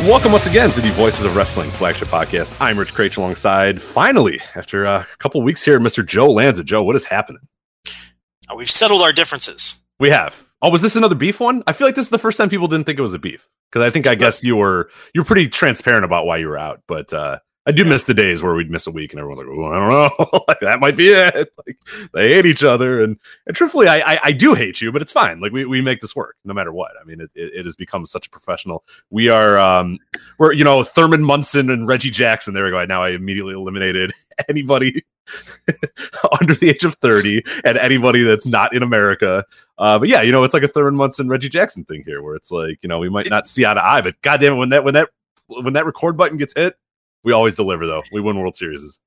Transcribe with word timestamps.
Welcome 0.00 0.30
once 0.32 0.46
again 0.46 0.70
to 0.72 0.80
the 0.80 0.90
Voices 0.92 1.24
of 1.24 1.34
Wrestling 1.34 1.70
flagship 1.70 2.08
podcast. 2.08 2.54
I'm 2.60 2.78
Rich 2.78 2.92
Kraetsch 2.92 3.16
alongside, 3.16 3.80
finally, 3.80 4.40
after 4.54 4.84
a 4.84 5.04
couple 5.18 5.40
weeks 5.42 5.64
here, 5.64 5.80
Mr. 5.80 6.04
Joe 6.06 6.30
Lanza. 6.30 6.62
Joe, 6.62 6.82
what 6.84 6.94
is 6.96 7.04
happening? 7.04 7.40
Uh, 7.88 8.54
We've 8.56 8.70
settled 8.70 9.00
our 9.02 9.12
differences. 9.12 9.82
We 9.98 10.10
have. 10.10 10.48
Oh, 10.62 10.70
was 10.70 10.82
this 10.82 10.96
another 10.96 11.14
beef 11.14 11.40
one? 11.40 11.62
I 11.66 11.72
feel 11.72 11.86
like 11.88 11.94
this 11.96 12.06
is 12.06 12.10
the 12.10 12.18
first 12.18 12.36
time 12.38 12.48
people 12.50 12.68
didn't 12.68 12.84
think 12.84 12.98
it 12.98 13.02
was 13.02 13.14
a 13.14 13.18
beef 13.18 13.48
because 13.72 13.84
I 13.84 13.90
think 13.90 14.06
I 14.06 14.14
guess 14.14 14.44
you 14.44 14.56
were 14.56 14.90
you're 15.14 15.24
pretty 15.24 15.48
transparent 15.48 16.04
about 16.04 16.26
why 16.26 16.36
you 16.36 16.48
were 16.48 16.58
out. 16.58 16.82
But 16.86 17.12
uh, 17.12 17.38
I 17.66 17.72
do 17.72 17.84
miss 17.84 18.04
the 18.04 18.14
days 18.14 18.42
where 18.42 18.54
we'd 18.54 18.70
miss 18.70 18.86
a 18.86 18.92
week 18.92 19.12
and 19.12 19.18
everyone's 19.18 19.46
like, 19.46 19.56
oh, 19.58 19.64
I 19.64 19.78
don't 19.78 19.88
know, 19.88 20.44
like, 20.48 20.60
that 20.60 20.80
might 20.80 20.96
be 20.96 21.08
it. 21.08 21.52
Like 21.66 21.78
they 22.12 22.34
hate 22.34 22.46
each 22.46 22.62
other, 22.62 23.02
and 23.02 23.18
and 23.46 23.56
truthfully, 23.56 23.88
I, 23.88 24.14
I 24.14 24.20
I 24.24 24.32
do 24.32 24.54
hate 24.54 24.80
you, 24.80 24.92
but 24.92 25.02
it's 25.02 25.10
fine. 25.10 25.40
Like 25.40 25.52
we, 25.52 25.64
we 25.64 25.80
make 25.80 26.00
this 26.00 26.14
work 26.14 26.36
no 26.44 26.54
matter 26.54 26.72
what. 26.72 26.92
I 27.00 27.04
mean, 27.04 27.20
it, 27.20 27.30
it, 27.34 27.54
it 27.54 27.64
has 27.64 27.74
become 27.74 28.06
such 28.06 28.28
a 28.28 28.30
professional. 28.30 28.84
We 29.10 29.28
are 29.28 29.58
um 29.58 29.98
we're 30.38 30.52
you 30.52 30.62
know 30.62 30.84
Thurman 30.84 31.24
Munson 31.24 31.70
and 31.70 31.88
Reggie 31.88 32.10
Jackson. 32.10 32.54
There 32.54 32.64
we 32.64 32.70
go. 32.70 32.84
Now 32.84 33.02
I 33.02 33.10
immediately 33.10 33.54
eliminated 33.54 34.12
anybody 34.48 35.04
under 36.40 36.54
the 36.54 36.70
age 36.70 36.84
of 36.84 36.94
30 36.96 37.42
and 37.64 37.78
anybody 37.78 38.22
that's 38.22 38.46
not 38.46 38.74
in 38.74 38.82
America. 38.82 39.44
Uh, 39.78 39.98
but 39.98 40.08
yeah, 40.08 40.22
you 40.22 40.32
know, 40.32 40.44
it's 40.44 40.54
like 40.54 40.62
a 40.62 40.68
Thurman 40.68 40.94
Munson, 40.94 41.28
Reggie 41.28 41.48
Jackson 41.48 41.84
thing 41.84 42.04
here, 42.06 42.22
where 42.22 42.34
it's 42.34 42.50
like, 42.50 42.78
you 42.82 42.88
know, 42.88 42.98
we 42.98 43.08
might 43.08 43.28
not 43.28 43.46
see 43.46 43.66
eye 43.66 43.74
to 43.74 43.84
eye, 43.84 44.00
but 44.00 44.20
goddamn 44.22 44.54
it, 44.54 44.56
when 44.56 44.68
that 44.70 44.84
when 44.84 44.94
that 44.94 45.08
when 45.48 45.72
that 45.74 45.86
record 45.86 46.16
button 46.16 46.36
gets 46.36 46.54
hit, 46.54 46.76
we 47.24 47.32
always 47.32 47.56
deliver 47.56 47.86
though. 47.86 48.02
We 48.12 48.20
win 48.20 48.38
World 48.38 48.56
Series. 48.56 49.00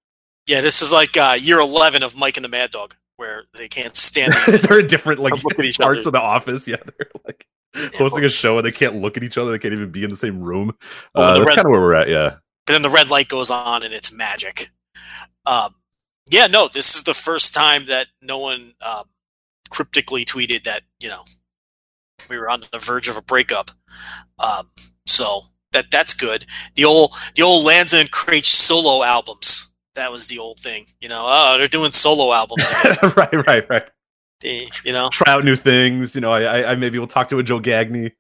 Yeah, 0.47 0.61
this 0.61 0.81
is 0.81 0.91
like 0.91 1.15
uh, 1.17 1.37
year 1.39 1.59
11 1.59 2.01
of 2.03 2.15
Mike 2.15 2.37
and 2.37 2.43
the 2.43 2.49
Mad 2.49 2.71
Dog, 2.71 2.95
where 3.17 3.43
they 3.53 3.67
can't 3.67 3.95
stand 3.95 4.33
they're 4.47 4.79
in 4.79 4.87
different 4.87 5.19
like 5.19 5.43
Look 5.43 5.59
at 5.59 5.65
each 5.65 5.77
parts 5.77 5.99
other. 5.99 6.07
of 6.09 6.13
the 6.13 6.21
office. 6.21 6.67
Yeah, 6.67 6.77
they're 6.97 7.09
like 7.25 7.45
hosting 7.95 8.25
a 8.25 8.29
show 8.29 8.57
and 8.57 8.65
they 8.65 8.71
can't 8.71 8.95
look 8.95 9.15
at 9.17 9.23
each 9.23 9.37
other. 9.37 9.51
They 9.51 9.59
can't 9.59 9.73
even 9.73 9.91
be 9.91 10.03
in 10.03 10.09
the 10.09 10.15
same 10.17 10.41
room. 10.41 10.71
Oh, 11.15 11.21
Uh, 11.21 11.33
the 11.39 11.45
that's 11.45 11.55
kind 11.55 11.65
of 11.67 11.71
where 11.71 11.81
we're 11.81 11.93
at. 11.93 12.09
Yeah. 12.09 12.35
but 12.65 12.73
then 12.73 12.81
the 12.81 12.89
red 12.89 13.09
light 13.09 13.27
goes 13.29 13.49
on 13.51 13.83
and 13.83 13.93
it's 13.93 14.11
magic. 14.11 14.71
Um, 15.45 15.75
yeah, 16.31 16.47
no, 16.47 16.67
this 16.67 16.95
is 16.95 17.03
the 17.03 17.13
first 17.13 17.53
time 17.53 17.85
that 17.87 18.07
no 18.21 18.37
one 18.39 18.73
um, 18.81 19.03
cryptically 19.69 20.25
tweeted 20.25 20.63
that 20.63 20.81
you 20.99 21.09
know 21.09 21.23
we 22.27 22.37
were 22.37 22.49
on 22.49 22.63
the 22.71 22.79
verge 22.79 23.07
of 23.07 23.17
a 23.17 23.21
breakup. 23.21 23.71
Um, 24.39 24.69
so 25.05 25.43
that 25.71 25.85
that's 25.91 26.13
good. 26.13 26.45
The 26.75 26.85
old 26.85 27.13
the 27.35 27.41
old 27.43 27.65
Lanza 27.65 27.97
and 27.97 28.11
Kraetsch 28.11 28.45
solo 28.45 29.03
albums. 29.03 29.65
That 29.95 30.11
was 30.11 30.27
the 30.27 30.39
old 30.39 30.59
thing, 30.59 30.85
you 31.01 31.09
know. 31.09 31.25
Oh, 31.27 31.57
they're 31.57 31.67
doing 31.67 31.91
solo 31.91 32.31
albums. 32.31 32.63
right, 33.17 33.47
right, 33.47 33.69
right. 33.69 33.89
They- 34.39 34.69
you 34.85 34.93
know, 34.93 35.09
try 35.09 35.33
out 35.33 35.43
new 35.43 35.57
things. 35.57 36.15
You 36.15 36.21
know, 36.21 36.31
I, 36.31 36.41
I, 36.61 36.71
I 36.71 36.75
maybe 36.75 36.97
will 36.99 37.07
talk 37.07 37.27
to 37.29 37.39
a 37.39 37.43
Joe 37.43 37.59
Gagne. 37.59 38.11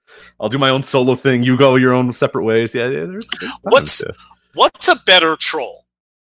I'll 0.41 0.49
do 0.49 0.57
my 0.57 0.69
own 0.69 0.83
solo 0.83 1.15
thing. 1.15 1.43
You 1.43 1.55
go 1.57 1.75
your 1.75 1.93
own 1.93 2.11
separate 2.11 2.43
ways. 2.43 2.75
Yeah, 2.75 2.87
yeah. 2.89 3.05
There's, 3.05 3.27
there's 3.39 3.51
What's- 3.61 4.03
yeah. 4.05 4.11
what's 4.55 4.87
a 4.89 4.95
better 5.05 5.35
troll 5.37 5.85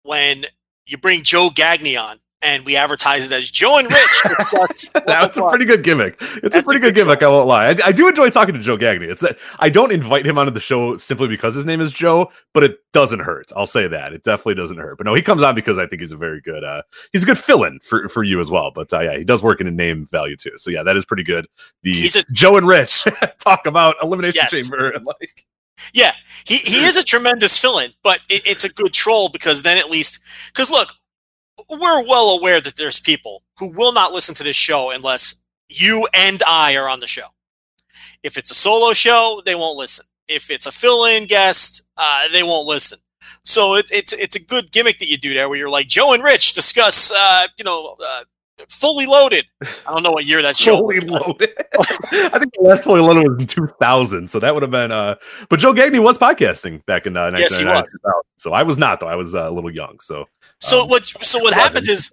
when 0.03 0.47
you 0.87 0.99
bring 0.99 1.23
Joe 1.23 1.51
Gagne 1.55 1.97
on 1.97 2.19
and 2.43 2.65
we 2.65 2.77
advertise 2.77 3.27
it 3.31 3.35
as 3.35 3.51
Joe 3.51 3.79
and 3.79 3.91
Rich? 3.91 4.91
That's 5.07 5.39
a 5.39 5.49
pretty 5.49 5.65
good 5.65 5.83
gimmick. 5.83 6.17
It's 6.21 6.41
That's 6.43 6.57
a 6.57 6.59
a 6.59 6.63
pretty 6.63 6.81
good 6.81 6.95
good 6.95 7.07
gimmick. 7.07 7.23
I 7.23 7.29
won't 7.29 7.47
lie. 7.49 7.69
I, 7.71 7.77
I 7.87 7.93
do 7.93 8.07
enjoy 8.09 8.31
talking 8.31 8.55
to 8.55 8.61
Joe 8.61 8.77
Gagne. 8.77 9.07
It's 9.07 9.21
that 9.23 9.39
I 9.59 9.69
don't 9.69 9.91
invite 9.93 10.27
him 10.27 10.39
onto 10.39 10.53
the 10.53 10.61
show 10.61 10.97
simply 10.97 11.29
because 11.29 11.55
his 11.55 11.65
name 11.65 11.81
is 11.81 11.91
Joe, 11.93 12.31
but 12.55 12.63
it 12.65 12.79
doesn't 12.93 13.21
hurt. 13.21 13.51
I'll 13.57 13.67
say 13.67 13.87
that 13.89 14.13
it 14.13 14.23
definitely 14.23 14.55
doesn't 14.55 14.79
hurt. 14.79 14.99
But 14.99 15.07
no, 15.07 15.15
he 15.15 15.23
comes 15.23 15.43
on 15.43 15.55
because 15.55 15.79
I 15.79 15.87
think 15.87 16.01
he's 16.01 16.13
a 16.13 16.17
very 16.17 16.41
good. 16.41 16.63
uh 16.65 16.83
He's 17.13 17.23
a 17.23 17.27
good 17.27 17.39
fill-in 17.39 17.81
for 17.81 18.09
for 18.09 18.23
you 18.23 18.41
as 18.41 18.51
well. 18.51 18.71
But 18.71 18.93
uh, 18.93 19.01
yeah, 19.01 19.17
he 19.17 19.25
does 19.25 19.43
work 19.43 19.61
in 19.61 19.67
a 19.67 19.71
name 19.73 20.07
value 20.13 20.37
too. 20.37 20.53
So 20.57 20.71
yeah, 20.71 20.83
that 20.83 20.97
is 20.97 21.05
pretty 21.05 21.25
good. 21.25 21.47
The 21.83 21.93
He's 21.93 22.17
a- 22.17 22.25
Joe 22.33 22.57
and 22.57 22.67
Rich 22.69 23.05
talk 23.39 23.67
about 23.67 23.97
elimination 24.03 24.43
Yes. 24.43 24.55
chamber 24.55 24.91
and 24.91 25.05
like 25.07 25.47
Yeah, 25.95 26.13
he, 26.45 26.57
he 26.59 26.85
is 26.85 26.97
a 26.97 27.03
tremendous 27.03 27.59
fill-in, 27.59 27.93
but 28.03 28.21
it, 28.31 28.43
it's 28.47 28.65
a 28.65 28.69
good 28.69 28.93
troll 28.93 29.29
because 29.31 29.63
then 29.63 29.79
at 29.79 29.91
least 29.91 30.21
because 30.53 30.71
look, 30.71 30.91
we're 31.69 32.05
well 32.05 32.31
aware 32.31 32.61
that 32.61 32.77
there's 32.77 33.01
people 33.01 33.43
who 33.59 33.71
will 33.73 33.93
not 33.93 34.13
listen 34.13 34.35
to 34.37 34.45
this 34.45 34.57
show 34.57 34.91
unless 34.91 35.43
you 35.69 36.07
and 36.15 36.43
I 36.47 36.77
are 36.77 36.89
on 36.89 37.01
the 37.01 37.07
show. 37.07 37.27
If 38.23 38.37
it's 38.37 38.51
a 38.51 38.55
solo 38.55 38.93
show, 38.93 39.43
they 39.45 39.55
won't 39.55 39.77
listen. 39.79 40.07
If 40.29 40.51
it's 40.51 40.67
a 40.67 40.73
fill-in 40.73 41.27
guest, 41.27 41.83
uh, 41.97 42.29
they 42.33 42.43
won't 42.43 42.67
listen. 42.67 42.99
So 43.45 43.75
it, 43.75 43.87
it's 43.93 44.13
it's 44.13 44.35
a 44.37 44.43
good 44.43 44.73
gimmick 44.73 44.99
that 44.99 45.09
you 45.09 45.17
do 45.17 45.35
there, 45.35 45.49
where 45.49 45.59
you're 45.59 45.71
like 45.71 45.87
Joe 45.89 46.13
and 46.13 46.23
Rich 46.23 46.55
discuss, 46.55 47.13
uh, 47.13 47.47
you 47.57 47.65
know, 47.65 47.97
uh, 48.05 48.25
fully 48.69 49.07
loaded. 49.07 49.47
I 49.63 49.93
don't 49.93 50.03
know 50.03 50.11
what 50.11 50.25
year 50.25 50.43
that 50.43 50.57
show. 50.57 50.79
fully 50.79 51.01
loaded. 51.01 51.51
I 51.79 52.39
think 52.39 52.55
the 52.55 52.63
last 52.63 52.85
fully 52.85 53.01
loaded 53.01 53.29
was 53.29 53.39
in 53.39 53.47
2000, 53.47 54.29
so 54.29 54.41
that 54.41 54.53
would 54.53 54.63
have 54.63 54.71
been. 54.71 54.91
uh 54.93 55.17
But 55.49 55.61
Joe 55.61 55.73
Gagne 55.73 55.99
was 55.99 56.19
podcasting 56.19 56.85
back 56.87 57.07
in 57.07 57.17
uh, 57.17 57.33
Yes, 57.37 57.59
he 57.59 57.65
was. 57.65 57.99
So 58.37 58.53
I 58.53 58.63
was 58.63 58.79
not 58.79 59.01
though. 59.01 59.09
I 59.09 59.17
was 59.17 59.35
uh, 59.35 59.49
a 59.49 59.51
little 59.51 59.71
young. 59.71 59.99
So 60.01 60.27
So 60.61 60.83
Um, 60.83 60.89
what? 60.89 61.05
So 61.05 61.39
what 61.41 61.55
happens 61.55 61.89
is 61.89 62.11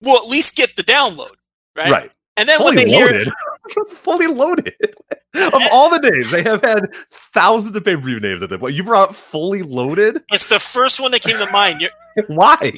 we'll 0.00 0.16
at 0.16 0.28
least 0.28 0.56
get 0.56 0.76
the 0.76 0.82
download, 0.82 1.32
right? 1.76 1.90
right, 1.90 2.12
And 2.36 2.48
then 2.48 2.62
when 2.62 2.74
fully 2.74 2.84
they 2.84 2.90
hear, 2.90 3.06
loaded, 3.06 3.32
fully 3.90 4.26
loaded. 4.26 4.74
of 5.34 5.62
all 5.72 5.90
the 5.90 5.98
names, 6.10 6.30
they 6.30 6.42
have 6.42 6.62
had 6.62 6.92
thousands 7.34 7.76
of 7.76 7.84
pay 7.84 7.94
per 7.96 8.02
view 8.02 8.20
names 8.20 8.42
at 8.42 8.50
them. 8.50 8.60
But 8.60 8.74
you 8.74 8.82
brought 8.84 9.14
fully 9.14 9.62
loaded. 9.62 10.22
it's 10.30 10.46
the 10.46 10.58
first 10.60 11.00
one 11.00 11.10
that 11.12 11.22
came 11.22 11.38
to 11.38 11.50
mind. 11.50 11.80
You, 11.80 11.88
Why 12.28 12.72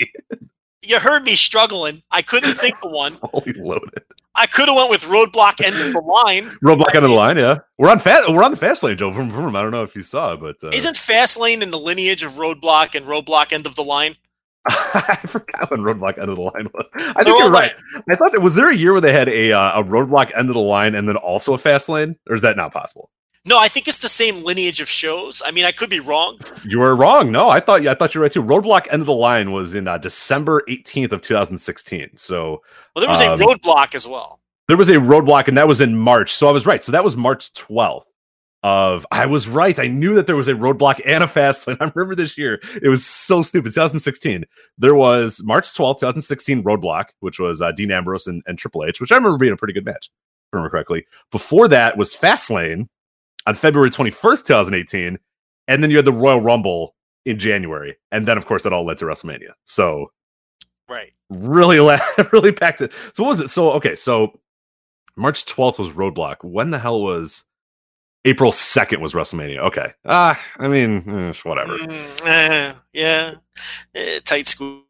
you 0.83 0.99
heard 0.99 1.25
me 1.25 1.37
struggling. 1.37 2.03
I 2.11 2.23
couldn't 2.23 2.55
think 2.55 2.75
of 2.83 2.91
one. 2.91 3.13
fully 3.33 3.53
loaded? 3.55 4.03
I 4.35 4.47
could 4.47 4.69
have 4.69 4.77
went 4.77 4.91
with 4.91 5.03
Roadblock 5.03 5.61
End 5.65 5.77
of 5.77 5.93
the 5.93 6.01
Line. 6.01 6.45
Roadblock 6.65 6.95
under 6.95 7.09
the 7.09 7.15
line. 7.15 7.37
Yeah, 7.37 7.59
we're 7.79 7.91
on 7.91 7.99
fast. 7.99 8.33
We're 8.33 8.45
on 8.45 8.53
the 8.53 8.57
fast 8.57 8.83
lane, 8.83 8.97
Joe. 8.97 9.11
I 9.11 9.17
don't 9.29 9.71
know 9.73 9.83
if 9.83 9.95
you 9.97 10.03
saw, 10.05 10.37
but 10.37 10.57
uh, 10.63 10.71
Isn't 10.73 10.97
fast 10.97 11.39
lane 11.39 11.63
in 11.63 11.71
the 11.71 11.79
lineage 11.79 12.23
of 12.23 12.35
Roadblock 12.35 12.95
and 12.95 13.07
Roadblock 13.07 13.53
End 13.53 13.67
of 13.67 13.75
the 13.75 13.83
Line? 13.85 14.15
I 14.69 15.19
forgot 15.27 15.71
when 15.71 15.81
Roadblock 15.81 16.19
end 16.19 16.29
of 16.29 16.37
the 16.37 16.43
line 16.43 16.69
was. 16.75 16.87
I 16.95 17.25
think 17.25 17.39
you're 17.39 17.51
right. 17.51 17.75
I 18.11 18.15
thought 18.17 18.33
that 18.33 18.43
was 18.43 18.55
there 18.55 18.71
a 18.71 18.75
year 18.77 18.93
where 18.93 19.01
they 19.01 19.13
had 19.13 19.29
a 19.29 19.53
uh, 19.53 19.81
a 19.81 19.85
roadblock 19.85 20.37
end 20.37 20.49
of 20.51 20.55
the 20.55 20.61
line 20.61 20.95
and 20.95 21.09
then 21.09 21.17
also 21.17 21.55
a 21.55 21.59
fast 21.59 21.89
lane, 21.89 22.17
or 22.29 22.35
is 22.35 22.43
that 22.43 22.57
not 22.57 22.73
possible? 22.73 23.11
No, 23.47 23.59
I 23.59 23.69
think 23.69 23.89
it's 23.89 24.01
the 24.01 24.09
same 24.09 24.45
lineage 24.45 24.83
of 24.83 24.89
shows. 24.89 25.41
I 25.43 25.51
mean, 25.51 25.65
I 25.65 25.73
could 25.73 25.89
be 25.89 25.99
wrong. 26.01 26.39
You 26.67 26.79
were 26.81 26.95
wrong. 26.95 27.33
No, 27.33 27.49
I 27.49 27.59
thought 27.59 27.83
yeah, 27.83 27.93
I 27.93 27.95
thought 27.95 28.15
you 28.15 28.21
were 28.21 28.25
right 28.27 28.33
too. 28.33 28.43
Roadblock 28.43 28.87
end 28.93 29.01
of 29.01 29.07
the 29.07 29.15
line 29.15 29.51
was 29.53 29.75
in 29.75 29.89
uh, 29.89 29.97
December 29.97 30.63
18th 30.69 31.13
of 31.13 31.23
2016. 31.23 32.17
So 32.19 32.61
Well, 32.95 33.01
there 33.01 33.09
was 33.09 33.21
Um, 33.23 33.41
a 33.41 33.43
Roadblock 33.45 33.95
as 33.95 34.07
well. 34.07 34.41
there 34.69 34.77
was 34.77 34.91
a 34.91 34.97
roadblock, 34.97 35.49
and 35.49 35.57
that 35.57 35.67
was 35.67 35.81
in 35.81 35.97
March. 35.97 36.35
So 36.35 36.49
I 36.49 36.53
was 36.53 36.67
right. 36.67 36.85
So 36.85 36.93
that 36.93 37.03
was 37.03 37.17
March 37.17 37.51
12th. 37.55 38.03
Of 38.63 39.07
I 39.11 39.25
was 39.25 39.49
right. 39.49 39.79
I 39.79 39.87
knew 39.87 40.13
that 40.15 40.27
there 40.27 40.37
was 40.37 40.49
a 40.49 40.53
roadblock 40.53 41.01
and 41.07 41.25
a 41.25 41.27
fast 41.29 41.67
lane. 41.67 41.79
I 41.81 41.91
remember 41.95 42.15
this 42.15 42.37
year. 42.37 42.61
It 42.83 42.89
was 42.89 43.07
so 43.07 43.41
stupid. 43.41 43.71
2016. 43.73 44.45
There 44.77 44.95
was 44.95 45.43
March 45.43 45.73
12th, 45.73 46.01
2016 46.01 46.63
roadblock, 46.63 47.07
which 47.21 47.39
was 47.39 47.63
uh, 47.63 47.73
Dean 47.73 47.91
Ambrose 47.91 48.27
and, 48.27 48.43
and 48.47 48.59
Triple 48.59 48.85
H, 48.85 49.01
which 49.01 49.13
I 49.13 49.17
remember 49.17 49.39
being 49.39 49.53
a 49.55 49.57
pretty 49.57 49.73
good 49.73 49.87
match, 49.87 50.11
if 50.11 50.53
I 50.53 50.57
remember 50.59 50.71
correctly. 50.71 51.07
Before 51.31 51.69
that 51.69 51.97
was 51.97 52.15
Fastlane 52.15 52.89
on 53.47 53.55
February 53.55 53.89
21st, 53.89 54.45
2018, 54.45 55.19
and 55.69 55.83
then 55.83 55.91
you 55.91 55.97
had 55.97 56.05
the 56.05 56.13
Royal 56.13 56.43
Rumble 56.43 56.95
in 57.25 57.39
January, 57.39 57.97
and 58.13 58.29
then 58.29 58.37
of 58.37 58.45
course 58.45 58.63
that 58.65 58.75
all 58.75 58.85
led 58.85 58.99
to 58.99 59.07
WrestleMania. 59.07 59.53
So 59.65 60.13
Right. 60.87 61.13
really 61.31 61.81
la- 61.81 61.99
really 62.33 62.53
packed 62.53 62.83
it. 62.83 62.93
So 63.15 63.23
what 63.23 63.31
was 63.31 63.41
it? 63.41 63.49
So 63.49 63.71
okay, 63.73 63.95
so 63.95 64.39
March 65.17 65.47
12th 65.47 65.79
was 65.79 65.89
Roadblock. 65.91 66.45
When 66.45 66.69
the 66.71 66.79
hell 66.79 67.01
was 67.01 67.45
April 68.25 68.53
2nd 68.53 69.01
was 69.01 69.13
WrestleMania? 69.13 69.59
Okay. 69.59 69.93
Ah, 70.05 70.41
I 70.59 70.69
mean, 70.69 71.09
eh, 71.09 71.33
whatever. 71.43 71.79
Mm, 71.79 72.27
eh, 72.27 72.75
yeah. 72.93 73.35
Eh, 73.95 74.21
tight 74.25 74.47
squeeze. 74.47 74.83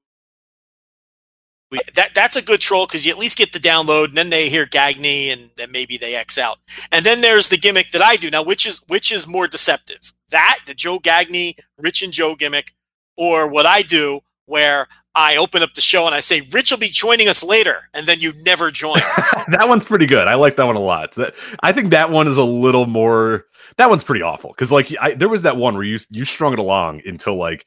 that 1.94 2.10
that's 2.14 2.34
a 2.34 2.42
good 2.42 2.60
troll 2.60 2.86
because 2.86 3.06
you 3.06 3.12
at 3.12 3.18
least 3.18 3.38
get 3.38 3.52
the 3.52 3.60
download, 3.60 4.08
and 4.08 4.16
then 4.16 4.30
they 4.30 4.48
hear 4.48 4.66
Gagne, 4.66 5.30
and 5.30 5.50
then 5.56 5.70
maybe 5.70 5.96
they 5.96 6.16
X 6.16 6.38
out. 6.38 6.58
And 6.90 7.06
then 7.06 7.20
there's 7.20 7.48
the 7.48 7.58
gimmick 7.58 7.92
that 7.92 8.02
I 8.02 8.16
do 8.16 8.30
now, 8.30 8.42
which 8.42 8.66
is 8.66 8.82
which 8.88 9.12
is 9.12 9.28
more 9.28 9.46
deceptive. 9.46 10.12
That 10.30 10.60
the 10.66 10.74
Joe 10.74 10.98
Gagne, 10.98 11.56
Rich 11.78 12.02
and 12.02 12.12
Joe 12.12 12.34
gimmick, 12.34 12.74
or 13.16 13.46
what 13.46 13.66
I 13.66 13.82
do 13.82 14.22
where 14.50 14.88
I 15.14 15.36
open 15.36 15.62
up 15.62 15.74
the 15.74 15.80
show 15.80 16.06
and 16.06 16.14
I 16.14 16.20
say 16.20 16.42
Rich 16.52 16.70
will 16.70 16.78
be 16.78 16.88
joining 16.88 17.28
us 17.28 17.42
later, 17.42 17.88
and 17.94 18.06
then 18.06 18.20
you 18.20 18.32
never 18.44 18.70
join. 18.70 18.98
that 19.48 19.68
one's 19.68 19.84
pretty 19.84 20.06
good. 20.06 20.28
I 20.28 20.34
like 20.34 20.56
that 20.56 20.66
one 20.66 20.76
a 20.76 20.80
lot. 20.80 21.12
That, 21.12 21.34
I 21.62 21.72
think 21.72 21.90
that 21.90 22.10
one 22.10 22.28
is 22.28 22.36
a 22.36 22.44
little 22.44 22.86
more. 22.86 23.46
That 23.76 23.90
one's 23.90 24.04
pretty 24.04 24.22
awful 24.22 24.50
because 24.50 24.70
like 24.70 24.94
I, 25.00 25.14
there 25.14 25.28
was 25.28 25.42
that 25.42 25.56
one 25.56 25.74
where 25.74 25.82
you 25.84 25.98
you 26.10 26.24
strung 26.24 26.52
it 26.52 26.58
along 26.58 27.02
until 27.06 27.36
like 27.36 27.66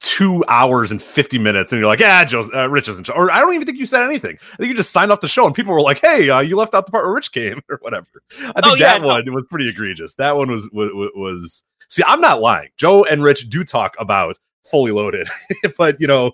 two 0.00 0.44
hours 0.48 0.90
and 0.90 1.00
50 1.00 1.38
minutes 1.38 1.72
and 1.72 1.80
you're 1.80 1.88
like 1.88 2.00
yeah 2.00 2.22
Joe, 2.24 2.46
uh, 2.54 2.68
rich 2.68 2.88
isn't 2.88 3.08
or 3.08 3.30
i 3.30 3.40
don't 3.40 3.54
even 3.54 3.64
think 3.64 3.78
you 3.78 3.86
said 3.86 4.02
anything 4.02 4.36
i 4.52 4.56
think 4.56 4.68
you 4.68 4.74
just 4.74 4.90
signed 4.90 5.10
off 5.10 5.20
the 5.20 5.28
show 5.28 5.46
and 5.46 5.54
people 5.54 5.72
were 5.72 5.80
like 5.80 5.98
hey 5.98 6.28
uh, 6.28 6.40
you 6.40 6.56
left 6.56 6.74
out 6.74 6.84
the 6.84 6.92
part 6.92 7.06
where 7.06 7.14
rich 7.14 7.32
came 7.32 7.62
or 7.70 7.78
whatever 7.80 8.06
i 8.38 8.44
think 8.44 8.54
Oh, 8.64 8.74
yeah, 8.74 8.94
that 8.94 9.02
no. 9.02 9.08
one 9.08 9.32
was 9.32 9.44
pretty 9.48 9.66
egregious 9.68 10.14
that 10.16 10.36
one 10.36 10.50
was, 10.50 10.68
was 10.72 10.90
was 11.14 11.64
see 11.88 12.02
i'm 12.06 12.20
not 12.20 12.42
lying 12.42 12.68
joe 12.76 13.04
and 13.04 13.22
rich 13.22 13.48
do 13.48 13.64
talk 13.64 13.94
about 13.98 14.36
fully 14.70 14.92
loaded 14.92 15.28
but 15.78 15.98
you 16.00 16.06
know 16.06 16.32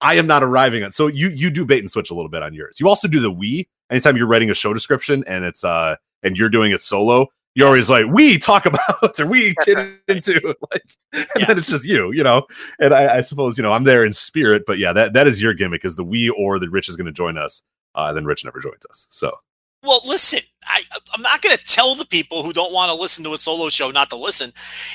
i 0.00 0.14
am 0.14 0.26
not 0.26 0.42
arriving 0.42 0.82
at 0.82 0.94
so 0.94 1.06
you 1.06 1.28
you 1.30 1.50
do 1.50 1.64
bait 1.64 1.80
and 1.80 1.90
switch 1.90 2.10
a 2.10 2.14
little 2.14 2.30
bit 2.30 2.42
on 2.42 2.52
yours 2.54 2.78
you 2.80 2.88
also 2.88 3.08
do 3.08 3.20
the 3.20 3.30
we 3.30 3.68
anytime 3.90 4.16
you're 4.16 4.26
writing 4.26 4.50
a 4.50 4.54
show 4.54 4.72
description 4.72 5.24
and 5.26 5.44
it's 5.44 5.64
uh 5.64 5.96
and 6.22 6.36
you're 6.36 6.48
doing 6.48 6.72
it 6.72 6.82
solo 6.82 7.26
you're 7.54 7.66
always 7.66 7.90
like 7.90 8.06
we 8.06 8.38
talk 8.38 8.66
about 8.66 9.18
or 9.18 9.26
we 9.26 9.54
get 9.64 9.78
into 10.06 10.54
like 10.70 10.82
and 11.12 11.26
Yeah. 11.36 11.46
then 11.46 11.58
it's 11.58 11.68
just 11.68 11.84
you 11.84 12.12
you 12.12 12.22
know 12.22 12.46
and 12.78 12.94
I, 12.94 13.16
I 13.16 13.20
suppose 13.22 13.58
you 13.58 13.62
know 13.62 13.72
I'm 13.72 13.82
there 13.84 14.04
in 14.04 14.12
spirit, 14.12 14.62
but 14.66 14.78
yeah, 14.78 14.92
that 14.92 15.14
that 15.14 15.26
is 15.26 15.42
your 15.42 15.54
gimmick 15.54 15.84
is 15.84 15.96
the 15.96 16.04
we 16.04 16.28
or 16.28 16.58
the 16.60 16.68
Rich 16.70 16.88
is 16.88 16.94
going 16.96 17.06
to 17.06 17.12
join 17.12 17.36
us, 17.36 17.62
uh, 17.96 18.12
then 18.12 18.26
Rich 18.26 18.44
never 18.44 18.60
joins 18.60 18.84
us. 18.90 19.06
So 19.08 19.32
Well, 19.82 20.00
listen, 20.06 20.40
I, 20.64 20.82
I'm 21.14 21.22
not 21.22 21.42
going 21.42 21.56
to 21.56 21.64
tell 21.64 21.96
the 21.96 22.04
people 22.04 22.44
who 22.44 22.52
don't 22.52 22.72
want 22.72 22.90
to 22.90 22.94
listen 22.94 23.24
to 23.24 23.32
a 23.32 23.38
solo 23.38 23.70
show 23.70 23.90
not 23.90 24.10
to 24.10 24.16
listen. 24.16 24.52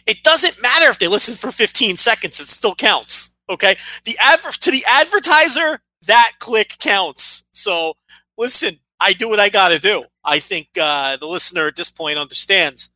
It 0.08 0.24
doesn't 0.24 0.62
matter 0.62 0.88
if 0.88 1.00
they 1.00 1.08
listen 1.10 1.36
for 1.36 1.52
15 1.52 1.98
seconds; 1.98 2.40
it 2.40 2.48
still 2.48 2.76
counts. 2.76 3.32
Okay, 3.50 3.78
the 4.06 4.18
adver- 4.20 4.52
to 4.52 4.72
the 4.72 4.86
advertiser, 4.88 5.82
that 6.08 6.34
click 6.40 6.76
counts. 6.80 7.44
So, 7.52 7.94
listen, 8.38 8.80
I 9.00 9.14
do 9.14 9.30
what 9.30 9.40
I 9.40 9.50
got 9.50 9.70
to 9.70 9.80
do. 9.80 10.06
I 10.24 10.40
think 10.40 10.70
uh, 10.80 11.18
the 11.18 11.28
listener 11.28 11.68
at 11.68 11.76
this 11.76 11.90
point 11.90 12.18
understands 12.18 12.90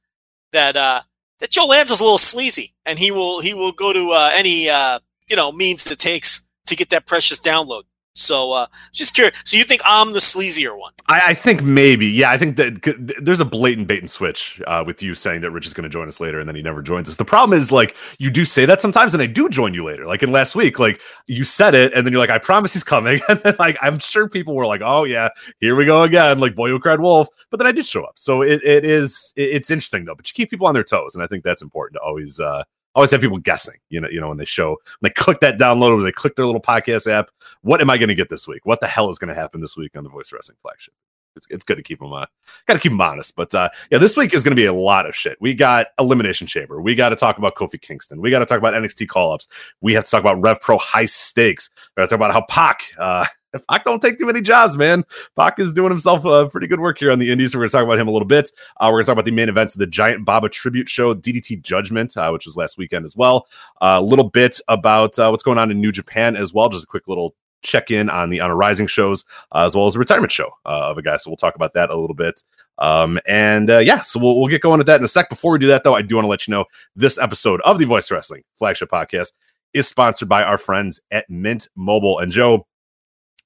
that 0.54 0.78
uh, 0.78 1.02
that 1.40 1.52
Joe 1.52 1.66
Lanza's 1.66 2.00
a 2.00 2.04
little 2.04 2.18
sleazy, 2.18 2.74
and 2.86 2.98
he 2.98 3.12
will 3.12 3.42
he 3.42 3.54
will 3.54 3.72
go 3.74 3.92
to 3.92 4.12
uh, 4.12 4.32
any 4.34 4.70
uh, 4.70 5.00
you 5.28 5.36
know 5.36 5.52
means 5.52 5.86
it 5.92 6.00
takes 6.00 6.48
to 6.66 6.76
get 6.76 6.90
that 6.90 7.06
precious 7.06 7.40
download. 7.40 7.84
So, 8.18 8.52
uh, 8.52 8.68
just 8.92 9.14
curious. 9.14 9.36
So, 9.46 9.58
you 9.58 9.64
think 9.64 9.82
I'm 9.86 10.12
the 10.12 10.20
sleazier 10.20 10.78
one? 10.78 10.92
I, 11.08 11.22
I 11.28 11.34
think 11.34 11.64
maybe 11.64 12.08
yeah, 12.08 12.32
I 12.32 12.38
think 12.38 12.58
that 12.58 13.16
there's 13.22 13.40
a 13.40 13.46
blatant 13.46 13.88
bait 13.88 14.00
and 14.00 14.10
switch 14.10 14.60
uh, 14.68 14.84
with 14.86 15.02
you 15.02 15.16
saying 15.16 15.42
that 15.42 15.52
Rich 15.52 15.68
is 15.68 15.74
going 15.74 15.84
to 15.84 15.90
join 15.90 16.08
us 16.08 16.20
later 16.20 16.40
and 16.40 16.48
then 16.50 16.56
he 16.56 16.62
never 16.62 16.82
joins 16.82 17.08
us. 17.08 17.16
The 17.16 17.24
problem 17.26 17.58
is 17.58 17.72
like 17.72 17.96
you 18.18 18.30
do 18.30 18.44
say 18.44 18.66
that 18.66 18.82
sometimes 18.82 19.14
and 19.14 19.22
I 19.22 19.28
do 19.28 19.48
join 19.50 19.74
you 19.74 19.86
later. 19.86 20.06
Like 20.06 20.24
in 20.24 20.32
last 20.32 20.56
week, 20.56 20.80
like 20.80 21.00
you 21.28 21.44
said 21.44 21.76
it 21.76 21.94
and 21.94 22.06
then 22.06 22.12
you're 22.12 22.20
like 22.20 22.30
I 22.30 22.40
promise 22.40 22.74
he's 22.74 22.84
coming 22.84 23.22
and 23.30 23.40
then 23.44 23.56
like 23.60 23.78
I'm 23.82 24.00
sure 24.00 24.28
people 24.28 24.56
were 24.56 24.66
like 24.66 24.82
oh 24.84 25.04
yeah 25.06 25.30
here 25.60 25.76
we 25.76 25.86
go 25.86 26.04
again 26.04 26.40
like 26.40 26.56
boy 26.56 26.70
who 26.70 26.80
cried 26.80 27.00
wolf 27.00 27.28
but 27.52 27.58
then 27.58 27.68
I 27.68 27.72
did 27.72 27.86
show 27.86 28.04
up. 28.04 28.18
So 28.18 28.42
it, 28.42 28.64
it 28.64 28.84
is 28.84 29.32
it- 29.36 29.52
it's 29.58 29.70
interesting 29.72 30.06
though. 30.06 30.16
But 30.16 30.28
you 30.30 30.34
keep 30.34 30.50
people 30.50 30.68
on 30.68 30.74
their 30.74 30.84
toes 30.84 31.16
and 31.16 31.24
I 31.24 31.28
think 31.28 31.44
that's 31.44 31.62
important 31.62 31.96
to 31.96 32.02
always 32.02 32.40
uh 32.40 32.64
always 32.98 33.12
have 33.12 33.22
people 33.22 33.38
guessing, 33.38 33.76
you 33.90 34.02
know, 34.02 34.10
you 34.10 34.20
know, 34.20 34.28
when 34.28 34.38
they 34.38 34.46
show 34.46 34.70
when 35.00 35.10
they 35.10 35.14
click 35.14 35.40
that 35.42 35.60
download 35.60 35.92
or 35.92 36.02
they 36.02 36.12
click 36.12 36.36
their 36.36 36.48
little 36.48 36.62
podcast 36.62 37.10
app, 37.10 37.30
what 37.62 37.80
am 37.80 37.92
I 37.92 37.98
going 37.98 38.10
to 38.10 38.16
get 38.16 38.28
this 38.28 38.48
week? 38.48 38.66
What 38.66 38.80
the 38.80 38.88
hell 38.88 39.10
is 39.10 39.20
going 39.20 39.30
to 39.30 39.40
happen 39.40 39.62
this 39.62 39.78
week 39.78 39.96
on 39.96 40.04
the 40.04 40.10
Voice 40.10 40.34
Wrestling 40.34 40.58
flagship? 40.64 40.96
It's, 41.36 41.46
it's 41.52 41.64
good 41.64 41.76
to 41.76 41.84
keep 41.84 42.00
them 42.00 42.12
uh, 42.12 42.26
got 42.68 42.74
to 42.74 42.80
keep 42.80 42.92
them 42.92 43.00
honest. 43.00 43.36
But 43.36 43.54
uh, 43.54 43.70
yeah, 43.92 44.00
this 44.00 44.18
week 44.18 44.34
is 44.34 44.42
going 44.42 44.56
to 44.56 44.60
be 44.60 44.66
a 44.66 44.74
lot 44.74 45.06
of 45.06 45.16
shit. 45.16 45.38
We 45.40 45.54
got 45.54 45.88
Elimination 46.00 46.48
Chamber. 46.48 46.82
We 46.82 46.96
got 46.96 47.10
to 47.10 47.16
talk 47.16 47.38
about 47.38 47.56
Kofi 47.56 47.80
Kingston. 47.80 48.20
We 48.20 48.32
got 48.32 48.40
to 48.40 48.46
talk 48.48 48.58
about 48.58 48.74
NXT 48.74 49.08
call 49.08 49.32
ups. 49.32 49.48
We 49.80 49.94
have 49.94 50.06
to 50.06 50.10
talk 50.10 50.22
about 50.22 50.42
Rev 50.42 50.60
Pro 50.60 50.80
high 50.80 51.06
stakes. 51.06 51.70
We 51.96 52.02
got 52.02 52.10
to 52.10 52.18
talk 52.18 52.18
about 52.18 52.34
how 52.34 52.46
Pac. 52.50 52.82
Uh, 52.98 53.28
Pac 53.70 53.84
don't 53.84 54.02
take 54.02 54.18
too 54.18 54.26
many 54.26 54.42
jobs, 54.42 54.78
man. 54.78 55.04
Pac 55.36 55.60
is 55.60 55.74
doing 55.74 55.90
himself 55.90 56.26
uh, 56.26 56.48
pretty 56.48 56.68
good 56.68 56.80
work 56.80 56.98
here 56.98 57.12
on 57.12 57.20
the 57.20 57.32
Indies. 57.32 57.56
We're 57.56 57.62
going 57.62 57.70
to 57.70 57.74
talk 57.74 57.84
about 57.84 58.00
him 58.00 58.08
a 58.08 58.12
little 58.12 58.28
bit. 58.28 58.52
Uh, 58.80 58.86
we're 58.86 58.98
going 58.98 59.04
to 59.04 59.08
talk 59.08 59.14
about 59.14 59.26
the 59.26 59.32
main 59.32 59.50
events 59.50 59.76
of 59.76 59.80
the 59.80 59.88
Giant 59.88 60.26
Baba 60.26 60.50
tribute 60.50 60.90
show, 60.90 61.14
DDT 61.14 61.62
Judgment, 61.62 62.16
uh, 62.18 62.30
which 62.32 62.46
was 62.46 62.58
last 62.58 62.78
weekend 62.78 63.06
as 63.06 63.16
well. 63.16 63.48
A 63.82 64.02
little 64.02 64.30
bit 64.30 64.60
about 64.68 65.18
uh, 65.20 65.30
what's 65.30 65.44
going 65.44 65.58
on 65.58 65.72
in 65.72 65.82
New 65.82 65.92
Japan 65.92 66.36
as 66.36 66.54
well. 66.54 66.70
Just 66.70 66.84
a 66.84 66.88
quick 66.88 67.08
little 67.08 67.36
check 67.62 67.92
in 67.92 68.10
on 68.10 68.30
the 68.30 68.40
On 68.40 68.50
a 68.50 68.56
Rising 68.56 68.88
shows, 68.88 69.26
uh, 69.52 69.66
as 69.66 69.76
well 69.76 69.86
as 69.86 69.96
a 69.96 70.00
retirement 70.00 70.32
show 70.32 70.50
uh, 70.66 70.90
of 70.90 70.98
a 70.98 71.02
guy. 71.02 71.18
So 71.18 71.30
we'll 71.30 71.38
talk 71.38 71.56
about 71.56 71.74
that 71.74 71.90
a 71.90 71.96
little 71.96 72.16
bit. 72.16 72.42
Um, 72.80 73.20
and 73.28 73.70
uh, 73.70 73.80
yeah, 73.80 74.02
so 74.02 74.20
we'll, 74.20 74.40
we'll 74.40 74.50
get 74.50 74.62
going 74.62 74.78
with 74.78 74.88
that 74.88 75.00
in 75.00 75.04
a 75.04 75.08
sec. 75.08 75.30
Before 75.30 75.52
we 75.52 75.60
do 75.60 75.68
that, 75.68 75.84
though, 75.84 75.96
I 75.96 76.02
do 76.02 76.16
want 76.16 76.26
to 76.26 76.30
let 76.30 76.48
you 76.48 76.52
know 76.52 76.66
this 76.96 77.18
episode 77.18 77.62
of 77.62 77.80
the 77.80 77.86
Voice 77.86 78.12
Wrestling 78.12 78.44
flagship 78.58 78.90
podcast 78.90 79.34
is 79.74 79.88
sponsored 79.88 80.30
by 80.30 80.44
our 80.44 80.58
friends 80.58 81.00
at 81.12 81.30
Mint 81.30 81.68
Mobile. 81.76 82.20
And 82.20 82.32
Joe, 82.32 82.68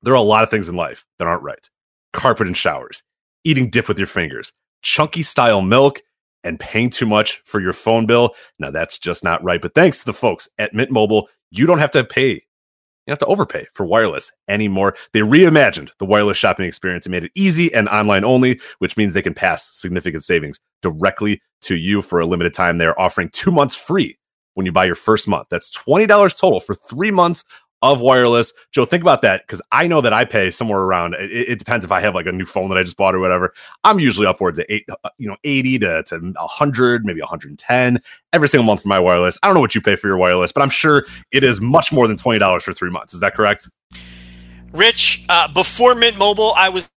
there 0.04 0.14
are 0.14 0.18
a 0.18 0.22
lot 0.22 0.44
of 0.44 0.50
things 0.50 0.70
in 0.70 0.76
life 0.76 1.06
that 1.20 1.28
aren't 1.28 1.44
right 1.44 1.70
carpet 2.14 2.48
and 2.48 2.58
showers, 2.58 3.04
eating 3.44 3.70
dip 3.70 3.88
with 3.88 3.98
your 3.98 4.08
fingers, 4.08 4.52
chunky 4.82 5.24
style 5.24 5.62
milk, 5.62 6.02
and 6.44 6.60
paying 6.60 6.90
too 6.90 7.06
much 7.06 7.42
for 7.46 7.60
your 7.62 7.74
phone 7.74 8.06
bill. 8.06 8.32
Now, 8.60 8.72
that's 8.72 8.98
just 8.98 9.24
not 9.24 9.44
right. 9.44 9.62
But 9.62 9.76
thanks 9.76 10.00
to 10.00 10.06
the 10.06 10.14
folks 10.14 10.50
at 10.58 10.74
Mint 10.74 10.92
Mobile, 10.92 11.30
you 11.52 11.66
don't 11.66 11.80
have 11.80 11.92
to 11.92 12.04
pay. 12.04 12.32
You 12.32 13.08
don't 13.08 13.14
have 13.14 13.20
to 13.20 13.26
overpay 13.28 13.68
for 13.74 13.86
wireless 13.86 14.32
anymore. 14.48 14.96
They 15.14 15.22
reimagined 15.22 15.90
the 15.98 16.06
wireless 16.06 16.38
shopping 16.38 16.66
experience 16.66 17.06
and 17.06 17.12
made 17.12 17.24
it 17.24 17.32
easy 17.36 17.74
and 17.74 17.90
online 17.90 18.24
only, 18.24 18.60
which 18.80 18.98
means 18.98 19.14
they 19.14 19.22
can 19.22 19.34
pass 19.34 19.70
significant 19.76 20.24
savings 20.24 20.60
directly 20.82 21.42
to 21.62 21.76
you 21.76 22.02
for 22.02 22.20
a 22.20 22.26
limited 22.26 22.54
time. 22.54 22.78
They're 22.78 23.00
offering 23.00 23.30
two 23.30 23.52
months 23.52 23.76
free 23.76 24.18
when 24.54 24.66
you 24.66 24.72
buy 24.72 24.86
your 24.86 24.96
first 24.96 25.28
month. 25.28 25.48
That's 25.50 25.72
$20 25.72 26.08
total 26.38 26.60
for 26.60 26.76
three 26.76 27.12
months 27.12 27.44
of 27.82 28.02
wireless. 28.02 28.54
Joe, 28.72 28.86
think 28.86 29.02
about 29.02 29.22
that 29.24 29.46
because 29.46 29.62
I 29.72 29.88
know 29.88 30.02
that 30.02 30.14
I 30.14 30.26
pay 30.26 30.52
somewhere 30.52 30.82
around. 30.82 31.16
It, 31.16 31.32
it 31.32 31.60
depends 31.60 31.84
if 31.84 31.92
I 31.92 32.00
have 32.00 32.16
like 32.16 32.28
a 32.28 32.32
new 32.32 32.46
phone 32.46 32.70
that 32.70 32.78
I 32.78 32.84
just 32.84 32.98
bought 32.98 33.16
or 33.16 33.20
whatever. 33.20 33.54
I'm 33.84 34.00
usually 34.00 34.28
upwards 34.28 34.60
of 34.60 34.66
eight, 34.70 34.86
uh, 34.90 35.10
you 35.18 35.28
know, 35.28 35.38
eighty 35.44 35.80
to 35.80 36.04
to 36.04 36.34
hundred, 36.40 37.06
maybe 37.06 37.22
110 37.22 38.02
every 38.34 38.48
single 38.48 38.66
month 38.66 38.84
for 38.84 38.90
my 38.90 39.00
wireless. 39.00 39.38
I 39.42 39.48
don't 39.48 39.56
know 39.56 39.62
what 39.62 39.76
you 39.76 39.82
pay 39.82 39.96
for 39.96 40.08
your 40.08 40.18
wireless, 40.18 40.52
but 40.52 40.62
I'm 40.62 40.70
sure 40.70 41.06
it 41.32 41.44
is 41.44 41.60
much 41.60 41.92
more 41.92 42.08
than 42.08 42.18
twenty 42.18 42.40
dollars 42.40 42.64
for 42.64 42.74
three 42.74 42.92
months. 42.92 43.14
Is 43.14 43.20
that 43.22 43.34
correct? 43.36 43.70
Rich, 44.72 45.26
uh, 45.28 45.48
before 45.54 45.96
Mint 45.96 46.18
Mobile, 46.18 46.54
I 46.56 46.70
was 46.70 46.90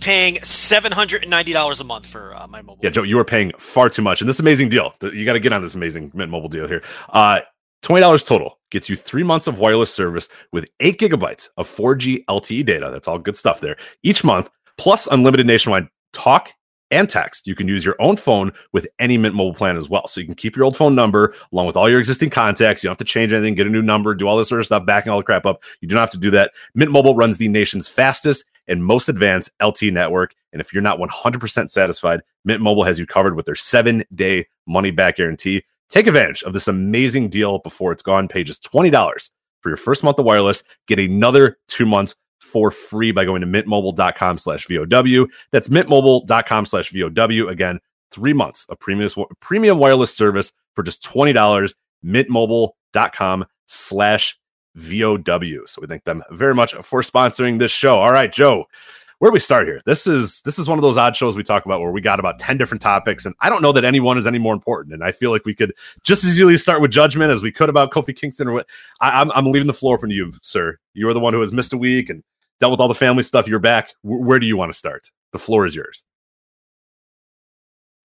paying 0.00 0.40
seven 0.42 0.92
hundred 0.92 1.22
and 1.22 1.30
ninety 1.30 1.52
dollars 1.52 1.80
a 1.80 1.84
month 1.84 2.06
for 2.06 2.34
uh, 2.36 2.46
my 2.46 2.60
mobile. 2.60 2.80
Yeah, 2.82 2.90
Joe, 2.90 3.02
you 3.02 3.18
are 3.18 3.24
paying 3.24 3.52
far 3.58 3.88
too 3.88 4.02
much. 4.02 4.20
And 4.20 4.28
this 4.28 4.40
amazing 4.40 4.68
deal. 4.68 4.94
You 5.00 5.24
got 5.24 5.32
to 5.32 5.40
get 5.40 5.52
on 5.52 5.62
this 5.62 5.74
amazing 5.74 6.10
Mint 6.14 6.30
Mobile 6.30 6.48
deal 6.48 6.68
here. 6.68 6.82
Uh, 7.08 7.40
$20 7.82 8.24
total 8.24 8.58
gets 8.72 8.88
you 8.88 8.96
three 8.96 9.22
months 9.22 9.46
of 9.46 9.58
wireless 9.58 9.92
service 9.92 10.28
with 10.52 10.68
eight 10.80 10.98
gigabytes 10.98 11.48
of 11.56 11.68
4G 11.68 12.24
LTE 12.26 12.64
data. 12.64 12.90
That's 12.90 13.08
all 13.08 13.18
good 13.18 13.36
stuff 13.36 13.60
there 13.60 13.76
each 14.02 14.24
month, 14.24 14.50
plus 14.78 15.06
unlimited 15.06 15.46
nationwide 15.46 15.88
talk 16.12 16.52
and 16.92 17.08
text. 17.08 17.46
You 17.46 17.54
can 17.54 17.66
use 17.66 17.84
your 17.84 17.96
own 17.98 18.16
phone 18.16 18.52
with 18.72 18.86
any 18.98 19.16
Mint 19.16 19.34
Mobile 19.34 19.54
plan 19.54 19.76
as 19.76 19.88
well. 19.88 20.06
So 20.06 20.20
you 20.20 20.26
can 20.26 20.34
keep 20.34 20.54
your 20.54 20.64
old 20.64 20.76
phone 20.76 20.94
number 20.94 21.34
along 21.52 21.66
with 21.66 21.76
all 21.76 21.88
your 21.88 21.98
existing 21.98 22.30
contacts. 22.30 22.82
You 22.82 22.88
don't 22.88 22.92
have 22.92 22.98
to 22.98 23.04
change 23.04 23.32
anything, 23.32 23.54
get 23.54 23.66
a 23.66 23.70
new 23.70 23.82
number, 23.82 24.14
do 24.14 24.28
all 24.28 24.36
this 24.36 24.48
sort 24.48 24.60
of 24.60 24.66
stuff, 24.66 24.86
backing 24.86 25.10
all 25.10 25.18
the 25.18 25.24
crap 25.24 25.46
up. 25.46 25.62
You 25.80 25.88
don't 25.88 25.98
have 25.98 26.10
to 26.10 26.18
do 26.18 26.30
that. 26.32 26.52
Mint 26.74 26.90
Mobile 26.90 27.16
runs 27.16 27.38
the 27.38 27.48
nation's 27.48 27.88
fastest 27.88 28.44
and 28.68 28.84
most 28.84 29.08
advanced 29.08 29.50
LTE 29.60 29.92
network. 29.92 30.34
And 30.52 30.60
if 30.60 30.72
you're 30.72 30.82
not 30.82 30.98
100% 30.98 31.70
satisfied, 31.70 32.20
Mint 32.44 32.60
Mobile 32.60 32.84
has 32.84 32.98
you 32.98 33.06
covered 33.06 33.36
with 33.36 33.46
their 33.46 33.54
seven 33.54 34.04
day 34.14 34.46
money 34.66 34.90
back 34.90 35.16
guarantee. 35.16 35.64
Take 35.92 36.06
advantage 36.06 36.42
of 36.44 36.54
this 36.54 36.68
amazing 36.68 37.28
deal 37.28 37.58
before 37.58 37.92
it's 37.92 38.02
gone. 38.02 38.26
Pay 38.26 38.44
just 38.44 38.64
$20 38.64 39.30
for 39.60 39.68
your 39.68 39.76
first 39.76 40.02
month 40.02 40.18
of 40.18 40.24
wireless. 40.24 40.64
Get 40.86 40.98
another 40.98 41.58
two 41.68 41.84
months 41.84 42.16
for 42.40 42.70
free 42.70 43.12
by 43.12 43.26
going 43.26 43.42
to 43.42 43.46
mintmobile.com 43.46 44.38
slash 44.38 44.66
VOW. 44.66 45.26
That's 45.50 45.68
mintmobile.com 45.68 46.64
slash 46.64 46.92
VOW. 46.92 47.48
Again, 47.48 47.78
three 48.10 48.32
months 48.32 48.64
of 48.70 48.80
premium, 48.80 49.10
premium 49.40 49.78
wireless 49.78 50.16
service 50.16 50.52
for 50.74 50.82
just 50.82 51.04
$20. 51.04 51.74
Mintmobile.com 52.02 53.44
slash 53.66 54.38
VOW. 54.74 55.66
So 55.66 55.82
we 55.82 55.88
thank 55.88 56.04
them 56.04 56.22
very 56.30 56.54
much 56.54 56.72
for 56.72 57.02
sponsoring 57.02 57.58
this 57.58 57.70
show. 57.70 57.98
All 57.98 58.12
right, 58.12 58.32
Joe, 58.32 58.64
where 59.22 59.30
do 59.30 59.34
we 59.34 59.38
start 59.38 59.68
here? 59.68 59.80
This 59.86 60.08
is 60.08 60.40
this 60.40 60.58
is 60.58 60.68
one 60.68 60.78
of 60.78 60.82
those 60.82 60.96
odd 60.96 61.14
shows 61.14 61.36
we 61.36 61.44
talk 61.44 61.64
about 61.64 61.78
where 61.78 61.92
we 61.92 62.00
got 62.00 62.18
about 62.18 62.40
10 62.40 62.58
different 62.58 62.82
topics, 62.82 63.24
and 63.24 63.36
I 63.38 63.50
don't 63.50 63.62
know 63.62 63.70
that 63.70 63.84
any 63.84 64.00
one 64.00 64.18
is 64.18 64.26
any 64.26 64.40
more 64.40 64.52
important. 64.52 64.94
And 64.94 65.04
I 65.04 65.12
feel 65.12 65.30
like 65.30 65.44
we 65.44 65.54
could 65.54 65.72
just 66.02 66.24
as 66.24 66.32
easily 66.32 66.56
start 66.56 66.80
with 66.80 66.90
judgment 66.90 67.30
as 67.30 67.40
we 67.40 67.52
could 67.52 67.68
about 67.68 67.92
Kofi 67.92 68.16
Kingston 68.16 68.48
or 68.48 68.52
what 68.52 68.68
I, 69.00 69.20
I'm 69.20 69.30
I'm 69.30 69.46
leaving 69.52 69.68
the 69.68 69.74
floor 69.74 69.96
to 69.96 70.12
you, 70.12 70.32
sir. 70.42 70.76
You 70.94 71.08
are 71.08 71.14
the 71.14 71.20
one 71.20 71.34
who 71.34 71.40
has 71.40 71.52
missed 71.52 71.72
a 71.72 71.78
week 71.78 72.10
and 72.10 72.24
dealt 72.58 72.72
with 72.72 72.80
all 72.80 72.88
the 72.88 72.96
family 72.96 73.22
stuff. 73.22 73.46
You're 73.46 73.60
back. 73.60 73.90
Wh- 74.02 74.26
where 74.26 74.40
do 74.40 74.46
you 74.46 74.56
want 74.56 74.72
to 74.72 74.76
start? 74.76 75.12
The 75.30 75.38
floor 75.38 75.66
is 75.66 75.76
yours. 75.76 76.02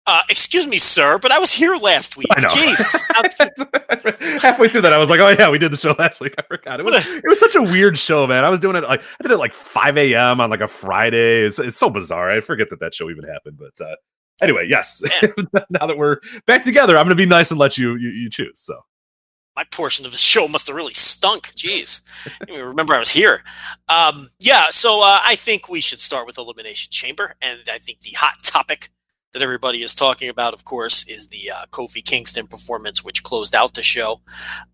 Uh, 0.05 0.21
excuse 0.29 0.67
me, 0.67 0.77
sir, 0.77 1.17
but 1.17 1.31
I 1.31 1.39
was 1.39 1.53
here 1.53 1.77
last 1.77 2.17
week. 2.17 2.27
I 2.35 2.41
know. 2.41 2.49
Jeez. 2.49 4.41
Halfway 4.41 4.67
through 4.67 4.81
that, 4.81 4.91
I 4.91 4.97
was 4.97 5.09
like, 5.09 5.21
"Oh 5.21 5.29
yeah, 5.29 5.49
we 5.49 5.57
did 5.57 5.71
the 5.71 5.77
show 5.77 5.95
last 5.99 6.19
week." 6.19 6.35
I 6.37 6.41
forgot. 6.41 6.81
It 6.81 6.83
was 6.83 6.95
it 7.07 7.23
was 7.25 7.39
such 7.39 7.55
a 7.55 7.61
weird 7.61 7.97
show, 7.97 8.27
man. 8.27 8.43
I 8.43 8.49
was 8.49 8.59
doing 8.59 8.75
it 8.75 8.83
like 8.83 9.01
I 9.01 9.23
did 9.23 9.31
it 9.31 9.37
like 9.37 9.53
5 9.53 9.97
a.m. 9.97 10.41
on 10.41 10.49
like 10.49 10.59
a 10.59 10.67
Friday. 10.67 11.43
It's 11.43 11.57
it's 11.57 11.77
so 11.77 11.89
bizarre. 11.89 12.31
I 12.31 12.41
forget 12.41 12.69
that 12.71 12.81
that 12.81 12.93
show 12.93 13.09
even 13.09 13.23
happened. 13.23 13.57
But 13.57 13.85
uh, 13.85 13.95
anyway, 14.41 14.67
yes. 14.67 15.01
now 15.69 15.87
that 15.87 15.97
we're 15.97 16.17
back 16.47 16.63
together, 16.63 16.97
I'm 16.97 17.05
going 17.05 17.11
to 17.11 17.15
be 17.15 17.25
nice 17.25 17.51
and 17.51 17.59
let 17.59 17.77
you, 17.77 17.95
you 17.95 18.09
you 18.09 18.29
choose. 18.29 18.59
So 18.59 18.81
my 19.55 19.63
portion 19.71 20.05
of 20.05 20.11
the 20.11 20.17
show 20.17 20.49
must 20.49 20.67
have 20.67 20.75
really 20.75 20.93
stunk. 20.93 21.53
Jeez, 21.55 22.01
I 22.49 22.55
remember 22.55 22.93
I 22.93 22.99
was 22.99 23.11
here. 23.11 23.41
Um, 23.87 24.31
yeah, 24.39 24.65
so 24.69 25.01
uh, 25.01 25.21
I 25.23 25.35
think 25.35 25.69
we 25.69 25.79
should 25.79 26.01
start 26.01 26.27
with 26.27 26.37
Elimination 26.37 26.91
Chamber, 26.91 27.35
and 27.41 27.61
I 27.71 27.77
think 27.77 28.01
the 28.01 28.17
hot 28.17 28.43
topic 28.43 28.89
that 29.33 29.41
everybody 29.41 29.81
is 29.81 29.93
talking 29.95 30.29
about, 30.29 30.53
of 30.53 30.63
course, 30.63 31.07
is 31.07 31.27
the 31.27 31.51
uh, 31.51 31.65
Kofi 31.71 32.03
Kingston 32.03 32.47
performance, 32.47 33.03
which 33.03 33.23
closed 33.23 33.55
out 33.55 33.73
the 33.73 33.83
show. 33.83 34.21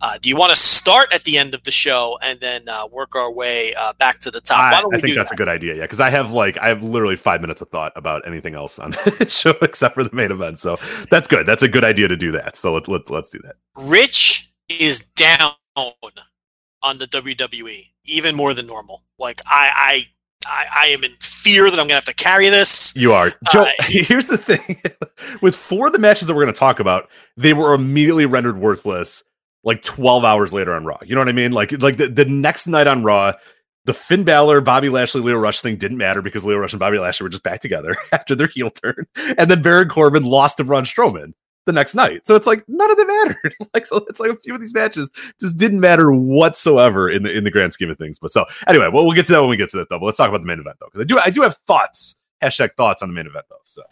Uh, 0.02 0.18
do 0.22 0.30
you 0.30 0.36
want 0.36 0.52
to 0.52 0.56
start 0.56 1.14
at 1.14 1.24
the 1.24 1.38
end 1.38 1.54
of 1.54 1.64
the 1.64 1.72
show 1.72 2.18
and 2.22 2.40
then 2.40 2.68
uh, 2.68 2.86
work 2.92 3.16
our 3.16 3.32
way 3.32 3.74
uh, 3.76 3.94
back 3.94 4.20
to 4.20 4.32
the 4.32 4.42
top? 4.42 4.60
I, 4.60 4.98
I 4.98 5.00
think 5.00 5.16
that's 5.16 5.30
that? 5.30 5.34
a 5.34 5.38
good 5.38 5.50
idea. 5.50 5.76
Yeah, 5.76 5.84
because 5.84 6.00
I 6.00 6.10
have 6.10 6.32
like 6.32 6.58
I 6.60 6.68
have 6.68 6.84
literally 6.84 7.16
five 7.16 7.42
minutes 7.42 7.62
of 7.62 7.70
thought 7.70 7.94
about 7.96 8.28
anything 8.28 8.56
else 8.56 8.80
on 8.80 8.92
the 9.20 9.28
show 9.30 9.54
except 9.62 9.96
for 9.96 10.04
the 10.04 10.14
main 10.14 10.32
event. 10.32 10.60
So 10.60 10.78
that's 11.10 11.28
good. 11.28 11.46
That's 11.46 11.64
a 11.64 11.70
good 11.70 11.86
idea 11.86 12.08
to 12.08 12.18
do 12.18 12.32
that. 12.34 12.56
So 12.56 12.74
let, 12.74 12.88
let, 12.88 13.10
let's 13.10 13.30
do 13.30 13.40
that. 13.44 13.56
Rich 13.76 14.52
is 14.68 15.00
down 15.16 15.54
on 15.76 16.98
the 16.98 17.08
WWE 17.08 17.90
even 18.06 18.36
more 18.36 18.54
than 18.54 18.68
normal. 18.68 19.04
Like 19.18 19.42
I, 19.46 19.72
I 19.76 20.06
I, 20.46 20.66
I, 20.74 20.88
am 20.88 21.04
in 21.04 21.12
fear 21.20 21.66
that 21.66 21.74
I'm 21.74 21.88
going 21.88 21.90
to 21.90 21.96
have 21.96 22.06
to 22.06 22.14
carry 22.14 22.50
this. 22.50 22.96
You 22.96 23.14
are. 23.14 23.34
Joe, 23.52 23.64
uh, 23.64 23.72
here's 23.82 24.28
the 24.28 24.38
thing 24.38 24.82
with 25.42 25.56
four 25.56 25.88
of 25.88 25.94
the 25.94 26.00
matches 26.00 26.28
that 26.28 26.34
we're 26.34 26.44
going 26.44 26.54
to 26.54 26.60
talk 26.60 26.80
about, 26.80 27.10
they 27.36 27.54
were 27.54 27.74
immediately 27.74 28.26
rendered 28.26 28.58
worthless 28.58 29.24
like 29.64 29.82
12 29.82 30.24
hours 30.24 30.54
later 30.54 30.74
on 30.74 30.86
Raw. 30.86 30.98
You 31.06 31.16
know 31.16 31.22
what 31.22 31.30
I 31.30 31.34
mean? 31.34 31.52
Like, 31.52 31.72
like 31.82 31.98
the, 31.98 32.08
the 32.08 32.26
next 32.26 32.68
night 32.68 32.88
on 32.88 33.04
Raw, 33.04 33.34
the 33.86 33.94
Finn 33.94 34.24
Balor, 34.24 34.62
Bobby 34.62 34.90
Lashley, 34.90 35.22
Lio 35.22 35.38
Rush 35.38 35.62
thing 35.62 35.76
didn't 35.76 35.98
matter 35.98 36.22
because 36.22 36.46
Lio 36.46 36.58
Rush 36.58 36.74
and 36.74 36.80
Bobby 36.80 37.00
Lashley 37.00 37.26
were 37.26 37.30
just 37.30 37.44
back 37.44 37.60
together 37.60 37.96
after 38.12 38.36
their 38.36 38.48
heel 38.48 38.70
turn. 38.70 39.08
And 39.38 39.52
then 39.52 39.62
Baron 39.62 39.90
Corbin 39.90 40.24
lost 40.24 40.58
to 40.58 40.64
Braun 40.64 40.84
Strowman 40.84 41.34
the 41.66 41.72
next 41.74 41.96
night. 41.96 42.26
So 42.26 42.36
it's 42.36 42.48
like 42.48 42.64
none 42.68 42.90
of 42.90 42.98
them 42.98 43.08
mattered. 43.08 43.56
like 43.74 43.86
so 43.86 44.06
it's 44.10 44.20
like 44.20 44.32
a 44.32 44.38
few 44.38 44.56
of 44.56 44.62
these 44.62 44.74
matches 44.74 45.10
just 45.40 45.58
didn't 45.58 45.80
matter 45.80 46.12
whatsoever 46.12 47.10
in 47.10 47.24
the 47.24 47.32
in 47.32 47.44
the 47.44 47.52
grand 47.52 47.74
scheme 47.74 47.90
of 47.90 47.98
things. 47.98 48.20
But 48.20 48.32
so 48.32 48.46
anyway, 48.68 48.90
well 48.92 49.06
we'll 49.06 49.16
get 49.16 49.26
to 49.28 49.34
that 49.34 49.42
when 49.42 49.50
we 49.50 49.58
get 49.58 49.70
to 49.72 49.78
that 49.78 49.90
though. 49.90 50.00
But 50.00 50.06
let's 50.06 50.18
talk 50.18 50.30
about 50.30 50.42
the 50.42 50.48
main 50.48 50.60
event 50.60 50.78
though. 50.80 50.88
Because 50.92 51.02
I 51.02 51.06
do 51.06 51.20
I 51.20 51.30
do 51.30 51.42
have 51.42 51.58
thoughts, 51.68 52.16
hashtag 52.44 52.72
thoughts 52.76 53.02
on 53.02 53.10
the 53.10 53.14
main 53.14 53.28
event 53.28 53.46
though. 53.50 53.62
So 53.64 53.84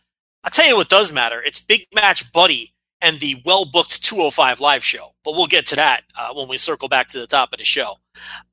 I'll 0.44 0.52
tell 0.52 0.68
you 0.68 0.76
what 0.76 0.90
does 0.90 1.12
matter. 1.12 1.42
It's 1.42 1.60
big 1.60 1.88
match 1.94 2.32
buddy 2.32 2.74
and 3.02 3.20
the 3.20 3.42
well 3.46 3.66
booked 3.66 4.04
205 4.04 4.60
live 4.60 4.84
show. 4.84 5.14
But 5.24 5.34
we'll 5.34 5.48
get 5.48 5.66
to 5.68 5.76
that 5.76 6.04
uh, 6.18 6.34
when 6.34 6.48
we 6.48 6.58
circle 6.58 6.90
back 6.90 7.08
to 7.10 7.20
the 7.20 7.28
top 7.28 7.54
of 7.54 7.60
the 7.60 7.66
show. 7.66 7.96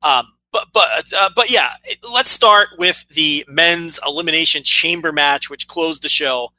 Um, 0.02 0.26
but 0.52 0.68
but 0.72 1.12
uh, 1.16 1.30
but 1.34 1.50
yeah, 1.50 1.72
let's 2.10 2.30
start 2.30 2.68
with 2.78 3.04
the 3.08 3.44
men's 3.48 3.98
elimination 4.06 4.62
chamber 4.62 5.12
match, 5.12 5.50
which 5.50 5.66
closed 5.66 6.02
the 6.02 6.08
show. 6.08 6.50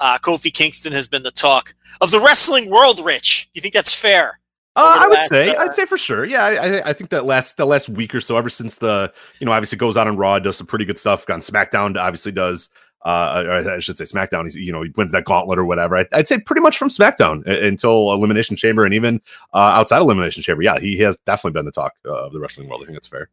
Uh, 0.00 0.18
Kofi 0.18 0.52
Kingston 0.52 0.92
has 0.92 1.06
been 1.06 1.22
the 1.22 1.30
talk 1.30 1.74
of 2.00 2.10
the 2.10 2.20
wrestling 2.20 2.70
world. 2.70 3.04
Rich, 3.04 3.50
you 3.54 3.60
think 3.60 3.74
that's 3.74 3.92
fair? 3.92 4.40
Uh, 4.76 5.00
I 5.00 5.08
would 5.08 5.14
last, 5.14 5.28
say, 5.28 5.54
uh, 5.54 5.62
I'd 5.62 5.74
say 5.74 5.84
for 5.84 5.98
sure. 5.98 6.24
Yeah, 6.24 6.44
I, 6.44 6.90
I, 6.90 6.92
think 6.92 7.10
that 7.10 7.26
last 7.26 7.56
the 7.56 7.66
last 7.66 7.88
week 7.88 8.14
or 8.14 8.20
so, 8.20 8.36
ever 8.36 8.48
since 8.48 8.78
the 8.78 9.12
you 9.40 9.44
know 9.44 9.52
obviously 9.52 9.76
goes 9.76 9.96
out 9.96 10.06
on 10.06 10.16
Raw, 10.16 10.38
does 10.38 10.56
some 10.56 10.66
pretty 10.66 10.84
good 10.84 10.98
stuff. 10.98 11.28
On 11.28 11.40
SmackDown, 11.40 11.96
obviously 11.98 12.32
does. 12.32 12.70
Uh, 13.04 13.62
I 13.66 13.78
should 13.80 13.96
say 13.96 14.04
SmackDown. 14.04 14.44
He's 14.44 14.54
you 14.54 14.72
know 14.72 14.82
he 14.82 14.90
wins 14.96 15.12
that 15.12 15.24
gauntlet 15.24 15.58
or 15.58 15.64
whatever. 15.64 15.96
I, 15.96 16.06
would 16.14 16.28
say 16.28 16.38
pretty 16.38 16.60
much 16.60 16.78
from 16.78 16.88
SmackDown 16.88 17.46
until 17.46 18.12
Elimination 18.12 18.56
Chamber, 18.56 18.84
and 18.84 18.94
even 18.94 19.20
uh, 19.52 19.72
outside 19.74 20.00
Elimination 20.00 20.42
Chamber. 20.42 20.62
Yeah, 20.62 20.78
he 20.78 20.98
has 20.98 21.16
definitely 21.26 21.58
been 21.58 21.66
the 21.66 21.72
talk 21.72 21.94
uh, 22.06 22.26
of 22.26 22.32
the 22.32 22.38
wrestling 22.38 22.68
world. 22.68 22.82
I 22.82 22.86
think 22.86 22.96
that's 22.96 23.08
fair. 23.08 23.28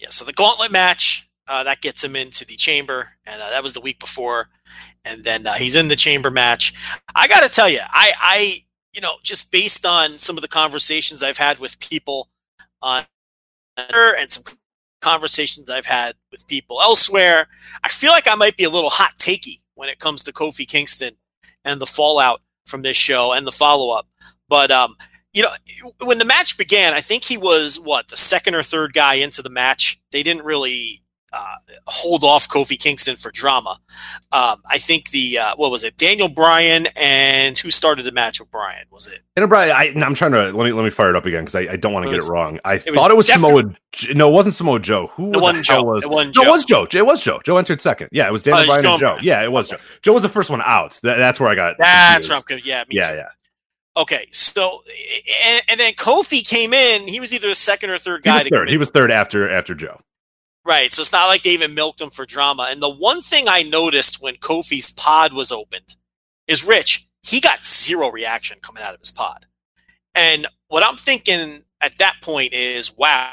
Yeah. 0.00 0.08
So 0.10 0.24
the 0.24 0.32
gauntlet 0.32 0.72
match 0.72 1.30
uh, 1.50 1.64
that 1.64 1.80
gets 1.80 2.02
him 2.02 2.14
into 2.14 2.44
the 2.44 2.56
chamber, 2.56 3.08
and 3.26 3.40
uh, 3.42 3.50
that 3.50 3.62
was 3.62 3.72
the 3.72 3.80
week 3.80 3.98
before. 3.98 4.48
And 5.04 5.24
then 5.24 5.46
uh, 5.46 5.54
he's 5.54 5.74
in 5.74 5.88
the 5.88 5.96
chamber 5.96 6.30
match. 6.30 6.74
I 7.14 7.28
got 7.28 7.42
to 7.42 7.48
tell 7.48 7.68
you, 7.68 7.80
I, 7.88 8.12
I, 8.20 8.54
you 8.92 9.00
know, 9.00 9.14
just 9.22 9.50
based 9.50 9.86
on 9.86 10.18
some 10.18 10.36
of 10.36 10.42
the 10.42 10.48
conversations 10.48 11.22
I've 11.22 11.38
had 11.38 11.58
with 11.58 11.78
people 11.80 12.28
on 12.82 13.04
and 13.76 14.30
some 14.30 14.44
conversations 15.00 15.70
I've 15.70 15.86
had 15.86 16.14
with 16.30 16.46
people 16.46 16.80
elsewhere, 16.82 17.48
I 17.82 17.88
feel 17.88 18.10
like 18.10 18.28
I 18.28 18.34
might 18.34 18.56
be 18.56 18.64
a 18.64 18.70
little 18.70 18.90
hot 18.90 19.16
takey 19.18 19.62
when 19.74 19.88
it 19.88 19.98
comes 19.98 20.22
to 20.24 20.32
Kofi 20.32 20.68
Kingston 20.68 21.16
and 21.64 21.80
the 21.80 21.86
fallout 21.86 22.42
from 22.66 22.82
this 22.82 22.96
show 22.96 23.32
and 23.32 23.46
the 23.46 23.52
follow 23.52 23.96
up. 23.96 24.06
But 24.48 24.70
um, 24.70 24.96
you 25.32 25.42
know, 25.42 25.50
when 26.04 26.18
the 26.18 26.24
match 26.24 26.58
began, 26.58 26.92
I 26.92 27.00
think 27.00 27.24
he 27.24 27.36
was 27.36 27.78
what 27.78 28.08
the 28.08 28.16
second 28.16 28.54
or 28.54 28.62
third 28.62 28.92
guy 28.92 29.14
into 29.14 29.42
the 29.42 29.50
match. 29.50 30.00
They 30.10 30.22
didn't 30.22 30.44
really 30.44 31.00
uh, 31.32 31.54
hold 31.86 32.24
off 32.24 32.48
Kofi 32.48 32.78
Kingston 32.78 33.16
for 33.16 33.30
drama. 33.30 33.78
Um, 34.32 34.62
I 34.66 34.78
think 34.78 35.10
the 35.10 35.38
uh, 35.38 35.56
what 35.56 35.70
was 35.70 35.84
it? 35.84 35.96
Daniel 35.96 36.28
Bryan 36.28 36.88
and 36.96 37.56
who 37.56 37.70
started 37.70 38.04
the 38.04 38.12
match 38.12 38.40
with 38.40 38.50
Bryan? 38.50 38.86
Was 38.90 39.06
it 39.06 39.20
Daniel 39.36 39.48
Bryan? 39.48 39.70
I, 39.70 39.84
am 40.04 40.14
trying 40.14 40.32
to 40.32 40.50
let 40.50 40.64
me 40.64 40.72
let 40.72 40.84
me 40.84 40.90
fire 40.90 41.10
it 41.10 41.16
up 41.16 41.26
again 41.26 41.44
because 41.44 41.54
I, 41.54 41.72
I, 41.72 41.76
don't 41.76 41.92
want 41.92 42.06
to 42.06 42.10
get 42.10 42.24
it 42.24 42.28
wrong. 42.28 42.58
I 42.64 42.74
it 42.74 42.82
thought 42.94 43.14
was 43.14 43.28
it 43.28 43.38
was 43.38 43.50
Samoa. 43.50 43.74
No, 44.14 44.28
it 44.28 44.32
wasn't 44.32 44.54
Samoa 44.54 44.80
Joe. 44.80 45.08
Who 45.14 45.32
it 45.32 45.40
wasn't 45.40 45.64
Joe. 45.64 45.82
Was, 45.82 46.04
it 46.04 46.10
no, 46.10 46.32
Joe. 46.32 46.42
it 46.42 46.48
was 46.48 46.64
Joe. 46.64 46.86
It 46.92 47.06
was 47.06 47.22
Joe. 47.22 47.40
Joe 47.44 47.56
entered 47.56 47.80
second. 47.80 48.08
Yeah, 48.10 48.26
it 48.26 48.32
was 48.32 48.42
Daniel 48.42 48.64
uh, 48.64 48.66
Bryan 48.66 48.86
and 48.86 49.00
Joe. 49.00 49.18
Yeah, 49.20 49.42
it 49.42 49.52
was 49.52 49.72
okay. 49.72 49.80
Joe. 49.80 49.98
Joe 50.02 50.12
was 50.14 50.22
the 50.22 50.28
first 50.28 50.50
one 50.50 50.62
out. 50.62 50.98
That, 51.02 51.18
that's 51.18 51.38
where 51.38 51.48
I 51.48 51.54
got. 51.54 51.76
That's 51.78 52.26
confused. 52.26 52.30
where 52.30 52.36
I'm 52.38 52.42
good. 52.60 52.66
Yeah, 52.66 52.84
yeah, 52.90 53.06
too. 53.06 53.14
yeah. 53.14 53.28
Okay, 53.96 54.26
so 54.32 54.82
and, 55.44 55.62
and, 55.68 55.80
then 55.80 55.92
Kofi 55.94 56.46
came 56.46 56.72
in. 56.72 57.08
He 57.08 57.18
was 57.18 57.34
either 57.34 57.48
the 57.48 57.56
second 57.56 57.90
or 57.90 57.98
third 57.98 58.22
guy. 58.22 58.30
He 58.30 58.44
was 58.44 58.48
third. 58.48 58.70
He 58.70 58.76
was 58.76 58.90
third 58.90 59.10
after 59.10 59.50
after 59.50 59.74
Joe. 59.74 60.00
Right. 60.64 60.92
So 60.92 61.00
it's 61.00 61.12
not 61.12 61.26
like 61.26 61.42
they 61.42 61.50
even 61.50 61.74
milked 61.74 62.00
him 62.00 62.10
for 62.10 62.26
drama. 62.26 62.68
And 62.70 62.82
the 62.82 62.90
one 62.90 63.22
thing 63.22 63.48
I 63.48 63.62
noticed 63.62 64.22
when 64.22 64.36
Kofi's 64.36 64.90
pod 64.90 65.32
was 65.32 65.50
opened 65.50 65.96
is 66.46 66.64
Rich, 66.64 67.08
he 67.22 67.40
got 67.40 67.64
zero 67.64 68.10
reaction 68.10 68.58
coming 68.60 68.82
out 68.82 68.94
of 68.94 69.00
his 69.00 69.10
pod. 69.10 69.46
And 70.14 70.46
what 70.68 70.82
I'm 70.82 70.96
thinking 70.96 71.62
at 71.80 71.98
that 71.98 72.16
point 72.22 72.52
is, 72.52 72.96
wow, 72.96 73.32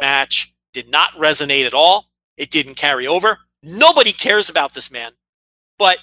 match 0.00 0.54
did 0.72 0.88
not 0.88 1.12
resonate 1.12 1.66
at 1.66 1.74
all. 1.74 2.06
It 2.36 2.50
didn't 2.50 2.76
carry 2.76 3.06
over. 3.06 3.38
Nobody 3.62 4.12
cares 4.12 4.48
about 4.48 4.72
this 4.72 4.90
man. 4.90 5.12
But 5.78 5.98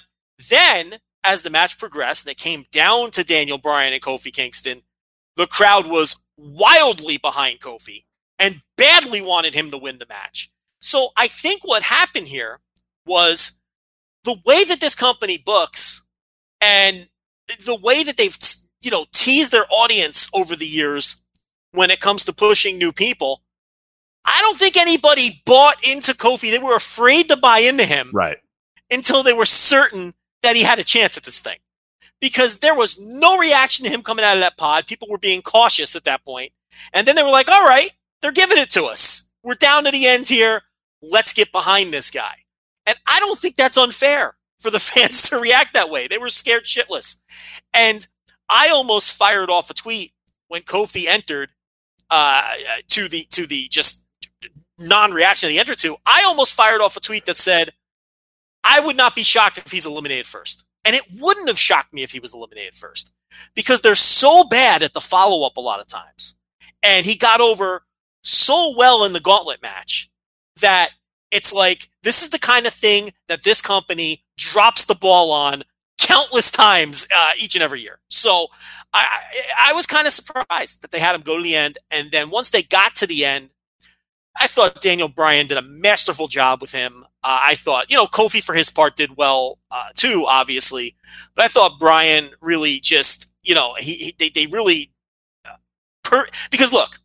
then, 0.50 0.98
as 1.24 1.42
the 1.42 1.50
match 1.50 1.78
progressed 1.78 2.26
and 2.26 2.32
it 2.32 2.38
came 2.38 2.64
down 2.70 3.10
to 3.12 3.24
Daniel 3.24 3.58
Bryan 3.58 3.92
and 3.92 4.02
Kofi 4.02 4.32
Kingston, 4.32 4.82
the 5.36 5.46
crowd 5.46 5.86
was 5.86 6.16
wildly 6.36 7.16
behind 7.16 7.60
Kofi 7.60 8.04
and 8.38 8.62
badly 8.76 9.20
wanted 9.20 9.54
him 9.54 9.70
to 9.70 9.78
win 9.78 9.98
the 9.98 10.06
match. 10.08 10.50
So 10.80 11.10
I 11.16 11.28
think 11.28 11.62
what 11.64 11.82
happened 11.82 12.28
here 12.28 12.60
was 13.06 13.60
the 14.24 14.36
way 14.44 14.64
that 14.64 14.80
this 14.80 14.94
company 14.94 15.38
books 15.38 16.04
and 16.60 17.08
the 17.64 17.74
way 17.76 18.04
that 18.04 18.16
they've 18.16 18.36
you 18.80 18.90
know 18.90 19.06
teased 19.12 19.52
their 19.52 19.66
audience 19.70 20.28
over 20.34 20.54
the 20.54 20.66
years 20.66 21.24
when 21.72 21.90
it 21.90 22.00
comes 22.00 22.24
to 22.24 22.32
pushing 22.32 22.78
new 22.78 22.92
people. 22.92 23.42
I 24.24 24.40
don't 24.42 24.58
think 24.58 24.76
anybody 24.76 25.42
bought 25.46 25.76
into 25.88 26.12
Kofi. 26.12 26.50
They 26.50 26.58
were 26.58 26.76
afraid 26.76 27.28
to 27.30 27.36
buy 27.36 27.60
into 27.60 27.84
him. 27.84 28.10
Right. 28.12 28.36
Until 28.90 29.22
they 29.22 29.32
were 29.32 29.46
certain 29.46 30.14
that 30.42 30.56
he 30.56 30.62
had 30.62 30.78
a 30.78 30.84
chance 30.84 31.16
at 31.16 31.24
this 31.24 31.40
thing. 31.40 31.58
Because 32.20 32.58
there 32.58 32.74
was 32.74 32.98
no 33.00 33.38
reaction 33.38 33.84
to 33.84 33.90
him 33.90 34.02
coming 34.02 34.24
out 34.24 34.36
of 34.36 34.40
that 34.40 34.58
pod. 34.58 34.86
People 34.86 35.08
were 35.08 35.18
being 35.18 35.40
cautious 35.40 35.94
at 35.94 36.04
that 36.04 36.24
point. 36.24 36.52
And 36.92 37.06
then 37.06 37.16
they 37.16 37.22
were 37.22 37.30
like, 37.30 37.48
all 37.48 37.66
right, 37.66 37.90
they're 38.22 38.32
giving 38.32 38.58
it 38.58 38.70
to 38.70 38.84
us. 38.84 39.28
We're 39.42 39.54
down 39.54 39.84
to 39.84 39.90
the 39.90 40.06
end 40.06 40.28
here. 40.28 40.62
Let's 41.02 41.32
get 41.32 41.52
behind 41.52 41.92
this 41.92 42.10
guy. 42.10 42.34
And 42.86 42.98
I 43.06 43.20
don't 43.20 43.38
think 43.38 43.56
that's 43.56 43.76
unfair 43.76 44.36
for 44.58 44.70
the 44.70 44.80
fans 44.80 45.28
to 45.28 45.38
react 45.38 45.74
that 45.74 45.90
way. 45.90 46.08
They 46.08 46.18
were 46.18 46.30
scared 46.30 46.64
shitless. 46.64 47.16
And 47.72 48.06
I 48.48 48.68
almost 48.70 49.12
fired 49.12 49.50
off 49.50 49.70
a 49.70 49.74
tweet 49.74 50.12
when 50.48 50.62
Kofi 50.62 51.06
entered 51.06 51.50
uh, 52.10 52.54
to 52.88 53.08
the 53.08 53.26
to 53.30 53.46
the 53.46 53.68
just 53.68 54.06
non-reaction 54.78 55.50
he 55.50 55.58
entered 55.58 55.78
to. 55.78 55.96
I 56.06 56.24
almost 56.24 56.54
fired 56.54 56.80
off 56.80 56.96
a 56.96 57.00
tweet 57.00 57.26
that 57.26 57.36
said, 57.36 57.72
"I 58.64 58.80
would 58.80 58.96
not 58.96 59.14
be 59.14 59.22
shocked 59.22 59.58
if 59.58 59.70
he's 59.70 59.86
eliminated 59.86 60.26
first. 60.26 60.64
And 60.84 60.96
it 60.96 61.02
wouldn't 61.20 61.48
have 61.48 61.58
shocked 61.58 61.92
me 61.92 62.02
if 62.02 62.12
he 62.12 62.20
was 62.20 62.32
eliminated 62.32 62.74
first 62.74 63.12
because 63.54 63.82
they're 63.82 63.94
so 63.94 64.44
bad 64.44 64.82
at 64.82 64.94
the 64.94 65.02
follow-up 65.02 65.58
a 65.58 65.60
lot 65.60 65.80
of 65.80 65.86
times. 65.86 66.36
And 66.82 67.04
he 67.04 67.14
got 67.14 67.42
over 67.42 67.82
so 68.22 68.74
well 68.76 69.04
in 69.04 69.12
the 69.12 69.20
gauntlet 69.20 69.62
match 69.62 70.10
that 70.60 70.90
it's 71.30 71.52
like 71.52 71.88
this 72.02 72.22
is 72.22 72.30
the 72.30 72.38
kind 72.38 72.66
of 72.66 72.72
thing 72.72 73.12
that 73.28 73.42
this 73.44 73.60
company 73.60 74.24
drops 74.36 74.86
the 74.86 74.94
ball 74.94 75.30
on 75.30 75.62
countless 75.98 76.50
times 76.50 77.06
uh, 77.14 77.32
each 77.38 77.54
and 77.54 77.62
every 77.62 77.80
year. 77.80 77.98
So 78.08 78.48
I, 78.92 79.20
I 79.60 79.72
was 79.72 79.86
kind 79.86 80.06
of 80.06 80.12
surprised 80.12 80.82
that 80.82 80.90
they 80.90 81.00
had 81.00 81.14
him 81.14 81.22
go 81.22 81.36
to 81.36 81.42
the 81.42 81.54
end, 81.54 81.78
and 81.90 82.10
then 82.10 82.30
once 82.30 82.50
they 82.50 82.62
got 82.62 82.96
to 82.96 83.06
the 83.06 83.24
end, 83.24 83.50
I 84.40 84.46
thought 84.46 84.80
Daniel 84.80 85.08
Bryan 85.08 85.48
did 85.48 85.58
a 85.58 85.62
masterful 85.62 86.28
job 86.28 86.60
with 86.60 86.72
him. 86.72 87.04
Uh, 87.24 87.40
I 87.42 87.54
thought, 87.56 87.90
you 87.90 87.96
know, 87.96 88.06
Kofi 88.06 88.42
for 88.42 88.54
his 88.54 88.70
part 88.70 88.96
did 88.96 89.16
well 89.16 89.58
uh, 89.70 89.88
too, 89.94 90.24
obviously, 90.26 90.96
but 91.34 91.44
I 91.44 91.48
thought 91.48 91.80
Bryan 91.80 92.30
really 92.40 92.78
just, 92.80 93.32
you 93.42 93.54
know, 93.54 93.74
he, 93.78 93.94
he 93.94 94.14
they, 94.18 94.28
they 94.28 94.46
really 94.46 94.92
uh, 95.44 95.56
per, 96.04 96.26
because 96.50 96.72
look, 96.72 97.00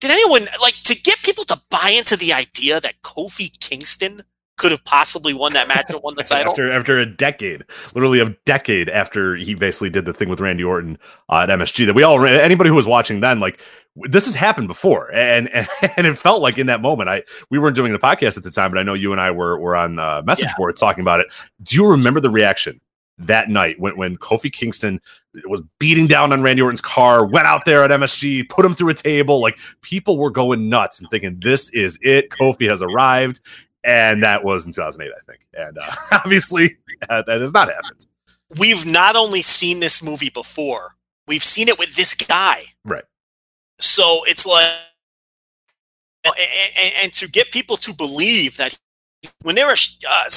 did 0.00 0.10
anyone 0.10 0.46
like 0.60 0.74
to 0.84 0.94
get 0.94 1.18
people 1.22 1.44
to 1.46 1.60
buy 1.70 1.90
into 1.96 2.16
the 2.16 2.32
idea 2.32 2.80
that 2.80 2.94
Kofi 3.02 3.50
Kingston 3.60 4.22
could 4.56 4.72
have 4.72 4.84
possibly 4.84 5.32
won 5.32 5.52
that 5.52 5.68
match 5.68 5.84
and 5.88 6.00
won 6.02 6.14
the 6.16 6.22
title? 6.24 6.50
after 6.52 6.72
after 6.72 6.98
a 6.98 7.06
decade, 7.06 7.64
literally 7.94 8.20
a 8.20 8.30
decade 8.44 8.88
after 8.88 9.36
he 9.36 9.54
basically 9.54 9.90
did 9.90 10.04
the 10.04 10.12
thing 10.12 10.28
with 10.28 10.40
Randy 10.40 10.64
Orton 10.64 10.98
uh, 11.28 11.40
at 11.40 11.48
MSG. 11.48 11.86
That 11.86 11.94
we 11.94 12.02
all 12.02 12.24
anybody 12.26 12.68
who 12.68 12.74
was 12.76 12.86
watching 12.86 13.20
then 13.20 13.40
like 13.40 13.60
this 14.02 14.26
has 14.26 14.34
happened 14.36 14.68
before, 14.68 15.12
and, 15.12 15.48
and 15.50 15.66
and 15.96 16.06
it 16.06 16.16
felt 16.18 16.42
like 16.42 16.58
in 16.58 16.66
that 16.68 16.80
moment. 16.80 17.08
I 17.08 17.22
we 17.50 17.58
weren't 17.58 17.76
doing 17.76 17.92
the 17.92 17.98
podcast 17.98 18.36
at 18.36 18.42
the 18.44 18.50
time, 18.50 18.70
but 18.70 18.78
I 18.78 18.82
know 18.82 18.94
you 18.94 19.12
and 19.12 19.20
I 19.20 19.30
were 19.30 19.58
were 19.58 19.76
on 19.76 19.98
uh, 19.98 20.22
message 20.24 20.46
Yeah. 20.46 20.54
boards 20.56 20.80
talking 20.80 21.02
about 21.02 21.20
it. 21.20 21.26
Do 21.62 21.76
you 21.76 21.86
remember 21.86 22.20
the 22.20 22.30
reaction 22.30 22.80
that 23.18 23.48
night 23.48 23.78
when 23.80 23.96
when 23.96 24.16
Kofi 24.16 24.52
Kingston 24.52 25.00
was 25.44 25.62
beating 25.78 26.06
down 26.06 26.32
on 26.32 26.42
Randy 26.42 26.62
Orton's 26.62 26.80
car, 26.80 27.24
went 27.24 27.46
out 27.46 27.64
there 27.64 27.82
at 27.84 27.90
MSG, 27.90 28.48
put 28.48 28.64
him 28.64 28.74
through 28.74 28.90
a 28.90 28.94
table? 28.94 29.40
Like 29.40 29.58
people 29.82 30.18
were 30.18 30.30
going 30.30 30.68
nuts 30.68 31.00
and 31.00 31.08
thinking, 31.10 31.38
"This 31.42 31.70
is 31.70 31.98
it. 32.02 32.30
Kofi 32.30 32.68
has 32.68 32.82
arrived." 32.82 33.40
And 33.84 34.22
that 34.22 34.42
was 34.42 34.66
in 34.66 34.72
2008, 34.72 35.12
I 35.16 35.24
think. 35.30 35.46
And 35.54 35.78
uh, 35.78 35.94
obviously, 36.12 36.76
uh, 37.08 37.22
that 37.26 37.40
has 37.40 37.52
not 37.52 37.68
happened. 37.68 38.06
We've 38.58 38.84
not 38.84 39.14
only 39.14 39.42
seen 39.42 39.80
this 39.80 40.02
movie 40.02 40.30
before, 40.30 40.96
we've 41.26 41.44
seen 41.44 41.68
it 41.68 41.78
with 41.78 41.94
this 41.96 42.14
guy. 42.14 42.64
Right. 42.84 43.04
So 43.80 44.22
it's 44.26 44.46
like, 44.46 44.72
and, 46.24 46.34
and, 46.80 46.94
and 47.02 47.12
to 47.14 47.28
get 47.28 47.52
people 47.52 47.76
to 47.78 47.92
believe 47.92 48.56
that 48.56 48.78
when 49.42 49.54
they 49.54 49.64
were 49.64 49.76
uh, 50.08 50.30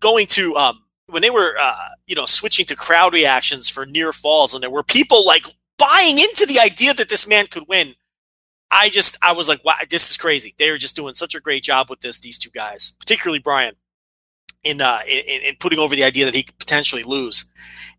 going 0.00 0.26
to, 0.28 0.54
um, 0.56 0.82
when 1.08 1.22
they 1.22 1.30
were, 1.30 1.54
uh, 1.60 1.88
you 2.06 2.14
know, 2.14 2.26
switching 2.26 2.66
to 2.66 2.76
crowd 2.76 3.12
reactions 3.12 3.68
for 3.68 3.86
near 3.86 4.12
falls, 4.12 4.54
and 4.54 4.62
there 4.62 4.70
were 4.70 4.82
people 4.82 5.24
like 5.24 5.44
buying 5.78 6.18
into 6.18 6.46
the 6.46 6.58
idea 6.58 6.94
that 6.94 7.08
this 7.08 7.26
man 7.26 7.46
could 7.46 7.64
win. 7.68 7.94
I 8.70 8.88
just, 8.88 9.16
I 9.22 9.32
was 9.32 9.48
like, 9.48 9.64
wow, 9.64 9.76
this 9.88 10.10
is 10.10 10.16
crazy. 10.16 10.54
They 10.58 10.68
are 10.70 10.78
just 10.78 10.96
doing 10.96 11.14
such 11.14 11.34
a 11.34 11.40
great 11.40 11.62
job 11.62 11.88
with 11.88 12.00
this, 12.00 12.18
these 12.18 12.38
two 12.38 12.50
guys, 12.50 12.92
particularly 12.98 13.38
Bryan, 13.38 13.74
in, 14.64 14.80
uh, 14.80 14.98
in, 15.08 15.42
in 15.42 15.56
putting 15.60 15.78
over 15.78 15.94
the 15.94 16.02
idea 16.02 16.24
that 16.24 16.34
he 16.34 16.42
could 16.42 16.58
potentially 16.58 17.04
lose. 17.04 17.50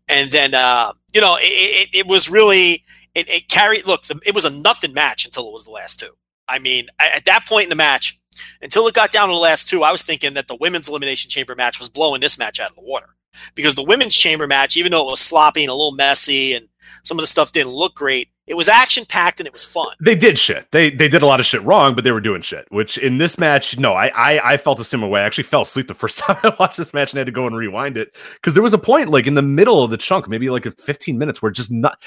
And 0.08 0.30
then, 0.30 0.54
uh, 0.54 0.92
you 1.14 1.22
know, 1.22 1.36
it, 1.40 1.88
it, 1.94 2.00
it 2.00 2.06
was 2.06 2.30
really, 2.30 2.84
it, 3.14 3.28
it 3.30 3.48
carried, 3.48 3.86
look, 3.86 4.04
the, 4.04 4.20
it 4.26 4.34
was 4.34 4.44
a 4.44 4.50
nothing 4.50 4.92
match 4.92 5.24
until 5.24 5.48
it 5.48 5.52
was 5.52 5.64
the 5.64 5.70
last 5.70 5.98
two. 5.98 6.10
I 6.46 6.58
mean, 6.58 6.88
at 6.98 7.24
that 7.24 7.46
point 7.46 7.64
in 7.64 7.70
the 7.70 7.74
match, 7.74 8.20
until 8.62 8.86
it 8.86 8.94
got 8.94 9.10
down 9.10 9.28
to 9.28 9.34
the 9.34 9.40
last 9.40 9.68
two, 9.68 9.82
I 9.82 9.92
was 9.92 10.02
thinking 10.02 10.34
that 10.34 10.48
the 10.48 10.56
women's 10.56 10.88
elimination 10.88 11.30
chamber 11.30 11.54
match 11.54 11.78
was 11.78 11.88
blowing 11.88 12.20
this 12.20 12.38
match 12.38 12.60
out 12.60 12.70
of 12.70 12.76
the 12.76 12.82
water. 12.82 13.14
Because 13.54 13.74
the 13.74 13.84
women's 13.84 14.16
chamber 14.16 14.46
match, 14.46 14.76
even 14.76 14.92
though 14.92 15.06
it 15.06 15.10
was 15.10 15.20
sloppy 15.20 15.62
and 15.62 15.70
a 15.70 15.74
little 15.74 15.92
messy 15.92 16.54
and 16.54 16.68
some 17.04 17.18
of 17.18 17.22
the 17.22 17.26
stuff 17.26 17.52
didn't 17.52 17.72
look 17.72 17.94
great, 17.94 18.28
it 18.48 18.56
was 18.56 18.68
action 18.68 19.04
packed 19.04 19.40
and 19.40 19.46
it 19.46 19.52
was 19.52 19.64
fun. 19.64 19.88
They 20.00 20.14
did 20.14 20.38
shit. 20.38 20.66
They 20.70 20.90
they 20.90 21.08
did 21.08 21.22
a 21.22 21.26
lot 21.26 21.38
of 21.38 21.46
shit 21.46 21.62
wrong, 21.62 21.94
but 21.94 22.04
they 22.04 22.12
were 22.12 22.20
doing 22.20 22.40
shit. 22.40 22.66
Which 22.70 22.96
in 22.96 23.18
this 23.18 23.38
match, 23.38 23.78
no, 23.78 23.92
I 23.92 24.06
I, 24.14 24.52
I 24.52 24.56
felt 24.56 24.80
a 24.80 24.84
similar 24.84 25.10
way. 25.10 25.20
I 25.20 25.24
actually 25.24 25.44
fell 25.44 25.62
asleep 25.62 25.86
the 25.86 25.94
first 25.94 26.18
time 26.20 26.38
I 26.42 26.54
watched 26.58 26.78
this 26.78 26.94
match 26.94 27.12
and 27.12 27.18
I 27.18 27.20
had 27.20 27.26
to 27.26 27.32
go 27.32 27.46
and 27.46 27.56
rewind 27.56 27.96
it 27.96 28.16
because 28.34 28.54
there 28.54 28.62
was 28.62 28.74
a 28.74 28.78
point 28.78 29.10
like 29.10 29.26
in 29.26 29.34
the 29.34 29.42
middle 29.42 29.82
of 29.84 29.90
the 29.90 29.96
chunk, 29.96 30.28
maybe 30.28 30.48
like 30.50 30.66
a 30.66 30.70
15 30.70 31.18
minutes, 31.18 31.42
where 31.42 31.52
just 31.52 31.70
not 31.70 32.02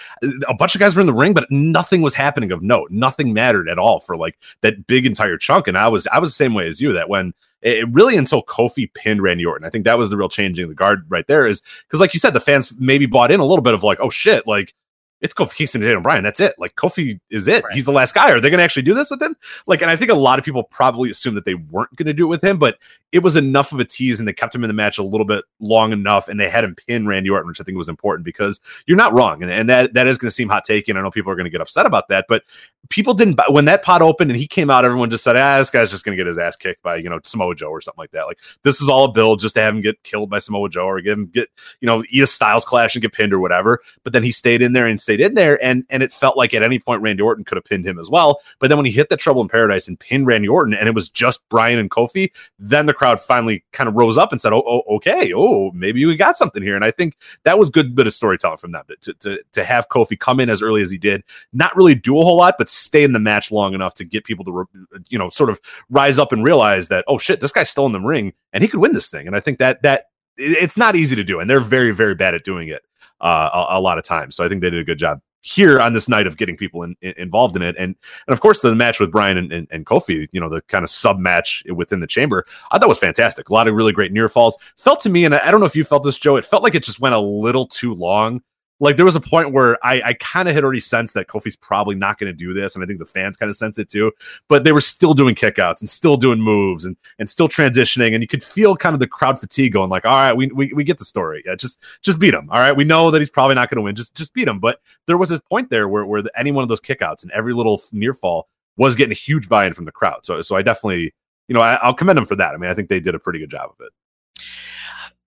a 0.47 0.53
bunch 0.53 0.75
of 0.75 0.79
guys 0.79 0.95
were 0.95 1.01
in 1.01 1.07
the 1.07 1.13
ring, 1.13 1.33
but 1.33 1.49
nothing 1.51 2.01
was 2.01 2.15
happening 2.15 2.51
of 2.51 2.61
note. 2.63 2.89
Nothing 2.91 3.33
mattered 3.33 3.69
at 3.69 3.77
all 3.77 3.99
for 3.99 4.17
like 4.17 4.37
that 4.61 4.87
big 4.87 5.05
entire 5.05 5.37
chunk. 5.37 5.67
And 5.67 5.77
I 5.77 5.87
was 5.89 6.07
I 6.07 6.19
was 6.19 6.29
the 6.29 6.35
same 6.35 6.53
way 6.53 6.67
as 6.67 6.81
you 6.81 6.93
that 6.93 7.09
when 7.09 7.33
it 7.61 7.87
really 7.91 8.17
until 8.17 8.43
Kofi 8.43 8.91
pinned 8.93 9.21
Randy 9.21 9.45
Orton. 9.45 9.65
I 9.65 9.69
think 9.69 9.85
that 9.85 9.97
was 9.97 10.09
the 10.09 10.17
real 10.17 10.29
changing 10.29 10.63
of 10.63 10.69
the 10.69 10.75
guard 10.75 11.05
right 11.09 11.27
there. 11.27 11.47
Is 11.47 11.61
because, 11.87 11.99
like 11.99 12.13
you 12.13 12.19
said, 12.19 12.33
the 12.33 12.39
fans 12.39 12.73
maybe 12.79 13.05
bought 13.05 13.31
in 13.31 13.39
a 13.39 13.45
little 13.45 13.63
bit 13.63 13.73
of 13.73 13.83
like, 13.83 13.99
oh 14.01 14.09
shit, 14.09 14.47
like 14.47 14.73
it's 15.21 15.33
Kofi 15.33 15.53
Kingston 15.53 15.81
and 15.81 15.87
Daniel 15.87 16.01
Bryan. 16.01 16.23
That's 16.23 16.39
it. 16.39 16.55
Like 16.57 16.75
Kofi 16.75 17.19
is 17.29 17.47
it. 17.47 17.63
Right. 17.63 17.73
He's 17.73 17.85
the 17.85 17.91
last 17.91 18.15
guy. 18.15 18.31
Are 18.31 18.39
they 18.41 18.49
going 18.49 18.57
to 18.57 18.63
actually 18.63 18.81
do 18.81 18.95
this 18.95 19.11
with 19.11 19.21
him? 19.21 19.35
Like, 19.67 19.81
and 19.81 19.91
I 19.91 19.95
think 19.95 20.09
a 20.11 20.15
lot 20.15 20.39
of 20.39 20.45
people 20.45 20.63
probably 20.63 21.11
assumed 21.11 21.37
that 21.37 21.45
they 21.45 21.53
weren't 21.53 21.95
going 21.95 22.07
to 22.07 22.13
do 22.13 22.25
it 22.25 22.29
with 22.29 22.43
him, 22.43 22.57
but 22.57 22.79
it 23.11 23.19
was 23.19 23.35
enough 23.35 23.71
of 23.71 23.79
a 23.79 23.85
tease 23.85 24.19
and 24.19 24.27
they 24.27 24.33
kept 24.33 24.55
him 24.55 24.63
in 24.63 24.67
the 24.69 24.73
match 24.73 24.97
a 24.97 25.03
little 25.03 25.25
bit 25.25 25.43
long 25.59 25.91
enough 25.91 26.29
and 26.29 26.39
they 26.39 26.49
had 26.49 26.63
him 26.63 26.75
pin 26.75 27.07
Randy 27.07 27.29
Orton, 27.29 27.49
which 27.49 27.59
I 27.59 27.63
think 27.63 27.77
was 27.77 27.89
important 27.89 28.23
because 28.23 28.61
you're 28.87 28.97
not 28.97 29.13
wrong. 29.13 29.43
And, 29.43 29.51
and 29.51 29.69
that, 29.69 29.93
that 29.93 30.07
is 30.07 30.17
going 30.17 30.29
to 30.29 30.35
seem 30.35 30.47
hot 30.49 30.63
take. 30.63 30.87
And 30.87 30.97
I 30.97 31.01
know 31.01 31.11
people 31.11 31.31
are 31.31 31.35
going 31.35 31.45
to 31.45 31.49
get 31.49 31.61
upset 31.61 31.85
about 31.85 32.07
that, 32.07 32.25
but 32.29 32.43
people 32.89 33.13
didn't, 33.13 33.39
when 33.49 33.65
that 33.65 33.83
pot 33.83 34.01
opened 34.01 34.31
and 34.31 34.39
he 34.39 34.47
came 34.47 34.69
out, 34.69 34.85
everyone 34.85 35.09
just 35.09 35.23
said, 35.23 35.35
ah, 35.35 35.57
this 35.57 35.69
guy's 35.69 35.91
just 35.91 36.05
going 36.05 36.15
to 36.15 36.21
get 36.21 36.27
his 36.27 36.37
ass 36.37 36.55
kicked 36.55 36.81
by, 36.83 36.95
you 36.95 37.09
know, 37.09 37.19
Samoa 37.23 37.53
Joe 37.53 37.69
or 37.69 37.81
something 37.81 37.99
like 37.99 38.11
that. 38.11 38.23
Like, 38.23 38.39
this 38.63 38.81
is 38.81 38.87
all 38.87 39.05
a 39.05 39.11
build 39.11 39.39
just 39.39 39.55
to 39.55 39.61
have 39.61 39.75
him 39.75 39.81
get 39.81 40.01
killed 40.03 40.29
by 40.29 40.39
Samoa 40.39 40.69
Joe 40.69 40.85
or 40.85 41.01
get 41.01 41.13
him 41.13 41.27
get, 41.27 41.49
you 41.81 41.87
know, 41.87 42.03
eat 42.09 42.23
a 42.23 42.27
styles 42.27 42.63
clash 42.63 42.95
and 42.95 43.01
get 43.01 43.13
pinned 43.13 43.33
or 43.33 43.39
whatever. 43.39 43.79
But 44.03 44.13
then 44.13 44.23
he 44.23 44.31
stayed 44.31 44.61
in 44.61 44.73
there 44.73 44.85
and 44.85 45.01
stayed 45.01 45.19
in 45.19 45.33
there. 45.33 45.61
And, 45.63 45.85
and 45.89 46.01
it 46.01 46.13
felt 46.13 46.37
like 46.37 46.53
at 46.53 46.63
any 46.63 46.79
point 46.79 47.01
Randy 47.01 47.23
Orton 47.23 47.43
could 47.43 47.57
have 47.57 47.65
pinned 47.65 47.85
him 47.85 47.99
as 47.99 48.09
well. 48.09 48.41
But 48.59 48.69
then 48.69 48.77
when 48.77 48.85
he 48.85 48.91
hit 48.91 49.09
the 49.09 49.17
trouble 49.17 49.41
in 49.41 49.49
paradise 49.49 49.87
and 49.87 49.99
pinned 49.99 50.27
Randy 50.27 50.47
Orton 50.47 50.73
and 50.73 50.87
it 50.87 50.95
was 50.95 51.09
just 51.09 51.47
Bryan 51.49 51.79
and 51.79 51.91
Kofi, 51.91 52.31
then 52.57 52.85
the 52.85 52.93
crowd 53.01 53.19
finally 53.19 53.63
kind 53.71 53.89
of 53.89 53.95
rose 53.95 54.15
up 54.15 54.31
and 54.31 54.39
said, 54.39 54.53
oh, 54.53 54.61
oh 54.63 54.83
okay. 54.97 55.33
Oh, 55.35 55.71
maybe 55.71 56.05
we 56.05 56.15
got 56.15 56.37
something 56.37 56.61
here. 56.61 56.75
And 56.75 56.85
I 56.85 56.91
think 56.91 57.17
that 57.45 57.57
was 57.57 57.71
good 57.71 57.95
bit 57.95 58.05
of 58.05 58.13
storytelling 58.13 58.59
from 58.59 58.73
them 58.73 58.83
to, 59.01 59.13
to, 59.15 59.43
to 59.53 59.63
have 59.63 59.89
Kofi 59.89 60.19
come 60.19 60.39
in 60.39 60.51
as 60.51 60.61
early 60.61 60.83
as 60.83 60.91
he 60.91 60.99
did, 60.99 61.23
not 61.51 61.75
really 61.75 61.95
do 61.95 62.19
a 62.19 62.23
whole 62.23 62.37
lot, 62.37 62.59
but 62.59 62.69
stay 62.69 63.01
in 63.01 63.13
the 63.13 63.19
match 63.19 63.51
long 63.51 63.73
enough 63.73 63.95
to 63.95 64.05
get 64.05 64.23
people 64.23 64.45
to, 64.45 64.69
you 65.09 65.17
know, 65.17 65.31
sort 65.31 65.49
of 65.49 65.59
rise 65.89 66.19
up 66.19 66.31
and 66.31 66.45
realize 66.45 66.89
that, 66.89 67.03
oh 67.07 67.17
shit, 67.17 67.39
this 67.39 67.51
guy's 67.51 67.71
still 67.71 67.87
in 67.87 67.91
the 67.91 67.99
ring 67.99 68.33
and 68.53 68.63
he 68.63 68.67
could 68.67 68.79
win 68.79 68.93
this 68.93 69.09
thing. 69.09 69.25
And 69.25 69.35
I 69.35 69.39
think 69.39 69.57
that, 69.57 69.81
that 69.81 70.09
it's 70.37 70.77
not 70.77 70.95
easy 70.95 71.15
to 71.15 71.23
do. 71.23 71.39
And 71.39 71.49
they're 71.49 71.59
very, 71.59 71.89
very 71.89 72.13
bad 72.13 72.35
at 72.35 72.43
doing 72.43 72.67
it 72.67 72.83
uh, 73.19 73.49
a, 73.51 73.79
a 73.79 73.81
lot 73.81 73.97
of 73.97 74.03
times. 74.03 74.35
So 74.35 74.45
I 74.45 74.47
think 74.47 74.61
they 74.61 74.69
did 74.69 74.79
a 74.79 74.85
good 74.85 74.99
job 74.99 75.21
here 75.41 75.79
on 75.79 75.93
this 75.93 76.07
night 76.07 76.27
of 76.27 76.37
getting 76.37 76.55
people 76.55 76.83
in, 76.83 76.95
in- 77.01 77.13
involved 77.17 77.55
in 77.55 77.61
it. 77.61 77.75
And, 77.77 77.95
and 78.27 78.33
of 78.33 78.39
course, 78.39 78.61
the 78.61 78.75
match 78.75 78.99
with 78.99 79.11
Bryan 79.11 79.37
and, 79.37 79.51
and, 79.51 79.67
and 79.71 79.85
Kofi, 79.85 80.27
you 80.31 80.39
know, 80.39 80.49
the 80.49 80.61
kind 80.63 80.83
of 80.83 80.89
sub 80.89 81.19
match 81.19 81.63
within 81.73 81.99
the 81.99 82.07
chamber, 82.07 82.45
I 82.71 82.79
thought 82.79 82.89
was 82.89 82.99
fantastic. 82.99 83.49
A 83.49 83.53
lot 83.53 83.67
of 83.67 83.75
really 83.75 83.93
great 83.93 84.11
near 84.11 84.29
falls. 84.29 84.57
Felt 84.77 84.99
to 85.01 85.09
me, 85.09 85.25
and 85.25 85.35
I 85.35 85.41
I 85.45 85.51
don't 85.51 85.59
know 85.59 85.65
if 85.65 85.75
you 85.75 85.83
felt 85.83 86.03
this, 86.03 86.17
Joe, 86.17 86.37
it 86.37 86.45
felt 86.45 86.63
like 86.63 86.75
it 86.75 86.83
just 86.83 86.99
went 86.99 87.15
a 87.15 87.19
little 87.19 87.67
too 87.67 87.93
long. 87.93 88.41
Like 88.81 88.95
there 88.95 89.05
was 89.05 89.15
a 89.15 89.21
point 89.21 89.51
where 89.51 89.77
I, 89.85 90.01
I 90.03 90.13
kind 90.13 90.49
of 90.49 90.55
had 90.55 90.63
already 90.63 90.79
sensed 90.79 91.13
that 91.13 91.27
Kofi's 91.27 91.55
probably 91.55 91.93
not 91.93 92.17
going 92.17 92.31
to 92.31 92.37
do 92.37 92.51
this, 92.51 92.73
and 92.73 92.83
I 92.83 92.87
think 92.87 92.97
the 92.97 93.05
fans 93.05 93.37
kind 93.37 93.49
of 93.51 93.55
sensed 93.55 93.77
it 93.77 93.87
too. 93.87 94.11
But 94.47 94.63
they 94.63 94.71
were 94.71 94.81
still 94.81 95.13
doing 95.13 95.35
kickouts 95.35 95.81
and 95.81 95.89
still 95.89 96.17
doing 96.17 96.41
moves 96.41 96.85
and 96.85 96.97
and 97.19 97.29
still 97.29 97.47
transitioning, 97.47 98.13
and 98.13 98.23
you 98.23 98.27
could 98.27 98.43
feel 98.43 98.75
kind 98.75 98.95
of 98.95 98.99
the 98.99 99.07
crowd 99.07 99.39
fatigue 99.39 99.73
going 99.73 99.91
like, 99.91 100.03
all 100.03 100.11
right, 100.11 100.33
we 100.33 100.47
we, 100.47 100.73
we 100.73 100.83
get 100.83 100.97
the 100.97 101.05
story, 101.05 101.43
yeah, 101.45 101.53
just 101.53 101.79
just 102.01 102.17
beat 102.17 102.33
him. 102.33 102.49
All 102.49 102.59
right, 102.59 102.75
we 102.75 102.83
know 102.83 103.11
that 103.11 103.19
he's 103.21 103.29
probably 103.29 103.53
not 103.53 103.69
going 103.69 103.77
to 103.77 103.83
win, 103.83 103.95
just 103.95 104.15
just 104.15 104.33
beat 104.33 104.47
him. 104.47 104.59
But 104.59 104.81
there 105.05 105.17
was 105.17 105.31
a 105.31 105.39
point 105.39 105.69
there 105.69 105.87
where 105.87 106.03
where 106.03 106.23
the, 106.23 106.31
any 106.37 106.51
one 106.51 106.63
of 106.63 106.67
those 106.67 106.81
kickouts 106.81 107.21
and 107.21 107.31
every 107.33 107.53
little 107.53 107.79
near 107.91 108.15
fall 108.15 108.49
was 108.77 108.95
getting 108.95 109.11
a 109.11 109.15
huge 109.15 109.47
buy-in 109.47 109.73
from 109.73 109.85
the 109.85 109.91
crowd. 109.91 110.25
So 110.25 110.41
so 110.41 110.55
I 110.55 110.63
definitely 110.63 111.13
you 111.47 111.53
know 111.53 111.61
I, 111.61 111.75
I'll 111.75 111.93
commend 111.93 112.17
them 112.17 112.25
for 112.25 112.35
that. 112.37 112.55
I 112.55 112.57
mean 112.57 112.71
I 112.71 112.73
think 112.73 112.89
they 112.89 112.99
did 112.99 113.13
a 113.13 113.19
pretty 113.19 113.37
good 113.37 113.51
job 113.51 113.69
of 113.69 113.85
it. 113.85 113.91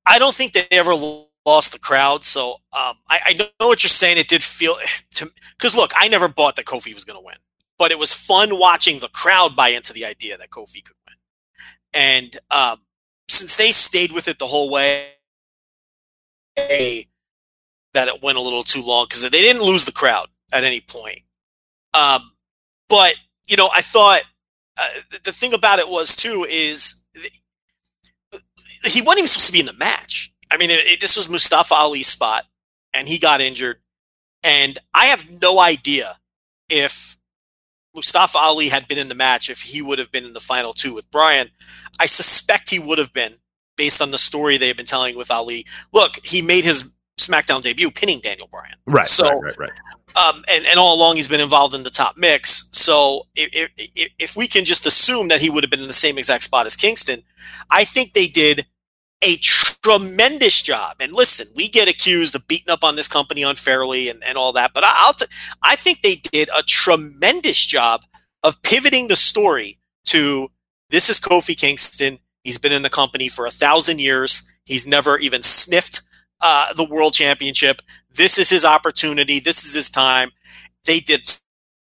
I 0.06 0.18
don't 0.18 0.34
think 0.34 0.54
they 0.54 0.66
ever 0.72 0.92
lost 1.46 1.72
the 1.72 1.78
crowd. 1.78 2.24
So 2.24 2.52
um, 2.72 2.96
I, 3.08 3.20
I 3.26 3.34
know 3.60 3.68
what 3.68 3.82
you're 3.82 3.88
saying. 3.88 4.18
It 4.18 4.28
did 4.28 4.42
feel 4.42 4.76
to 5.12 5.30
because 5.56 5.76
look, 5.76 5.92
I 5.96 6.08
never 6.08 6.28
bought 6.28 6.56
that 6.56 6.66
Kofi 6.66 6.94
was 6.94 7.04
going 7.04 7.18
to 7.18 7.24
win, 7.24 7.36
but 7.78 7.90
it 7.90 7.98
was 7.98 8.12
fun 8.12 8.58
watching 8.58 9.00
the 9.00 9.08
crowd 9.08 9.56
buy 9.56 9.68
into 9.68 9.92
the 9.92 10.04
idea 10.04 10.36
that 10.38 10.50
Kofi 10.50 10.84
could 10.84 10.96
win. 11.06 11.16
And 11.92 12.38
um, 12.50 12.80
since 13.28 13.56
they 13.56 13.72
stayed 13.72 14.12
with 14.12 14.28
it 14.28 14.38
the 14.38 14.46
whole 14.46 14.70
way, 14.70 15.12
that 16.56 18.08
it 18.08 18.22
went 18.22 18.38
a 18.38 18.40
little 18.40 18.64
too 18.64 18.82
long 18.82 19.06
because 19.08 19.22
they 19.22 19.30
didn't 19.30 19.62
lose 19.62 19.84
the 19.84 19.92
crowd 19.92 20.26
at 20.52 20.64
any 20.64 20.80
point. 20.80 21.22
Um, 21.94 22.32
but 22.88 23.14
you 23.46 23.56
know, 23.56 23.70
I 23.74 23.80
thought 23.80 24.22
uh, 24.76 24.88
the, 25.10 25.20
the 25.24 25.32
thing 25.32 25.54
about 25.54 25.78
it 25.78 25.88
was 25.88 26.16
too 26.16 26.46
is 26.48 27.04
he 28.84 29.00
wasn't 29.00 29.20
even 29.20 29.28
supposed 29.28 29.46
to 29.46 29.52
be 29.52 29.60
in 29.60 29.66
the 29.66 29.72
match. 29.74 30.32
I 30.54 30.56
mean, 30.56 30.70
it, 30.70 30.86
it, 30.86 31.00
this 31.00 31.16
was 31.16 31.28
Mustafa 31.28 31.74
Ali's 31.74 32.06
spot, 32.06 32.44
and 32.92 33.08
he 33.08 33.18
got 33.18 33.40
injured. 33.40 33.78
And 34.44 34.78
I 34.94 35.06
have 35.06 35.28
no 35.42 35.58
idea 35.58 36.18
if 36.68 37.16
Mustafa 37.94 38.38
Ali 38.38 38.68
had 38.68 38.86
been 38.86 38.98
in 38.98 39.08
the 39.08 39.14
match, 39.14 39.50
if 39.50 39.62
he 39.62 39.82
would 39.82 39.98
have 39.98 40.12
been 40.12 40.24
in 40.24 40.32
the 40.32 40.40
final 40.40 40.72
two 40.72 40.94
with 40.94 41.10
Bryan. 41.10 41.50
I 41.98 42.06
suspect 42.06 42.70
he 42.70 42.78
would 42.78 42.98
have 42.98 43.12
been, 43.12 43.34
based 43.76 44.00
on 44.00 44.12
the 44.12 44.18
story 44.18 44.56
they 44.56 44.68
have 44.68 44.76
been 44.76 44.86
telling 44.86 45.16
with 45.16 45.30
Ali. 45.30 45.66
Look, 45.92 46.24
he 46.24 46.40
made 46.40 46.64
his 46.64 46.92
SmackDown 47.18 47.62
debut 47.62 47.90
pinning 47.90 48.20
Daniel 48.20 48.46
Bryan. 48.46 48.76
Right. 48.86 49.08
So- 49.08 49.24
right. 49.24 49.42
Right. 49.42 49.58
Right. 49.58 49.70
Um, 50.16 50.44
and, 50.48 50.64
and 50.66 50.78
all 50.78 50.94
along 50.94 51.16
he's 51.16 51.26
been 51.26 51.40
involved 51.40 51.74
in 51.74 51.82
the 51.82 51.90
top 51.90 52.16
mix. 52.16 52.68
So 52.72 53.26
if, 53.34 53.68
if, 53.96 54.12
if 54.20 54.36
we 54.36 54.46
can 54.46 54.64
just 54.64 54.86
assume 54.86 55.26
that 55.26 55.40
he 55.40 55.50
would 55.50 55.64
have 55.64 55.72
been 55.72 55.80
in 55.80 55.88
the 55.88 55.92
same 55.92 56.18
exact 56.18 56.44
spot 56.44 56.66
as 56.66 56.76
Kingston, 56.76 57.24
I 57.68 57.82
think 57.82 58.12
they 58.12 58.28
did 58.28 58.64
a 59.24 59.36
tremendous 59.36 60.60
job. 60.60 60.96
And 61.00 61.12
listen, 61.12 61.46
we 61.56 61.68
get 61.68 61.88
accused 61.88 62.34
of 62.34 62.46
beating 62.46 62.70
up 62.70 62.84
on 62.84 62.96
this 62.96 63.08
company 63.08 63.42
unfairly 63.42 64.08
and, 64.08 64.22
and 64.22 64.36
all 64.36 64.52
that, 64.52 64.72
but 64.74 64.84
I, 64.84 64.92
I'll 64.94 65.14
t- 65.14 65.26
I 65.62 65.76
think 65.76 66.02
they 66.02 66.16
did 66.16 66.48
a 66.56 66.62
tremendous 66.62 67.64
job 67.64 68.02
of 68.42 68.60
pivoting 68.62 69.08
the 69.08 69.16
story 69.16 69.78
to 70.06 70.48
this 70.90 71.08
is 71.08 71.18
Kofi 71.18 71.56
Kingston. 71.56 72.18
He's 72.42 72.58
been 72.58 72.72
in 72.72 72.82
the 72.82 72.90
company 72.90 73.28
for 73.28 73.46
a 73.46 73.50
thousand 73.50 74.00
years. 74.00 74.46
He's 74.64 74.86
never 74.86 75.18
even 75.18 75.42
sniffed 75.42 76.02
uh, 76.40 76.74
the 76.74 76.84
world 76.84 77.14
championship. 77.14 77.80
This 78.14 78.38
is 78.38 78.50
his 78.50 78.64
opportunity. 78.64 79.40
This 79.40 79.64
is 79.64 79.74
his 79.74 79.90
time. 79.90 80.30
They 80.84 81.00
did 81.00 81.22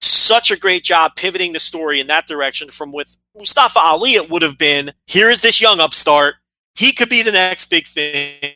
such 0.00 0.50
a 0.50 0.58
great 0.58 0.84
job 0.84 1.12
pivoting 1.16 1.52
the 1.52 1.60
story 1.60 2.00
in 2.00 2.06
that 2.06 2.26
direction 2.26 2.68
from 2.68 2.92
with 2.92 3.16
Mustafa 3.36 3.80
Ali. 3.80 4.10
It 4.10 4.30
would 4.30 4.42
have 4.42 4.56
been 4.56 4.92
here 5.06 5.30
is 5.30 5.40
this 5.40 5.60
young 5.60 5.80
upstart. 5.80 6.36
He 6.74 6.92
could 6.92 7.08
be 7.08 7.22
the 7.22 7.32
next 7.32 7.66
big 7.66 7.86
thing 7.86 8.54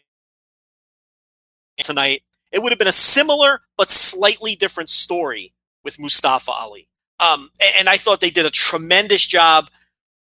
tonight. 1.79 2.23
It 2.53 2.63
would 2.63 2.73
have 2.73 2.79
been 2.79 2.89
a 2.89 2.93
similar 2.93 3.61
but 3.77 3.91
slightly 3.91 4.55
different 4.55 4.89
story 4.89 5.53
with 5.85 5.99
Mustafa 5.99 6.51
Ali. 6.51 6.89
Um, 7.21 7.51
and 7.79 7.89
I 7.89 7.97
thought 7.97 8.21
they 8.21 8.31
did 8.31 8.47
a 8.47 8.51
tremendous 8.51 9.27
job 9.27 9.71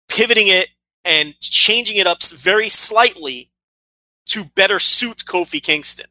pivoting 0.08 0.48
it 0.48 0.68
and 1.04 1.38
changing 1.40 1.96
it 1.96 2.06
up 2.06 2.22
very 2.22 2.68
slightly 2.68 3.50
to 4.26 4.44
better 4.56 4.78
suit 4.78 5.24
Kofi 5.26 5.62
Kingston. 5.62 6.06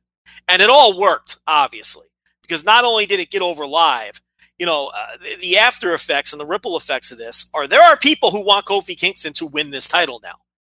And 0.48 0.62
it 0.62 0.70
all 0.70 1.00
worked, 1.00 1.38
obviously, 1.48 2.08
because 2.42 2.64
not 2.64 2.86
only 2.86 3.06
did 3.06 3.20
it 3.20 3.32
get 3.32 3.42
over 3.42 3.66
live, 3.66 4.22
you 4.58 4.66
know, 4.66 4.92
uh, 4.96 5.18
the, 5.22 5.36
the 5.42 5.58
after 5.58 5.94
effects 5.94 6.32
and 6.32 6.40
the 6.40 6.46
ripple 6.46 6.78
effects 6.78 7.12
of 7.12 7.18
this 7.18 7.50
are 7.54 7.68
there 7.68 7.84
are 7.84 7.98
people 7.98 8.32
who 8.32 8.46
want 8.46 8.66
Kofi 8.66 8.98
Kingston 8.98 9.34
to 9.34 9.48
win 9.48 9.72
this 9.72 9.88
title 9.88 10.22
now. 10.24 10.36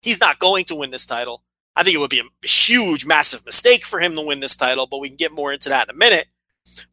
He's 0.06 0.20
not 0.20 0.38
going 0.38 0.64
to 0.66 0.76
win 0.76 0.92
this 0.92 1.04
title. 1.04 1.42
I 1.74 1.82
think 1.82 1.96
it 1.96 1.98
would 1.98 2.10
be 2.10 2.20
a 2.20 2.46
huge, 2.46 3.04
massive 3.04 3.44
mistake 3.44 3.84
for 3.84 3.98
him 3.98 4.14
to 4.14 4.22
win 4.22 4.38
this 4.38 4.54
title, 4.54 4.86
but 4.86 4.98
we 4.98 5.08
can 5.08 5.16
get 5.16 5.32
more 5.32 5.52
into 5.52 5.68
that 5.68 5.88
in 5.88 5.96
a 5.96 5.98
minute. 5.98 6.28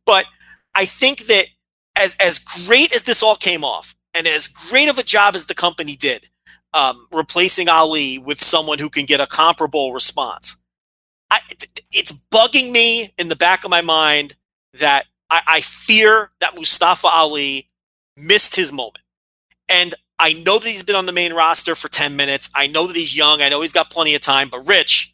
But 0.04 0.26
I 0.74 0.86
think 0.86 1.28
that 1.28 1.46
as 1.96 2.16
as 2.20 2.40
great 2.40 2.94
as 2.96 3.04
this 3.04 3.22
all 3.22 3.36
came 3.36 3.64
off, 3.64 3.96
and 4.16 4.26
as 4.26 4.48
great 4.48 4.90
of 4.90 4.98
a 4.98 5.04
job 5.04 5.36
as 5.36 5.46
the 5.46 5.54
company 5.54 5.96
did, 5.96 6.28
um, 6.74 7.06
replacing 7.12 7.70
Ali 7.70 8.18
with 8.18 8.42
someone 8.42 8.80
who 8.80 8.90
can 8.90 9.06
get 9.06 9.22
a 9.22 9.28
comparable 9.28 9.94
response, 9.94 10.58
I, 11.30 11.40
it's 11.92 12.14
bugging 12.32 12.72
me 12.72 13.14
in 13.20 13.30
the 13.30 13.36
back 13.36 13.64
of 13.64 13.70
my 13.70 13.82
mind 13.82 14.36
that 14.80 15.06
I, 15.30 15.42
I 15.46 15.62
fear 15.62 16.32
that 16.42 16.56
Mustafa 16.56 17.08
Ali 17.08 17.70
missed 18.18 18.56
his 18.56 18.74
moment, 18.74 19.04
and 19.70 19.94
I 20.20 20.34
know 20.34 20.60
that 20.60 20.68
he's 20.68 20.84
been 20.84 20.96
on 20.96 21.06
the 21.06 21.12
main 21.12 21.34
roster 21.34 21.76
for 21.76 21.90
10 21.90 22.16
minutes. 22.16 22.50
I 22.56 22.68
know 22.68 22.88
that 22.88 22.96
he's 22.96 23.16
young. 23.16 23.42
I 23.42 23.50
know 23.50 23.62
he's 23.62 23.74
got 23.74 23.90
plenty 23.90 24.16
of 24.16 24.22
time. 24.22 24.50
But 24.50 24.68
Rich, 24.68 25.14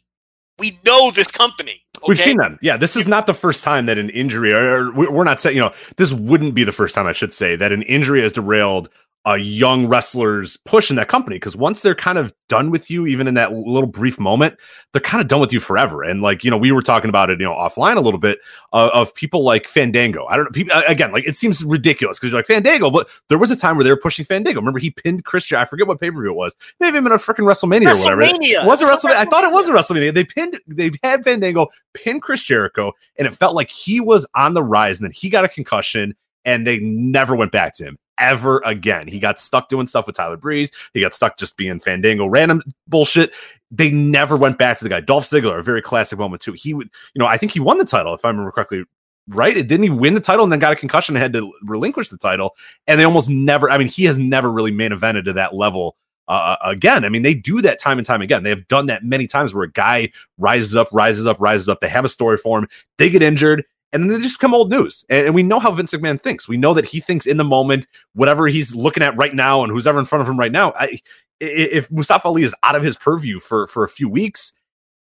we 0.58 0.78
know 0.84 1.10
this 1.10 1.30
company. 1.30 1.82
Okay? 1.96 2.04
We've 2.06 2.20
seen 2.20 2.36
them. 2.36 2.58
Yeah, 2.62 2.76
this 2.76 2.96
is 2.96 3.08
not 3.08 3.26
the 3.26 3.34
first 3.34 3.64
time 3.64 3.86
that 3.86 3.98
an 3.98 4.10
injury, 4.10 4.52
or, 4.52 4.88
or 4.88 5.12
we're 5.12 5.24
not 5.24 5.40
saying, 5.40 5.56
you 5.56 5.62
know, 5.62 5.72
this 5.96 6.12
wouldn't 6.12 6.54
be 6.54 6.64
the 6.64 6.72
first 6.72 6.94
time, 6.94 7.06
I 7.06 7.12
should 7.12 7.32
say, 7.32 7.56
that 7.56 7.72
an 7.72 7.82
injury 7.82 8.20
has 8.22 8.32
derailed 8.32 8.88
a 9.26 9.36
young 9.36 9.86
wrestlers 9.86 10.56
push 10.64 10.88
in 10.88 10.96
that 10.96 11.08
company 11.08 11.36
because 11.36 11.54
once 11.54 11.82
they're 11.82 11.94
kind 11.94 12.16
of 12.16 12.32
done 12.48 12.70
with 12.70 12.90
you, 12.90 13.06
even 13.06 13.28
in 13.28 13.34
that 13.34 13.52
little 13.52 13.86
brief 13.86 14.18
moment, 14.18 14.56
they're 14.92 15.02
kind 15.02 15.20
of 15.20 15.28
done 15.28 15.40
with 15.40 15.52
you 15.52 15.60
forever. 15.60 16.02
And 16.02 16.22
like 16.22 16.42
you 16.42 16.50
know, 16.50 16.56
we 16.56 16.72
were 16.72 16.80
talking 16.80 17.10
about 17.10 17.28
it, 17.28 17.38
you 17.38 17.44
know, 17.44 17.52
offline 17.52 17.96
a 17.96 18.00
little 18.00 18.18
bit 18.18 18.38
uh, 18.72 18.88
of 18.94 19.14
people 19.14 19.44
like 19.44 19.68
Fandango. 19.68 20.26
I 20.26 20.36
don't 20.36 20.46
know, 20.46 20.50
people 20.52 20.80
again, 20.88 21.12
like 21.12 21.28
it 21.28 21.36
seems 21.36 21.62
ridiculous 21.62 22.18
because 22.18 22.32
you're 22.32 22.38
like 22.38 22.46
Fandango, 22.46 22.90
but 22.90 23.10
there 23.28 23.36
was 23.36 23.50
a 23.50 23.56
time 23.56 23.76
where 23.76 23.84
they 23.84 23.90
were 23.90 24.00
pushing 24.00 24.24
Fandango. 24.24 24.58
Remember, 24.58 24.78
he 24.78 24.90
pinned 24.90 25.24
Christian. 25.24 25.58
I 25.58 25.66
forget 25.66 25.86
what 25.86 26.00
pay 26.00 26.10
per 26.10 26.20
view 26.20 26.30
it 26.30 26.36
was. 26.36 26.56
Maybe 26.80 26.96
even 26.96 27.12
a 27.12 27.16
freaking 27.16 27.44
WrestleMania, 27.44 27.88
WrestleMania 27.88 28.00
or 28.00 28.16
whatever. 28.16 28.36
It 28.62 28.66
was 28.66 28.80
a 28.80 28.86
WrestleMania. 28.86 29.16
I 29.16 29.24
thought 29.26 29.44
it 29.44 29.52
was 29.52 29.68
a 29.68 29.72
WrestleMania. 29.72 30.14
They 30.14 30.24
pinned, 30.24 30.58
they 30.66 30.90
had 31.02 31.24
Fandango 31.24 31.68
pin 31.92 32.20
Chris 32.20 32.42
Jericho, 32.42 32.92
and 33.18 33.28
it 33.28 33.34
felt 33.34 33.54
like 33.54 33.68
he 33.68 34.00
was 34.00 34.26
on 34.34 34.54
the 34.54 34.62
rise, 34.62 34.98
and 34.98 35.04
then 35.04 35.12
he 35.12 35.28
got 35.28 35.44
a 35.44 35.48
concussion, 35.48 36.16
and 36.46 36.66
they 36.66 36.78
never 36.78 37.36
went 37.36 37.52
back 37.52 37.74
to 37.74 37.84
him 37.84 37.98
ever 38.20 38.62
again. 38.64 39.08
He 39.08 39.18
got 39.18 39.40
stuck 39.40 39.68
doing 39.68 39.86
stuff 39.86 40.06
with 40.06 40.16
Tyler 40.16 40.36
Breeze. 40.36 40.70
He 40.94 41.02
got 41.02 41.14
stuck 41.14 41.36
just 41.36 41.56
being 41.56 41.80
Fandango 41.80 42.26
random 42.26 42.62
bullshit. 42.86 43.32
They 43.70 43.90
never 43.90 44.36
went 44.36 44.58
back 44.58 44.78
to 44.78 44.84
the 44.84 44.90
guy. 44.90 45.00
Dolph 45.00 45.24
Ziggler, 45.24 45.58
a 45.58 45.62
very 45.62 45.82
classic 45.82 46.18
moment 46.18 46.42
too. 46.42 46.52
He 46.52 46.74
would, 46.74 46.90
you 47.14 47.20
know, 47.20 47.26
I 47.26 47.36
think 47.36 47.52
he 47.52 47.60
won 47.60 47.78
the 47.78 47.84
title 47.84 48.14
if 48.14 48.24
I 48.24 48.28
remember 48.28 48.52
correctly. 48.52 48.84
Right? 49.28 49.56
It 49.56 49.68
Didn't 49.68 49.84
he 49.84 49.90
win 49.90 50.14
the 50.14 50.20
title 50.20 50.42
and 50.42 50.50
then 50.50 50.58
got 50.58 50.72
a 50.72 50.76
concussion 50.76 51.14
and 51.14 51.22
had 51.22 51.32
to 51.34 51.52
relinquish 51.62 52.08
the 52.08 52.16
title? 52.16 52.56
And 52.86 52.98
they 52.98 53.04
almost 53.04 53.28
never. 53.28 53.70
I 53.70 53.78
mean, 53.78 53.86
he 53.86 54.04
has 54.04 54.18
never 54.18 54.50
really 54.50 54.72
main 54.72 54.90
evented 54.90 55.24
to 55.26 55.32
that 55.34 55.54
level. 55.54 55.96
Uh, 56.26 56.56
again, 56.64 57.04
I 57.04 57.08
mean, 57.08 57.22
they 57.22 57.34
do 57.34 57.60
that 57.62 57.80
time 57.80 57.98
and 57.98 58.06
time 58.06 58.22
again. 58.22 58.44
They 58.44 58.50
have 58.50 58.68
done 58.68 58.86
that 58.86 59.04
many 59.04 59.26
times 59.26 59.52
where 59.52 59.64
a 59.64 59.70
guy 59.70 60.10
rises 60.38 60.76
up, 60.76 60.88
rises 60.92 61.26
up, 61.26 61.36
rises 61.40 61.68
up. 61.68 61.80
They 61.80 61.88
have 61.88 62.04
a 62.04 62.08
story 62.08 62.36
for 62.36 62.58
him. 62.58 62.68
They 62.98 63.10
get 63.10 63.22
injured, 63.22 63.64
and 63.92 64.02
then 64.02 64.08
they 64.08 64.24
just 64.24 64.38
become 64.38 64.54
old 64.54 64.70
news. 64.70 65.04
And, 65.08 65.26
and, 65.26 65.34
we 65.34 65.42
know 65.42 65.58
how 65.58 65.70
Vince 65.72 65.92
McMahon 65.92 66.20
thinks. 66.20 66.48
We 66.48 66.56
know 66.56 66.74
that 66.74 66.86
he 66.86 67.00
thinks 67.00 67.26
in 67.26 67.36
the 67.36 67.44
moment, 67.44 67.86
whatever 68.14 68.46
he's 68.46 68.74
looking 68.74 69.02
at 69.02 69.16
right 69.16 69.34
now, 69.34 69.62
and 69.62 69.72
who's 69.72 69.86
ever 69.86 69.98
in 69.98 70.04
front 70.04 70.22
of 70.22 70.28
him 70.28 70.38
right 70.38 70.52
now. 70.52 70.72
I, 70.76 71.00
if 71.40 71.90
Mustafa 71.90 72.28
Ali 72.28 72.42
is 72.42 72.54
out 72.62 72.76
of 72.76 72.82
his 72.82 72.96
purview 72.96 73.38
for 73.38 73.66
for 73.66 73.82
a 73.82 73.88
few 73.88 74.08
weeks, 74.08 74.52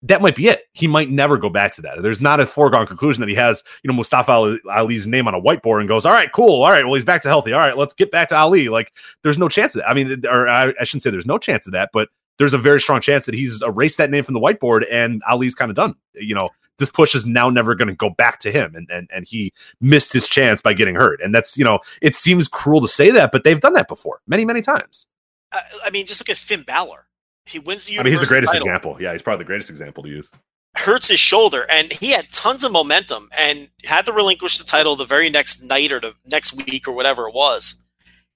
that 0.02 0.22
might 0.22 0.36
be 0.36 0.46
it. 0.46 0.62
He 0.72 0.86
might 0.86 1.10
never 1.10 1.36
go 1.36 1.48
back 1.48 1.72
to 1.72 1.82
that. 1.82 2.00
There's 2.02 2.20
not 2.20 2.38
a 2.38 2.46
foregone 2.46 2.86
conclusion 2.86 3.20
that 3.20 3.28
he 3.28 3.34
has, 3.34 3.64
you 3.82 3.88
know, 3.88 3.94
Mustafa 3.94 4.58
Ali's 4.70 5.06
name 5.06 5.26
on 5.26 5.34
a 5.34 5.40
whiteboard 5.40 5.80
and 5.80 5.88
goes, 5.88 6.06
"All 6.06 6.12
right, 6.12 6.30
cool. 6.32 6.62
All 6.62 6.70
right, 6.70 6.84
well, 6.84 6.94
he's 6.94 7.04
back 7.04 7.22
to 7.22 7.28
healthy. 7.28 7.52
All 7.52 7.60
right, 7.60 7.76
let's 7.76 7.94
get 7.94 8.10
back 8.10 8.28
to 8.28 8.36
Ali." 8.36 8.68
Like, 8.68 8.92
there's 9.22 9.38
no 9.38 9.48
chance 9.48 9.74
of 9.74 9.82
that. 9.82 9.88
I 9.88 9.94
mean, 9.94 10.24
or 10.26 10.48
I, 10.48 10.72
I 10.80 10.84
shouldn't 10.84 11.02
say 11.02 11.10
there's 11.10 11.26
no 11.26 11.38
chance 11.38 11.66
of 11.66 11.72
that, 11.72 11.90
but 11.92 12.08
there's 12.38 12.54
a 12.54 12.58
very 12.58 12.80
strong 12.80 13.00
chance 13.00 13.26
that 13.26 13.34
he's 13.34 13.60
erased 13.62 13.98
that 13.98 14.10
name 14.10 14.22
from 14.22 14.34
the 14.34 14.40
whiteboard 14.40 14.84
and 14.90 15.20
Ali's 15.28 15.56
kind 15.56 15.70
of 15.70 15.76
done. 15.76 15.96
You 16.14 16.36
know, 16.36 16.50
this 16.78 16.90
push 16.90 17.14
is 17.14 17.26
now 17.26 17.50
never 17.50 17.74
going 17.74 17.88
to 17.88 17.94
go 17.94 18.10
back 18.10 18.38
to 18.40 18.50
him 18.52 18.74
and, 18.74 18.88
and 18.90 19.08
and 19.12 19.26
he 19.26 19.52
missed 19.80 20.12
his 20.12 20.26
chance 20.28 20.62
by 20.62 20.72
getting 20.72 20.94
hurt. 20.94 21.20
And 21.20 21.34
that's 21.34 21.56
you 21.58 21.64
know 21.64 21.80
it 22.00 22.16
seems 22.16 22.48
cruel 22.48 22.80
to 22.80 22.88
say 22.88 23.10
that 23.10 23.32
but 23.32 23.44
they've 23.44 23.60
done 23.60 23.74
that 23.74 23.88
before 23.88 24.20
many 24.26 24.44
many 24.44 24.62
times. 24.62 25.06
Uh, 25.52 25.60
i 25.84 25.90
mean 25.90 26.04
just 26.06 26.20
look 26.20 26.28
at 26.28 26.36
finn 26.36 26.62
Balor. 26.62 27.06
he 27.46 27.58
wins 27.58 27.86
the 27.86 27.98
i 27.98 28.02
mean 28.02 28.12
he's 28.12 28.20
the 28.20 28.26
greatest 28.26 28.52
title, 28.52 28.66
example. 28.66 28.96
Yeah 29.00 29.12
he's 29.12 29.22
probably 29.22 29.44
the 29.44 29.46
greatest 29.46 29.70
example 29.70 30.02
to 30.02 30.08
use. 30.08 30.30
Hurts 30.76 31.08
his 31.08 31.18
shoulder 31.18 31.66
and 31.70 31.92
he 31.92 32.12
had 32.12 32.30
tons 32.30 32.64
of 32.64 32.72
momentum 32.72 33.30
and 33.36 33.68
had 33.84 34.06
to 34.06 34.12
relinquish 34.12 34.58
the 34.58 34.64
title 34.64 34.94
the 34.94 35.04
very 35.04 35.30
next 35.30 35.62
night 35.62 35.90
or 35.90 36.00
the 36.00 36.14
next 36.30 36.54
week 36.54 36.86
or 36.86 36.92
whatever 36.92 37.26
it 37.28 37.34
was. 37.34 37.82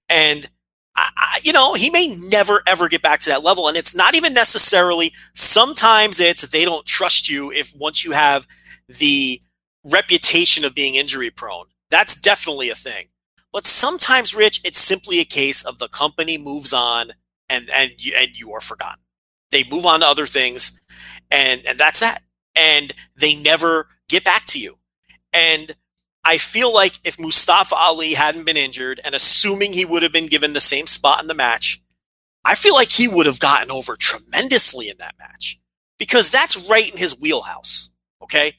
And 0.09 0.49
I, 0.95 1.41
you 1.43 1.53
know, 1.53 1.75
he 1.75 1.91
may 1.91 2.15
never 2.17 2.63
ever 2.67 2.89
get 2.89 3.03
back 3.03 3.21
to 3.21 3.31
that 3.31 3.43
level. 3.43 3.69
And 3.69 3.77
it's 3.77 3.95
not 3.95 4.15
even 4.15 4.35
necessarily, 4.35 5.13
sometimes 5.35 6.21
it's 6.21 6.43
they 6.43 6.65
don't 6.65 6.87
trust 6.87 7.29
you 7.29 7.51
if 7.51 7.75
once 7.77 8.05
you 8.05 8.13
have 8.13 8.47
the 8.89 9.41
reputation 9.85 10.65
of 10.65 10.75
being 10.75 10.95
injury 10.95 11.31
prone. 11.31 11.67
That's 11.91 12.21
definitely 12.21 12.71
a 12.71 12.75
thing. 12.75 13.09
But 13.53 13.67
sometimes, 13.67 14.35
Rich, 14.35 14.63
it's 14.65 14.79
simply 14.79 15.21
a 15.21 15.25
case 15.25 15.65
of 15.65 15.79
the 15.79 15.89
company 15.89 16.39
moves 16.39 16.73
on 16.73 17.13
and, 17.49 17.69
and, 17.71 17.93
you, 17.99 18.15
and 18.19 18.31
you 18.35 18.53
are 18.53 18.61
forgotten. 18.61 19.01
They 19.51 19.65
move 19.71 19.85
on 19.85 20.01
to 20.01 20.07
other 20.07 20.27
things 20.27 20.81
and, 21.31 21.63
and 21.67 21.79
that's 21.79 22.01
that. 22.01 22.23
And 22.57 22.93
they 23.17 23.35
never 23.35 23.89
get 24.09 24.25
back 24.25 24.47
to 24.47 24.59
you. 24.59 24.79
And 25.33 25.75
I 26.25 26.39
feel 26.39 26.73
like 26.73 27.01
if 27.05 27.19
Mustafa 27.19 27.75
Ali 27.75 28.15
hadn't 28.15 28.45
been 28.45 28.57
injured 28.57 29.01
and 29.05 29.15
assuming 29.15 29.73
he 29.73 29.85
would 29.85 30.03
have 30.03 30.13
been 30.13 30.29
given 30.29 30.53
the 30.53 30.61
same 30.61 30.87
spot 30.87 31.21
in 31.21 31.27
the 31.27 31.35
match, 31.35 31.83
I 32.45 32.55
feel 32.55 32.75
like 32.75 32.91
he 32.91 33.09
would 33.09 33.27
have 33.27 33.41
gotten 33.41 33.71
over 33.71 33.97
tremendously 33.97 34.89
in 34.89 34.99
that 34.99 35.17
match 35.19 35.61
because 35.99 36.31
that's 36.31 36.57
right 36.69 36.91
in 36.91 36.97
his 36.97 37.19
wheelhouse. 37.19 37.93
Okay. 38.23 38.55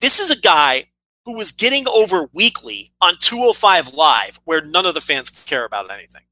This 0.00 0.20
is 0.20 0.30
a 0.30 0.40
guy 0.40 0.86
who 1.24 1.34
was 1.34 1.50
getting 1.50 1.86
over 1.88 2.28
weekly 2.32 2.92
on 3.00 3.14
205 3.20 3.94
Live 3.94 4.40
where 4.44 4.60
none 4.60 4.86
of 4.86 4.94
the 4.94 5.00
fans 5.00 5.30
care 5.30 5.64
about 5.64 5.90
anything. 5.90 6.22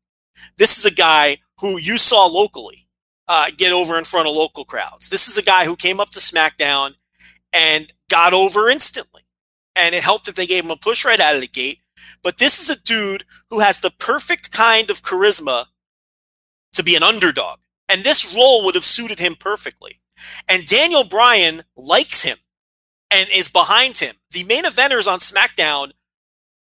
This 0.57 0.79
is 0.79 0.87
a 0.87 0.95
guy 0.95 1.39
who 1.61 1.79
you 1.79 1.99
saw 1.99 2.27
locally 2.27 2.87
uh, 3.29 3.51
get 3.57 3.73
over 3.73 3.99
in 3.99 4.05
front 4.05 4.29
of 4.29 4.35
local 4.35 4.65
crowds. 4.65 5.09
This 5.09 5.27
is 5.29 5.37
a 5.37 5.43
guy 5.43 5.65
who 5.65 5.75
came 5.77 5.99
up 5.99 6.11
to 6.11 6.21
SmackDown 6.21 6.95
and 7.53 7.93
got 8.09 8.33
over 8.33 8.69
instantly 8.69 9.16
and 9.77 9.95
it 9.95 10.03
helped 10.03 10.27
that 10.27 10.35
they 10.35 10.47
gave 10.47 10.65
him 10.65 10.71
a 10.71 10.77
push 10.77 11.05
right 11.05 11.21
out 11.21 11.35
of 11.35 11.41
the 11.41 11.47
gate. 11.47 11.81
But 12.23 12.39
this 12.39 12.59
is 12.59 12.71
a 12.71 12.83
dude 12.83 13.25
who 13.51 13.61
has 13.61 13.81
the 13.81 13.91
perfect 13.91 14.51
kind 14.51 14.91
of 14.91 15.03
charisma 15.03 15.67
to 16.73 16.83
be 16.83 16.97
an 16.97 17.03
underdog. 17.03 17.59
And 17.89 18.03
this 18.03 18.35
role 18.35 18.65
would 18.65 18.75
have 18.75 18.85
suited 18.85 19.21
him 19.21 19.37
perfectly. 19.39 20.01
And 20.49 20.67
Daniel 20.67 21.05
Bryan 21.05 21.63
likes 21.77 22.23
him 22.23 22.39
and 23.11 23.29
is 23.33 23.49
behind 23.49 23.99
him. 23.99 24.17
The 24.33 24.45
main 24.45 24.65
eventers 24.65 25.07
on 25.07 25.19
SmackDown, 25.19 25.93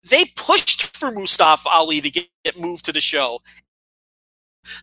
they 0.10 0.26
pushed 0.36 0.98
for 0.98 1.12
Mustafa 1.12 1.70
Ali 1.70 2.02
to 2.02 2.10
get 2.10 2.60
moved 2.60 2.86
to 2.86 2.94
the 2.94 3.02
show. 3.02 3.42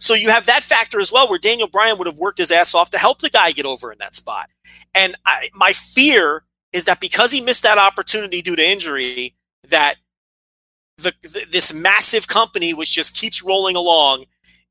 So 0.01 0.15
you 0.15 0.31
have 0.31 0.47
that 0.47 0.63
factor 0.63 1.01
as 1.01 1.11
well, 1.13 1.29
where 1.29 1.39
Daniel 1.39 1.69
Bryan 1.69 1.99
would 1.99 2.07
have 2.07 2.19
worked 2.19 2.39
his 2.39 2.51
ass 2.51 2.75
off 2.75 2.91
to 2.91 2.99
help 2.99 3.21
the 3.21 3.31
guy 3.31 3.53
get 3.53 3.67
over 3.67 3.91
in 3.93 3.99
that 3.99 4.15
spot. 4.15 4.51
And 4.95 5.17
I, 5.25 5.51
my 5.55 5.73
fear 5.73 6.45
is 6.73 6.85
that 6.85 7.01
because 7.01 7.33
he 7.33 7.41
missed 7.41 7.63
that 7.63 7.79
opportunity 7.79 8.43
due 8.43 8.57
to 8.57 8.67
injury, 8.67 9.35
that 9.69 9.97
the, 10.99 11.13
this 11.51 11.73
massive 11.73 12.27
company, 12.27 12.75
which 12.75 12.93
just 12.93 13.17
keeps 13.17 13.43
rolling 13.43 13.77
along, 13.77 14.25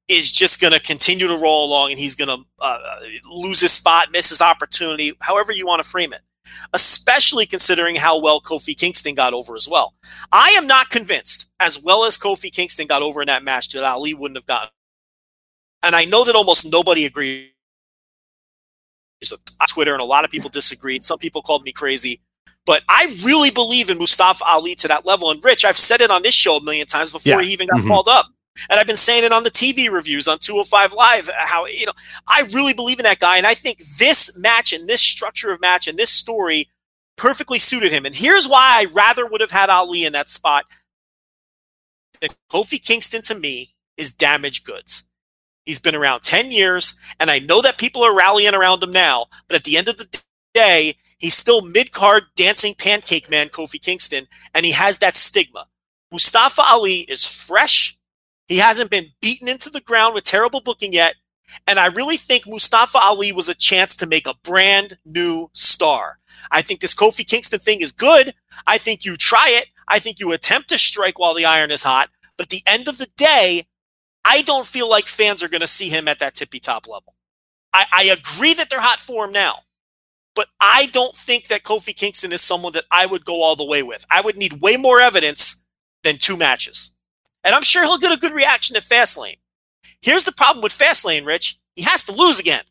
is 0.07 0.31
just 0.31 0.61
going 0.61 0.73
to 0.73 0.79
continue 0.79 1.27
to 1.27 1.37
roll 1.37 1.65
along, 1.65 1.91
and 1.91 1.99
he's 1.99 2.15
going 2.15 2.29
to 2.29 2.45
uh, 2.63 2.99
lose 3.29 3.59
his 3.59 3.73
spot, 3.73 4.09
miss 4.11 4.29
his 4.29 4.41
opportunity, 4.41 5.13
however 5.21 5.51
you 5.51 5.65
want 5.65 5.83
to 5.83 5.89
frame 5.89 6.13
it. 6.13 6.21
Especially 6.73 7.45
considering 7.45 7.95
how 7.95 8.17
well 8.21 8.39
Kofi 8.39 8.77
Kingston 8.77 9.15
got 9.15 9.33
over 9.33 9.57
as 9.57 9.67
well. 9.67 9.95
I 10.31 10.49
am 10.51 10.65
not 10.65 10.89
convinced, 10.89 11.51
as 11.59 11.81
well 11.81 12.05
as 12.05 12.17
Kofi 12.17 12.49
Kingston 12.49 12.87
got 12.87 13.01
over 13.01 13.21
in 13.21 13.27
that 13.27 13.43
match, 13.43 13.69
that 13.73 13.83
Ali 13.83 14.13
wouldn't 14.13 14.37
have 14.37 14.45
gotten 14.45 14.69
and 15.83 15.95
I 15.95 16.05
know 16.05 16.25
that 16.25 16.35
almost 16.35 16.69
nobody 16.69 17.05
agrees. 17.05 17.49
On 19.31 19.67
Twitter 19.67 19.93
and 19.93 20.01
a 20.01 20.05
lot 20.05 20.23
of 20.25 20.31
people 20.31 20.49
disagreed. 20.49 21.03
Some 21.03 21.17
people 21.17 21.41
called 21.41 21.63
me 21.63 21.71
crazy, 21.71 22.21
but 22.65 22.83
I 22.87 23.17
really 23.23 23.49
believe 23.49 23.89
in 23.89 23.97
Mustafa 23.97 24.43
Ali 24.45 24.75
to 24.75 24.87
that 24.89 25.05
level. 25.05 25.31
And 25.31 25.43
Rich, 25.43 25.65
I've 25.65 25.77
said 25.77 26.01
it 26.01 26.11
on 26.11 26.21
this 26.21 26.35
show 26.35 26.57
a 26.57 26.63
million 26.63 26.85
times 26.85 27.11
before 27.11 27.41
Yeah. 27.41 27.41
he 27.41 27.51
even 27.51 27.67
got 27.67 27.79
Mhm. 27.81 27.87
called 27.87 28.07
up. 28.07 28.27
And 28.69 28.79
I've 28.79 28.87
been 28.87 28.97
saying 28.97 29.23
it 29.23 29.31
on 29.31 29.43
the 29.43 29.51
TV 29.51 29.87
reviews 29.89 30.27
on 30.27 30.39
205 30.39 30.93
Live. 30.93 31.29
How, 31.35 31.65
you 31.67 31.85
know, 31.85 31.93
I 32.27 32.41
really 32.53 32.73
believe 32.73 32.99
in 32.99 33.03
that 33.03 33.19
guy. 33.19 33.37
And 33.37 33.45
I 33.47 33.53
think 33.53 33.79
this 33.97 34.35
match 34.37 34.73
and 34.73 34.87
this 34.87 35.01
structure 35.01 35.51
of 35.51 35.61
match 35.61 35.87
and 35.87 35.97
this 35.97 36.11
story 36.11 36.69
perfectly 37.17 37.59
suited 37.59 37.91
him. 37.91 38.05
And 38.05 38.15
here's 38.15 38.47
why 38.47 38.79
I 38.81 38.85
rather 38.85 39.25
would 39.25 39.41
have 39.41 39.51
had 39.51 39.69
Ali 39.69 40.05
in 40.05 40.13
that 40.13 40.29
spot. 40.29 40.65
That 42.21 42.35
Kofi 42.51 42.83
Kingston 42.83 43.21
to 43.23 43.35
me 43.35 43.75
is 43.95 44.11
damaged 44.11 44.63
goods. 44.63 45.03
He's 45.67 45.79
been 45.79 45.95
around 45.95 46.21
10 46.21 46.51
years, 46.51 46.97
and 47.19 47.29
I 47.29 47.39
know 47.39 47.61
that 47.61 47.77
people 47.77 48.01
are 48.01 48.15
rallying 48.15 48.53
around 48.53 48.81
him 48.81 48.91
now, 48.91 49.25
but 49.49 49.57
at 49.57 49.65
the 49.65 49.77
end 49.77 49.89
of 49.89 49.97
the 49.97 50.23
day, 50.53 50.95
he's 51.17 51.35
still 51.35 51.59
mid 51.59 51.91
card 51.91 52.23
dancing 52.37 52.73
pancake 52.73 53.29
man 53.29 53.49
Kofi 53.49 53.81
Kingston, 53.81 54.27
and 54.55 54.65
he 54.65 54.71
has 54.71 54.99
that 54.99 55.13
stigma. 55.13 55.67
Mustafa 56.09 56.61
Ali 56.61 56.99
is 57.09 57.25
fresh. 57.25 57.97
He 58.47 58.59
hasn't 58.59 58.89
been 58.89 59.07
beaten 59.21 59.49
into 59.49 59.69
the 59.69 59.81
ground 59.81 60.15
with 60.15 60.23
terrible 60.23 60.61
booking 60.61 60.93
yet. 60.93 61.15
And 61.67 61.79
I 61.79 61.87
really 61.87 62.15
think 62.15 62.47
Mustafa 62.47 62.99
Ali 62.99 63.33
was 63.33 63.49
a 63.49 63.53
chance 63.53 63.97
to 63.97 64.05
make 64.05 64.25
a 64.25 64.35
brand 64.45 64.97
new 65.03 65.49
star. 65.51 66.17
I 66.49 66.61
think 66.61 66.79
this 66.79 66.95
Kofi 66.95 67.27
Kingston 67.27 67.59
thing 67.59 67.81
is 67.81 67.91
good. 67.91 68.33
I 68.65 68.77
think 68.77 69.03
you 69.03 69.17
try 69.17 69.47
it. 69.49 69.67
I 69.89 69.99
think 69.99 70.21
you 70.21 70.31
attempt 70.31 70.69
to 70.69 70.77
strike 70.77 71.19
while 71.19 71.33
the 71.33 71.43
iron 71.43 71.71
is 71.71 71.83
hot. 71.83 72.09
But 72.37 72.45
at 72.45 72.51
the 72.51 72.63
end 72.65 72.87
of 72.87 72.99
the 72.99 73.09
day, 73.17 73.67
I 74.29 74.41
don't 74.41 74.67
feel 74.67 74.89
like 74.89 75.07
fans 75.07 75.41
are 75.41 75.47
going 75.47 75.61
to 75.61 75.67
see 75.67 75.87
him 75.87 76.07
at 76.09 76.19
that 76.19 76.35
tippy 76.35 76.59
top 76.59 76.85
level. 76.85 77.15
I, 77.73 77.85
I 77.93 78.03
agree 78.05 78.53
that 78.55 78.69
they're 78.69 78.81
hot 78.81 78.99
for 78.99 79.25
him 79.25 79.31
now, 79.31 79.59
but 80.35 80.47
I 80.59 80.87
don't 80.87 81.15
think 81.15 81.47
that 81.47 81.63
Kofi 81.63 81.95
Kingston 81.95 82.33
is 82.33 82.41
someone 82.41 82.73
that 82.73 82.83
I 82.91 83.05
would 83.05 83.23
go 83.23 83.41
all 83.41 83.55
the 83.55 83.63
way 83.63 83.83
with. 83.83 84.05
I 84.11 84.19
would 84.19 84.35
need 84.35 84.61
way 84.61 84.75
more 84.75 84.99
evidence 84.99 85.63
than 86.03 86.17
two 86.17 86.35
matches. 86.35 86.91
And 87.45 87.55
I'm 87.55 87.61
sure 87.61 87.83
he'll 87.83 87.97
get 87.97 88.11
a 88.11 88.19
good 88.19 88.33
reaction 88.33 88.75
at 88.75 88.83
Fastlane. 88.83 89.37
Here's 90.01 90.25
the 90.25 90.33
problem 90.33 90.61
with 90.61 90.77
Fastlane, 90.77 91.25
Rich. 91.25 91.57
He 91.75 91.83
has 91.83 92.03
to 92.05 92.11
lose 92.11 92.39
again. 92.39 92.63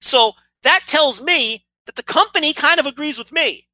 So 0.00 0.32
that 0.64 0.80
tells 0.86 1.22
me 1.22 1.64
that 1.86 1.94
the 1.94 2.02
company 2.02 2.52
kind 2.52 2.80
of 2.80 2.86
agrees 2.86 3.18
with 3.18 3.30
me. 3.30 3.66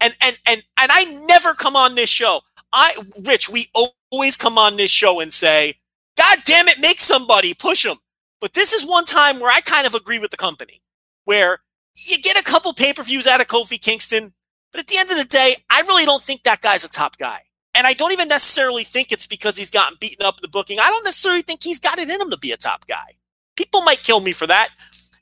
And 0.00 0.16
and 0.20 0.38
and 0.46 0.62
and 0.78 0.90
I 0.92 1.04
never 1.26 1.54
come 1.54 1.76
on 1.76 1.94
this 1.94 2.10
show. 2.10 2.40
I 2.72 2.96
Rich, 3.24 3.48
we 3.48 3.70
always 3.74 4.36
come 4.36 4.58
on 4.58 4.76
this 4.76 4.90
show 4.90 5.20
and 5.20 5.32
say, 5.32 5.74
God 6.16 6.38
damn 6.44 6.68
it, 6.68 6.78
make 6.78 7.00
somebody 7.00 7.54
push 7.54 7.84
them. 7.84 7.98
But 8.40 8.54
this 8.54 8.72
is 8.72 8.84
one 8.84 9.04
time 9.04 9.40
where 9.40 9.50
I 9.50 9.60
kind 9.60 9.86
of 9.86 9.94
agree 9.94 10.18
with 10.18 10.30
the 10.30 10.36
company, 10.36 10.82
where 11.24 11.60
you 11.94 12.18
get 12.20 12.38
a 12.38 12.44
couple 12.44 12.72
pay 12.72 12.92
per 12.92 13.02
views 13.02 13.26
out 13.26 13.40
of 13.40 13.46
Kofi 13.46 13.80
Kingston, 13.80 14.32
but 14.72 14.80
at 14.80 14.88
the 14.88 14.98
end 14.98 15.10
of 15.10 15.18
the 15.18 15.24
day, 15.24 15.56
I 15.70 15.82
really 15.82 16.04
don't 16.04 16.22
think 16.22 16.42
that 16.42 16.62
guy's 16.62 16.84
a 16.84 16.88
top 16.88 17.18
guy. 17.18 17.40
And 17.74 17.86
I 17.86 17.92
don't 17.94 18.12
even 18.12 18.28
necessarily 18.28 18.84
think 18.84 19.12
it's 19.12 19.26
because 19.26 19.56
he's 19.56 19.70
gotten 19.70 19.96
beaten 20.00 20.24
up 20.26 20.36
in 20.36 20.42
the 20.42 20.48
booking. 20.48 20.78
I 20.78 20.90
don't 20.90 21.04
necessarily 21.04 21.42
think 21.42 21.62
he's 21.62 21.78
got 21.78 21.98
it 21.98 22.10
in 22.10 22.20
him 22.20 22.30
to 22.30 22.36
be 22.36 22.52
a 22.52 22.56
top 22.56 22.86
guy. 22.86 23.16
People 23.56 23.82
might 23.82 24.02
kill 24.02 24.20
me 24.20 24.32
for 24.32 24.46
that. 24.46 24.70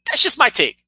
That's 0.06 0.22
just 0.22 0.38
my 0.38 0.48
take. 0.48 0.82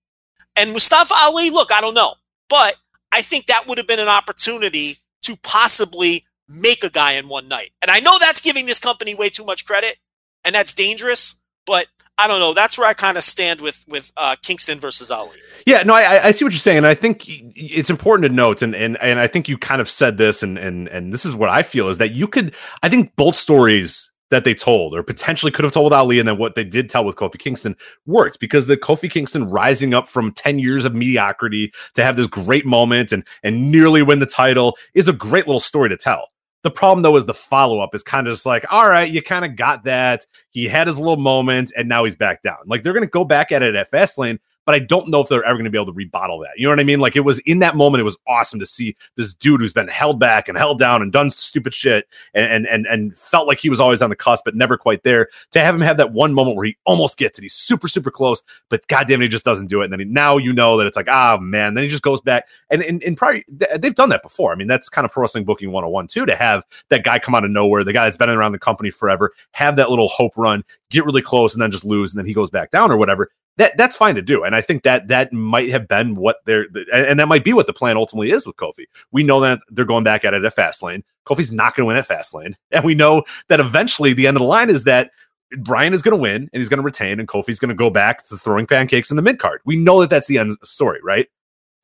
And 0.57 0.73
Mustafa 0.73 1.15
Ali, 1.17 1.51
look, 1.51 1.71
I 1.71 1.81
don't 1.81 1.95
know. 1.95 2.15
But 2.49 2.77
I 3.13 3.23
think 3.23 3.47
that 3.47 3.69
would 3.69 3.79
have 3.79 3.87
been 3.87 4.01
an 4.01 4.09
opportunity 4.09 4.99
to 5.23 5.37
possibly 5.37 6.25
make 6.49 6.85
a 6.85 6.91
guy 6.91 7.13
in 7.13 7.29
one 7.29 7.49
night. 7.49 7.71
And 7.81 7.91
I 7.91 8.01
know 8.01 8.19
that's 8.21 8.41
giving 8.41 8.67
this 8.67 8.79
company 8.79 9.15
way 9.15 9.29
too 9.29 9.45
much 9.45 9.65
credit, 9.67 9.97
and 10.45 10.55
that's 10.55 10.73
dangerous. 10.73 11.41
But 11.67 11.87
I 12.19 12.29
don't 12.29 12.39
know. 12.39 12.55
That's 12.55 12.79
where 12.79 12.87
I 12.87 12.95
kind 12.95 13.17
of 13.17 13.25
stand 13.25 13.61
with 13.61 13.85
with 13.89 14.13
uh, 14.17 14.37
Kingston 14.43 14.79
versus 14.79 15.11
Ali. 15.11 15.37
Yeah, 15.67 15.83
no, 15.83 15.95
I, 15.95 16.27
I 16.27 16.31
see 16.31 16.45
what 16.45 16.53
you're 16.53 16.61
saying, 16.61 16.79
and 16.79 16.87
I 16.87 16.95
think 16.95 17.25
it's 17.27 17.91
important 17.91 18.29
to 18.29 18.35
note, 18.35 18.63
and 18.63 18.75
and 18.77 18.97
and 19.03 19.19
I 19.19 19.27
think 19.27 19.49
you 19.49 19.59
kind 19.59 19.81
of 19.81 19.91
said 19.91 20.19
this, 20.19 20.43
and 20.43 20.57
and 20.57 20.87
and 20.89 21.13
this 21.13 21.25
is 21.25 21.35
what 21.35 21.49
I 21.49 21.65
feel 21.65 21.89
is 21.89 21.99
that 21.99 22.13
you 22.13 22.29
could, 22.29 22.55
I 22.83 22.89
think 22.89 23.17
both 23.17 23.35
stories 23.35 24.12
that 24.33 24.45
they 24.45 24.55
told 24.55 24.97
or 24.97 25.03
potentially 25.03 25.53
could 25.53 25.63
have 25.63 25.75
told 25.75 25.93
Ali, 25.93 26.19
and 26.19 26.27
then 26.27 26.39
what 26.39 26.55
they 26.55 26.65
did 26.65 26.89
tell 26.89 27.05
with 27.05 27.17
Kofi 27.17 27.39
Kingston 27.39 27.77
worked 28.07 28.41
because 28.41 28.67
the 28.67 28.79
Kofi 28.79 29.11
Kingston 29.11 29.45
rising 29.45 29.93
up 29.93 30.09
from 30.09 30.33
ten 30.33 30.59
years 30.59 30.87
of 30.87 30.95
mediocrity 30.95 31.71
to 31.95 32.03
have 32.03 32.17
this 32.17 32.27
great 32.27 32.65
moment 32.65 33.13
and 33.13 33.25
and 33.43 33.71
nearly 33.71 34.03
win 34.03 34.21
the 34.21 34.27
title 34.27 34.77
is 34.95 35.07
a 35.07 35.13
great 35.13 35.47
little 35.47 35.61
story 35.61 35.91
to 35.91 35.99
tell. 35.99 36.29
The 36.63 36.71
problem 36.71 37.03
though 37.03 37.17
is 37.17 37.27
the 37.27 37.35
follow 37.35 37.81
up 37.81 37.95
is 37.95 38.03
kind 38.03 38.27
of 38.27 38.33
just 38.33 38.47
like, 38.47 38.65
all 38.73 38.89
right, 38.89 39.11
you 39.11 39.21
kind 39.21 39.45
of 39.45 39.55
got 39.55 39.85
that. 39.85 40.25
He 40.51 40.67
had 40.67 40.87
his 40.87 40.99
little 40.99 41.17
moment, 41.19 41.71
and 41.77 41.87
now 41.87 42.05
he's 42.05 42.17
back 42.17 42.43
down. 42.43 42.57
Like 42.67 42.83
they're 42.83 42.95
going 42.95 43.03
to 43.03 43.11
go 43.11 43.25
back 43.25 43.53
at 43.53 43.63
it 43.63 43.75
at 43.75 43.91
Fastlane, 43.91 44.39
but 44.65 44.75
I 44.75 44.79
don't 44.79 45.09
know 45.09 45.21
if 45.21 45.29
they're 45.29 45.45
ever 45.45 45.55
going 45.55 45.65
to 45.65 45.71
be 45.71 45.79
able 45.79 45.93
to 45.93 45.99
rebottle 45.99 46.43
that. 46.43 46.53
You 46.57 46.67
know 46.67 46.71
what 46.71 46.81
I 46.81 46.85
mean? 46.85 47.01
Like 47.01 47.17
it 47.17 47.21
was 47.21 47.39
in 47.41 47.59
that 47.61 47.77
moment, 47.77 48.01
it 48.01 48.05
was 48.05 48.19
awesome 48.27 48.61
to 48.61 48.67
see 48.67 48.97
this 49.17 49.35
dude 49.35 49.61
who's 49.61 49.73
been 49.73 49.89
held 49.89 50.19
back 50.19 50.49
and 50.49 50.57
held 50.57 50.79
down 50.79 51.03
and 51.03 51.13
done 51.13 51.31
stupid 51.31 51.75
shit 51.75 52.07
and 52.35 52.47
and 52.47 52.67
and, 52.67 52.87
and 52.87 53.19
felt 53.19 53.49
like 53.49 53.59
he 53.59 53.71
was 53.71 53.81
always 53.81 54.03
on 54.03 54.11
the 54.11 54.17
cusp, 54.17 54.45
but 54.45 54.55
never 54.55 54.77
quite 54.77 55.03
there. 55.03 55.29
To 55.53 55.61
have 55.61 55.75
him 55.75 55.81
have 55.81 55.97
that 55.97 56.13
one 56.13 56.33
moment 56.33 56.57
where 56.57 56.67
he 56.67 56.77
almost 56.87 57.19
gets 57.19 57.39
it, 57.39 57.43
he's 57.43 57.55
super 57.55 57.89
super 57.89 58.11
close, 58.11 58.43
but 58.69 58.87
goddamn, 58.87 59.21
he 59.21 59.29
just 59.29 59.45
doesn't 59.45 59.67
do 59.67 59.81
it. 59.81 59.85
And 59.85 59.93
then 59.93 60.01
he, 60.01 60.07
now 60.07 60.37
you 60.37 60.53
know 60.53 60.77
that 60.79 60.87
it's 60.87 60.97
like, 60.97 61.09
ah 61.09 61.39
man, 61.41 61.75
then 61.75 61.85
he 61.85 61.89
just 61.89 62.03
goes 62.03 62.21
back 62.21 62.49
and 62.71 62.83
and, 62.83 63.03
and 63.03 63.17
probably 63.17 63.45
th- 63.59 63.81
they've 63.81 63.95
done 63.95 64.11
that 64.11 64.23
before. 64.23 64.53
I 64.53 64.55
mean, 64.55 64.69
that's 64.69 64.89
kind 64.89 65.05
of 65.05 65.11
pro 65.11 65.23
wrestling 65.23 65.45
booking 65.45 65.73
101 65.73 66.09
too, 66.09 66.27
to 66.27 66.37
have 66.37 66.65
that 66.89 67.05
guy 67.05 67.19
come 67.19 67.35
out 67.35 67.45
of 67.45 67.51
nowhere, 67.51 67.85
the 67.85 67.93
guy 67.93 68.05
that's 68.05 68.17
been 68.17 68.31
around 68.31 68.53
the 68.53 68.59
company 68.59 68.91
forever, 68.91 69.33
have 69.53 69.77
that 69.77 69.91
little 69.91 70.09
hope 70.09 70.37
run, 70.37 70.65
get 70.91 71.05
really 71.05 71.23
close, 71.23 71.55
and 71.55 71.63
then 71.63 71.71
just 71.71 71.85
lose, 71.85 72.13
and 72.13 72.19
then 72.19 72.27
he 72.27 72.35
goes 72.35 72.51
back 72.51 72.71
down 72.71 72.91
or 72.91 72.97
whatever 72.97 73.31
that 73.57 73.77
that's 73.77 73.97
fine 73.97 74.15
to 74.15 74.23
do 74.23 74.45
and 74.45 74.55
i 74.55 74.61
think 74.61 74.83
that 74.83 75.09
that 75.09 75.33
might 75.33 75.69
have 75.69 75.87
been 75.89 76.15
what 76.15 76.37
they're 76.47 76.67
and, 76.93 77.19
that 77.19 77.29
might 77.29 77.45
be 77.45 77.53
what 77.53 77.67
the 77.67 77.73
plan 77.73 77.97
ultimately 77.97 78.31
is 78.31 78.47
with 78.47 78.57
kofi 78.57 78.85
we 79.11 79.23
know 79.23 79.41
that 79.41 79.59
they're 79.71 79.85
going 79.85 80.05
back 80.05 80.25
at 80.25 80.35
it 80.35 80.45
at 80.45 80.57
fastlane 80.57 81.03
kofi's 81.27 81.53
not 81.53 81.75
going 81.75 81.85
to 81.85 81.89
win 81.89 81.97
at 81.97 82.09
fastlane 82.09 82.55
and 82.71 82.85
we 82.85 82.95
know 82.95 83.23
that 83.49 83.61
eventually 83.61 84.13
the 84.13 84.27
end 84.27 84.37
of 84.37 84.41
the 84.41 84.47
line 84.47 84.71
is 84.71 84.85
that 84.85 85.11
Bryan 85.59 85.93
is 85.93 86.01
going 86.03 86.17
to 86.17 86.21
win 86.21 86.49
and 86.51 86.63
he's 86.63 86.71
going 86.71 86.79
to 86.79 86.83
retain, 86.83 87.21
and 87.21 87.29
Kofi's 87.29 87.59
going 87.59 87.69
to 87.69 87.75
go 87.75 87.91
back 87.91 88.27
to 88.29 88.39
throwing 88.39 88.67
pancakes 88.67 89.11
in 89.11 89.17
the 89.17 89.23
mid 89.23 89.39
card. 89.39 89.61
We 89.67 89.77
know 89.77 90.01
that 90.01 90.09
that's 90.09 90.27
the 90.27 90.39
end 90.39 90.57
story, 90.65 91.01
right? 91.03 91.29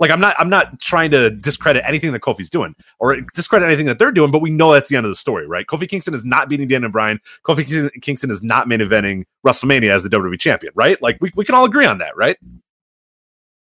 Like 0.01 0.11
I'm 0.11 0.21
not 0.21 0.37
I'm 0.39 0.49
not 0.49 0.81
trying 0.81 1.11
to 1.11 1.31
discredit 1.31 1.83
anything 1.87 2.13
that 2.13 2.21
Kofi's 2.21 2.51
doing 2.51 2.75
or 2.99 3.21
discredit 3.35 3.67
anything 3.67 3.87
that 3.87 3.99
they're 3.99 4.13
doing, 4.13 4.31
but 4.31 4.41
we 4.41 4.51
know 4.51 4.73
that's 4.73 4.89
the 4.89 4.97
end 4.97 5.07
of 5.07 5.11
the 5.11 5.17
story, 5.17 5.47
right? 5.47 5.67
Kofi 5.67 5.89
Kingston 5.89 6.15
is 6.15 6.25
not 6.25 6.49
beating 6.49 6.69
Daniel 6.69 6.91
Bryan. 6.91 7.21
Kofi 7.45 7.93
Kingston- 8.01 8.31
is 8.31 8.43
not 8.43 8.69
main 8.69 8.81
eventing 8.81 9.25
WrestleMania 9.47 9.91
as 9.91 10.03
the 10.03 10.09
WWE 10.09 10.39
champion, 10.39 10.73
right? 10.77 11.01
Like 11.01 11.19
we, 11.21 11.33
we 11.35 11.45
can 11.45 11.55
all 11.55 11.65
agree 11.65 11.87
on 11.87 11.99
that, 11.99 12.17
right? 12.17 12.37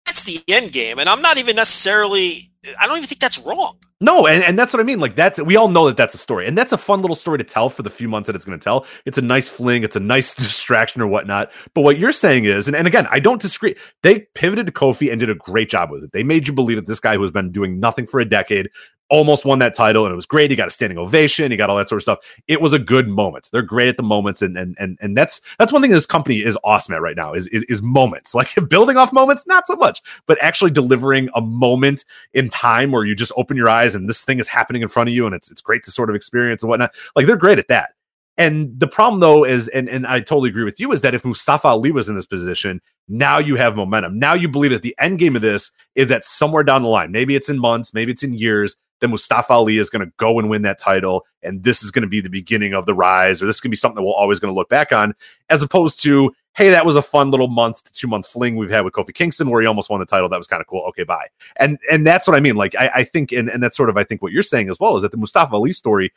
That's 0.06 0.22
the 0.22 0.38
end 0.48 0.72
game, 0.72 0.98
and 0.98 1.08
I'm 1.08 1.20
not 1.20 1.36
even 1.38 1.56
necessarily. 1.56 2.38
I 2.78 2.86
don't 2.86 2.96
even 2.96 3.08
think 3.08 3.20
that's 3.20 3.38
wrong. 3.40 3.76
No, 4.00 4.26
and, 4.26 4.42
and 4.44 4.58
that's 4.58 4.72
what 4.72 4.80
I 4.80 4.82
mean. 4.82 5.00
Like 5.00 5.16
that's 5.16 5.40
we 5.40 5.56
all 5.56 5.68
know 5.68 5.86
that 5.86 5.96
that's 5.96 6.14
a 6.14 6.18
story, 6.18 6.46
and 6.46 6.56
that's 6.56 6.72
a 6.72 6.78
fun 6.78 7.00
little 7.00 7.16
story 7.16 7.38
to 7.38 7.44
tell 7.44 7.70
for 7.70 7.82
the 7.82 7.90
few 7.90 8.08
months 8.08 8.28
that 8.28 8.36
it's 8.36 8.44
going 8.44 8.58
to 8.58 8.62
tell. 8.62 8.86
It's 9.04 9.18
a 9.18 9.22
nice 9.22 9.48
fling, 9.48 9.82
it's 9.82 9.96
a 9.96 10.00
nice 10.00 10.34
distraction 10.36 11.02
or 11.02 11.06
whatnot. 11.06 11.50
But 11.74 11.80
what 11.80 11.98
you're 11.98 12.12
saying 12.12 12.44
is, 12.44 12.68
and, 12.68 12.76
and 12.76 12.86
again, 12.86 13.08
I 13.10 13.18
don't 13.18 13.40
disagree. 13.40 13.74
They 14.02 14.20
pivoted 14.34 14.66
to 14.66 14.72
Kofi 14.72 15.10
and 15.10 15.18
did 15.18 15.30
a 15.30 15.34
great 15.34 15.70
job 15.70 15.90
with 15.90 16.04
it. 16.04 16.12
They 16.12 16.22
made 16.22 16.46
you 16.46 16.54
believe 16.54 16.76
that 16.76 16.86
this 16.86 17.00
guy 17.00 17.16
who 17.16 17.22
has 17.22 17.30
been 17.30 17.50
doing 17.50 17.80
nothing 17.80 18.06
for 18.06 18.20
a 18.20 18.28
decade 18.28 18.68
almost 19.08 19.44
won 19.44 19.58
that 19.60 19.74
title, 19.74 20.04
and 20.04 20.12
it 20.12 20.16
was 20.16 20.26
great. 20.26 20.50
He 20.50 20.56
got 20.56 20.68
a 20.68 20.70
standing 20.70 20.98
ovation, 20.98 21.50
he 21.50 21.56
got 21.56 21.70
all 21.70 21.76
that 21.76 21.88
sort 21.88 21.98
of 21.98 22.02
stuff. 22.02 22.18
It 22.48 22.60
was 22.60 22.72
a 22.72 22.78
good 22.78 23.08
moment. 23.08 23.48
They're 23.52 23.62
great 23.62 23.88
at 23.88 23.96
the 23.96 24.02
moments, 24.02 24.42
and 24.42 24.56
and 24.56 24.76
and 24.78 24.98
and 25.00 25.16
that's 25.16 25.40
that's 25.58 25.72
one 25.72 25.82
thing 25.82 25.90
this 25.90 26.06
company 26.06 26.42
is 26.42 26.58
awesome 26.64 26.94
at 26.94 27.00
right 27.00 27.16
now 27.16 27.32
is 27.32 27.46
is, 27.48 27.62
is 27.64 27.82
moments. 27.82 28.34
Like 28.46 28.68
building 28.68 28.98
off 28.98 29.14
moments, 29.14 29.46
not 29.46 29.66
so 29.66 29.76
much, 29.76 30.02
but 30.26 30.36
actually 30.42 30.70
delivering 30.70 31.30
a 31.34 31.40
moment 31.40 32.04
in 32.34 32.50
time 32.50 32.92
where 32.92 33.02
you 33.04 33.14
just 33.14 33.32
open 33.36 33.56
your 33.56 33.68
eyes 33.68 33.94
and 33.94 34.08
this 34.08 34.26
thing 34.26 34.38
is 34.38 34.46
happening 34.46 34.82
in 34.82 34.88
front 34.88 35.08
of 35.08 35.14
you 35.14 35.24
and 35.24 35.34
it's 35.34 35.50
it's 35.50 35.62
great 35.62 35.82
to 35.84 35.90
sort 35.90 36.10
of 36.10 36.16
experience 36.16 36.62
and 36.62 36.68
whatnot. 36.68 36.94
Like 37.16 37.26
they're 37.26 37.36
great 37.36 37.58
at 37.58 37.68
that. 37.68 37.94
And 38.38 38.78
the 38.78 38.86
problem 38.86 39.20
though 39.20 39.44
is, 39.44 39.68
and, 39.68 39.88
and 39.88 40.06
I 40.06 40.20
totally 40.20 40.50
agree 40.50 40.64
with 40.64 40.78
you, 40.78 40.92
is 40.92 41.00
that 41.00 41.14
if 41.14 41.24
Mustafa 41.24 41.68
Ali 41.68 41.90
was 41.90 42.08
in 42.08 42.16
this 42.16 42.26
position, 42.26 42.82
now 43.08 43.38
you 43.38 43.56
have 43.56 43.76
momentum. 43.76 44.18
Now 44.18 44.34
you 44.34 44.48
believe 44.48 44.72
that 44.72 44.82
the 44.82 44.94
end 44.98 45.18
game 45.18 45.36
of 45.36 45.42
this 45.42 45.72
is 45.94 46.08
that 46.08 46.24
somewhere 46.24 46.62
down 46.62 46.82
the 46.82 46.88
line, 46.88 47.12
maybe 47.12 47.34
it's 47.34 47.48
in 47.48 47.58
months, 47.58 47.94
maybe 47.94 48.12
it's 48.12 48.22
in 48.22 48.34
years, 48.34 48.76
then 49.00 49.10
Mustafa 49.10 49.52
Ali 49.52 49.78
is 49.78 49.90
going 49.90 50.04
to 50.04 50.12
go 50.16 50.38
and 50.38 50.48
win 50.48 50.62
that 50.62 50.78
title. 50.78 51.26
And 51.42 51.62
this 51.62 51.82
is 51.82 51.90
going 51.90 52.02
to 52.02 52.08
be 52.08 52.20
the 52.20 52.30
beginning 52.30 52.74
of 52.74 52.86
the 52.86 52.94
rise, 52.94 53.42
or 53.42 53.46
this 53.46 53.60
can 53.60 53.70
be 53.70 53.76
something 53.76 53.96
that 53.96 54.02
we're 54.02 54.14
always 54.14 54.40
going 54.40 54.52
to 54.52 54.56
look 54.56 54.68
back 54.68 54.92
on, 54.92 55.14
as 55.48 55.62
opposed 55.62 56.02
to, 56.02 56.32
hey, 56.56 56.70
that 56.70 56.86
was 56.86 56.96
a 56.96 57.02
fun 57.02 57.30
little 57.30 57.48
month 57.48 57.84
to 57.84 57.92
two 57.92 58.08
month 58.08 58.26
fling 58.26 58.56
we've 58.56 58.70
had 58.70 58.84
with 58.84 58.94
Kofi 58.94 59.14
Kingston 59.14 59.50
where 59.50 59.60
he 59.60 59.66
almost 59.66 59.90
won 59.90 60.00
the 60.00 60.06
title. 60.06 60.28
That 60.28 60.38
was 60.38 60.46
kind 60.46 60.60
of 60.60 60.66
cool. 60.66 60.84
Okay, 60.88 61.04
bye. 61.04 61.28
And 61.56 61.78
and 61.90 62.06
that's 62.06 62.26
what 62.26 62.36
I 62.36 62.40
mean. 62.40 62.56
Like 62.56 62.74
I, 62.76 62.90
I 62.94 63.04
think, 63.04 63.32
and, 63.32 63.48
and 63.48 63.62
that's 63.62 63.76
sort 63.76 63.90
of 63.90 63.96
I 63.96 64.04
think 64.04 64.22
what 64.22 64.32
you're 64.32 64.42
saying 64.42 64.70
as 64.70 64.80
well 64.80 64.96
is 64.96 65.02
that 65.02 65.12
the 65.12 65.18
Mustafa 65.18 65.54
Ali 65.54 65.72
story 65.72 66.12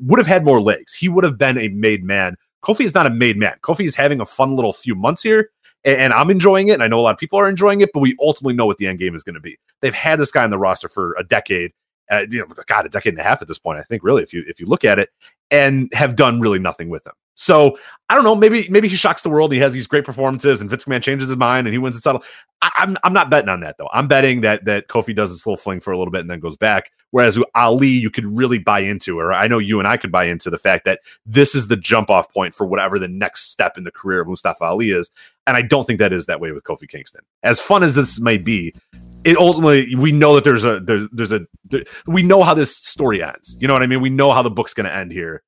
would 0.00 0.18
have 0.18 0.26
had 0.26 0.44
more 0.44 0.62
legs. 0.62 0.94
He 0.94 1.08
would 1.08 1.24
have 1.24 1.36
been 1.36 1.58
a 1.58 1.68
made 1.68 2.04
man. 2.04 2.36
Kofi 2.62 2.84
is 2.84 2.94
not 2.94 3.06
a 3.06 3.10
made 3.10 3.36
man. 3.36 3.56
Kofi 3.62 3.86
is 3.86 3.94
having 3.94 4.20
a 4.20 4.26
fun 4.26 4.54
little 4.54 4.72
few 4.72 4.94
months 4.94 5.22
here. 5.22 5.50
And, 5.84 5.96
and 5.96 6.12
I'm 6.12 6.30
enjoying 6.30 6.68
it, 6.68 6.74
and 6.74 6.82
I 6.82 6.88
know 6.88 7.00
a 7.00 7.02
lot 7.02 7.12
of 7.12 7.18
people 7.18 7.38
are 7.38 7.48
enjoying 7.48 7.80
it, 7.80 7.90
but 7.92 8.00
we 8.00 8.14
ultimately 8.20 8.54
know 8.54 8.66
what 8.66 8.78
the 8.78 8.86
end 8.86 8.98
game 8.98 9.14
is 9.14 9.22
going 9.22 9.34
to 9.34 9.40
be. 9.40 9.58
They've 9.80 9.94
had 9.94 10.18
this 10.18 10.30
guy 10.30 10.44
on 10.44 10.50
the 10.50 10.58
roster 10.58 10.88
for 10.88 11.14
a 11.18 11.24
decade, 11.24 11.72
uh, 12.10 12.26
you 12.30 12.40
know, 12.40 12.46
God, 12.66 12.86
a 12.86 12.88
decade 12.88 13.14
and 13.14 13.20
a 13.20 13.24
half 13.24 13.42
at 13.42 13.48
this 13.48 13.58
point. 13.58 13.78
I 13.78 13.82
think 13.82 14.02
really, 14.02 14.22
if 14.22 14.32
you 14.32 14.44
if 14.46 14.60
you 14.60 14.66
look 14.66 14.84
at 14.84 14.98
it, 14.98 15.10
and 15.50 15.92
have 15.92 16.16
done 16.16 16.40
really 16.40 16.58
nothing 16.58 16.88
with 16.88 17.06
him. 17.06 17.12
So 17.34 17.78
I 18.10 18.14
don't 18.14 18.24
know. 18.24 18.36
Maybe 18.36 18.68
maybe 18.68 18.86
he 18.86 18.96
shocks 18.96 19.22
the 19.22 19.30
world. 19.30 19.50
He 19.50 19.58
has 19.60 19.72
these 19.72 19.86
great 19.86 20.04
performances, 20.04 20.60
and 20.60 20.68
Vince 20.68 20.84
McMahon 20.84 21.02
changes 21.02 21.30
his 21.30 21.38
mind, 21.38 21.66
and 21.66 21.72
he 21.72 21.78
wins 21.78 21.96
the 21.96 22.02
title. 22.02 22.22
I, 22.60 22.70
I'm 22.74 22.98
I'm 23.02 23.14
not 23.14 23.30
betting 23.30 23.48
on 23.48 23.60
that 23.60 23.78
though. 23.78 23.88
I'm 23.94 24.08
betting 24.08 24.42
that 24.42 24.66
that 24.66 24.88
Kofi 24.88 25.16
does 25.16 25.30
this 25.30 25.46
little 25.46 25.56
fling 25.56 25.80
for 25.80 25.90
a 25.90 25.96
little 25.96 26.12
bit 26.12 26.20
and 26.20 26.30
then 26.30 26.40
goes 26.40 26.58
back. 26.58 26.92
Whereas 27.12 27.38
Ali, 27.54 27.88
you 27.88 28.10
could 28.10 28.26
really 28.26 28.58
buy 28.58 28.80
into, 28.80 29.18
or 29.18 29.32
I 29.32 29.48
know 29.48 29.58
you 29.58 29.78
and 29.78 29.88
I 29.88 29.96
could 29.96 30.12
buy 30.12 30.24
into 30.24 30.50
the 30.50 30.58
fact 30.58 30.84
that 30.84 31.00
this 31.24 31.54
is 31.54 31.68
the 31.68 31.76
jump 31.76 32.10
off 32.10 32.30
point 32.30 32.54
for 32.54 32.66
whatever 32.66 32.98
the 32.98 33.08
next 33.08 33.50
step 33.50 33.78
in 33.78 33.84
the 33.84 33.90
career 33.90 34.20
of 34.20 34.28
Mustafa 34.28 34.64
Ali 34.64 34.90
is. 34.90 35.10
And 35.46 35.56
I 35.56 35.62
don't 35.62 35.86
think 35.86 35.98
that 35.98 36.12
is 36.12 36.26
that 36.26 36.40
way 36.40 36.52
with 36.52 36.64
Kofi 36.64 36.88
Kingston. 36.88 37.22
As 37.42 37.58
fun 37.58 37.82
as 37.82 37.94
this 37.94 38.20
may 38.20 38.36
be, 38.36 38.74
it 39.24 39.36
ultimately 39.36 39.94
we 39.96 40.12
know 40.12 40.34
that 40.34 40.44
there's 40.44 40.64
a 40.64 40.80
there's 40.80 41.08
there's 41.12 41.32
a 41.32 41.40
there, 41.64 41.84
we 42.06 42.22
know 42.22 42.42
how 42.42 42.54
this 42.54 42.76
story 42.76 43.22
ends. 43.22 43.56
You 43.60 43.68
know 43.68 43.74
what 43.74 43.82
I 43.82 43.86
mean? 43.86 44.00
We 44.00 44.10
know 44.10 44.32
how 44.32 44.42
the 44.42 44.50
book's 44.50 44.74
going 44.74 44.86
to 44.86 44.94
end 44.94 45.12
here. 45.12 45.42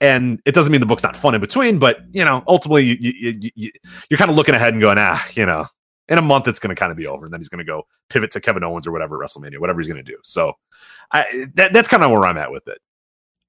And 0.00 0.40
it 0.44 0.54
doesn't 0.54 0.70
mean 0.70 0.80
the 0.80 0.86
book's 0.86 1.02
not 1.02 1.16
fun 1.16 1.34
in 1.34 1.40
between, 1.40 1.78
but 1.78 1.98
you 2.12 2.24
know, 2.24 2.44
ultimately 2.46 2.84
you, 2.84 2.96
you, 3.00 3.50
you, 3.56 3.70
you're 4.08 4.18
kind 4.18 4.30
of 4.30 4.36
looking 4.36 4.54
ahead 4.54 4.72
and 4.72 4.80
going, 4.80 4.96
ah, 4.98 5.26
you 5.34 5.44
know, 5.44 5.66
in 6.08 6.18
a 6.18 6.22
month 6.22 6.46
it's 6.46 6.60
going 6.60 6.74
to 6.74 6.78
kind 6.78 6.92
of 6.92 6.96
be 6.96 7.06
over, 7.06 7.24
and 7.24 7.32
then 7.32 7.40
he's 7.40 7.48
going 7.48 7.58
to 7.58 7.64
go 7.64 7.82
pivot 8.08 8.30
to 8.30 8.40
Kevin 8.40 8.62
Owens 8.62 8.86
or 8.86 8.92
whatever 8.92 9.22
at 9.22 9.28
WrestleMania, 9.28 9.58
whatever 9.58 9.80
he's 9.80 9.88
going 9.88 10.02
to 10.02 10.08
do. 10.08 10.16
So, 10.22 10.52
I, 11.10 11.48
that, 11.54 11.72
that's 11.72 11.88
kind 11.88 12.04
of 12.04 12.12
where 12.12 12.24
I'm 12.24 12.38
at 12.38 12.52
with 12.52 12.68
it. 12.68 12.78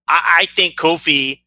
I, 0.07 0.39
I 0.41 0.45
think 0.55 0.75
Kofi 0.75 1.43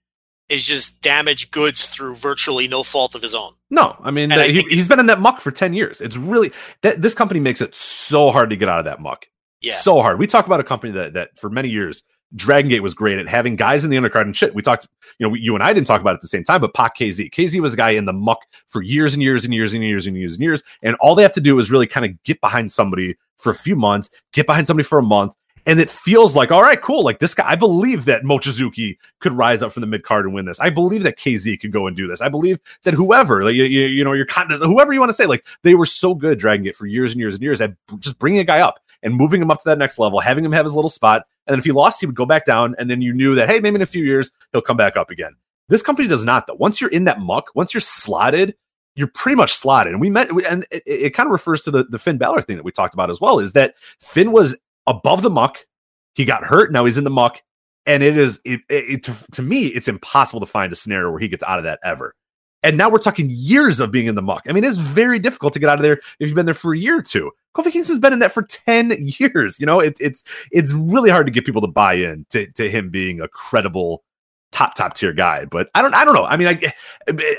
is 0.52 0.64
just 0.64 1.00
damaged 1.00 1.50
goods 1.50 1.86
through 1.86 2.14
virtually 2.14 2.68
no 2.68 2.82
fault 2.82 3.14
of 3.14 3.22
his 3.22 3.34
own. 3.34 3.54
No, 3.70 3.96
I 4.02 4.10
mean 4.10 4.30
And 4.30 4.40
I 4.40 4.48
he, 4.48 4.60
he's 4.68 4.88
been 4.88 5.00
in 5.00 5.06
that 5.06 5.20
muck 5.20 5.40
for 5.40 5.50
ten 5.50 5.72
years. 5.72 6.00
It's 6.00 6.16
really 6.16 6.52
that 6.82 7.02
this 7.02 7.14
company 7.14 7.40
makes 7.40 7.60
it 7.60 7.74
so 7.74 8.30
hard 8.30 8.50
to 8.50 8.56
get 8.56 8.68
out 8.68 8.78
of 8.78 8.84
that 8.84 9.00
muck. 9.00 9.26
Yeah. 9.60 9.76
so 9.76 10.02
hard. 10.02 10.18
We 10.18 10.26
talk 10.26 10.46
about 10.46 10.60
a 10.60 10.64
company 10.64 10.92
that 10.92 11.14
that 11.14 11.38
for 11.38 11.48
many 11.48 11.68
years, 11.68 12.02
Dragon 12.34 12.68
Gate 12.68 12.82
was 12.82 12.94
great 12.94 13.18
at 13.18 13.28
having 13.28 13.56
guys 13.56 13.84
in 13.84 13.90
the 13.90 13.96
undercard 13.96 14.22
and 14.22 14.36
shit. 14.36 14.54
We 14.54 14.62
talked, 14.62 14.88
you 15.18 15.26
know, 15.26 15.30
we, 15.30 15.40
you 15.40 15.54
and 15.54 15.62
I 15.62 15.72
didn't 15.72 15.86
talk 15.86 16.00
about 16.00 16.12
it 16.12 16.14
at 16.14 16.20
the 16.22 16.28
same 16.28 16.44
time, 16.44 16.60
but 16.60 16.74
Pac 16.74 16.96
Kzy, 16.96 17.30
Kzy 17.30 17.60
was 17.60 17.74
a 17.74 17.76
guy 17.76 17.90
in 17.90 18.06
the 18.06 18.12
muck 18.12 18.40
for 18.66 18.82
years 18.82 19.14
and 19.14 19.22
years 19.22 19.44
and 19.44 19.54
years 19.54 19.74
and 19.74 19.84
years 19.84 20.06
and 20.06 20.16
years 20.16 20.32
and 20.32 20.42
years, 20.42 20.62
and 20.82 20.96
all 20.96 21.14
they 21.14 21.22
have 21.22 21.32
to 21.34 21.40
do 21.40 21.58
is 21.58 21.70
really 21.70 21.86
kind 21.86 22.06
of 22.06 22.22
get 22.24 22.40
behind 22.40 22.72
somebody 22.72 23.16
for 23.38 23.50
a 23.50 23.54
few 23.54 23.76
months, 23.76 24.08
get 24.32 24.46
behind 24.46 24.66
somebody 24.66 24.84
for 24.84 24.98
a 24.98 25.02
month. 25.02 25.34
And 25.64 25.78
it 25.78 25.88
feels 25.88 26.34
like, 26.34 26.50
all 26.50 26.62
right, 26.62 26.80
cool. 26.80 27.04
Like 27.04 27.20
this 27.20 27.34
guy, 27.34 27.48
I 27.48 27.54
believe 27.54 28.04
that 28.06 28.24
Mochizuki 28.24 28.98
could 29.20 29.32
rise 29.32 29.62
up 29.62 29.72
from 29.72 29.82
the 29.82 29.86
mid 29.86 30.02
card 30.02 30.24
and 30.24 30.34
win 30.34 30.44
this. 30.44 30.58
I 30.58 30.70
believe 30.70 31.04
that 31.04 31.18
Kzy 31.18 31.56
could 31.56 31.70
go 31.70 31.86
and 31.86 31.96
do 31.96 32.08
this. 32.08 32.20
I 32.20 32.28
believe 32.28 32.58
that 32.82 32.94
whoever, 32.94 33.44
like 33.44 33.54
you, 33.54 33.64
you, 33.64 33.82
you 33.86 34.04
know, 34.04 34.12
your 34.12 34.26
kind 34.26 34.50
whoever 34.50 34.92
you 34.92 34.98
want 34.98 35.10
to 35.10 35.14
say, 35.14 35.26
like 35.26 35.46
they 35.62 35.74
were 35.74 35.86
so 35.86 36.14
good 36.14 36.38
dragging 36.38 36.66
it 36.66 36.74
for 36.74 36.86
years 36.86 37.12
and 37.12 37.20
years 37.20 37.34
and 37.34 37.42
years 37.42 37.60
at 37.60 37.74
just 38.00 38.18
bringing 38.18 38.40
a 38.40 38.44
guy 38.44 38.60
up 38.60 38.80
and 39.04 39.14
moving 39.14 39.40
him 39.40 39.50
up 39.50 39.58
to 39.58 39.68
that 39.68 39.78
next 39.78 39.98
level, 39.98 40.18
having 40.20 40.44
him 40.44 40.52
have 40.52 40.64
his 40.64 40.74
little 40.74 40.90
spot. 40.90 41.26
And 41.46 41.52
then 41.52 41.58
if 41.58 41.64
he 41.64 41.72
lost, 41.72 42.00
he 42.00 42.06
would 42.06 42.16
go 42.16 42.26
back 42.26 42.44
down. 42.44 42.74
And 42.78 42.90
then 42.90 43.00
you 43.00 43.12
knew 43.12 43.34
that, 43.36 43.48
hey, 43.48 43.60
maybe 43.60 43.76
in 43.76 43.82
a 43.82 43.86
few 43.86 44.04
years, 44.04 44.30
he'll 44.52 44.62
come 44.62 44.76
back 44.76 44.96
up 44.96 45.10
again. 45.10 45.36
This 45.68 45.82
company 45.82 46.08
does 46.08 46.24
not, 46.24 46.46
though. 46.46 46.54
Once 46.54 46.80
you're 46.80 46.90
in 46.90 47.04
that 47.04 47.20
muck, 47.20 47.50
once 47.54 47.72
you're 47.72 47.80
slotted, 47.80 48.54
you're 48.94 49.08
pretty 49.08 49.36
much 49.36 49.54
slotted. 49.54 49.92
And 49.92 50.00
we 50.00 50.10
met, 50.10 50.30
and 50.30 50.66
it, 50.70 50.82
it 50.86 51.14
kind 51.14 51.26
of 51.26 51.32
refers 51.32 51.62
to 51.62 51.70
the, 51.70 51.84
the 51.84 51.98
Finn 51.98 52.18
Balor 52.18 52.42
thing 52.42 52.56
that 52.56 52.64
we 52.64 52.72
talked 52.72 52.94
about 52.94 53.10
as 53.10 53.20
well, 53.20 53.38
is 53.38 53.54
that 53.54 53.74
Finn 53.98 54.32
was 54.32 54.56
above 54.86 55.22
the 55.22 55.30
muck. 55.30 55.66
He 56.14 56.24
got 56.24 56.44
hurt. 56.44 56.72
Now 56.72 56.84
he's 56.84 56.98
in 56.98 57.04
the 57.04 57.10
muck. 57.10 57.42
And 57.84 58.02
it 58.02 58.16
is, 58.16 58.38
it, 58.44 58.60
it, 58.68 59.02
to, 59.04 59.14
to 59.32 59.42
me, 59.42 59.66
it's 59.66 59.88
impossible 59.88 60.40
to 60.40 60.46
find 60.46 60.72
a 60.72 60.76
scenario 60.76 61.10
where 61.10 61.18
he 61.18 61.28
gets 61.28 61.42
out 61.42 61.58
of 61.58 61.64
that 61.64 61.80
ever. 61.84 62.14
And 62.62 62.76
now 62.76 62.88
we're 62.88 62.98
talking 62.98 63.26
years 63.28 63.80
of 63.80 63.90
being 63.90 64.06
in 64.06 64.14
the 64.14 64.22
muck. 64.22 64.44
I 64.48 64.52
mean, 64.52 64.62
it's 64.62 64.76
very 64.76 65.18
difficult 65.18 65.52
to 65.54 65.58
get 65.58 65.68
out 65.68 65.78
of 65.78 65.82
there 65.82 65.94
if 66.20 66.28
you've 66.28 66.34
been 66.34 66.46
there 66.46 66.54
for 66.54 66.74
a 66.74 66.78
year 66.78 66.98
or 66.98 67.02
two. 67.02 67.32
Kofi 67.56 67.72
Kingston's 67.72 67.98
been 67.98 68.12
in 68.12 68.20
that 68.20 68.32
for 68.32 68.42
10 68.42 68.94
years. 69.18 69.58
You 69.58 69.66
know, 69.66 69.80
it, 69.80 69.96
it's 69.98 70.22
it's 70.52 70.72
really 70.72 71.10
hard 71.10 71.26
to 71.26 71.32
get 71.32 71.44
people 71.44 71.60
to 71.60 71.66
buy 71.66 71.94
in 71.94 72.24
to, 72.30 72.46
to 72.52 72.70
him 72.70 72.88
being 72.88 73.20
a 73.20 73.26
credible 73.26 74.04
top 74.52 74.74
top 74.74 74.94
tier 74.94 75.12
guy. 75.12 75.44
But 75.44 75.68
I 75.74 75.82
don't 75.82 75.94
I 75.94 76.04
don't 76.04 76.14
know. 76.14 76.24
I 76.24 76.36
mean, 76.36 76.48
I 76.48 76.72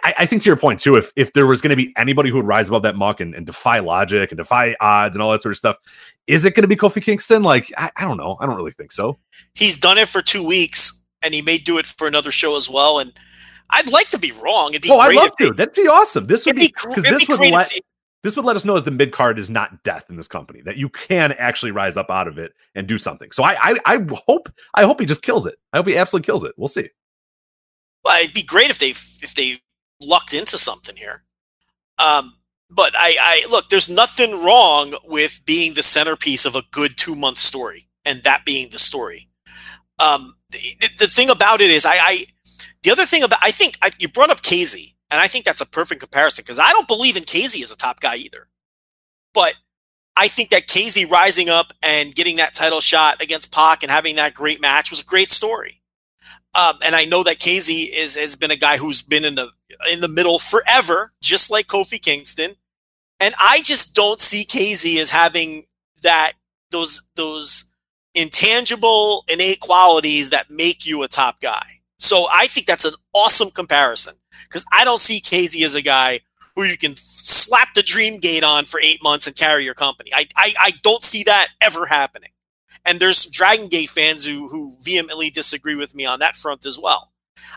I, 0.04 0.14
I 0.20 0.26
think 0.26 0.42
to 0.44 0.50
your 0.50 0.58
point 0.58 0.80
too, 0.80 0.96
if 0.96 1.12
if 1.16 1.34
there 1.34 1.48
was 1.48 1.62
going 1.62 1.70
to 1.70 1.76
be 1.76 1.94
anybody 1.98 2.30
who 2.30 2.38
would 2.38 2.48
rise 2.48 2.68
above 2.68 2.84
that 2.84 2.96
muck 2.96 3.20
and, 3.22 3.34
and 3.34 3.46
defy 3.46 3.80
logic 3.80 4.32
and 4.32 4.38
defy 4.38 4.76
odds 4.80 5.16
and 5.16 5.24
all 5.24 5.32
that 5.32 5.42
sort 5.42 5.52
of 5.54 5.58
stuff, 5.58 5.78
is 6.28 6.46
it 6.46 6.56
going 6.56 6.64
to 6.64 6.68
be 6.68 6.76
Kofi 6.76 7.02
Kingston? 7.02 7.44
Like, 7.44 7.72
I, 7.78 7.92
I 7.96 8.02
don't 8.04 8.18
know. 8.18 8.38
I 8.40 8.46
don't 8.46 8.56
really 8.56 8.72
think 8.72 8.92
so. 8.92 9.18
He's 9.54 9.80
done 9.80 9.98
it 9.98 10.08
for 10.08 10.22
two 10.22 10.46
weeks, 10.46 11.04
and 11.22 11.34
he 11.34 11.42
may 11.42 11.58
do 11.58 11.78
it 11.78 11.86
for 11.86 12.08
another 12.08 12.32
show 12.32 12.58
as 12.58 12.70
well. 12.70 13.00
And 13.00 13.14
I'd 13.70 13.88
like 13.88 14.10
to 14.10 14.18
be 14.18 14.32
wrong. 14.34 14.72
It'd 14.72 14.82
be 14.82 14.90
Oh, 14.92 15.00
I'd 15.00 15.16
love 15.16 15.32
to. 15.40 15.54
That'd 15.54 15.74
be 15.74 15.88
awesome. 15.88 16.28
This 16.28 16.46
would 16.46 16.56
be, 16.56 16.68
be 16.68 16.74
because 16.90 17.04
this 17.04 17.26
be 17.26 17.34
would 17.34 17.52
let 17.52 17.72
if, 17.72 17.80
this 18.24 18.38
would 18.38 18.46
let 18.46 18.56
us 18.56 18.66
know 18.66 18.76
that 18.76 18.86
the 18.86 18.92
mid 18.92 19.12
card 19.12 19.38
is 19.38 19.50
not 19.50 19.84
death 19.84 20.06
in 20.10 20.16
this 20.16 20.28
company 20.28 20.62
that 20.62 20.78
you 20.78 20.90
can 20.90 21.34
actually 21.34 21.72
rise 21.72 21.98
up 21.98 22.10
out 22.10 22.28
of 22.28 22.38
it 22.38 22.54
and 22.74 22.88
do 22.88 22.98
something 22.98 23.32
so 23.32 23.44
I, 23.44 23.56
I 23.60 23.76
i 23.86 24.08
hope 24.26 24.50
i 24.74 24.84
hope 24.84 25.00
he 25.00 25.06
just 25.06 25.22
kills 25.22 25.46
it 25.46 25.56
i 25.72 25.78
hope 25.78 25.88
he 25.88 25.98
absolutely 25.98 26.26
kills 26.26 26.44
it 26.44 26.54
we'll 26.58 26.68
see 26.68 26.90
well, 28.04 28.20
it'd 28.22 28.34
be 28.34 28.44
great 28.44 28.70
if 28.70 28.80
they 28.80 28.90
if 28.90 29.34
they 29.36 29.62
lucked 30.02 30.34
into 30.34 30.58
something 30.58 30.96
here. 30.96 31.24
Um, 31.98 32.34
but 32.70 32.94
I, 32.98 33.16
I 33.20 33.48
look, 33.50 33.70
there's 33.70 33.90
nothing 33.90 34.44
wrong 34.44 34.96
with 35.06 35.42
being 35.46 35.74
the 35.74 35.84
centerpiece 35.84 36.46
of 36.46 36.56
a 36.56 36.64
good 36.72 36.98
two 36.98 37.16
month 37.16 37.40
story, 37.40 37.88
and 38.06 38.24
that 38.24 38.46
being 38.46 38.70
the 38.72 38.80
story. 38.80 39.30
Um, 40.00 40.36
the, 40.50 40.60
the 41.00 41.08
thing 41.08 41.30
about 41.30 41.62
it 41.62 41.70
is, 41.70 41.86
I, 41.86 41.96
I 41.96 42.26
the 42.84 42.92
other 42.92 43.06
thing 43.06 43.24
about 43.24 43.40
I 43.42 43.52
think 43.52 43.78
I, 43.82 43.92
you 44.00 44.10
brought 44.10 44.32
up 44.32 44.42
Kzy, 44.42 44.96
and 45.12 45.22
I 45.22 45.28
think 45.28 45.46
that's 45.46 45.62
a 45.62 45.66
perfect 45.66 46.02
comparison 46.02 46.44
because 46.44 46.60
I 46.60 46.72
don't 46.72 46.88
believe 46.88 47.16
in 47.16 47.24
Kzy 47.24 47.62
as 47.62 47.72
a 47.72 47.78
top 47.78 48.00
guy 48.00 48.16
either. 48.16 48.48
But 49.34 49.56
I 50.16 50.28
think 50.28 50.50
that 50.50 50.68
Kzy 50.68 51.06
rising 51.06 51.50
up 51.50 51.74
and 51.82 52.14
getting 52.14 52.38
that 52.38 52.54
title 52.54 52.82
shot 52.82 53.22
against 53.22 53.52
Pac 53.52 53.84
and 53.84 53.92
having 53.92 54.16
that 54.18 54.34
great 54.34 54.62
match 54.62 54.92
was 54.92 55.02
a 55.02 55.06
great 55.06 55.32
story. 55.32 55.82
Um, 56.56 56.78
and 56.84 56.96
I 56.96 57.06
know 57.06 57.24
that 57.24 57.40
Kzy 57.40 57.90
is 57.96 58.16
has 58.16 58.36
been 58.36 58.52
a 58.52 58.56
guy 58.56 58.78
who's 58.78 59.02
been 59.02 59.26
in 59.26 59.36
the 59.36 59.50
in 59.92 60.02
the 60.02 60.08
middle 60.08 60.40
forever, 60.40 61.14
just 61.22 61.50
like 61.50 61.68
Kofi 61.68 62.02
Kingston. 62.02 62.56
And 63.20 63.34
I 63.40 63.62
just 63.62 63.96
don't 63.96 64.20
see 64.22 64.46
Kzy 64.46 65.00
as 65.00 65.10
having 65.10 65.66
that 66.02 66.34
those 66.72 67.08
those 67.16 67.70
intangible 68.14 69.26
innate 69.28 69.62
qualities 69.62 70.30
that 70.30 70.52
make 70.52 70.86
you 70.86 71.02
a 71.04 71.08
top 71.08 71.42
guy. 71.42 71.66
So 72.00 72.28
I 72.30 72.48
think 72.48 72.68
that's 72.68 72.86
an 72.86 72.94
awesome 73.14 73.50
comparison 73.50 74.14
because 74.48 74.66
I 74.72 74.86
don't 74.86 75.02
see 75.02 75.22
Kzy 75.22 75.64
as 75.64 75.74
a 75.74 75.82
guy 75.82 76.20
who 76.56 76.64
you 76.64 76.78
can 76.78 76.96
slap 76.96 77.74
the 77.74 77.82
dream 77.82 78.20
gate 78.20 78.44
on 78.44 78.66
for 78.66 78.80
eight 78.80 79.02
months 79.02 79.26
and 79.26 79.36
carry 79.36 79.66
your 79.66 79.74
company. 79.74 80.12
I 80.14 80.28
I, 80.36 80.54
I 80.60 80.72
don't 80.84 81.04
see 81.04 81.24
that 81.24 81.48
ever 81.62 81.88
happening. 81.88 82.30
And 82.86 83.00
there's 83.00 83.20
some 83.20 83.32
Dragon 83.32 83.68
Gate 83.68 83.90
fans 83.90 84.26
who 84.26 84.48
who 84.50 84.76
vehemently 84.82 85.30
disagree 85.30 85.76
with 85.76 85.96
me 85.96 86.06
on 86.06 86.20
that 86.20 86.36
front 86.36 86.66
as 86.66 86.78
well. 86.80 87.12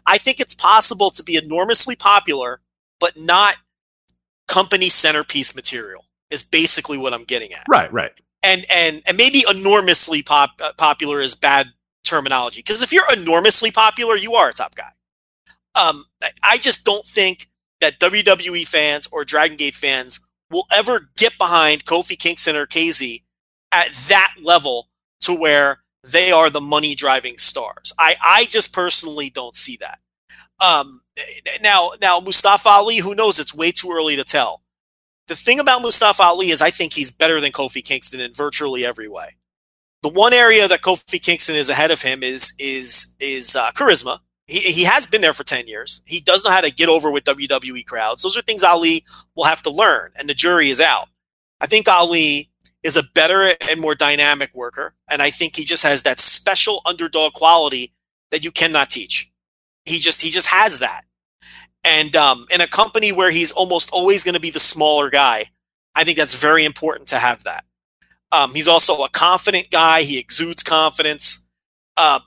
I 0.07 0.19
think 0.19 0.41
it's 0.41 0.55
possible 0.55 1.11
to 1.11 1.23
be 1.23 1.37
enormously 1.37 1.97
popular, 1.97 2.61
but 3.01 3.17
not 3.17 3.57
company 4.49 4.89
centerpiece 4.89 5.55
material. 5.55 6.05
Is 6.31 6.43
basically 6.43 6.99
what 6.99 7.15
I'm 7.15 7.23
getting 7.25 7.53
at. 7.53 7.65
right 7.69 7.93
right 7.93 8.13
And 8.43 8.65
and 8.69 9.01
and 9.07 9.17
maybe 9.17 9.45
enormously 9.49 10.23
pop, 10.23 10.51
uh, 10.61 10.73
popular 10.77 11.21
is 11.21 11.37
bad 11.37 11.69
terminology 12.05 12.61
because 12.61 12.83
if 12.83 12.93
you're 12.93 13.11
enormously 13.13 13.71
popular, 13.71 14.17
you 14.17 14.35
are 14.35 14.49
a 14.49 14.53
top 14.53 14.75
guy. 14.75 14.91
Um, 15.77 16.07
I- 16.23 16.33
I 16.43 16.59
just 16.59 16.85
don't 16.85 17.07
think 17.07 17.49
that 17.81 18.01
WWE 18.01 18.67
fans 18.67 19.07
or 19.13 19.25
Dragon 19.25 19.57
Gate 19.57 19.75
fans 19.77 20.19
will 20.51 20.67
ever 20.75 21.11
get 21.17 21.39
behind 21.39 21.85
Kofi 21.85 22.19
Kingston 22.19 22.57
or 22.57 22.67
Kzy 22.67 23.23
at 23.71 23.93
that 24.09 24.35
level 24.43 24.89
to 25.27 25.35
where 25.35 25.81
they 26.03 26.31
are 26.33 26.51
the 26.51 26.61
money 26.61 26.95
driving 26.95 27.37
stars. 27.39 27.93
I, 27.99 28.17
I 28.23 28.45
just 28.45 28.73
personally 28.73 29.31
don't 29.31 29.55
see 29.55 29.77
that. 29.81 29.99
Um, 30.61 31.03
now, 31.61 31.93
now 32.01 32.21
Mustafa 32.21 32.69
Ali, 32.69 32.99
who 32.99 33.15
knows? 33.15 33.39
It's 33.39 33.55
way 33.55 33.73
too 33.73 33.93
early 33.93 34.17
to 34.17 34.25
tell. 34.25 34.63
The 35.29 35.37
thing 35.37 35.59
about 35.59 35.83
Mustafa 35.83 36.23
Ali 36.23 36.51
is 36.51 36.63
I 36.63 36.71
think 36.71 36.93
he's 36.93 37.11
better 37.11 37.41
than 37.41 37.53
Kofi 37.53 37.85
Kingston 37.85 38.21
in 38.21 38.33
virtually 38.33 38.87
every 38.87 39.09
way. 39.09 39.37
The 40.03 40.09
one 40.09 40.33
area 40.33 40.69
that 40.69 40.83
Kofi 40.83 41.21
Kingston 41.21 41.57
is 41.57 41.69
ahead 41.69 41.91
of 41.91 42.01
him 42.01 42.23
is 42.23 42.53
is 42.61 43.17
is 43.19 43.57
uh, 43.57 43.73
charisma. 43.73 44.21
He, 44.47 44.61
he 44.61 44.85
has 44.85 45.07
been 45.07 45.21
there 45.21 45.33
for 45.33 45.43
10 45.43 45.67
years. 45.67 46.03
He 46.07 46.21
does 46.21 46.45
know 46.45 46.53
how 46.53 46.61
to 46.61 46.71
get 46.71 46.89
over 46.89 47.11
with 47.11 47.25
WWE 47.25 47.85
crowds. 47.87 48.23
Those 48.23 48.37
are 48.37 48.43
things 48.43 48.63
Ali 48.63 49.05
will 49.35 49.45
have 49.45 49.63
to 49.63 49.71
learn, 49.71 50.13
and 50.17 50.29
the 50.29 50.35
jury 50.35 50.71
is 50.71 50.81
out. 50.81 51.09
I 51.61 51.67
think 51.67 51.89
Ali 51.89 52.51
is 52.87 52.97
a 52.97 53.03
better 53.15 53.55
and 53.69 53.81
more 53.81 53.95
dynamic 53.95 54.55
worker, 54.55 54.95
and 55.09 55.21
I 55.21 55.31
think 55.31 55.57
he 55.57 55.65
just 55.65 55.83
has 55.83 56.05
that 56.05 56.19
special 56.19 56.81
underdog 56.87 57.35
quality 57.35 57.93
that 58.31 58.45
you 58.45 58.53
cannot 58.53 58.91
teach. 58.91 59.31
He 59.85 59.99
just 59.99 60.23
he 60.23 60.31
just 60.31 60.47
has 60.49 60.79
that. 60.79 61.03
And 61.85 62.17
um, 62.17 62.47
in 62.51 62.61
a 62.61 62.67
company 62.67 63.13
where 63.13 63.31
he's 63.31 63.53
almost 63.53 63.91
always 63.91 64.25
going 64.25 64.35
to 64.35 64.41
be 64.41 64.51
the 64.51 64.61
smaller 64.61 65.11
guy, 65.11 65.47
I 65.95 66.05
think 66.05 66.17
that's 66.17 66.35
very 66.35 66.65
important 66.65 67.09
to 67.09 67.19
have 67.19 67.45
that. 67.45 67.65
Um, 68.33 68.55
he's 68.55 68.69
also 68.69 69.03
a 69.05 69.09
confident 69.09 69.71
guy. 69.71 70.03
He 70.03 70.19
exudes 70.19 70.63
confidence. 70.63 71.47
Um, 71.97 72.21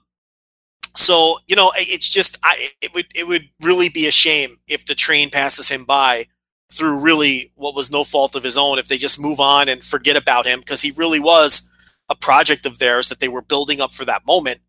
so 0.95 1.39
you 1.47 1.55
know, 1.55 1.71
it's 1.75 2.09
just 2.09 2.37
I, 2.43 2.69
it 2.81 2.93
would 2.93 3.07
it 3.15 3.27
would 3.27 3.49
really 3.61 3.89
be 3.89 4.07
a 4.07 4.11
shame 4.11 4.59
if 4.67 4.85
the 4.85 4.95
train 4.95 5.29
passes 5.29 5.69
him 5.69 5.85
by 5.85 6.27
through 6.71 6.99
really 6.99 7.51
what 7.55 7.75
was 7.75 7.91
no 7.91 8.03
fault 8.03 8.35
of 8.35 8.43
his 8.43 8.57
own. 8.57 8.79
If 8.79 8.87
they 8.87 8.97
just 8.97 9.19
move 9.19 9.39
on 9.39 9.69
and 9.69 9.83
forget 9.83 10.15
about 10.15 10.45
him 10.45 10.59
because 10.59 10.81
he 10.81 10.91
really 10.91 11.19
was 11.19 11.69
a 12.09 12.15
project 12.15 12.65
of 12.65 12.79
theirs 12.79 13.09
that 13.09 13.19
they 13.19 13.27
were 13.27 13.41
building 13.41 13.81
up 13.81 13.91
for 13.91 14.05
that 14.05 14.25
moment 14.25 14.61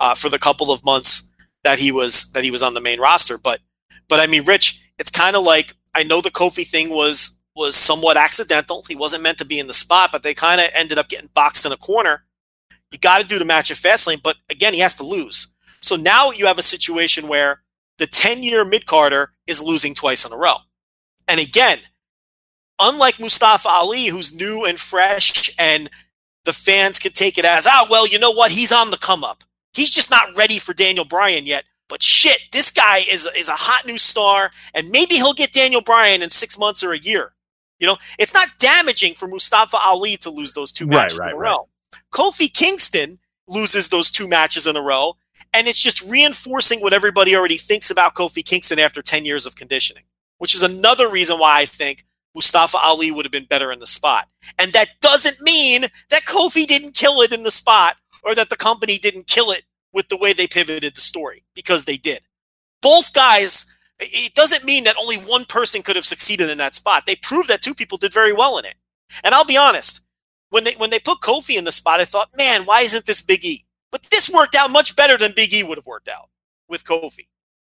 uh, 0.00 0.14
for 0.14 0.28
the 0.28 0.38
couple 0.38 0.70
of 0.70 0.84
months 0.84 1.30
that 1.64 1.78
he 1.78 1.92
was 1.92 2.30
that 2.32 2.44
he 2.44 2.50
was 2.50 2.62
on 2.62 2.74
the 2.74 2.80
main 2.80 3.00
roster. 3.00 3.38
But 3.38 3.60
But 4.08 4.20
I 4.20 4.26
mean, 4.26 4.44
Rich, 4.44 4.82
it's 4.98 5.10
kind 5.10 5.36
of 5.36 5.42
like 5.42 5.74
I 5.94 6.02
know 6.02 6.20
the 6.20 6.30
Kofi 6.30 6.66
thing 6.66 6.90
was 6.90 7.38
was 7.54 7.74
somewhat 7.74 8.16
accidental. 8.16 8.84
He 8.88 8.94
wasn't 8.94 9.24
meant 9.24 9.38
to 9.38 9.44
be 9.44 9.58
in 9.58 9.66
the 9.66 9.72
spot, 9.72 10.10
but 10.12 10.22
they 10.22 10.34
kind 10.34 10.60
of 10.60 10.70
ended 10.74 10.98
up 10.98 11.08
getting 11.08 11.28
boxed 11.34 11.66
in 11.66 11.72
a 11.72 11.76
corner. 11.76 12.24
You 12.92 12.98
got 12.98 13.20
to 13.20 13.26
do 13.26 13.38
the 13.38 13.44
match 13.44 13.70
at 13.70 13.76
Fastlane, 13.76 14.22
but 14.22 14.36
again, 14.48 14.72
he 14.72 14.80
has 14.80 14.94
to 14.96 15.02
lose. 15.02 15.52
So 15.80 15.96
now 15.96 16.30
you 16.30 16.46
have 16.46 16.58
a 16.58 16.62
situation 16.62 17.28
where 17.28 17.62
the 17.98 18.06
10 18.06 18.42
year 18.42 18.64
mid 18.64 18.86
carder 18.86 19.32
is 19.46 19.60
losing 19.60 19.92
twice 19.92 20.24
in 20.24 20.32
a 20.32 20.36
row. 20.36 20.56
And 21.28 21.38
again, 21.40 21.78
unlike 22.78 23.20
Mustafa 23.20 23.68
Ali, 23.68 24.06
who's 24.06 24.32
new 24.32 24.64
and 24.64 24.78
fresh, 24.80 25.54
and 25.58 25.90
the 26.44 26.52
fans 26.52 26.98
can 26.98 27.12
take 27.12 27.38
it 27.38 27.44
as, 27.44 27.66
ah, 27.66 27.86
well, 27.90 28.06
you 28.06 28.18
know 28.18 28.30
what? 28.30 28.50
He's 28.50 28.72
on 28.72 28.90
the 28.90 28.96
come 28.96 29.22
up. 29.22 29.44
He's 29.74 29.90
just 29.90 30.10
not 30.10 30.36
ready 30.36 30.58
for 30.58 30.72
Daniel 30.72 31.04
Bryan 31.04 31.46
yet. 31.46 31.64
But 31.88 32.02
shit, 32.02 32.40
this 32.52 32.70
guy 32.70 32.98
is, 33.10 33.28
is 33.36 33.48
a 33.48 33.52
hot 33.52 33.86
new 33.86 33.98
star, 33.98 34.50
and 34.74 34.90
maybe 34.90 35.14
he'll 35.14 35.32
get 35.32 35.52
Daniel 35.52 35.80
Bryan 35.80 36.22
in 36.22 36.30
six 36.30 36.58
months 36.58 36.82
or 36.82 36.92
a 36.92 36.98
year. 36.98 37.32
You 37.78 37.86
know, 37.86 37.96
it's 38.18 38.34
not 38.34 38.48
damaging 38.58 39.14
for 39.14 39.28
Mustafa 39.28 39.78
Ali 39.78 40.16
to 40.18 40.30
lose 40.30 40.52
those 40.52 40.72
two 40.72 40.86
matches 40.86 41.18
right, 41.18 41.30
in 41.30 41.36
a 41.36 41.38
right. 41.38 41.50
row. 41.50 41.68
Kofi 42.12 42.52
Kingston 42.52 43.18
loses 43.46 43.88
those 43.88 44.10
two 44.10 44.28
matches 44.28 44.66
in 44.66 44.76
a 44.76 44.82
row, 44.82 45.16
and 45.54 45.66
it's 45.66 45.80
just 45.80 46.02
reinforcing 46.02 46.80
what 46.80 46.92
everybody 46.92 47.34
already 47.34 47.56
thinks 47.56 47.90
about 47.90 48.14
Kofi 48.14 48.44
Kingston 48.44 48.78
after 48.78 49.00
10 49.00 49.24
years 49.24 49.46
of 49.46 49.54
conditioning, 49.54 50.04
which 50.38 50.54
is 50.54 50.62
another 50.62 51.08
reason 51.08 51.38
why 51.38 51.60
I 51.60 51.64
think 51.64 52.04
Mustafa 52.34 52.78
Ali 52.78 53.10
would 53.10 53.24
have 53.24 53.32
been 53.32 53.46
better 53.46 53.72
in 53.72 53.80
the 53.80 53.86
spot. 53.86 54.28
And 54.58 54.72
that 54.72 54.88
doesn't 55.00 55.40
mean 55.40 55.86
that 56.10 56.24
Kofi 56.24 56.66
didn't 56.66 56.94
kill 56.94 57.20
it 57.20 57.32
in 57.32 57.42
the 57.42 57.50
spot 57.50 57.96
or 58.22 58.34
that 58.34 58.50
the 58.50 58.56
company 58.56 58.98
didn't 58.98 59.26
kill 59.26 59.50
it 59.50 59.64
with 59.92 60.08
the 60.08 60.16
way 60.16 60.32
they 60.32 60.46
pivoted 60.46 60.94
the 60.94 61.00
story, 61.00 61.44
because 61.54 61.84
they 61.84 61.96
did. 61.96 62.20
Both 62.82 63.12
guys, 63.14 63.74
it 63.98 64.34
doesn't 64.34 64.64
mean 64.64 64.84
that 64.84 64.96
only 64.96 65.16
one 65.16 65.44
person 65.44 65.82
could 65.82 65.96
have 65.96 66.04
succeeded 66.04 66.50
in 66.50 66.58
that 66.58 66.74
spot. 66.74 67.04
They 67.06 67.16
proved 67.16 67.48
that 67.48 67.62
two 67.62 67.74
people 67.74 67.98
did 67.98 68.12
very 68.12 68.32
well 68.32 68.58
in 68.58 68.64
it. 68.64 68.74
And 69.24 69.34
I'll 69.34 69.44
be 69.44 69.56
honest, 69.56 70.04
when 70.50 70.64
they 70.64 70.74
when 70.74 70.90
they 70.90 70.98
put 70.98 71.20
Kofi 71.20 71.56
in 71.56 71.64
the 71.64 71.72
spot, 71.72 72.00
I 72.00 72.04
thought, 72.04 72.30
man, 72.36 72.64
why 72.64 72.82
isn't 72.82 73.06
this 73.06 73.22
Big 73.22 73.44
E? 73.44 73.64
But 73.90 74.02
this 74.04 74.30
worked 74.30 74.54
out 74.54 74.70
much 74.70 74.94
better 74.94 75.16
than 75.16 75.32
Big 75.34 75.52
E 75.54 75.62
would 75.62 75.78
have 75.78 75.86
worked 75.86 76.08
out 76.08 76.28
with 76.68 76.84
Kofi. 76.84 77.26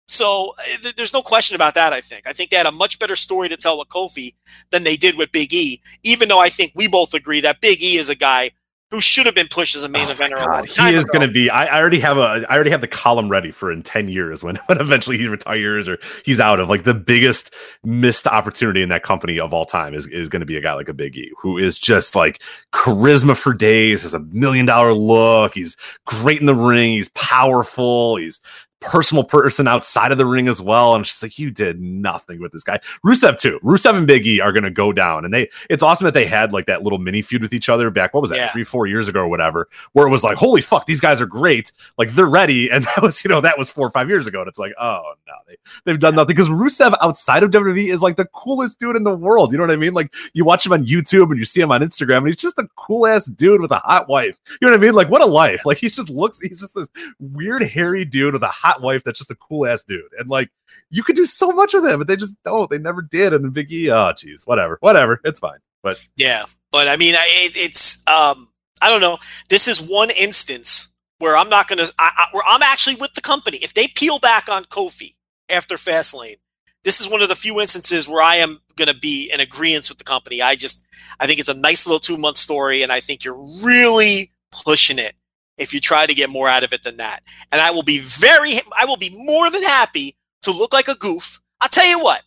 So 0.08 0.54
uh, 0.58 0.82
th- 0.82 0.96
there's 0.96 1.12
no 1.12 1.22
question 1.22 1.54
about 1.54 1.74
that. 1.74 1.92
I 1.92 2.00
think. 2.00 2.26
I 2.26 2.32
think 2.32 2.50
they 2.50 2.56
had 2.56 2.66
a 2.66 2.72
much 2.72 2.98
better 2.98 3.16
story 3.16 3.48
to 3.48 3.56
tell 3.56 3.78
with 3.78 3.88
Kofi 3.88 4.34
than 4.70 4.84
they 4.84 4.96
did 4.96 5.16
with 5.16 5.32
Big 5.32 5.52
E. 5.52 5.80
Even 6.02 6.28
though 6.28 6.40
I 6.40 6.48
think 6.48 6.72
we 6.74 6.88
both 6.88 7.14
agree 7.14 7.40
that 7.42 7.60
Big 7.60 7.82
E 7.82 7.96
is 7.98 8.08
a 8.08 8.14
guy 8.14 8.52
who 8.90 9.02
should 9.02 9.26
have 9.26 9.34
been 9.34 9.48
pushed 9.48 9.76
as 9.76 9.82
a 9.84 9.88
main 9.88 10.08
Oh 10.08 10.14
eventer. 10.14 10.38
God, 10.38 10.66
he 10.66 10.94
is 10.94 11.04
going 11.04 11.26
to 11.26 11.32
be. 11.32 11.50
I, 11.50 11.66
I 11.66 11.78
already 11.78 12.00
have 12.00 12.16
a. 12.16 12.46
I 12.48 12.54
already 12.54 12.70
have 12.70 12.80
the 12.80 12.88
column 12.88 13.28
ready 13.28 13.50
for 13.50 13.70
in 13.70 13.82
ten 13.82 14.08
years 14.08 14.42
when, 14.42 14.56
when 14.66 14.80
eventually 14.80 15.18
he 15.18 15.28
retires 15.28 15.88
or 15.88 15.98
he's 16.24 16.40
out 16.40 16.58
of 16.58 16.70
like 16.70 16.84
the 16.84 16.94
biggest 16.94 17.52
missed 17.84 18.26
opportunity 18.26 18.82
in 18.82 18.88
that 18.88 19.02
company 19.02 19.38
of 19.38 19.52
all 19.52 19.66
time 19.66 19.92
is 19.92 20.06
is 20.06 20.28
going 20.30 20.40
to 20.40 20.46
be 20.46 20.56
a 20.56 20.60
guy 20.62 20.72
like 20.72 20.88
a 20.88 20.94
Big 20.94 21.16
E 21.16 21.32
who 21.38 21.58
is 21.58 21.78
just 21.78 22.14
like 22.14 22.42
charisma 22.72 23.36
for 23.36 23.52
days, 23.52 24.02
has 24.02 24.14
a 24.14 24.20
million 24.20 24.64
dollar 24.64 24.94
look. 24.94 25.54
He's 25.54 25.76
great 26.06 26.40
in 26.40 26.46
the 26.46 26.54
ring. 26.54 26.92
He's 26.92 27.10
powerful. 27.10 28.16
He's 28.16 28.40
personal 28.80 29.24
person 29.24 29.66
outside 29.66 30.12
of 30.12 30.18
the 30.18 30.26
ring 30.26 30.48
as 30.48 30.62
well. 30.62 30.94
And 30.94 31.06
she's 31.06 31.22
like, 31.22 31.38
you 31.38 31.50
did 31.50 31.80
nothing 31.80 32.40
with 32.40 32.52
this 32.52 32.64
guy. 32.64 32.80
Rusev 33.04 33.38
too. 33.38 33.58
Rusev 33.62 33.96
and 33.96 34.06
Big 34.06 34.26
E 34.26 34.40
are 34.40 34.52
going 34.52 34.64
to 34.64 34.70
go 34.70 34.92
down, 34.92 35.24
and 35.24 35.32
they. 35.32 35.48
It's 35.68 35.82
awesome 35.82 36.04
that 36.04 36.14
they 36.14 36.26
had 36.26 36.52
like 36.52 36.66
that 36.66 36.82
little 36.82 36.98
mini 36.98 37.22
feud 37.22 37.42
with 37.42 37.52
each 37.52 37.68
other 37.68 37.90
back. 37.90 38.14
What 38.14 38.20
was 38.20 38.30
that? 38.30 38.36
Yeah. 38.36 38.52
Three, 38.52 38.64
four 38.64 38.86
years 38.86 39.08
ago 39.08 39.20
or 39.20 39.28
whatever, 39.28 39.68
where 39.92 40.06
it 40.06 40.10
was 40.10 40.22
like, 40.22 40.36
holy 40.36 40.62
fuck, 40.62 40.86
these 40.86 41.00
guys 41.00 41.20
are 41.20 41.26
great. 41.26 41.72
Like 41.96 42.14
they're 42.14 42.26
ready, 42.26 42.70
and 42.72 42.84
that 42.84 43.02
was 43.02 43.24
you 43.24 43.28
know 43.28 43.40
that 43.40 43.58
was 43.58 43.68
four 43.68 43.86
or 43.86 43.90
five 43.90 44.08
years 44.08 44.26
ago, 44.26 44.40
and 44.40 44.48
it's 44.48 44.58
like, 44.58 44.72
oh 44.80 45.14
no, 45.26 45.34
they 45.46 45.56
they've 45.84 46.00
done 46.00 46.14
nothing 46.14 46.34
because 46.34 46.48
Rusev 46.48 46.96
outside 47.00 47.42
of 47.42 47.50
WWE 47.50 47.92
is 47.92 48.02
like 48.02 48.16
the 48.16 48.26
coolest 48.26 48.78
dude 48.78 48.96
in 48.96 49.04
the 49.04 49.14
world. 49.14 49.52
You 49.52 49.58
know 49.58 49.64
what 49.64 49.72
I 49.72 49.76
mean? 49.76 49.94
Like 49.94 50.14
you 50.32 50.44
watch 50.44 50.64
him 50.64 50.72
on 50.72 50.84
YouTube 50.84 51.30
and 51.30 51.38
you 51.38 51.44
see 51.44 51.60
him 51.60 51.72
on 51.72 51.80
Instagram, 51.80 52.18
and 52.18 52.28
he's 52.28 52.36
just 52.36 52.58
a 52.58 52.68
cool 52.76 53.06
ass 53.06 53.26
dude 53.26 53.60
with 53.60 53.72
a 53.72 53.78
hot 53.78 54.08
wife. 54.08 54.38
You 54.60 54.66
know 54.66 54.72
what 54.72 54.80
I 54.80 54.82
mean? 54.84 54.94
Like 54.94 55.10
what 55.10 55.22
a 55.22 55.26
life! 55.26 55.64
Like 55.66 55.78
he 55.78 55.90
just 55.90 56.10
looks, 56.10 56.40
he's 56.40 56.60
just 56.60 56.74
this 56.74 56.88
weird 57.18 57.62
hairy 57.62 58.04
dude 58.04 58.32
with 58.32 58.42
a 58.42 58.48
hot 58.48 58.67
wife 58.80 59.02
that's 59.04 59.18
just 59.18 59.30
a 59.30 59.36
cool 59.36 59.66
ass 59.66 59.82
dude, 59.84 60.02
and 60.18 60.28
like 60.28 60.50
you 60.90 61.02
could 61.02 61.16
do 61.16 61.26
so 61.26 61.50
much 61.50 61.74
with 61.74 61.86
him, 61.86 61.98
but 61.98 62.08
they 62.08 62.16
just 62.16 62.36
don't. 62.44 62.70
They 62.70 62.78
never 62.78 63.02
did. 63.02 63.32
And 63.32 63.44
the 63.44 63.50
Big 63.50 63.72
E, 63.72 63.90
oh 63.90 64.12
geez, 64.12 64.46
whatever, 64.46 64.78
whatever, 64.80 65.20
it's 65.24 65.40
fine. 65.40 65.58
But 65.82 66.04
Yeah, 66.16 66.44
but 66.70 66.88
I 66.88 66.96
mean, 66.96 67.14
I, 67.14 67.26
it, 67.28 67.56
it's 67.56 68.06
um, 68.06 68.48
I 68.80 68.88
don't 68.88 69.00
know. 69.00 69.18
This 69.48 69.68
is 69.68 69.80
one 69.80 70.10
instance 70.10 70.88
where 71.18 71.36
I'm 71.36 71.48
not 71.48 71.68
gonna. 71.68 71.86
I, 71.98 72.10
I, 72.16 72.26
where 72.32 72.44
I'm 72.46 72.62
actually 72.62 72.96
with 72.96 73.14
the 73.14 73.20
company. 73.20 73.58
If 73.58 73.74
they 73.74 73.86
peel 73.88 74.18
back 74.18 74.48
on 74.48 74.64
Kofi 74.64 75.14
after 75.48 75.76
Fastlane, 75.76 76.36
this 76.84 77.00
is 77.00 77.08
one 77.08 77.22
of 77.22 77.28
the 77.28 77.36
few 77.36 77.60
instances 77.60 78.08
where 78.08 78.22
I 78.22 78.36
am 78.36 78.60
gonna 78.76 78.94
be 78.94 79.30
in 79.32 79.40
agreement 79.40 79.88
with 79.88 79.98
the 79.98 80.04
company. 80.04 80.42
I 80.42 80.54
just, 80.54 80.84
I 81.20 81.26
think 81.26 81.40
it's 81.40 81.48
a 81.48 81.54
nice 81.54 81.86
little 81.86 82.00
two 82.00 82.16
month 82.16 82.36
story, 82.36 82.82
and 82.82 82.92
I 82.92 83.00
think 83.00 83.24
you're 83.24 83.48
really 83.62 84.32
pushing 84.50 84.98
it 84.98 85.14
if 85.58 85.74
you 85.74 85.80
try 85.80 86.06
to 86.06 86.14
get 86.14 86.30
more 86.30 86.48
out 86.48 86.64
of 86.64 86.72
it 86.72 86.84
than 86.84 86.96
that. 86.96 87.22
And 87.52 87.60
I 87.60 87.70
will 87.70 87.82
be 87.82 87.98
very, 87.98 88.54
I 88.78 88.86
will 88.86 88.96
be 88.96 89.10
more 89.10 89.50
than 89.50 89.62
happy 89.62 90.16
to 90.42 90.50
look 90.50 90.72
like 90.72 90.88
a 90.88 90.94
goof. 90.94 91.40
I'll 91.60 91.68
tell 91.68 91.86
you 91.86 92.00
what. 92.00 92.22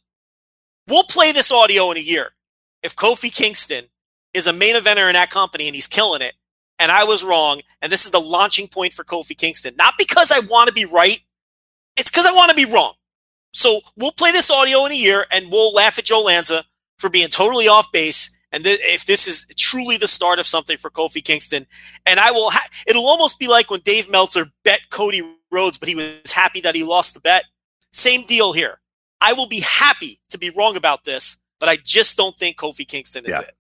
We'll 0.88 1.04
play 1.04 1.32
this 1.32 1.52
audio 1.52 1.92
in 1.92 1.98
a 1.98 2.02
year 2.02 2.32
if 2.84 2.96
Kofi 2.96 3.34
Kingston 3.34 3.86
is 4.34 4.48
a 4.48 4.54
main 4.54 4.76
eventer 4.76 5.08
in 5.08 5.14
that 5.14 5.30
company 5.30 5.68
and 5.68 5.76
he's 5.76 5.88
killing 5.88 6.22
it, 6.22 6.34
and 6.80 6.92
I 6.92 7.04
was 7.04 7.24
wrong, 7.24 7.62
and 7.82 7.92
this 7.92 8.06
is 8.06 8.12
the 8.12 8.20
launching 8.20 8.68
point 8.68 8.94
for 8.94 9.04
Kofi 9.04 9.38
Kingston, 9.38 9.76
not 9.78 9.94
because 9.98 10.32
I 10.32 10.40
want 10.40 10.68
to 10.68 10.74
be 10.74 10.86
right, 10.86 11.20
it's 11.96 12.10
because 12.10 12.26
I 12.26 12.32
want 12.32 12.50
to 12.50 12.56
be 12.56 12.66
wrong. 12.66 12.94
So 13.54 13.82
we'll 13.96 14.14
play 14.14 14.32
this 14.32 14.50
audio 14.50 14.86
in 14.86 14.92
a 14.92 14.96
year 14.96 15.26
and 15.32 15.52
we'll 15.52 15.74
laugh 15.74 16.00
at 16.00 16.06
Joe 16.06 16.22
Lanza 16.22 16.64
for 16.98 17.10
being 17.10 17.28
totally 17.28 17.68
off 17.68 17.92
base. 17.92 18.40
And 18.52 18.64
th- 18.64 18.80
if 18.84 19.06
this 19.06 19.28
is 19.28 19.46
truly 19.58 19.98
the 19.98 20.08
start 20.08 20.40
of 20.40 20.46
something 20.48 20.78
for 20.78 20.90
Kofi 20.90 21.24
Kingston, 21.24 21.66
and 22.06 22.20
I 22.20 22.32
will, 22.32 22.50
ha- 22.52 22.68
it'll 22.88 23.08
almost 23.08 23.40
be 23.40 23.48
like 23.48 23.72
when 23.72 23.80
Dave 23.82 24.10
Meltzer 24.10 24.48
bet 24.64 24.82
Cody 24.90 25.22
Rhodes, 25.52 25.78
but 25.78 25.88
he 25.90 25.96
was 25.96 26.32
happy 26.32 26.62
that 26.62 26.76
he 26.76 26.84
lost 26.84 27.14
the 27.14 27.20
bet. 27.22 27.44
Same 27.94 28.26
deal 28.26 28.54
here. 28.54 28.80
I 29.22 29.34
will 29.34 29.48
be 29.48 29.60
happy 29.62 30.20
to 30.32 30.38
be 30.38 30.50
wrong 30.50 30.76
about 30.76 31.04
this, 31.06 31.38
but 31.60 31.70
I 31.70 31.78
just 31.84 32.18
don't 32.18 32.38
think 32.38 32.58
Kofi 32.58 32.88
Kingston 32.88 33.26
is 33.26 33.36
Yeah. 33.36 33.48
it. 33.48 33.56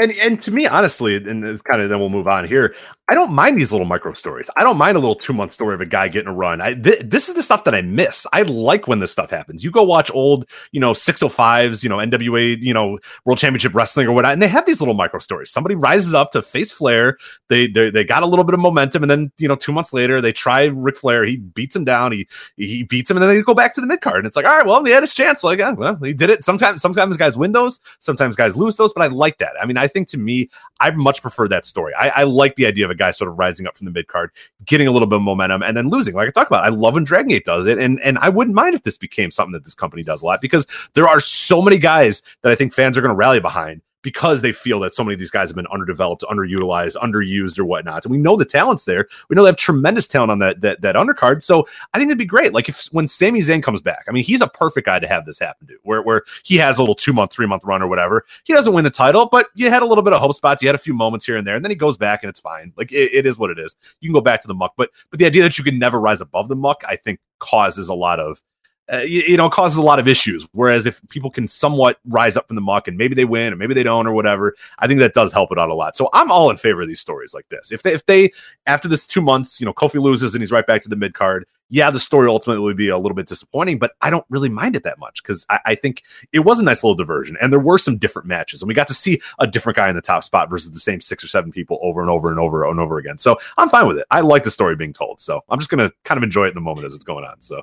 And 0.00 0.12
and 0.12 0.40
to 0.42 0.50
me, 0.50 0.66
honestly, 0.66 1.16
and 1.16 1.44
it's 1.46 1.62
kind 1.62 1.80
of 1.80 1.88
then 1.88 1.98
we'll 1.98 2.10
move 2.10 2.28
on 2.28 2.46
here. 2.46 2.74
I 3.12 3.14
don't 3.14 3.32
mind 3.34 3.58
these 3.58 3.72
little 3.72 3.86
micro 3.86 4.14
stories. 4.14 4.48
I 4.56 4.62
don't 4.62 4.78
mind 4.78 4.96
a 4.96 4.98
little 4.98 5.14
two 5.14 5.34
month 5.34 5.52
story 5.52 5.74
of 5.74 5.82
a 5.82 5.84
guy 5.84 6.08
getting 6.08 6.30
a 6.30 6.32
run. 6.32 6.62
I 6.62 6.72
th- 6.72 7.02
this 7.04 7.28
is 7.28 7.34
the 7.34 7.42
stuff 7.42 7.64
that 7.64 7.74
I 7.74 7.82
miss. 7.82 8.26
I 8.32 8.40
like 8.40 8.88
when 8.88 9.00
this 9.00 9.12
stuff 9.12 9.30
happens. 9.30 9.62
You 9.62 9.70
go 9.70 9.82
watch 9.82 10.10
old, 10.14 10.48
you 10.70 10.80
know, 10.80 10.92
605s, 10.92 11.82
you 11.82 11.90
know, 11.90 11.98
NWA, 11.98 12.56
you 12.58 12.72
know, 12.72 12.98
World 13.26 13.38
Championship 13.38 13.74
Wrestling 13.74 14.06
or 14.06 14.12
whatnot, 14.12 14.32
and 14.32 14.40
they 14.40 14.48
have 14.48 14.64
these 14.64 14.80
little 14.80 14.94
micro 14.94 15.18
stories. 15.18 15.50
Somebody 15.50 15.74
rises 15.74 16.14
up 16.14 16.30
to 16.30 16.40
face 16.40 16.72
Flair. 16.72 17.18
They 17.50 17.66
they 17.66 17.90
they 17.90 18.02
got 18.02 18.22
a 18.22 18.26
little 18.26 18.46
bit 18.46 18.54
of 18.54 18.60
momentum, 18.60 19.02
and 19.02 19.10
then 19.10 19.30
you 19.36 19.46
know, 19.46 19.56
two 19.56 19.72
months 19.72 19.92
later, 19.92 20.22
they 20.22 20.32
try 20.32 20.70
Ric 20.72 20.96
Flair. 20.96 21.26
He 21.26 21.36
beats 21.36 21.76
him 21.76 21.84
down. 21.84 22.12
He 22.12 22.26
he 22.56 22.84
beats 22.84 23.10
him, 23.10 23.18
and 23.18 23.22
then 23.22 23.28
they 23.28 23.42
go 23.42 23.52
back 23.52 23.74
to 23.74 23.82
the 23.82 23.86
mid 23.86 24.00
card. 24.00 24.20
And 24.20 24.26
it's 24.26 24.36
like, 24.36 24.46
all 24.46 24.56
right, 24.56 24.64
well, 24.64 24.82
he 24.82 24.90
had 24.90 25.02
his 25.02 25.12
chance. 25.12 25.44
Like, 25.44 25.58
yeah, 25.58 25.72
well, 25.72 25.96
he 25.96 26.14
did 26.14 26.30
it. 26.30 26.46
Sometimes 26.46 26.80
sometimes 26.80 27.18
guys 27.18 27.36
win 27.36 27.52
those, 27.52 27.78
sometimes 27.98 28.36
guys 28.36 28.56
lose 28.56 28.78
those, 28.78 28.94
but 28.94 29.02
I 29.02 29.08
like 29.08 29.36
that. 29.36 29.52
I 29.60 29.66
mean, 29.66 29.76
I 29.76 29.86
think 29.86 30.08
to 30.08 30.16
me, 30.16 30.48
I 30.80 30.92
much 30.92 31.20
prefer 31.20 31.46
that 31.48 31.66
story. 31.66 31.92
I, 31.92 32.08
I 32.08 32.22
like 32.22 32.56
the 32.56 32.64
idea 32.64 32.86
of 32.86 32.90
a 32.90 33.01
sort 33.10 33.30
of 33.30 33.38
rising 33.38 33.66
up 33.66 33.76
from 33.76 33.86
the 33.86 33.90
mid 33.90 34.06
card, 34.06 34.30
getting 34.64 34.86
a 34.86 34.92
little 34.92 35.08
bit 35.08 35.16
of 35.16 35.22
momentum, 35.22 35.62
and 35.62 35.76
then 35.76 35.90
losing. 35.90 36.14
Like 36.14 36.28
I 36.28 36.30
talk 36.30 36.46
about, 36.46 36.66
I 36.66 36.70
love 36.70 36.94
when 36.94 37.04
Dragon 37.04 37.28
Gate 37.28 37.44
does 37.44 37.66
it, 37.66 37.78
and 37.78 38.00
and 38.00 38.18
I 38.18 38.28
wouldn't 38.28 38.54
mind 38.54 38.74
if 38.74 38.82
this 38.82 38.98
became 38.98 39.30
something 39.30 39.52
that 39.52 39.64
this 39.64 39.74
company 39.74 40.02
does 40.02 40.22
a 40.22 40.26
lot 40.26 40.40
because 40.40 40.66
there 40.94 41.08
are 41.08 41.20
so 41.20 41.60
many 41.60 41.78
guys 41.78 42.22
that 42.42 42.52
I 42.52 42.54
think 42.54 42.72
fans 42.72 42.96
are 42.96 43.00
going 43.00 43.10
to 43.10 43.14
rally 43.14 43.40
behind 43.40 43.82
because 44.02 44.42
they 44.42 44.52
feel 44.52 44.80
that 44.80 44.94
so 44.94 45.02
many 45.02 45.14
of 45.14 45.20
these 45.20 45.30
guys 45.30 45.48
have 45.48 45.56
been 45.56 45.66
underdeveloped, 45.68 46.22
underutilized, 46.22 46.96
underused, 46.96 47.58
or 47.58 47.64
whatnot. 47.64 48.04
And 48.04 48.12
we 48.12 48.18
know 48.18 48.36
the 48.36 48.44
talent's 48.44 48.84
there. 48.84 49.08
We 49.28 49.34
know 49.34 49.42
they 49.42 49.48
have 49.48 49.56
tremendous 49.56 50.06
talent 50.08 50.30
on 50.30 50.38
that 50.40 50.60
that 50.60 50.80
that 50.82 50.96
undercard. 50.96 51.42
So 51.42 51.66
I 51.94 51.98
think 51.98 52.08
it'd 52.08 52.18
be 52.18 52.24
great. 52.24 52.52
Like 52.52 52.68
if 52.68 52.86
when 52.86 53.08
Sami 53.08 53.40
Zayn 53.40 53.62
comes 53.62 53.80
back, 53.80 54.04
I 54.08 54.12
mean, 54.12 54.24
he's 54.24 54.40
a 54.40 54.48
perfect 54.48 54.86
guy 54.86 54.98
to 54.98 55.08
have 55.08 55.24
this 55.24 55.38
happen 55.38 55.66
to, 55.68 55.76
where 55.82 56.02
where 56.02 56.22
he 56.44 56.56
has 56.56 56.78
a 56.78 56.82
little 56.82 56.94
two 56.94 57.12
month, 57.12 57.32
three 57.32 57.46
month 57.46 57.64
run 57.64 57.82
or 57.82 57.88
whatever. 57.88 58.24
He 58.44 58.52
doesn't 58.52 58.72
win 58.72 58.84
the 58.84 58.90
title, 58.90 59.26
but 59.26 59.46
you 59.54 59.70
had 59.70 59.82
a 59.82 59.86
little 59.86 60.04
bit 60.04 60.12
of 60.12 60.20
hope 60.20 60.34
spots. 60.34 60.62
You 60.62 60.68
had 60.68 60.74
a 60.74 60.78
few 60.78 60.94
moments 60.94 61.24
here 61.24 61.36
and 61.36 61.46
there, 61.46 61.56
and 61.56 61.64
then 61.64 61.70
he 61.70 61.76
goes 61.76 61.96
back 61.96 62.22
and 62.22 62.30
it's 62.30 62.40
fine. 62.40 62.72
Like 62.76 62.92
it, 62.92 63.12
it 63.12 63.26
is 63.26 63.38
what 63.38 63.50
it 63.50 63.58
is. 63.58 63.76
You 64.00 64.08
can 64.08 64.14
go 64.14 64.20
back 64.20 64.40
to 64.42 64.48
the 64.48 64.54
muck, 64.54 64.74
but 64.76 64.90
but 65.10 65.18
the 65.18 65.26
idea 65.26 65.42
that 65.42 65.58
you 65.58 65.64
can 65.64 65.78
never 65.78 66.00
rise 66.00 66.20
above 66.20 66.48
the 66.48 66.56
muck, 66.56 66.82
I 66.86 66.96
think, 66.96 67.20
causes 67.38 67.88
a 67.88 67.94
lot 67.94 68.18
of 68.18 68.40
uh, 68.92 68.98
you, 68.98 69.22
you 69.22 69.36
know, 69.36 69.48
causes 69.48 69.78
a 69.78 69.82
lot 69.82 69.98
of 69.98 70.06
issues. 70.06 70.46
Whereas 70.52 70.84
if 70.84 71.00
people 71.08 71.30
can 71.30 71.48
somewhat 71.48 71.98
rise 72.04 72.36
up 72.36 72.46
from 72.46 72.56
the 72.56 72.62
muck 72.62 72.88
and 72.88 72.96
maybe 72.96 73.14
they 73.14 73.24
win 73.24 73.52
or 73.52 73.56
maybe 73.56 73.74
they 73.74 73.82
don't 73.82 74.06
or 74.06 74.12
whatever, 74.12 74.54
I 74.78 74.86
think 74.86 75.00
that 75.00 75.14
does 75.14 75.32
help 75.32 75.50
it 75.50 75.58
out 75.58 75.70
a 75.70 75.74
lot. 75.74 75.96
So 75.96 76.10
I'm 76.12 76.30
all 76.30 76.50
in 76.50 76.56
favor 76.56 76.82
of 76.82 76.88
these 76.88 77.00
stories 77.00 77.32
like 77.32 77.48
this. 77.48 77.72
If 77.72 77.82
they, 77.82 77.94
if 77.94 78.04
they 78.04 78.32
after 78.66 78.88
this 78.88 79.06
two 79.06 79.22
months, 79.22 79.60
you 79.60 79.64
know, 79.64 79.72
Kofi 79.72 80.00
loses 80.00 80.34
and 80.34 80.42
he's 80.42 80.52
right 80.52 80.66
back 80.66 80.82
to 80.82 80.88
the 80.88 80.96
mid 80.96 81.14
card. 81.14 81.46
Yeah, 81.70 81.88
the 81.88 81.98
story 81.98 82.28
ultimately 82.28 82.62
would 82.62 82.76
be 82.76 82.90
a 82.90 82.98
little 82.98 83.16
bit 83.16 83.26
disappointing, 83.26 83.78
but 83.78 83.92
I 84.02 84.10
don't 84.10 84.26
really 84.28 84.50
mind 84.50 84.76
it 84.76 84.82
that 84.82 84.98
much 84.98 85.22
because 85.22 85.46
I, 85.48 85.58
I 85.64 85.74
think 85.74 86.02
it 86.30 86.40
was 86.40 86.60
a 86.60 86.62
nice 86.62 86.84
little 86.84 86.94
diversion 86.94 87.38
and 87.40 87.50
there 87.50 87.58
were 87.58 87.78
some 87.78 87.96
different 87.96 88.28
matches 88.28 88.60
and 88.60 88.68
we 88.68 88.74
got 88.74 88.88
to 88.88 88.94
see 88.94 89.22
a 89.38 89.46
different 89.46 89.78
guy 89.78 89.88
in 89.88 89.96
the 89.96 90.02
top 90.02 90.22
spot 90.22 90.50
versus 90.50 90.70
the 90.70 90.80
same 90.80 91.00
six 91.00 91.24
or 91.24 91.28
seven 91.28 91.50
people 91.50 91.78
over 91.80 92.02
and 92.02 92.10
over 92.10 92.28
and 92.28 92.38
over 92.38 92.68
and 92.68 92.78
over 92.78 92.98
again. 92.98 93.16
So 93.16 93.38
I'm 93.56 93.70
fine 93.70 93.88
with 93.88 93.96
it. 93.96 94.06
I 94.10 94.20
like 94.20 94.42
the 94.42 94.50
story 94.50 94.76
being 94.76 94.92
told. 94.92 95.18
So 95.18 95.40
I'm 95.48 95.58
just 95.58 95.70
gonna 95.70 95.90
kind 96.04 96.18
of 96.18 96.24
enjoy 96.24 96.44
it 96.44 96.48
in 96.48 96.54
the 96.56 96.60
moment 96.60 96.84
as 96.84 96.94
it's 96.94 97.04
going 97.04 97.24
on. 97.24 97.40
So 97.40 97.62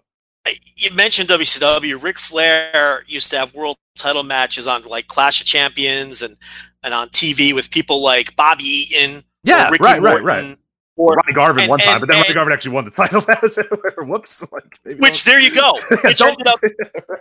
you 0.76 0.93
mentioned 0.93 1.30
WCW. 1.30 2.02
Ric 2.02 2.20
Flair 2.20 3.04
used 3.08 3.30
to 3.32 3.38
have 3.38 3.54
world 3.54 3.78
title 3.95 4.24
matches 4.24 4.68
on 4.68 4.84
like 4.84 5.08
Clash 5.08 5.41
of 5.41 5.47
Champions 5.47 6.22
and 6.22 6.38
and 6.84 6.93
on 6.93 7.10
TV 7.10 7.54
with 7.54 7.70
people 7.72 8.02
like 8.02 8.36
Bobby 8.36 8.64
Eaton, 8.64 9.24
Yeah, 9.43 9.70
Ricky 9.70 9.84
right, 9.84 10.02
right, 10.02 10.22
Morton, 10.22 10.50
right. 10.50 10.58
Or 11.00 11.14
Ronnie 11.14 11.34
Garvin 11.34 11.62
and- 11.62 11.70
one 11.70 11.80
time, 11.80 11.89
and- 11.93 12.00
but 12.02 12.10
then 12.10 12.22
Ronnie 12.22 12.34
Garvin 12.34 12.54
actually 12.54 12.72
won 12.74 12.84
the 12.86 12.91
title. 12.91 13.22
That 13.28 13.41
was 13.41 13.58
whoops. 13.97 14.43
Like, 14.52 14.80
maybe 14.84 15.00
which 15.00 15.24
there 15.24 15.39
you 15.39 15.54
go, 15.54 15.80
which 16.04 16.22
ended 16.22 16.47
up 16.47 16.60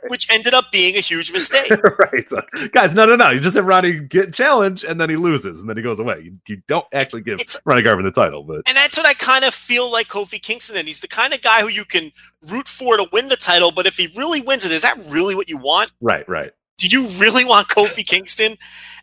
which 0.09 0.27
ended 0.33 0.53
up 0.55 0.65
being 0.73 0.97
a 0.97 1.01
huge 1.01 1.33
mistake. 1.33 1.71
right, 1.71 2.29
So, 2.29 2.43
guys. 2.73 2.95
No, 2.95 3.07
no, 3.07 3.15
no. 3.15 3.31
You 3.31 3.41
just 3.41 3.55
have 3.57 3.67
Ronnie 3.67 4.01
get 4.01 4.35
challenged, 4.35 4.85
and 4.85 5.01
then 5.01 5.09
he 5.11 5.17
loses, 5.17 5.61
and 5.61 5.69
then 5.71 5.77
he 5.77 5.83
goes 5.83 6.01
away. 6.01 6.21
You, 6.25 6.39
you 6.49 6.61
don't 6.67 6.87
actually 6.93 7.23
give 7.23 7.41
It's- 7.41 7.59
Ronnie 7.65 7.83
Garvin 7.83 8.05
the 8.05 8.11
title, 8.11 8.43
but 8.43 8.63
And 8.67 8.77
that's 8.77 8.97
what 8.97 9.07
I 9.07 9.15
kind 9.15 9.45
of 9.45 9.55
feel 9.55 9.91
like 9.91 10.09
Kofi 10.09 10.43
Kingston. 10.43 10.77
And 10.77 10.87
he's 10.89 11.01
the 11.01 11.09
kind 11.09 11.33
of 11.33 11.41
guy 11.43 11.61
who 11.61 11.69
you 11.69 11.85
can 11.85 12.11
root 12.51 12.67
for 12.67 12.97
to 12.97 13.07
win 13.13 13.29
the 13.29 13.37
title. 13.37 13.71
But 13.71 13.87
if 13.87 13.97
he 13.97 14.09
really 14.17 14.41
wins 14.41 14.65
it, 14.65 14.73
is 14.73 14.83
that 14.83 14.99
really 15.09 15.35
what 15.37 15.49
you 15.49 15.57
want? 15.59 15.93
right, 16.01 16.29
right. 16.29 16.53
Do 16.79 16.87
you 16.89 17.07
really 17.21 17.45
want 17.45 17.69
Kofi 17.69 18.07
Kingston 18.07 18.57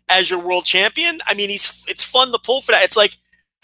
as 0.08 0.30
your 0.30 0.38
world 0.38 0.64
champion? 0.64 1.18
I 1.26 1.34
mean, 1.34 1.50
he's 1.50 1.84
it's 1.88 2.02
fun 2.02 2.32
to 2.32 2.38
pull 2.38 2.60
for 2.62 2.72
that. 2.72 2.82
It's 2.84 2.96
like, 2.96 3.16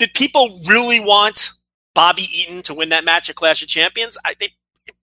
did 0.03 0.15
people 0.15 0.61
really 0.67 0.99
want 0.99 1.51
Bobby 1.95 2.27
Eaton 2.37 2.61
to 2.63 2.75
win 2.75 2.89
that 2.89 3.05
match 3.05 3.31
at 3.31 3.37
Clash 3.37 3.63
of 3.63 3.69
Champions? 3.69 4.19
I, 4.25 4.35
they, 4.41 4.49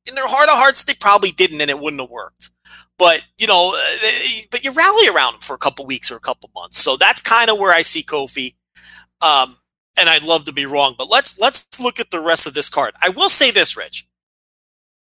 in 0.06 0.16
their 0.16 0.28
heart 0.28 0.50
of 0.50 0.56
hearts, 0.56 0.84
they 0.84 0.94
probably 0.94 1.32
didn't, 1.32 1.62
and 1.62 1.70
it 1.70 1.80
wouldn't 1.80 2.02
have 2.02 2.10
worked. 2.10 2.50
But 2.98 3.22
you 3.38 3.48
know, 3.48 3.74
uh, 3.76 3.98
they- 4.02 4.46
but 4.52 4.66
you 4.66 4.72
rally 4.72 5.08
around 5.08 5.36
him 5.36 5.40
for 5.40 5.54
a 5.54 5.58
couple 5.58 5.86
weeks 5.86 6.12
or 6.12 6.18
a 6.18 6.20
couple 6.20 6.50
months. 6.54 6.80
So 6.80 6.98
that's 6.98 7.22
kind 7.22 7.50
of 7.50 7.58
where 7.58 7.72
I 7.72 7.82
see 7.82 8.04
Kofi. 8.04 8.56
Um, 9.22 9.58
and 9.98 10.10
I'd 10.10 10.24
love 10.24 10.44
to 10.46 10.52
be 10.52 10.66
wrong, 10.66 10.96
but 10.98 11.10
let's 11.10 11.40
let's 11.40 11.80
look 11.80 12.00
at 12.02 12.12
the 12.12 12.20
rest 12.20 12.46
of 12.46 12.54
this 12.54 12.68
card. 12.70 12.94
I 13.02 13.08
will 13.10 13.30
say 13.30 13.52
this, 13.52 13.78
Rich. 13.78 14.06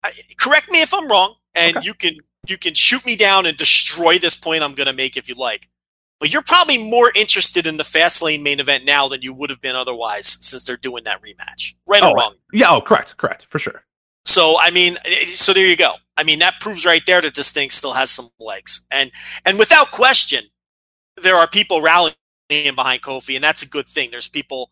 I, 0.05 0.13
correct 0.39 0.71
me 0.71 0.81
if 0.81 0.95
I'm 0.95 1.09
wrong, 1.09 1.35
and 1.57 1.77
Okay. 1.77 1.87
you 1.87 1.95
can 1.95 2.17
you 2.47 2.57
can 2.57 2.75
shoot 2.75 3.05
me 3.05 3.17
down 3.17 3.47
and 3.47 3.57
destroy 3.57 4.19
this 4.19 4.37
point 4.37 4.63
I'm 4.63 4.75
going 4.75 4.87
to 4.87 4.93
make 4.93 5.17
if 5.17 5.29
you 5.29 5.35
like. 5.35 5.69
But 6.21 6.33
you're 6.33 6.43
probably 6.43 6.79
more 6.79 7.13
interested 7.15 7.67
in 7.67 7.77
the 7.77 7.85
Fastlane 7.85 8.43
main 8.43 8.59
event 8.59 8.85
now 8.85 9.07
than 9.09 9.23
you 9.23 9.33
would 9.35 9.51
have 9.51 9.61
been 9.61 9.77
otherwise, 9.77 10.39
since 10.41 10.65
they're 10.65 10.77
doing 10.77 11.05
that 11.05 11.23
rematch. 11.23 11.75
Right 11.87 12.03
Oh, 12.03 12.11
or 12.11 12.17
wrong? 12.17 12.35
Yeah. 12.53 12.71
Oh, 12.71 12.81
correct, 12.81 13.17
correct, 13.17 13.47
for 13.49 13.59
sure. 13.59 13.85
So 14.27 14.59
I 14.59 14.71
mean, 14.71 14.99
so 15.35 15.53
there 15.53 15.67
you 15.67 15.77
go. 15.77 15.95
I 16.17 16.25
mean, 16.25 16.41
that 16.41 16.55
proves 16.61 16.85
right 16.85 17.03
there 17.07 17.21
that 17.23 17.35
this 17.35 17.51
thing 17.53 17.71
still 17.71 17.93
has 17.93 18.11
some 18.11 18.29
legs, 18.41 18.87
and 18.91 19.11
and 19.45 19.59
without 19.59 19.91
question, 19.91 20.45
there 21.23 21.37
are 21.37 21.47
people 21.49 21.81
rallying 21.81 22.15
behind 22.51 23.03
Kofi, 23.03 23.37
and 23.37 23.45
that's 23.45 23.63
a 23.63 23.69
good 23.69 23.87
thing. 23.87 24.11
There's 24.11 24.29
people, 24.29 24.71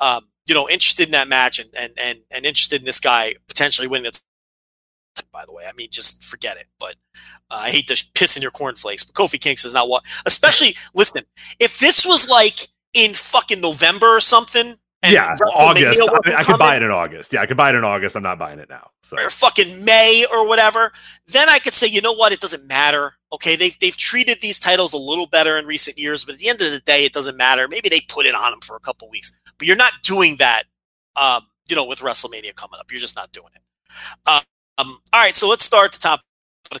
um, 0.00 0.26
you 0.46 0.54
know, 0.54 0.68
interested 0.68 1.06
in 1.06 1.12
that 1.12 1.28
match 1.28 1.58
and 1.58 1.70
and 1.74 1.92
and 1.96 2.18
and 2.30 2.44
interested 2.44 2.80
in 2.80 2.86
this 2.86 3.00
guy 3.00 3.34
potentially 3.46 3.86
winning 3.88 4.10
it. 5.28 5.32
By 5.32 5.44
the 5.46 5.52
way, 5.52 5.64
I 5.68 5.72
mean, 5.72 5.88
just 5.90 6.24
forget 6.24 6.56
it. 6.56 6.66
But 6.78 6.96
uh, 7.50 7.60
I 7.62 7.70
hate 7.70 7.88
to 7.88 8.04
piss 8.14 8.36
in 8.36 8.42
your 8.42 8.50
cornflakes, 8.50 9.04
but 9.04 9.14
Kofi 9.14 9.40
Kingston 9.40 9.68
is 9.68 9.74
not 9.74 9.88
what. 9.88 10.04
Especially, 10.26 10.74
listen, 10.94 11.22
if 11.58 11.78
this 11.78 12.04
was 12.06 12.28
like 12.28 12.68
in 12.94 13.14
fucking 13.14 13.60
November 13.60 14.06
or 14.06 14.20
something. 14.20 14.76
and 15.02 15.12
yeah, 15.12 15.36
August. 15.54 16.00
I, 16.26 16.34
I 16.36 16.44
could 16.44 16.58
buy 16.58 16.76
it 16.76 16.82
in 16.82 16.90
August. 16.90 17.32
Yeah, 17.32 17.42
I 17.42 17.46
could 17.46 17.56
buy 17.56 17.68
it 17.68 17.74
in 17.74 17.84
August. 17.84 18.16
I'm 18.16 18.22
not 18.22 18.38
buying 18.38 18.58
it 18.58 18.68
now. 18.68 18.90
So 19.02 19.16
or 19.18 19.30
fucking 19.30 19.84
May 19.84 20.26
or 20.32 20.48
whatever, 20.48 20.92
then 21.28 21.48
I 21.48 21.58
could 21.58 21.72
say, 21.72 21.86
you 21.86 22.00
know 22.00 22.12
what, 22.14 22.32
it 22.32 22.40
doesn't 22.40 22.66
matter. 22.66 23.14
Okay, 23.32 23.56
they've 23.56 23.78
they've 23.78 23.96
treated 23.96 24.40
these 24.40 24.58
titles 24.58 24.92
a 24.92 24.98
little 24.98 25.26
better 25.26 25.58
in 25.58 25.66
recent 25.66 25.98
years, 25.98 26.24
but 26.24 26.34
at 26.34 26.40
the 26.40 26.48
end 26.48 26.60
of 26.62 26.72
the 26.72 26.80
day, 26.80 27.04
it 27.04 27.12
doesn't 27.12 27.36
matter. 27.36 27.68
Maybe 27.68 27.88
they 27.88 28.00
put 28.08 28.26
it 28.26 28.34
on 28.34 28.50
them 28.50 28.60
for 28.60 28.74
a 28.74 28.80
couple 28.80 29.08
weeks, 29.08 29.38
but 29.58 29.68
you're 29.68 29.76
not 29.76 29.92
doing 30.02 30.36
that. 30.36 30.64
Um, 31.14 31.46
you 31.68 31.76
know, 31.76 31.84
with 31.84 32.00
WrestleMania 32.00 32.54
coming 32.54 32.80
up, 32.80 32.90
you're 32.90 33.00
just 33.00 33.16
not 33.16 33.30
doing 33.32 33.50
it. 33.54 33.62
Um, 34.26 34.42
um, 34.78 34.98
all 35.12 35.20
right, 35.20 35.34
so 35.34 35.48
let's 35.48 35.64
start 35.64 35.86
at 35.86 35.92
the 35.92 35.98
top. 35.98 36.20
of 36.70 36.80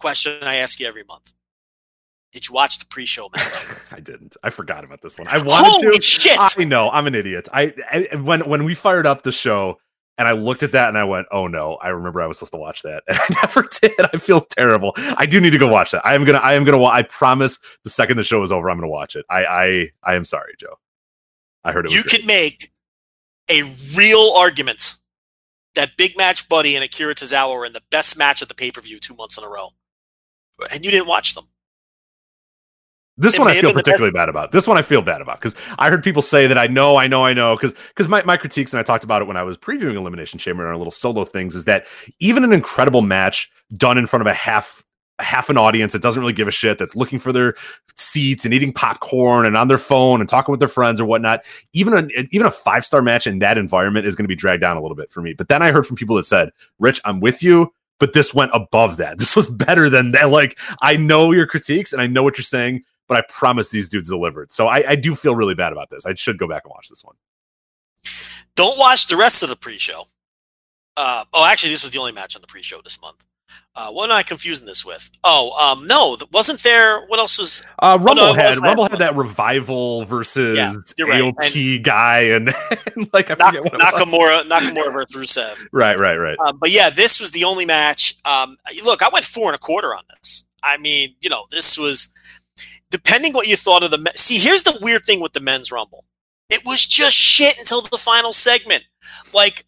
Question 0.00 0.42
I 0.42 0.56
ask 0.56 0.80
you 0.80 0.86
every 0.86 1.04
month: 1.04 1.32
Did 2.32 2.48
you 2.48 2.54
watch 2.54 2.78
the 2.78 2.86
pre-show 2.86 3.28
match? 3.36 3.52
I 3.92 4.00
didn't. 4.00 4.36
I 4.42 4.50
forgot 4.50 4.84
about 4.84 5.00
this 5.02 5.18
one. 5.18 5.28
I 5.28 5.38
wanted 5.38 5.70
Holy 5.70 5.96
to. 5.96 6.02
shit! 6.02 6.36
I 6.38 6.64
know. 6.64 6.90
I'm 6.90 7.06
an 7.06 7.14
idiot. 7.14 7.48
I, 7.52 7.72
I 7.92 8.16
when 8.16 8.40
when 8.48 8.64
we 8.64 8.74
fired 8.74 9.06
up 9.06 9.22
the 9.22 9.32
show 9.32 9.78
and 10.18 10.28
I 10.28 10.32
looked 10.32 10.62
at 10.62 10.72
that 10.72 10.88
and 10.88 10.98
I 10.98 11.04
went, 11.04 11.26
"Oh 11.30 11.46
no!" 11.46 11.76
I 11.76 11.88
remember 11.88 12.20
I 12.22 12.26
was 12.26 12.38
supposed 12.38 12.52
to 12.52 12.58
watch 12.58 12.82
that 12.82 13.02
and 13.08 13.16
I 13.18 13.26
never 13.42 13.66
did. 13.80 13.92
I 14.12 14.18
feel 14.18 14.40
terrible. 14.40 14.92
I 14.96 15.26
do 15.26 15.40
need 15.40 15.50
to 15.50 15.58
go 15.58 15.68
watch 15.68 15.92
that. 15.92 16.04
I 16.06 16.14
am 16.14 16.24
gonna. 16.24 16.38
I 16.38 16.54
am 16.54 16.64
gonna. 16.64 16.78
wa- 16.78 16.90
I 16.92 17.02
promise. 17.02 17.58
The 17.84 17.90
second 17.90 18.16
the 18.16 18.24
show 18.24 18.42
is 18.42 18.52
over, 18.52 18.68
I'm 18.70 18.76
gonna 18.78 18.88
watch 18.88 19.16
it. 19.16 19.24
I 19.30 19.44
I 19.44 19.90
I 20.02 20.14
am 20.16 20.24
sorry, 20.24 20.54
Joe. 20.58 20.74
I 21.64 21.72
heard 21.72 21.86
it. 21.86 21.92
You 21.92 22.02
great. 22.02 22.18
can 22.18 22.26
make 22.26 22.72
a 23.50 23.62
real 23.96 24.32
argument 24.36 24.96
that 25.74 25.96
Big 25.96 26.16
Match 26.16 26.48
Buddy 26.48 26.74
and 26.74 26.84
Akira 26.84 27.14
Tozawa 27.14 27.56
were 27.56 27.66
in 27.66 27.72
the 27.72 27.82
best 27.90 28.16
match 28.16 28.42
at 28.42 28.48
the 28.48 28.54
pay 28.54 28.70
per 28.70 28.80
view 28.80 28.98
two 29.00 29.14
months 29.14 29.38
in 29.38 29.44
a 29.44 29.48
row, 29.48 29.70
and 30.72 30.84
you 30.84 30.90
didn't 30.90 31.08
watch 31.08 31.34
them. 31.34 31.48
This 33.16 33.34
It 33.34 33.40
one 33.40 33.48
I 33.48 33.54
feel 33.54 33.72
particularly 33.72 34.12
bad 34.12 34.28
about. 34.28 34.50
This 34.50 34.66
one 34.66 34.76
I 34.76 34.82
feel 34.82 35.00
bad 35.00 35.20
about 35.20 35.40
because 35.40 35.54
I 35.78 35.88
heard 35.88 36.02
people 36.02 36.22
say 36.22 36.48
that 36.48 36.58
I 36.58 36.66
know, 36.66 36.96
I 36.96 37.06
know, 37.06 37.24
I 37.24 37.32
know. 37.32 37.54
Because 37.54 37.72
because 37.88 38.08
my, 38.08 38.24
my 38.24 38.36
critiques 38.36 38.72
and 38.72 38.80
I 38.80 38.82
talked 38.82 39.04
about 39.04 39.22
it 39.22 39.28
when 39.28 39.36
I 39.36 39.44
was 39.44 39.56
previewing 39.56 39.94
Elimination 39.94 40.38
Chamber 40.38 40.64
and 40.64 40.70
our 40.70 40.76
little 40.76 40.90
solo 40.90 41.24
things 41.24 41.54
is 41.54 41.64
that 41.66 41.86
even 42.18 42.42
an 42.42 42.52
incredible 42.52 43.02
match 43.02 43.50
done 43.76 43.98
in 43.98 44.06
front 44.06 44.22
of 44.22 44.26
a 44.26 44.34
half 44.34 44.84
half 45.20 45.48
an 45.48 45.56
audience 45.56 45.92
that 45.92 46.02
doesn't 46.02 46.20
really 46.20 46.32
give 46.32 46.48
a 46.48 46.52
shit 46.52 46.78
that's 46.78 46.96
looking 46.96 47.18
for 47.18 47.32
their 47.32 47.54
seats 47.96 48.44
and 48.44 48.52
eating 48.52 48.72
popcorn 48.72 49.46
and 49.46 49.56
on 49.56 49.68
their 49.68 49.78
phone 49.78 50.20
and 50.20 50.28
talking 50.28 50.52
with 50.52 50.58
their 50.58 50.68
friends 50.68 51.00
or 51.00 51.04
whatnot 51.04 51.44
even 51.72 51.94
a 51.94 52.06
even 52.32 52.46
a 52.46 52.50
five 52.50 52.84
star 52.84 53.00
match 53.00 53.26
in 53.26 53.38
that 53.38 53.56
environment 53.56 54.06
is 54.06 54.16
going 54.16 54.24
to 54.24 54.28
be 54.28 54.34
dragged 54.34 54.60
down 54.60 54.76
a 54.76 54.82
little 54.82 54.96
bit 54.96 55.10
for 55.12 55.22
me 55.22 55.32
but 55.32 55.46
then 55.48 55.62
i 55.62 55.70
heard 55.70 55.86
from 55.86 55.94
people 55.94 56.16
that 56.16 56.26
said 56.26 56.50
rich 56.80 57.00
i'm 57.04 57.20
with 57.20 57.44
you 57.44 57.72
but 58.00 58.12
this 58.12 58.34
went 58.34 58.50
above 58.52 58.96
that 58.96 59.16
this 59.18 59.36
was 59.36 59.48
better 59.48 59.88
than 59.88 60.10
that 60.10 60.30
like 60.30 60.58
i 60.82 60.96
know 60.96 61.30
your 61.30 61.46
critiques 61.46 61.92
and 61.92 62.02
i 62.02 62.08
know 62.08 62.24
what 62.24 62.36
you're 62.36 62.42
saying 62.42 62.82
but 63.06 63.18
I 63.18 63.22
promise 63.28 63.68
these 63.68 63.88
dudes 63.88 64.08
delivered. 64.08 64.50
So 64.50 64.68
I, 64.68 64.90
I 64.90 64.94
do 64.94 65.14
feel 65.14 65.34
really 65.34 65.54
bad 65.54 65.72
about 65.72 65.90
this. 65.90 66.06
I 66.06 66.14
should 66.14 66.38
go 66.38 66.48
back 66.48 66.62
and 66.64 66.70
watch 66.70 66.88
this 66.88 67.04
one. 67.04 67.16
Don't 68.56 68.78
watch 68.78 69.08
the 69.08 69.16
rest 69.16 69.42
of 69.42 69.48
the 69.48 69.56
pre-show. 69.56 70.06
Uh, 70.96 71.24
oh, 71.32 71.44
actually, 71.44 71.70
this 71.70 71.82
was 71.82 71.92
the 71.92 71.98
only 71.98 72.12
match 72.12 72.36
on 72.36 72.40
the 72.40 72.46
pre-show 72.46 72.80
this 72.82 73.00
month. 73.00 73.24
Uh, 73.76 73.90
what 73.90 74.08
am 74.08 74.16
I 74.16 74.22
confusing 74.22 74.66
this 74.66 74.84
with? 74.84 75.10
Oh, 75.24 75.50
um, 75.60 75.86
no, 75.86 76.16
wasn't 76.32 76.62
there? 76.62 77.04
What 77.06 77.18
else 77.18 77.38
was? 77.38 77.66
Uh, 77.80 77.98
Rumble 78.00 78.26
no, 78.26 78.32
had 78.32 78.54
that 78.54 78.60
Rumble 78.60 78.88
had 78.88 79.00
that 79.00 79.16
revival 79.16 80.04
versus 80.04 80.56
Yeah, 80.56 80.74
you're 80.96 81.08
right. 81.08 81.22
AOP 81.22 81.82
guy 81.82 82.20
and, 82.20 82.54
and 82.94 83.10
like 83.12 83.30
I 83.30 83.34
Nak-. 83.34 83.54
Nakamura, 83.64 84.42
Nakamura 84.42 84.92
versus 84.92 85.16
Rusev. 85.16 85.66
Right, 85.72 85.98
right, 85.98 86.16
right. 86.16 86.38
Um, 86.46 86.58
but 86.58 86.70
yeah, 86.70 86.88
this 86.88 87.18
was 87.18 87.32
the 87.32 87.42
only 87.42 87.64
match. 87.66 88.14
Um, 88.24 88.56
look, 88.84 89.02
I 89.02 89.08
went 89.08 89.24
four 89.24 89.48
and 89.48 89.56
a 89.56 89.58
quarter 89.58 89.92
on 89.92 90.04
this. 90.16 90.44
I 90.62 90.76
mean, 90.78 91.16
you 91.20 91.28
know, 91.28 91.46
this 91.50 91.76
was 91.76 92.10
depending 92.90 93.32
what 93.32 93.48
you 93.48 93.56
thought 93.56 93.82
of 93.82 93.90
the. 93.90 93.98
Me- 93.98 94.12
See, 94.14 94.38
here's 94.38 94.62
the 94.62 94.78
weird 94.80 95.04
thing 95.04 95.20
with 95.20 95.32
the 95.32 95.40
men's 95.40 95.72
rumble. 95.72 96.04
It 96.48 96.64
was 96.64 96.86
just 96.86 97.16
shit 97.16 97.58
until 97.58 97.82
the 97.82 97.98
final 97.98 98.32
segment. 98.32 98.84
Like, 99.32 99.64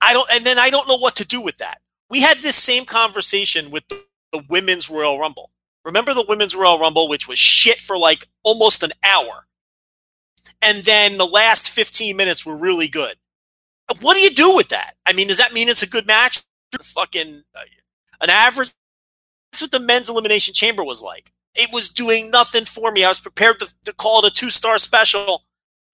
I 0.00 0.12
don't, 0.12 0.28
and 0.32 0.44
then 0.46 0.58
I 0.58 0.70
don't 0.70 0.86
know 0.86 0.96
what 0.96 1.16
to 1.16 1.24
do 1.24 1.40
with 1.40 1.58
that. 1.58 1.80
We 2.10 2.22
had 2.22 2.38
this 2.38 2.56
same 2.56 2.84
conversation 2.84 3.70
with 3.70 3.86
the, 3.88 4.02
women's 4.48 4.90
Royal 4.90 5.18
Rumble. 5.18 5.50
Remember 5.84 6.12
the 6.12 6.24
women's 6.28 6.54
Royal 6.54 6.78
Rumble, 6.78 7.08
which 7.08 7.26
was 7.26 7.38
shit 7.38 7.78
for 7.80 7.96
like 7.96 8.26
almost 8.42 8.82
an 8.82 8.92
hour, 9.02 9.46
and 10.60 10.84
then 10.84 11.16
the 11.16 11.26
last 11.26 11.70
15 11.70 12.14
minutes 12.14 12.44
were 12.44 12.56
really 12.56 12.88
good. 12.88 13.16
What 14.00 14.14
do 14.14 14.20
you 14.20 14.30
do 14.30 14.54
with 14.54 14.68
that? 14.68 14.96
I 15.06 15.14
mean, 15.14 15.28
does 15.28 15.38
that 15.38 15.54
mean 15.54 15.68
it's 15.68 15.82
a 15.82 15.88
good 15.88 16.06
match? 16.06 16.42
Fucking 16.82 17.42
uh, 17.54 17.60
an 18.20 18.28
average. 18.28 18.70
That's 19.50 19.62
what 19.62 19.70
the 19.70 19.80
men's 19.80 20.10
elimination 20.10 20.52
chamber 20.52 20.84
was 20.84 21.00
like. 21.00 21.32
It 21.54 21.70
was 21.72 21.88
doing 21.88 22.30
nothing 22.30 22.66
for 22.66 22.90
me. 22.92 23.04
I 23.04 23.08
was 23.08 23.20
prepared 23.20 23.58
to, 23.60 23.72
to 23.86 23.92
call 23.94 24.24
it 24.24 24.30
a 24.30 24.34
two 24.34 24.50
star 24.50 24.78
special, 24.78 25.44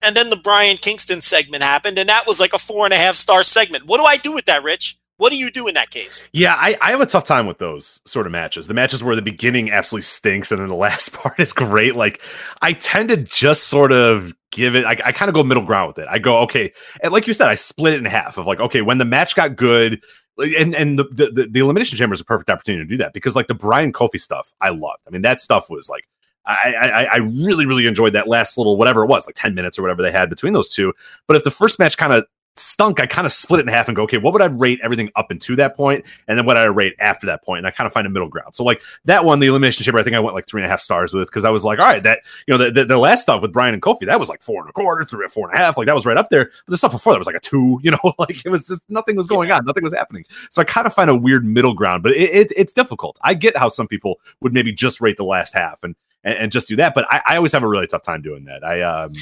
and 0.01 0.15
then 0.15 0.29
the 0.29 0.35
Bryan 0.35 0.75
Kingston 0.77 1.21
segment 1.21 1.63
happened, 1.63 1.97
and 1.97 2.09
that 2.09 2.27
was 2.27 2.39
like 2.41 2.53
a 2.53 2.59
four 2.59 2.85
and 2.85 2.93
a 2.93 2.97
half 2.97 3.15
star 3.15 3.43
segment. 3.43 3.85
What 3.85 3.97
do 3.97 4.03
I 4.03 4.17
do 4.17 4.33
with 4.33 4.45
that, 4.45 4.61
Rich? 4.61 4.97
What 5.17 5.29
do 5.29 5.37
you 5.37 5.49
do 5.49 5.67
in 5.67 5.75
that 5.75 5.91
case? 5.91 6.29
Yeah, 6.33 6.55
I, 6.55 6.77
I 6.81 6.91
have 6.91 6.99
a 6.99 7.05
tough 7.05 7.23
time 7.23 7.47
with 7.47 7.57
those 7.57 8.01
sort 8.05 8.25
of 8.25 8.33
matches. 8.33 8.67
The 8.67 8.73
matches 8.73 9.01
where 9.01 9.15
the 9.15 9.21
beginning 9.21 9.71
absolutely 9.71 10.03
stinks 10.03 10.51
and 10.51 10.59
then 10.59 10.67
the 10.67 10.75
last 10.75 11.13
part 11.13 11.39
is 11.39 11.53
great. 11.53 11.95
Like, 11.95 12.21
I 12.61 12.73
tend 12.73 13.09
to 13.09 13.17
just 13.17 13.65
sort 13.65 13.91
of 13.93 14.33
give 14.51 14.75
it, 14.75 14.85
I, 14.85 14.97
I 15.05 15.11
kind 15.13 15.29
of 15.29 15.35
go 15.35 15.43
middle 15.43 15.63
ground 15.63 15.87
with 15.87 15.99
it. 15.99 16.07
I 16.09 16.19
go, 16.19 16.39
okay. 16.39 16.73
And 17.01 17.13
like 17.13 17.27
you 17.27 17.33
said, 17.33 17.47
I 17.47 17.55
split 17.55 17.93
it 17.93 17.99
in 17.99 18.05
half 18.05 18.37
of 18.37 18.45
like, 18.45 18.59
okay, 18.59 18.81
when 18.81 18.97
the 18.97 19.05
match 19.05 19.35
got 19.35 19.55
good, 19.55 20.03
and 20.37 20.75
and 20.75 20.99
the, 20.99 21.05
the, 21.05 21.47
the 21.49 21.59
elimination 21.59 21.97
chamber 21.97 22.13
is 22.13 22.19
a 22.19 22.25
perfect 22.25 22.49
opportunity 22.49 22.83
to 22.83 22.89
do 22.89 22.97
that 22.97 23.13
because 23.13 23.37
like 23.37 23.47
the 23.47 23.53
Bryan 23.53 23.93
Kofi 23.93 24.19
stuff, 24.19 24.53
I 24.59 24.69
loved. 24.69 24.99
I 25.07 25.11
mean, 25.11 25.21
that 25.21 25.39
stuff 25.39 25.69
was 25.69 25.87
like, 25.87 26.09
I, 26.45 26.73
I 26.73 27.03
I 27.05 27.15
really 27.17 27.65
really 27.65 27.87
enjoyed 27.87 28.13
that 28.13 28.27
last 28.27 28.57
little 28.57 28.77
whatever 28.77 29.03
it 29.03 29.07
was, 29.07 29.25
like 29.25 29.35
ten 29.35 29.55
minutes 29.55 29.79
or 29.79 29.81
whatever 29.81 30.01
they 30.01 30.11
had 30.11 30.29
between 30.29 30.53
those 30.53 30.69
two. 30.69 30.93
But 31.25 31.37
if 31.37 31.43
the 31.43 31.51
first 31.51 31.79
match 31.79 31.97
kind 31.97 32.13
of 32.13 32.25
stunk, 32.57 32.99
I 32.99 33.05
kind 33.05 33.25
of 33.25 33.31
split 33.31 33.59
it 33.59 33.63
in 33.63 33.67
half 33.67 33.87
and 33.87 33.95
go, 33.95 34.03
okay, 34.03 34.17
what 34.17 34.33
would 34.33 34.41
I 34.41 34.45
rate 34.45 34.79
everything 34.83 35.09
up 35.15 35.31
into 35.31 35.55
that 35.57 35.75
point, 35.75 36.05
and 36.27 36.37
then 36.37 36.45
what 36.45 36.57
I 36.57 36.65
rate 36.65 36.95
after 36.99 37.27
that 37.27 37.43
point, 37.43 37.59
and 37.59 37.67
I 37.67 37.71
kind 37.71 37.85
of 37.85 37.93
find 37.93 38.07
a 38.07 38.09
middle 38.09 38.29
ground. 38.29 38.55
So 38.55 38.63
like 38.63 38.81
that 39.05 39.25
one, 39.25 39.39
the 39.39 39.47
elimination 39.47 39.83
chamber, 39.83 39.99
I 39.99 40.03
think 40.03 40.15
I 40.15 40.19
went 40.19 40.35
like 40.35 40.47
three 40.47 40.61
and 40.61 40.65
a 40.65 40.69
half 40.69 40.81
stars 40.81 41.13
with 41.13 41.27
because 41.27 41.45
I 41.45 41.49
was 41.49 41.63
like, 41.63 41.79
all 41.79 41.85
right, 41.85 42.03
that 42.03 42.19
you 42.47 42.57
know 42.57 42.63
the, 42.63 42.71
the, 42.71 42.85
the 42.85 42.97
last 42.97 43.23
stuff 43.23 43.41
with 43.41 43.51
Bryan 43.51 43.73
and 43.73 43.81
Kofi, 43.81 44.05
that 44.05 44.19
was 44.19 44.29
like 44.29 44.41
four 44.41 44.61
and 44.61 44.69
a 44.69 44.73
quarter, 44.73 45.03
three 45.03 45.25
or 45.25 45.29
four 45.29 45.49
and 45.49 45.59
a 45.59 45.61
half, 45.61 45.77
like 45.77 45.87
that 45.87 45.95
was 45.95 46.05
right 46.05 46.17
up 46.17 46.29
there. 46.29 46.45
But 46.65 46.71
the 46.71 46.77
stuff 46.77 46.91
before 46.91 47.13
that 47.13 47.19
was 47.19 47.27
like 47.27 47.35
a 47.35 47.39
two, 47.39 47.79
you 47.83 47.91
know, 47.91 48.13
like 48.17 48.45
it 48.45 48.49
was 48.49 48.67
just 48.67 48.89
nothing 48.89 49.15
was 49.15 49.27
going 49.27 49.51
on, 49.51 49.65
nothing 49.65 49.83
was 49.83 49.93
happening. 49.93 50.25
So 50.49 50.61
I 50.61 50.65
kind 50.65 50.87
of 50.87 50.93
find 50.93 51.09
a 51.09 51.15
weird 51.15 51.45
middle 51.45 51.73
ground, 51.73 52.03
but 52.03 52.13
it, 52.13 52.29
it, 52.33 52.53
it's 52.55 52.73
difficult. 52.73 53.19
I 53.21 53.33
get 53.33 53.57
how 53.57 53.69
some 53.69 53.87
people 53.87 54.19
would 54.41 54.53
maybe 54.53 54.71
just 54.71 55.01
rate 55.01 55.17
the 55.17 55.25
last 55.25 55.53
half 55.53 55.83
and 55.83 55.95
and, 56.23 56.35
and 56.35 56.51
just 56.51 56.67
do 56.67 56.75
that, 56.77 56.93
but 56.95 57.05
I, 57.11 57.21
I 57.27 57.35
always 57.37 57.51
have 57.51 57.63
a 57.63 57.67
really 57.67 57.87
tough 57.87 58.01
time 58.01 58.21
doing 58.21 58.45
that. 58.45 58.63
I 58.63 58.81
um 58.81 59.13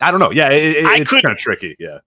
I 0.00 0.10
don't 0.10 0.20
know. 0.20 0.30
Yeah, 0.30 0.50
it, 0.50 0.76
it's 0.78 1.10
kind 1.10 1.32
of 1.32 1.38
tricky. 1.38 1.76
Yeah. 1.78 1.98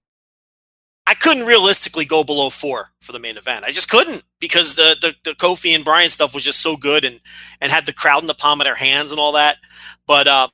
I 1.10 1.16
couldn't 1.16 1.48
realistically 1.48 2.06
go 2.06 2.24
below 2.24 2.52
four 2.52 2.92
for 3.02 3.14
the 3.14 3.20
main 3.20 3.36
event. 3.36 3.66
I 3.66 3.72
just 3.72 3.90
couldn't 3.90 4.24
because 4.40 4.76
the, 4.76 4.96
the 5.02 5.16
the 5.24 5.32
Kofi 5.32 5.74
and 5.74 5.84
Bryan 5.84 6.12
stuff 6.12 6.36
was 6.36 6.44
just 6.44 6.60
so 6.60 6.78
good 6.78 7.04
and 7.04 7.20
and 7.60 7.72
had 7.72 7.88
the 7.88 7.94
crowd 7.94 8.22
in 8.22 8.28
the 8.28 8.36
palm 8.36 8.62
of 8.62 8.66
their 8.66 8.76
hands 8.76 9.10
and 9.12 9.20
all 9.20 9.32
that. 9.32 9.58
But 10.06 10.28
uh, 10.28 10.50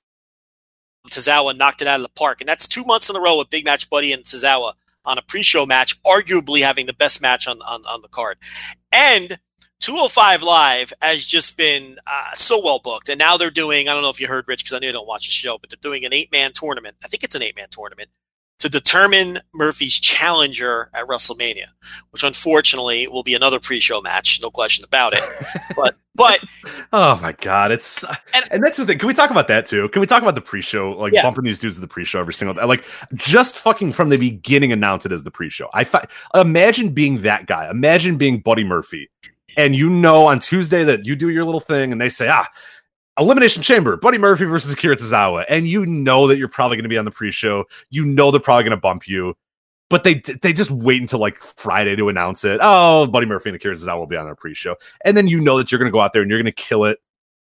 Tozawa 1.09 1.57
knocked 1.57 1.81
it 1.81 1.89
out 1.89 1.99
of 1.99 2.03
the 2.03 2.09
park, 2.15 2.39
and 2.39 2.47
that's 2.47 2.69
two 2.69 2.85
months 2.85 3.09
in 3.09 3.17
a 3.17 3.19
row 3.19 3.37
with 3.37 3.49
Big 3.49 3.65
Match 3.65 3.89
Buddy 3.89 4.13
and 4.13 4.23
Tozawa 4.23 4.75
on 5.03 5.17
a 5.17 5.21
pre-show 5.21 5.65
match, 5.65 6.01
arguably 6.03 6.61
having 6.61 6.85
the 6.85 6.93
best 6.93 7.21
match 7.21 7.49
on 7.49 7.61
on, 7.63 7.81
on 7.85 8.01
the 8.01 8.07
card. 8.07 8.37
And 8.93 9.37
205 9.81 10.41
Live 10.41 10.93
has 11.01 11.25
just 11.25 11.57
been 11.57 11.97
uh, 12.07 12.33
so 12.33 12.63
well 12.63 12.79
booked, 12.79 13.09
and 13.09 13.19
now 13.19 13.35
they're 13.35 13.51
doing. 13.51 13.89
I 13.89 13.93
don't 13.93 14.03
know 14.03 14.09
if 14.09 14.21
you 14.21 14.27
heard 14.27 14.47
Rich 14.47 14.63
because 14.63 14.73
I 14.73 14.79
know 14.79 14.87
you 14.87 14.93
don't 14.93 15.05
watch 15.05 15.27
the 15.27 15.33
show, 15.33 15.57
but 15.57 15.69
they're 15.69 15.77
doing 15.81 16.05
an 16.05 16.13
eight-man 16.13 16.53
tournament. 16.53 16.95
I 17.03 17.09
think 17.09 17.25
it's 17.25 17.35
an 17.35 17.41
eight-man 17.41 17.67
tournament 17.71 18.09
to 18.66 18.70
determine 18.72 19.39
Murphy's 19.53 19.99
challenger 19.99 20.89
at 20.93 21.07
WrestleMania, 21.07 21.68
which 22.09 22.24
unfortunately 22.24 23.07
will 23.07 23.22
be 23.22 23.36
another 23.36 23.59
pre-show 23.59 24.01
match, 24.01 24.39
no 24.41 24.49
question 24.49 24.84
about 24.84 25.13
it. 25.13 25.24
but 25.76 25.95
but 26.16 26.39
Oh 26.91 27.20
my 27.22 27.34
god, 27.34 27.72
it's 27.72 28.03
and, 28.03 28.18
And- 28.51 28.63
that's 28.63 28.78
the 28.78 28.86
thing. 28.86 28.97
Can 28.97 29.07
we 29.07 29.13
talk 29.13 29.30
about 29.30 29.47
that 29.49 29.66
too? 29.68 29.88
Can 29.89 29.99
we 29.99 30.07
talk 30.07 30.22
about 30.24 30.34
the 30.36 30.41
pre-show, 30.41 30.91
like 30.93 31.13
Yeah. 31.13 31.22
bumping 31.22 31.43
these 31.43 31.59
dudes 31.59 31.76
to 31.76 31.82
the 31.82 31.88
pre-show 31.88 32.20
every 32.20 32.34
single 32.34 32.55
day? 32.55 32.63
like 32.63 32.84
just 33.13 33.57
fucking 33.57 33.93
from 33.93 34.09
the 34.09 34.18
beginning 34.18 34.72
announce 34.72 35.05
it 35.05 35.11
as 35.11 35.24
the 35.24 35.32
pre-show. 35.32 35.70
I 35.74 35.84
fi- 35.84 36.07
imagine 36.34 36.89
being 36.89 37.22
that 37.22 37.45
guy. 37.45 37.70
Imagine 37.70 38.18
being 38.18 38.39
Buddy 38.39 38.63
Murphy, 38.63 39.09
and 39.57 39.76
you 39.76 39.89
know 39.89 40.26
on 40.26 40.39
Tuesday 40.39 40.84
that 40.86 41.05
you 41.05 41.16
do 41.16 41.30
your 41.30 41.45
little 41.45 41.59
thing, 41.59 41.91
and 41.91 42.01
they 42.01 42.09
say 42.09 42.28
ah. 42.32 42.47
Elimination 43.18 43.63
Chamber, 43.63 43.95
Buddy 43.97 44.18
Murphy 44.18 44.45
versus 44.45 44.74
Akira 44.74 44.95
Tozawa, 44.95 45.45
and 45.47 45.68
you 45.68 45.86
know 45.86 46.28
that 46.28 46.38
you're 46.38 46.49
probably 46.49 46.76
going 46.78 46.84
to 46.84 46.89
be 46.89 46.97
on 46.97 47.05
the 47.05 47.11
pre-show. 47.11 47.66
You 47.89 48.05
know 48.05 48.30
they're 48.30 48.41
probably 48.41 48.63
going 48.63 48.72
to 48.72 48.78
bump 48.78 49.07
you, 49.07 49.36
but 49.89 50.03
they 50.03 50.16
they 50.41 50.51
just 50.51 50.72
wait 50.72 51.01
until 51.01 51.20
like 51.20 51.38
Friday 51.38 51.95
to 51.95 52.09
announce 52.09 52.43
it. 52.43 52.59
Oh, 52.61 53.07
Buddy 53.07 53.26
Murphy 53.26 53.49
and 53.49 53.55
Akira 53.55 53.76
Tozawa 53.76 53.99
will 53.99 54.07
be 54.07 54.18
on 54.18 54.28
our 54.28 54.36
pre-show, 54.36 54.76
and 55.05 55.16
then 55.16 55.28
you 55.28 55.39
know 55.39 55.57
that 55.57 55.72
you're 55.72 55.80
going 55.80 55.89
to 55.89 55.93
go 55.93 56.01
out 56.01 56.13
there 56.13 56.22
and 56.22 56.30
you're 56.30 56.39
going 56.39 56.45
to 56.45 56.51
kill 56.51 56.86
it. 56.86 56.99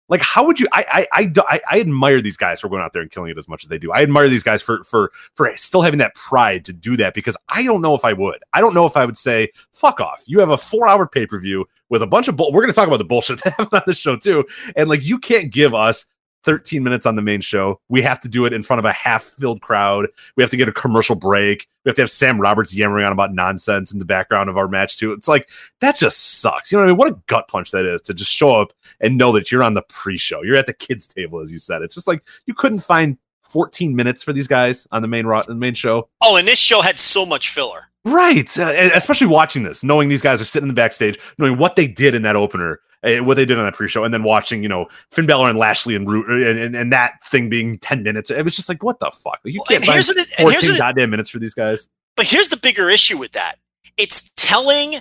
Like, 0.10 0.22
how 0.22 0.46
would 0.46 0.60
you? 0.60 0.68
I, 0.72 1.08
I 1.12 1.30
I 1.50 1.62
I 1.70 1.80
admire 1.80 2.22
these 2.22 2.38
guys 2.38 2.62
for 2.62 2.70
going 2.70 2.82
out 2.82 2.94
there 2.94 3.02
and 3.02 3.12
killing 3.12 3.32
it 3.32 3.38
as 3.38 3.48
much 3.48 3.64
as 3.64 3.70
they 3.70 3.78
do. 3.78 3.92
I 3.92 4.02
admire 4.02 4.30
these 4.30 4.44
guys 4.44 4.62
for 4.62 4.84
for 4.84 5.12
for 5.34 5.56
still 5.58 5.82
having 5.82 6.00
that 6.00 6.16
pride 6.16 6.66
to 6.66 6.74
do 6.74 6.96
that 6.98 7.14
because 7.14 7.36
I 7.50 7.64
don't 7.64 7.82
know 7.82 7.94
if 7.94 8.06
I 8.06 8.14
would. 8.14 8.40
I 8.54 8.62
don't 8.62 8.74
know 8.74 8.86
if 8.86 8.96
I 8.96 9.06
would 9.06 9.18
say, 9.18 9.50
"Fuck 9.72 10.00
off." 10.00 10.24
You 10.26 10.40
have 10.40 10.50
a 10.50 10.58
four 10.58 10.88
hour 10.88 11.08
pay 11.08 11.26
per 11.26 11.40
view 11.40 11.66
with 11.90 12.02
a 12.02 12.08
bunch 12.08 12.28
of 12.28 12.36
bull. 12.38 12.52
We're 12.54 12.62
going 12.62 12.74
to 12.74 12.76
talk 12.76 12.88
about 12.88 12.98
the 12.98 13.06
bullshit 13.06 13.42
that 13.44 13.54
happened 13.54 13.74
on 13.74 13.84
this 13.88 13.98
show 13.98 14.16
too, 14.16 14.46
and 14.76 14.90
like 14.90 15.04
you 15.04 15.20
can't 15.20 15.52
give 15.52 15.74
us 15.74 16.06
13 16.48 16.82
minutes 16.82 17.06
on 17.06 17.18
the 17.18 17.22
main 17.22 17.42
show. 17.42 17.82
We 17.90 18.02
have 18.04 18.22
to 18.22 18.30
do 18.30 18.46
it 18.46 18.54
in 18.54 18.64
front 18.64 18.80
of 18.80 18.86
a 18.86 18.94
half 18.94 19.24
filled 19.24 19.60
crowd. 19.60 20.08
We 20.38 20.44
have 20.44 20.50
to 20.52 20.56
get 20.56 20.70
a 20.70 20.72
commercial 20.72 21.14
break. 21.14 21.68
We 21.84 21.90
have 21.90 21.98
to 21.98 22.04
have 22.04 22.10
Sam 22.10 22.40
Roberts 22.40 22.74
yammering 22.74 23.06
on 23.06 23.12
about 23.12 23.34
nonsense 23.34 23.92
in 23.92 24.00
the 24.00 24.06
background 24.06 24.50
of 24.50 24.56
our 24.56 24.70
match, 24.70 24.96
too. 24.96 25.12
It's 25.12 25.28
like, 25.28 25.50
that 25.82 25.98
just 25.98 26.40
sucks. 26.40 26.72
You 26.72 26.78
know 26.78 26.84
what 26.84 26.88
I 26.88 26.92
mean? 26.92 26.98
What 27.00 27.08
a 27.10 27.22
gut 27.28 27.50
punch 27.50 27.72
that 27.72 27.86
is 27.86 28.02
to 28.04 28.14
just 28.14 28.32
show 28.32 28.62
up 28.62 28.72
and 29.02 29.18
know 29.18 29.34
that 29.34 29.52
you're 29.52 29.62
on 29.62 29.74
the 29.74 29.82
pre 29.90 30.18
show. 30.18 30.42
You're 30.42 30.56
at 30.56 30.68
the 30.68 30.74
kids' 30.74 31.06
table, 31.06 31.42
as 31.42 31.52
you 31.52 31.60
said. 31.60 31.82
It's 31.82 31.96
just 31.96 32.08
like 32.08 32.26
you 32.46 32.54
couldn't 32.54 32.80
find 32.80 33.18
14 33.50 33.94
minutes 33.94 34.24
for 34.24 34.32
these 34.32 34.48
guys 34.48 34.88
on 34.94 35.02
the 35.02 35.10
main, 35.10 35.26
ro- 35.26 35.44
the 35.46 35.54
main 35.54 35.74
show. 35.74 36.08
oh, 36.22 36.38
and 36.38 36.48
this 36.48 36.60
show 36.60 36.82
had 36.82 36.98
so 36.98 37.26
much 37.26 37.50
filler. 37.50 37.90
Right. 38.06 38.58
Uh, 38.58 38.72
especially 38.94 39.28
watching 39.28 39.64
this, 39.64 39.84
knowing 39.84 40.08
these 40.08 40.22
guys 40.22 40.40
are 40.40 40.46
sitting 40.46 40.70
in 40.70 40.74
the 40.74 40.80
backstage, 40.80 41.20
knowing 41.38 41.58
what 41.58 41.76
they 41.76 41.90
did 41.90 42.16
in 42.16 42.22
that 42.22 42.38
opener, 42.38 42.80
Eh, 43.04 43.20
what 43.20 43.36
they 43.38 43.46
did 43.46 43.60
on 43.60 43.66
that 43.66 43.76
pre-show, 43.76 44.04
and 44.04 44.12
then 44.14 44.24
watching, 44.24 44.64
you 44.64 44.70
know, 44.70 44.88
Finn 45.12 45.28
Balor 45.28 45.50
and 45.52 45.60
Lashley 45.60 45.94
and 45.96 46.10
Root 46.10 46.28
and, 46.30 46.58
eh, 46.60 46.64
and, 46.66 46.76
and 46.76 46.92
that 46.92 47.14
thing 47.30 47.48
being 47.48 47.78
10 47.80 48.02
minutes. 48.02 48.32
It 48.32 48.44
was 48.44 48.56
just 48.56 48.68
like, 48.70 48.82
what 48.82 49.00
the 49.00 49.12
fuck? 49.12 49.40
You 49.44 49.62
can't 49.70 49.82
and 49.82 49.86
find 49.86 49.96
here's 49.96 50.08
what 50.08 50.18
it- 50.18 50.30
and 50.40 50.50
here's 50.50 50.64
14 50.66 50.70
what 50.72 50.76
it- 50.76 50.80
goddamn 50.80 51.10
minutes 51.12 51.30
for 51.30 51.38
these 51.40 51.54
guys. 51.54 51.88
But 52.16 52.26
here's 52.26 52.50
the 52.50 52.58
bigger 52.58 52.90
issue 52.90 53.18
with 53.20 53.34
that. 53.34 53.58
It's 53.98 54.32
telling 54.36 54.96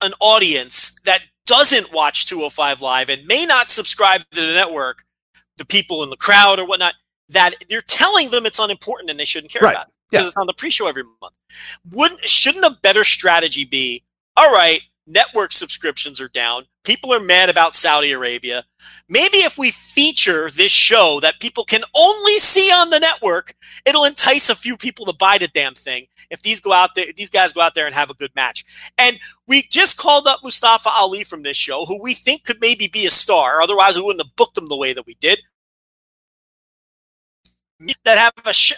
an 0.00 0.12
audience 0.20 0.96
that 1.04 1.20
doesn't 1.46 1.92
watch 1.92 2.24
205 2.26 2.80
Live 2.80 3.10
and 3.10 3.26
may 3.26 3.44
not 3.44 3.68
subscribe 3.68 4.22
to 4.32 4.40
the 4.40 4.52
network, 4.54 5.04
the 5.58 5.66
people 5.66 6.02
in 6.02 6.08
the 6.10 6.16
crowd 6.16 6.58
or 6.58 6.64
whatnot, 6.66 6.94
that 7.28 7.52
you're 7.68 7.82
telling 7.82 8.30
them 8.30 8.46
it's 8.46 8.58
unimportant 8.58 9.10
and 9.10 9.20
they 9.20 9.24
shouldn't 9.26 9.52
care 9.52 9.60
Right. 9.62 9.72
about 9.74 9.88
it 9.88 9.94
because 10.10 10.24
Yeah. 10.24 10.28
it's 10.28 10.36
on 10.38 10.46
the 10.46 10.54
pre-show 10.54 10.86
every 10.86 11.04
month. 11.20 11.34
Wouldn't 11.90 12.24
shouldn't 12.24 12.64
a 12.64 12.78
better 12.82 13.04
strategy 13.04 13.64
be? 13.66 14.02
All 14.36 14.50
right, 14.52 14.80
network 15.06 15.52
subscriptions 15.52 16.20
are 16.20 16.28
down. 16.28 16.66
People 16.84 17.14
are 17.14 17.20
mad 17.20 17.48
about 17.48 17.76
Saudi 17.76 18.10
Arabia. 18.10 18.64
Maybe 19.08 19.38
if 19.38 19.56
we 19.56 19.70
feature 19.70 20.50
this 20.50 20.72
show 20.72 21.20
that 21.20 21.38
people 21.38 21.64
can 21.64 21.82
only 21.94 22.38
see 22.38 22.72
on 22.72 22.90
the 22.90 22.98
network, 22.98 23.54
it'll 23.86 24.04
entice 24.04 24.48
a 24.48 24.56
few 24.56 24.76
people 24.76 25.06
to 25.06 25.12
buy 25.12 25.38
the 25.38 25.46
damn 25.48 25.74
thing. 25.74 26.06
If 26.30 26.42
these 26.42 26.60
go 26.60 26.72
out 26.72 26.96
there, 26.96 27.06
these 27.16 27.30
guys 27.30 27.52
go 27.52 27.60
out 27.60 27.76
there 27.76 27.86
and 27.86 27.94
have 27.94 28.10
a 28.10 28.14
good 28.14 28.34
match. 28.34 28.64
And 28.98 29.20
we 29.46 29.62
just 29.70 29.96
called 29.96 30.26
up 30.26 30.40
Mustafa 30.42 30.90
Ali 30.90 31.22
from 31.22 31.42
this 31.42 31.56
show, 31.56 31.84
who 31.84 32.02
we 32.02 32.14
think 32.14 32.44
could 32.44 32.60
maybe 32.60 32.88
be 32.88 33.06
a 33.06 33.10
star. 33.10 33.62
Otherwise, 33.62 33.96
we 33.96 34.02
wouldn't 34.02 34.26
have 34.26 34.34
booked 34.34 34.58
him 34.58 34.68
the 34.68 34.76
way 34.76 34.92
that 34.92 35.06
we 35.06 35.14
did. 35.20 35.40
That 38.04 38.18
have 38.18 38.32
a 38.44 38.52
sh- 38.52 38.74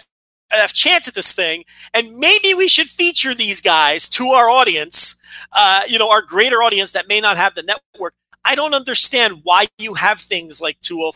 have 0.59 0.73
chance 0.73 1.07
at 1.07 1.13
this 1.13 1.33
thing, 1.33 1.63
and 1.93 2.15
maybe 2.17 2.53
we 2.53 2.67
should 2.67 2.87
feature 2.87 3.33
these 3.33 3.61
guys 3.61 4.09
to 4.09 4.27
our 4.27 4.49
audience. 4.49 5.15
Uh, 5.51 5.81
you 5.87 5.99
know, 5.99 6.09
our 6.09 6.21
greater 6.21 6.63
audience 6.63 6.91
that 6.93 7.07
may 7.07 7.19
not 7.19 7.37
have 7.37 7.55
the 7.55 7.63
network. 7.63 8.13
I 8.43 8.55
don't 8.55 8.73
understand 8.73 9.41
why 9.43 9.65
you 9.77 9.95
have 9.95 10.19
things 10.19 10.61
like 10.61 10.79
20. 10.81 11.13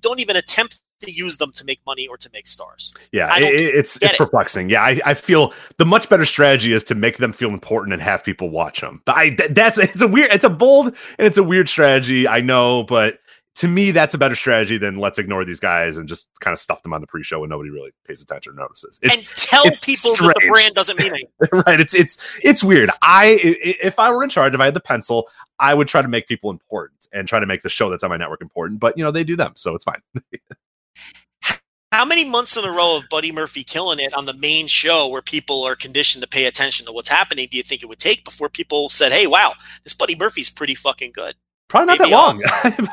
Don't 0.00 0.18
even 0.18 0.36
attempt 0.36 0.80
to 1.00 1.10
use 1.10 1.36
them 1.38 1.52
to 1.52 1.64
make 1.64 1.80
money 1.86 2.06
or 2.06 2.16
to 2.16 2.30
make 2.32 2.46
stars. 2.46 2.94
Yeah, 3.12 3.34
it, 3.38 3.54
it's 3.54 3.96
it's 3.96 4.14
it. 4.14 4.18
perplexing. 4.18 4.70
Yeah, 4.70 4.82
I, 4.82 5.00
I 5.04 5.14
feel 5.14 5.52
the 5.78 5.86
much 5.86 6.08
better 6.08 6.24
strategy 6.24 6.72
is 6.72 6.84
to 6.84 6.94
make 6.94 7.18
them 7.18 7.32
feel 7.32 7.50
important 7.50 7.92
and 7.92 8.02
have 8.02 8.22
people 8.22 8.50
watch 8.50 8.80
them. 8.80 9.02
But 9.04 9.16
I 9.16 9.30
th- 9.30 9.50
that's 9.50 9.78
it's 9.78 10.02
a 10.02 10.08
weird, 10.08 10.30
it's 10.32 10.44
a 10.44 10.50
bold 10.50 10.88
and 10.88 11.26
it's 11.26 11.38
a 11.38 11.42
weird 11.42 11.68
strategy. 11.68 12.28
I 12.28 12.40
know, 12.40 12.84
but 12.84 13.18
to 13.60 13.68
me, 13.68 13.90
that's 13.90 14.14
a 14.14 14.18
better 14.18 14.34
strategy 14.34 14.78
than 14.78 14.96
let's 14.96 15.18
ignore 15.18 15.44
these 15.44 15.60
guys 15.60 15.98
and 15.98 16.08
just 16.08 16.30
kind 16.40 16.54
of 16.54 16.58
stuff 16.58 16.82
them 16.82 16.94
on 16.94 17.02
the 17.02 17.06
pre-show 17.06 17.42
and 17.44 17.50
nobody 17.50 17.68
really 17.68 17.90
pays 18.06 18.22
attention 18.22 18.52
or 18.52 18.56
notices. 18.56 18.98
It's 19.02 19.14
and 19.18 19.26
tell 19.36 19.66
it's 19.66 19.80
people 19.80 20.16
that 20.16 20.34
the 20.40 20.48
brand 20.48 20.74
doesn't 20.74 20.98
mean 20.98 21.08
anything. 21.08 21.28
right. 21.66 21.78
It's 21.78 21.94
it's 21.94 22.16
it's 22.42 22.64
weird. 22.64 22.88
I 23.02 23.32
i- 23.44 23.76
if 23.82 23.98
I 23.98 24.10
were 24.12 24.24
in 24.24 24.30
charge, 24.30 24.54
if 24.54 24.60
I 24.62 24.64
had 24.64 24.72
the 24.72 24.80
pencil, 24.80 25.28
I 25.58 25.74
would 25.74 25.88
try 25.88 26.00
to 26.00 26.08
make 26.08 26.26
people 26.26 26.50
important 26.50 27.06
and 27.12 27.28
try 27.28 27.38
to 27.38 27.44
make 27.44 27.60
the 27.60 27.68
show 27.68 27.90
that's 27.90 28.02
on 28.02 28.08
my 28.08 28.16
network 28.16 28.40
important. 28.40 28.80
But 28.80 28.96
you 28.96 29.04
know, 29.04 29.10
they 29.10 29.24
do 29.24 29.36
them, 29.36 29.52
so 29.56 29.74
it's 29.74 29.84
fine. 29.84 30.00
How 31.92 32.06
many 32.06 32.24
months 32.24 32.56
in 32.56 32.64
a 32.64 32.70
row 32.70 32.96
of 32.96 33.02
Buddy 33.10 33.30
Murphy 33.30 33.62
killing 33.62 33.98
it 33.98 34.14
on 34.14 34.24
the 34.24 34.32
main 34.32 34.68
show 34.68 35.08
where 35.08 35.20
people 35.20 35.64
are 35.64 35.76
conditioned 35.76 36.22
to 36.22 36.28
pay 36.28 36.46
attention 36.46 36.86
to 36.86 36.92
what's 36.92 37.10
happening 37.10 37.48
do 37.50 37.56
you 37.58 37.64
think 37.64 37.82
it 37.82 37.88
would 37.90 37.98
take 37.98 38.24
before 38.24 38.48
people 38.48 38.88
said, 38.88 39.12
hey, 39.12 39.26
wow, 39.26 39.52
this 39.84 39.92
Buddy 39.92 40.14
Murphy's 40.14 40.48
pretty 40.48 40.76
fucking 40.76 41.10
good? 41.12 41.34
Probably 41.70 41.86
not 41.86 42.00
Maybe 42.00 42.10
that 42.10 42.16
long. 42.16 42.42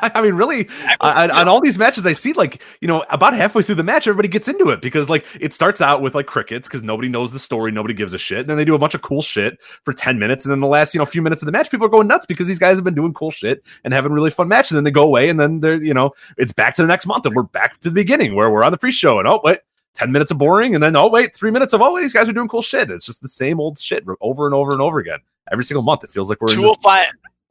I 0.14 0.22
mean, 0.22 0.34
really, 0.34 0.68
uh, 1.00 1.12
on, 1.16 1.32
on 1.32 1.48
all 1.48 1.60
these 1.60 1.76
matches, 1.76 2.06
I 2.06 2.12
see 2.12 2.32
like 2.32 2.62
you 2.80 2.86
know 2.86 3.04
about 3.10 3.34
halfway 3.34 3.62
through 3.62 3.74
the 3.74 3.82
match, 3.82 4.06
everybody 4.06 4.28
gets 4.28 4.46
into 4.46 4.70
it 4.70 4.80
because 4.80 5.10
like 5.10 5.26
it 5.40 5.52
starts 5.52 5.80
out 5.80 6.00
with 6.00 6.14
like 6.14 6.26
crickets 6.26 6.68
because 6.68 6.84
nobody 6.84 7.08
knows 7.08 7.32
the 7.32 7.40
story, 7.40 7.72
nobody 7.72 7.92
gives 7.92 8.14
a 8.14 8.18
shit, 8.18 8.38
and 8.38 8.46
then 8.46 8.56
they 8.56 8.64
do 8.64 8.76
a 8.76 8.78
bunch 8.78 8.94
of 8.94 9.02
cool 9.02 9.20
shit 9.20 9.58
for 9.82 9.92
ten 9.92 10.16
minutes, 10.20 10.44
and 10.44 10.52
then 10.52 10.60
the 10.60 10.68
last 10.68 10.94
you 10.94 10.98
know 10.98 11.04
few 11.04 11.22
minutes 11.22 11.42
of 11.42 11.46
the 11.46 11.52
match, 11.52 11.72
people 11.72 11.86
are 11.86 11.90
going 11.90 12.06
nuts 12.06 12.24
because 12.24 12.46
these 12.46 12.60
guys 12.60 12.76
have 12.76 12.84
been 12.84 12.94
doing 12.94 13.12
cool 13.14 13.32
shit 13.32 13.64
and 13.82 13.92
having 13.92 14.12
really 14.12 14.30
fun 14.30 14.46
matches, 14.46 14.70
and 14.70 14.76
then 14.76 14.84
they 14.84 14.92
go 14.92 15.02
away, 15.02 15.28
and 15.28 15.40
then 15.40 15.58
they're 15.58 15.82
you 15.82 15.92
know 15.92 16.12
it's 16.36 16.52
back 16.52 16.76
to 16.76 16.82
the 16.82 16.88
next 16.88 17.04
month, 17.04 17.26
and 17.26 17.34
we're 17.34 17.42
back 17.42 17.80
to 17.80 17.88
the 17.88 17.94
beginning 17.94 18.36
where 18.36 18.48
we're 18.48 18.62
on 18.62 18.70
the 18.70 18.78
pre-show, 18.78 19.18
and 19.18 19.26
oh 19.26 19.40
wait. 19.42 19.58
10 19.94 20.12
minutes 20.12 20.30
of 20.30 20.38
boring, 20.38 20.76
and 20.76 20.84
then 20.84 20.94
oh, 20.94 21.08
wait, 21.08 21.34
three 21.34 21.50
minutes 21.50 21.72
of 21.72 21.82
oh, 21.82 21.98
these 21.98 22.12
guys 22.12 22.28
are 22.28 22.32
doing 22.32 22.46
cool 22.46 22.62
shit. 22.62 22.88
It's 22.88 23.06
just 23.06 23.20
the 23.20 23.26
same 23.26 23.58
old 23.58 23.80
shit 23.80 24.04
over 24.20 24.46
and 24.46 24.54
over 24.54 24.70
and 24.70 24.80
over 24.80 25.00
again. 25.00 25.18
Every 25.50 25.64
single 25.64 25.82
month, 25.82 26.04
it 26.04 26.10
feels 26.10 26.28
like 26.28 26.40
we're 26.40 26.52
in 26.52 26.60
this 26.60 26.76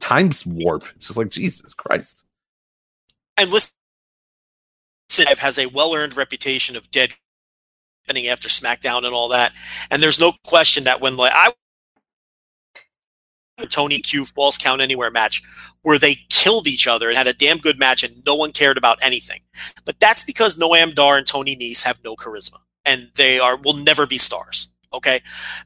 time 0.00 0.54
warp. 0.54 0.84
It's 0.94 1.06
just 1.06 1.18
like, 1.18 1.30
Jesus 1.30 1.74
Christ. 1.74 2.24
and 3.36 3.50
listen, 3.50 3.74
has 5.38 5.58
a 5.58 5.66
well-earned 5.66 6.16
reputation 6.16 6.76
of 6.76 6.90
dead 6.90 7.14
after 8.08 8.48
SmackDown 8.48 9.04
and 9.04 9.14
all 9.14 9.28
that. 9.28 9.52
And 9.90 10.02
there's 10.02 10.18
no 10.18 10.32
question 10.44 10.84
that 10.84 11.00
when 11.00 11.16
like 11.16 11.32
I 11.34 11.52
Tony 13.66 13.98
Q 13.98 14.24
falls 14.24 14.56
count 14.56 14.80
anywhere 14.80 15.10
match 15.10 15.42
where 15.82 15.98
they 15.98 16.16
killed 16.30 16.68
each 16.68 16.86
other 16.86 17.08
and 17.08 17.18
had 17.18 17.26
a 17.26 17.32
damn 17.32 17.58
good 17.58 17.78
match 17.78 18.02
and 18.02 18.22
no 18.24 18.34
one 18.34 18.52
cared 18.52 18.78
about 18.78 18.98
anything. 19.02 19.40
But 19.84 20.00
that's 20.00 20.22
because 20.22 20.56
Noam 20.56 20.94
Dar 20.94 21.18
and 21.18 21.26
Tony 21.26 21.56
Nese 21.56 21.82
have 21.82 22.00
no 22.04 22.14
charisma 22.16 22.58
and 22.84 23.10
they 23.16 23.38
are 23.38 23.56
will 23.56 23.74
never 23.74 24.06
be 24.06 24.16
stars. 24.18 24.70
Okay, 24.92 25.20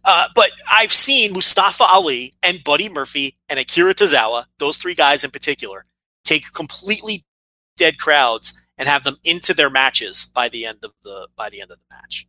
uh, 0.04 0.26
but 0.34 0.50
I've 0.70 0.92
seen 0.92 1.32
Mustafa 1.32 1.84
Ali 1.84 2.32
and 2.42 2.62
Buddy 2.64 2.88
Murphy 2.88 3.36
and 3.48 3.58
Akira 3.58 3.94
Tozawa, 3.94 4.46
those 4.58 4.78
three 4.78 4.94
guys 4.94 5.22
in 5.22 5.30
particular, 5.30 5.84
take 6.24 6.52
completely 6.52 7.24
dead 7.76 7.98
crowds 7.98 8.52
and 8.78 8.88
have 8.88 9.04
them 9.04 9.16
into 9.24 9.54
their 9.54 9.70
matches 9.70 10.30
by 10.34 10.48
the 10.48 10.66
end 10.66 10.78
of 10.82 10.92
the 11.02 11.28
by 11.36 11.48
the 11.48 11.60
end 11.60 11.70
of 11.70 11.78
the 11.78 11.94
match. 11.94 12.26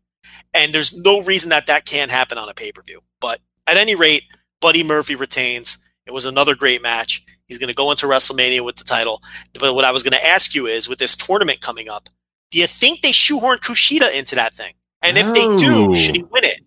And 0.53 0.73
there's 0.73 0.95
no 0.95 1.21
reason 1.21 1.49
that 1.49 1.67
that 1.67 1.85
can't 1.85 2.11
happen 2.11 2.37
on 2.37 2.49
a 2.49 2.53
pay 2.53 2.71
per 2.71 2.81
view. 2.83 3.01
But 3.19 3.39
at 3.67 3.77
any 3.77 3.95
rate, 3.95 4.23
Buddy 4.61 4.83
Murphy 4.83 5.15
retains. 5.15 5.79
It 6.05 6.11
was 6.11 6.25
another 6.25 6.53
great 6.55 6.81
match. 6.81 7.23
He's 7.47 7.57
going 7.57 7.69
to 7.69 7.73
go 7.73 7.91
into 7.91 8.07
WrestleMania 8.07 8.63
with 8.63 8.75
the 8.75 8.83
title. 8.83 9.21
But 9.59 9.73
what 9.73 9.85
I 9.85 9.91
was 9.91 10.03
going 10.03 10.13
to 10.13 10.25
ask 10.25 10.53
you 10.53 10.67
is, 10.67 10.89
with 10.89 10.99
this 10.99 11.15
tournament 11.15 11.61
coming 11.61 11.87
up, 11.87 12.09
do 12.51 12.59
you 12.59 12.67
think 12.67 13.01
they 13.01 13.11
shoehorn 13.11 13.59
Kushida 13.59 14.13
into 14.13 14.35
that 14.35 14.53
thing? 14.53 14.73
And 15.01 15.17
if 15.17 15.33
they 15.33 15.45
do, 15.57 15.93
should 15.95 16.15
he 16.15 16.23
win 16.23 16.45
it? 16.45 16.62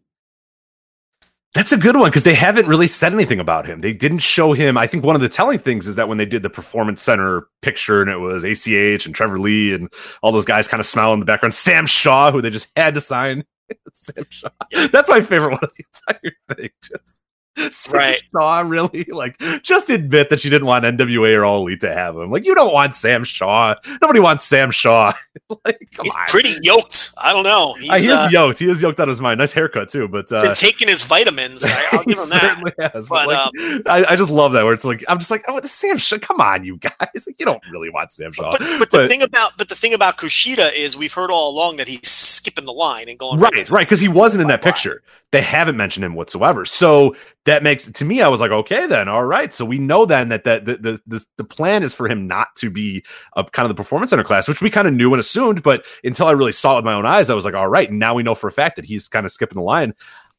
That's 1.56 1.72
a 1.72 1.78
good 1.78 1.96
one 1.96 2.10
because 2.10 2.24
they 2.24 2.34
haven't 2.34 2.66
really 2.66 2.86
said 2.86 3.14
anything 3.14 3.40
about 3.40 3.66
him. 3.66 3.78
They 3.78 3.94
didn't 3.94 4.18
show 4.18 4.52
him. 4.52 4.76
I 4.76 4.86
think 4.86 5.04
one 5.04 5.16
of 5.16 5.22
the 5.22 5.28
telling 5.30 5.58
things 5.58 5.86
is 5.86 5.96
that 5.96 6.06
when 6.06 6.18
they 6.18 6.26
did 6.26 6.42
the 6.42 6.50
performance 6.50 7.00
center 7.00 7.48
picture 7.62 8.02
and 8.02 8.10
it 8.10 8.18
was 8.18 8.44
ACH 8.44 9.06
and 9.06 9.14
Trevor 9.14 9.38
Lee 9.38 9.72
and 9.72 9.90
all 10.22 10.32
those 10.32 10.44
guys 10.44 10.68
kind 10.68 10.80
of 10.80 10.86
smiling 10.86 11.14
in 11.14 11.20
the 11.20 11.24
background, 11.24 11.54
Sam 11.54 11.86
Shaw, 11.86 12.30
who 12.30 12.42
they 12.42 12.50
just 12.50 12.68
had 12.76 12.92
to 12.94 13.00
sign. 13.00 13.42
Sam 13.94 14.26
Shaw. 14.28 14.50
That's 14.92 15.08
my 15.08 15.22
favorite 15.22 15.52
one 15.52 15.60
of 15.62 15.70
the 15.74 15.84
entire 15.94 16.36
thing. 16.54 16.70
Just 16.82 17.16
Sam 17.70 17.94
Right. 17.94 18.22
Shaw, 18.32 18.60
really? 18.66 19.04
Like, 19.08 19.38
just 19.62 19.88
admit 19.90 20.30
that 20.30 20.44
you 20.44 20.50
didn't 20.50 20.66
want 20.66 20.84
NWA 20.84 21.36
or 21.36 21.44
All 21.44 21.62
Elite 21.62 21.80
to 21.80 21.94
have 21.94 22.16
him. 22.16 22.30
Like, 22.30 22.44
you 22.44 22.54
don't 22.54 22.72
want 22.72 22.94
Sam 22.94 23.24
Shaw. 23.24 23.74
Nobody 24.02 24.20
wants 24.20 24.44
Sam 24.44 24.70
Shaw. 24.70 25.12
like, 25.64 25.88
come 25.92 26.04
He's 26.04 26.14
on. 26.16 26.26
pretty 26.28 26.50
yoked. 26.62 27.10
I 27.16 27.32
don't 27.32 27.44
know. 27.44 27.74
He's 27.80 27.90
Uh, 27.90 27.94
he 27.96 28.06
is 28.08 28.08
uh, 28.10 28.28
yoked. 28.30 28.58
He 28.58 28.68
is 28.70 28.82
yoked 28.82 29.00
out 29.00 29.04
of 29.08 29.12
his 29.12 29.20
mind. 29.20 29.38
Nice 29.38 29.52
haircut 29.52 29.88
too, 29.88 30.06
but 30.08 30.30
uh, 30.32 30.42
been 30.42 30.54
taking 30.54 30.88
his 30.88 31.02
vitamins. 31.02 31.64
I, 31.66 31.86
I'll 31.92 32.04
give 32.04 32.18
him 32.18 32.28
that. 32.30 32.92
has. 32.92 33.08
But, 33.08 33.26
But, 33.26 33.34
um, 33.34 33.82
I, 33.86 34.04
I 34.12 34.16
just 34.16 34.30
love 34.30 34.52
that 34.52 34.64
where 34.64 34.74
it's 34.74 34.84
like 34.84 35.04
I'm 35.08 35.18
just 35.18 35.30
like, 35.30 35.44
oh, 35.48 35.58
the 35.60 35.68
Sam 35.68 35.96
Shaw. 35.96 36.18
Come 36.18 36.40
on, 36.40 36.64
you 36.64 36.76
guys. 36.78 36.92
Like, 37.26 37.36
you 37.38 37.46
don't 37.46 37.62
really 37.70 37.90
want 37.90 38.12
Sam 38.12 38.32
Shaw. 38.32 38.50
But, 38.50 38.60
but 38.78 38.90
the 38.90 39.08
thing 39.08 39.22
about 39.22 39.52
but 39.56 39.68
the 39.68 39.74
thing 39.74 39.94
about 39.94 40.18
Kushida 40.18 40.74
is 40.74 40.96
we've 40.96 41.12
heard 41.12 41.30
all 41.30 41.50
along 41.50 41.76
that 41.76 41.88
he's 41.88 42.06
skipping 42.08 42.64
the 42.64 42.72
line 42.72 43.08
and 43.08 43.18
going 43.18 43.38
right, 43.40 43.68
right, 43.70 43.86
because 43.86 44.00
he 44.00 44.08
wasn't 44.08 44.42
in 44.42 44.48
that 44.48 44.62
picture. 44.62 45.02
They 45.32 45.40
haven't 45.42 45.76
mentioned 45.76 46.04
him 46.04 46.14
whatsoever. 46.14 46.64
So 46.64 47.16
that 47.46 47.62
makes 47.62 47.90
to 47.90 48.04
me, 48.04 48.20
I 48.20 48.28
was 48.28 48.40
like, 48.40 48.50
okay, 48.50 48.86
then, 48.86 49.08
all 49.08 49.24
right. 49.24 49.52
So 49.52 49.64
we 49.64 49.78
know 49.78 50.04
then 50.04 50.28
that 50.28 50.44
that 50.44 50.64
the 50.64 50.76
the, 50.76 51.00
the, 51.06 51.24
the 51.38 51.44
plan 51.44 51.82
is 51.82 51.94
for 51.94 52.06
him 52.06 52.26
not 52.26 52.54
to 52.56 52.70
be 52.70 53.04
a 53.36 53.44
kind 53.44 53.64
of 53.64 53.74
the 53.74 53.82
performance 53.82 54.10
center 54.10 54.24
class, 54.24 54.46
which 54.46 54.60
we 54.60 54.70
kind 54.70 54.86
of 54.86 54.94
knew 54.94 55.12
and 55.12 55.20
assumed. 55.20 55.62
But 55.62 55.84
until 56.04 56.26
I 56.26 56.32
really 56.32 56.52
saw 56.52 56.74
it 56.74 56.76
with 56.76 56.84
my 56.84 56.94
own 56.94 57.06
eyes, 57.06 57.30
I 57.30 57.34
was 57.34 57.44
like, 57.44 57.54
all 57.54 57.68
right. 57.68 57.90
Now 57.90 58.14
we 58.14 58.22
know 58.22 58.34
for 58.34 58.48
a 58.48 58.52
fact 58.52 58.76
that 58.76 58.84
he's 58.84 59.08
kind 59.08 59.24
of 59.24 59.32
skipping 59.32 59.56
the 59.56 59.62
line. 59.62 59.94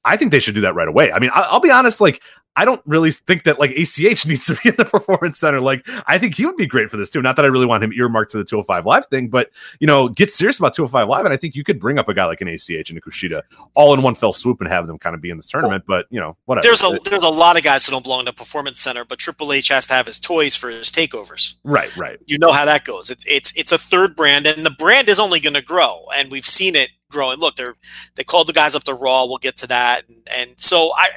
I 0.06 0.16
think 0.16 0.32
they 0.32 0.40
should 0.40 0.56
do 0.56 0.62
that 0.62 0.76
right 0.76 0.88
away. 0.88 1.12
I 1.12 1.20
mean, 1.20 1.32
I, 1.34 1.48
I'll 1.50 1.60
be 1.60 1.72
honest, 1.72 2.00
like. 2.00 2.22
I 2.58 2.66
don't 2.66 2.82
really 2.86 3.12
think 3.12 3.44
that 3.44 3.60
like 3.60 3.72
ACH 3.72 4.26
needs 4.26 4.46
to 4.48 4.56
be 4.56 4.70
in 4.70 4.76
the 4.76 4.86
performance 4.86 5.40
center. 5.40 5.62
Like, 5.62 5.88
I 6.08 6.18
think 6.18 6.34
he 6.34 6.46
would 6.46 6.58
be 6.58 6.66
great 6.66 6.90
for 6.90 6.98
this 6.98 7.10
too. 7.10 7.22
Not 7.22 7.36
that 7.36 7.46
I 7.46 7.48
really 7.48 7.68
want 7.68 7.84
him 7.84 7.94
earmarked 7.94 8.32
for 8.32 8.40
the 8.40 8.44
205 8.44 8.86
Live 8.86 9.06
thing, 9.06 9.30
but 9.30 9.52
you 9.80 9.86
know, 9.86 10.10
get 10.10 10.32
serious 10.32 10.58
about 10.58 10.74
205 10.74 11.08
Live. 11.08 11.26
And 11.26 11.34
I 11.34 11.38
think 11.38 11.56
you 11.56 11.64
could 11.64 11.80
bring 11.80 12.00
up 12.00 12.10
a 12.10 12.14
guy 12.16 12.26
like 12.26 12.42
an 12.42 12.48
ACH 12.48 12.90
and 12.90 12.98
a 12.98 13.02
Kushida 13.02 13.44
all 13.76 13.94
in 13.94 14.02
one 14.02 14.16
fell 14.16 14.34
swoop 14.34 14.60
and 14.60 14.70
have 14.70 14.88
them 14.88 14.98
kind 14.98 15.14
of 15.14 15.22
be 15.22 15.30
in 15.30 15.38
this 15.38 15.48
tournament. 15.48 15.84
But 15.88 16.08
you 16.10 16.20
know, 16.20 16.36
whatever. 16.46 16.64
There's 16.64 16.84
a 16.84 17.00
there's 17.08 17.24
a 17.24 17.30
lot 17.30 17.58
of 17.58 17.64
guys 17.64 17.86
who 17.86 17.92
don't 17.92 18.04
belong 18.04 18.26
to 18.26 18.34
Performance 18.34 18.82
Center, 18.82 19.06
but 19.06 19.20
Triple 19.20 19.54
H 19.54 19.68
has 19.68 19.86
to 19.88 19.94
have 19.94 20.08
his 20.08 20.20
toys 20.20 20.56
for 20.56 20.70
his 20.70 20.92
takeovers. 20.92 21.58
right, 21.64 21.96
right. 21.96 22.18
You 22.26 22.40
know 22.40 22.52
how 22.52 22.66
that 22.66 22.86
goes. 22.86 23.12
It's 23.12 23.26
it's 23.28 23.56
it's 23.56 23.72
a 23.72 23.78
third 23.78 24.16
brand, 24.16 24.48
and 24.48 24.66
the 24.66 24.72
brand 24.72 25.10
is 25.10 25.20
only 25.20 25.40
going 25.40 25.54
to 25.54 25.62
grow, 25.62 26.06
and 26.16 26.32
we've 26.32 26.48
seen 26.48 26.76
it 26.76 26.90
grow. 27.10 27.32
And 27.32 27.40
look, 27.40 27.56
they're 27.56 27.76
they 28.16 28.24
called 28.24 28.48
the 28.48 28.54
guys 28.54 28.76
up 28.76 28.84
to 28.86 28.96
Raw. 28.96 29.26
We'll 29.26 29.38
get 29.38 29.58
to 29.58 29.68
that, 29.68 30.08
and, 30.08 30.28
and 30.36 30.52
so 30.58 30.92
I 30.96 31.10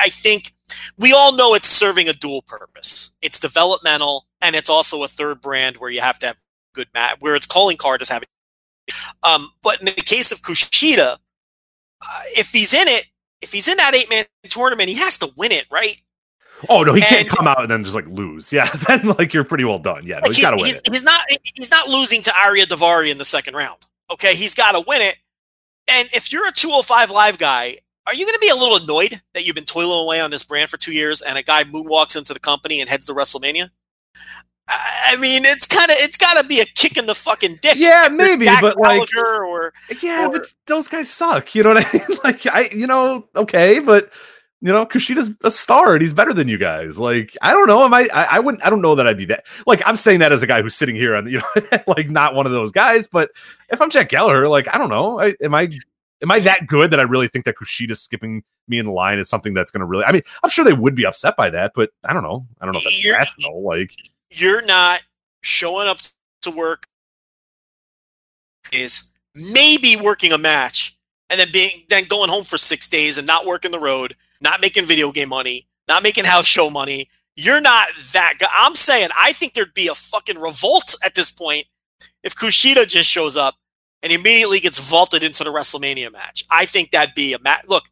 I 0.00 0.08
think 0.08 0.54
we 0.98 1.12
all 1.12 1.32
know 1.32 1.54
it's 1.54 1.68
serving 1.68 2.08
a 2.08 2.12
dual 2.12 2.42
purpose. 2.42 3.12
It's 3.22 3.40
developmental, 3.40 4.26
and 4.40 4.56
it's 4.56 4.68
also 4.68 5.02
a 5.02 5.08
third 5.08 5.40
brand 5.40 5.76
where 5.76 5.90
you 5.90 6.00
have 6.00 6.18
to 6.20 6.26
have 6.26 6.36
good 6.74 6.88
match. 6.94 7.16
Where 7.20 7.36
its 7.36 7.46
calling 7.46 7.76
card 7.76 8.02
is 8.02 8.08
having. 8.08 8.28
Um, 9.22 9.50
but 9.62 9.80
in 9.80 9.86
the 9.86 9.92
case 9.92 10.32
of 10.32 10.40
Kushida, 10.42 11.16
uh, 12.02 12.20
if 12.36 12.50
he's 12.50 12.72
in 12.72 12.88
it, 12.88 13.06
if 13.40 13.52
he's 13.52 13.68
in 13.68 13.76
that 13.76 13.94
eight 13.94 14.08
man 14.10 14.24
tournament, 14.48 14.88
he 14.88 14.96
has 14.96 15.18
to 15.18 15.30
win 15.36 15.52
it, 15.52 15.66
right? 15.70 16.00
Oh 16.68 16.82
no, 16.82 16.94
he 16.94 17.02
can't 17.02 17.28
come 17.28 17.46
out 17.46 17.60
and 17.60 17.70
then 17.70 17.84
just 17.84 17.94
like 17.94 18.06
lose. 18.06 18.52
Yeah, 18.52 18.70
then 18.88 19.08
like 19.18 19.34
you're 19.34 19.44
pretty 19.44 19.64
well 19.64 19.78
done. 19.78 20.06
Yeah, 20.06 20.20
no, 20.20 20.28
he's 20.28 20.36
he's, 20.36 20.44
got 20.44 20.50
to 20.50 20.56
win 20.56 20.66
he's, 20.66 20.76
it. 20.76 20.88
he's 20.90 21.02
not 21.02 21.24
he's 21.54 21.70
not 21.70 21.88
losing 21.88 22.22
to 22.22 22.30
Ariya 22.30 22.64
Daivari 22.64 23.10
in 23.10 23.18
the 23.18 23.24
second 23.24 23.54
round. 23.54 23.86
Okay, 24.10 24.34
he's 24.34 24.54
got 24.54 24.72
to 24.72 24.82
win 24.86 25.02
it. 25.02 25.16
And 25.88 26.08
if 26.12 26.32
you're 26.32 26.46
a 26.46 26.52
205 26.52 27.10
live 27.10 27.38
guy, 27.38 27.78
are 28.06 28.14
you 28.14 28.24
going 28.24 28.34
to 28.34 28.40
be 28.40 28.48
a 28.48 28.54
little 28.54 28.76
annoyed 28.76 29.20
that 29.34 29.46
you've 29.46 29.54
been 29.54 29.64
toiling 29.64 30.04
away 30.04 30.20
on 30.20 30.30
this 30.30 30.42
brand 30.44 30.70
for 30.70 30.76
two 30.76 30.92
years 30.92 31.22
and 31.22 31.36
a 31.36 31.42
guy 31.42 31.64
moonwalks 31.64 32.16
into 32.16 32.32
the 32.32 32.40
company 32.40 32.80
and 32.80 32.88
heads 32.88 33.06
to 33.06 33.14
WrestleMania? 33.14 33.70
I 34.68 35.16
mean, 35.20 35.44
it's 35.44 35.68
kind 35.68 35.90
of 35.90 35.96
it's 36.00 36.16
got 36.16 36.40
to 36.40 36.46
be 36.46 36.60
a 36.60 36.64
kick 36.64 36.96
in 36.96 37.06
the 37.06 37.14
fucking 37.14 37.60
dick. 37.62 37.76
Yeah, 37.76 38.08
maybe, 38.10 38.46
Jack 38.46 38.62
but, 38.62 38.76
like- 38.76 39.08
or 39.16 39.72
Yeah, 40.02 40.26
or- 40.26 40.32
but 40.32 40.52
those 40.66 40.88
guys 40.88 41.08
suck. 41.08 41.54
You 41.54 41.62
know 41.62 41.74
what 41.74 41.86
I 41.86 41.92
mean? 41.92 42.18
Like 42.24 42.46
I, 42.46 42.68
you 42.72 42.86
know, 42.88 43.28
okay, 43.36 43.78
but 43.78 44.10
you 44.60 44.72
know, 44.72 44.84
Kushida's 44.84 45.30
a 45.44 45.50
star 45.50 45.92
and 45.92 46.02
he's 46.02 46.12
better 46.12 46.32
than 46.32 46.48
you 46.48 46.58
guys. 46.58 46.98
Like 46.98 47.36
I 47.42 47.52
don't 47.52 47.68
know. 47.68 47.84
Am 47.84 47.94
I? 47.94 48.08
I, 48.12 48.24
I 48.24 48.38
wouldn't. 48.40 48.64
I 48.64 48.70
don't 48.70 48.82
know 48.82 48.96
that 48.96 49.06
I'd 49.06 49.18
be 49.18 49.26
that. 49.26 49.44
Like 49.66 49.82
I'm 49.86 49.94
saying 49.96 50.20
that 50.20 50.32
as 50.32 50.42
a 50.42 50.46
guy 50.46 50.62
who's 50.62 50.74
sitting 50.74 50.96
here 50.96 51.14
and 51.14 51.30
you 51.30 51.38
know, 51.38 51.78
like 51.86 52.10
not 52.10 52.34
one 52.34 52.46
of 52.46 52.52
those 52.52 52.72
guys. 52.72 53.06
But 53.06 53.30
if 53.68 53.80
I'm 53.80 53.90
Jack 53.90 54.08
Gallagher, 54.08 54.48
like 54.48 54.74
I 54.74 54.78
don't 54.78 54.88
know. 54.88 55.20
I, 55.20 55.34
am 55.40 55.54
I? 55.54 55.70
Am 56.22 56.30
I 56.30 56.38
that 56.40 56.66
good 56.66 56.90
that 56.92 57.00
I 57.00 57.02
really 57.02 57.28
think 57.28 57.44
that 57.44 57.56
Kushida 57.56 57.96
skipping 57.96 58.42
me 58.68 58.78
in 58.78 58.86
line 58.86 59.18
is 59.18 59.28
something 59.28 59.52
that's 59.54 59.70
going 59.70 59.80
to 59.80 59.86
really? 59.86 60.04
I 60.04 60.12
mean, 60.12 60.22
I'm 60.42 60.50
sure 60.50 60.64
they 60.64 60.72
would 60.72 60.94
be 60.94 61.04
upset 61.04 61.36
by 61.36 61.50
that, 61.50 61.72
but 61.74 61.90
I 62.04 62.12
don't 62.12 62.22
know. 62.22 62.46
I 62.60 62.64
don't 62.64 62.72
know 62.72 62.78
if 62.78 62.84
that's 62.84 63.04
You're- 63.04 63.16
rational. 63.18 63.62
Like 63.62 63.92
you're 64.30 64.62
not 64.62 65.02
showing 65.42 65.88
up 65.88 65.98
to 66.42 66.50
work 66.50 66.86
is 68.72 69.12
maybe 69.34 69.96
working 69.96 70.32
a 70.32 70.38
match 70.38 70.96
and 71.30 71.38
then 71.38 71.48
being 71.52 71.84
then 71.88 72.04
going 72.04 72.30
home 72.30 72.44
for 72.44 72.58
six 72.58 72.88
days 72.88 73.18
and 73.18 73.26
not 73.26 73.46
working 73.46 73.70
the 73.70 73.78
road, 73.78 74.16
not 74.40 74.60
making 74.60 74.86
video 74.86 75.12
game 75.12 75.28
money, 75.28 75.66
not 75.88 76.02
making 76.02 76.24
house 76.24 76.46
show 76.46 76.70
money. 76.70 77.08
You're 77.36 77.60
not 77.60 77.88
that 78.12 78.34
guy. 78.38 78.48
I'm 78.50 78.74
saying 78.74 79.10
I 79.18 79.32
think 79.34 79.54
there'd 79.54 79.74
be 79.74 79.88
a 79.88 79.94
fucking 79.94 80.38
revolt 80.38 80.94
at 81.04 81.14
this 81.14 81.30
point 81.30 81.66
if 82.24 82.34
Kushida 82.34 82.88
just 82.88 83.08
shows 83.08 83.36
up 83.36 83.56
and 84.02 84.12
immediately 84.12 84.60
gets 84.60 84.78
vaulted 84.78 85.22
into 85.22 85.44
the 85.44 85.50
WrestleMania 85.52 86.12
match. 86.12 86.44
I 86.50 86.66
think 86.66 86.90
that'd 86.90 87.14
be 87.14 87.32
a 87.32 87.38
match. 87.38 87.64
Look, 87.68 87.84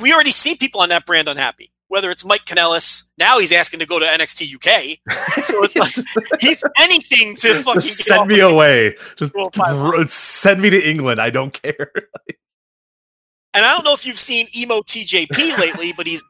we 0.00 0.12
already 0.12 0.32
see 0.32 0.54
people 0.56 0.80
on 0.80 0.88
that 0.90 1.06
brand 1.06 1.28
unhappy. 1.28 1.72
Whether 1.88 2.10
it's 2.10 2.22
Mike 2.24 2.44
Kanellis, 2.44 3.04
now 3.16 3.38
he's 3.38 3.50
asking 3.50 3.80
to 3.80 3.86
go 3.86 3.98
to 3.98 4.04
NXT 4.04 4.54
UK. 4.56 4.98
So 5.44 5.62
it's 5.64 5.74
like 5.74 6.30
he's 6.40 6.62
anything 6.78 7.34
to 7.36 7.54
fucking 7.62 7.80
just 7.80 8.04
send 8.04 8.28
me 8.28 8.40
away. 8.40 8.94
Just 9.16 9.32
Well, 9.34 9.48
fine. 9.54 9.90
br- 9.90 10.04
send 10.04 10.60
me 10.60 10.68
to 10.68 10.86
England. 10.88 11.18
I 11.20 11.30
don't 11.30 11.52
care. 11.52 11.90
And 13.54 13.64
I 13.64 13.72
don't 13.74 13.82
know 13.82 13.94
if 13.94 14.04
you've 14.06 14.18
seen 14.18 14.46
emo 14.56 14.80
TJP 14.82 15.58
lately, 15.58 15.92
but 15.96 16.06
he's 16.06 16.22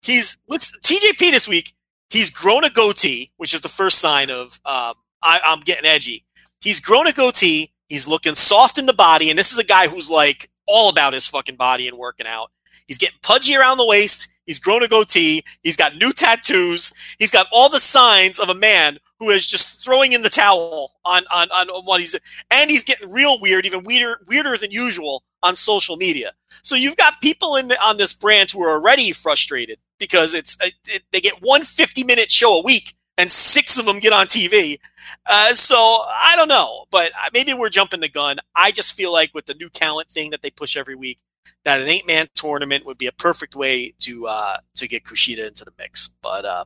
he's 0.00 0.38
let's 0.48 0.78
TJP 0.78 1.32
this 1.32 1.46
week. 1.48 1.74
He's 2.08 2.30
grown 2.30 2.62
a 2.64 2.70
goatee, 2.70 3.32
which 3.36 3.52
is 3.52 3.60
the 3.60 3.68
first 3.68 3.98
sign 3.98 4.30
of 4.30 4.58
um, 4.64 4.94
I, 5.22 5.40
I'm 5.44 5.60
getting 5.60 5.84
edgy. 5.84 6.24
He's 6.60 6.80
grown 6.80 7.08
a 7.08 7.12
goatee. 7.12 7.72
He's 7.88 8.08
looking 8.08 8.34
soft 8.34 8.78
in 8.78 8.86
the 8.86 8.92
body, 8.92 9.30
and 9.30 9.38
this 9.38 9.52
is 9.52 9.58
a 9.58 9.64
guy 9.64 9.88
who's 9.88 10.10
like 10.10 10.50
all 10.66 10.88
about 10.88 11.12
his 11.12 11.26
fucking 11.26 11.56
body 11.56 11.88
and 11.88 11.96
working 11.96 12.26
out. 12.26 12.50
He's 12.86 12.98
getting 12.98 13.18
pudgy 13.22 13.56
around 13.56 13.78
the 13.78 13.86
waist. 13.86 14.32
He's 14.44 14.60
grown 14.60 14.82
a 14.82 14.88
goatee. 14.88 15.44
He's 15.62 15.76
got 15.76 15.96
new 15.96 16.12
tattoos. 16.12 16.92
He's 17.18 17.32
got 17.32 17.48
all 17.52 17.68
the 17.68 17.80
signs 17.80 18.38
of 18.38 18.48
a 18.48 18.54
man 18.54 18.98
who 19.18 19.30
is 19.30 19.46
just 19.46 19.82
throwing 19.82 20.12
in 20.12 20.22
the 20.22 20.28
towel 20.28 20.92
on 21.04 21.24
on 21.32 21.50
on 21.50 21.84
what 21.84 22.00
he's 22.00 22.18
and 22.50 22.70
he's 22.70 22.84
getting 22.84 23.10
real 23.10 23.40
weird, 23.40 23.66
even 23.66 23.82
weirder 23.82 24.20
weirder 24.28 24.56
than 24.56 24.70
usual 24.70 25.24
on 25.42 25.56
social 25.56 25.96
media. 25.96 26.32
So 26.62 26.74
you've 26.74 26.96
got 26.96 27.20
people 27.20 27.56
in 27.56 27.68
the, 27.68 27.82
on 27.82 27.96
this 27.96 28.12
brand 28.12 28.50
who 28.50 28.62
are 28.62 28.72
already 28.72 29.12
frustrated 29.12 29.78
because 29.98 30.34
it's 30.34 30.56
it, 30.60 31.02
they 31.12 31.20
get 31.20 31.42
one 31.42 31.62
50 31.62 32.04
minute 32.04 32.30
show 32.30 32.58
a 32.58 32.62
week 32.62 32.94
and 33.18 33.30
six 33.30 33.78
of 33.78 33.86
them 33.86 33.98
get 33.98 34.12
on 34.12 34.26
TV. 34.26 34.78
Uh, 35.26 35.54
so 35.54 35.76
I 35.76 36.34
don't 36.36 36.48
know, 36.48 36.84
but 36.90 37.12
uh, 37.12 37.30
maybe 37.32 37.54
we're 37.54 37.68
jumping 37.68 38.00
the 38.00 38.08
gun. 38.08 38.38
I 38.54 38.70
just 38.70 38.94
feel 38.94 39.12
like 39.12 39.32
with 39.34 39.46
the 39.46 39.54
new 39.54 39.68
talent 39.68 40.08
thing 40.08 40.30
that 40.30 40.42
they 40.42 40.50
push 40.50 40.76
every 40.76 40.94
week, 40.94 41.18
that 41.64 41.80
an 41.80 41.88
eight 41.88 42.06
man 42.06 42.28
tournament 42.34 42.84
would 42.86 42.98
be 42.98 43.06
a 43.06 43.12
perfect 43.12 43.56
way 43.56 43.92
to 44.00 44.26
uh, 44.26 44.58
to 44.76 44.88
get 44.88 45.04
Kushida 45.04 45.46
into 45.46 45.64
the 45.64 45.72
mix. 45.78 46.14
But 46.22 46.44
uh, 46.44 46.64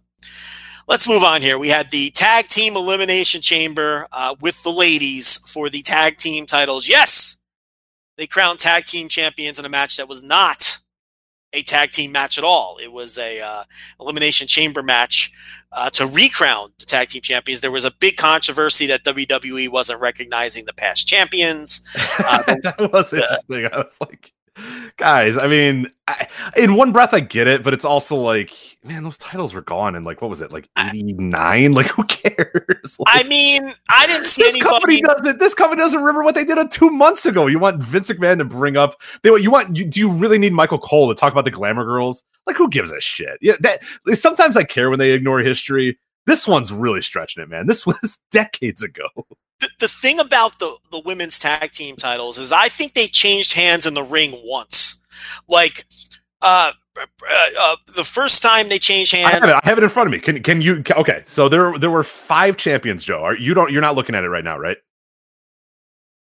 let's 0.88 1.08
move 1.08 1.22
on 1.22 1.42
here. 1.42 1.58
We 1.58 1.68
had 1.68 1.90
the 1.90 2.10
tag 2.10 2.48
team 2.48 2.76
elimination 2.76 3.40
chamber 3.40 4.06
uh, 4.12 4.34
with 4.40 4.62
the 4.62 4.72
ladies 4.72 5.38
for 5.48 5.70
the 5.70 5.82
tag 5.82 6.18
team 6.18 6.46
titles. 6.46 6.88
Yes, 6.88 7.38
they 8.16 8.26
crowned 8.26 8.58
tag 8.58 8.84
team 8.84 9.08
champions 9.08 9.58
in 9.58 9.64
a 9.64 9.70
match 9.70 9.96
that 9.96 10.08
was 10.08 10.22
not 10.22 10.78
a 11.52 11.62
tag 11.62 11.90
team 11.90 12.12
match 12.12 12.38
at 12.38 12.44
all. 12.44 12.78
It 12.82 12.92
was 12.92 13.18
a 13.18 13.40
uh, 13.40 13.64
elimination 14.00 14.46
chamber 14.46 14.82
match 14.82 15.32
uh, 15.72 15.90
to 15.90 16.06
recrown 16.06 16.72
the 16.78 16.86
tag 16.86 17.08
team 17.08 17.22
champions. 17.22 17.60
There 17.60 17.70
was 17.70 17.84
a 17.84 17.90
big 17.90 18.16
controversy 18.16 18.86
that 18.86 19.04
WWE 19.04 19.68
wasn't 19.68 20.00
recognizing 20.00 20.64
the 20.64 20.74
past 20.74 21.06
champions. 21.06 21.84
Uh, 22.20 22.42
that 22.62 22.92
was 22.92 23.12
interesting. 23.12 23.66
I 23.72 23.78
was 23.78 23.96
like, 24.00 24.32
guys. 25.00 25.42
I 25.42 25.48
mean, 25.48 25.86
I, 26.06 26.28
in 26.56 26.74
one 26.74 26.92
breath, 26.92 27.14
I 27.14 27.20
get 27.20 27.46
it, 27.46 27.62
but 27.64 27.72
it's 27.72 27.84
also 27.84 28.16
like, 28.16 28.54
man, 28.84 29.02
those 29.02 29.16
titles 29.16 29.54
were 29.54 29.62
gone 29.62 29.96
in 29.96 30.04
like 30.04 30.20
what 30.20 30.28
was 30.28 30.40
it, 30.40 30.52
like 30.52 30.68
eighty 30.78 31.14
nine? 31.14 31.72
Like, 31.80 31.86
who 31.88 32.04
cares? 32.04 32.98
I 33.06 33.26
mean, 33.26 33.72
I 33.88 34.06
didn't 34.06 34.26
see 34.26 34.42
this 34.42 34.62
company 34.62 35.00
doesn't. 35.00 35.38
This 35.38 35.54
company 35.54 35.80
doesn't 35.80 35.98
remember 35.98 36.22
what 36.22 36.34
they 36.34 36.44
did 36.44 36.58
uh, 36.58 36.68
two 36.68 36.90
months 36.90 37.24
ago. 37.24 37.46
You 37.46 37.58
want 37.58 37.82
Vince 37.82 38.10
McMahon 38.10 38.38
to 38.38 38.44
bring 38.44 38.76
up? 38.76 39.00
They 39.22 39.30
want 39.30 39.42
you 39.42 39.50
want? 39.50 39.76
You, 39.76 39.86
do 39.86 39.98
you 39.98 40.10
really 40.10 40.38
need 40.38 40.52
Michael 40.52 40.78
Cole 40.78 41.08
to 41.08 41.18
talk 41.18 41.32
about 41.32 41.46
the 41.46 41.50
Glamour 41.50 41.84
Girls? 41.84 42.22
Like, 42.46 42.56
who 42.56 42.68
gives 42.68 42.92
a 42.92 43.00
shit? 43.00 43.38
Yeah, 43.40 43.54
that 43.60 43.80
sometimes 44.12 44.56
I 44.56 44.64
care 44.64 44.90
when 44.90 44.98
they 44.98 45.12
ignore 45.12 45.40
history. 45.40 45.98
This 46.26 46.46
one's 46.46 46.72
really 46.72 47.02
stretching 47.02 47.42
it, 47.42 47.48
man. 47.48 47.66
This 47.66 47.86
was 47.86 48.18
decades 48.30 48.82
ago. 48.82 49.08
The, 49.60 49.68
the 49.80 49.88
thing 49.88 50.18
about 50.20 50.58
the 50.58 50.74
the 50.90 51.00
women's 51.00 51.38
tag 51.38 51.72
team 51.72 51.96
titles 51.96 52.38
is 52.38 52.52
I 52.52 52.68
think 52.68 52.94
they 52.94 53.06
changed 53.06 53.52
hands 53.52 53.86
in 53.86 53.94
the 53.94 54.02
ring 54.02 54.40
once. 54.44 55.02
Like, 55.48 55.84
uh, 56.40 56.72
uh, 56.98 57.06
uh, 57.58 57.76
the 57.94 58.04
first 58.04 58.42
time 58.42 58.68
they 58.68 58.78
changed 58.78 59.14
I 59.14 59.18
hands, 59.18 59.34
have 59.34 59.44
it. 59.50 59.54
I 59.62 59.68
have 59.68 59.78
it 59.78 59.84
in 59.84 59.90
front 59.90 60.06
of 60.06 60.12
me. 60.12 60.18
Can 60.18 60.42
can 60.42 60.62
you? 60.62 60.82
ca- 60.82 60.98
Okay, 61.00 61.22
so 61.26 61.48
there 61.48 61.78
there 61.78 61.90
were 61.90 62.02
five 62.02 62.56
champions. 62.56 63.04
Joe, 63.04 63.22
are 63.22 63.36
you 63.36 63.52
don't? 63.54 63.70
You're 63.70 63.82
not 63.82 63.94
looking 63.94 64.14
at 64.14 64.24
it 64.24 64.28
right 64.28 64.44
now, 64.44 64.58
right? 64.58 64.78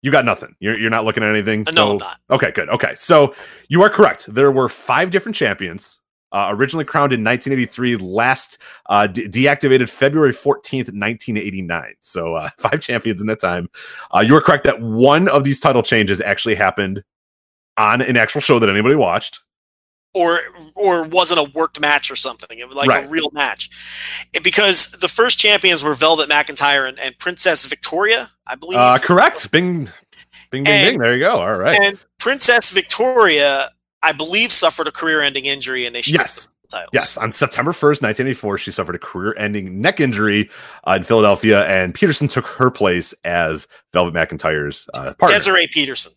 You 0.03 0.11
got 0.11 0.25
nothing. 0.25 0.55
You're 0.61 0.79
you're 0.79 0.91
not 0.91 1.05
looking 1.05 1.23
at 1.23 1.31
anything. 1.31 1.67
Uh, 1.67 1.73
no, 1.73 1.93
I'm 1.93 1.99
not. 1.99 2.21
Okay, 2.31 2.53
good. 2.53 2.69
Okay, 2.69 2.95
so 2.95 3.35
you 3.69 3.83
are 3.83 3.91
correct. 3.91 4.27
There 4.33 4.53
were 4.53 4.69
five 4.69 5.11
different 5.11 5.35
champions. 5.35 6.01
Uh, 6.35 6.49
originally 6.51 6.85
crowned 6.85 7.13
in 7.13 7.23
1983, 7.23 7.97
last 7.97 8.59
uh, 8.91 9.07
de- 9.07 9.29
deactivated 9.29 9.89
February 9.89 10.33
14th, 10.33 10.91
1989. 10.93 11.95
So 12.01 12.35
uh, 12.35 12.51
five 12.59 12.81
champions 12.81 13.21
in 13.21 13.29
that 13.29 13.39
time. 13.41 13.69
Uh, 14.15 14.19
you 14.21 14.35
are 14.35 14.41
correct 14.41 14.65
that 14.65 14.81
one 14.83 15.29
of 15.29 15.45
these 15.45 15.61
title 15.61 15.83
changes 15.83 16.21
actually 16.21 16.57
happened 16.57 17.05
on 17.77 18.01
an 18.03 18.17
actual 18.17 18.41
show 18.41 18.59
that 18.59 18.69
anybody 18.69 18.97
watched. 18.97 19.41
or 20.13 20.41
or 20.77 21.05
wasn't 21.05 21.41
a 21.41 21.51
worked 21.59 21.81
match 21.81 22.11
or 22.11 22.17
something. 22.17 22.59
It 22.59 22.69
was 22.69 22.77
like 22.77 22.89
Right. 22.89 23.05
a 23.05 23.09
real 23.09 23.31
match. 23.33 23.69
It- 24.33 24.43
because 24.45 24.93
the 24.93 25.09
first 25.09 25.39
champions 25.41 25.83
were 25.85 25.95
Velvet 25.95 26.29
McIntyre 26.29 26.89
and, 26.89 26.99
and 27.01 27.19
Princess 27.19 27.65
Victoria, 27.67 28.31
I 28.47 28.55
believe. 28.55 28.79
Uh, 28.79 28.99
correct. 28.99 29.51
Bing, 29.51 29.85
bing, 30.51 30.65
bing, 30.65 30.69
And- 30.69 30.91
bing. 30.95 30.99
There 31.01 31.15
you 31.17 31.21
go. 31.25 31.41
All 31.41 31.55
right. 31.57 31.79
And 31.83 31.99
Princess 32.19 32.71
Victoria, 32.71 33.71
I 34.05 34.13
believe, 34.13 34.53
suffered 34.53 34.87
a 34.89 34.93
career-ending 34.93 35.45
injury, 35.47 35.87
and 35.87 35.95
they 35.95 36.03
stripped 36.03 36.21
Yes. 36.23 36.49
the 36.63 36.69
titles. 36.69 36.91
Yes, 36.93 37.17
on 37.17 37.33
September 37.33 37.73
1st, 37.73 38.03
1984, 38.03 38.59
she 38.59 38.71
suffered 38.71 38.95
a 38.95 38.99
career 38.99 39.35
ending 39.39 39.81
neck 39.81 40.01
injury 40.01 40.51
uh, 40.87 40.93
in 40.97 41.03
Philadelphia, 41.03 41.65
and 41.67 41.95
Peterson 41.95 42.29
took 42.29 42.47
her 42.47 42.71
place 42.71 43.15
as 43.25 43.67
Velvet 43.93 44.15
McIntyre's 44.15 44.89
uh, 44.95 45.15
partner. 45.15 45.37
Desiree 45.39 45.69
Peterson. 45.73 46.13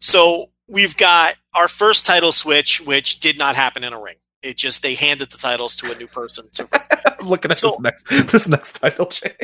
So 0.00 0.50
we've 0.68 0.96
got 0.96 1.34
our 1.54 1.68
first 1.68 2.06
title 2.06 2.32
switch, 2.32 2.80
which 2.80 3.20
did 3.20 3.38
not 3.38 3.56
happen 3.56 3.84
in 3.84 3.92
a 3.92 4.00
ring. 4.00 4.16
It 4.42 4.56
just 4.56 4.82
they 4.82 4.94
handed 4.94 5.30
the 5.30 5.38
titles 5.38 5.74
to 5.76 5.90
a 5.90 5.96
new 5.96 6.06
person. 6.06 6.46
To, 6.54 6.68
I'm 7.20 7.26
looking 7.26 7.50
at 7.50 7.58
So- 7.58 7.70
this 7.70 7.80
next 7.80 8.30
this 8.32 8.48
next 8.48 8.72
title 8.80 9.06
change. 9.06 9.34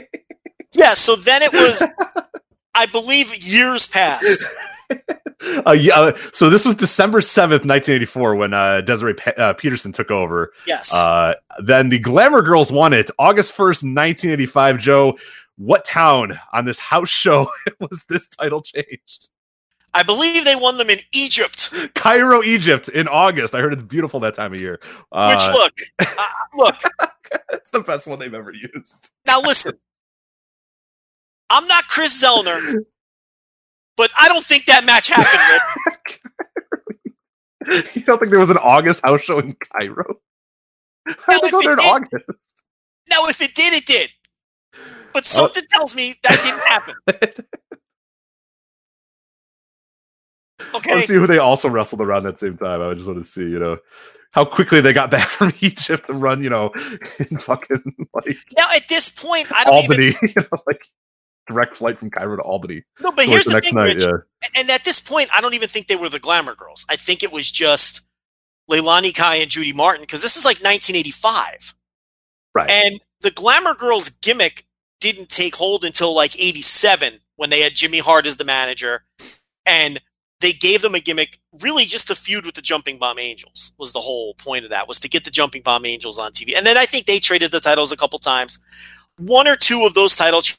yeah. 0.72 0.93
So 0.95 1.16
then 1.16 1.43
it 1.43 1.53
was, 1.53 1.86
I 2.74 2.86
believe, 2.86 3.34
years 3.36 3.86
passed. 3.86 4.47
Uh, 5.66 5.72
yeah, 5.72 6.12
so 6.34 6.51
this 6.51 6.66
was 6.66 6.74
December 6.74 7.20
7th, 7.20 7.64
1984, 7.64 8.34
when 8.34 8.53
uh, 8.53 8.82
Desiree 8.82 9.14
Pe- 9.14 9.34
uh, 9.36 9.55
Peterson 9.55 9.91
took 9.91 10.11
over. 10.11 10.53
Yes. 10.66 10.95
Uh, 10.95 11.32
then 11.64 11.88
the 11.88 11.99
Glamour 11.99 12.43
Girls 12.43 12.70
won 12.70 12.93
it 12.93 13.11
August 13.18 13.53
1st, 13.53 13.82
1985. 13.84 14.78
Joe, 14.78 15.18
what 15.57 15.86
town 15.86 16.38
on 16.53 16.66
this 16.66 16.78
house 16.78 17.09
show 17.09 17.51
was 17.80 18.05
this 18.07 18.26
title 18.28 18.61
changed? 18.61 19.30
I 19.95 20.03
believe 20.03 20.45
they 20.45 20.57
won 20.57 20.76
them 20.76 20.91
in 20.91 20.99
Egypt. 21.12 21.72
Cairo, 21.95 22.43
Egypt, 22.43 22.91
in 22.91 23.09
August. 23.09 23.55
I 23.55 23.61
heard 23.61 23.72
it's 23.72 23.82
beautiful 23.82 24.20
that 24.20 24.34
time 24.34 24.53
of 24.53 24.61
year. 24.61 24.78
Uh, 25.11 25.34
Which 25.34 25.55
look, 25.55 25.78
uh, 26.18 26.26
look. 26.55 26.76
it's 27.53 27.70
the 27.70 27.80
best 27.80 28.07
one 28.07 28.18
they've 28.18 28.34
ever 28.34 28.53
used. 28.53 29.11
Now 29.26 29.41
listen, 29.41 29.72
I'm 31.49 31.66
not 31.66 31.84
Kris 31.88 32.22
Zellner, 32.22 32.84
but 33.97 34.11
I 34.18 34.28
don't 34.28 34.45
think 34.45 34.64
that 34.66 34.84
match 34.84 35.09
happened. 35.09 35.61
Rick. 35.86 36.20
you 37.95 38.03
don't 38.03 38.18
think 38.18 38.30
there 38.30 38.41
was 38.41 38.51
an 38.51 38.57
August 38.59 39.03
house 39.05 39.20
show 39.22 39.38
in 39.38 39.55
Cairo? 39.72 40.16
How 41.07 41.14
Now, 41.28 41.38
if 41.43 41.53
it 41.53 41.55
in 41.55 41.76
did- 41.76 41.78
August? 41.86 42.24
Now, 43.11 43.26
if 43.28 43.41
it 43.41 43.55
did, 43.55 43.74
it 43.74 43.86
did. 43.86 44.11
Oh. 44.74 44.78
But 45.12 45.26
something 45.26 45.64
tells 45.70 45.95
me 45.97 46.14
that 46.22 46.41
didn't 46.43 46.61
happen. 46.61 46.95
I 50.61 50.76
Okay. 50.76 50.91
want 50.91 51.03
to 51.03 51.09
see 51.09 51.14
who 51.14 51.26
they 51.26 51.38
also 51.38 51.68
wrestled 51.68 52.01
around 52.03 52.24
that 52.24 52.38
same 52.38 52.57
time. 52.57 52.82
I 52.82 52.95
just 52.95 53.07
want 53.09 53.18
to 53.24 53.28
see, 53.28 53.43
you 53.43 53.59
know, 53.59 53.78
how 54.32 54.45
quickly 54.45 54.80
they 54.80 54.93
got 54.93 55.11
back 55.16 55.28
from 55.28 55.53
Egypt 55.61 56.07
to 56.07 56.12
run, 56.14 56.43
you 56.45 56.51
know, 56.51 56.70
in 57.18 57.38
fucking 57.38 57.82
like 58.14 58.36
Now, 58.57 58.68
at 58.74 58.86
this 58.88 59.09
point, 59.09 59.47
I 59.53 59.64
don't 59.64 59.84
even. 59.84 60.14
Albany, 60.14 60.32
you 60.36 60.43
know, 60.43 60.62
like 60.66 60.86
direct 61.51 61.76
flight 61.76 61.98
from 61.98 62.11
Cairo 62.11 62.36
to 62.36 62.42
Albany. 62.42 62.82
No, 63.01 63.11
but 63.11 63.26
here's 63.26 63.44
the 63.44 63.53
the, 63.53 63.61
thing, 63.61 63.74
night, 63.74 63.96
Rich. 63.96 64.05
yeah. 64.05 64.48
And 64.57 64.70
at 64.70 64.84
this 64.84 65.01
point, 65.01 65.28
I 65.34 65.40
don't 65.40 65.55
even 65.55 65.68
think 65.68 65.86
they 65.88 65.96
were 65.96 66.09
the 66.09 66.18
Glamour 66.18 66.55
Girls. 66.55 66.86
I 66.88 66.96
think 66.96 67.22
it 67.22 67.32
was 67.32 67.51
just 67.51 68.03
Leilani 68.70 69.14
Kai 69.14 69.36
and 69.36 69.51
Judy 69.51 69.72
Martin 69.72 70.03
because 70.03 70.22
this 70.22 70.36
is 70.36 70.44
like 70.44 70.59
1985. 70.59 71.74
Right. 72.55 72.70
And 72.70 73.01
the 73.20 73.30
Glamour 73.32 73.74
Girls 73.74 74.09
gimmick 74.09 74.66
didn't 75.01 75.28
take 75.28 75.55
hold 75.55 75.84
until 75.84 76.14
like 76.14 76.38
87 76.38 77.18
when 77.36 77.51
they 77.51 77.61
had 77.61 77.74
Jimmy 77.74 77.98
Hart 77.98 78.26
as 78.26 78.36
the 78.36 78.44
manager. 78.44 79.05
And 79.66 80.01
they 80.40 80.53
gave 80.53 80.82
them 80.82 80.94
a 80.94 81.01
gimmick 81.01 81.38
really 81.61 81.84
just 81.84 82.09
to 82.09 82.14
feud 82.14 82.46
with 82.46 82.55
the 82.55 82.62
Jumping 82.62 82.98
Bomb 82.98 83.18
Angels 83.18 83.74
was 83.78 83.92
the 83.92 84.01
whole 84.01 84.34
point 84.34 84.64
of 84.64 84.70
that 84.70 84.88
was 84.88 84.98
to 85.01 85.09
get 85.09 85.24
the 85.24 85.30
Jumping 85.30 85.62
Bomb 85.62 85.84
Angels 85.84 86.18
on 86.18 86.32
TV. 86.32 86.57
And 86.57 86.66
then 86.66 86.78
I 86.78 86.86
think 86.86 87.07
they 87.07 87.18
traded 87.18 87.53
the 87.53 87.61
titles 87.61 87.92
a 87.92 87.96
couple 87.96 88.18
times. 88.18 88.59
One 89.18 89.46
or 89.46 89.57
two 89.57 89.84
of 89.84 89.92
those 89.94 90.16
title 90.16 90.40
ch- 90.40 90.59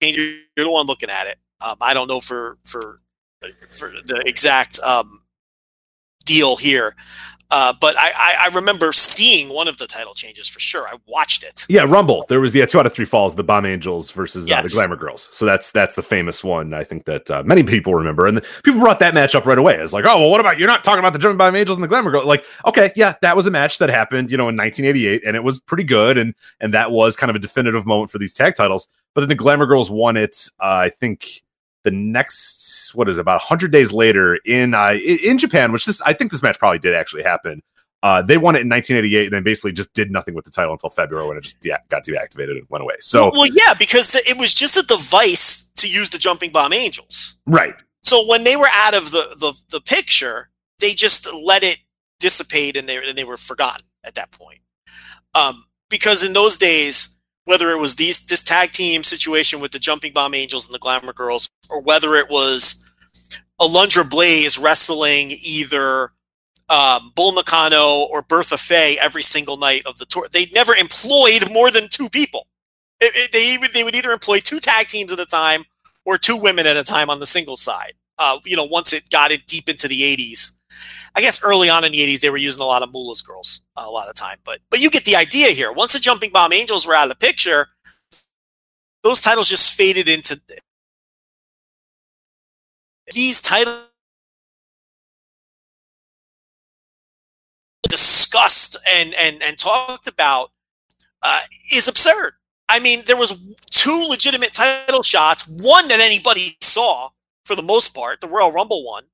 you're 0.00 0.36
the 0.56 0.70
one 0.70 0.86
looking 0.86 1.10
at 1.10 1.26
it. 1.26 1.38
Um, 1.60 1.76
I 1.80 1.94
don't 1.94 2.08
know 2.08 2.20
for 2.20 2.58
for 2.64 3.00
for 3.70 3.92
the 4.04 4.22
exact 4.26 4.78
um, 4.80 5.22
deal 6.24 6.56
here, 6.56 6.94
uh, 7.50 7.72
but 7.80 7.96
I, 7.98 8.10
I, 8.10 8.36
I 8.42 8.54
remember 8.54 8.92
seeing 8.92 9.48
one 9.48 9.68
of 9.68 9.78
the 9.78 9.86
title 9.86 10.14
changes 10.14 10.48
for 10.48 10.60
sure. 10.60 10.86
I 10.86 10.96
watched 11.06 11.42
it. 11.42 11.64
Yeah, 11.68 11.84
Rumble. 11.84 12.26
There 12.28 12.40
was 12.40 12.54
yeah 12.54 12.66
two 12.66 12.78
out 12.78 12.86
of 12.86 12.92
three 12.92 13.06
falls, 13.06 13.34
the 13.34 13.44
Bomb 13.44 13.64
Angels 13.64 14.10
versus 14.10 14.50
uh, 14.50 14.62
the 14.62 14.68
Glamour 14.68 14.96
Girls. 14.96 15.28
So 15.32 15.46
that's 15.46 15.70
that's 15.70 15.94
the 15.94 16.02
famous 16.02 16.44
one. 16.44 16.74
I 16.74 16.84
think 16.84 17.06
that 17.06 17.30
uh, 17.30 17.42
many 17.44 17.62
people 17.62 17.94
remember, 17.94 18.26
and 18.26 18.42
people 18.64 18.80
brought 18.80 18.98
that 18.98 19.14
match 19.14 19.34
up 19.34 19.46
right 19.46 19.58
away. 19.58 19.76
It's 19.76 19.94
like, 19.94 20.04
oh 20.04 20.18
well, 20.18 20.30
what 20.30 20.40
about 20.40 20.58
you're 20.58 20.68
not 20.68 20.84
talking 20.84 20.98
about 20.98 21.14
the 21.14 21.18
Jumping 21.18 21.38
Bomb 21.38 21.56
Angels 21.56 21.76
and 21.76 21.82
the 21.82 21.88
Glamour 21.88 22.10
Girls? 22.10 22.26
Like, 22.26 22.44
okay, 22.66 22.92
yeah, 22.96 23.14
that 23.22 23.34
was 23.34 23.46
a 23.46 23.50
match 23.50 23.78
that 23.78 23.88
happened, 23.88 24.30
you 24.30 24.36
know, 24.36 24.48
in 24.48 24.56
1988, 24.56 25.22
and 25.26 25.34
it 25.34 25.42
was 25.42 25.58
pretty 25.58 25.84
good, 25.84 26.18
and 26.18 26.34
and 26.60 26.74
that 26.74 26.90
was 26.90 27.16
kind 27.16 27.30
of 27.30 27.36
a 27.36 27.40
definitive 27.40 27.86
moment 27.86 28.10
for 28.10 28.18
these 28.18 28.34
tag 28.34 28.56
titles. 28.56 28.88
But 29.14 29.22
then 29.22 29.28
the 29.30 29.34
Glamour 29.34 29.66
Girls 29.66 29.90
won 29.90 30.16
it. 30.16 30.48
Uh, 30.60 30.66
I 30.66 30.90
think 30.90 31.42
the 31.84 31.90
next 31.90 32.94
what 32.94 33.08
is 33.08 33.18
it, 33.18 33.20
about 33.20 33.40
100 33.40 33.70
days 33.70 33.92
later 33.92 34.36
in 34.44 34.74
uh, 34.74 34.92
in 34.94 35.38
Japan, 35.38 35.72
which 35.72 35.86
this 35.86 36.00
I 36.02 36.12
think 36.12 36.32
this 36.32 36.42
match 36.42 36.58
probably 36.58 36.78
did 36.78 36.94
actually 36.94 37.22
happen. 37.22 37.62
Uh, 38.02 38.22
they 38.22 38.36
won 38.36 38.54
it 38.54 38.60
in 38.60 38.68
1988 38.68 39.24
and 39.24 39.32
then 39.32 39.42
basically 39.42 39.72
just 39.72 39.92
did 39.92 40.10
nothing 40.10 40.32
with 40.32 40.44
the 40.44 40.50
title 40.52 40.72
until 40.72 40.88
February 40.88 41.26
when 41.26 41.36
it 41.36 41.40
just 41.40 41.58
de- 41.58 41.76
got 41.88 42.04
deactivated 42.04 42.52
and 42.52 42.64
went 42.68 42.82
away. 42.82 42.94
So, 43.00 43.32
well, 43.32 43.46
yeah, 43.46 43.74
because 43.76 44.14
it 44.14 44.38
was 44.38 44.54
just 44.54 44.76
a 44.76 44.82
device 44.82 45.72
to 45.76 45.88
use 45.88 46.08
the 46.10 46.18
Jumping 46.18 46.52
Bomb 46.52 46.72
Angels. 46.72 47.40
right. 47.46 47.74
So 48.04 48.26
when 48.28 48.44
they 48.44 48.54
were 48.56 48.68
out 48.72 48.94
of 48.94 49.10
the 49.10 49.34
the, 49.38 49.54
the 49.70 49.80
picture, 49.80 50.48
they 50.78 50.94
just 50.94 51.30
let 51.32 51.64
it 51.64 51.78
dissipate 52.20 52.76
and 52.76 52.88
they 52.88 52.96
and 52.96 53.18
they 53.18 53.24
were 53.24 53.36
forgotten 53.36 53.86
at 54.04 54.14
that 54.14 54.30
point. 54.30 54.60
Um, 55.34 55.64
because 55.90 56.24
in 56.24 56.32
those 56.32 56.56
days, 56.58 57.17
whether 57.48 57.70
it 57.70 57.78
was 57.78 57.96
these 57.96 58.26
this 58.26 58.42
tag 58.42 58.72
team 58.72 59.02
situation 59.02 59.58
with 59.58 59.72
the 59.72 59.78
Jumping 59.78 60.12
Bomb 60.12 60.34
Angels 60.34 60.66
and 60.66 60.74
the 60.74 60.78
Glamour 60.78 61.14
Girls, 61.14 61.48
or 61.70 61.80
whether 61.80 62.14
it 62.14 62.28
was 62.28 62.84
Alundra 63.58 64.08
Blaze 64.08 64.58
wrestling 64.58 65.32
either 65.42 66.12
um, 66.68 67.10
Bull 67.16 67.32
Nakano 67.32 68.02
or 68.02 68.20
Bertha 68.20 68.58
Faye 68.58 68.98
every 69.00 69.22
single 69.22 69.56
night 69.56 69.82
of 69.86 69.96
the 69.96 70.04
tour, 70.04 70.28
they 70.30 70.44
never 70.52 70.74
employed 70.76 71.50
more 71.50 71.70
than 71.70 71.88
two 71.88 72.10
people. 72.10 72.46
It- 73.00 73.16
it- 73.16 73.32
they 73.32 73.56
would 73.58 73.72
they 73.72 73.82
would 73.82 73.94
either 73.94 74.12
employ 74.12 74.40
two 74.40 74.60
tag 74.60 74.88
teams 74.88 75.10
at 75.10 75.18
a 75.18 75.24
time 75.24 75.64
or 76.04 76.18
two 76.18 76.36
women 76.36 76.66
at 76.66 76.76
a 76.76 76.84
time 76.84 77.08
on 77.08 77.18
the 77.18 77.26
single 77.26 77.56
side. 77.56 77.94
Uh, 78.18 78.38
you 78.44 78.56
know, 78.56 78.64
once 78.64 78.92
it 78.92 79.08
got 79.08 79.32
it 79.32 79.46
deep 79.46 79.68
into 79.70 79.88
the 79.88 80.02
80s. 80.02 80.57
I 81.14 81.20
guess 81.20 81.42
early 81.42 81.68
on 81.68 81.84
in 81.84 81.92
the 81.92 81.98
80s 81.98 82.20
they 82.20 82.30
were 82.30 82.36
using 82.36 82.62
a 82.62 82.66
lot 82.66 82.82
of 82.82 82.92
Moolah's 82.92 83.22
girls 83.22 83.62
uh, 83.76 83.84
a 83.86 83.90
lot 83.90 84.08
of 84.08 84.14
time, 84.14 84.38
but 84.44 84.60
but 84.70 84.80
you 84.80 84.90
get 84.90 85.04
the 85.04 85.16
idea 85.16 85.48
here. 85.48 85.72
Once 85.72 85.92
the 85.92 85.98
Jumping 85.98 86.30
Bomb 86.30 86.52
Angels 86.52 86.86
were 86.86 86.94
out 86.94 87.10
of 87.10 87.18
the 87.18 87.26
picture, 87.26 87.68
those 89.02 89.20
titles 89.20 89.48
just 89.48 89.74
faded 89.74 90.08
into 90.08 90.40
these 93.14 93.40
titles 93.40 93.84
discussed 97.88 98.76
and 98.92 99.14
and 99.14 99.42
and 99.42 99.58
talked 99.58 100.08
about 100.08 100.50
uh, 101.22 101.40
is 101.72 101.88
absurd. 101.88 102.34
I 102.68 102.80
mean, 102.80 103.02
there 103.06 103.16
was 103.16 103.40
two 103.70 104.04
legitimate 104.04 104.52
title 104.52 105.02
shots, 105.02 105.48
one 105.48 105.88
that 105.88 106.00
anybody 106.00 106.56
saw 106.60 107.10
for 107.44 107.54
the 107.54 107.62
most 107.62 107.94
part, 107.94 108.20
the 108.20 108.28
Royal 108.28 108.52
Rumble 108.52 108.84
one, 108.84 109.04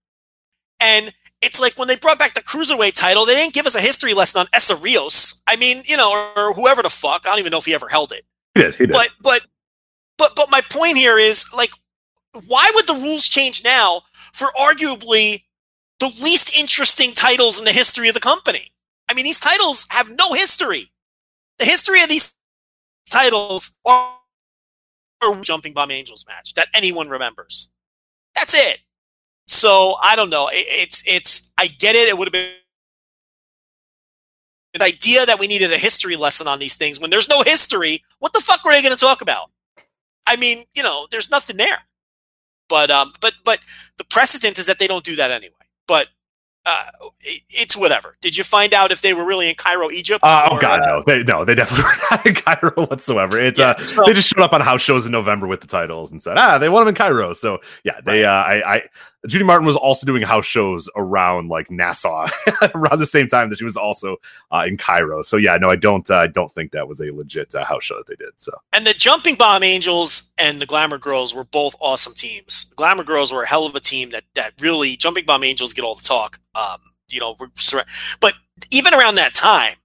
and 0.81 1.15
it's 1.45 1.61
like 1.61 1.79
when 1.79 1.89
they 1.89 1.97
brought 1.97 2.19
back 2.19 2.35
the 2.35 2.41
cruiserweight 2.41 2.95
title, 2.95 3.27
they 3.27 3.35
didn't 3.35 3.53
give 3.53 3.67
us 3.67 3.75
a 3.75 3.81
history 3.81 4.15
lesson 4.15 4.41
on 4.41 4.47
Essa 4.53 4.75
Rios. 4.77 5.43
I 5.47 5.57
mean, 5.57 5.83
you 5.85 5.97
know, 5.97 6.11
or, 6.11 6.49
or 6.49 6.53
whoever 6.55 6.83
the 6.83 6.91
fuck. 6.91 7.27
I 7.27 7.31
don't 7.31 7.39
even 7.39 7.51
know 7.51 7.59
if 7.59 7.67
he 7.67 7.75
ever 7.75 7.89
held 7.89 8.13
it. 8.13 8.25
He 8.55 8.63
did. 8.63 8.75
He 8.75 8.87
did. 8.87 8.93
But 8.93 9.11
but 9.21 9.47
but 10.17 10.33
but 10.37 10.51
my 10.51 10.63
point 10.71 10.97
here 10.97 11.19
is 11.19 11.45
like, 11.55 11.71
why 12.47 12.71
would 12.75 12.87
the 12.87 12.95
rules 12.95 13.29
change 13.29 13.63
now 13.63 14.03
for 14.33 14.49
arguably 14.59 15.43
the 16.01 16.13
least 16.21 16.57
interesting 16.57 17.13
titles 17.13 17.59
in 17.59 17.65
the 17.65 17.73
history 17.73 18.09
of 18.09 18.15
the 18.15 18.21
company? 18.21 18.73
I 19.09 19.15
mean, 19.15 19.25
these 19.25 19.41
titles 19.41 19.87
have 19.91 20.11
no 20.11 20.33
history. 20.33 20.87
The 21.59 21.67
history 21.67 22.03
of 22.03 22.09
these 22.09 22.35
titles 23.11 23.77
are, 23.85 24.17
are 25.23 25.41
Jumping 25.43 25.75
Bomb 25.75 25.91
Angels 25.91 26.25
match 26.27 26.55
that 26.55 26.69
anyone 26.75 27.09
remembers. 27.09 27.69
That's 28.35 28.55
it. 28.55 28.81
So 29.47 29.97
I 30.03 30.17
don't 30.17 30.31
know. 30.31 30.49
It, 30.49 30.67
it's 30.69 31.03
it's. 31.07 31.53
I 31.59 31.67
get 31.67 31.95
it. 31.97 32.09
It 32.09 32.17
would 32.17 32.29
have 32.29 32.33
been 32.33 32.53
the 34.75 34.85
idea 34.85 35.25
that 35.27 35.39
we 35.39 35.47
needed 35.47 35.73
a 35.73 35.79
history 35.79 36.17
lesson 36.17 36.49
on 36.49 36.59
these 36.59 36.77
things 36.77 36.99
when 36.99 37.11
there's 37.11 37.29
no 37.29 37.43
history. 37.43 38.03
What 38.19 38.33
the 38.33 38.41
fuck 38.41 38.65
were 38.65 38.73
they 38.73 38.83
going 38.83 38.97
to 38.97 39.01
talk 39.01 39.21
about? 39.21 39.51
I 40.27 40.37
mean, 40.37 40.65
you 40.75 40.83
know, 40.83 41.07
there's 41.11 41.31
nothing 41.31 41.57
there. 41.57 41.79
But 42.69 42.91
um, 42.91 43.13
but 43.21 43.35
but 43.45 43.61
the 43.99 44.05
precedent 44.05 44.59
is 44.59 44.67
that 44.67 44.79
they 44.79 44.87
don't 44.87 45.05
do 45.05 45.17
that 45.17 45.31
anyway. 45.31 45.53
But 45.87 46.09
uh, 46.67 46.87
it, 47.21 47.43
it's 47.51 47.77
whatever. 47.77 48.17
Did 48.23 48.37
you 48.39 48.43
find 48.43 48.73
out 48.73 48.91
if 48.91 49.03
they 49.03 49.13
were 49.13 49.25
really 49.25 49.51
in 49.51 49.55
Cairo, 49.55 49.91
Egypt? 49.91 50.21
Uh, 50.25 50.49
oh 50.51 50.57
or, 50.57 50.61
God, 50.61 50.81
uh, 50.81 50.87
no! 50.87 51.03
They 51.07 51.23
no, 51.25 51.45
they 51.45 51.55
definitely 51.55 51.85
were 51.91 51.97
not 52.11 52.27
in 52.27 52.35
Cairo 52.35 52.87
whatsoever. 52.87 53.39
It's 53.39 53.59
Yeah, 53.59 53.71
uh, 53.73 53.87
so- 53.87 54.03
they 54.07 54.15
just 54.15 54.29
showed 54.29 54.43
up 54.43 54.55
on 54.55 54.63
house 54.63 54.81
shows 54.81 55.05
in 55.05 55.13
November 55.13 55.47
with 55.47 55.61
the 55.61 55.67
titles 55.67 56.11
and 56.11 56.23
said, 56.23 56.39
ah, 56.39 56.57
they 56.57 56.71
want 56.71 56.85
them 56.85 56.89
in 56.89 56.95
Cairo. 56.95 57.35
So 57.35 57.59
yeah, 57.85 58.01
they 58.05 58.25
uh, 58.25 58.33
I, 58.33 58.75
I 58.77 58.83
Judy 59.27 59.45
Martin 59.45 59.67
was 59.67 59.77
also 59.77 60.07
doing 60.07 60.23
house 60.23 60.45
shows 60.45 60.89
around 60.97 61.49
like 61.49 61.71
Nassau 61.71 62.27
around 62.75 62.99
the 62.99 63.07
same 63.07 63.29
time 63.29 63.51
that 63.51 63.59
she 63.59 63.65
was 63.65 63.77
also 63.77 64.17
uh, 64.53 64.65
in 64.67 64.77
Cairo. 64.77 65.23
So 65.23 65.37
yeah, 65.37 65.57
no, 65.57 65.69
I 65.69 65.77
don't 65.77 66.09
uh, 66.11 66.17
I 66.17 66.27
don't 66.27 66.53
think 66.55 66.73
that 66.73 66.87
was 66.87 67.01
a 67.01 67.13
legit 67.13 67.55
uh, 67.55 67.65
house 67.65 67.85
show 67.85 67.97
that 67.97 68.07
they 68.07 68.17
did. 68.17 68.33
So 68.37 68.53
And 68.73 68.87
the 68.87 68.93
Jumping 68.93 69.37
Bomb 69.37 69.63
Angels 69.63 70.31
and 70.39 70.61
the 70.61 70.67
Glamour 70.67 70.99
Girls 70.99 71.35
were 71.35 71.45
both 71.45 71.75
awesome 71.81 72.15
teams. 72.15 72.69
The 72.71 72.77
Glamour 72.77 73.05
Girls 73.05 73.33
were 73.33 73.43
a 73.43 73.49
hell 73.49 73.67
of 73.67 73.75
a 73.75 73.81
team 73.81 74.11
that 74.11 74.25
that 74.35 74.53
really 74.61 74.97
Jumping 74.97 75.25
Bomb 75.25 75.45
Angels 75.45 75.73
get 75.73 75.85
all 75.85 75.95
the 75.95 76.03
talk. 76.03 76.39
Um, 76.55 76.79
you 77.09 77.21
know, 77.21 77.37
but 78.21 78.35
even 78.71 78.95
around 78.95 79.17
that 79.17 79.35
time, 79.35 79.77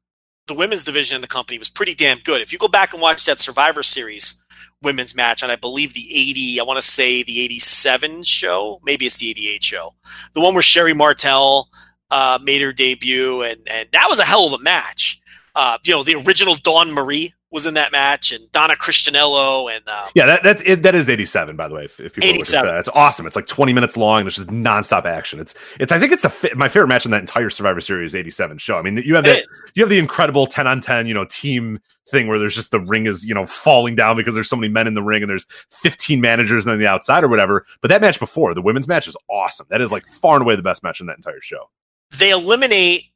the 0.47 0.53
women's 0.53 0.83
division 0.83 1.15
in 1.15 1.21
the 1.21 1.27
company 1.27 1.59
was 1.59 1.69
pretty 1.69 1.93
damn 1.93 2.19
good. 2.19 2.41
If 2.41 2.51
you 2.51 2.59
go 2.59 2.67
back 2.67 2.93
and 2.93 3.01
watch 3.01 3.25
that 3.25 3.39
Survivor 3.39 3.83
Series 3.83 4.38
women's 4.81 5.15
match, 5.15 5.43
and 5.43 5.51
I 5.51 5.55
believe 5.55 5.93
the 5.93 6.07
80, 6.09 6.59
I 6.59 6.63
want 6.63 6.77
to 6.77 6.81
say 6.81 7.23
the 7.23 7.41
87 7.41 8.23
show, 8.23 8.79
maybe 8.83 9.05
it's 9.05 9.17
the 9.17 9.29
88 9.29 9.63
show, 9.63 9.95
the 10.33 10.41
one 10.41 10.53
where 10.53 10.63
Sherri 10.63 10.93
Martel 10.93 11.69
uh, 12.11 12.39
made 12.41 12.61
her 12.61 12.73
debut, 12.73 13.43
and 13.43 13.59
and 13.67 13.89
that 13.91 14.07
was 14.09 14.19
a 14.19 14.25
hell 14.25 14.45
of 14.45 14.53
a 14.53 14.63
match. 14.63 15.19
Uh, 15.55 15.77
you 15.83 15.93
know, 15.93 16.03
the 16.03 16.15
original 16.15 16.55
Dawn 16.55 16.91
Marie 16.91 17.33
was 17.51 17.65
in 17.65 17.73
that 17.73 17.91
match, 17.91 18.31
and 18.31 18.51
Donna 18.51 18.75
Christanello, 18.75 19.73
and 19.73 19.83
uh, 19.87 20.07
yeah, 20.13 20.25
that 20.25 20.43
that's 20.43 20.61
it, 20.63 20.83
that 20.83 20.95
is 20.95 21.09
eighty 21.09 21.25
seven 21.25 21.55
by 21.55 21.67
the 21.67 21.75
way. 21.75 21.85
If, 21.85 21.99
if 21.99 22.13
people 22.13 22.29
are 22.29 22.33
looking 22.33 22.45
for 22.45 22.57
87. 22.57 22.67
that. 22.67 22.77
it's 22.79 22.89
awesome. 22.89 23.25
It's 23.25 23.35
like 23.35 23.47
twenty 23.47 23.73
minutes 23.73 23.97
long. 23.97 24.23
There's 24.23 24.35
just 24.35 24.49
nonstop 24.49 25.05
action. 25.05 25.39
It's 25.39 25.55
it's 25.79 25.91
I 25.91 25.99
think 25.99 26.11
it's 26.11 26.25
a 26.25 26.29
fi- 26.29 26.53
my 26.55 26.69
favorite 26.69 26.87
match 26.87 27.05
in 27.05 27.11
that 27.11 27.21
entire 27.21 27.49
Survivor 27.49 27.81
Series 27.81 28.15
eighty 28.15 28.31
seven 28.31 28.57
show. 28.57 28.77
I 28.77 28.81
mean, 28.81 28.97
you 28.97 29.15
have 29.15 29.25
that 29.25 29.43
you 29.73 29.83
have 29.83 29.89
the 29.89 29.99
incredible 29.99 30.45
10 30.45 30.67
on 30.67 30.81
10 30.81 31.07
you 31.07 31.13
know 31.13 31.25
team 31.25 31.79
thing 32.09 32.27
where 32.27 32.39
there's 32.39 32.55
just 32.55 32.71
the 32.71 32.79
ring 32.79 33.05
is 33.05 33.25
you 33.25 33.33
know 33.33 33.45
falling 33.45 33.95
down 33.95 34.15
because 34.15 34.33
there's 34.33 34.49
so 34.49 34.55
many 34.55 34.71
men 34.71 34.87
in 34.87 34.93
the 34.93 35.03
ring 35.03 35.21
and 35.21 35.29
there's 35.29 35.45
15 35.69 36.19
managers 36.19 36.65
on 36.65 36.79
the 36.79 36.87
outside 36.87 37.23
or 37.23 37.27
whatever 37.27 37.65
but 37.81 37.89
that 37.89 38.01
match 38.01 38.19
before 38.19 38.53
the 38.53 38.61
women's 38.61 38.87
match 38.87 39.07
is 39.07 39.15
awesome 39.29 39.67
that 39.69 39.79
is 39.79 39.91
like 39.91 40.07
far 40.07 40.35
and 40.35 40.41
away 40.41 40.55
the 40.55 40.63
best 40.63 40.81
match 40.81 40.99
in 40.99 41.05
that 41.05 41.17
entire 41.17 41.41
show 41.41 41.69
they 42.17 42.31
eliminate 42.31 43.11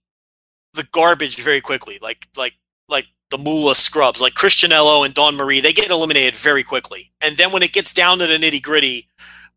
the 0.73 0.83
garbage 0.91 1.41
very 1.41 1.61
quickly, 1.61 1.99
like 2.01 2.27
like 2.35 2.53
like 2.89 3.05
the 3.33 3.37
Moolah 3.39 3.73
scrubs, 3.73 4.21
like 4.21 4.35
Christanello 4.35 5.03
and 5.03 5.11
Dawn 5.11 5.35
Marie. 5.35 5.59
They 5.59 5.73
get 5.73 5.89
eliminated 5.89 6.35
very 6.35 6.63
quickly, 6.63 7.11
and 7.19 7.35
then 7.35 7.51
when 7.51 7.63
it 7.63 7.73
gets 7.73 7.91
down 7.91 8.19
to 8.19 8.27
the 8.27 8.37
nitty 8.37 8.61
gritty 8.61 9.07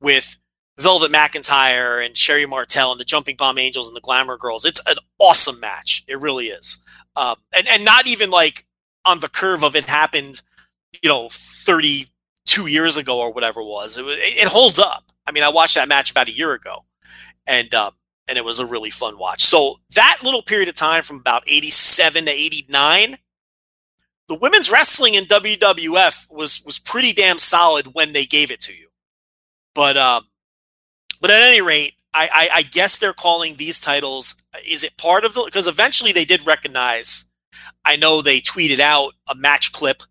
with 0.01 0.39
Velvet 0.79 1.13
McIntyre 1.13 2.05
and 2.05 2.17
Sherri 2.17 2.47
Martel 2.47 2.91
and 2.91 2.99
the 2.99 3.05
Jumping 3.05 3.37
Bomb 3.37 3.59
Angels 3.59 3.89
and 3.89 3.95
the 3.95 4.01
Glamour 4.01 4.39
Girls, 4.39 4.65
it's 4.65 4.81
an 4.87 4.97
awesome 5.21 5.61
match. 5.61 6.05
It 6.09 6.19
really 6.19 6.47
is, 6.47 6.83
um, 7.17 7.37
and 7.55 7.69
and 7.69 7.85
not 7.85 8.09
even 8.09 8.31
like 8.31 8.65
on 9.05 9.19
the 9.19 9.29
curve 9.29 9.63
of 9.63 9.77
it 9.77 9.85
happened, 9.85 10.41
you 11.03 11.11
know, 11.11 11.29
thirty 11.31 12.07
two 12.47 12.69
years 12.69 12.97
ago 12.97 13.19
or 13.19 13.31
whatever 13.31 13.61
it 13.61 13.67
was. 13.67 13.99
It, 13.99 14.07
it, 14.07 14.45
it 14.45 14.49
holds 14.49 14.79
up. 14.79 15.05
I 15.27 15.33
mean, 15.33 15.43
I 15.43 15.51
watched 15.51 15.75
that 15.75 15.87
match 15.87 16.11
about 16.11 16.29
a 16.29 16.33
year 16.33 16.55
ago, 16.55 16.87
and 17.47 17.75
um, 17.75 17.93
and 18.27 18.39
it 18.39 18.45
was 18.45 18.59
a 18.59 18.65
really 18.65 18.91
fun 18.91 19.19
watch. 19.19 19.43
So 19.43 19.81
that 19.91 20.21
little 20.23 20.43
period 20.43 20.71
of 20.71 20.77
time 20.77 21.03
from 21.03 21.19
about 21.19 21.45
87 21.47 22.25
to 22.25 22.31
89, 22.31 23.19
the 24.29 24.35
women's 24.35 24.71
wrestling 24.71 25.15
in 25.15 25.25
WWF 25.25 26.31
was 26.31 26.65
was 26.65 26.79
pretty 26.79 27.13
damn 27.13 27.39
solid 27.39 27.95
when 27.95 28.13
they 28.13 28.27
gave 28.27 28.51
it 28.51 28.61
to 28.61 28.73
you. 28.73 28.89
But 29.75 29.97
um 29.97 30.27
but 31.21 31.31
at 31.31 31.43
any 31.43 31.61
rate, 31.61 31.95
I, 32.15 32.29
I, 32.33 32.49
I 32.57 32.63
guess 32.63 32.99
they're 32.99 33.13
calling 33.13 33.57
these 33.57 33.81
titles. 33.81 34.35
Is 34.69 34.85
it 34.85 34.97
part 34.97 35.25
of 35.25 35.35
the? 35.35 35.43
Because 35.45 35.67
eventually 35.67 36.13
they 36.13 36.25
did 36.25 36.47
recognize. 36.47 37.27
I 37.85 37.97
know 37.97 38.23
they 38.23 38.41
tweeted 38.41 38.81
out 38.81 39.15
a 39.29 39.35
match 39.35 39.73
clip 39.73 40.03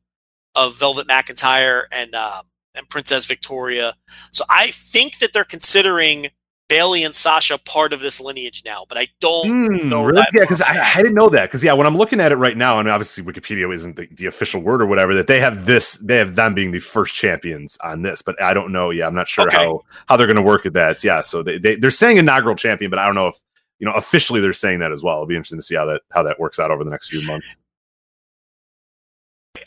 of 0.55 0.78
Velvet 0.78 1.07
McIntyre 1.07 1.84
and 1.91 2.13
uh, 2.16 2.43
and 2.76 2.89
Princess 2.89 3.26
Victoria. 3.26 3.95
So 4.32 4.45
I 4.49 4.72
think 4.72 5.20
that 5.20 5.34
they're 5.34 5.43
considering 5.43 6.30
Bayley 6.68 7.03
and 7.03 7.13
Sasha 7.13 7.57
part 7.59 7.93
of 7.93 7.99
this 7.99 8.20
lineage 8.20 8.63
now, 8.66 8.86
but 8.88 8.97
I 8.97 9.07
don't 9.20 9.47
hmm, 9.47 9.89
know 9.89 10.03
really? 10.03 10.24
yeah 10.34 10.41
because 10.41 10.61
I. 10.61 10.93
I 10.95 10.97
didn't 10.97 11.16
know 11.16 11.30
that 11.30 11.49
because 11.49 11.63
yeah 11.63 11.74
when 11.74 11.88
i'm 11.88 11.97
looking 11.97 12.20
at 12.20 12.32
it 12.32 12.36
right 12.36 12.55
now 12.55 12.80
and 12.80 12.89
obviously 12.89 13.24
wikipedia 13.24 13.74
isn't 13.74 13.95
the, 13.95 14.07
the 14.11 14.28
official 14.28 14.61
word 14.61 14.82
or 14.82 14.86
whatever 14.86 15.13
that 15.16 15.28
they 15.28 15.39
have 15.41 15.66
this 15.66 15.95
they 15.97 16.16
have 16.16 16.36
them 16.36 16.53
being 16.53 16.72
the 16.72 16.80
first 16.80 17.13
champions 17.13 17.78
on 17.84 18.01
this 18.01 18.22
but 18.22 18.41
i 18.41 18.53
don't 18.53 18.72
know 18.72 18.91
yeah 18.91 19.05
i'm 19.05 19.13
not 19.16 19.28
sure 19.28 19.47
Okay. 19.47 19.57
how 19.57 19.82
how 20.07 20.16
they're 20.16 20.28
going 20.28 20.38
to 20.38 20.41
work 20.41 20.66
at 20.66 20.74
that 20.74 21.03
yeah 21.03 21.22
so 21.22 21.43
they, 21.43 21.57
they 21.57 21.76
they're 21.76 21.91
saying 21.91 22.18
inaugural 22.18 22.55
champion 22.55 22.89
but 22.89 22.99
i 22.99 23.05
don't 23.05 23.16
know 23.16 23.28
if 23.28 23.36
you 23.80 23.86
know 23.86 23.93
officially 23.93 24.39
they're 24.39 24.53
saying 24.53 24.80
that 24.80 24.91
as 24.91 25.03
well 25.03 25.16
it'll 25.16 25.26
be 25.26 25.36
interesting 25.36 25.59
to 25.59 25.66
see 25.66 25.76
how 25.76 25.86
that 25.86 26.01
how 26.11 26.24
that 26.24 26.39
works 26.39 26.59
out 26.59 26.72
over 26.72 26.84
the 26.84 26.89
next 26.91 27.09
few 27.09 27.26
months 27.28 27.55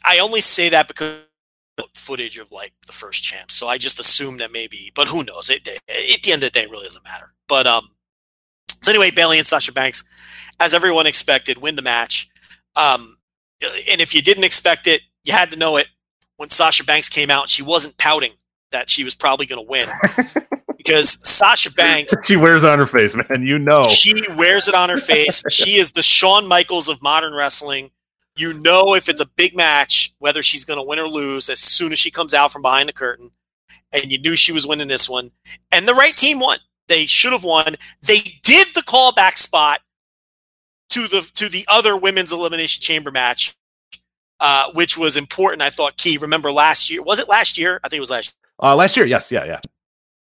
I 0.05 0.19
only 0.19 0.41
say 0.41 0.69
that 0.71 0.89
because 0.89 1.23
footage 1.95 2.39
of 2.39 2.51
like 2.53 2.73
the 2.87 2.93
first 2.93 3.23
champ, 3.23 3.51
so 3.51 3.69
I 3.69 3.79
just 3.79 3.99
assume 4.01 4.39
that 4.39 4.53
maybe, 4.53 4.93
but 4.95 5.09
who 5.09 5.23
knows? 5.25 5.51
It, 5.51 5.67
it- 5.69 5.81
at 6.15 6.23
the 6.23 6.33
end 6.33 6.43
of 6.43 6.53
the 6.53 6.59
day, 6.59 6.65
it 6.65 6.71
really 6.71 6.85
doesn't 6.85 7.05
matter. 7.05 7.33
But 7.49 7.67
um, 7.67 7.91
so 8.83 8.91
anyway, 8.91 9.11
Bayley 9.11 9.39
and 9.39 9.47
Sasha 9.47 9.73
Banks, 9.73 10.03
as 10.61 10.75
everyone 10.75 11.07
expected, 11.07 11.59
win 11.59 11.77
the 11.77 11.83
match. 11.83 12.29
Um, 12.77 13.17
and 13.63 14.01
if 14.01 14.15
you 14.15 14.23
didn't 14.23 14.45
expect 14.45 14.87
it, 14.87 15.01
you 15.25 15.33
had 15.33 15.51
to 15.51 15.57
know 15.57 15.77
it 15.77 15.89
when 16.37 16.49
Sasha 16.51 16.85
Banks 16.85 17.09
came 17.09 17.31
out. 17.31 17.49
She 17.49 17.63
wasn't 17.63 17.97
pouting 17.99 18.33
that 18.71 18.89
she 18.91 19.03
was 19.05 19.15
probably 19.15 19.47
going 19.47 19.65
to 19.65 19.69
win 19.69 19.89
because 20.77 21.19
Sasha 21.29 21.73
Banks 21.73 22.15
she 22.27 22.37
wears 22.37 22.65
it 22.65 22.71
on 22.71 22.79
her 22.79 22.87
face 22.87 23.17
man 23.17 23.43
you 23.43 23.59
know 23.59 23.85
she 23.89 24.13
wears 24.37 24.69
it 24.69 24.75
on 24.75 24.91
her 24.91 24.99
face. 24.99 25.43
she 25.51 25.73
is 25.79 25.93
the 25.93 26.03
Shawn 26.03 26.47
Michaels 26.47 26.89
of 26.89 27.01
modern 27.03 27.35
wrestling. 27.35 27.91
You 28.39 28.53
know 28.53 28.95
if 28.95 29.09
it's 29.09 29.21
a 29.21 29.27
big 29.37 29.55
match, 29.57 30.15
whether 30.19 30.43
she's 30.43 30.65
going 30.65 30.79
to 30.79 30.83
win 30.83 30.99
or 30.99 31.09
lose 31.09 31.49
as 31.49 31.61
soon 31.61 31.93
as 31.93 31.99
she 31.99 32.11
comes 32.11 32.35
out 32.35 32.53
from 32.53 32.63
behind 32.63 32.89
the 32.89 32.93
curtain. 32.93 33.31
And 33.93 34.13
you 34.13 34.19
knew 34.21 34.37
she 34.37 34.53
was 34.53 34.67
winning 34.67 34.89
this 34.89 35.09
one. 35.09 35.31
And 35.73 35.89
the 35.89 35.95
right 35.95 36.15
team 36.15 36.39
won. 36.39 36.59
They 36.87 37.07
should 37.07 37.33
have 37.33 37.45
won. 37.45 37.77
They 38.03 38.19
did 38.43 38.69
the 38.75 38.83
callback 38.83 39.37
spot 39.37 39.81
to 40.91 41.09
the 41.09 41.29
to 41.35 41.49
the 41.49 41.67
other 41.69 41.97
women's 41.97 42.33
elimination 42.33 42.81
chamber 42.83 43.11
match, 43.11 43.57
uh, 44.41 44.71
which 44.73 44.97
was 44.97 45.17
important. 45.17 45.63
I 45.63 45.71
thought 45.71 45.97
key. 45.97 46.17
Remember 46.19 46.53
last 46.53 46.91
year? 46.91 47.03
Was 47.03 47.19
it 47.19 47.29
last 47.29 47.59
year? 47.59 47.81
I 47.85 47.89
think 47.89 47.99
it 47.99 48.01
was 48.01 48.11
last 48.11 48.35
Year. 48.63 48.71
uh 48.71 48.75
last 48.75 48.97
year 48.97 49.07
yes 49.07 49.31
yeah 49.33 49.45
yeah 49.45 49.61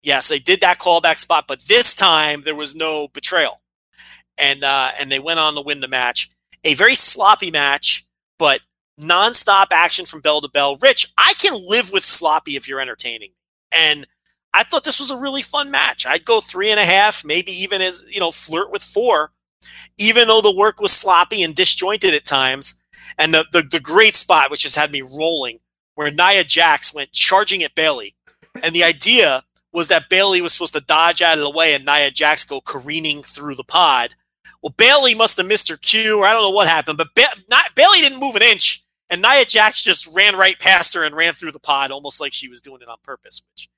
Yes, 0.04 0.30
they 0.30 0.40
did 0.40 0.62
that 0.62 0.80
callback 0.80 1.18
spot, 1.18 1.46
but 1.48 1.60
this 1.68 1.94
time 1.94 2.44
there 2.46 2.56
was 2.56 2.76
no 2.76 3.10
betrayal, 3.10 3.60
and 4.38 4.64
uh, 4.64 4.92
and 4.98 5.12
they 5.12 5.20
went 5.20 5.40
on 5.40 5.56
to 5.56 5.62
win 5.62 5.82
the 5.82 5.88
match. 5.90 6.30
A 6.64 6.76
very 6.76 6.96
sloppy 6.96 7.52
match, 7.52 8.06
but 8.38 8.62
nonstop 9.00 9.68
action 9.72 10.06
from 10.06 10.22
bell 10.22 10.42
to 10.42 10.50
bell. 10.50 10.78
Rich, 10.78 11.12
I 11.18 11.34
can 11.38 11.66
live 11.68 11.92
with 11.92 12.06
sloppy 12.06 12.56
if 12.56 12.68
you're 12.68 12.82
entertaining, 12.82 13.32
and 13.72 14.08
I 14.54 14.64
thought 14.64 14.84
this 14.84 15.00
was 15.00 15.12
a 15.12 15.18
really 15.18 15.42
fun 15.42 15.70
match. 15.70 16.06
I'd 16.06 16.26
go 16.26 16.42
three 16.42 16.72
and 16.72 16.80
a 16.80 16.86
half, 16.86 17.24
maybe 17.24 17.52
even 17.52 17.82
as 17.82 18.04
you 18.10 18.20
know, 18.20 18.32
flirt 18.32 18.72
with 18.72 18.84
four, 18.84 19.32
even 19.98 20.28
though 20.28 20.42
the 20.42 20.56
work 20.56 20.80
was 20.80 20.92
sloppy 20.92 21.44
and 21.44 21.56
disjointed 21.56 22.14
at 22.14 22.26
times. 22.26 22.80
And 23.18 23.34
the 23.34 23.46
the, 23.52 23.64
the 23.64 23.80
great 23.80 24.16
spot, 24.16 24.52
which 24.52 24.64
has 24.64 24.76
had 24.76 24.92
me 24.92 25.02
rolling, 25.02 25.60
where 25.96 26.12
Nia 26.12 26.44
Jax 26.44 26.94
went 26.94 27.12
charging 27.12 27.64
at 27.64 27.76
Bayley, 27.76 28.16
and 28.62 28.74
the 28.74 28.84
idea 28.84 29.44
was 29.74 29.90
that 29.90 30.10
Bayley 30.10 30.42
was 30.42 30.54
supposed 30.54 30.74
to 30.74 30.82
dodge 30.82 31.22
out 31.22 31.38
of 31.38 31.44
the 31.44 31.50
way 31.50 31.76
and 31.76 31.86
Nia 31.86 32.10
Jax 32.10 32.44
go 32.44 32.62
careening 32.62 33.22
through 33.22 33.56
the 33.56 33.64
pod. 33.64 34.16
Well, 34.68 34.74
Bayley 34.76 35.16
must 35.16 35.38
have 35.38 35.48
missed 35.48 35.70
her 35.70 35.78
cue, 35.78 36.20
or 36.20 36.26
I 36.26 36.34
don't 36.34 36.42
know 36.42 36.50
what 36.50 36.68
happened, 36.68 36.98
but 36.98 37.16
ba- 37.16 37.24
not, 37.50 37.74
Bayley 37.74 38.02
didn't 38.02 38.20
move 38.20 38.36
an 38.36 38.42
inch, 38.42 38.84
and 39.10 39.22
Nia 39.22 39.46
Jax 39.46 39.82
just 39.82 40.06
ran 40.08 40.36
right 40.36 40.60
past 40.60 40.94
her 40.94 41.06
and 41.06 41.16
ran 41.16 41.32
through 41.32 41.54
the 41.54 41.60
pod, 41.60 41.90
almost 41.90 42.20
like 42.20 42.34
she 42.34 42.50
was 42.50 42.60
doing 42.60 42.82
it 42.82 42.90
on 42.90 42.98
purpose. 43.02 43.42
Which 43.54 43.70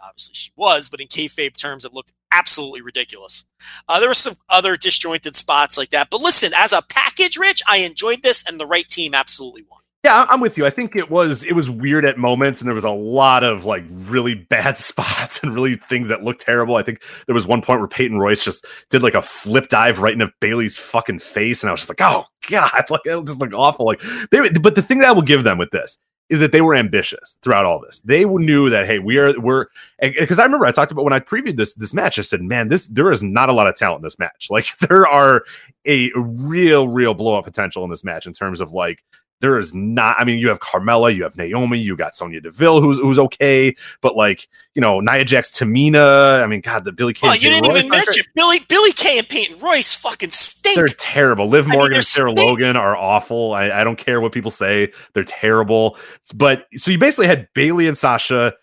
obviously 0.00 0.34
she 0.34 0.52
was, 0.54 0.88
but 0.88 1.00
in 1.00 1.08
kayfabe 1.08 1.56
terms, 1.56 1.84
it 1.84 1.92
looked 1.92 2.12
absolutely 2.30 2.80
ridiculous. 2.80 3.44
Uh, 3.88 3.98
there 3.98 4.08
were 4.08 4.14
some 4.14 4.34
other 4.48 4.76
disjointed 4.76 5.34
spots 5.34 5.76
like 5.76 5.90
that. 5.90 6.10
But 6.12 6.20
listen, 6.20 6.52
as 6.56 6.72
a 6.72 6.82
package, 6.88 7.36
Rich, 7.36 7.60
I 7.66 7.78
enjoyed 7.78 8.22
this, 8.22 8.46
and 8.46 8.60
the 8.60 8.66
right 8.68 8.88
team 8.88 9.14
absolutely 9.14 9.64
won. 9.68 9.80
Yeah, 10.02 10.24
I'm 10.30 10.40
with 10.40 10.56
you. 10.56 10.64
I 10.64 10.70
think 10.70 10.96
it 10.96 11.10
was 11.10 11.44
it 11.44 11.52
was 11.52 11.68
weird 11.68 12.06
at 12.06 12.16
moments, 12.16 12.62
and 12.62 12.68
there 12.68 12.74
was 12.74 12.86
a 12.86 12.90
lot 12.90 13.44
of 13.44 13.66
like 13.66 13.84
really 13.90 14.34
bad 14.50 14.78
spots 14.78 15.42
and 15.42 15.54
really 15.54 15.76
things 15.76 16.08
that 16.08 16.24
looked 16.24 16.40
terrible. 16.40 16.76
I 16.76 16.82
think 16.82 17.02
there 17.26 17.34
was 17.34 17.46
one 17.46 17.60
point 17.60 17.80
where 17.80 17.88
Peyton 17.88 18.18
Royce 18.18 18.42
just 18.42 18.64
did 18.88 19.02
like 19.02 19.14
a 19.14 19.20
flip 19.20 19.68
dive 19.68 19.98
right 19.98 20.14
into 20.14 20.32
Bayley's 20.40 20.78
fucking 20.78 21.18
face, 21.18 21.62
and 21.62 21.68
I 21.68 21.72
was 21.72 21.82
just 21.82 21.90
like, 21.90 22.00
oh 22.00 22.24
god, 22.48 22.84
like 22.90 23.02
it 23.04 23.26
just 23.26 23.40
looked 23.40 23.52
awful. 23.52 23.84
Like 23.84 24.00
they, 24.30 24.48
but 24.48 24.74
the 24.74 24.82
thing 24.82 25.00
that 25.00 25.08
I 25.08 25.12
will 25.12 25.22
give 25.22 25.44
them 25.44 25.58
with 25.58 25.70
this 25.70 25.98
is 26.30 26.38
that 26.38 26.52
they 26.52 26.60
were 26.60 26.76
ambitious 26.76 27.36
throughout 27.42 27.66
all 27.66 27.80
this. 27.80 28.00
They 28.00 28.24
knew 28.24 28.70
that 28.70 28.86
hey, 28.86 29.00
we 29.00 29.18
are 29.18 29.38
we're 29.38 29.66
because 30.00 30.38
I 30.38 30.44
remember 30.44 30.64
I 30.64 30.72
talked 30.72 30.92
about 30.92 31.04
when 31.04 31.12
I 31.12 31.20
previewed 31.20 31.56
this 31.56 31.74
this 31.74 31.92
match. 31.92 32.18
I 32.18 32.22
said, 32.22 32.40
man, 32.40 32.68
this 32.68 32.86
there 32.86 33.12
is 33.12 33.22
not 33.22 33.50
a 33.50 33.52
lot 33.52 33.68
of 33.68 33.76
talent 33.76 33.98
in 33.98 34.04
this 34.04 34.18
match. 34.18 34.48
Like 34.50 34.66
there 34.88 35.06
are 35.06 35.42
a 35.86 36.10
real 36.14 36.88
real 36.88 37.14
blow 37.14 37.36
up 37.38 37.44
potential 37.44 37.84
in 37.84 37.90
this 37.90 38.04
match 38.04 38.26
in 38.26 38.32
terms 38.32 38.60
of 38.60 38.72
like 38.72 39.02
there 39.40 39.58
is 39.58 39.74
not. 39.74 40.16
I 40.18 40.24
mean, 40.24 40.38
you 40.38 40.48
have 40.48 40.60
Carmella, 40.60 41.14
you 41.14 41.22
have 41.22 41.36
Naomi, 41.36 41.78
you 41.78 41.96
got 41.96 42.14
Sonya 42.14 42.40
Deville, 42.40 42.80
who's 42.80 42.98
who's 42.98 43.18
okay, 43.18 43.74
but 44.00 44.16
like 44.16 44.48
you 44.74 44.82
know 44.82 45.00
Nia 45.00 45.24
Jax, 45.24 45.50
Tamina. 45.50 46.42
I 46.42 46.46
mean, 46.46 46.60
God, 46.60 46.84
the 46.84 46.92
Billie 46.92 47.14
Kay. 47.14 47.28
Oh, 47.28 47.32
you 47.32 47.50
didn't 47.50 47.68
Royce 47.68 47.78
even 47.78 47.90
mention 47.90 48.24
Billie 48.34 48.60
Billie 48.68 48.92
Kay 48.92 49.18
and 49.18 49.28
Peyton 49.28 49.58
Royce. 49.58 49.94
Fucking 49.94 50.30
stink. 50.30 50.76
They're 50.76 50.88
terrible. 50.88 51.48
Liv 51.48 51.66
Morgan 51.66 51.80
I 51.80 51.88
mean, 51.88 51.96
and 51.96 52.06
Sarah 52.06 52.30
stink. 52.32 52.38
Logan 52.38 52.76
are 52.76 52.96
awful. 52.96 53.54
I, 53.54 53.70
I 53.70 53.84
don't 53.84 53.96
care 53.96 54.20
what 54.20 54.32
people 54.32 54.50
say. 54.50 54.92
They're 55.14 55.24
terrible. 55.24 55.96
But 56.34 56.66
so 56.76 56.90
you 56.90 56.98
basically 56.98 57.26
had 57.26 57.48
Bayley 57.54 57.88
and 57.88 57.96
Sasha, 57.96 58.54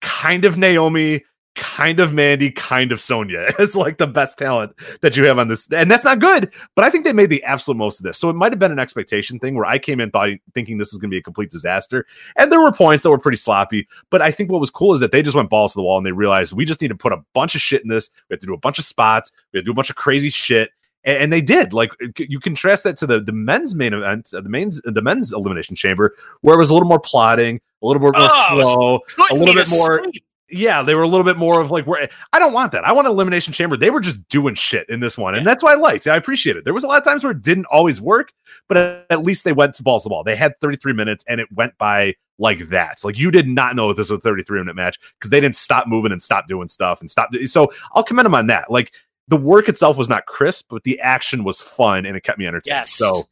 kind 0.00 0.44
of 0.44 0.56
Naomi, 0.56 1.22
kind 1.54 2.00
of 2.00 2.12
Mandy, 2.12 2.50
kind 2.50 2.92
of 2.92 3.00
Sonya 3.00 3.52
as 3.58 3.76
like 3.76 3.98
the 3.98 4.06
best 4.06 4.38
talent 4.38 4.72
that 5.00 5.16
you 5.16 5.24
have 5.24 5.38
on 5.38 5.48
this. 5.48 5.70
And 5.72 5.90
that's 5.90 6.04
not 6.04 6.18
good, 6.18 6.52
but 6.74 6.84
I 6.84 6.90
think 6.90 7.04
they 7.04 7.12
made 7.12 7.30
the 7.30 7.42
absolute 7.44 7.76
most 7.76 8.00
of 8.00 8.04
this. 8.04 8.18
So 8.18 8.30
it 8.30 8.34
might 8.34 8.52
have 8.52 8.58
been 8.58 8.72
an 8.72 8.78
expectation 8.78 9.38
thing 9.38 9.54
where 9.54 9.64
I 9.64 9.78
came 9.78 10.00
in 10.00 10.10
by 10.10 10.40
thinking 10.52 10.78
this 10.78 10.92
was 10.92 10.98
going 10.98 11.10
to 11.10 11.14
be 11.14 11.18
a 11.18 11.22
complete 11.22 11.50
disaster. 11.50 12.06
And 12.36 12.50
there 12.50 12.60
were 12.60 12.72
points 12.72 13.02
that 13.02 13.10
were 13.10 13.18
pretty 13.18 13.36
sloppy, 13.36 13.88
but 14.10 14.22
I 14.22 14.30
think 14.30 14.50
what 14.50 14.60
was 14.60 14.70
cool 14.70 14.92
is 14.92 15.00
that 15.00 15.12
they 15.12 15.22
just 15.22 15.36
went 15.36 15.50
balls 15.50 15.72
to 15.72 15.78
the 15.78 15.82
wall 15.82 15.98
and 15.98 16.06
they 16.06 16.12
realized 16.12 16.52
we 16.52 16.64
just 16.64 16.80
need 16.80 16.88
to 16.88 16.96
put 16.96 17.12
a 17.12 17.22
bunch 17.34 17.54
of 17.54 17.60
shit 17.60 17.82
in 17.82 17.88
this. 17.88 18.10
We 18.28 18.34
have 18.34 18.40
to 18.40 18.46
do 18.46 18.54
a 18.54 18.58
bunch 18.58 18.78
of 18.78 18.84
spots. 18.84 19.32
We 19.52 19.58
have 19.58 19.64
to 19.64 19.66
do 19.66 19.72
a 19.72 19.74
bunch 19.74 19.90
of 19.90 19.96
crazy 19.96 20.30
shit. 20.30 20.70
And, 21.06 21.30
they 21.30 21.42
did. 21.42 21.74
Like 21.74 21.90
you 22.18 22.40
contrast 22.40 22.84
that 22.84 22.96
to 22.96 23.06
the, 23.06 23.20
the 23.20 23.32
men's 23.32 23.74
main 23.74 23.92
event, 23.92 24.30
uh, 24.32 24.40
the 24.40 24.48
men's 24.48 24.80
the 24.86 25.02
men's 25.02 25.34
elimination 25.34 25.76
chamber, 25.76 26.14
where 26.40 26.54
it 26.54 26.58
was 26.58 26.70
a 26.70 26.72
little 26.72 26.88
more 26.88 26.98
plotting, 26.98 27.60
a 27.82 27.86
little 27.86 28.00
more, 28.00 28.12
more 28.12 28.26
oh, 28.30 29.00
slow, 29.06 29.28
a 29.30 29.34
little 29.38 29.54
bit 29.54 29.68
more. 29.68 30.02
Sleep 30.02 30.24
yeah, 30.50 30.82
they 30.82 30.94
were 30.94 31.02
a 31.02 31.08
little 31.08 31.24
bit 31.24 31.36
more 31.36 31.60
of 31.60 31.70
like 31.70 31.86
where 31.86 32.08
I 32.32 32.38
don't 32.38 32.52
want 32.52 32.72
that. 32.72 32.84
I 32.84 32.92
want 32.92 33.06
an 33.06 33.12
elimination 33.12 33.52
chamber. 33.52 33.76
They 33.76 33.90
were 33.90 34.00
just 34.00 34.26
doing 34.28 34.54
shit 34.54 34.88
in 34.88 35.00
this 35.00 35.16
one, 35.16 35.34
and 35.34 35.46
that's 35.46 35.62
why 35.62 35.72
I 35.72 35.76
liked. 35.76 36.06
It. 36.06 36.10
I 36.10 36.16
appreciate 36.16 36.56
it. 36.56 36.64
There 36.64 36.74
was 36.74 36.84
a 36.84 36.86
lot 36.86 36.98
of 36.98 37.04
times 37.04 37.24
where 37.24 37.32
it 37.32 37.42
didn't 37.42 37.66
always 37.66 38.00
work, 38.00 38.32
but 38.68 39.06
at 39.10 39.22
least 39.22 39.44
they 39.44 39.52
went 39.52 39.74
to 39.76 39.82
balls 39.82 40.02
to 40.02 40.10
ball. 40.10 40.22
They 40.22 40.36
had 40.36 40.58
33 40.60 40.92
minutes, 40.92 41.24
and 41.26 41.40
it 41.40 41.48
went 41.52 41.76
by 41.78 42.14
like 42.38 42.68
that. 42.68 43.02
Like 43.04 43.18
you 43.18 43.30
did 43.30 43.48
not 43.48 43.76
know 43.76 43.88
that 43.88 43.96
this 43.96 44.10
was 44.10 44.18
a 44.18 44.22
33 44.22 44.60
minute 44.60 44.76
match 44.76 44.98
because 45.18 45.30
they 45.30 45.40
didn't 45.40 45.56
stop 45.56 45.86
moving 45.86 46.12
and 46.12 46.22
stop 46.22 46.46
doing 46.46 46.68
stuff 46.68 47.00
and 47.00 47.10
stop. 47.10 47.30
So 47.46 47.72
I'll 47.92 48.02
commend 48.02 48.26
them 48.26 48.34
on 48.34 48.48
that. 48.48 48.70
Like 48.70 48.92
the 49.28 49.36
work 49.36 49.68
itself 49.68 49.96
was 49.96 50.08
not 50.08 50.26
crisp, 50.26 50.66
but 50.68 50.82
the 50.82 51.00
action 51.00 51.44
was 51.44 51.60
fun 51.60 52.04
and 52.06 52.16
it 52.16 52.22
kept 52.22 52.38
me 52.38 52.46
entertained. 52.46 52.74
Yes. 52.74 52.92
So 52.92 53.22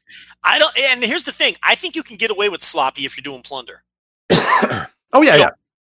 I 0.44 0.58
don't. 0.58 0.76
And 0.90 1.04
here's 1.04 1.24
the 1.24 1.32
thing: 1.32 1.56
I 1.62 1.74
think 1.74 1.96
you 1.96 2.02
can 2.02 2.16
get 2.16 2.30
away 2.30 2.48
with 2.48 2.62
sloppy 2.62 3.04
if 3.04 3.16
you're 3.16 3.22
doing 3.22 3.42
plunder. 3.42 3.82
oh 4.32 5.22
yeah, 5.22 5.36
yeah. 5.36 5.50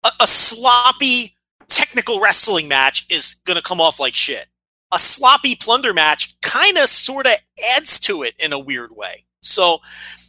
A, 0.03 0.11
a 0.21 0.27
sloppy 0.27 1.35
technical 1.67 2.19
wrestling 2.19 2.67
match 2.67 3.05
is 3.09 3.35
going 3.45 3.55
to 3.55 3.61
come 3.61 3.81
off 3.81 3.99
like 3.99 4.15
shit. 4.15 4.47
A 4.91 4.99
sloppy 4.99 5.55
plunder 5.55 5.93
match 5.93 6.39
kind 6.41 6.77
of 6.77 6.87
sort 6.89 7.25
of 7.25 7.33
adds 7.75 7.99
to 8.01 8.23
it 8.23 8.35
in 8.39 8.53
a 8.53 8.59
weird 8.59 8.95
way. 8.95 9.25
So 9.41 9.79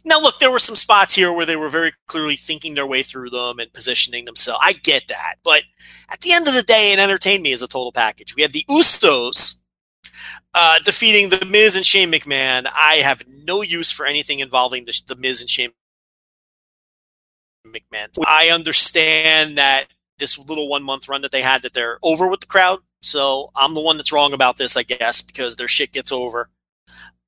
now 0.03 0.19
look, 0.19 0.39
there 0.39 0.51
were 0.51 0.59
some 0.59 0.75
spots 0.75 1.13
here 1.13 1.33
where 1.33 1.45
they 1.45 1.55
were 1.55 1.69
very 1.69 1.91
clearly 2.07 2.35
thinking 2.35 2.73
their 2.75 2.87
way 2.87 3.03
through 3.03 3.29
them 3.29 3.59
and 3.59 3.71
positioning 3.73 4.25
themselves. 4.25 4.61
I 4.63 4.73
get 4.73 5.07
that. 5.07 5.35
But 5.43 5.63
at 6.09 6.21
the 6.21 6.33
end 6.33 6.47
of 6.47 6.53
the 6.53 6.63
day, 6.63 6.93
it 6.93 6.99
entertained 6.99 7.43
me 7.43 7.53
as 7.53 7.61
a 7.61 7.67
total 7.67 7.91
package. 7.91 8.35
We 8.35 8.41
had 8.41 8.51
the 8.51 8.65
Usos 8.69 9.61
uh, 10.53 10.79
defeating 10.83 11.29
the 11.29 11.45
Miz 11.45 11.75
and 11.75 11.85
Shane 11.85 12.11
McMahon. 12.11 12.67
I 12.73 12.95
have 12.95 13.23
no 13.27 13.61
use 13.61 13.91
for 13.91 14.05
anything 14.05 14.39
involving 14.39 14.85
the, 14.85 14.99
the 15.07 15.15
Miz 15.15 15.41
and 15.41 15.49
Shane 15.49 15.71
McMahon. 17.71 18.07
I 18.27 18.49
understand 18.49 19.57
that 19.57 19.87
this 20.17 20.37
little 20.37 20.67
one 20.67 20.83
month 20.83 21.09
run 21.09 21.21
that 21.21 21.31
they 21.31 21.41
had 21.41 21.61
that 21.63 21.73
they're 21.73 21.99
over 22.03 22.27
with 22.27 22.39
the 22.39 22.47
crowd. 22.47 22.79
So 23.01 23.51
I'm 23.55 23.73
the 23.73 23.81
one 23.81 23.97
that's 23.97 24.11
wrong 24.11 24.33
about 24.33 24.57
this, 24.57 24.75
I 24.75 24.83
guess, 24.83 25.21
because 25.21 25.55
their 25.55 25.67
shit 25.67 25.91
gets 25.91 26.11
over. 26.11 26.49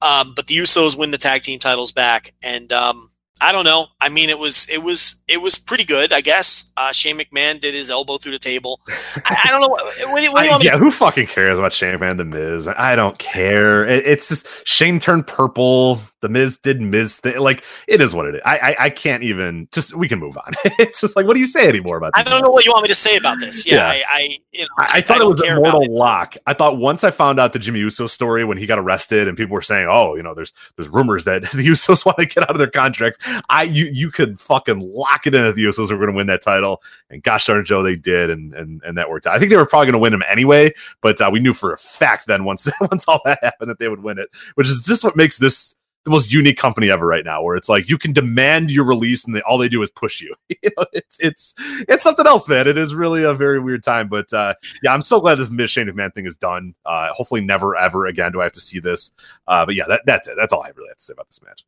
Um, 0.02 0.34
but 0.36 0.48
the 0.48 0.56
Usos 0.58 0.98
win 0.98 1.12
the 1.12 1.18
tag 1.18 1.42
team 1.42 1.60
titles 1.60 1.92
back, 1.92 2.34
and 2.44 2.72
um, 2.72 3.10
I 3.42 3.52
don't 3.52 3.66
know. 3.66 3.88
I 4.00 4.10
mean, 4.10 4.30
it 4.30 4.38
was 4.38 4.70
it 4.70 4.82
was 4.82 5.24
it 5.28 5.42
was 5.42 5.58
pretty 5.58 5.84
good, 5.84 6.14
I 6.14 6.22
guess. 6.22 6.72
Uh, 6.78 6.92
Shane 6.92 7.18
McMahon 7.18 7.60
did 7.60 7.74
his 7.74 7.90
elbow 7.90 8.18
through 8.18 8.34
the 8.34 8.40
table. 8.40 8.80
I, 9.26 9.42
I 9.46 9.50
don't 9.50 9.62
know. 9.62 9.68
What, 9.68 9.86
what, 10.10 10.34
what 10.34 10.46
I, 10.46 10.64
yeah, 10.64 10.78
who 10.78 10.92
fucking 10.92 11.28
cares 11.28 11.58
about 11.60 11.74
Shane 11.74 11.98
McMahon, 11.98 12.18
the 12.18 12.26
Miz? 12.26 12.68
I 12.68 12.96
don't 12.96 13.18
care. 13.18 13.86
It, 13.86 14.06
it's 14.06 14.30
just 14.30 14.48
Shane 14.66 15.00
turned 15.00 15.28
purple. 15.28 16.02
The 16.22 16.30
Miz 16.30 16.58
did 16.58 16.82
Miz 16.82 17.18
thing. 17.18 17.40
Like 17.40 17.64
it 17.88 18.02
is 18.02 18.14
what 18.14 18.26
it 18.26 18.36
is. 18.36 18.42
I, 18.46 18.58
I, 18.58 18.76
I 18.86 18.90
can't 18.90 19.24
even. 19.24 19.68
Just 19.72 19.96
we 19.96 20.08
can 20.08 20.20
move 20.20 20.38
on. 20.38 20.54
it's 20.80 21.02
just 21.02 21.16
like 21.16 21.26
what 21.26 21.36
do 21.36 21.40
you 21.40 21.48
say 21.48 21.68
anymore 21.68 21.98
about? 21.98 22.14
This 22.16 22.26
I 22.26 22.30
don't 22.30 22.44
know 22.44 22.50
what 22.50 22.66
you 22.66 22.72
want 22.72 22.84
me 22.84 22.90
to 22.90 22.96
say 22.96 23.18
about 23.18 23.40
this. 23.40 23.66
Yeah, 23.66 23.76
yeah. 23.76 23.88
I, 23.88 24.04
I, 24.10 24.38
you 24.52 24.62
know, 24.62 24.68
I, 24.80 24.98
I 24.98 25.02
thought 25.02 25.22
it 25.22 25.28
was 25.28 25.42
a 25.42 25.56
mortal 25.56 25.94
lock. 25.94 26.36
I 26.46 26.54
thought 26.54 26.78
once 26.78 27.04
I 27.04 27.12
found 27.12 27.40
out 27.40 27.54
the 27.54 27.60
Jimmy 27.60 27.80
Uso 27.80 28.08
story 28.08 28.44
when 28.44 28.58
he 28.58 28.66
got 28.66 28.80
arrested 28.80 29.28
and 29.28 29.38
people 29.38 29.54
were 29.54 29.62
saying, 29.62 29.88
oh, 29.90 30.16
you 30.16 30.24
know, 30.24 30.34
there's 30.34 30.54
there's 30.76 30.90
rumors 30.90 31.26
that 31.26 31.42
the 31.54 31.68
Usos 31.68 32.06
want 32.06 32.18
to 32.18 32.26
get 32.26 32.44
out 32.44 32.52
of 32.52 32.58
their 32.58 32.70
contracts. 32.70 33.20
I 33.50 33.64
you 33.64 33.86
you 33.86 34.12
could 34.12 34.40
fucking 34.40 34.80
lock 34.80 35.28
it 35.28 35.36
in 35.36 35.44
that 35.44 35.56
the 35.56 35.64
Usos 35.64 35.92
were 35.92 35.98
going 35.98 36.12
to 36.12 36.16
win 36.16 36.28
that 36.28 36.42
title, 36.42 36.82
and 37.10 37.22
gosh 37.22 37.46
darn 37.46 37.64
Joe, 37.66 37.84
they 37.84 37.96
did, 37.96 38.30
and 38.30 38.54
and 38.54 38.82
and 38.84 38.98
that 38.98 39.10
worked 39.10 39.28
out. 39.28 39.36
I 39.36 39.40
think 39.40 39.52
they 39.52 39.58
were 39.58 39.66
probably 39.66 39.88
going 39.88 39.94
to 39.94 40.00
win 40.00 40.12
them 40.12 40.24
anyway, 40.28 40.74
but 41.02 41.20
uh, 41.22 41.30
we 41.32 41.40
knew 41.40 41.54
for 41.54 41.74
a 41.74 41.78
fact 41.78 42.28
then 42.28 42.44
once 42.44 42.68
once 42.82 43.06
all 43.08 43.22
that 43.26 43.40
happened 43.42 43.70
that 43.70 43.80
they 43.80 43.88
would 43.88 44.04
win 44.04 44.18
it, 44.18 44.30
which 44.56 44.68
is 44.68 44.82
just 44.82 45.04
what 45.04 45.16
makes 45.16 45.38
this 45.38 45.76
the 46.08 46.12
most 46.12 46.32
unique 46.32 46.58
company 46.58 46.90
ever 46.90 47.06
right 47.06 47.26
now, 47.26 47.44
where 47.44 47.58
it's 47.58 47.68
like 47.68 47.90
you 47.90 47.98
can 47.98 48.14
demand 48.14 48.72
your 48.72 48.86
release 48.86 49.26
and 49.26 49.36
they, 49.36 49.42
all 49.42 49.58
they 49.58 49.68
do 49.68 49.84
is 49.84 49.90
push 49.90 50.22
you. 50.22 50.34
you 50.50 50.70
know, 50.78 50.86
it's 50.94 51.20
it's 51.20 51.54
it's 51.60 52.02
something 52.02 52.26
else, 52.26 52.48
man. 52.48 52.66
It 52.66 52.78
is 52.78 52.96
really 52.96 53.24
a 53.24 53.34
very 53.34 53.60
weird 53.60 53.84
time, 53.84 54.08
but 54.08 54.32
uh, 54.32 54.54
yeah, 54.82 54.94
I'm 54.94 55.02
so 55.02 55.20
glad 55.20 55.36
this 55.36 55.52
Miz 55.52 55.70
Shane 55.70 55.88
McMahon 55.88 56.14
thing 56.14 56.26
is 56.26 56.38
done. 56.38 56.74
Uh, 56.86 57.10
hopefully, 57.12 57.42
never 57.42 57.76
ever 57.76 58.06
again 58.06 58.32
do 58.32 58.40
I 58.40 58.46
have 58.46 58.54
to 58.54 58.62
see 58.62 58.80
this. 58.80 59.12
Uh, 59.50 59.66
but 59.66 59.76
yeah, 59.76 59.84
that, 59.90 60.04
that's 60.06 60.30
it. 60.30 60.36
That's 60.38 60.54
all 60.54 60.64
I 60.64 60.70
really 60.70 60.88
have 60.88 60.98
to 60.98 61.04
say 61.04 61.12
about 61.12 61.28
this 61.28 61.42
match. 61.44 61.66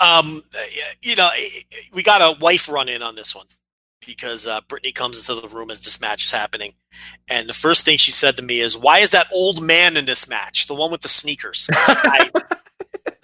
Um, 0.00 0.42
you 1.00 1.16
know, 1.16 1.30
we 1.94 2.02
got 2.02 2.20
a 2.20 2.38
wife 2.38 2.68
run 2.68 2.90
in 2.90 3.00
on 3.00 3.14
this 3.14 3.34
one 3.34 3.46
because 4.06 4.46
uh, 4.46 4.60
Brittany 4.68 4.92
comes 4.92 5.18
into 5.18 5.40
the 5.40 5.48
room 5.48 5.70
as 5.70 5.82
this 5.82 5.98
match 5.98 6.26
is 6.26 6.30
happening, 6.30 6.74
and 7.28 7.48
the 7.48 7.54
first 7.54 7.86
thing 7.86 7.96
she 7.96 8.10
said 8.10 8.36
to 8.36 8.42
me 8.42 8.60
is, 8.60 8.76
"Why 8.76 8.98
is 8.98 9.12
that 9.12 9.28
old 9.32 9.62
man 9.62 9.96
in 9.96 10.04
this 10.04 10.28
match? 10.28 10.66
The 10.66 10.74
one 10.74 10.90
with 10.90 11.00
the 11.00 11.08
sneakers?" 11.08 11.70
I, 11.72 12.30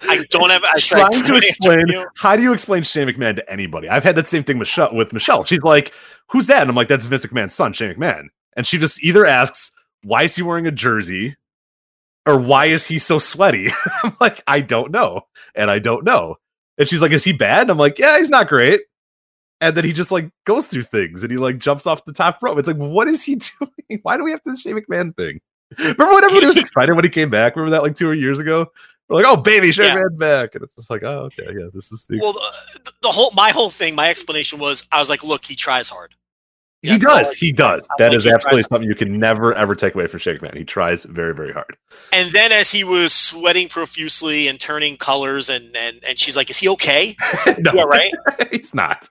I 0.03 0.25
don't 0.29 0.49
have. 0.49 0.63
I 0.63 0.73
trying 0.77 1.11
to 1.11 1.35
explain. 1.35 1.85
How 2.15 2.35
do 2.35 2.43
you 2.43 2.53
explain 2.53 2.83
Shane 2.83 3.07
McMahon 3.07 3.35
to 3.35 3.51
anybody? 3.51 3.89
I've 3.89 4.03
had 4.03 4.15
that 4.15 4.27
same 4.27 4.43
thing 4.43 4.57
Michelle, 4.57 4.93
with 4.93 5.13
Michelle. 5.13 5.43
She's 5.43 5.63
like, 5.63 5.93
"Who's 6.27 6.47
that?" 6.47 6.61
And 6.61 6.69
I'm 6.69 6.75
like, 6.75 6.87
"That's 6.87 7.05
Vince 7.05 7.25
McMahon's 7.25 7.53
son, 7.53 7.73
Shane 7.73 7.93
McMahon." 7.93 8.27
And 8.55 8.65
she 8.65 8.77
just 8.77 9.03
either 9.03 9.25
asks, 9.25 9.71
"Why 10.03 10.23
is 10.23 10.35
he 10.35 10.41
wearing 10.41 10.67
a 10.67 10.71
jersey?" 10.71 11.35
or 12.25 12.39
"Why 12.39 12.67
is 12.67 12.87
he 12.87 12.99
so 12.99 13.19
sweaty?" 13.19 13.69
I'm 14.03 14.15
like, 14.19 14.43
"I 14.47 14.61
don't 14.61 14.91
know," 14.91 15.21
and 15.55 15.69
I 15.69 15.79
don't 15.79 16.03
know. 16.03 16.37
And 16.77 16.87
she's 16.87 17.01
like, 17.01 17.11
"Is 17.11 17.23
he 17.23 17.33
bad?" 17.33 17.63
And 17.63 17.71
I'm 17.71 17.77
like, 17.77 17.99
"Yeah, 17.99 18.17
he's 18.17 18.29
not 18.29 18.47
great." 18.47 18.81
And 19.61 19.77
then 19.77 19.85
he 19.85 19.93
just 19.93 20.11
like 20.11 20.29
goes 20.45 20.65
through 20.65 20.83
things 20.83 21.21
and 21.21 21.31
he 21.31 21.37
like 21.37 21.59
jumps 21.59 21.85
off 21.85 22.03
the 22.03 22.13
top 22.13 22.41
rope. 22.41 22.57
It's 22.57 22.67
like, 22.67 22.77
what 22.77 23.07
is 23.07 23.23
he 23.23 23.35
doing? 23.59 23.99
Why 24.01 24.17
do 24.17 24.23
we 24.23 24.31
have 24.31 24.41
this 24.43 24.61
Shane 24.61 24.75
McMahon 24.75 25.15
thing? 25.15 25.39
Remember 25.77 26.07
when 26.07 26.23
everybody 26.23 26.47
was 26.47 26.57
excited 26.57 26.93
when 26.95 27.05
he 27.05 27.09
came 27.09 27.29
back? 27.29 27.55
Remember 27.55 27.69
that 27.71 27.83
like 27.83 27.95
two 27.95 28.09
or 28.09 28.15
years 28.15 28.39
ago? 28.39 28.71
We're 29.11 29.23
like, 29.23 29.25
oh 29.25 29.35
baby, 29.35 29.73
Shane 29.73 29.97
yeah. 29.97 30.03
back, 30.13 30.55
and 30.55 30.63
it's 30.63 30.73
just 30.73 30.89
like, 30.89 31.03
oh 31.03 31.25
okay, 31.25 31.47
yeah, 31.47 31.67
this 31.73 31.91
is 31.91 32.05
the 32.05 32.17
well. 32.21 32.31
The, 32.31 32.93
the, 33.01 33.09
whole 33.09 33.31
my 33.31 33.49
whole 33.49 33.69
thing, 33.69 33.93
my 33.93 34.09
explanation 34.09 34.57
was, 34.57 34.87
I 34.89 34.99
was 34.99 35.09
like, 35.09 35.21
look, 35.21 35.43
he 35.43 35.53
tries 35.53 35.89
hard. 35.89 36.15
He 36.81 36.97
does. 36.97 37.33
He 37.33 37.51
does. 37.51 37.87
That 37.97 38.13
is 38.13 38.25
absolutely 38.25 38.63
something 38.63 38.87
you 38.87 38.95
can 38.95 39.13
never 39.13 39.53
ever 39.53 39.75
take 39.75 39.95
away 39.95 40.07
from 40.07 40.19
Shake 40.21 40.41
Man. 40.41 40.55
He 40.55 40.63
tries 40.63 41.03
very 41.03 41.35
very 41.35 41.51
hard. 41.51 41.75
And 42.13 42.31
then 42.31 42.53
as 42.53 42.71
he 42.71 42.85
was 42.85 43.13
sweating 43.13 43.67
profusely 43.67 44.47
and 44.47 44.57
turning 44.57 44.95
colors, 44.95 45.49
and 45.49 45.75
and 45.75 46.01
and 46.07 46.17
she's 46.17 46.37
like, 46.37 46.49
"Is 46.49 46.57
he 46.57 46.69
okay? 46.69 47.17
no, 47.59 47.71
yeah, 47.73 47.83
right? 47.83 48.13
He's 48.51 48.73
not." 48.73 49.09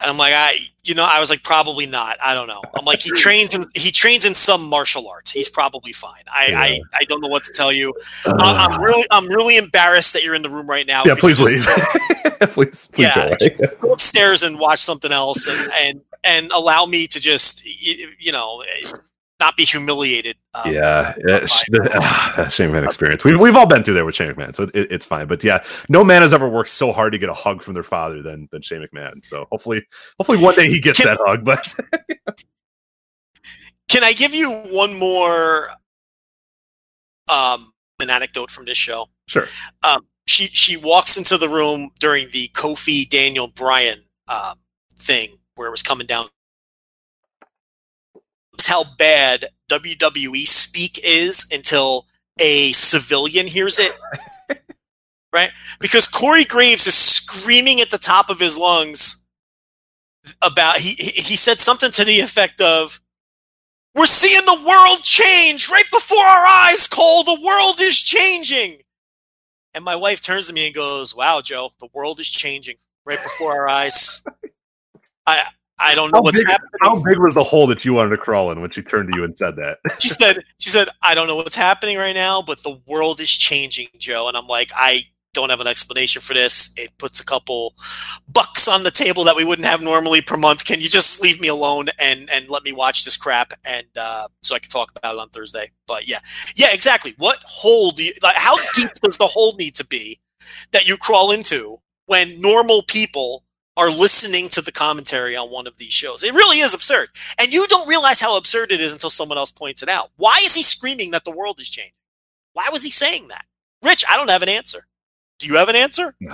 And 0.00 0.08
I'm 0.08 0.16
like, 0.16 0.32
I, 0.32 0.56
you 0.84 0.94
know, 0.94 1.02
I 1.02 1.18
was 1.18 1.28
like, 1.28 1.42
probably 1.42 1.84
not. 1.84 2.18
I 2.24 2.32
don't 2.32 2.46
know. 2.46 2.62
I'm 2.76 2.84
like, 2.84 3.00
he 3.00 3.10
trains 3.16 3.54
in 3.54 3.64
he 3.74 3.90
trains 3.90 4.24
in 4.24 4.32
some 4.32 4.68
martial 4.68 5.08
arts. 5.08 5.30
He's 5.30 5.48
probably 5.48 5.92
fine. 5.92 6.22
I, 6.32 6.46
yeah. 6.48 6.60
I, 6.60 6.80
I 6.94 7.04
don't 7.04 7.20
know 7.20 7.28
what 7.28 7.44
to 7.44 7.52
tell 7.52 7.72
you. 7.72 7.92
Uh, 8.24 8.34
I'm 8.38 8.80
really, 8.80 9.04
I'm 9.10 9.26
really 9.28 9.56
embarrassed 9.56 10.12
that 10.12 10.22
you're 10.22 10.36
in 10.36 10.42
the 10.42 10.50
room 10.50 10.68
right 10.68 10.86
now. 10.86 11.04
Yeah, 11.04 11.14
please 11.16 11.40
leave. 11.40 11.66
please, 12.50 12.88
please, 12.92 12.98
yeah, 12.98 13.34
go, 13.80 13.92
upstairs 13.92 14.44
and 14.44 14.58
watch 14.58 14.78
something 14.78 15.10
else. 15.10 15.48
And 15.48 15.70
and 15.80 16.00
and 16.22 16.52
allow 16.52 16.86
me 16.86 17.06
to 17.08 17.18
just 17.18 17.64
y- 17.64 18.14
you 18.18 18.30
know 18.30 18.62
not 19.40 19.56
be 19.56 19.64
humiliated. 19.64 20.36
um, 20.54 20.72
yeah, 20.72 21.14
by- 21.26 21.46
sh- 21.46 21.64
the, 21.68 21.90
ah, 22.00 22.48
Shane 22.50 22.70
McMahon 22.70 22.84
experience. 22.84 23.24
We've 23.24 23.38
we've 23.38 23.56
all 23.56 23.66
been 23.66 23.82
through 23.84 23.94
there 23.94 24.04
with 24.04 24.14
Shane 24.14 24.32
McMahon, 24.32 24.54
so 24.56 24.64
it, 24.64 24.90
it's 24.90 25.06
fine. 25.06 25.26
But 25.26 25.42
yeah, 25.44 25.62
no 25.88 26.02
man 26.04 26.22
has 26.22 26.34
ever 26.34 26.48
worked 26.48 26.70
so 26.70 26.92
hard 26.92 27.12
to 27.12 27.18
get 27.18 27.28
a 27.28 27.34
hug 27.34 27.62
from 27.62 27.74
their 27.74 27.82
father 27.82 28.22
than 28.22 28.48
than 28.50 28.62
Shane 28.62 28.84
McMahon. 28.86 29.24
So 29.24 29.46
hopefully, 29.50 29.86
hopefully 30.18 30.38
one 30.38 30.54
day 30.54 30.68
he 30.68 30.80
gets 30.80 30.98
Can- 30.98 31.06
that 31.08 31.18
hug. 31.24 31.44
But 31.44 31.74
Can 33.88 34.04
I 34.04 34.12
give 34.12 34.34
you 34.34 34.50
one 34.70 34.98
more 34.98 35.70
um, 37.28 37.72
an 38.00 38.10
anecdote 38.10 38.50
from 38.50 38.64
this 38.66 38.76
show? 38.76 39.08
sure, 39.26 39.46
um, 39.82 40.06
she 40.26 40.46
she 40.48 40.76
walks 40.76 41.16
into 41.16 41.38
the 41.38 41.48
room 41.48 41.90
during 41.98 42.28
the 42.32 42.48
Kofi 42.54 43.08
Daniel 43.08 43.48
Bryan 43.48 44.02
um, 44.28 44.58
thing 44.96 45.30
where 45.54 45.68
it 45.68 45.70
was 45.70 45.82
coming 45.82 46.06
down. 46.06 46.28
How 48.66 48.84
bad 48.98 49.46
WWE 49.70 50.46
speak 50.46 51.00
is 51.04 51.48
until 51.52 52.06
a 52.40 52.72
civilian 52.72 53.46
hears 53.46 53.78
it, 53.78 53.92
right? 55.32 55.50
Because 55.80 56.06
Corey 56.06 56.44
Graves 56.44 56.86
is 56.86 56.94
screaming 56.94 57.80
at 57.80 57.90
the 57.90 57.98
top 57.98 58.30
of 58.30 58.40
his 58.40 58.58
lungs 58.58 59.24
about 60.42 60.78
he 60.78 60.90
he 60.92 61.22
he 61.22 61.36
said 61.36 61.58
something 61.58 61.90
to 61.92 62.04
the 62.04 62.20
effect 62.20 62.60
of. 62.60 63.00
We're 63.94 64.06
seeing 64.06 64.44
the 64.44 64.64
world 64.68 65.02
change 65.02 65.68
right 65.70 65.90
before 65.90 66.24
our 66.24 66.46
eyes, 66.46 66.86
Cole. 66.86 67.24
The 67.24 67.40
world 67.42 67.80
is 67.80 68.00
changing. 68.00 68.78
And 69.74 69.84
my 69.84 69.96
wife 69.96 70.20
turns 70.20 70.46
to 70.48 70.52
me 70.52 70.66
and 70.66 70.74
goes, 70.74 71.14
"Wow, 71.14 71.40
Joe, 71.40 71.70
the 71.80 71.88
world 71.92 72.20
is 72.20 72.28
changing 72.28 72.76
right 73.04 73.20
before 73.22 73.52
our 73.52 73.68
eyes." 73.68 74.22
I 75.26 75.46
I 75.80 75.94
don't 75.94 76.10
know 76.12 76.18
How 76.18 76.22
what's 76.22 76.38
big- 76.38 76.48
happening. 76.48 76.70
how 76.82 77.02
big 77.02 77.18
was 77.18 77.34
the 77.34 77.44
hole 77.44 77.66
that 77.68 77.84
you 77.84 77.94
wanted 77.94 78.10
to 78.10 78.16
crawl 78.16 78.50
in 78.50 78.60
when 78.60 78.70
she 78.70 78.82
turned 78.82 79.12
to 79.12 79.18
you 79.18 79.24
and 79.24 79.36
said 79.36 79.56
that? 79.56 79.78
She 80.00 80.08
said, 80.08 80.44
"She 80.58 80.70
said 80.70 80.88
I 81.02 81.14
don't 81.14 81.26
know 81.28 81.36
what's 81.36 81.56
happening 81.56 81.96
right 81.98 82.14
now, 82.14 82.42
but 82.42 82.62
the 82.62 82.80
world 82.86 83.20
is 83.20 83.30
changing, 83.30 83.88
Joe." 83.98 84.28
And 84.28 84.36
I'm 84.36 84.46
like, 84.46 84.70
I 84.74 85.04
don't 85.34 85.50
have 85.50 85.60
an 85.60 85.66
explanation 85.66 86.20
for 86.22 86.34
this. 86.34 86.72
It 86.76 86.90
puts 86.98 87.20
a 87.20 87.24
couple 87.24 87.74
bucks 88.32 88.66
on 88.66 88.82
the 88.82 88.90
table 88.90 89.22
that 89.24 89.36
we 89.36 89.44
wouldn't 89.44 89.68
have 89.68 89.80
normally 89.82 90.20
per 90.20 90.36
month. 90.36 90.64
Can 90.64 90.80
you 90.80 90.88
just 90.88 91.20
leave 91.22 91.40
me 91.40 91.48
alone 91.48 91.88
and 91.98 92.28
and 92.30 92.48
let 92.48 92.64
me 92.64 92.72
watch 92.72 93.04
this 93.04 93.16
crap 93.16 93.52
and 93.64 93.86
uh, 93.96 94.26
so 94.42 94.54
I 94.54 94.58
can 94.58 94.70
talk 94.70 94.90
about 94.96 95.14
it 95.14 95.18
on 95.20 95.28
Thursday? 95.30 95.70
But 95.86 96.08
yeah, 96.08 96.18
yeah, 96.56 96.72
exactly. 96.72 97.14
What 97.18 97.38
hole 97.44 97.92
do 97.92 98.02
you 98.04 98.12
like? 98.22 98.36
How 98.36 98.56
deep 98.74 98.92
does 99.02 99.16
the 99.18 99.26
hole 99.28 99.54
need 99.56 99.74
to 99.76 99.86
be 99.86 100.18
that 100.72 100.88
you 100.88 100.96
crawl 100.96 101.30
into 101.30 101.78
when 102.06 102.40
normal 102.40 102.82
people 102.84 103.44
are 103.78 103.90
listening 103.90 104.50
to 104.50 104.60
the 104.60 104.72
commentary 104.72 105.34
on 105.36 105.50
one 105.50 105.66
of 105.66 105.78
these 105.78 105.92
shows? 105.92 106.22
It 106.22 106.34
really 106.34 106.58
is 106.58 106.74
absurd, 106.74 107.08
and 107.38 107.52
you 107.52 107.66
don't 107.68 107.88
realize 107.88 108.20
how 108.20 108.36
absurd 108.36 108.72
it 108.72 108.80
is 108.80 108.92
until 108.92 109.08
someone 109.08 109.38
else 109.38 109.50
points 109.50 109.82
it 109.82 109.88
out. 109.88 110.10
Why 110.16 110.36
is 110.44 110.54
he 110.54 110.62
screaming 110.62 111.12
that 111.12 111.24
the 111.24 111.30
world 111.30 111.60
is 111.60 111.70
changing? 111.70 111.94
Why 112.52 112.68
was 112.70 112.84
he 112.84 112.90
saying 112.90 113.28
that? 113.28 113.46
Rich, 113.82 114.04
I 114.10 114.16
don't 114.16 114.28
have 114.28 114.42
an 114.42 114.48
answer. 114.50 114.86
Do 115.38 115.46
you 115.46 115.54
have 115.56 115.68
an 115.68 115.76
answer? 115.76 116.14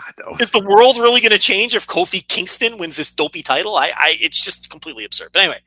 Oh, 0.00 0.04
God, 0.14 0.30
no. 0.30 0.36
Is 0.38 0.52
the 0.52 0.64
world 0.64 0.96
really 0.96 1.20
going 1.20 1.32
to 1.32 1.38
change 1.38 1.74
if 1.74 1.84
Kofi 1.86 2.24
Kingston 2.28 2.78
wins 2.78 2.96
this 2.96 3.10
dopey 3.10 3.42
title? 3.42 3.74
I, 3.74 3.90
I 3.96 4.16
it's 4.20 4.44
just 4.44 4.70
completely 4.70 5.04
absurd. 5.04 5.30
But 5.32 5.42
anyway, 5.42 5.60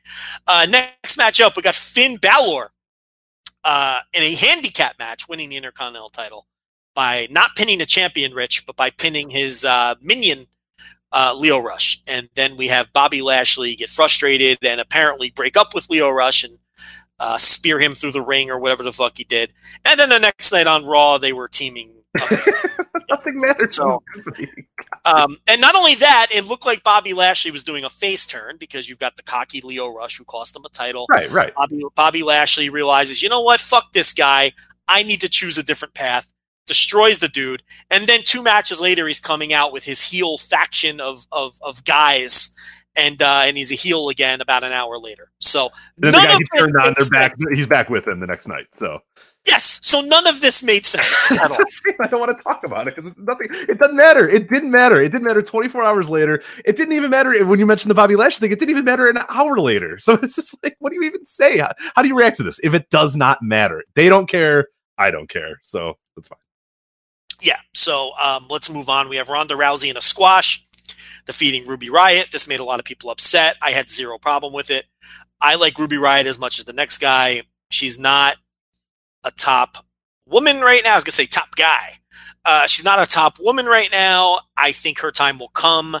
uh, 0.46 0.66
next 0.70 1.18
matchup 1.18 1.54
we 1.54 1.60
got 1.60 1.74
Finn 1.74 2.16
Balor 2.16 2.70
uh, 3.64 4.00
in 4.14 4.22
a 4.22 4.34
handicap 4.34 4.98
match, 4.98 5.28
winning 5.28 5.50
the 5.50 5.56
Intercontinental 5.56 6.08
title 6.08 6.46
by 6.94 7.28
not 7.30 7.56
pinning 7.56 7.78
the 7.78 7.86
champion, 7.86 8.32
Rich, 8.32 8.66
but 8.66 8.76
by 8.76 8.90
pinning 8.90 9.30
his 9.30 9.64
uh, 9.64 9.94
minion. 10.00 10.46
Uh, 11.12 11.34
Lio 11.36 11.58
Rush, 11.58 12.00
and 12.06 12.28
then 12.34 12.56
we 12.56 12.68
have 12.68 12.92
Bobby 12.92 13.20
Lashley 13.22 13.74
get 13.76 13.90
frustrated 13.90 14.58
and 14.62 14.80
apparently 14.80 15.30
break 15.30 15.56
up 15.56 15.74
with 15.74 15.90
Lio 15.90 16.10
Rush 16.10 16.42
and 16.44 16.56
uh, 17.20 17.36
spear 17.38 17.78
him 17.78 17.94
through 17.94 18.12
the 18.12 18.22
ring 18.22 18.50
or 18.50 18.58
whatever 18.58 18.82
the 18.82 18.92
fuck 18.92 19.16
he 19.18 19.24
did. 19.24 19.52
And 19.84 20.00
then 20.00 20.08
the 20.08 20.18
next 20.18 20.50
night 20.52 20.66
on 20.66 20.84
Raw, 20.86 21.18
they 21.18 21.32
were 21.32 21.48
teaming 21.48 21.92
up 22.20 22.30
Nothing 23.08 23.40
matters. 23.40 23.76
So- 23.76 24.02
um, 25.04 25.36
and 25.46 25.60
not 25.60 25.74
only 25.74 25.94
that, 25.96 26.28
it 26.30 26.46
looked 26.46 26.64
like 26.64 26.82
Bobby 26.82 27.12
Lashley 27.12 27.50
was 27.50 27.64
doing 27.64 27.84
a 27.84 27.90
face 27.90 28.26
turn 28.26 28.56
because 28.58 28.88
you've 28.88 28.98
got 28.98 29.16
the 29.16 29.22
cocky 29.22 29.60
Lio 29.60 29.88
Rush 29.94 30.16
who 30.16 30.24
cost 30.24 30.56
him 30.56 30.64
a 30.64 30.68
title. 30.70 31.06
right, 31.10 31.30
right. 31.30 31.54
Bobby, 31.54 31.82
Bobby 31.94 32.22
Lashley 32.22 32.68
realizes, 32.70 33.22
you 33.22 33.28
know 33.28 33.40
what? 33.42 33.60
Fuck 33.60 33.92
this 33.92 34.12
guy. 34.12 34.52
I 34.88 35.02
need 35.02 35.20
to 35.20 35.28
choose 35.28 35.58
a 35.58 35.62
different 35.62 35.94
path. 35.94 36.32
Destroys 36.66 37.18
the 37.18 37.28
dude, 37.28 37.62
and 37.90 38.06
then 38.06 38.20
two 38.22 38.42
matches 38.42 38.80
later, 38.80 39.06
he's 39.06 39.20
coming 39.20 39.52
out 39.52 39.72
with 39.72 39.84
his 39.84 40.02
heel 40.02 40.38
faction 40.38 41.00
of 41.00 41.26
of, 41.32 41.58
of 41.60 41.84
guys, 41.84 42.50
and 42.94 43.20
uh, 43.20 43.42
and 43.44 43.56
he's 43.56 43.72
a 43.72 43.74
heel 43.74 44.08
again 44.08 44.40
about 44.40 44.62
an 44.62 44.72
hour 44.72 44.98
later. 44.98 45.32
So 45.40 45.70
then 45.98 46.12
the 46.12 46.18
none 46.18 46.26
guy 46.26 46.32
of 46.32 46.38
this 46.38 46.62
turned 46.62 46.76
on, 46.76 46.94
they're 46.98 47.10
back. 47.10 47.32
sense. 47.38 47.58
He's 47.58 47.66
back 47.66 47.90
with 47.90 48.06
him 48.06 48.20
the 48.20 48.26
next 48.26 48.46
night. 48.46 48.66
So 48.72 49.00
Yes, 49.46 49.80
so 49.82 50.00
none 50.00 50.28
of 50.28 50.40
this 50.40 50.62
made 50.62 50.86
sense 50.86 51.30
at 51.32 51.50
all. 51.50 51.58
I 52.00 52.06
don't 52.06 52.20
want 52.20 52.36
to 52.36 52.42
talk 52.42 52.62
about 52.64 52.86
it 52.86 52.94
because 52.94 53.10
nothing. 53.18 53.48
It 53.68 53.78
doesn't 53.78 53.96
matter. 53.96 54.28
It 54.28 54.48
didn't 54.48 54.70
matter. 54.70 55.00
It 55.02 55.10
didn't 55.10 55.24
matter. 55.26 55.42
Twenty 55.42 55.68
four 55.68 55.82
hours 55.82 56.08
later, 56.08 56.42
it 56.64 56.76
didn't 56.76 56.92
even 56.92 57.10
matter 57.10 57.44
when 57.44 57.58
you 57.58 57.66
mentioned 57.66 57.90
the 57.90 57.94
Bobby 57.94 58.14
Lashley 58.14 58.46
thing. 58.46 58.52
It 58.52 58.60
didn't 58.60 58.70
even 58.70 58.84
matter 58.84 59.08
an 59.08 59.18
hour 59.28 59.58
later. 59.58 59.98
So 60.02 60.14
it's 60.14 60.34
just 60.34 60.56
like, 60.64 60.74
what 60.80 60.90
do 60.90 60.96
you 60.96 61.06
even 61.06 61.24
say? 61.24 61.58
How, 61.58 61.70
how 61.94 62.02
do 62.02 62.08
you 62.08 62.18
react 62.18 62.36
to 62.38 62.42
this? 62.42 62.58
If 62.64 62.74
it 62.74 62.90
does 62.90 63.14
not 63.14 63.38
matter, 63.40 63.84
they 63.94 64.08
don't 64.08 64.28
care. 64.28 64.68
I 64.98 65.10
don't 65.10 65.28
care. 65.28 65.60
So. 65.62 65.94
Yeah, 67.42 67.58
so 67.74 68.12
um, 68.22 68.46
let's 68.48 68.70
move 68.70 68.88
on. 68.88 69.08
We 69.08 69.16
have 69.16 69.28
Ronda 69.28 69.54
Rousey 69.54 69.90
in 69.90 69.96
a 69.96 70.00
squash 70.00 70.64
defeating 71.26 71.66
Ruby 71.66 71.88
Riott. 71.88 72.30
This 72.30 72.46
made 72.46 72.60
a 72.60 72.64
lot 72.64 72.78
of 72.78 72.84
people 72.84 73.10
upset. 73.10 73.56
I 73.60 73.72
had 73.72 73.90
zero 73.90 74.16
problem 74.16 74.52
with 74.52 74.70
it. 74.70 74.86
I 75.40 75.56
like 75.56 75.78
Ruby 75.78 75.96
Riott 75.96 76.26
as 76.26 76.38
much 76.38 76.58
as 76.58 76.64
the 76.64 76.72
next 76.72 76.98
guy. 76.98 77.42
She's 77.70 77.98
not 77.98 78.36
a 79.24 79.32
top 79.32 79.84
woman 80.26 80.60
right 80.60 80.82
now. 80.84 80.92
I 80.92 80.94
was 80.94 81.04
gonna 81.04 81.12
say 81.12 81.26
top 81.26 81.56
guy. 81.56 81.98
Uh, 82.44 82.66
she's 82.66 82.84
not 82.84 83.02
a 83.02 83.06
top 83.06 83.38
woman 83.40 83.66
right 83.66 83.90
now. 83.90 84.40
I 84.56 84.72
think 84.72 85.00
her 85.00 85.10
time 85.10 85.38
will 85.38 85.48
come. 85.48 85.96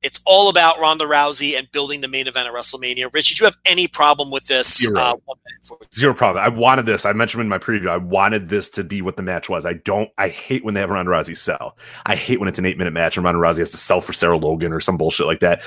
It's 0.00 0.20
all 0.26 0.48
about 0.48 0.78
Ronda 0.78 1.04
Rousey 1.04 1.58
and 1.58 1.70
building 1.72 2.00
the 2.00 2.06
main 2.08 2.28
event 2.28 2.48
of 2.48 2.54
WrestleMania. 2.54 3.12
Rich, 3.12 3.30
did 3.30 3.40
you 3.40 3.46
have 3.46 3.56
any 3.66 3.88
problem 3.88 4.30
with 4.30 4.46
this? 4.46 4.78
Zero. 4.78 5.00
Uh, 5.00 5.14
one 5.24 5.38
minute 5.44 5.64
for- 5.64 5.78
Zero 5.92 6.14
problem. 6.14 6.44
I 6.44 6.48
wanted 6.48 6.86
this. 6.86 7.04
I 7.04 7.12
mentioned 7.12 7.40
in 7.40 7.48
my 7.48 7.58
preview. 7.58 7.88
I 7.90 7.96
wanted 7.96 8.48
this 8.48 8.70
to 8.70 8.84
be 8.84 9.02
what 9.02 9.16
the 9.16 9.22
match 9.22 9.48
was. 9.48 9.66
I 9.66 9.72
don't. 9.72 10.08
I 10.16 10.28
hate 10.28 10.64
when 10.64 10.74
they 10.74 10.80
have 10.80 10.90
Ronda 10.90 11.10
Rousey 11.10 11.36
sell. 11.36 11.76
I 12.06 12.14
hate 12.14 12.38
when 12.38 12.48
it's 12.48 12.60
an 12.60 12.66
eight 12.66 12.78
minute 12.78 12.92
match 12.92 13.16
and 13.16 13.24
Ronda 13.24 13.40
Rousey 13.40 13.58
has 13.58 13.72
to 13.72 13.76
sell 13.76 14.00
for 14.00 14.12
Sarah 14.12 14.36
Logan 14.36 14.72
or 14.72 14.78
some 14.78 14.96
bullshit 14.96 15.26
like 15.26 15.40
that. 15.40 15.62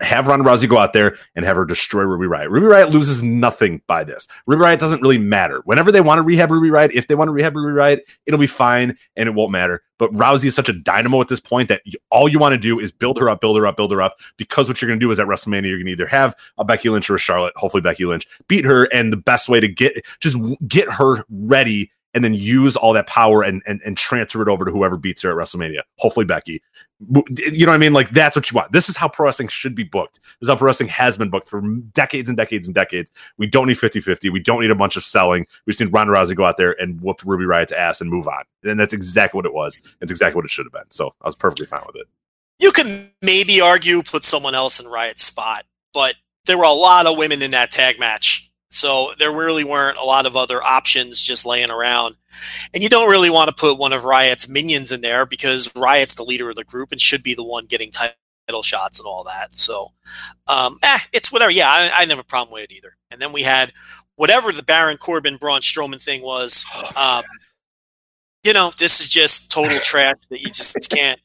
Have 0.00 0.26
Ronda 0.26 0.44
Rousey 0.44 0.68
go 0.68 0.78
out 0.78 0.92
there 0.92 1.16
and 1.36 1.44
have 1.44 1.56
her 1.56 1.64
destroy 1.64 2.02
Ruby 2.02 2.26
Riott. 2.26 2.50
Ruby 2.50 2.66
Riott 2.66 2.90
loses 2.90 3.22
nothing 3.22 3.82
by 3.86 4.02
this. 4.02 4.26
Ruby 4.46 4.64
Riott 4.64 4.80
doesn't 4.80 5.00
really 5.00 5.18
matter. 5.18 5.60
Whenever 5.64 5.92
they 5.92 6.00
want 6.00 6.18
to 6.18 6.22
rehab 6.22 6.50
Ruby 6.50 6.70
Riott, 6.70 6.90
if 6.92 7.06
they 7.06 7.14
want 7.14 7.28
to 7.28 7.32
rehab 7.32 7.54
Ruby 7.54 7.78
Riott, 7.78 8.00
it'll 8.26 8.40
be 8.40 8.48
fine 8.48 8.98
and 9.14 9.28
it 9.28 9.32
won't 9.32 9.52
matter. 9.52 9.82
But 9.98 10.12
Rousey 10.12 10.46
is 10.46 10.54
such 10.54 10.70
a 10.70 10.72
dynamo 10.72 11.20
at 11.20 11.28
this 11.28 11.40
point 11.40 11.68
that 11.68 11.82
all 12.10 12.26
you 12.28 12.38
want 12.38 12.54
to 12.54 12.58
do 12.58 12.80
is 12.80 12.90
build 12.90 13.18
her 13.18 13.28
up, 13.28 13.40
build 13.42 13.58
her 13.58 13.59
up, 13.66 13.76
build 13.76 13.92
her 13.92 14.02
up. 14.02 14.18
Because 14.36 14.68
what 14.68 14.80
you're 14.80 14.88
going 14.88 15.00
to 15.00 15.04
do 15.04 15.10
is 15.10 15.20
at 15.20 15.26
WrestleMania, 15.26 15.68
you're 15.68 15.78
going 15.78 15.86
to 15.86 15.92
either 15.92 16.06
have 16.06 16.34
a 16.58 16.64
Becky 16.64 16.88
Lynch 16.88 17.08
or 17.10 17.16
a 17.16 17.18
Charlotte, 17.18 17.54
hopefully 17.56 17.80
Becky 17.80 18.04
Lynch, 18.04 18.26
beat 18.48 18.64
her, 18.64 18.84
and 18.84 19.12
the 19.12 19.16
best 19.16 19.48
way 19.48 19.60
to 19.60 19.68
get 19.68 20.04
just 20.20 20.36
get 20.66 20.90
her 20.90 21.24
ready 21.30 21.90
and 22.14 22.24
then 22.24 22.34
use 22.34 22.76
all 22.76 22.92
that 22.92 23.06
power 23.06 23.42
and, 23.42 23.62
and 23.66 23.80
and 23.84 23.96
transfer 23.96 24.42
it 24.42 24.48
over 24.48 24.64
to 24.64 24.70
whoever 24.70 24.96
beats 24.96 25.22
her 25.22 25.30
at 25.30 25.36
WrestleMania. 25.36 25.80
Hopefully 25.98 26.26
Becky. 26.26 26.62
You 27.08 27.64
know 27.64 27.72
what 27.72 27.76
I 27.76 27.78
mean? 27.78 27.92
Like 27.92 28.10
that's 28.10 28.36
what 28.36 28.50
you 28.50 28.56
want. 28.56 28.72
This 28.72 28.88
is 28.88 28.96
how 28.96 29.08
pro 29.08 29.26
wrestling 29.26 29.48
should 29.48 29.74
be 29.74 29.84
booked. 29.84 30.20
This 30.40 30.46
is 30.46 30.48
how 30.48 30.56
pro 30.56 30.66
wrestling 30.66 30.88
has 30.90 31.16
been 31.16 31.30
booked 31.30 31.48
for 31.48 31.62
decades 31.92 32.28
and 32.28 32.36
decades 32.36 32.68
and 32.68 32.74
decades. 32.74 33.10
We 33.38 33.46
don't 33.46 33.68
need 33.68 33.78
50-50. 33.78 34.30
We 34.30 34.40
don't 34.40 34.60
need 34.60 34.70
a 34.70 34.74
bunch 34.74 34.96
of 34.96 35.04
selling. 35.04 35.46
We 35.66 35.70
just 35.72 35.80
need 35.80 35.92
Ronda 35.92 36.12
Rousey 36.12 36.28
to 36.28 36.34
go 36.34 36.44
out 36.44 36.56
there 36.56 36.72
and 36.80 37.00
whoop 37.00 37.22
Ruby 37.24 37.46
Riott's 37.46 37.72
ass 37.72 38.00
and 38.00 38.10
move 38.10 38.28
on. 38.28 38.42
And 38.64 38.78
that's 38.78 38.92
exactly 38.92 39.38
what 39.38 39.46
it 39.46 39.54
was. 39.54 39.78
It's 40.00 40.10
exactly 40.10 40.36
what 40.36 40.44
it 40.44 40.50
should 40.50 40.66
have 40.66 40.72
been. 40.72 40.90
So 40.90 41.14
I 41.22 41.28
was 41.28 41.36
perfectly 41.36 41.66
fine 41.66 41.82
with 41.86 41.96
it. 41.96 42.08
You 42.60 42.72
can 42.72 43.10
maybe 43.22 43.60
argue 43.60 44.02
put 44.02 44.24
someone 44.24 44.54
else 44.54 44.78
in 44.78 44.86
Riott's 44.86 45.22
spot, 45.22 45.64
but 45.92 46.14
there 46.44 46.58
were 46.58 46.64
a 46.64 46.72
lot 46.72 47.06
of 47.06 47.16
women 47.16 47.42
in 47.42 47.50
that 47.52 47.70
tag 47.70 47.98
match. 47.98 48.50
So 48.70 49.12
there 49.18 49.32
really 49.32 49.64
weren't 49.64 49.98
a 49.98 50.04
lot 50.04 50.26
of 50.26 50.36
other 50.36 50.62
options 50.62 51.20
just 51.20 51.44
laying 51.44 51.70
around. 51.70 52.14
And 52.72 52.82
you 52.82 52.88
don't 52.88 53.10
really 53.10 53.30
want 53.30 53.48
to 53.48 53.54
put 53.54 53.78
one 53.78 53.92
of 53.92 54.04
Riott's 54.04 54.48
minions 54.48 54.92
in 54.92 55.00
there 55.00 55.26
because 55.26 55.74
Riott's 55.74 56.14
the 56.14 56.22
leader 56.22 56.50
of 56.50 56.56
the 56.56 56.64
group 56.64 56.92
and 56.92 57.00
should 57.00 57.22
be 57.22 57.34
the 57.34 57.42
one 57.42 57.66
getting 57.66 57.90
title 57.90 58.62
shots 58.62 59.00
and 59.00 59.06
all 59.06 59.24
that. 59.24 59.56
So, 59.56 59.92
um, 60.46 60.78
eh, 60.82 60.98
it's 61.12 61.32
whatever. 61.32 61.50
Yeah, 61.50 61.68
I, 61.68 61.90
I 61.90 62.00
didn't 62.00 62.10
have 62.10 62.18
a 62.20 62.24
problem 62.24 62.52
with 62.52 62.64
it 62.64 62.72
either. 62.72 62.96
And 63.10 63.20
then 63.20 63.32
we 63.32 63.42
had 63.42 63.72
whatever 64.14 64.52
the 64.52 64.62
Baron 64.62 64.98
Corbin 64.98 65.36
Braun 65.36 65.62
Strowman 65.62 66.02
thing 66.02 66.22
was. 66.22 66.64
Um, 66.94 67.24
you 68.44 68.52
know, 68.52 68.72
this 68.78 69.00
is 69.00 69.08
just 69.08 69.50
total 69.50 69.78
trash 69.80 70.16
that 70.30 70.40
you 70.40 70.50
just 70.50 70.88
can't. 70.90 71.20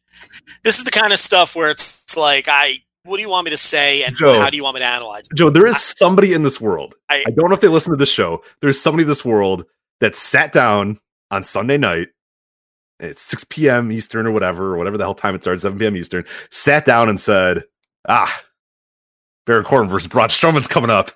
This 0.64 0.78
is 0.78 0.84
the 0.84 0.92
kind 0.92 1.14
of 1.14 1.20
stuff 1.20 1.56
where 1.56 1.70
it's, 1.72 2.16
like, 2.18 2.48
I, 2.48 2.78
what 3.04 3.18
do 3.18 3.22
you 3.22 3.30
want 3.30 3.46
me 3.46 3.52
to 3.52 3.58
say, 3.58 4.04
and 4.04 4.16
Joe. 4.16 4.40
how 4.40 4.50
do 4.50 4.58
you 4.58 4.64
want 4.64 4.76
me 4.76 4.80
to 4.82 4.86
analyze? 4.86 5.24
it? 5.32 5.36
Joe, 5.36 5.50
there 5.50 5.68
is 5.68 5.78
somebody 5.82 6.34
in 6.34 6.44
this 6.44 6.60
world. 6.60 6.96
I, 7.10 7.24
I- 7.28 7.32
don't 7.32 7.50
know 7.50 7.56
if 7.56 7.62
they 7.62 7.68
listen 7.68 7.92
to 7.92 7.98
this 7.98 8.10
show. 8.10 8.42
There's 8.62 8.80
somebody 8.82 9.04
in 9.04 9.08
this 9.08 9.24
world 9.26 9.66
that 10.02 10.16
sat 10.16 10.52
down 10.52 11.00
on 11.32 11.44
Sunday 11.44 11.78
night 11.78 12.08
at 13.00 13.18
6 13.18 13.44
p.m. 13.50 13.92
Eastern 13.92 14.26
or 14.26 14.32
whatever, 14.32 14.74
or 14.74 14.78
whatever 14.78 14.98
the 14.98 15.04
hell 15.04 15.14
time 15.16 15.36
it 15.36 15.44
starts, 15.44 15.62
7 15.64 15.78
p.m. 15.78 15.96
Eastern, 15.96 16.24
sat 16.52 16.86
down 16.86 17.10
and 17.10 17.20
said, 17.20 17.64
Ah, 18.08 18.44
Baron 19.46 19.66
Corbin 19.66 19.90
versus 19.90 20.08
Braun 20.08 20.30
Strowman's 20.30 20.68
coming 20.68 20.90
up. 20.90 21.12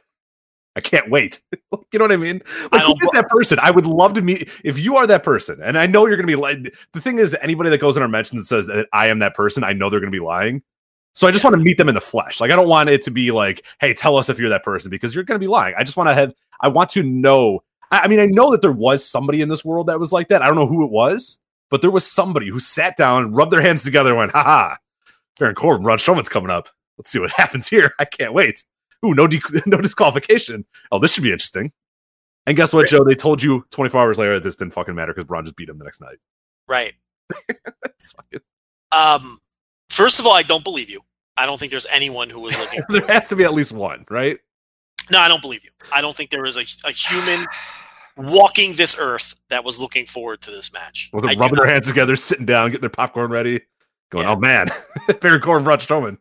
I 0.75 0.81
can't 0.81 1.09
wait. 1.09 1.39
you 1.91 1.99
know 1.99 2.05
what 2.05 2.11
I 2.11 2.17
mean? 2.17 2.41
I 2.71 2.77
Like, 2.77 2.85
who 2.85 2.95
don't- 2.95 3.13
that 3.13 3.27
person? 3.29 3.59
I 3.61 3.71
would 3.71 3.85
love 3.87 4.13
to 4.13 4.21
meet. 4.21 4.49
If 4.63 4.77
you 4.79 4.97
are 4.97 5.07
that 5.07 5.23
person, 5.23 5.59
and 5.63 5.77
I 5.77 5.87
know 5.87 6.05
you're 6.05 6.15
going 6.15 6.27
to 6.27 6.31
be 6.31 6.39
like, 6.39 6.73
the 6.93 7.01
thing 7.01 7.17
is, 7.19 7.35
anybody 7.41 7.69
that 7.69 7.79
goes 7.79 7.97
in 7.97 8.03
our 8.03 8.07
mentions 8.09 8.37
and 8.39 8.47
says 8.47 8.67
that 8.67 8.87
I 8.93 9.07
am 9.07 9.19
that 9.19 9.33
person, 9.35 9.63
I 9.63 9.73
know 9.73 9.89
they're 9.89 9.99
going 9.99 10.11
to 10.11 10.17
be 10.17 10.23
lying. 10.23 10.61
So 11.15 11.27
I 11.27 11.31
just 11.31 11.43
want 11.43 11.55
to 11.55 11.61
meet 11.61 11.77
them 11.77 11.89
in 11.89 11.95
the 11.95 12.01
flesh. 12.01 12.39
Like 12.39 12.51
I 12.51 12.55
don't 12.55 12.69
want 12.69 12.87
it 12.87 13.01
to 13.03 13.11
be 13.11 13.31
like, 13.31 13.65
hey, 13.81 13.93
tell 13.93 14.15
us 14.15 14.29
if 14.29 14.39
you're 14.39 14.49
that 14.49 14.63
person 14.63 14.89
because 14.89 15.13
you're 15.13 15.23
going 15.25 15.39
to 15.39 15.43
be 15.43 15.49
lying. 15.49 15.75
I 15.77 15.83
just 15.83 15.97
want 15.97 16.07
to 16.09 16.13
have. 16.13 16.33
I 16.61 16.69
want 16.69 16.91
to 16.91 17.03
know. 17.03 17.61
I, 17.91 18.01
I 18.01 18.07
mean, 18.07 18.19
I 18.19 18.27
know 18.27 18.51
that 18.51 18.61
there 18.61 18.71
was 18.71 19.03
somebody 19.05 19.41
in 19.41 19.49
this 19.49 19.65
world 19.65 19.87
that 19.87 19.99
was 19.99 20.13
like 20.13 20.29
that. 20.29 20.41
I 20.41 20.45
don't 20.45 20.55
know 20.55 20.67
who 20.67 20.85
it 20.85 20.91
was, 20.91 21.39
but 21.69 21.81
there 21.81 21.91
was 21.91 22.05
somebody 22.09 22.47
who 22.47 22.59
sat 22.59 22.95
down, 22.95 23.33
rubbed 23.33 23.51
their 23.51 23.61
hands 23.61 23.83
together, 23.83 24.11
and 24.11 24.19
went, 24.19 24.31
"Ha 24.31 24.43
ha, 24.43 24.77
Baron 25.37 25.55
Corbin, 25.55 25.83
Braun 25.83 25.97
Strowman's 25.97 26.29
coming 26.29 26.51
up. 26.51 26.69
Let's 26.97 27.09
see 27.09 27.19
what 27.19 27.31
happens 27.35 27.67
here. 27.67 27.93
I 27.99 28.05
can't 28.05 28.33
wait." 28.33 28.63
Ooh, 29.05 29.13
no, 29.13 29.27
de- 29.27 29.41
no 29.65 29.77
disqualification. 29.77 30.65
Oh, 30.91 30.99
this 30.99 31.13
should 31.13 31.23
be 31.23 31.31
interesting. 31.31 31.71
And 32.47 32.57
guess 32.57 32.73
what, 32.73 32.87
Joe? 32.87 33.03
They 33.03 33.15
told 33.15 33.41
you 33.43 33.63
24 33.71 34.01
hours 34.01 34.17
later 34.17 34.33
that 34.35 34.43
this 34.43 34.55
didn't 34.55 34.73
fucking 34.73 34.95
matter 34.95 35.13
because 35.13 35.27
Braun 35.27 35.45
just 35.45 35.55
beat 35.55 35.69
him 35.69 35.77
the 35.77 35.83
next 35.83 36.01
night. 36.01 36.17
Right. 36.67 36.93
Fucking- 37.99 38.39
Um, 38.91 39.39
first 39.89 40.19
of 40.19 40.25
all, 40.25 40.33
I 40.33 40.41
don't 40.43 40.63
believe 40.63 40.89
you. 40.89 41.01
I 41.37 41.45
don't 41.45 41.57
think 41.59 41.69
there's 41.71 41.85
anyone 41.91 42.29
who 42.29 42.39
was 42.41 42.57
looking. 42.57 42.81
there 42.89 43.05
has 43.07 43.27
to 43.27 43.35
be 43.35 43.43
at 43.43 43.53
least 43.53 43.71
one, 43.71 44.05
right? 44.09 44.37
no, 45.11 45.19
I 45.19 45.27
don't 45.27 45.41
believe 45.41 45.63
you. 45.63 45.71
I 45.91 46.01
don't 46.01 46.15
think 46.15 46.29
there 46.29 46.41
was 46.43 46.57
a, 46.57 46.65
a 46.87 46.91
human 46.91 47.45
walking 48.17 48.73
this 48.75 48.97
earth 48.99 49.35
that 49.49 49.63
was 49.63 49.79
looking 49.79 50.05
forward 50.05 50.41
to 50.41 50.51
this 50.51 50.71
match. 50.73 51.09
Well, 51.13 51.21
they're 51.21 51.31
I 51.31 51.35
rubbing 51.35 51.55
their 51.57 51.67
hands 51.67 51.87
together, 51.87 52.15
sitting 52.15 52.45
down, 52.45 52.67
getting 52.69 52.81
their 52.81 52.89
popcorn 52.89 53.31
ready, 53.31 53.61
going, 54.11 54.25
Yeah. 54.25 54.33
"Oh 54.33 54.39
man, 54.39 54.67
Baron 55.21 55.41
Corbin, 55.41 55.63
Braun 55.63 55.77
Strowman. 55.79 56.17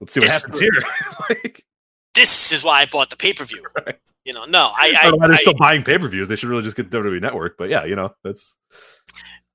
Let's 0.00 0.14
see 0.14 0.20
what 0.20 0.26
This- 0.26 0.42
happens 0.42 0.60
here." 0.60 0.72
like, 1.30 1.64
This 2.18 2.50
is 2.50 2.64
why 2.64 2.80
I 2.80 2.86
bought 2.86 3.10
the 3.10 3.16
pay 3.16 3.32
per 3.32 3.44
view. 3.44 3.62
Right. 3.86 3.96
You 4.24 4.34
know, 4.34 4.44
no, 4.44 4.72
I, 4.76 4.92
I, 5.00 5.10
why 5.12 5.24
I, 5.24 5.28
they're 5.28 5.36
I, 5.36 5.40
still 5.40 5.54
buying 5.54 5.82
pay 5.82 5.96
per 5.96 6.08
views. 6.08 6.28
They 6.28 6.36
should 6.36 6.50
really 6.50 6.62
just 6.62 6.76
get 6.76 6.90
WWE 6.90 7.22
Network. 7.22 7.56
But 7.56 7.70
yeah, 7.70 7.86
you 7.86 7.96
know, 7.96 8.12
that's 8.22 8.56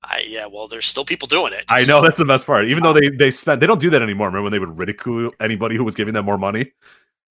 I, 0.02 0.24
yeah. 0.26 0.46
Well, 0.50 0.66
there's 0.66 0.86
still 0.86 1.04
people 1.04 1.28
doing 1.28 1.52
it. 1.52 1.64
I 1.68 1.84
know 1.84 2.02
that's 2.02 2.16
the 2.16 2.24
best 2.24 2.44
part. 2.44 2.66
Even 2.66 2.82
though 2.82 2.90
um, 2.90 2.98
they 3.00 3.10
they 3.10 3.30
spent, 3.30 3.60
they 3.60 3.68
don't 3.68 3.80
do 3.80 3.90
that 3.90 4.02
anymore. 4.02 4.26
Remember 4.28 4.42
when 4.42 4.52
they 4.52 4.58
would 4.58 4.76
ridicule 4.76 5.30
anybody 5.38 5.76
who 5.76 5.84
was 5.84 5.94
giving 5.94 6.14
them 6.14 6.24
more 6.24 6.38
money? 6.38 6.72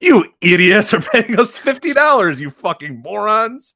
You 0.04 0.26
idiots 0.42 0.94
are 0.94 1.00
paying 1.00 1.40
us 1.40 1.52
fifty 1.52 1.94
dollars. 1.94 2.42
You 2.42 2.50
fucking 2.50 3.02
morons! 3.02 3.76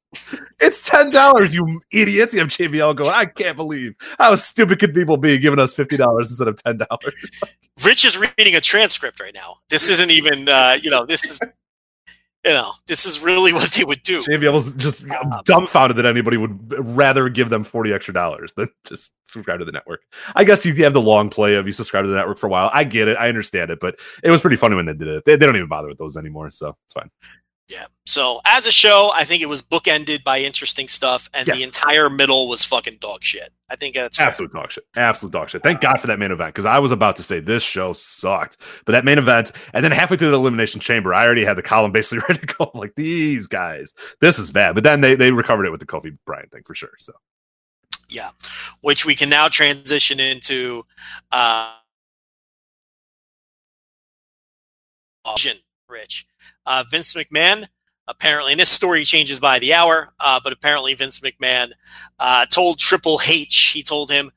It's 0.59 0.81
ten 0.81 1.09
dollars. 1.09 1.55
You 1.55 1.81
idiots! 1.89 2.33
You 2.33 2.41
have 2.41 2.49
JBL 2.49 2.97
going. 2.97 3.09
I 3.09 3.23
can't 3.23 3.55
believe 3.55 3.95
how 4.19 4.35
stupid 4.35 4.77
could 4.77 4.93
people 4.93 5.15
be 5.15 5.37
giving 5.37 5.57
us 5.57 5.73
fifty 5.73 5.95
dollars 5.95 6.29
instead 6.29 6.49
of 6.49 6.61
ten 6.61 6.79
dollars. 6.79 7.15
Rich 7.85 8.03
is 8.03 8.17
reading 8.17 8.55
a 8.55 8.59
transcript 8.59 9.21
right 9.21 9.33
now. 9.33 9.59
This 9.69 9.87
isn't 9.87 10.11
even, 10.11 10.49
uh, 10.49 10.77
you 10.81 10.91
know, 10.91 11.05
this 11.05 11.23
is, 11.23 11.39
you 12.45 12.51
know, 12.51 12.71
this 12.85 13.05
is 13.05 13.19
really 13.19 13.53
what 13.59 13.71
they 13.71 13.83
would 13.83 14.03
do. 14.03 14.21
JBL's 14.21 14.73
just 14.73 15.09
Um, 15.11 15.41
dumbfounded 15.45 15.97
that 15.97 16.05
anybody 16.05 16.37
would 16.37 16.57
rather 16.95 17.29
give 17.29 17.49
them 17.49 17.63
forty 17.63 17.93
extra 17.93 18.13
dollars 18.13 18.53
than 18.55 18.69
just 18.85 19.11
subscribe 19.25 19.59
to 19.59 19.65
the 19.65 19.71
network. 19.71 20.01
I 20.35 20.43
guess 20.43 20.65
you 20.65 20.73
have 20.83 20.93
the 20.93 21.01
long 21.01 21.29
play 21.29 21.55
of 21.55 21.67
you 21.67 21.73
subscribe 21.73 22.03
to 22.05 22.09
the 22.09 22.15
network 22.15 22.37
for 22.37 22.47
a 22.47 22.49
while. 22.49 22.69
I 22.73 22.83
get 22.83 23.07
it, 23.07 23.17
I 23.17 23.27
understand 23.29 23.71
it, 23.71 23.79
but 23.79 23.99
it 24.23 24.31
was 24.31 24.41
pretty 24.41 24.55
funny 24.55 24.75
when 24.75 24.85
they 24.85 24.93
did 24.93 25.07
it. 25.07 25.25
They, 25.25 25.35
they 25.35 25.45
don't 25.45 25.55
even 25.55 25.67
bother 25.67 25.87
with 25.87 25.97
those 25.97 26.17
anymore, 26.17 26.51
so 26.51 26.75
it's 26.85 26.93
fine. 26.93 27.09
Yeah. 27.69 27.87
So 28.05 28.39
as 28.45 28.65
a 28.65 28.71
show, 28.71 29.11
I 29.13 29.25
think 29.25 29.41
it 29.43 29.49
was 29.49 29.61
bookended 29.61 30.23
by 30.23 30.39
interesting 30.39 30.87
stuff, 30.87 31.29
and 31.33 31.45
Yes. 31.47 31.57
the 31.57 31.63
entire 31.63 32.09
middle 32.09 32.47
was 32.47 32.63
fucking 32.63 32.97
dog 33.01 33.21
shit. 33.23 33.51
I 33.69 33.75
think 33.75 33.95
that's 33.95 34.17
fair. 34.17 34.27
Absolute 34.27 34.53
dog 34.53 34.71
shit. 34.71 34.85
Absolute 34.95 35.33
dog 35.33 35.49
shit. 35.49 35.63
Thank 35.63 35.81
God 35.81 35.99
for 35.99 36.07
that 36.07 36.17
main 36.17 36.31
event 36.31 36.53
because 36.53 36.65
I 36.65 36.79
was 36.79 36.93
about 36.93 37.17
to 37.17 37.23
say 37.23 37.41
this 37.41 37.61
show 37.63 37.91
sucked. 37.91 38.55
But 38.85 38.93
that 38.93 39.03
main 39.03 39.17
event, 39.17 39.51
and 39.73 39.83
then 39.83 39.91
halfway 39.91 40.15
through 40.15 40.31
the 40.31 40.37
Elimination 40.37 40.79
Chamber, 40.79 41.13
I 41.13 41.25
already 41.25 41.43
had 41.43 41.57
the 41.57 41.61
column 41.61 41.91
basically 41.93 42.23
ready 42.29 42.39
to 42.47 42.53
go. 42.55 42.71
I'm 42.73 42.79
like, 42.79 42.95
these 42.95 43.47
guys, 43.47 43.93
this 44.21 44.39
is 44.39 44.49
bad. 44.49 44.73
But 44.73 44.85
then 44.85 45.01
they, 45.01 45.15
they 45.15 45.33
recovered 45.33 45.65
it 45.65 45.71
with 45.71 45.81
the 45.81 45.85
Kofi 45.87 46.17
Bryan 46.25 46.47
thing 46.47 46.63
for 46.65 46.73
sure. 46.73 46.91
So 46.99 47.11
Yeah. 48.07 48.29
Which 48.79 49.05
we 49.05 49.13
can 49.13 49.27
now 49.29 49.49
transition 49.49 50.21
into 50.21 50.85
uh 51.33 51.73
Rich. 55.89 56.27
Uh 56.65 56.83
Vince 56.89 57.13
McMahon 57.13 57.67
apparently 58.07 58.53
and 58.53 58.59
this 58.59 58.69
story 58.69 59.03
changes 59.03 59.39
by 59.39 59.59
the 59.59 59.73
hour, 59.73 60.13
uh, 60.19 60.39
but 60.43 60.53
apparently 60.53 60.93
Vince 60.93 61.19
McMahon 61.19 61.71
uh 62.19 62.45
told 62.45 62.79
Triple 62.79 63.19
H, 63.27 63.71
he 63.73 63.83
told 63.83 64.09
him, 64.11 64.31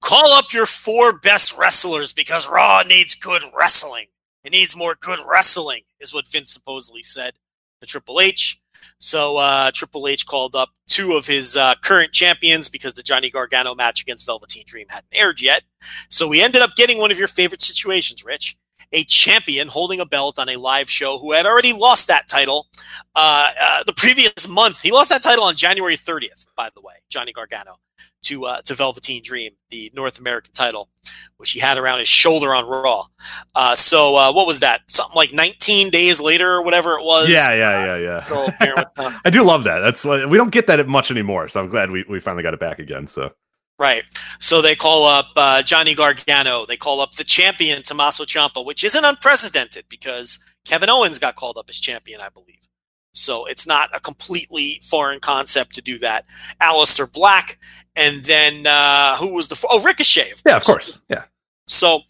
call 0.00 0.32
up 0.32 0.52
your 0.52 0.66
four 0.66 1.18
best 1.18 1.56
wrestlers 1.56 2.12
because 2.12 2.48
Raw 2.48 2.82
needs 2.86 3.14
good 3.14 3.42
wrestling. 3.56 4.06
It 4.44 4.52
needs 4.52 4.74
more 4.76 4.96
good 5.00 5.20
wrestling, 5.26 5.82
is 6.00 6.12
what 6.12 6.26
Vince 6.28 6.52
supposedly 6.52 7.02
said 7.02 7.34
to 7.80 7.86
Triple 7.86 8.20
H. 8.20 8.58
So 8.98 9.36
uh, 9.36 9.70
Triple 9.72 10.08
H 10.08 10.26
called 10.26 10.54
up 10.54 10.70
two 10.86 11.14
of 11.14 11.26
his 11.26 11.56
uh, 11.56 11.74
current 11.82 12.12
champions 12.12 12.68
because 12.68 12.94
the 12.94 13.02
Johnny 13.02 13.30
Gargano 13.30 13.74
match 13.74 14.02
against 14.02 14.26
Velveteen 14.26 14.64
Dream 14.66 14.86
hadn't 14.88 15.08
aired 15.12 15.40
yet. 15.40 15.62
So 16.08 16.26
we 16.26 16.42
ended 16.42 16.62
up 16.62 16.76
getting 16.76 16.98
one 16.98 17.10
of 17.10 17.18
your 17.18 17.28
favorite 17.28 17.62
situations, 17.62 18.24
Rich. 18.24 18.56
A 18.92 19.04
champion 19.04 19.68
holding 19.68 20.00
a 20.00 20.06
belt 20.06 20.38
on 20.38 20.48
a 20.48 20.56
live 20.56 20.90
show 20.90 21.18
who 21.18 21.32
had 21.32 21.46
already 21.46 21.72
lost 21.72 22.08
that 22.08 22.28
title 22.28 22.66
uh, 23.14 23.50
uh, 23.60 23.82
the 23.84 23.92
previous 23.94 24.48
month. 24.48 24.80
He 24.80 24.92
lost 24.92 25.10
that 25.10 25.22
title 25.22 25.44
on 25.44 25.54
January 25.54 25.96
30th, 25.96 26.46
by 26.56 26.70
the 26.74 26.80
way, 26.80 26.94
Johnny 27.08 27.32
Gargano 27.32 27.78
to 28.22 28.44
uh, 28.44 28.62
to 28.62 28.74
Velveteen 28.74 29.22
Dream, 29.22 29.52
the 29.70 29.90
North 29.94 30.18
American 30.18 30.52
title, 30.52 30.88
which 31.36 31.50
he 31.50 31.60
had 31.60 31.78
around 31.78 31.98
his 31.98 32.08
shoulder 32.08 32.54
on 32.54 32.66
Raw. 32.66 33.06
Uh, 33.54 33.74
so 33.74 34.16
uh, 34.16 34.32
what 34.32 34.46
was 34.46 34.60
that? 34.60 34.82
Something 34.88 35.16
like 35.16 35.32
19 35.32 35.90
days 35.90 36.20
later 36.20 36.52
or 36.52 36.62
whatever 36.62 36.92
it 36.92 37.04
was. 37.04 37.28
yeah, 37.28 37.52
yeah, 37.52 37.84
yeah, 37.84 37.96
yeah. 37.96 38.20
Still 38.20 38.46
appearing 38.46 38.76
with, 38.76 38.86
uh, 38.96 39.18
I 39.24 39.30
do 39.30 39.42
love 39.42 39.64
that. 39.64 39.80
That's 39.80 40.04
like, 40.04 40.26
we 40.26 40.38
don't 40.38 40.52
get 40.52 40.66
that 40.68 40.86
much 40.88 41.10
anymore. 41.10 41.48
So 41.48 41.60
I'm 41.60 41.68
glad 41.68 41.90
we, 41.90 42.04
we 42.08 42.20
finally 42.20 42.42
got 42.42 42.54
it 42.54 42.60
back 42.60 42.78
again. 42.78 43.06
So 43.06 43.32
Right. 43.78 44.04
So 44.38 44.62
they 44.62 44.76
call 44.76 45.04
up 45.04 45.30
uh, 45.34 45.62
Johnny 45.62 45.94
Gargano. 45.94 46.66
They 46.66 46.76
call 46.76 47.00
up 47.00 47.14
the 47.14 47.24
champion, 47.24 47.82
Tommaso 47.82 48.24
Ciampa, 48.24 48.64
which 48.64 48.84
isn't 48.84 49.04
unprecedented 49.04 49.86
because 49.88 50.38
Kevin 50.64 50.90
Owens 50.90 51.18
got 51.18 51.36
called 51.36 51.58
up 51.58 51.68
as 51.68 51.80
champion, 51.80 52.20
I 52.20 52.28
believe. 52.28 52.68
So 53.14 53.44
it's 53.46 53.66
not 53.66 53.90
a 53.92 54.00
completely 54.00 54.80
foreign 54.82 55.20
concept 55.20 55.74
to 55.74 55.82
do 55.82 55.98
that. 55.98 56.24
Aleister 56.62 57.10
Black, 57.12 57.58
and 57.94 58.24
then 58.24 58.66
uh, 58.66 59.16
who 59.16 59.34
was 59.34 59.48
the 59.48 59.66
oh 59.70 59.82
Ricochet? 59.82 60.30
Of 60.30 60.42
yeah, 60.46 60.56
of 60.56 60.64
course. 60.64 60.98
Yeah. 61.08 61.24
So 61.66 62.00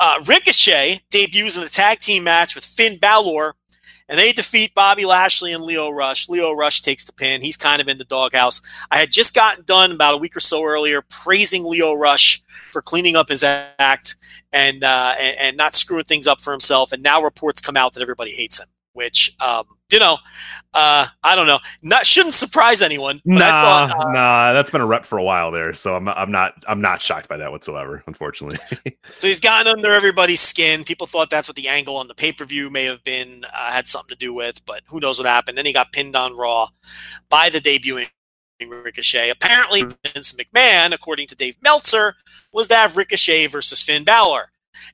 uh, 0.00 0.22
Ricochet 0.26 1.00
debuts 1.10 1.56
in 1.56 1.62
the 1.62 1.68
tag 1.68 2.00
team 2.00 2.24
match 2.24 2.54
with 2.54 2.64
Finn 2.64 2.98
Balor, 2.98 3.54
and 4.08 4.18
they 4.18 4.32
defeat 4.32 4.74
Bobby 4.74 5.04
Lashley 5.04 5.52
and 5.52 5.62
Lio 5.62 5.90
Rush. 5.90 6.28
Lio 6.28 6.52
Rush 6.52 6.82
takes 6.82 7.04
the 7.04 7.12
pin. 7.12 7.42
He's 7.42 7.56
kind 7.56 7.80
of 7.80 7.88
in 7.88 7.98
the 7.98 8.04
doghouse. 8.04 8.62
I 8.90 8.98
had 8.98 9.10
just 9.10 9.34
gotten 9.34 9.64
done 9.64 9.92
about 9.92 10.14
a 10.14 10.18
week 10.18 10.36
or 10.36 10.40
so 10.40 10.64
earlier 10.64 11.02
praising 11.02 11.64
Lio 11.64 11.94
Rush 11.94 12.42
for 12.72 12.82
cleaning 12.82 13.16
up 13.16 13.28
his 13.28 13.42
act 13.44 14.16
and 14.52 14.82
uh, 14.82 15.14
and, 15.18 15.36
and 15.38 15.56
not 15.56 15.74
screwing 15.74 16.04
things 16.04 16.26
up 16.26 16.40
for 16.40 16.52
himself. 16.52 16.92
And 16.92 17.02
now 17.02 17.22
reports 17.22 17.60
come 17.60 17.76
out 17.76 17.94
that 17.94 18.02
everybody 18.02 18.32
hates 18.32 18.58
him, 18.58 18.68
which 18.92 19.34
um, 19.40 19.64
you 19.90 19.98
know, 19.98 20.18
uh, 20.74 21.06
I 21.22 21.34
don't 21.34 21.46
know, 21.46 21.58
not 21.82 22.06
shouldn't 22.06 22.34
surprise 22.34 22.82
anyone. 22.82 23.20
But 23.24 23.38
Nah, 23.38 23.46
I 23.46 23.50
thought, 23.50 23.90
uh, 23.90 24.12
nah, 24.12 24.52
that's 24.52 24.70
been 24.70 24.80
a 24.80 24.86
rep 24.86 25.04
for 25.04 25.18
a 25.18 25.22
while 25.22 25.50
there. 25.50 25.72
So 25.74 25.96
I'm 25.96 26.04
not, 26.04 26.18
I'm 26.18 26.30
not, 26.30 26.64
I'm 26.68 26.80
not 26.80 27.00
shocked 27.00 27.28
by 27.28 27.36
that 27.38 27.50
whatsoever. 27.50 28.02
Unfortunately. 28.06 28.58
So 29.18 29.26
he's 29.26 29.40
gotten 29.40 29.66
under 29.66 29.92
everybody's 29.92 30.40
skin. 30.40 30.84
People 30.84 31.06
thought 31.06 31.28
that's 31.30 31.48
what 31.48 31.56
the 31.56 31.66
angle 31.66 31.96
on 31.96 32.06
the 32.06 32.14
pay 32.14 32.30
per 32.30 32.44
view 32.44 32.70
may 32.70 32.84
have 32.84 33.02
been, 33.02 33.44
uh, 33.46 33.72
had 33.72 33.88
something 33.88 34.10
to 34.10 34.16
do 34.16 34.32
with, 34.32 34.64
but 34.64 34.82
who 34.86 35.00
knows 35.00 35.18
what 35.18 35.26
happened. 35.26 35.58
Then 35.58 35.66
he 35.66 35.72
got 35.72 35.92
pinned 35.92 36.14
on 36.14 36.36
Raw 36.36 36.68
by 37.28 37.48
the 37.48 37.58
debuting 37.58 38.08
Ricochet. 38.60 39.30
Apparently, 39.30 39.82
Vince 40.04 40.34
McMahon, 40.34 40.92
according 40.92 41.26
to 41.28 41.34
Dave 41.34 41.56
Meltzer, 41.62 42.14
was 42.52 42.68
to 42.68 42.74
have 42.74 42.96
Ricochet 42.96 43.46
versus 43.46 43.82
Finn 43.82 44.04
Balor. 44.04 44.50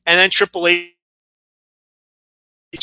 And 0.07 0.19
then 0.19 0.31
Triple 0.31 0.69
H 0.69 0.94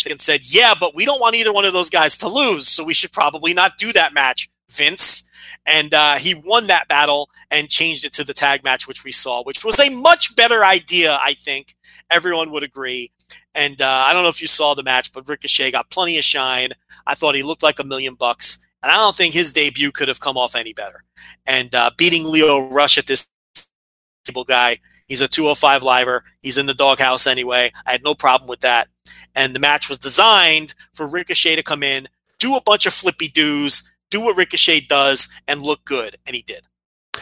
and 0.10 0.20
said, 0.22 0.42
Yeah, 0.44 0.74
but 0.80 0.96
we 0.96 1.06
don't 1.06 1.22
want 1.22 1.36
either 1.36 1.54
one 1.54 1.66
of 1.66 1.74
those 1.74 1.90
guys 1.90 2.18
to 2.18 2.28
lose, 2.28 2.68
so 2.68 2.84
we 2.84 2.94
should 2.94 3.12
probably 3.12 3.54
not 3.54 3.78
do 3.78 3.92
that 3.94 4.14
match, 4.14 4.50
Vince. 4.70 5.30
And 5.66 5.94
uh, 5.94 6.16
he 6.16 6.34
won 6.34 6.68
that 6.68 6.88
battle 6.88 7.30
and 7.52 7.70
changed 7.70 8.06
it 8.06 8.14
to 8.14 8.24
the 8.24 8.34
tag 8.34 8.64
match, 8.64 8.88
which 8.88 9.04
we 9.04 9.12
saw, 9.12 9.44
which 9.44 9.64
was 9.64 9.80
a 9.80 9.90
much 9.90 10.36
better 10.36 10.64
idea, 10.66 11.20
I 11.22 11.34
think. 11.34 11.76
Everyone 12.10 12.52
would 12.52 12.64
agree. 12.64 13.12
And 13.54 13.82
uh, 13.82 13.88
I 14.08 14.14
don't 14.14 14.24
know 14.24 14.30
if 14.30 14.42
you 14.42 14.48
saw 14.48 14.74
the 14.74 14.84
match, 14.84 15.12
but 15.12 15.28
Ricochet 15.28 15.72
got 15.72 15.90
plenty 15.90 16.18
of 16.18 16.24
shine. 16.24 16.72
I 17.06 17.16
thought 17.16 17.36
he 17.36 17.44
looked 17.44 17.64
like 17.64 17.80
a 17.80 17.84
million 17.84 18.16
bucks. 18.16 18.60
And 18.84 18.92
I 18.92 18.96
don't 18.96 19.16
think 19.16 19.34
his 19.34 19.54
debut 19.54 19.92
could 19.92 20.08
have 20.08 20.20
come 20.20 20.38
off 20.38 20.56
any 20.56 20.74
better. 20.74 21.04
And 21.46 21.74
uh, 21.76 21.92
beating 21.98 22.26
Lio 22.26 22.68
Rush 22.70 22.98
at 22.98 23.06
this 23.06 23.30
table 24.24 24.44
guy, 24.44 24.80
he's 25.08 25.22
a 25.22 25.28
205 25.28 25.84
liver. 25.84 26.24
He's 26.42 26.58
in 26.58 26.66
the 26.66 26.74
doghouse 26.74 27.28
anyway. 27.28 27.72
I 27.86 27.92
had 27.92 28.04
no 28.04 28.16
problem 28.16 28.48
with 28.48 28.62
that. 28.62 28.88
And 29.36 29.56
the 29.56 29.60
match 29.60 29.90
was 29.90 29.98
designed 29.98 30.74
for 30.94 31.08
Ricochet 31.08 31.56
to 31.56 31.64
come 31.64 31.84
in, 31.84 32.08
do 32.40 32.56
a 32.56 32.62
bunch 32.62 32.86
of 32.86 32.94
flippy 32.94 33.28
doos, 33.28 33.84
do 34.10 34.22
what 34.22 34.36
Ricochet 34.36 34.82
does, 34.82 35.30
and 35.48 35.62
look 35.62 35.84
good. 35.86 36.18
And 36.26 36.36
he 36.36 36.42
did. 36.42 36.62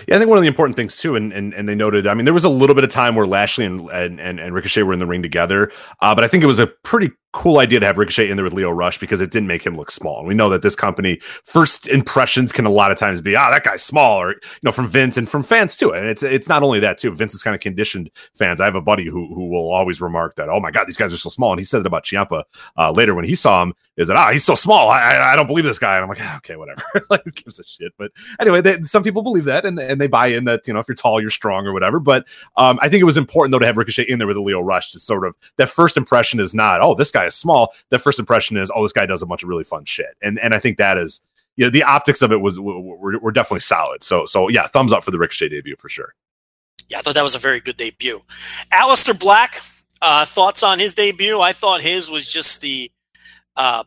Yeah, 0.07 0.15
I 0.15 0.19
think 0.19 0.29
one 0.29 0.37
of 0.37 0.43
the 0.43 0.47
important 0.47 0.75
things 0.75 0.97
too, 0.97 1.15
and, 1.15 1.33
and 1.33 1.53
and 1.53 1.67
they 1.67 1.75
noted. 1.75 2.07
I 2.07 2.13
mean, 2.13 2.25
there 2.25 2.33
was 2.33 2.45
a 2.45 2.49
little 2.49 2.75
bit 2.75 2.83
of 2.83 2.89
time 2.89 3.15
where 3.15 3.25
Lashley 3.25 3.65
and 3.65 3.89
and 3.89 4.19
and, 4.19 4.53
Ricochet 4.53 4.83
were 4.83 4.93
in 4.93 4.99
the 4.99 5.07
ring 5.07 5.21
together, 5.21 5.71
uh, 6.01 6.13
but 6.13 6.23
I 6.23 6.27
think 6.27 6.43
it 6.43 6.47
was 6.47 6.59
a 6.59 6.67
pretty 6.67 7.11
cool 7.31 7.59
idea 7.59 7.79
to 7.79 7.85
have 7.85 7.97
Ricochet 7.97 8.29
in 8.29 8.37
there 8.37 8.43
with 8.43 8.53
Lio 8.53 8.71
Rush 8.71 8.97
because 8.97 9.21
it 9.21 9.31
didn't 9.31 9.47
make 9.47 9.63
him 9.63 9.77
look 9.77 9.91
small. 9.91 10.19
And 10.19 10.27
we 10.27 10.33
know 10.33 10.49
that 10.49 10.61
this 10.61 10.75
company 10.75 11.19
first 11.43 11.87
impressions 11.87 12.51
can 12.51 12.65
a 12.65 12.71
lot 12.71 12.91
of 12.91 12.97
times 12.97 13.21
be, 13.21 13.35
ah, 13.35 13.51
that 13.51 13.63
guy's 13.63 13.83
small, 13.83 14.19
or 14.19 14.31
you 14.31 14.39
know, 14.63 14.71
from 14.71 14.87
Vince 14.87 15.17
and 15.17 15.29
from 15.29 15.43
fans 15.43 15.77
too. 15.77 15.91
And 15.91 16.07
it's 16.07 16.23
it's 16.23 16.49
not 16.49 16.63
only 16.63 16.79
that 16.79 16.97
too. 16.97 17.13
Vince 17.13 17.33
is 17.33 17.43
kind 17.43 17.55
of 17.55 17.61
conditioned 17.61 18.09
fans. 18.33 18.59
I 18.59 18.65
have 18.65 18.75
a 18.75 18.81
buddy 18.81 19.05
who 19.05 19.33
who 19.33 19.49
will 19.49 19.71
always 19.71 20.01
remark 20.01 20.35
that, 20.37 20.49
oh 20.49 20.59
my 20.59 20.71
god, 20.71 20.87
these 20.87 20.97
guys 20.97 21.13
are 21.13 21.17
so 21.17 21.29
small. 21.29 21.51
And 21.51 21.59
he 21.59 21.65
said 21.65 21.81
it 21.81 21.85
about 21.87 22.03
Ciampa 22.03 22.43
uh, 22.77 22.91
later 22.91 23.13
when 23.13 23.25
he 23.25 23.35
saw 23.35 23.61
him. 23.61 23.73
Is 23.97 24.07
that 24.07 24.15
ah, 24.15 24.31
he's 24.31 24.45
so 24.45 24.55
small? 24.55 24.89
I, 24.89 24.99
I, 24.99 25.33
I 25.33 25.35
don't 25.35 25.47
believe 25.47 25.65
this 25.65 25.77
guy. 25.77 25.95
And 25.95 26.03
I'm 26.03 26.09
like, 26.09 26.21
ah, 26.21 26.37
okay, 26.37 26.55
whatever. 26.55 26.81
like, 27.09 27.21
who 27.25 27.31
gives 27.31 27.59
a 27.59 27.65
shit? 27.65 27.91
But 27.97 28.11
anyway, 28.39 28.61
they, 28.61 28.81
some 28.83 29.03
people 29.03 29.21
believe 29.21 29.43
that, 29.45 29.65
and 29.65 29.77
and 29.77 29.99
they 29.99 30.07
buy 30.07 30.27
in 30.27 30.45
that 30.45 30.65
you 30.67 30.73
know 30.73 30.79
if 30.79 30.87
you're 30.87 30.95
tall, 30.95 31.19
you're 31.19 31.29
strong 31.29 31.67
or 31.67 31.73
whatever. 31.73 31.99
But 31.99 32.25
um, 32.55 32.79
I 32.81 32.87
think 32.87 33.01
it 33.01 33.05
was 33.05 33.17
important 33.17 33.51
though 33.51 33.59
to 33.59 33.65
have 33.65 33.77
Ricochet 33.77 34.03
in 34.03 34.17
there 34.17 34.27
with 34.27 34.37
Lio 34.37 34.61
Rush 34.61 34.91
to 34.93 34.99
sort 34.99 35.25
of 35.25 35.35
that 35.57 35.67
first 35.67 35.97
impression 35.97 36.39
is 36.39 36.53
not, 36.53 36.81
oh, 36.81 36.95
this 36.95 37.11
guy 37.11 37.18
is 37.25 37.35
small. 37.35 37.73
That 37.89 37.99
first 37.99 38.19
impression 38.19 38.57
is, 38.57 38.71
oh, 38.73 38.83
this 38.83 38.93
guy 38.93 39.05
does 39.05 39.21
a 39.21 39.25
bunch 39.25 39.43
of 39.43 39.49
really 39.49 39.63
fun 39.63 39.85
shit. 39.85 40.17
And 40.21 40.39
and 40.39 40.53
I 40.53 40.59
think 40.59 40.77
that 40.77 40.97
is, 40.97 41.21
you 41.55 41.65
know, 41.65 41.69
the 41.69 41.83
optics 41.83 42.21
of 42.21 42.31
it 42.31 42.41
was 42.41 42.59
were, 42.59 43.19
were 43.19 43.31
definitely 43.31 43.61
solid. 43.61 44.03
So 44.03 44.25
so 44.25 44.49
yeah, 44.49 44.67
thumbs 44.67 44.91
up 44.91 45.03
for 45.03 45.11
the 45.11 45.19
Ricochet 45.19 45.49
debut 45.49 45.75
for 45.77 45.89
sure. 45.89 46.15
Yeah, 46.89 46.99
I 46.99 47.01
thought 47.01 47.13
that 47.15 47.23
was 47.23 47.35
a 47.35 47.39
very 47.39 47.59
good 47.59 47.75
debut. 47.75 48.21
Aleister 48.73 49.17
Black, 49.17 49.61
uh, 50.01 50.25
thoughts 50.25 50.63
on 50.63 50.79
his 50.79 50.93
debut? 50.93 51.39
I 51.39 51.53
thought 51.53 51.81
his 51.81 52.09
was 52.09 52.31
just 52.31 52.61
the. 52.61 52.91
Uh, 53.55 53.83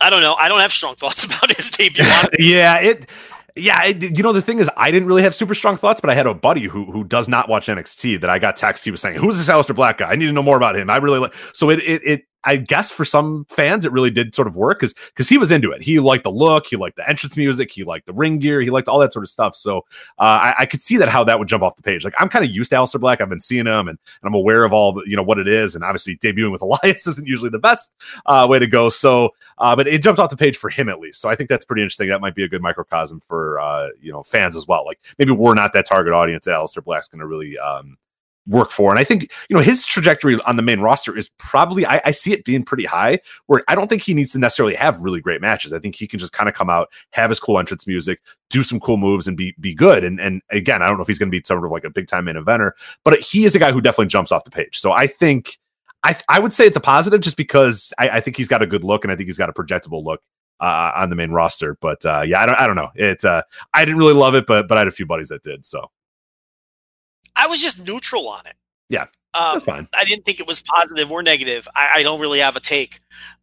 I 0.00 0.10
don't 0.10 0.22
know. 0.22 0.34
I 0.34 0.48
don't 0.48 0.60
have 0.60 0.72
strong 0.72 0.94
thoughts 0.96 1.24
about 1.24 1.54
his 1.54 1.70
debut. 1.70 2.04
yeah, 2.38 2.78
it 2.78 3.08
yeah, 3.56 3.86
you 3.86 4.22
know 4.22 4.32
the 4.32 4.42
thing 4.42 4.58
is, 4.58 4.70
I 4.76 4.90
didn't 4.90 5.08
really 5.08 5.22
have 5.22 5.34
super 5.34 5.54
strong 5.54 5.76
thoughts, 5.76 6.00
but 6.00 6.10
I 6.10 6.14
had 6.14 6.26
a 6.26 6.34
buddy 6.34 6.64
who 6.64 6.90
who 6.90 7.04
does 7.04 7.28
not 7.28 7.48
watch 7.48 7.66
NXT 7.66 8.20
that 8.20 8.30
I 8.30 8.38
got 8.38 8.56
text. 8.56 8.84
He 8.84 8.90
was 8.90 9.00
saying, 9.00 9.16
"Who's 9.16 9.38
this 9.38 9.48
Aleister 9.48 9.74
Black 9.74 9.98
guy? 9.98 10.10
I 10.10 10.16
need 10.16 10.26
to 10.26 10.32
know 10.32 10.42
more 10.42 10.56
about 10.56 10.76
him." 10.76 10.90
I 10.90 10.96
really 10.96 11.18
like. 11.18 11.34
So 11.52 11.70
it 11.70 11.80
it 11.80 12.02
it 12.04 12.22
I 12.44 12.56
guess 12.56 12.90
for 12.90 13.04
some 13.04 13.44
fans, 13.48 13.84
it 13.84 13.92
really 13.92 14.10
did 14.10 14.34
sort 14.34 14.48
of 14.48 14.56
work 14.56 14.80
because 14.80 14.94
because 14.94 15.28
he 15.28 15.36
was 15.36 15.50
into 15.50 15.70
it. 15.72 15.82
He 15.82 16.00
liked 16.00 16.24
the 16.24 16.30
look, 16.30 16.66
he 16.66 16.76
liked 16.76 16.96
the 16.96 17.08
entrance 17.08 17.36
music, 17.36 17.70
he 17.70 17.84
liked 17.84 18.06
the 18.06 18.12
ring 18.12 18.38
gear, 18.38 18.60
he 18.60 18.70
liked 18.70 18.88
all 18.88 18.98
that 19.00 19.12
sort 19.12 19.24
of 19.24 19.28
stuff. 19.28 19.54
So 19.54 19.78
uh, 20.18 20.38
I, 20.40 20.54
I, 20.60 20.66
could 20.66 20.80
see 20.80 20.96
that 20.96 21.08
how 21.08 21.22
that 21.24 21.38
would 21.38 21.48
jump 21.48 21.62
off 21.62 21.76
the 21.76 21.82
page. 21.82 22.04
Like 22.04 22.14
I'm 22.18 22.28
kind 22.28 22.44
of 22.44 22.50
used 22.50 22.70
to 22.70 22.76
Aleister 22.76 23.00
Black. 23.00 23.20
I've 23.20 23.28
been 23.28 23.40
seeing 23.40 23.66
him, 23.66 23.88
and, 23.88 23.98
and, 23.98 23.98
I'm 24.24 24.34
aware 24.34 24.64
of 24.64 24.72
all 24.72 24.92
the, 24.92 25.02
you 25.06 25.16
know 25.16 25.22
what 25.22 25.38
it 25.38 25.48
is. 25.48 25.74
And 25.74 25.84
obviously, 25.84 26.16
debuting 26.16 26.52
with 26.52 26.62
Elias 26.82 27.06
isn't 27.06 27.26
usually 27.26 27.50
the 27.50 27.58
best 27.58 27.92
uh, 28.26 28.46
way 28.48 28.58
to 28.58 28.66
go. 28.66 28.88
So, 28.88 29.30
uh, 29.58 29.76
but 29.76 29.86
it 29.86 30.02
jumped 30.02 30.18
off 30.18 30.30
the 30.30 30.36
page 30.36 30.56
for 30.56 30.70
him 30.70 30.88
at 30.88 30.98
least. 30.98 31.20
So 31.20 31.28
I 31.28 31.36
think 31.36 31.50
that's 31.50 31.64
pretty 31.64 31.82
interesting. 31.82 32.08
That 32.08 32.20
might 32.20 32.34
be 32.34 32.44
a 32.44 32.48
good 32.48 32.62
microcosm 32.62 33.20
for 33.20 33.60
uh, 33.60 33.88
you 34.00 34.12
know 34.12 34.22
fans 34.22 34.56
as 34.56 34.66
well. 34.66 34.84
Like 34.86 35.00
maybe 35.18 35.32
we're 35.32 35.54
not 35.54 35.72
that 35.74 35.86
target 35.86 36.12
audience 36.12 36.46
that 36.46 36.82
Black's 36.84 37.08
going 37.08 37.20
to 37.20 37.26
really 37.26 37.58
um, 37.58 37.98
work 38.50 38.70
for. 38.70 38.90
And 38.90 38.98
I 38.98 39.04
think, 39.04 39.30
you 39.48 39.56
know, 39.56 39.62
his 39.62 39.86
trajectory 39.86 40.38
on 40.42 40.56
the 40.56 40.62
main 40.62 40.80
roster 40.80 41.16
is 41.16 41.30
probably, 41.38 41.86
I, 41.86 42.02
I, 42.04 42.10
see 42.10 42.32
it 42.32 42.44
being 42.44 42.64
pretty 42.64 42.84
high, 42.84 43.20
where 43.46 43.62
I 43.68 43.74
don't 43.74 43.88
think 43.88 44.02
he 44.02 44.12
needs 44.12 44.32
to 44.32 44.38
necessarily 44.38 44.74
have 44.74 44.98
really 45.00 45.20
great 45.20 45.40
matches. 45.40 45.72
I 45.72 45.78
think 45.78 45.94
he 45.94 46.06
can 46.06 46.18
just 46.18 46.32
kind 46.32 46.48
of 46.48 46.54
come 46.54 46.68
out, 46.68 46.88
have 47.12 47.30
his 47.30 47.38
cool 47.38 47.58
entrance 47.58 47.86
music, 47.86 48.20
do 48.50 48.62
some 48.62 48.80
cool 48.80 48.96
moves 48.96 49.28
and 49.28 49.36
be 49.36 49.54
be 49.60 49.72
good. 49.72 50.04
And 50.04 50.20
and 50.20 50.42
again, 50.50 50.82
I 50.82 50.88
don't 50.88 50.96
know 50.96 51.02
if 51.02 51.08
he's 51.08 51.18
going 51.18 51.30
to 51.30 51.38
be 51.38 51.42
sort 51.46 51.64
of 51.64 51.70
like 51.70 51.84
a 51.84 51.90
big 51.90 52.08
time 52.08 52.24
main 52.24 52.34
eventer, 52.34 52.72
but 53.04 53.18
he 53.20 53.44
is 53.44 53.54
a 53.54 53.58
guy 53.58 53.72
who 53.72 53.80
definitely 53.80 54.06
jumps 54.06 54.32
off 54.32 54.44
the 54.44 54.50
page. 54.50 54.78
So 54.78 54.92
I 54.92 55.06
think, 55.06 55.58
I, 56.02 56.16
I 56.28 56.40
would 56.40 56.52
say 56.52 56.66
it's 56.66 56.76
a 56.76 56.80
positive 56.80 57.20
just 57.20 57.36
because 57.36 57.92
I, 57.98 58.08
I 58.08 58.20
think 58.20 58.36
he's 58.36 58.48
got 58.48 58.62
a 58.62 58.66
good 58.66 58.84
look 58.84 59.04
and 59.04 59.12
I 59.12 59.16
think 59.16 59.28
he's 59.28 59.38
got 59.38 59.48
a 59.48 59.52
projectable 59.52 60.04
look. 60.04 60.20
Uh, 60.62 60.92
on 60.94 61.08
the 61.08 61.16
main 61.16 61.30
roster, 61.30 61.78
but 61.80 62.04
uh, 62.04 62.20
yeah, 62.20 62.42
I 62.42 62.44
don't, 62.44 62.54
I 62.56 62.66
don't 62.66 62.76
know. 62.76 62.90
It, 62.94 63.24
uh, 63.24 63.42
I 63.72 63.86
didn't 63.86 63.96
really 63.96 64.12
love 64.12 64.34
it, 64.34 64.44
but 64.46 64.68
but 64.68 64.76
I 64.76 64.82
had 64.82 64.88
a 64.88 64.90
few 64.90 65.06
buddies 65.06 65.30
that 65.30 65.42
did. 65.42 65.64
So 65.64 65.90
I 67.40 67.46
was 67.46 67.60
just 67.60 67.84
neutral 67.86 68.28
on 68.28 68.46
it. 68.46 68.54
Yeah, 68.90 69.06
um, 69.34 69.54
that's 69.54 69.64
fine. 69.64 69.88
I 69.94 70.04
didn't 70.04 70.24
think 70.24 70.40
it 70.40 70.46
was 70.46 70.60
positive 70.60 71.10
or 71.10 71.22
negative. 71.22 71.66
I, 71.74 71.92
I 71.96 72.02
don't 72.02 72.20
really 72.20 72.40
have 72.40 72.56
a 72.56 72.60
take. 72.60 73.00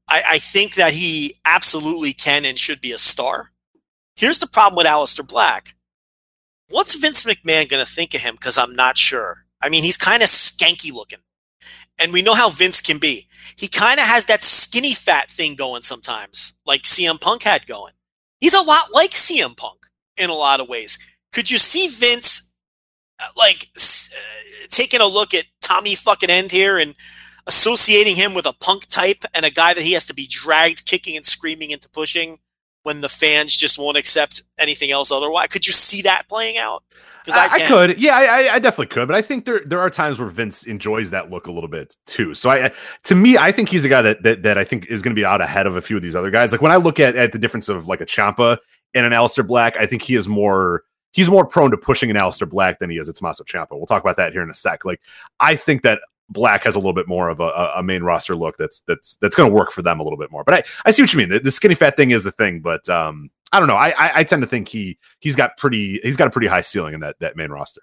I, 0.08 0.22
I, 0.32 0.40
think 0.40 0.76
that 0.76 0.94
he 0.94 1.36
absolutely 1.46 2.14
can 2.14 2.46
and 2.46 2.60
should 2.60 2.80
be 2.80 2.92
a 2.92 2.98
star. 2.98 3.52
Here's 4.16 4.40
the 4.40 4.48
problem 4.48 4.78
with 4.78 4.86
Aleister 4.86 5.28
Black. 5.28 5.76
What's 6.70 6.96
Vince 6.96 7.24
McMahon 7.24 7.70
going 7.70 7.84
to 7.84 7.92
think 7.92 8.14
of 8.14 8.22
him? 8.22 8.36
Because 8.36 8.58
I'm 8.58 8.76
not 8.76 8.98
sure. 8.98 9.46
I 9.62 9.70
mean, 9.70 9.84
he's 9.84 9.98
kind 9.98 10.22
of 10.22 10.30
skanky 10.30 10.94
looking. 10.94 11.20
And 12.00 12.14
we 12.14 12.22
know 12.22 12.36
how 12.36 12.50
Vince 12.50 12.80
can 12.80 13.00
be. 13.00 13.28
He 13.56 13.68
kind 13.68 14.00
of 14.00 14.06
has 14.06 14.26
that 14.26 14.44
skinny 14.44 14.94
fat 14.94 15.32
thing 15.32 15.56
going 15.56 15.82
sometimes, 15.82 16.54
like 16.66 16.84
CM 16.84 17.20
Punk 17.20 17.44
had 17.44 17.66
going. 17.66 17.94
He's 18.40 18.54
a 18.54 18.62
lot 18.62 18.94
like 18.94 19.12
CM 19.12 19.58
Punk 19.58 19.80
in 20.16 20.30
a 20.30 20.36
lot 20.36 20.60
of 20.60 20.70
ways. 20.70 21.00
Could 21.34 21.50
you 21.50 21.58
see 21.58 21.88
Vince 21.88 22.52
like 23.36 23.70
uh, 23.76 24.68
taking 24.70 25.02
a 25.02 25.08
look 25.08 25.34
at 25.34 25.46
Tommy 25.62 25.96
fucking 25.96 26.30
End 26.30 26.52
here 26.52 26.78
and 26.78 26.96
associating 27.48 28.16
him 28.16 28.34
with 28.34 28.46
a 28.46 28.54
punk 28.54 28.86
type 28.88 29.24
and 29.34 29.46
a 29.46 29.50
guy 29.50 29.74
that 29.74 29.84
he 29.84 29.94
has 29.94 30.06
to 30.06 30.14
be 30.14 30.28
dragged 30.28 30.86
kicking 30.86 31.16
and 31.16 31.26
screaming 31.26 31.72
into 31.72 31.90
pushing 31.90 32.40
when 32.84 33.02
the 33.02 33.10
fans 33.10 33.56
just 33.56 33.78
won't 33.78 33.98
accept 33.98 34.44
anything 34.58 34.92
else 34.92 35.12
otherwise. 35.12 35.48
Could 35.50 35.68
you 35.68 35.74
see 35.74 36.02
that 36.04 36.28
playing 36.30 36.58
out? 36.58 36.84
Because 37.26 37.38
I, 37.38 37.46
I, 37.46 37.66
I, 37.66 37.68
could, 37.68 38.02
yeah, 38.02 38.16
I, 38.16 38.54
I, 38.54 38.60
definitely 38.60 38.88
could, 38.88 39.10
but 39.10 39.18
I 39.18 39.22
think 39.22 39.44
there 39.44 39.60
there 39.66 39.82
are 39.82 39.90
times 39.90 40.18
where 40.18 40.30
Vince 40.30 40.64
enjoys 40.64 41.10
that 41.10 41.30
look 41.30 41.48
a 41.48 41.52
little 41.52 41.68
bit 41.68 41.98
too. 42.06 42.34
So 42.34 42.50
I, 42.50 42.72
to 43.04 43.16
me, 43.16 43.38
I 43.38 43.52
think 43.52 43.68
he's 43.68 43.84
a 43.84 43.90
guy 43.90 44.02
that 44.02 44.24
that, 44.24 44.44
that 44.44 44.58
I 44.58 44.64
think 44.64 44.86
is 44.86 45.02
going 45.02 45.14
to 45.14 45.20
be 45.20 45.26
out 45.26 45.42
ahead 45.42 45.68
of 45.68 45.76
a 45.76 45.82
few 45.82 45.98
of 45.98 46.02
these 46.02 46.16
other 46.16 46.32
guys. 46.32 46.54
Like 46.54 46.62
when 46.62 46.72
I 46.72 46.78
look 46.78 47.02
at 47.02 47.18
at 47.18 47.34
the 47.34 47.38
difference 47.38 47.68
of 47.68 47.88
like 47.88 48.00
a 48.00 48.06
Ciampa 48.06 48.58
and 48.94 49.06
an 49.06 49.12
Aleister 49.12 49.46
Black, 49.46 49.76
I 49.76 49.86
think 49.86 50.04
he 50.04 50.16
is 50.16 50.30
more 50.30 50.84
he's 51.18 51.30
more 51.30 51.46
prone 51.46 51.72
to 51.72 51.78
pushing 51.78 52.10
an 52.12 52.16
Aleister 52.16 52.48
Black 52.48 52.80
than 52.80 52.92
he 52.92 52.98
is 52.98 53.10
a 53.10 53.14
Tommaso 53.14 53.44
Ciampa. 53.44 53.72
We'll 53.72 53.88
talk 53.88 54.02
about 54.02 54.16
that 54.18 54.32
here 54.32 54.44
in 54.44 54.50
a 54.50 54.54
sec. 54.54 54.86
Like 54.86 55.02
I 55.40 55.56
think 55.56 55.82
that 55.82 56.00
Black 56.30 56.64
has 56.64 56.76
a 56.76 56.78
little 56.78 56.94
bit 56.94 57.08
more 57.08 57.30
of 57.30 57.40
a, 57.40 57.74
a 57.76 57.84
main 57.84 58.04
roster 58.04 58.36
look 58.36 58.58
that's 58.58 58.82
that's 58.82 59.16
that's 59.18 59.36
going 59.36 59.50
to 59.50 59.56
work 59.56 59.72
for 59.72 59.82
them 59.82 60.00
a 60.00 60.04
little 60.04 60.18
bit 60.18 60.32
more. 60.32 60.44
But 60.44 60.54
I, 60.54 60.64
I 60.86 60.92
see 60.92 61.02
what 61.02 61.12
you 61.12 61.18
mean. 61.18 61.30
The, 61.30 61.40
the 61.40 61.52
skinny 61.52 61.76
fat 61.76 61.98
thing 61.98 62.12
is 62.12 62.24
the 62.24 62.32
thing, 62.32 62.60
but 62.60 62.88
um, 62.88 63.32
I 63.52 63.60
don't 63.60 63.68
know. 63.68 63.76
I, 63.76 63.90
I, 63.90 64.12
I 64.20 64.24
tend 64.24 64.44
to 64.44 64.48
think 64.48 64.68
he 64.68 65.00
he's 65.20 65.36
got 65.36 65.58
pretty 65.58 66.00
he's 66.04 66.18
got 66.18 66.28
a 66.28 66.32
pretty 66.32 66.48
high 66.48 66.62
ceiling 66.62 66.94
in 66.94 67.00
that 67.00 67.18
that 67.20 67.36
main 67.36 67.50
roster. 67.50 67.82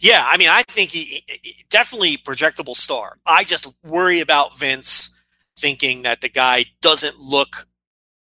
Yeah, 0.00 0.24
I 0.28 0.36
mean, 0.36 0.48
I 0.48 0.62
think 0.62 0.90
he, 0.90 1.24
he 1.26 1.64
definitely 1.68 2.16
projectable 2.16 2.76
star. 2.76 3.18
I 3.26 3.42
just 3.42 3.66
worry 3.84 4.20
about 4.20 4.56
Vince 4.56 5.14
thinking 5.58 6.02
that 6.02 6.20
the 6.20 6.28
guy 6.28 6.64
doesn't 6.80 7.18
look 7.18 7.66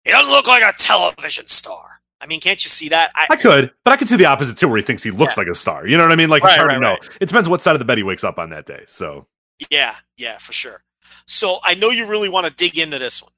he 0.03 0.11
doesn't 0.11 0.31
look 0.31 0.47
like 0.47 0.63
a 0.63 0.75
television 0.77 1.47
star. 1.47 1.92
I 2.23 2.25
mean, 2.25 2.39
can't 2.39 2.63
you 2.63 2.69
see 2.69 2.87
that? 2.89 3.11
I, 3.15 3.27
I 3.31 3.35
could, 3.35 3.71
but 3.83 3.91
I 3.91 3.97
could 3.97 4.07
see 4.07 4.15
the 4.15 4.25
opposite 4.25 4.57
too, 4.57 4.69
where 4.69 4.77
he 4.77 4.83
thinks 4.83 5.03
he 5.03 5.11
looks 5.11 5.35
yeah. 5.35 5.41
like 5.41 5.49
a 5.49 5.55
star. 5.55 5.85
You 5.85 5.97
know 5.97 6.03
what 6.03 6.13
I 6.13 6.15
mean? 6.15 6.29
Like 6.29 6.41
right, 6.41 6.51
it's 6.51 6.57
hard 6.57 6.69
right, 6.69 6.75
to 6.75 6.79
know. 6.79 6.91
Right. 6.91 7.17
It 7.19 7.25
depends 7.27 7.49
what 7.49 7.61
side 7.61 7.75
of 7.75 7.79
the 7.79 7.85
bed 7.85 7.97
he 7.97 8.03
wakes 8.03 8.23
up 8.23 8.39
on 8.39 8.49
that 8.51 8.65
day. 8.65 8.83
So 8.87 9.27
yeah, 9.69 9.95
yeah, 10.15 10.37
for 10.37 10.53
sure. 10.53 10.85
So 11.25 11.57
I 11.63 11.75
know 11.75 11.89
you 11.89 12.07
really 12.07 12.29
want 12.29 12.47
to 12.47 12.53
dig 12.53 12.77
into 12.77 12.97
this 12.97 13.21
one. 13.21 13.33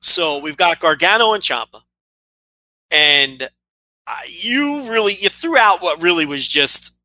So 0.00 0.38
we've 0.38 0.56
got 0.56 0.80
Gargano 0.80 1.34
and 1.34 1.42
Ciampa, 1.42 1.82
and 2.90 3.46
you 4.26 4.90
really 4.90 5.16
you 5.16 5.28
threw 5.28 5.58
out 5.58 5.82
what 5.82 6.02
really 6.02 6.24
was 6.24 6.48
just 6.48 6.96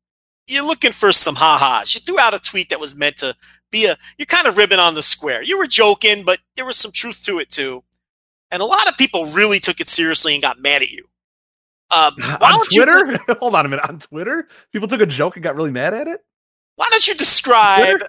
you're 0.46 0.64
looking 0.64 0.92
for 0.92 1.12
some 1.12 1.34
ha-has. 1.34 1.94
You 1.94 2.00
threw 2.00 2.18
out 2.18 2.32
a 2.32 2.38
tweet 2.38 2.70
that 2.70 2.80
was 2.80 2.94
meant 2.94 3.18
to 3.18 3.36
be 3.70 3.84
a 3.84 3.98
you're 4.16 4.24
kind 4.24 4.46
of 4.46 4.56
ribbing 4.56 4.78
on 4.78 4.94
the 4.94 5.02
square. 5.02 5.42
You 5.42 5.58
were 5.58 5.66
joking, 5.66 6.24
but 6.24 6.38
there 6.56 6.64
was 6.64 6.78
some 6.78 6.92
truth 6.92 7.22
to 7.24 7.40
it 7.40 7.50
too. 7.50 7.84
And 8.50 8.62
a 8.62 8.66
lot 8.66 8.88
of 8.88 8.96
people 8.96 9.26
really 9.26 9.60
took 9.60 9.80
it 9.80 9.88
seriously 9.88 10.32
and 10.32 10.40
got 10.40 10.60
mad 10.60 10.80
at 10.80 10.90
you. 10.90 11.04
Um, 11.90 12.14
on 12.40 12.64
Twitter? 12.66 13.12
You, 13.12 13.34
Hold 13.40 13.54
on 13.54 13.66
a 13.66 13.68
minute. 13.68 13.88
On 13.88 13.98
Twitter, 13.98 14.48
people 14.72 14.88
took 14.88 15.00
a 15.00 15.06
joke 15.06 15.36
and 15.36 15.42
got 15.42 15.56
really 15.56 15.70
mad 15.70 15.94
at 15.94 16.08
it. 16.08 16.24
Why 16.76 16.88
don't 16.90 17.06
you 17.06 17.14
describe 17.14 18.02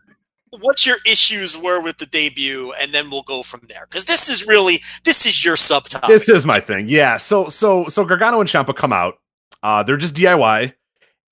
what 0.59 0.85
your 0.85 0.97
issues 1.05 1.57
were 1.57 1.81
with 1.81 1.97
the 1.97 2.05
debut, 2.05 2.73
and 2.81 2.93
then 2.93 3.09
we'll 3.09 3.23
go 3.23 3.43
from 3.43 3.61
there? 3.69 3.85
Because 3.89 4.05
this 4.05 4.29
is 4.29 4.45
really 4.45 4.81
this 5.03 5.25
is 5.25 5.43
your 5.43 5.55
subtopic. 5.55 6.07
This 6.07 6.27
is 6.27 6.45
my 6.45 6.59
thing. 6.59 6.89
Yeah. 6.89 7.17
So 7.17 7.49
so 7.49 7.87
so 7.87 8.03
Gargano 8.03 8.41
and 8.41 8.49
Ciampa 8.49 8.75
come 8.75 8.93
out. 8.93 9.15
Uh, 9.63 9.83
they're 9.83 9.97
just 9.97 10.15
DIY. 10.15 10.73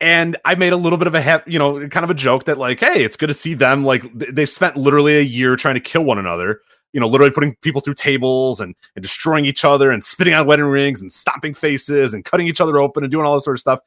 And 0.02 0.36
I 0.44 0.56
made 0.56 0.74
a 0.74 0.78
little 0.78 0.98
bit 0.98 1.08
of 1.08 1.16
a, 1.16 1.44
you 1.48 1.58
know, 1.58 1.88
kind 1.88 2.04
of 2.04 2.10
a 2.10 2.14
joke 2.14 2.44
that 2.46 2.58
like, 2.58 2.82
hey, 2.82 3.04
it's 3.04 3.16
good 3.16 3.28
to 3.28 3.34
see 3.34 3.54
them. 3.54 3.86
Like 3.86 4.04
they've 4.14 4.50
spent 4.50 4.76
literally 4.76 5.18
a 5.18 5.22
year 5.22 5.56
trying 5.56 5.76
to 5.76 5.80
kill 5.80 6.04
one 6.04 6.20
another 6.20 6.60
you 6.96 7.02
know, 7.02 7.10
literally 7.10 7.32
putting 7.32 7.54
people 7.56 7.82
through 7.82 7.94
tables 7.94 8.62
and, 8.62 8.74
and 8.96 9.04
destroying 9.04 9.44
each 9.44 9.66
other 9.66 9.92
and 9.92 10.02
spitting 10.02 10.34
on 10.34 10.48
wedding 10.48 10.64
rings 10.64 11.02
and 11.02 11.12
stomping 11.12 11.54
faces 11.54 12.14
and 12.14 12.24
cutting 12.24 12.48
each 12.48 12.62
other 12.62 12.80
open 12.80 13.04
and 13.04 13.12
doing 13.12 13.26
all 13.26 13.34
this 13.34 13.44
sort 13.44 13.58
of 13.58 13.60
stuff. 13.60 13.82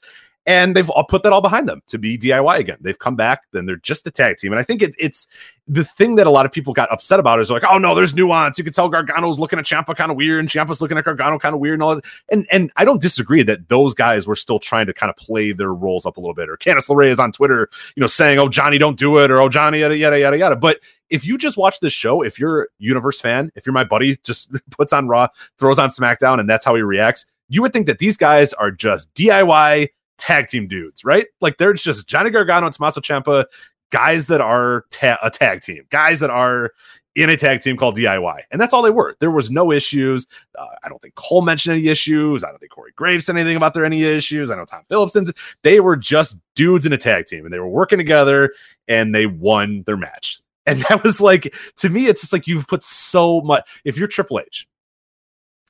And 0.45 0.77
they've 0.77 0.89
all 0.91 1.05
put 1.05 1.23
that 1.23 1.33
all 1.33 1.41
behind 1.41 1.69
them 1.69 1.83
to 1.87 1.99
be 1.99 2.19
DIY 2.19 2.59
again. 2.59 2.77
They've 2.83 2.99
come 2.99 3.17
back, 3.17 3.45
then 3.53 3.65
they're 3.65 3.77
just 3.77 4.07
a 4.07 4.11
tag 4.11 4.37
team. 4.37 4.53
And 4.53 4.61
I 4.61 4.63
think 4.63 4.83
it, 4.83 4.95
it's 4.99 5.27
the 5.67 5.85
thing 5.85 6.17
that 6.17 6.27
a 6.27 6.31
lot 6.31 6.45
of 6.45 6.53
people 6.53 6.75
got 6.75 6.93
upset 6.93 7.19
about 7.19 7.41
is 7.41 7.51
like, 7.51 7.65
oh 7.71 7.79
no, 7.79 7.95
there's 7.95 8.15
nuance. 8.15 8.59
You 8.59 8.65
can 8.65 8.73
tell 8.75 8.91
Gargano's 8.91 9.39
looking 9.39 9.59
at 9.59 9.65
Ciampa 9.65 9.97
kind 9.97 10.11
of 10.11 10.17
weird, 10.17 10.41
and 10.41 10.49
Ciampa's 10.49 10.81
looking 10.81 10.99
at 10.99 11.05
Gargano 11.05 11.39
kind 11.39 11.55
of 11.55 11.61
weird, 11.61 11.75
and 11.75 11.83
all 11.83 11.95
that. 11.97 12.05
And 12.31 12.47
and 12.51 12.71
I 12.77 12.85
don't 12.85 13.01
disagree 13.01 13.43
that 13.43 13.69
those 13.69 13.93
guys 13.95 14.27
were 14.27 14.37
still 14.37 14.59
trying 14.59 14.87
to 14.87 14.95
kind 14.95 15.11
of 15.11 15.17
play 15.17 15.53
their 15.53 15.73
roles 15.73 16.07
up 16.07 16.17
a 16.17 16.21
little 16.21 16.35
bit. 16.35 16.49
Or 16.49 16.57
Candice 16.57 16.89
LeRae 16.89 17.11
is 17.11 17.19
on 17.19 17.33
Twitter, 17.33 17.69
you 17.95 18.01
know, 18.01 18.07
saying, 18.07 18.39
"Oh 18.39 18.49
Johnny, 18.49 18.79
don't 18.79 18.99
do 18.99 19.19
it," 19.19 19.31
or 19.31 19.43
"Oh 19.43 19.51
Johnny, 19.51 19.81
yada 19.81 19.97
yada 19.97 20.19
yada 20.19 20.39
yada." 20.39 20.57
But 20.57 20.81
if 21.11 21.25
you 21.25 21.39
just 21.39 21.57
watch 21.57 21.81
this 21.81 21.93
show, 21.93 22.23
if 22.23 22.39
you're 22.39 22.69
Universe 22.79 23.21
fan, 23.21 23.51
if 23.55 23.67
you're 23.67 23.73
my 23.73 23.85
buddy, 23.85 24.17
just 24.25 24.51
puts 24.71 24.93
on 24.93 25.09
Raw, 25.09 25.29
throws 25.59 25.79
on 25.79 25.91
SmackDown, 25.91 26.41
and 26.41 26.49
that's 26.49 26.65
how 26.65 26.75
he 26.75 26.83
reacts, 26.83 27.27
you 27.49 27.63
would 27.63 27.73
think 27.73 27.87
that 27.87 27.99
these 27.99 28.17
guys 28.17 28.53
are 28.55 28.71
just 28.71 29.13
DIY 29.15 29.89
tag 30.19 30.49
team 30.49 30.67
dudes, 30.67 31.05
right? 31.05 31.27
Like 31.41 31.59
they're 31.59 31.73
just 31.73 32.07
Johnny 32.07 32.31
Gargano 32.31 32.67
and 32.67 32.75
Tommaso 32.75 33.01
Ciampa, 33.01 33.47
guys 33.91 34.27
that 34.27 34.41
are 34.41 34.85
ta- 34.91 35.19
a 35.23 35.31
tag 35.31 35.63
team, 35.63 35.85
guys 35.91 36.21
that 36.21 36.31
are 36.31 36.73
in 37.15 37.31
a 37.31 37.37
tag 37.37 37.61
team 37.61 37.77
called 37.77 37.97
DIY. 37.97 38.43
And 38.51 38.61
that's 38.61 38.73
all 38.73 38.83
they 38.83 38.91
were. 38.91 39.17
There 39.19 39.31
was 39.31 39.51
no 39.51 39.73
issues. 39.73 40.27
Uh, 40.57 40.67
I 40.85 40.89
don't 40.89 41.03
think 41.03 41.17
Cole 41.17 41.43
mentioned 41.43 41.77
any 41.77 41.89
issues. 41.89 42.45
I 42.45 42.51
don't 42.51 42.59
think 42.59 42.71
Corey 42.71 42.93
Graves 42.95 43.27
said 43.27 43.37
anything 43.37 43.57
about 43.57 43.75
there 43.75 43.85
any 43.85 44.05
issues. 44.05 44.51
I 44.51 44.57
know 44.57 44.65
Tom 44.65 44.85
Phillips 44.89 45.15
didn't. 45.15 45.37
They 45.63 45.81
were 45.81 45.97
just 45.97 46.41
dudes 46.55 46.87
in 46.87 46.93
a 46.93 46.97
tag 46.97 47.27
team 47.27 47.45
and 47.45 47.53
they 47.53 47.59
were 47.59 47.69
working 47.69 47.99
together 47.99 48.53
and 48.87 49.15
they 49.15 49.27
won 49.27 49.83
their 49.85 49.97
match. 49.97 50.41
And 50.69 50.83
that 50.83 51.03
was 51.03 51.19
like, 51.21 51.55
to 51.77 51.89
me, 51.89 52.07
it's 52.07 52.21
just 52.21 52.33
like 52.33 52.47
you've 52.47 52.67
put 52.67 52.85
so 52.85 53.41
much. 53.41 53.67
If 53.85 53.97
you're 53.97 54.07
Triple 54.07 54.41
H, 54.41 54.69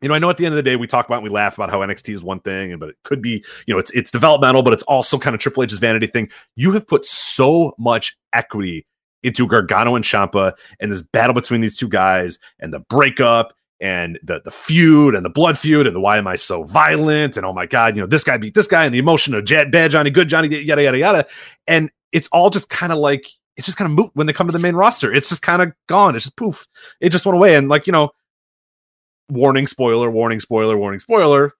you 0.02 0.08
know, 0.08 0.14
I 0.14 0.18
know 0.18 0.28
at 0.28 0.36
the 0.36 0.44
end 0.44 0.54
of 0.54 0.56
the 0.56 0.62
day 0.62 0.74
we 0.74 0.88
talk 0.88 1.06
about 1.06 1.16
and 1.16 1.24
we 1.24 1.30
laugh 1.30 1.54
about 1.54 1.70
how 1.70 1.78
NXT 1.78 2.14
is 2.14 2.22
one 2.22 2.40
thing, 2.40 2.76
but 2.78 2.88
it 2.88 2.96
could 3.04 3.22
be, 3.22 3.44
you 3.66 3.74
know, 3.74 3.78
it's 3.78 3.92
it's 3.92 4.10
developmental, 4.10 4.62
but 4.62 4.72
it's 4.72 4.82
also 4.84 5.16
kind 5.18 5.34
of 5.34 5.40
Triple 5.40 5.62
H's 5.62 5.78
vanity 5.78 6.08
thing. 6.08 6.30
You 6.56 6.72
have 6.72 6.86
put 6.86 7.06
so 7.06 7.74
much 7.78 8.16
equity 8.32 8.86
into 9.22 9.46
Gargano 9.46 9.94
and 9.94 10.04
Ciampa 10.04 10.52
and 10.80 10.90
this 10.90 11.02
battle 11.02 11.34
between 11.34 11.60
these 11.60 11.76
two 11.76 11.88
guys 11.88 12.38
and 12.58 12.72
the 12.72 12.80
breakup 12.80 13.54
and 13.80 14.18
the 14.24 14.40
the 14.44 14.50
feud 14.50 15.14
and 15.14 15.24
the 15.24 15.30
blood 15.30 15.56
feud 15.56 15.86
and 15.86 15.94
the 15.94 16.00
why 16.00 16.18
am 16.18 16.26
I 16.26 16.34
so 16.34 16.64
violent 16.64 17.36
and 17.36 17.46
oh 17.46 17.52
my 17.52 17.66
god, 17.66 17.94
you 17.94 18.02
know, 18.02 18.08
this 18.08 18.24
guy 18.24 18.36
beat 18.36 18.54
this 18.54 18.66
guy 18.66 18.84
and 18.84 18.92
the 18.92 18.98
emotion 18.98 19.34
of 19.34 19.44
bad 19.44 19.90
Johnny, 19.92 20.10
good 20.10 20.28
Johnny, 20.28 20.48
yada 20.48 20.82
yada 20.82 20.98
yada. 20.98 21.26
And 21.68 21.90
it's 22.10 22.28
all 22.28 22.50
just 22.50 22.68
kind 22.68 22.92
of 22.92 22.98
like 22.98 23.28
it's 23.58 23.66
just 23.66 23.76
kind 23.76 23.90
of 23.90 23.98
moot 23.98 24.10
when 24.14 24.28
they 24.28 24.32
come 24.32 24.46
to 24.46 24.52
the 24.52 24.58
main 24.58 24.76
roster. 24.76 25.12
It's 25.12 25.28
just 25.28 25.42
kind 25.42 25.60
of 25.60 25.72
gone. 25.88 26.14
It's 26.14 26.24
just 26.24 26.36
poof. 26.36 26.66
It 27.00 27.10
just 27.10 27.26
went 27.26 27.36
away. 27.36 27.56
And 27.56 27.68
like, 27.68 27.88
you 27.88 27.92
know, 27.92 28.10
warning, 29.28 29.66
spoiler, 29.66 30.08
warning, 30.10 30.38
spoiler, 30.38 30.78
warning, 30.78 31.00
spoiler. 31.00 31.52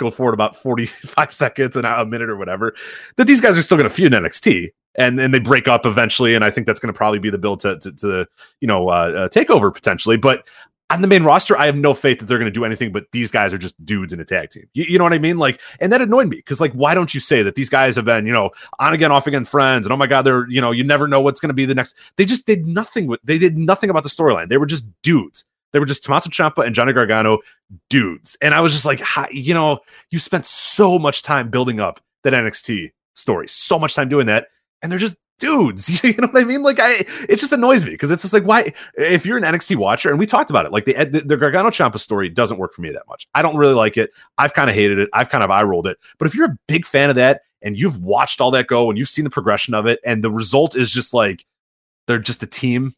Go 0.00 0.10
forward 0.10 0.34
about 0.34 0.56
45 0.56 1.32
seconds 1.34 1.76
and 1.76 1.86
a 1.86 2.04
minute 2.04 2.28
or 2.28 2.36
whatever. 2.36 2.74
That 3.16 3.26
these 3.26 3.40
guys 3.40 3.56
are 3.56 3.62
still 3.62 3.78
going 3.78 3.88
to 3.88 3.94
feud 3.94 4.12
in 4.12 4.24
NXT. 4.24 4.70
And 4.96 5.20
then 5.20 5.30
they 5.30 5.38
break 5.38 5.68
up 5.68 5.86
eventually. 5.86 6.34
And 6.34 6.44
I 6.44 6.50
think 6.50 6.66
that's 6.66 6.80
going 6.80 6.92
to 6.92 6.98
probably 6.98 7.20
be 7.20 7.30
the 7.30 7.38
build 7.38 7.60
to, 7.60 7.78
to, 7.78 7.92
to 7.92 8.26
you 8.60 8.66
know, 8.66 8.88
uh, 8.88 8.92
uh, 8.92 9.28
takeover 9.28 9.72
potentially. 9.72 10.16
But 10.16 10.48
on 10.90 11.02
the 11.02 11.08
main 11.08 11.22
roster, 11.22 11.56
I 11.56 11.66
have 11.66 11.76
no 11.76 11.94
faith 11.94 12.18
that 12.18 12.26
they're 12.26 12.38
going 12.38 12.52
to 12.52 12.58
do 12.58 12.64
anything, 12.64 12.90
but 12.90 13.06
these 13.12 13.30
guys 13.30 13.52
are 13.52 13.58
just 13.58 13.82
dudes 13.84 14.12
in 14.12 14.18
a 14.18 14.24
tag 14.24 14.50
team. 14.50 14.68
You, 14.74 14.84
you 14.88 14.98
know 14.98 15.04
what 15.04 15.12
I 15.12 15.18
mean? 15.18 15.38
Like, 15.38 15.60
and 15.78 15.92
that 15.92 16.02
annoyed 16.02 16.28
me 16.28 16.36
because, 16.36 16.60
like, 16.60 16.72
why 16.72 16.94
don't 16.94 17.14
you 17.14 17.20
say 17.20 17.42
that 17.42 17.54
these 17.54 17.68
guys 17.68 17.94
have 17.94 18.04
been, 18.04 18.26
you 18.26 18.32
know, 18.32 18.50
on 18.80 18.92
again, 18.92 19.12
off 19.12 19.28
again 19.28 19.44
friends, 19.44 19.86
and 19.86 19.92
oh 19.92 19.96
my 19.96 20.08
god, 20.08 20.22
they're, 20.22 20.48
you 20.50 20.60
know, 20.60 20.72
you 20.72 20.82
never 20.82 21.06
know 21.06 21.20
what's 21.20 21.40
going 21.40 21.48
to 21.48 21.54
be 21.54 21.64
the 21.64 21.74
next. 21.74 21.96
They 22.16 22.24
just 22.24 22.44
did 22.44 22.66
nothing 22.66 23.06
with. 23.06 23.20
They 23.22 23.38
did 23.38 23.56
nothing 23.56 23.88
about 23.88 24.02
the 24.02 24.08
storyline. 24.08 24.48
They 24.48 24.58
were 24.58 24.66
just 24.66 24.84
dudes. 25.02 25.44
They 25.72 25.78
were 25.78 25.86
just 25.86 26.02
Tommaso 26.02 26.28
Ciampa 26.28 26.66
and 26.66 26.74
Johnny 26.74 26.92
Gargano 26.92 27.38
dudes, 27.88 28.36
and 28.42 28.52
I 28.52 28.60
was 28.60 28.72
just 28.72 28.84
like, 28.84 29.00
you 29.30 29.54
know, 29.54 29.78
you 30.10 30.18
spent 30.18 30.44
so 30.44 30.98
much 30.98 31.22
time 31.22 31.50
building 31.50 31.78
up 31.78 32.00
that 32.24 32.32
NXT 32.32 32.90
story, 33.14 33.46
so 33.48 33.78
much 33.78 33.94
time 33.94 34.08
doing 34.08 34.26
that, 34.26 34.48
and 34.82 34.90
they're 34.90 34.98
just 34.98 35.16
dudes. 35.40 35.88
You 36.04 36.14
know 36.14 36.28
what 36.28 36.40
I 36.40 36.44
mean? 36.44 36.62
Like 36.62 36.78
I, 36.80 37.04
it 37.28 37.36
just 37.36 37.52
annoys 37.52 37.84
me 37.84 37.90
because 37.90 38.10
it's 38.12 38.22
just 38.22 38.32
like 38.32 38.44
why 38.44 38.72
if 38.96 39.26
you're 39.26 39.36
an 39.38 39.42
NXT 39.42 39.76
watcher 39.76 40.10
and 40.10 40.18
we 40.18 40.26
talked 40.26 40.50
about 40.50 40.66
it, 40.66 40.72
like 40.72 40.84
the 40.84 40.92
the, 41.04 41.20
the 41.20 41.36
Gargano 41.36 41.70
Ciampa 41.70 41.98
story 41.98 42.28
doesn't 42.28 42.58
work 42.58 42.72
for 42.74 42.82
me 42.82 42.90
that 42.92 43.02
much. 43.08 43.26
I 43.34 43.42
don't 43.42 43.56
really 43.56 43.74
like 43.74 43.96
it. 43.96 44.10
I've 44.38 44.54
kind 44.54 44.70
of 44.70 44.76
hated 44.76 44.98
it. 44.98 45.08
I've 45.12 45.28
kind 45.30 45.42
of 45.42 45.50
eye 45.50 45.62
rolled 45.62 45.88
it. 45.88 45.98
But 46.18 46.26
if 46.28 46.34
you're 46.34 46.46
a 46.52 46.58
big 46.68 46.86
fan 46.86 47.10
of 47.10 47.16
that 47.16 47.42
and 47.62 47.76
you've 47.76 48.00
watched 48.02 48.40
all 48.40 48.50
that 48.52 48.68
go 48.68 48.88
and 48.88 48.98
you've 48.98 49.08
seen 49.08 49.24
the 49.24 49.30
progression 49.30 49.74
of 49.74 49.86
it 49.86 49.98
and 50.04 50.22
the 50.22 50.30
result 50.30 50.76
is 50.76 50.90
just 50.90 51.12
like 51.12 51.44
they're 52.06 52.18
just 52.18 52.42
a 52.42 52.46
team 52.46 52.94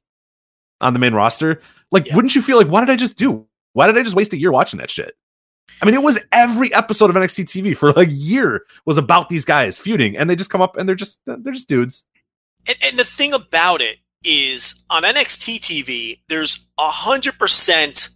on 0.80 0.92
the 0.92 0.98
main 0.98 1.14
roster, 1.14 1.62
like 1.90 2.06
Yeah. 2.06 2.16
wouldn't 2.16 2.34
you 2.34 2.42
feel 2.42 2.58
like 2.58 2.68
why 2.68 2.80
did 2.80 2.90
I 2.90 2.96
just 2.96 3.16
do? 3.16 3.46
Why 3.72 3.86
did 3.86 3.96
I 3.96 4.02
just 4.02 4.16
waste 4.16 4.32
a 4.32 4.38
year 4.38 4.52
watching 4.52 4.78
that 4.78 4.90
shit? 4.90 5.14
I 5.80 5.86
mean, 5.86 5.94
it 5.94 6.02
was 6.02 6.18
every 6.32 6.72
episode 6.74 7.08
of 7.08 7.16
NXT 7.16 7.44
TV 7.44 7.76
for 7.76 7.92
like 7.92 8.08
a 8.08 8.12
year 8.12 8.64
was 8.84 8.98
about 8.98 9.28
these 9.28 9.44
guys 9.44 9.78
feuding, 9.78 10.16
and 10.16 10.28
they 10.28 10.36
just 10.36 10.50
come 10.50 10.60
up 10.60 10.76
and 10.76 10.88
they're 10.88 10.96
just 10.96 11.20
they're 11.24 11.52
just 11.52 11.68
dudes. 11.68 12.04
And, 12.68 12.76
and 12.84 12.98
the 12.98 13.04
thing 13.04 13.32
about 13.32 13.80
it 13.82 13.98
is 14.24 14.84
on 14.90 15.02
NXT 15.02 15.58
TV, 15.60 16.20
there's 16.28 16.68
a 16.78 16.88
hundred 16.88 17.38
percent. 17.38 18.10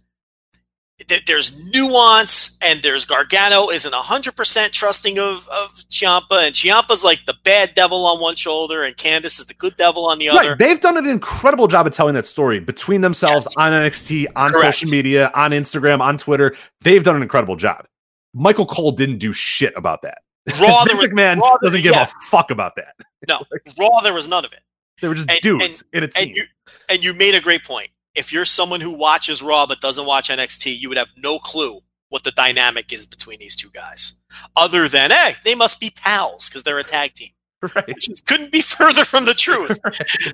th- 1.07 1.25
There's 1.25 1.57
nuance, 1.73 2.57
and 2.61 2.81
there's 2.81 3.03
Gargano 3.05 3.69
isn't 3.69 3.93
a 3.93 3.97
hundred 4.01 4.35
percent 4.37 4.71
trusting 4.73 5.19
of 5.19 5.47
of 5.49 5.71
Ciampa, 5.91 6.45
and 6.47 6.55
Ciampa's 6.55 7.03
like 7.03 7.25
the 7.25 7.35
bad 7.43 7.73
devil 7.75 8.05
on 8.05 8.19
one 8.21 8.35
shoulder, 8.35 8.83
and 8.83 8.95
Candice 8.95 9.37
is 9.39 9.45
the 9.47 9.53
good 9.53 9.75
devil 9.77 10.07
on 10.07 10.17
the 10.17 10.29
other. 10.29 10.49
Right. 10.51 10.57
They've 10.57 10.79
done 10.79 10.97
an 10.97 11.07
incredible 11.07 11.67
job 11.67 11.85
of 11.87 11.93
telling 11.93 12.15
that 12.15 12.25
story 12.25 12.59
between 12.61 13.01
themselves 13.01 13.45
Yes. 13.49 13.57
on 13.57 13.73
NXT, 13.73 14.27
on 14.35 14.51
Correct. 14.51 14.77
social 14.77 14.89
media, 14.91 15.29
on 15.35 15.51
Instagram, 15.51 15.99
on 15.99 16.17
Twitter. 16.17 16.55
They've 16.81 17.03
done 17.03 17.17
an 17.17 17.21
incredible 17.21 17.57
job. 17.57 17.85
Michael 18.33 18.65
Cole 18.65 18.91
didn't 18.91 19.17
do 19.17 19.33
shit 19.33 19.73
about 19.75 20.03
that. 20.03 20.19
Raw, 20.61 20.83
there 20.85 20.95
was 20.95 21.05
McMahon 21.07 21.39
Raw, 21.39 21.57
doesn't 21.61 21.81
give 21.81 21.93
yeah. 21.95 22.03
a 22.03 22.25
fuck 22.25 22.51
about 22.51 22.75
that. 22.77 22.95
no 23.27 23.41
Raw. 23.79 23.99
There 24.01 24.13
was 24.13 24.27
none 24.27 24.45
of 24.45 24.53
it. 24.53 24.61
They 25.01 25.07
were 25.07 25.15
just 25.15 25.29
And- 25.29 25.39
dudes 25.41 25.83
in 25.93 26.03
a 26.03 26.07
team. 26.07 26.29
And 26.29 26.37
you 26.37 26.43
and 26.89 27.03
you 27.03 27.13
made 27.13 27.35
a 27.35 27.41
great 27.41 27.63
point. 27.63 27.89
If 28.15 28.33
you're 28.33 28.45
someone 28.45 28.81
who 28.81 28.97
watches 28.97 29.41
Raw 29.43 29.65
but 29.67 29.79
doesn't 29.81 30.05
watch 30.05 30.29
NXT, 30.29 30.79
you 30.79 30.89
would 30.89 30.97
have 30.97 31.09
no 31.17 31.37
clue 31.37 31.81
what 32.09 32.23
the 32.23 32.31
dynamic 32.31 32.91
is 32.93 33.05
between 33.05 33.39
these 33.39 33.55
two 33.55 33.69
guys. 33.69 34.13
Other 34.55 34.87
than, 34.87 35.11
hey, 35.11 35.35
they 35.43 35.53
must 35.55 35.79
be 35.79 35.89
pals 35.91 36.49
because 36.49 36.63
they're 36.63 36.79
a 36.79 36.83
tag 36.83 37.13
team. 37.13 37.29
right. 37.75 37.87
Which 37.87 38.09
is, 38.09 38.21
couldn't 38.21 38.51
be 38.51 38.61
further 38.77 39.03
from 39.03 39.25
the 39.25 39.33
truth. 39.33 39.77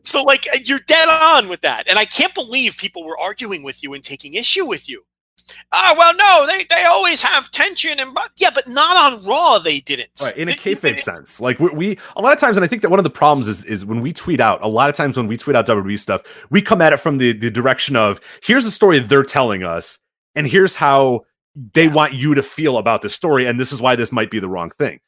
so, 0.03 0.23
like, 0.23 0.45
you're 0.67 0.79
dead 0.87 1.09
on 1.09 1.49
with 1.49 1.61
that. 1.61 1.87
And 1.89 1.97
I 1.97 2.05
can't 2.05 2.33
believe 2.33 2.77
people 2.77 3.03
were 3.03 3.17
arguing 3.19 3.63
with 3.63 3.81
you 3.83 3.93
and 3.93 4.03
taking 4.03 4.35
issue 4.35 4.65
with 4.65 4.87
you. 4.87 5.03
Ah, 5.71 5.95
well, 5.97 6.15
no, 6.15 6.47
they, 6.47 6.65
they 6.65 6.83
always 6.85 7.21
have 7.21 7.49
tension 7.51 7.99
and 7.99 8.13
but 8.13 8.31
yeah, 8.37 8.49
but 8.53 8.67
not 8.67 9.13
on 9.13 9.25
Raw. 9.25 9.59
They 9.59 9.79
didn't. 9.79 10.09
Right, 10.21 10.37
in 10.37 10.49
a 10.49 10.51
kayfabe 10.51 10.99
sense, 10.99 11.39
like 11.39 11.59
we, 11.59 11.69
we 11.69 11.99
a 12.15 12.21
lot 12.21 12.33
of 12.33 12.39
times, 12.39 12.57
and 12.57 12.63
I 12.63 12.67
think 12.67 12.81
that 12.81 12.89
one 12.89 12.99
of 12.99 13.03
the 13.03 13.09
problems 13.09 13.47
is 13.47 13.63
is 13.65 13.85
when 13.85 14.01
we 14.01 14.13
tweet 14.13 14.39
out. 14.39 14.63
A 14.63 14.67
lot 14.67 14.89
of 14.89 14.95
times 14.95 15.17
when 15.17 15.27
we 15.27 15.37
tweet 15.37 15.55
out 15.55 15.65
WWE 15.65 15.99
stuff, 15.99 16.21
we 16.49 16.61
come 16.61 16.81
at 16.81 16.93
it 16.93 16.97
from 16.97 17.17
the 17.17 17.33
the 17.33 17.49
direction 17.49 17.95
of 17.95 18.19
here's 18.43 18.63
the 18.63 18.71
story 18.71 18.99
they're 18.99 19.23
telling 19.23 19.63
us, 19.63 19.99
and 20.35 20.47
here's 20.47 20.75
how 20.75 21.21
they 21.73 21.87
want 21.87 22.13
you 22.13 22.33
to 22.35 22.43
feel 22.43 22.77
about 22.77 23.01
this 23.01 23.13
story, 23.13 23.45
and 23.45 23.59
this 23.59 23.71
is 23.71 23.81
why 23.81 23.95
this 23.95 24.11
might 24.11 24.31
be 24.31 24.39
the 24.39 24.49
wrong 24.49 24.71
thing. 24.71 24.99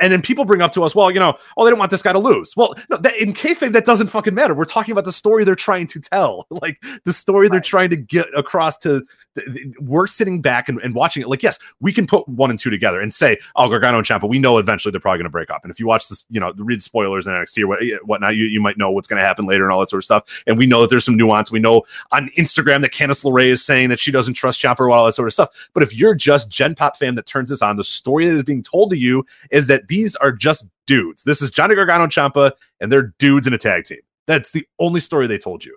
And 0.00 0.12
then 0.12 0.22
people 0.22 0.44
bring 0.44 0.60
up 0.60 0.72
to 0.72 0.82
us, 0.82 0.94
well, 0.94 1.10
you 1.10 1.20
know, 1.20 1.36
oh, 1.56 1.64
they 1.64 1.70
don't 1.70 1.78
want 1.78 1.90
this 1.92 2.02
guy 2.02 2.12
to 2.12 2.18
lose. 2.18 2.56
Well, 2.56 2.74
no, 2.90 2.96
that, 2.96 3.16
in 3.16 3.32
kayfabe, 3.32 3.72
that 3.72 3.84
doesn't 3.84 4.08
fucking 4.08 4.34
matter. 4.34 4.52
We're 4.52 4.64
talking 4.64 4.90
about 4.90 5.04
the 5.04 5.12
story 5.12 5.44
they're 5.44 5.54
trying 5.54 5.86
to 5.88 6.00
tell, 6.00 6.46
like 6.50 6.82
the 7.04 7.12
story 7.12 7.48
they're 7.48 7.60
trying 7.60 7.90
to 7.90 7.96
get 7.96 8.26
across 8.36 8.76
to. 8.78 9.04
th- 9.36 9.46
th- 9.54 9.66
We're 9.80 10.08
sitting 10.08 10.42
back 10.42 10.68
and, 10.68 10.80
and 10.82 10.94
watching 10.96 11.22
it. 11.22 11.28
Like, 11.28 11.44
yes, 11.44 11.60
we 11.80 11.92
can 11.92 12.08
put 12.08 12.28
one 12.28 12.50
and 12.50 12.58
two 12.58 12.70
together 12.70 13.00
and 13.00 13.14
say, 13.14 13.38
oh, 13.54 13.68
Gargano 13.68 13.98
and 13.98 14.06
Ciampa, 14.06 14.28
we 14.28 14.40
know 14.40 14.58
eventually 14.58 14.90
they're 14.90 15.00
probably 15.00 15.18
going 15.18 15.26
to 15.26 15.30
break 15.30 15.50
up. 15.50 15.60
And 15.62 15.70
if 15.70 15.78
you 15.78 15.86
watch 15.86 16.08
this, 16.08 16.24
you 16.28 16.40
know, 16.40 16.52
read 16.56 16.82
spoilers 16.82 17.26
in 17.28 17.32
NXT 17.32 17.62
or 17.62 17.66
what, 17.68 17.82
eh, 17.82 17.98
whatnot, 18.04 18.34
you, 18.34 18.46
you 18.46 18.60
might 18.60 18.78
know 18.78 18.90
what's 18.90 19.06
going 19.06 19.20
to 19.22 19.26
happen 19.26 19.46
later 19.46 19.62
and 19.62 19.72
all 19.72 19.78
that 19.78 19.90
sort 19.90 20.00
of 20.00 20.04
stuff. 20.04 20.24
And 20.48 20.58
we 20.58 20.66
know 20.66 20.80
that 20.80 20.90
there's 20.90 21.04
some 21.04 21.16
nuance. 21.16 21.52
We 21.52 21.60
know 21.60 21.82
on 22.10 22.30
Instagram 22.36 22.80
that 22.80 22.92
Candice 22.92 23.22
LeRae 23.24 23.50
is 23.50 23.64
saying 23.64 23.90
that 23.90 24.00
she 24.00 24.10
doesn't 24.10 24.34
trust 24.34 24.60
Ciampa 24.60 24.80
or 24.80 24.90
all 24.90 25.06
that 25.06 25.12
sort 25.12 25.28
of 25.28 25.34
stuff. 25.34 25.50
But 25.72 25.84
if 25.84 25.94
you're 25.94 26.16
just 26.16 26.50
Gen 26.50 26.74
Pop 26.74 26.96
fan 26.96 27.14
that 27.14 27.26
turns 27.26 27.50
this 27.50 27.62
on, 27.62 27.76
the 27.76 27.84
story 27.84 28.26
that 28.26 28.34
is 28.34 28.42
being 28.42 28.64
told 28.64 28.90
to 28.90 28.96
you 28.96 29.24
is 29.52 29.67
that 29.68 29.88
these 29.88 30.16
are 30.16 30.32
just 30.32 30.68
dudes. 30.86 31.22
This 31.22 31.40
is 31.40 31.50
Johnny 31.50 31.74
Gargano 31.74 32.04
and 32.04 32.12
Ciampa, 32.12 32.52
and 32.80 32.90
they're 32.92 33.14
dudes 33.18 33.46
in 33.46 33.52
a 33.54 33.58
tag 33.58 33.84
team. 33.84 34.00
That's 34.26 34.50
the 34.52 34.66
only 34.78 35.00
story 35.00 35.26
they 35.26 35.38
told 35.38 35.64
you. 35.64 35.76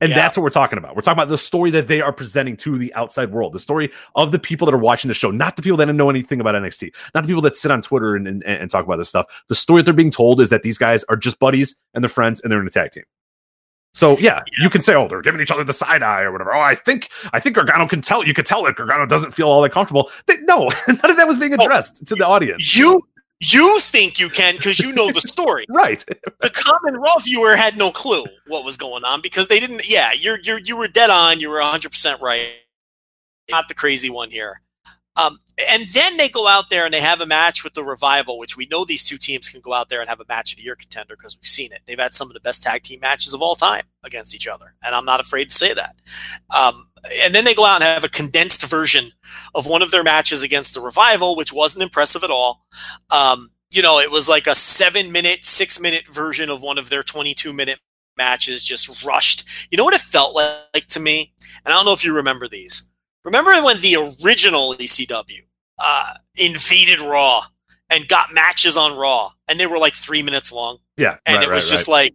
And 0.00 0.10
Yeah. 0.10 0.16
that's 0.16 0.36
what 0.36 0.42
we're 0.42 0.50
talking 0.50 0.78
about. 0.78 0.96
We're 0.96 1.02
talking 1.02 1.18
about 1.20 1.28
the 1.28 1.38
story 1.38 1.70
that 1.70 1.86
they 1.86 2.00
are 2.00 2.12
presenting 2.12 2.56
to 2.58 2.76
the 2.76 2.92
outside 2.94 3.30
world, 3.30 3.52
the 3.52 3.60
story 3.60 3.90
of 4.16 4.32
the 4.32 4.38
people 4.38 4.66
that 4.66 4.74
are 4.74 4.78
watching 4.78 5.06
the 5.08 5.14
show, 5.14 5.30
not 5.30 5.54
the 5.54 5.62
people 5.62 5.76
that 5.76 5.84
don't 5.86 5.96
know 5.96 6.10
anything 6.10 6.40
about 6.40 6.56
NXT, 6.56 6.92
not 7.14 7.22
the 7.22 7.28
people 7.28 7.42
that 7.42 7.56
sit 7.56 7.70
on 7.70 7.82
Twitter 7.82 8.16
and, 8.16 8.26
and, 8.26 8.42
and 8.44 8.68
talk 8.70 8.84
about 8.84 8.96
this 8.96 9.08
stuff. 9.08 9.26
The 9.48 9.54
story 9.54 9.80
that 9.80 9.84
they're 9.84 9.94
being 9.94 10.10
told 10.10 10.40
is 10.40 10.48
that 10.50 10.62
these 10.62 10.76
guys 10.76 11.04
are 11.04 11.16
just 11.16 11.38
buddies 11.38 11.76
and 11.94 12.02
they're 12.02 12.08
friends 12.08 12.40
and 12.40 12.50
they're 12.50 12.60
in 12.60 12.66
a 12.66 12.70
tag 12.70 12.90
team. 12.90 13.04
So 13.94 14.16
yeah, 14.18 14.40
you 14.58 14.70
can 14.70 14.80
say, 14.80 14.94
"Oh, 14.94 15.06
they're 15.06 15.20
giving 15.20 15.40
each 15.40 15.50
other 15.50 15.64
the 15.64 15.72
side 15.72 16.02
eye 16.02 16.22
or 16.22 16.32
whatever." 16.32 16.54
Oh, 16.54 16.60
I 16.60 16.74
think 16.74 17.10
I 17.32 17.40
think 17.40 17.56
Gargano 17.56 17.86
can 17.86 18.00
tell. 18.00 18.24
You 18.24 18.32
could 18.32 18.46
tell 18.46 18.62
that 18.62 18.76
Gargano 18.76 19.06
doesn't 19.06 19.32
feel 19.32 19.48
all 19.48 19.60
that 19.62 19.72
comfortable. 19.72 20.10
They, 20.26 20.38
no, 20.42 20.70
none 20.88 21.10
of 21.10 21.16
that 21.16 21.28
was 21.28 21.38
being 21.38 21.52
oh, 21.52 21.62
addressed 21.62 22.06
to 22.06 22.14
the 22.14 22.26
audience. 22.26 22.74
You 22.74 23.02
you 23.40 23.80
think 23.80 24.18
you 24.18 24.28
can 24.28 24.56
because 24.56 24.78
you 24.78 24.92
know 24.92 25.10
the 25.10 25.20
story. 25.26 25.66
Right. 25.68 26.04
the 26.40 26.50
common 26.50 26.96
raw 27.00 27.18
viewer 27.18 27.56
had 27.56 27.76
no 27.76 27.90
clue 27.90 28.24
what 28.46 28.64
was 28.64 28.76
going 28.76 29.04
on 29.04 29.20
because 29.20 29.48
they 29.48 29.60
didn't 29.60 29.88
yeah 29.88 30.12
you're 30.12 30.38
you're 30.40 30.60
you 30.60 30.76
were 30.76 30.88
dead 30.88 31.10
on 31.10 31.40
you 31.40 31.50
were 31.50 31.58
100% 31.58 32.20
right 32.20 32.52
not 33.50 33.68
the 33.68 33.74
crazy 33.74 34.10
one 34.10 34.30
here 34.30 34.60
um, 35.16 35.38
and 35.70 35.84
then 35.92 36.16
they 36.16 36.28
go 36.28 36.48
out 36.48 36.70
there 36.70 36.84
and 36.84 36.94
they 36.94 37.00
have 37.00 37.20
a 37.20 37.26
match 37.26 37.64
with 37.64 37.74
the 37.74 37.84
revival 37.84 38.38
which 38.38 38.56
we 38.56 38.66
know 38.66 38.84
these 38.84 39.04
two 39.04 39.18
teams 39.18 39.48
can 39.48 39.60
go 39.60 39.72
out 39.72 39.88
there 39.88 40.00
and 40.00 40.08
have 40.08 40.20
a 40.20 40.24
match 40.28 40.52
of 40.52 40.56
the 40.56 40.62
year 40.62 40.76
contender 40.76 41.16
because 41.16 41.36
we've 41.36 41.46
seen 41.46 41.72
it 41.72 41.80
they've 41.86 41.98
had 41.98 42.14
some 42.14 42.28
of 42.28 42.34
the 42.34 42.40
best 42.40 42.62
tag 42.62 42.82
team 42.82 43.00
matches 43.00 43.34
of 43.34 43.42
all 43.42 43.54
time 43.54 43.84
against 44.04 44.34
each 44.34 44.46
other 44.46 44.74
and 44.84 44.94
i'm 44.94 45.04
not 45.04 45.20
afraid 45.20 45.48
to 45.48 45.54
say 45.54 45.74
that 45.74 45.96
um, 46.50 46.88
and 47.22 47.34
then 47.34 47.44
they 47.44 47.54
go 47.54 47.64
out 47.64 47.82
and 47.82 47.84
have 47.84 48.04
a 48.04 48.08
condensed 48.08 48.64
version 48.64 49.12
of 49.54 49.66
one 49.66 49.82
of 49.82 49.90
their 49.90 50.04
matches 50.04 50.42
against 50.42 50.74
the 50.74 50.80
revival 50.80 51.36
which 51.36 51.52
wasn't 51.52 51.82
impressive 51.82 52.24
at 52.24 52.30
all 52.30 52.64
um, 53.10 53.50
you 53.72 53.80
know, 53.80 53.98
it 53.98 54.10
was 54.10 54.28
like 54.28 54.46
a 54.46 54.54
seven 54.54 55.10
minute, 55.10 55.46
six 55.46 55.80
minute 55.80 56.06
version 56.06 56.50
of 56.50 56.62
one 56.62 56.78
of 56.78 56.90
their 56.90 57.02
22 57.02 57.52
minute 57.52 57.80
matches, 58.18 58.62
just 58.62 59.02
rushed. 59.02 59.48
You 59.70 59.78
know 59.78 59.84
what 59.84 59.94
it 59.94 60.02
felt 60.02 60.34
like, 60.34 60.58
like 60.74 60.86
to 60.88 61.00
me? 61.00 61.32
And 61.64 61.72
I 61.72 61.76
don't 61.76 61.86
know 61.86 61.94
if 61.94 62.04
you 62.04 62.14
remember 62.14 62.46
these. 62.46 62.91
Remember 63.24 63.50
when 63.62 63.80
the 63.80 64.16
original 64.24 64.74
ECW 64.74 65.40
uh, 65.78 66.14
invaded 66.36 67.00
Raw 67.00 67.42
and 67.90 68.08
got 68.08 68.32
matches 68.32 68.76
on 68.76 68.96
Raw 68.96 69.30
and 69.48 69.58
they 69.60 69.66
were 69.66 69.78
like 69.78 69.94
three 69.94 70.22
minutes 70.22 70.52
long? 70.52 70.78
Yeah. 70.96 71.16
And 71.26 71.36
right, 71.36 71.48
it 71.48 71.50
was 71.50 71.64
right, 71.64 71.70
just 71.70 71.88
right. 71.88 71.94
like, 71.94 72.14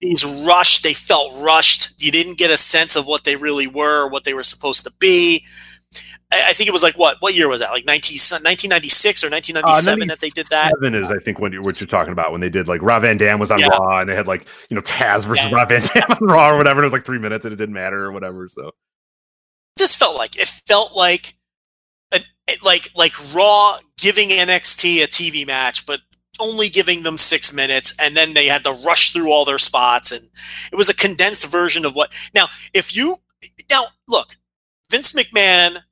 these 0.00 0.24
rushed. 0.24 0.82
They 0.82 0.94
felt 0.94 1.32
rushed. 1.40 2.02
You 2.02 2.10
didn't 2.10 2.36
get 2.36 2.50
a 2.50 2.56
sense 2.56 2.96
of 2.96 3.06
what 3.06 3.22
they 3.24 3.36
really 3.36 3.68
were, 3.68 4.08
what 4.08 4.24
they 4.24 4.34
were 4.34 4.42
supposed 4.42 4.84
to 4.84 4.92
be. 4.98 5.44
I, 6.32 6.48
I 6.48 6.52
think 6.52 6.68
it 6.68 6.72
was 6.72 6.82
like 6.82 6.98
what? 6.98 7.18
What 7.20 7.34
year 7.34 7.48
was 7.48 7.60
that? 7.60 7.70
Like 7.70 7.86
19, 7.86 8.14
1996 8.14 9.22
or 9.22 9.30
1997 9.30 10.08
that 10.08 10.18
they 10.18 10.28
did 10.30 10.46
that. 10.50 10.72
Seven 10.72 10.94
is, 10.94 11.10
I 11.12 11.18
think, 11.18 11.38
when 11.38 11.54
what 11.62 11.80
you're 11.80 11.86
talking 11.86 12.12
about 12.12 12.32
when 12.32 12.40
they 12.40 12.50
did 12.50 12.66
like 12.66 12.82
Rob 12.82 13.02
Van 13.02 13.16
Dam 13.16 13.38
was 13.38 13.52
on 13.52 13.60
Yeah. 13.60 13.68
Raw 13.68 14.00
and 14.00 14.08
they 14.08 14.16
had 14.16 14.26
like 14.26 14.46
you 14.68 14.74
know 14.74 14.82
Taz 14.82 15.24
versus 15.24 15.46
Yeah. 15.46 15.54
Rob 15.54 15.68
Van 15.68 15.82
Dam 15.82 16.06
on 16.08 16.28
Raw 16.28 16.50
or 16.50 16.56
whatever. 16.56 16.80
And 16.80 16.84
it 16.84 16.86
was 16.86 16.92
like 16.92 17.04
three 17.04 17.20
minutes 17.20 17.46
and 17.46 17.52
it 17.52 17.56
didn't 17.56 17.74
matter 17.74 18.04
or 18.04 18.10
whatever. 18.10 18.48
So 18.48 18.72
This 19.76 19.94
felt 19.94 20.16
like 20.16 20.36
it 20.36 20.48
felt 20.48 20.94
like, 20.94 21.34
like 22.62 22.90
like 22.94 23.34
Raw 23.34 23.78
giving 23.98 24.28
NXT 24.30 25.02
a 25.02 25.06
TV 25.06 25.46
match, 25.46 25.86
but 25.86 26.00
only 26.40 26.68
giving 26.68 27.02
them 27.02 27.18
six 27.18 27.52
minutes, 27.52 27.94
and 27.98 28.16
then 28.16 28.34
they 28.34 28.46
had 28.46 28.64
to 28.64 28.72
rush 28.72 29.12
through 29.12 29.30
all 29.30 29.44
their 29.44 29.58
spots, 29.58 30.12
and 30.12 30.28
it 30.72 30.76
was 30.76 30.88
a 30.88 30.94
condensed 30.94 31.46
version 31.46 31.84
of 31.84 31.94
what. 31.94 32.10
Now, 32.34 32.48
if 32.74 32.94
you 32.94 33.16
now 33.70 33.86
look, 34.08 34.36
Vince 34.90 35.12
McMahon 35.12 35.82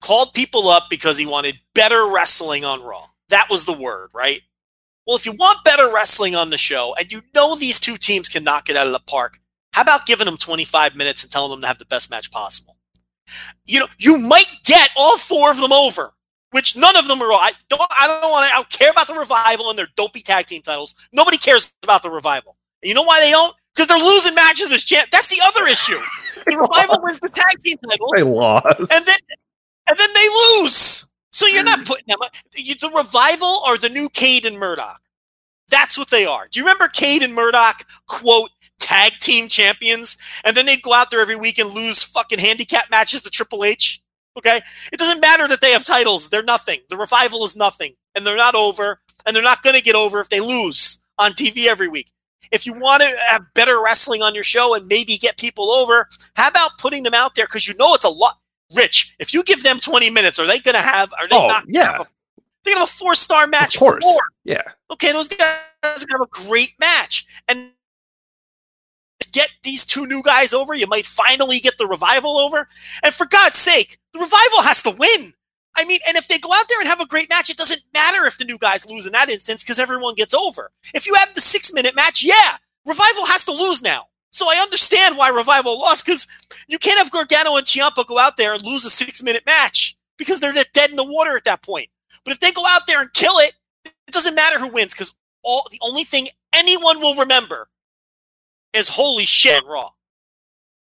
called 0.00 0.34
people 0.34 0.68
up 0.68 0.84
because 0.88 1.18
he 1.18 1.26
wanted 1.26 1.58
better 1.74 2.06
wrestling 2.06 2.64
on 2.64 2.82
Raw. 2.82 3.06
That 3.28 3.48
was 3.50 3.64
the 3.64 3.72
word, 3.72 4.10
right? 4.14 4.40
Well, 5.06 5.16
if 5.16 5.26
you 5.26 5.32
want 5.32 5.64
better 5.64 5.92
wrestling 5.92 6.34
on 6.34 6.50
the 6.50 6.58
show, 6.58 6.94
and 6.98 7.10
you 7.12 7.22
know 7.34 7.54
these 7.54 7.80
two 7.80 7.96
teams 7.96 8.28
can 8.28 8.44
knock 8.44 8.68
it 8.68 8.76
out 8.76 8.86
of 8.86 8.92
the 8.92 9.00
park, 9.00 9.40
how 9.72 9.82
about 9.82 10.06
giving 10.06 10.26
them 10.26 10.36
25 10.36 10.96
minutes 10.96 11.22
and 11.22 11.30
telling 11.30 11.50
them 11.50 11.60
to 11.60 11.66
have 11.66 11.78
the 11.78 11.84
best 11.84 12.10
match 12.10 12.30
possible? 12.30 12.76
You 13.66 13.80
know, 13.80 13.86
you 13.98 14.18
might 14.18 14.48
get 14.64 14.90
all 14.96 15.16
four 15.18 15.50
of 15.50 15.58
them 15.60 15.72
over, 15.72 16.12
which 16.50 16.76
none 16.76 16.96
of 16.96 17.08
them 17.08 17.20
are. 17.22 17.32
I 17.32 17.52
don't. 17.68 17.82
I 17.90 18.06
don't 18.06 18.30
want 18.30 18.48
to. 18.48 18.52
I 18.54 18.56
don't 18.56 18.70
care 18.70 18.90
about 18.90 19.06
the 19.06 19.14
revival 19.14 19.70
and 19.70 19.78
their 19.78 19.88
dopey 19.96 20.20
tag 20.20 20.46
team 20.46 20.62
titles. 20.62 20.94
Nobody 21.12 21.38
cares 21.38 21.74
about 21.82 22.02
the 22.02 22.10
revival. 22.10 22.56
And 22.82 22.88
you 22.88 22.94
know 22.94 23.02
why 23.02 23.20
they 23.20 23.30
don't? 23.30 23.54
Because 23.74 23.86
they're 23.86 23.98
losing 23.98 24.34
matches 24.34 24.72
as 24.72 24.84
champ. 24.84 25.10
That's 25.10 25.28
the 25.28 25.40
other 25.44 25.66
issue. 25.66 26.00
The 26.46 26.56
revival 26.58 26.98
wins 27.02 27.20
the 27.20 27.28
tag 27.28 27.58
team 27.60 27.76
titles 27.88 28.10
they 28.14 28.22
lost. 28.22 28.64
and 28.78 29.04
then 29.04 29.18
and 29.88 29.98
then 29.98 30.08
they 30.14 30.28
lose. 30.62 31.08
So 31.32 31.46
you're 31.46 31.64
not 31.64 31.84
putting 31.86 32.04
them. 32.08 32.18
The 32.52 32.90
revival 32.94 33.62
are 33.66 33.78
the 33.78 33.88
new 33.88 34.08
Cade 34.08 34.46
and 34.46 34.58
Murdoch. 34.58 35.00
That's 35.70 35.96
what 35.96 36.10
they 36.10 36.26
are. 36.26 36.48
Do 36.50 36.58
you 36.58 36.64
remember 36.64 36.88
Cade 36.88 37.22
and 37.22 37.34
Murdoch 37.34 37.84
quote 38.06 38.50
tag 38.78 39.12
team 39.20 39.48
champions, 39.48 40.16
and 40.44 40.56
then 40.56 40.66
they'd 40.66 40.82
go 40.82 40.92
out 40.92 41.10
there 41.10 41.20
every 41.20 41.36
week 41.36 41.58
and 41.58 41.70
lose 41.70 42.02
fucking 42.02 42.38
handicap 42.38 42.90
matches 42.90 43.22
to 43.22 43.30
Triple 43.30 43.64
H? 43.64 44.02
Okay, 44.38 44.60
it 44.92 44.98
doesn't 44.98 45.20
matter 45.20 45.48
that 45.48 45.60
they 45.60 45.70
have 45.72 45.84
titles; 45.84 46.28
they're 46.28 46.42
nothing. 46.42 46.80
The 46.88 46.96
revival 46.96 47.44
is 47.44 47.56
nothing, 47.56 47.94
and 48.14 48.26
they're 48.26 48.36
not 48.36 48.54
over, 48.54 49.00
and 49.26 49.34
they're 49.34 49.42
not 49.42 49.62
going 49.62 49.76
to 49.76 49.82
get 49.82 49.94
over 49.94 50.20
if 50.20 50.28
they 50.28 50.40
lose 50.40 51.02
on 51.18 51.32
TV 51.32 51.66
every 51.66 51.88
week. 51.88 52.10
If 52.52 52.66
you 52.66 52.72
want 52.72 53.02
to 53.02 53.08
have 53.28 53.42
better 53.54 53.82
wrestling 53.82 54.22
on 54.22 54.34
your 54.34 54.44
show 54.44 54.74
and 54.74 54.86
maybe 54.86 55.16
get 55.18 55.36
people 55.36 55.70
over, 55.70 56.08
how 56.34 56.48
about 56.48 56.72
putting 56.78 57.02
them 57.04 57.14
out 57.14 57.34
there 57.34 57.46
because 57.46 57.68
you 57.68 57.74
know 57.74 57.94
it's 57.94 58.04
a 58.04 58.08
lot. 58.08 58.38
Rich, 58.74 59.14
if 59.18 59.34
you 59.34 59.42
give 59.42 59.62
them 59.64 59.80
20 59.80 60.10
minutes, 60.10 60.38
are 60.38 60.46
they 60.46 60.60
going 60.60 60.76
to 60.76 60.80
have? 60.80 61.12
Are 61.18 61.26
they 61.28 61.36
Oh, 61.36 61.48
not? 61.48 61.64
yeah. 61.68 62.04
To 62.64 62.70
have 62.72 62.82
a 62.82 62.86
four 62.86 63.14
star 63.14 63.46
match. 63.46 63.76
Of 63.76 63.80
course. 63.80 64.04
Four. 64.04 64.20
Yeah. 64.44 64.62
Okay, 64.90 65.12
those 65.12 65.28
guys 65.28 65.56
are 65.82 65.94
to 65.94 66.06
have 66.10 66.20
a 66.20 66.26
great 66.26 66.74
match. 66.78 67.26
And 67.48 67.72
get 69.32 69.50
these 69.62 69.86
two 69.86 70.06
new 70.06 70.22
guys 70.22 70.52
over. 70.52 70.74
You 70.74 70.86
might 70.86 71.06
finally 71.06 71.58
get 71.58 71.78
the 71.78 71.86
revival 71.86 72.38
over. 72.38 72.68
And 73.02 73.14
for 73.14 73.26
God's 73.26 73.58
sake, 73.58 73.98
the 74.12 74.18
revival 74.18 74.62
has 74.62 74.82
to 74.82 74.90
win. 74.90 75.34
I 75.76 75.84
mean, 75.84 76.00
and 76.06 76.16
if 76.16 76.28
they 76.28 76.38
go 76.38 76.52
out 76.52 76.64
there 76.68 76.80
and 76.80 76.88
have 76.88 77.00
a 77.00 77.06
great 77.06 77.30
match, 77.30 77.48
it 77.48 77.56
doesn't 77.56 77.84
matter 77.94 78.26
if 78.26 78.38
the 78.38 78.44
new 78.44 78.58
guys 78.58 78.86
lose 78.86 79.06
in 79.06 79.12
that 79.12 79.30
instance 79.30 79.62
because 79.62 79.78
everyone 79.78 80.14
gets 80.14 80.34
over. 80.34 80.70
If 80.94 81.06
you 81.06 81.14
have 81.14 81.34
the 81.34 81.40
six 81.40 81.72
minute 81.72 81.94
match, 81.94 82.22
yeah, 82.24 82.56
revival 82.84 83.26
has 83.26 83.44
to 83.44 83.52
lose 83.52 83.80
now. 83.80 84.06
So 84.32 84.48
I 84.48 84.56
understand 84.56 85.16
why 85.16 85.28
revival 85.28 85.78
lost 85.78 86.04
because 86.04 86.26
you 86.68 86.78
can't 86.78 86.98
have 86.98 87.10
Gargano 87.10 87.56
and 87.56 87.66
Ciampa 87.66 88.06
go 88.06 88.18
out 88.18 88.36
there 88.36 88.54
and 88.54 88.62
lose 88.62 88.84
a 88.84 88.90
six 88.90 89.22
minute 89.22 89.44
match 89.46 89.96
because 90.18 90.40
they're 90.40 90.52
dead 90.74 90.90
in 90.90 90.96
the 90.96 91.04
water 91.04 91.36
at 91.36 91.44
that 91.44 91.62
point. 91.62 91.88
But 92.24 92.32
if 92.32 92.40
they 92.40 92.52
go 92.52 92.64
out 92.66 92.82
there 92.86 93.00
and 93.00 93.12
kill 93.12 93.38
it, 93.38 93.52
it 93.84 94.12
doesn't 94.12 94.34
matter 94.34 94.58
who 94.58 94.68
wins 94.68 94.92
because 94.94 95.14
all 95.42 95.66
the 95.70 95.78
only 95.82 96.04
thing 96.04 96.28
anyone 96.54 97.00
will 97.00 97.14
remember 97.14 97.68
is 98.72 98.88
holy 98.88 99.24
shit 99.24 99.64
Raw. 99.66 99.90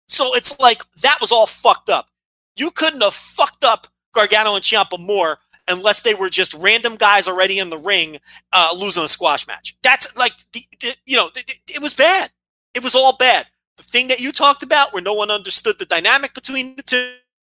So 0.08 0.34
it's 0.34 0.58
like 0.60 0.82
that 1.02 1.18
was 1.20 1.32
all 1.32 1.46
fucked 1.46 1.90
up. 1.90 2.08
You 2.56 2.70
couldn't 2.70 3.02
have 3.02 3.14
fucked 3.14 3.64
up 3.64 3.86
Gargano 4.14 4.54
and 4.54 4.64
Ciampa 4.64 4.98
more 4.98 5.38
unless 5.68 6.00
they 6.02 6.14
were 6.14 6.30
just 6.30 6.54
random 6.54 6.96
guys 6.96 7.26
already 7.28 7.58
in 7.58 7.70
the 7.70 7.78
ring 7.78 8.18
uh, 8.52 8.74
losing 8.76 9.02
a 9.04 9.08
squash 9.08 9.46
match. 9.46 9.76
That's 9.82 10.16
like 10.16 10.32
the, 10.52 10.62
the, 10.80 10.94
you 11.04 11.16
know 11.16 11.28
it, 11.34 11.44
it- 11.50 11.74
it 11.76 11.82
was 11.82 11.94
bad. 11.94 12.30
It 12.74 12.82
was 12.82 12.94
all 12.94 13.16
bad. 13.16 13.46
The 13.76 13.82
thing 13.82 14.08
that 14.08 14.20
you 14.20 14.32
talked 14.32 14.62
about, 14.62 14.92
where 14.94 15.02
no 15.02 15.12
one 15.12 15.30
understood 15.30 15.78
the 15.78 15.84
dynamic 15.84 16.32
between 16.34 16.76
the 16.76 16.82
two, 16.82 17.14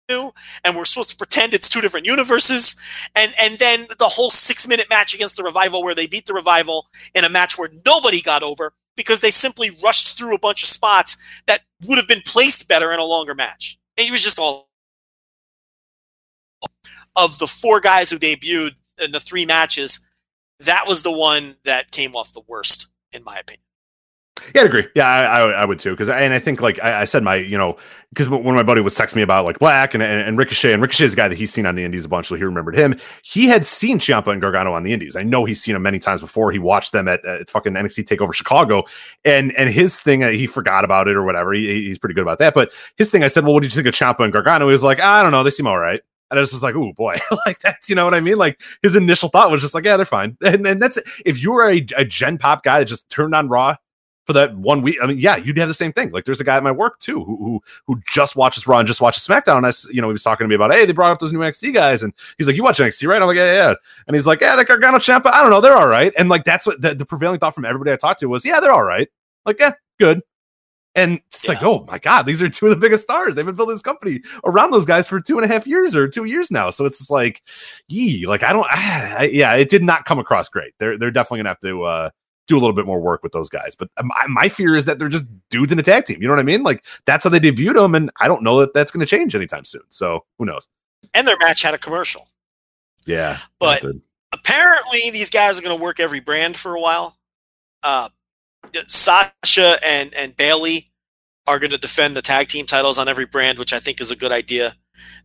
and 0.10 0.76
we're 0.76 0.86
supposed 0.86 1.10
to 1.10 1.18
pretend 1.18 1.54
it's 1.54 1.70
two 1.70 1.82
different 1.82 2.06
universes, 2.06 2.76
and 3.16 3.34
and 3.42 3.60
then 3.60 3.88
the 4.00 4.08
whole 4.08 4.30
six 4.30 4.68
minute 4.68 4.90
match 4.90 5.14
against 5.14 5.36
the 5.36 5.44
revival, 5.44 5.84
where 5.84 5.96
they 5.96 6.08
beat 6.08 6.26
the 6.26 6.34
revival 6.34 6.88
in 7.14 7.26
a 7.26 7.30
match 7.30 7.58
where 7.58 7.70
nobody 7.86 8.22
got 8.22 8.44
over 8.44 8.74
because 8.96 9.20
they 9.20 9.32
simply 9.32 9.78
rushed 9.84 10.18
through 10.18 10.34
a 10.34 10.40
bunch 10.40 10.64
of 10.64 10.70
spots 10.70 11.18
that 11.46 11.62
would 11.86 11.98
have 11.98 12.08
been 12.08 12.22
placed 12.26 12.68
better 12.68 12.92
in 12.94 13.00
a 13.00 13.04
longer 13.04 13.36
match. 13.36 13.78
It 13.98 14.12
was 14.12 14.24
just 14.24 14.40
all 14.40 14.70
of 17.16 17.38
the 17.40 17.48
four 17.48 17.80
guys 17.80 18.10
who 18.10 18.18
debuted 18.18 18.78
in 18.98 19.12
the 19.12 19.20
three 19.20 19.46
matches. 19.46 20.08
That 20.62 20.88
was 20.88 21.04
the 21.04 21.12
one 21.12 21.56
that 21.66 21.92
came 21.92 22.16
off 22.16 22.34
the 22.34 22.42
worst, 22.48 22.88
in 23.12 23.24
my 23.24 23.38
opinion. 23.38 23.62
Yeah, 24.56 24.62
I'd 24.62 24.68
agree. 24.68 24.88
Yeah, 24.96 25.08
I, 25.08 25.22
I, 25.22 25.52
I 25.62 25.66
would 25.66 25.80
too. 25.80 25.92
Because 25.92 26.10
and 26.10 26.34
I 26.34 26.40
think 26.40 26.62
like 26.62 26.84
I, 26.84 27.02
I 27.02 27.06
said, 27.06 27.24
my 27.24 27.36
you 27.36 27.58
know, 27.58 27.78
because 28.10 28.30
when 28.30 28.56
my 28.56 28.64
buddy 28.64 28.80
was 28.82 28.96
texting 28.96 29.18
me 29.18 29.22
about 29.22 29.44
like 29.44 29.60
Black 29.60 29.94
and, 29.94 30.02
and, 30.02 30.22
and 30.22 30.38
Ricochet, 30.38 30.72
and 30.72 30.82
Ricochet 30.82 31.06
is 31.06 31.14
a 31.14 31.16
guy 31.16 31.28
that 31.28 31.38
he's 31.38 31.52
seen 31.52 31.66
on 31.66 31.76
the 31.76 31.84
Indies 31.84 32.06
a 32.06 32.10
bunch, 32.10 32.28
so 32.28 32.36
he 32.36 32.44
remembered 32.44 32.76
him. 32.76 32.98
He 33.22 33.48
had 33.48 33.66
seen 33.66 34.00
Ciampa 34.00 34.32
and 34.32 34.42
Gargano 34.42 34.74
on 34.74 34.84
the 34.84 34.94
Indies. 34.94 35.16
I 35.16 35.24
know 35.24 35.44
he's 35.44 35.62
seen 35.62 35.74
them 35.74 35.84
many 35.84 36.00
times 36.00 36.22
before. 36.22 36.52
He 36.52 36.60
watched 36.60 36.94
them 36.94 37.08
at, 37.08 37.26
at 37.26 37.50
fucking 37.50 37.74
NXT 37.74 38.06
Takeover 38.06 38.34
Chicago, 38.34 38.84
and 39.26 39.52
and 39.58 39.70
his 39.70 40.00
thing, 40.00 40.24
uh, 40.24 40.30
he 40.30 40.48
forgot 40.48 40.86
about 40.86 41.08
it 41.08 41.16
or 41.16 41.24
whatever. 41.24 41.54
He, 41.54 41.86
he's 41.86 42.00
pretty 42.00 42.16
good 42.16 42.22
about 42.22 42.40
that. 42.40 42.54
But 42.54 42.72
his 42.96 43.12
thing, 43.12 43.24
I 43.24 43.28
said, 43.28 43.44
well, 43.44 43.54
what 43.54 43.64
did 43.64 43.76
you 43.76 43.84
think 43.84 43.88
of 43.88 43.94
Ciampa 43.94 44.24
and 44.24 44.32
Gargano? 44.32 44.68
He 44.68 44.72
was 44.72 44.84
like, 44.84 45.02
I 45.02 45.22
don't 45.22 45.32
know, 45.32 45.44
they 45.44 45.50
seem 45.50 45.68
all 45.68 45.80
right. 45.80 46.02
And 46.30 46.40
I 46.40 46.44
just 46.44 46.54
was 46.54 46.64
like, 46.64 46.76
oh 46.76 46.94
boy!" 46.94 47.18
like 47.46 47.60
that's 47.60 47.90
you 47.90 47.96
know 47.96 48.06
what 48.06 48.14
I 48.14 48.20
mean. 48.20 48.38
Like 48.38 48.62
his 48.82 48.96
initial 48.96 49.30
thought 49.30 49.52
was 49.52 49.62
just 49.62 49.74
like, 49.74 49.86
"Yeah, 49.86 49.96
they're 49.96 50.06
fine." 50.06 50.38
And, 50.42 50.66
and 50.66 50.82
that's 50.82 50.98
if 51.26 51.40
you're 51.40 51.70
a, 51.70 51.86
a 51.96 52.04
Gen 52.04 52.38
Pop 52.38 52.64
guy 52.64 52.80
that 52.80 52.86
just 52.86 53.10
turned 53.10 53.34
on 53.34 53.48
Raw 53.48 53.76
for 54.28 54.34
that 54.34 54.56
one 54.56 54.82
week. 54.82 54.98
I 55.02 55.08
mean, 55.08 55.18
yeah, 55.18 55.38
you'd 55.38 55.58
have 55.58 55.70
the 55.70 55.74
same 55.74 55.94
thing. 55.94 56.12
Like, 56.12 56.26
there's 56.26 56.42
a 56.42 56.44
guy 56.44 56.58
at 56.58 56.64
my 56.64 56.72
work 56.72 57.00
too 57.00 57.24
who 57.24 57.38
who, 57.38 57.64
who 57.88 58.02
just 58.08 58.36
watches 58.36 58.68
Raw 58.68 58.80
and 58.80 58.88
just 58.88 59.02
watches 59.02 59.26
SmackDown. 59.26 59.58
And 59.58 59.66
I, 59.66 59.72
you 59.92 60.02
know, 60.02 60.10
he 60.10 60.14
was 60.14 60.22
talking 60.22 60.44
to 60.44 60.50
me 60.50 60.56
about, 60.56 60.74
hey, 60.74 60.86
they 60.86 60.92
brought 60.92 61.12
up 61.12 61.20
those 61.20 61.34
new 61.34 61.40
NXT 61.40 61.74
guys, 61.74 62.04
and 62.04 62.14
he's 62.38 62.46
like, 62.46 62.56
you 62.56 62.64
watch 62.64 62.78
NXT, 62.78 63.08
right? 63.08 63.22
I'm 63.22 63.28
like, 63.28 63.38
yeah, 63.38 63.46
yeah. 63.46 63.70
yeah. 63.70 63.76
And 64.06 64.16
he's 64.16 64.28
like, 64.28 64.42
yeah, 64.42 64.56
that 64.56 64.68
Gargano 64.68 64.98
Ciampa, 64.98 65.34
I 65.34 65.42
don't 65.42 65.50
know, 65.50 65.62
they're 65.62 65.78
all 65.78 65.88
right. 65.88 66.14
And 66.18 66.30
like, 66.30 66.44
that's 66.44 66.68
what 66.68 66.82
the, 66.82 66.94
the 66.94 67.06
prevailing 67.06 67.40
thought 67.40 67.56
from 67.56 67.66
everybody 67.66 67.92
I 67.92 67.96
talked 67.96 68.20
to 68.20 68.28
was, 68.28 68.46
yeah, 68.46 68.60
they're 68.60 68.74
all 68.74 68.84
right. 68.84 69.08
Like, 69.46 69.60
yeah, 69.60 69.74
good. 70.00 70.22
And 70.98 71.22
it's 71.28 71.48
like, 71.48 71.62
oh 71.62 71.86
my 71.88 72.00
god, 72.00 72.24
these 72.24 72.42
are 72.42 72.50
two 72.50 72.66
of 72.66 72.72
the 72.72 72.76
biggest 72.76 73.04
stars. 73.04 73.36
They've 73.36 73.46
been 73.46 73.56
building 73.56 73.76
this 73.76 73.84
company 73.84 74.20
around 74.44 74.72
those 74.72 74.86
guys 74.86 75.08
for 75.08 75.22
two 75.22 75.38
and 75.38 75.46
a 75.46 75.48
half 75.48 75.68
years 75.68 75.96
or 75.96 76.08
two 76.08 76.26
years 76.26 76.50
now. 76.50 76.72
So 76.72 76.86
it's 76.86 76.98
just 76.98 77.12
like, 77.12 77.44
yee, 77.88 78.26
like 78.26 78.42
I 78.44 78.52
don't, 78.52 78.68
I, 78.72 79.30
yeah, 79.32 79.54
it 79.54 79.70
did 79.70 79.84
not 79.84 80.06
come 80.06 80.18
across 80.18 80.50
great. 80.50 80.74
They're 80.80 80.98
they're 80.98 81.12
definitely 81.12 81.40
gonna 81.40 81.50
have 81.50 81.60
to 81.60 81.84
uh, 81.84 82.10
do 82.48 82.56
a 82.56 82.60
little 82.60 82.74
bit 82.74 82.86
more 82.86 83.00
work 83.00 83.24
with 83.24 83.32
those 83.32 83.50
guys. 83.50 83.76
But 83.76 83.90
my, 84.04 84.26
my 84.28 84.50
fear 84.50 84.76
is 84.76 84.86
that 84.86 85.00
they're 85.00 85.10
just 85.10 85.26
dudes 85.50 85.72
in 85.72 85.80
a 85.80 85.84
tag 85.84 86.06
team. 86.06 86.22
You 86.22 86.28
know 86.28 86.34
what 86.34 86.40
I 86.40 86.44
mean? 86.44 86.64
Like 86.64 86.86
that's 87.06 87.24
how 87.24 87.30
they 87.30 87.40
debuted 87.40 87.76
them, 87.76 87.96
and 87.96 88.10
I 88.20 88.28
don't 88.28 88.42
know 88.44 88.60
that 88.60 88.74
that's 88.74 88.92
going 88.92 89.02
to 89.02 89.06
change 89.06 89.36
anytime 89.36 89.66
soon. 89.66 89.84
So 89.90 90.26
who 90.38 90.46
knows? 90.46 90.68
And 91.14 91.28
their 91.28 91.38
match 91.38 91.62
had 91.62 91.74
a 91.74 91.78
commercial. 91.78 92.28
Yeah, 93.06 93.40
But- 93.60 93.84
apparently 94.34 95.10
these 95.12 95.30
guys 95.30 95.58
are 95.58 95.62
going 95.62 95.78
to 95.78 95.82
work 95.82 96.00
every 96.00 96.20
brand 96.20 96.58
for 96.58 96.76
a 96.76 96.82
while. 96.82 97.18
Uh, 97.84 98.10
Sasha 98.88 99.78
and 99.86 100.14
and 100.14 100.36
Bayley 100.36 100.92
are 101.46 101.60
going 101.60 101.72
to 101.72 101.78
defend 101.78 102.18
the 102.18 102.22
tag 102.22 102.50
team 102.50 102.66
titles 102.66 102.98
on 102.98 103.08
every 103.08 103.26
brand, 103.26 103.58
which 103.60 103.72
I 103.72 103.80
think 103.80 104.02
is 104.02 104.12
a 104.12 104.16
good 104.16 104.32
idea. 104.34 104.76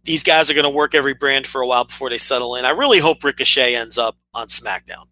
These 0.04 0.22
guys 0.22 0.50
are 0.50 0.54
going 0.54 0.64
to 0.64 0.70
work 0.70 0.94
every 0.94 1.14
brand 1.14 1.46
for 1.46 1.60
a 1.60 1.66
while 1.66 1.84
before 1.84 2.10
they 2.10 2.18
settle 2.18 2.54
in. 2.56 2.64
I 2.64 2.70
really 2.70 2.98
hope 3.00 3.24
Ricochet 3.24 3.74
ends 3.74 3.98
up 3.98 4.16
on 4.32 4.46
SmackDown. 4.48 5.06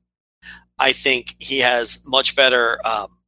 I 0.81 0.93
think 0.93 1.36
he 1.39 1.59
has 1.59 2.02
much 2.07 2.35
better 2.35 2.85
um, 2.86 3.19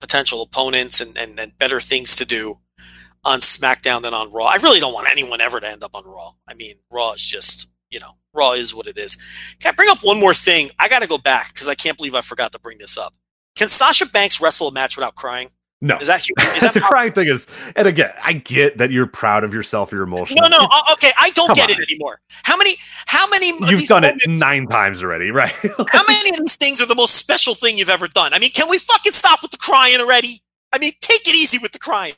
potential 0.00 0.42
opponents 0.42 1.00
and, 1.00 1.16
and, 1.16 1.38
and 1.38 1.56
better 1.58 1.78
things 1.78 2.16
to 2.16 2.24
do 2.24 2.56
on 3.24 3.40
SmackDown 3.40 4.02
than 4.02 4.14
on 4.14 4.32
Raw. 4.32 4.46
I 4.46 4.56
really 4.56 4.80
don't 4.80 4.92
want 4.92 5.08
anyone 5.10 5.40
ever 5.40 5.60
to 5.60 5.68
end 5.68 5.84
up 5.84 5.94
on 5.94 6.04
Raw. 6.04 6.32
I 6.48 6.54
mean, 6.54 6.76
Raw 6.90 7.12
is 7.12 7.22
just, 7.22 7.70
you 7.90 8.00
know, 8.00 8.12
Raw 8.32 8.52
is 8.52 8.74
what 8.74 8.86
it 8.86 8.98
is. 8.98 9.16
Can 9.60 9.72
I 9.72 9.74
bring 9.74 9.90
up 9.90 9.98
one 10.02 10.18
more 10.18 10.34
thing? 10.34 10.70
I 10.78 10.88
got 10.88 11.02
to 11.02 11.06
go 11.06 11.18
back 11.18 11.52
because 11.54 11.68
I 11.68 11.74
can't 11.74 11.96
believe 11.96 12.14
I 12.14 12.20
forgot 12.22 12.52
to 12.52 12.58
bring 12.58 12.78
this 12.78 12.98
up. 12.98 13.14
Can 13.56 13.68
Sasha 13.68 14.06
Banks 14.06 14.40
wrestle 14.40 14.68
a 14.68 14.72
match 14.72 14.96
without 14.96 15.14
crying? 15.14 15.50
No, 15.84 15.98
Is 15.98 16.06
that 16.06 16.24
hu- 16.26 16.56
is 16.56 16.62
that 16.62 16.72
the 16.74 16.80
crying 16.80 17.12
thing 17.12 17.28
is, 17.28 17.46
and 17.76 17.86
again, 17.86 18.10
I 18.22 18.32
get 18.32 18.78
that 18.78 18.90
you're 18.90 19.06
proud 19.06 19.44
of 19.44 19.52
yourself, 19.52 19.92
you're 19.92 20.02
emotional. 20.02 20.48
No, 20.48 20.56
no. 20.58 20.66
uh, 20.70 20.92
Okay, 20.92 21.10
I 21.18 21.28
don't 21.30 21.48
Come 21.48 21.56
get 21.56 21.70
on. 21.70 21.76
it 21.80 21.90
anymore. 21.90 22.20
How 22.42 22.56
many? 22.56 22.76
How 23.06 23.28
many? 23.28 23.48
You've 23.48 23.68
these 23.80 23.88
done 23.88 24.02
it 24.02 24.14
nine 24.26 24.66
times 24.66 25.02
already, 25.02 25.30
right? 25.30 25.52
How 25.90 26.02
many 26.08 26.30
of 26.30 26.38
these 26.38 26.56
things 26.56 26.80
are 26.80 26.86
the 26.86 26.94
most 26.94 27.16
special 27.16 27.54
thing 27.54 27.76
you've 27.76 27.90
ever 27.90 28.08
done? 28.08 28.32
I 28.32 28.38
mean, 28.38 28.50
can 28.50 28.68
we 28.70 28.78
fucking 28.78 29.12
stop 29.12 29.42
with 29.42 29.50
the 29.50 29.58
crying 29.58 30.00
already? 30.00 30.40
I 30.72 30.78
mean, 30.78 30.92
take 31.02 31.28
it 31.28 31.34
easy 31.34 31.58
with 31.58 31.72
the 31.72 31.78
crying. 31.78 32.14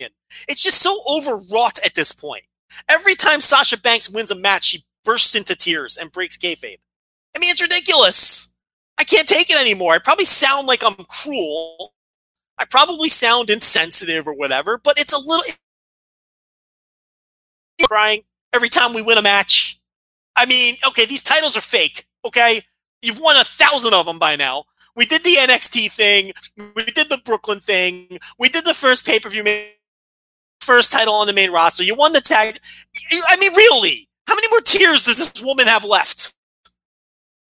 It's 0.48 0.62
just 0.62 0.80
so 0.80 1.02
overwrought 1.09 1.78
at 1.84 1.94
this 1.97 2.12
point. 2.12 2.44
Every 2.88 3.16
time 3.16 3.40
Sasha 3.40 3.78
Banks 3.80 4.09
wins 4.09 4.30
a 4.30 4.36
match, 4.36 4.64
she 4.64 4.84
bursts 5.05 5.34
into 5.34 5.56
tears 5.56 5.97
and 5.97 6.12
breaks 6.12 6.36
kayfabe. 6.36 6.76
I 7.34 7.38
mean, 7.40 7.51
it's 7.51 7.60
ridiculous. 7.60 8.52
I 8.97 9.05
can't 9.05 9.26
take 9.28 9.51
it 9.51 9.60
anymore. 9.60 9.93
I 9.94 9.98
probably 9.98 10.24
sound 10.24 10.66
like 10.68 10.84
I'm 10.84 10.94
cruel. 10.94 11.94
I 12.58 12.64
probably 12.64 13.08
sound 13.08 13.50
insensitive 13.50 14.26
or 14.26 14.34
whatever, 14.34 14.78
but 14.78 14.98
it's 14.98 15.12
a 15.12 15.18
little 15.18 15.44
crying 17.84 18.22
every 18.52 18.68
time 18.68 18.94
we 18.94 19.02
win 19.02 19.18
a 19.18 19.22
match. 19.22 19.80
I 20.36 20.46
mean, 20.46 20.76
okay, 20.86 21.06
these 21.06 21.22
titles 21.22 21.56
are 21.56 21.62
fake. 21.62 22.06
Okay, 22.24 22.60
you've 23.02 23.20
won 23.20 23.36
a 23.36 23.44
thousand 23.44 23.94
of 23.94 24.06
them 24.06 24.18
by 24.18 24.36
now. 24.36 24.64
We 24.94 25.04
did 25.04 25.22
the 25.24 25.34
NXT 25.34 25.92
thing. 25.92 26.32
We 26.74 26.84
did 26.84 27.10
the 27.10 27.20
Brooklyn 27.24 27.60
thing. 27.60 28.18
We 28.38 28.48
did 28.48 28.64
the 28.64 28.74
first 28.74 29.06
pay 29.06 29.20
per 29.20 29.28
view, 29.28 29.44
first 30.60 30.90
title 30.90 31.14
on 31.14 31.26
the 31.26 31.32
main 31.34 31.52
roster. 31.52 31.82
You 31.82 31.94
won 31.94 32.12
the 32.12 32.20
tag. 32.22 32.58
I 33.28 33.36
mean, 33.36 33.54
really, 33.54 34.08
how 34.26 34.34
many 34.34 34.48
more 34.48 34.60
tears 34.60 35.02
does 35.02 35.18
this 35.18 35.42
woman 35.42 35.66
have 35.66 35.84
left? 35.84 36.34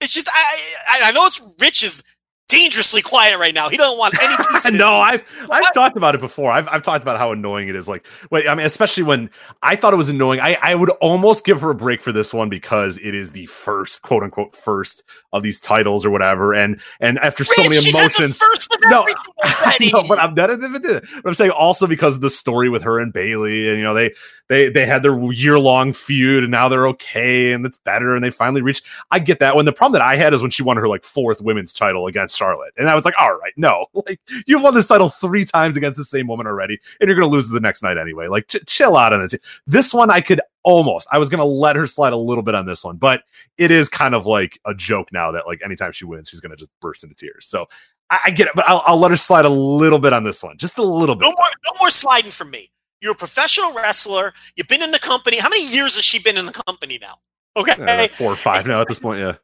It's 0.01 0.13
just 0.13 0.29
I 0.31 1.03
I, 1.03 1.13
know 1.13 1.25
it's 1.25 1.41
Rich 1.59 1.83
is 1.83 2.03
dangerously 2.49 3.03
quiet 3.03 3.39
right 3.39 3.55
now. 3.55 3.69
He 3.69 3.77
doesn't 3.77 3.99
want 3.99 4.15
any 4.23 4.37
piece. 4.51 4.71
No, 4.71 4.95
I've 4.97 5.23
I've 5.51 5.63
What? 5.63 5.75
talked 5.75 5.97
about 5.97 6.15
it 6.15 6.21
before. 6.21 6.53
I've 6.53 6.69
I've 6.69 6.83
talked 6.83 7.03
about 7.03 7.19
how 7.19 7.33
annoying 7.33 7.69
it 7.69 7.77
is. 7.77 7.89
Like, 7.89 8.07
wait, 8.31 8.49
I 8.49 8.55
mean, 8.55 8.67
especially 8.67 9.03
when 9.05 9.31
I 9.63 9.77
thought 9.77 9.93
it 9.93 9.97
was 9.97 10.09
annoying. 10.09 10.41
I 10.41 10.57
I 10.63 10.75
would 10.75 10.91
almost 11.01 11.45
give 11.45 11.61
her 11.63 11.71
a 11.71 11.75
break 11.75 12.03
for 12.03 12.13
this 12.13 12.35
one 12.35 12.49
because 12.49 12.99
it 12.99 13.15
is 13.15 13.33
the 13.33 13.47
first 13.47 14.03
quote 14.03 14.23
unquote 14.23 14.55
first 14.57 15.05
of 15.33 15.43
these 15.43 15.61
titles 15.61 16.05
or 16.05 16.11
whatever, 16.11 16.55
and 16.55 16.81
and 17.01 17.19
after 17.21 17.45
so 17.45 17.63
Rich, 17.63 17.71
many 17.71 17.91
had 17.93 18.13
the 18.17 18.25
emotions. 18.25 18.39
Of 18.77 18.83
No, 18.91 19.07
everything 19.45 19.91
know, 19.93 20.03
but 20.09 20.19
I'm 20.19 20.35
not. 20.35 20.49
But 20.49 21.27
I'm 21.27 21.35
saying 21.35 21.51
also 21.51 21.87
because 21.87 22.17
of 22.17 22.21
the 22.21 22.31
story 22.31 22.69
with 22.69 22.83
her 22.83 22.99
and 22.99 23.13
Bayley, 23.13 23.69
and 23.69 23.79
you 23.79 23.85
know 23.85 23.95
they 23.95 24.13
they 24.49 24.69
they 24.69 24.87
had 24.87 25.03
their 25.03 25.19
year 25.33 25.59
long 25.59 25.93
feud, 25.93 26.45
and 26.45 26.51
now 26.51 26.69
they're 26.69 26.87
okay, 26.89 27.53
and 27.53 27.67
it's 27.67 27.79
better, 27.79 28.15
and 28.15 28.23
they 28.23 28.31
finally 28.31 28.63
reached. 28.63 28.85
I 29.11 29.19
get 29.19 29.41
that. 29.41 29.57
When 29.57 29.65
the 29.65 29.73
problem 29.73 29.99
that 30.01 30.07
I 30.07 30.17
had 30.17 30.33
is 30.35 30.43
when 30.43 30.51
she 30.51 30.63
won 30.63 30.77
her 30.77 30.89
like 30.89 31.05
fourth 31.05 31.41
women's 31.41 31.73
title 31.73 32.07
against 32.07 32.37
Charlotte, 32.39 32.73
and 32.77 32.89
I 32.89 32.95
was 32.95 33.05
like, 33.05 33.15
all 33.21 33.37
right, 33.37 33.53
no, 33.57 33.87
like 34.07 34.21
you've 34.47 34.63
won 34.63 34.75
this 34.75 34.89
title 34.89 35.09
three 35.09 35.45
times 35.45 35.77
against 35.77 35.97
the 35.99 36.05
same 36.05 36.27
woman 36.27 36.47
already, 36.47 36.79
and 37.01 37.09
you're 37.09 37.17
gonna 37.17 37.33
lose 37.33 37.49
it 37.49 37.53
the 37.53 37.61
next 37.61 37.83
night 37.83 37.99
anyway. 37.99 38.29
Like 38.29 38.49
ch- 38.49 38.65
chill 38.67 38.97
out 38.97 39.13
on 39.13 39.21
this. 39.21 39.35
This 39.67 39.93
one 39.93 40.11
I 40.11 40.21
could 40.21 40.41
almost. 40.63 41.09
I 41.11 41.19
was 41.19 41.29
gonna 41.29 41.45
let 41.45 41.77
her 41.77 41.87
slide 41.87 42.13
a 42.13 42.17
little 42.17 42.43
bit 42.43 42.55
on 42.55 42.67
this 42.67 42.85
one, 42.85 42.97
but 42.97 43.23
it 43.59 43.71
is 43.71 43.89
kind 43.89 44.15
of 44.15 44.27
like 44.27 44.61
a 44.65 44.75
joke 44.75 45.13
now 45.13 45.33
that 45.33 45.47
like 45.47 45.61
anytime 45.65 45.93
she 45.93 46.05
wins, 46.05 46.29
she's 46.29 46.41
gonna 46.41 46.57
just 46.57 46.71
burst 46.81 47.03
into 47.05 47.17
tears. 47.17 47.47
So. 47.47 47.67
I, 48.11 48.21
I 48.27 48.31
get 48.31 48.49
it, 48.49 48.53
but 48.55 48.69
I'll, 48.69 48.83
I'll 48.87 48.99
let 48.99 49.11
her 49.11 49.17
slide 49.17 49.45
a 49.45 49.51
little 49.51 49.99
bit 49.99 50.13
on 50.13 50.25
this 50.25 50.43
one, 50.43 50.59
just 50.59 50.79
a 50.79 50.83
little 50.83 51.15
bit. 51.15 51.25
No 51.25 51.31
more, 51.31 51.49
no 51.65 51.79
more 51.79 51.91
sliding 51.91 52.31
from 52.31 52.51
me. 52.51 52.71
You're 53.01 53.13
a 53.13 53.17
professional 53.17 53.73
wrestler. 53.73 54.33
You've 54.57 54.69
been 54.69 54.83
in 54.83 54.91
the 54.91 54.99
company. 54.99 55.39
How 55.39 55.49
many 55.49 55.67
years 55.67 55.97
has 55.97 56.05
she 56.05 56.19
been 56.19 56.37
in 56.37 56.47
the 56.47 56.53
company 56.67 56.99
now? 57.01 57.17
Okay, 57.57 57.73
uh, 57.73 57.97
like 57.99 58.11
four 58.11 58.33
or 58.33 58.37
five 58.37 58.67
now 58.67 58.81
at 58.81 58.89
this 58.89 58.99
point. 58.99 59.21
Yeah, 59.21 59.35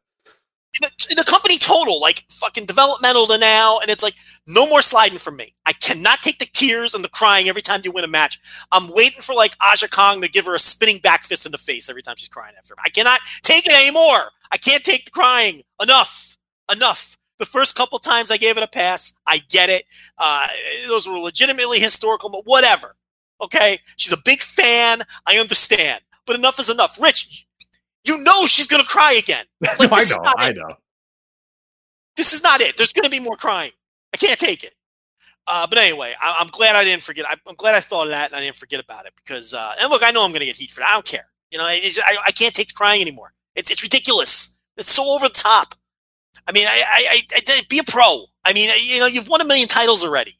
in, 0.75 0.81
the, 0.81 1.07
in 1.11 1.17
the 1.17 1.23
company 1.23 1.57
total, 1.57 1.99
like 1.99 2.23
fucking 2.29 2.65
developmental 2.65 3.27
to 3.27 3.37
now, 3.37 3.79
and 3.79 3.89
it's 3.89 4.01
like 4.01 4.15
no 4.47 4.67
more 4.67 4.81
sliding 4.81 5.19
from 5.19 5.35
me. 5.35 5.53
I 5.65 5.73
cannot 5.73 6.21
take 6.21 6.39
the 6.39 6.47
tears 6.47 6.93
and 6.93 7.03
the 7.03 7.09
crying 7.09 7.47
every 7.47 7.61
time 7.61 7.81
you 7.83 7.91
win 7.91 8.03
a 8.03 8.07
match. 8.07 8.39
I'm 8.71 8.87
waiting 8.89 9.21
for 9.21 9.35
like 9.35 9.55
Aja 9.61 9.87
Kong 9.87 10.21
to 10.21 10.27
give 10.27 10.45
her 10.45 10.55
a 10.55 10.59
spinning 10.59 10.97
back 10.99 11.23
fist 11.23 11.45
in 11.45 11.51
the 11.51 11.57
face 11.57 11.89
every 11.89 12.01
time 12.01 12.15
she's 12.17 12.29
crying 12.29 12.55
after. 12.57 12.73
I 12.83 12.89
cannot 12.89 13.19
take 13.43 13.67
it 13.67 13.73
anymore. 13.73 14.31
I 14.51 14.57
can't 14.57 14.83
take 14.83 15.05
the 15.05 15.11
crying. 15.11 15.63
Enough. 15.81 16.37
Enough. 16.71 17.17
The 17.43 17.49
first 17.49 17.75
couple 17.75 17.99
times 17.99 18.31
I 18.31 18.37
gave 18.37 18.55
it 18.55 18.63
a 18.63 18.67
pass, 18.67 19.17
I 19.27 19.39
get 19.49 19.69
it. 19.69 19.83
Uh, 20.17 20.47
those 20.87 21.09
were 21.09 21.19
legitimately 21.19 21.77
historical, 21.77 22.29
but 22.29 22.45
whatever. 22.45 22.95
Okay, 23.41 23.79
she's 23.97 24.13
a 24.13 24.21
big 24.23 24.39
fan. 24.39 25.01
I 25.25 25.39
understand, 25.39 25.99
but 26.25 26.37
enough 26.37 26.57
is 26.57 26.69
enough. 26.69 26.97
Rich, 27.01 27.45
you 28.05 28.17
know 28.23 28.45
she's 28.45 28.65
gonna 28.65 28.85
cry 28.85 29.11
again. 29.13 29.43
Like, 29.61 29.91
I 29.91 29.99
this 29.99 30.11
is 30.11 30.17
know, 30.17 30.33
I 30.37 30.49
it. 30.51 30.55
know. 30.55 30.75
This 32.15 32.31
is 32.31 32.41
not 32.43 32.61
it. 32.61 32.77
There's 32.77 32.93
going 32.93 33.03
to 33.03 33.09
be 33.09 33.19
more 33.19 33.35
crying. 33.35 33.71
I 34.13 34.17
can't 34.17 34.39
take 34.39 34.63
it. 34.63 34.73
Uh, 35.47 35.67
but 35.67 35.77
anyway, 35.77 36.13
I, 36.21 36.37
I'm 36.39 36.47
glad 36.47 36.77
I 36.77 36.85
didn't 36.85 37.03
forget. 37.03 37.25
I, 37.27 37.35
I'm 37.45 37.55
glad 37.55 37.75
I 37.75 37.81
thought 37.81 38.03
of 38.03 38.11
that 38.11 38.31
and 38.31 38.37
I 38.37 38.39
didn't 38.39 38.55
forget 38.55 38.79
about 38.79 39.05
it 39.05 39.13
because. 39.17 39.53
Uh, 39.53 39.73
and 39.81 39.89
look, 39.89 40.01
I 40.01 40.11
know 40.11 40.23
I'm 40.23 40.31
going 40.31 40.39
to 40.39 40.45
get 40.45 40.55
heat 40.55 40.71
for 40.71 40.79
that. 40.79 40.89
I 40.89 40.93
don't 40.93 41.05
care. 41.05 41.25
You 41.51 41.57
know, 41.57 41.65
I, 41.65 41.91
I 42.25 42.31
can't 42.31 42.53
take 42.55 42.69
the 42.69 42.73
crying 42.73 43.01
anymore. 43.01 43.33
It's 43.55 43.69
it's 43.69 43.83
ridiculous. 43.83 44.57
It's 44.77 44.93
so 44.93 45.13
over 45.13 45.27
the 45.27 45.33
top. 45.33 45.75
I 46.47 46.51
mean, 46.51 46.67
I, 46.67 46.83
I, 46.87 47.21
I, 47.31 47.41
I 47.47 47.61
be 47.69 47.79
a 47.79 47.83
pro. 47.83 48.25
I 48.45 48.53
mean, 48.53 48.69
you 48.85 48.99
know, 48.99 49.05
you've 49.05 49.29
won 49.29 49.41
a 49.41 49.45
million 49.45 49.67
titles 49.67 50.03
already. 50.03 50.37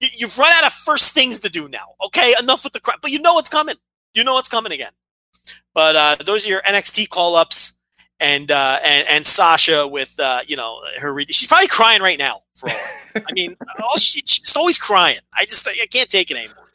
You, 0.00 0.08
you've 0.16 0.38
run 0.38 0.52
out 0.52 0.66
of 0.66 0.72
first 0.72 1.12
things 1.12 1.40
to 1.40 1.48
do 1.48 1.68
now. 1.68 1.94
Okay, 2.06 2.34
enough 2.40 2.64
with 2.64 2.72
the 2.72 2.80
crap. 2.80 3.00
But 3.00 3.12
you 3.12 3.20
know 3.20 3.34
what's 3.34 3.48
coming. 3.48 3.76
You 4.14 4.24
know 4.24 4.34
what's 4.34 4.48
coming 4.48 4.72
again. 4.72 4.92
But 5.74 5.96
uh, 5.96 6.16
those 6.24 6.46
are 6.46 6.48
your 6.48 6.62
NXT 6.62 7.08
call 7.10 7.36
ups 7.36 7.74
and 8.20 8.50
uh, 8.50 8.80
and 8.82 9.06
and 9.08 9.26
Sasha 9.26 9.86
with 9.86 10.18
uh, 10.18 10.40
you 10.46 10.56
know 10.56 10.80
her. 10.98 11.12
Re- 11.12 11.26
she's 11.28 11.48
probably 11.48 11.68
crying 11.68 12.02
right 12.02 12.18
now. 12.18 12.42
For 12.54 12.70
all 12.70 12.76
I. 13.14 13.32
Mean, 13.32 13.56
all 13.82 13.96
she, 13.98 14.20
she's 14.20 14.56
always 14.56 14.78
crying. 14.78 15.20
I 15.32 15.44
just 15.44 15.66
I 15.68 15.86
can't 15.86 16.08
take 16.08 16.30
it 16.30 16.36
anymore. 16.36 16.72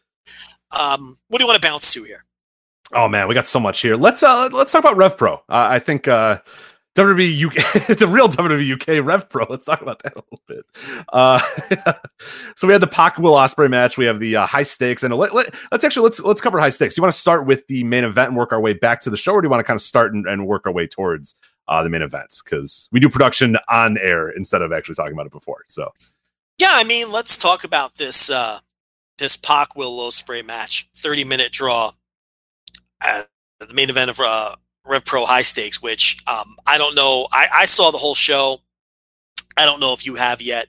Um, 0.72 1.18
what 1.28 1.40
do 1.40 1.44
you 1.44 1.48
want 1.48 1.62
to 1.62 1.68
bounce 1.68 1.94
to 1.94 2.04
here? 2.04 2.24
Oh 2.94 3.08
man, 3.08 3.28
we 3.28 3.36
got 3.36 3.48
so 3.48 3.60
much 3.60 3.82
here. 3.82 3.96
Let's 3.96 4.24
uh 4.24 4.50
let's 4.52 4.72
talk 4.72 4.84
about 4.84 4.98
Rev 4.98 5.18
Pro. 5.18 5.36
Uh, 5.36 5.40
I 5.50 5.80
think 5.80 6.08
uh 6.08 6.40
WWE 6.96 7.46
UK, 7.46 7.98
the 8.00 8.08
real 8.08 8.28
WWE 8.28 8.74
UK 8.74 9.06
Rev 9.06 9.30
Pro. 9.30 9.46
Let's 9.50 9.66
talk 9.66 9.82
about 9.82 10.04
that 10.04 10.14
a 10.14 10.24
little 10.32 10.42
bit. 10.48 10.66
Uh, 11.14 11.40
so 12.56 12.68
we 12.68 12.74
had 12.74 12.82
the 12.82 12.88
Pac 12.88 13.18
Will 13.18 13.34
Ospreay 13.34 13.70
match. 13.70 13.98
We 13.98 14.06
have 14.06 14.20
the 14.20 14.36
uh, 14.36 14.46
high 14.46 14.64
stakes, 14.64 15.04
and 15.04 15.14
let, 15.16 15.34
let, 15.34 15.54
us 15.72 15.84
actually 15.84 16.04
let's 16.04 16.20
let's 16.20 16.42
cover 16.42 16.60
high 16.60 16.70
stakes. 16.70 16.98
You 16.98 17.02
want 17.02 17.14
to 17.14 17.20
start 17.20 17.46
with 17.46 17.66
the 17.68 17.84
main 17.86 18.04
event 18.04 18.30
and 18.30 18.38
work 18.38 18.52
our 18.52 18.60
way 18.60 18.74
back 18.74 19.00
to 19.02 19.10
the 19.10 19.16
show, 19.16 19.34
or 19.34 19.42
do 19.42 19.46
you 19.46 19.50
want 19.50 19.62
to 19.62 19.64
kind 19.64 19.78
of 19.78 19.82
start 19.82 20.14
and, 20.14 20.26
and 20.28 20.46
work 20.48 20.66
our 20.66 20.74
way 20.74 20.86
towards 20.86 21.36
uh, 21.70 21.82
the 21.82 21.90
main 21.90 22.02
events? 22.02 22.42
Because 22.42 22.90
we 22.92 23.00
do 23.00 23.08
production 23.08 23.58
on 23.70 23.98
air 23.98 24.30
instead 24.30 24.62
of 24.62 24.74
actually 24.74 24.96
talking 24.96 25.14
about 25.14 25.28
it 25.28 25.32
before. 25.32 25.64
So 25.68 25.94
Yeah, 26.58 26.72
I 26.74 26.84
mean, 26.84 27.10
let's 27.10 27.38
talk 27.38 27.64
about 27.64 27.96
this 27.96 28.30
uh, 28.30 28.60
this 29.18 29.38
Pac 29.38 29.78
Will 29.78 29.98
Ospreay 29.98 30.46
match, 30.46 30.90
thirty 30.98 31.24
minute 31.24 31.54
draw 31.54 31.94
at 33.02 33.30
the 33.60 33.74
main 33.74 33.90
event 33.90 34.10
of 34.10 34.20
uh, 34.20 34.56
Rev 34.86 35.06
Pro 35.06 35.26
High 35.26 35.44
Stakes, 35.44 35.82
which 35.82 36.18
um, 36.28 36.56
I 36.66 36.78
don't 36.78 36.96
know. 36.96 37.28
I, 37.32 37.48
I 37.54 37.66
saw 37.66 37.92
the 37.92 37.98
whole 37.98 38.16
show. 38.16 38.62
I 39.58 39.66
don't 39.66 39.80
know 39.80 39.94
if 39.94 40.06
you 40.06 40.16
have 40.16 40.42
yet. 40.42 40.68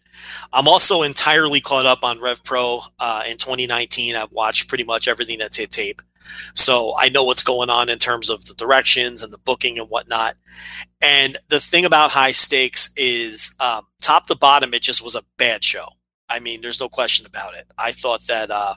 I'm 0.53 0.69
also 0.69 1.03
entirely 1.03 1.61
caught 1.61 1.87
up 1.87 2.03
on 2.03 2.21
Rev 2.21 2.43
Pro 2.43 2.81
uh, 2.99 3.23
in 3.27 3.39
2019. 3.39 4.17
I've 4.17 4.33
watched 4.33 4.69
pretty 4.69 4.85
much 4.85 5.09
everything 5.09 5.39
that's 5.39 5.57
hit 5.57 5.71
tape. 5.71 6.03
So 6.55 6.95
I 6.97 7.09
know 7.09 7.25
what's 7.25 7.43
going 7.43 7.71
on 7.71 7.89
in 7.89 7.99
terms 7.99 8.31
of 8.31 8.45
the 8.45 8.55
directions 8.55 9.23
and 9.23 9.33
the 9.33 9.39
booking 9.39 9.79
and 9.79 9.89
whatnot. 9.89 10.37
And 11.01 11.39
the 11.49 11.61
thing 11.61 11.85
about 11.85 12.11
high 12.11 12.33
stakes 12.33 12.91
is 12.97 13.55
um, 13.61 13.87
top 14.01 14.27
to 14.29 14.37
bottom, 14.37 14.75
it 14.75 14.83
just 14.83 15.03
was 15.03 15.15
a 15.15 15.25
bad 15.37 15.65
show. 15.65 15.87
I 16.29 16.41
mean, 16.41 16.63
there's 16.63 16.81
no 16.81 16.89
question 16.89 17.27
about 17.27 17.55
it. 17.55 17.67
I 17.77 17.93
thought 17.93 18.27
that 18.27 18.51
uh, 18.51 18.75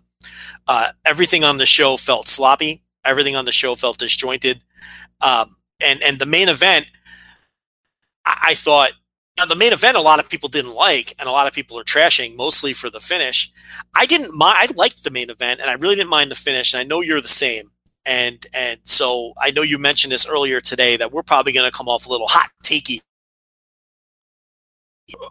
uh, 0.67 0.91
everything 1.05 1.43
on 1.43 1.57
the 1.57 1.65
show 1.65 1.97
felt 1.97 2.27
sloppy. 2.27 2.83
Everything 3.03 3.35
on 3.35 3.45
the 3.45 3.51
show 3.51 3.75
felt 3.75 3.99
disjointed. 3.99 4.61
Um, 5.21 5.55
and 5.83 6.01
and 6.03 6.19
the 6.19 6.25
main 6.25 6.49
event, 6.49 6.85
I, 8.25 8.47
I 8.49 8.53
thought 8.53 8.91
now 9.37 9.45
the 9.45 9.55
main 9.55 9.73
event 9.73 9.97
a 9.97 10.01
lot 10.01 10.19
of 10.19 10.29
people 10.29 10.49
didn't 10.49 10.73
like, 10.73 11.13
and 11.19 11.27
a 11.27 11.31
lot 11.31 11.47
of 11.47 11.53
people 11.53 11.77
are 11.79 11.83
trashing, 11.83 12.35
mostly 12.35 12.73
for 12.73 12.89
the 12.89 12.99
finish. 12.99 13.51
I 13.95 14.05
didn't 14.05 14.35
mind. 14.35 14.57
I 14.57 14.67
liked 14.75 15.03
the 15.03 15.11
main 15.11 15.29
event, 15.29 15.59
and 15.59 15.69
I 15.69 15.73
really 15.73 15.95
didn't 15.95 16.09
mind 16.09 16.31
the 16.31 16.35
finish. 16.35 16.73
And 16.73 16.79
I 16.79 16.83
know 16.83 17.01
you're 17.01 17.21
the 17.21 17.27
same. 17.27 17.71
And 18.05 18.45
and 18.53 18.79
so 18.83 19.33
I 19.39 19.51
know 19.51 19.63
you 19.63 19.77
mentioned 19.77 20.13
this 20.13 20.27
earlier 20.27 20.61
today 20.61 20.95
that 20.97 21.11
we're 21.11 21.23
probably 21.23 21.53
going 21.53 21.69
to 21.69 21.75
come 21.75 21.89
off 21.89 22.05
a 22.05 22.09
little 22.09 22.27
hot 22.27 22.51
takey. 22.63 22.99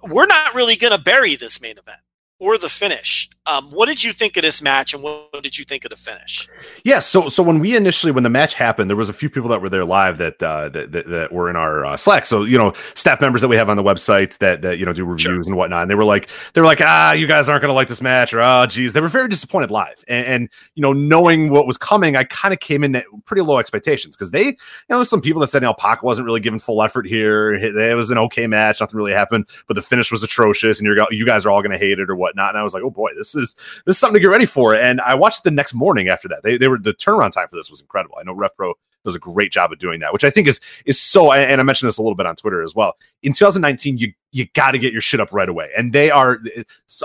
We're 0.02 0.27
not 0.27 0.55
really 0.55 0.77
going 0.77 0.97
to 0.97 1.02
bury 1.02 1.35
this 1.36 1.61
main 1.61 1.78
event 1.78 1.98
or 2.40 2.59
the 2.59 2.69
finish. 2.69 3.28
Um, 3.47 3.70
what 3.70 3.86
did 3.86 4.02
you 4.02 4.12
think 4.12 4.36
of 4.36 4.43
this 4.43 4.62
match, 4.62 4.94
and 4.94 5.02
what, 5.02 5.28
what 5.32 5.43
did 5.43 5.59
you 5.59 5.65
think 5.66 5.85
of 5.85 5.90
the 5.90 5.97
finish? 5.97 6.48
Yeah, 6.82 6.98
so 6.98 7.28
so 7.28 7.43
when 7.43 7.59
we 7.59 7.77
initially 7.77 8.11
when 8.11 8.24
the 8.24 8.31
match 8.31 8.55
happened, 8.55 8.89
there 8.89 8.97
was 8.97 9.09
a 9.11 9.12
few 9.12 9.28
people 9.28 9.51
that 9.51 9.61
were 9.61 9.69
there 9.69 9.85
live 9.85 10.16
that 10.19 10.43
uh, 10.43 10.70
that, 10.70 10.93
that 10.93 11.09
that 11.09 11.32
were 11.32 11.51
in 11.51 11.56
our 11.56 11.85
uh, 11.85 11.97
Slack. 11.97 12.24
So 12.24 12.44
you 12.44 12.56
know, 12.56 12.73
staff 12.94 13.20
members 13.20 13.43
that 13.43 13.48
we 13.48 13.56
have 13.56 13.69
on 13.69 13.77
the 13.77 13.82
website 13.82 14.39
that 14.39 14.62
that 14.62 14.78
you 14.78 14.86
know 14.86 14.93
do 14.94 15.05
reviews 15.05 15.20
Sure. 15.23 15.40
and 15.43 15.56
whatnot. 15.56 15.82
And 15.82 15.90
they 15.90 15.94
were 15.94 16.05
like, 16.05 16.28
they 16.55 16.61
were 16.62 16.66
like, 16.66 16.81
ah, 16.81 17.12
you 17.12 17.27
guys 17.27 17.48
aren't 17.48 17.61
going 17.61 17.69
to 17.69 17.74
like 17.74 17.89
this 17.89 18.01
match, 18.01 18.32
or 18.32 18.40
oh, 18.40 18.65
geez, 18.66 18.94
they 18.94 19.01
were 19.01 19.09
very 19.09 19.28
disappointed 19.28 19.70
live. 19.70 20.02
And, 20.09 20.27
and 20.27 20.48
you 20.74 20.81
know, 20.82 20.94
knowing 20.94 21.51
what 21.51 21.66
was 21.66 21.77
coming, 21.77 22.16
I 22.16 22.24
kind 22.24 22.55
of 22.55 22.61
came 22.61 22.82
in 22.82 22.97
at 22.97 23.05
pretty 23.27 23.43
low 23.43 23.59
expectations 23.59 24.16
because 24.16 24.31
they, 24.31 24.47
you 24.47 24.56
know, 24.89 24.97
there's 24.97 25.11
some 25.11 25.20
people 25.20 25.40
that 25.43 25.48
said, 25.48 25.62
you 25.62 25.69
know, 25.69 25.74
Pac 25.74 26.02
wasn't 26.02 26.24
really 26.24 26.40
giving 26.40 26.59
full 26.59 26.82
effort 26.82 27.06
here. 27.06 27.55
It 27.55 27.94
was 27.94 28.11
an 28.11 28.19
okay 28.19 28.47
match, 28.47 28.81
nothing 28.81 28.97
really 28.97 29.12
happened, 29.12 29.47
but 29.69 29.74
the 29.74 29.82
finish 29.82 30.11
was 30.11 30.23
atrocious, 30.23 30.78
and 30.78 30.86
you're 30.86 30.97
you 31.11 31.27
guys 31.27 31.44
are 31.44 31.51
all 31.51 31.61
going 31.61 31.73
to 31.73 31.78
hate 31.78 31.98
it 31.98 32.09
or 32.09 32.16
whatnot. 32.25 32.51
And 32.51 32.59
I 32.59 32.63
was 32.63 32.75
like, 32.75 32.83
oh 32.83 32.91
boy, 32.91 33.11
this 33.17 33.35
is 33.35 33.55
this 33.85 33.97
is 33.97 33.99
something 33.99 34.15
to 34.15 34.21
get 34.21 34.31
ready 34.31 34.47
for. 34.47 34.75
And 34.75 35.01
I 35.03 35.15
watched 35.15 35.45
the 35.45 35.51
next 35.51 35.75
morning 35.75 36.09
after 36.09 36.29
that. 36.29 36.43
They 36.43 36.57
they 36.57 36.69
were 36.69 36.79
the 36.79 36.95
turnaround 36.95 37.33
time 37.33 37.49
for 37.49 37.57
this 37.57 37.71
was 37.71 37.81
incredible. 37.81 38.17
I 38.19 38.25
know 38.25 38.35
RevPro 38.35 38.73
does 39.05 39.15
a 39.15 39.19
great 39.19 39.53
job 39.53 39.71
of 39.71 39.79
doing 39.79 40.01
that, 40.01 40.13
which 40.13 40.25
I 40.25 40.31
think 40.31 40.49
is 40.49 40.61
is 40.87 41.01
so. 41.01 41.31
And 41.33 41.61
I 41.61 41.65
mentioned 41.65 41.89
this 41.89 41.99
a 41.99 42.03
little 42.03 42.17
bit 42.17 42.27
on 42.27 42.37
Twitter 42.37 42.63
as 42.63 42.75
well. 42.75 42.95
In 43.23 43.33
2019, 43.33 43.99
you 43.99 44.13
you 44.33 44.47
got 44.55 44.73
to 44.73 44.79
get 44.79 44.93
your 44.93 45.03
shit 45.03 45.21
up 45.21 45.33
right 45.33 45.49
away, 45.49 45.71
and 45.77 45.93
they 45.93 46.11
are 46.11 46.41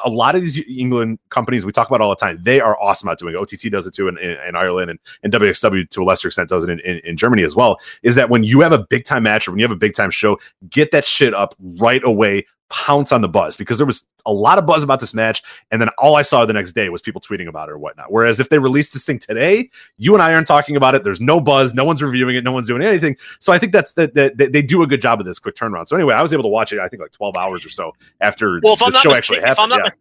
a 0.04 0.10
lot 0.10 0.36
of 0.36 0.42
these 0.42 0.58
England 0.68 1.20
companies 1.30 1.66
we 1.66 1.72
talk 1.72 1.88
about 1.88 2.02
all 2.02 2.10
the 2.10 2.16
time. 2.16 2.40
They 2.42 2.60
are 2.60 2.80
awesome 2.82 3.10
at 3.10 3.20
doing. 3.20 3.36
It. 3.36 3.38
OTT 3.38 3.72
does 3.72 3.86
it 3.86 3.94
too 3.94 4.08
in, 4.08 4.18
in, 4.18 4.32
in 4.48 4.56
Ireland, 4.56 4.90
and, 4.90 5.00
and 5.24 5.34
WXW 5.34 5.90
to 5.90 6.02
a 6.02 6.06
lesser 6.06 6.30
extent 6.30 6.50
does 6.50 6.64
it 6.64 6.70
in, 6.70 6.80
in, 6.80 7.00
in 7.00 7.18
Germany 7.18 7.44
as 7.44 7.56
well. 7.56 7.78
Is 8.02 8.16
that 8.16 8.30
when 8.30 8.44
you 8.44 8.62
have 8.62 8.72
a 8.72 8.80
big 8.80 9.06
time 9.06 9.24
match 9.24 9.48
or 9.48 9.52
when 9.52 9.60
you 9.60 9.66
have 9.66 9.72
a 9.72 9.76
big 9.76 9.94
time 9.94 10.12
show, 10.12 10.40
get 10.70 10.92
that 10.92 11.06
shit 11.06 11.34
up 11.34 11.54
right 11.60 12.04
away 12.04 12.46
pounce 12.70 13.12
on 13.12 13.22
the 13.22 13.28
buzz 13.28 13.58
because 13.58 13.78
there 13.78 13.88
was 13.88 14.04
a 14.26 14.32
lot 14.32 14.58
of 14.58 14.66
buzz 14.66 14.84
about 14.84 15.00
this 15.00 15.14
match. 15.14 15.42
And 15.72 15.82
then 15.82 15.90
all 15.98 16.16
I 16.16 16.22
saw 16.22 16.46
the 16.46 16.54
next 16.54 16.74
day 16.74 16.90
was 16.90 17.02
people 17.02 17.20
tweeting 17.20 17.48
about 17.48 17.70
it 17.70 17.74
or 17.74 17.78
whatnot. 17.78 18.12
Whereas 18.12 18.40
if 18.40 18.50
they 18.50 18.60
released 18.60 18.94
this 18.94 19.06
thing 19.06 19.20
today, 19.20 19.70
you 19.98 20.14
and 20.14 20.22
I 20.22 20.34
aren't 20.34 20.48
talking 20.48 20.76
about 20.76 20.96
it. 20.96 21.04
There's 21.04 21.22
no 21.22 21.40
buzz. 21.40 21.74
No 21.74 21.84
one's 21.84 22.02
reviewing 22.02 22.36
it. 22.36 22.44
No 22.44 22.52
one's 22.52 22.68
doing 22.68 22.82
anything. 22.82 23.18
So 23.40 23.52
I 23.52 23.60
think 23.60 23.74
that's 23.74 23.94
that, 23.94 24.14
that, 24.14 24.38
they 24.38 24.62
do 24.62 24.84
a 24.84 24.88
good 24.88 25.02
job 25.02 25.20
of 25.20 25.26
this 25.26 25.40
quick 25.40 25.56
turnaround. 25.56 25.88
So 25.88 25.96
anyway, 25.96 26.14
I 26.14 26.22
was 26.22 26.34
able 26.34 26.44
to 26.44 26.50
watch 26.50 26.72
it, 26.72 26.80
I 26.80 26.88
think 26.88 27.02
like 27.02 27.12
12 27.12 27.38
hours 27.38 27.66
or 27.66 27.70
so 27.70 27.94
after 28.22 28.60
well, 28.64 28.74
if 28.74 28.80
the 28.80 28.86
I'm 28.86 28.92
not 28.94 29.02
show 29.02 29.10
mistaken, 29.10 29.44
actually 29.44 29.50
happened. 29.50 29.52
If 29.52 29.60
I'm, 29.60 29.70
not, 29.70 29.94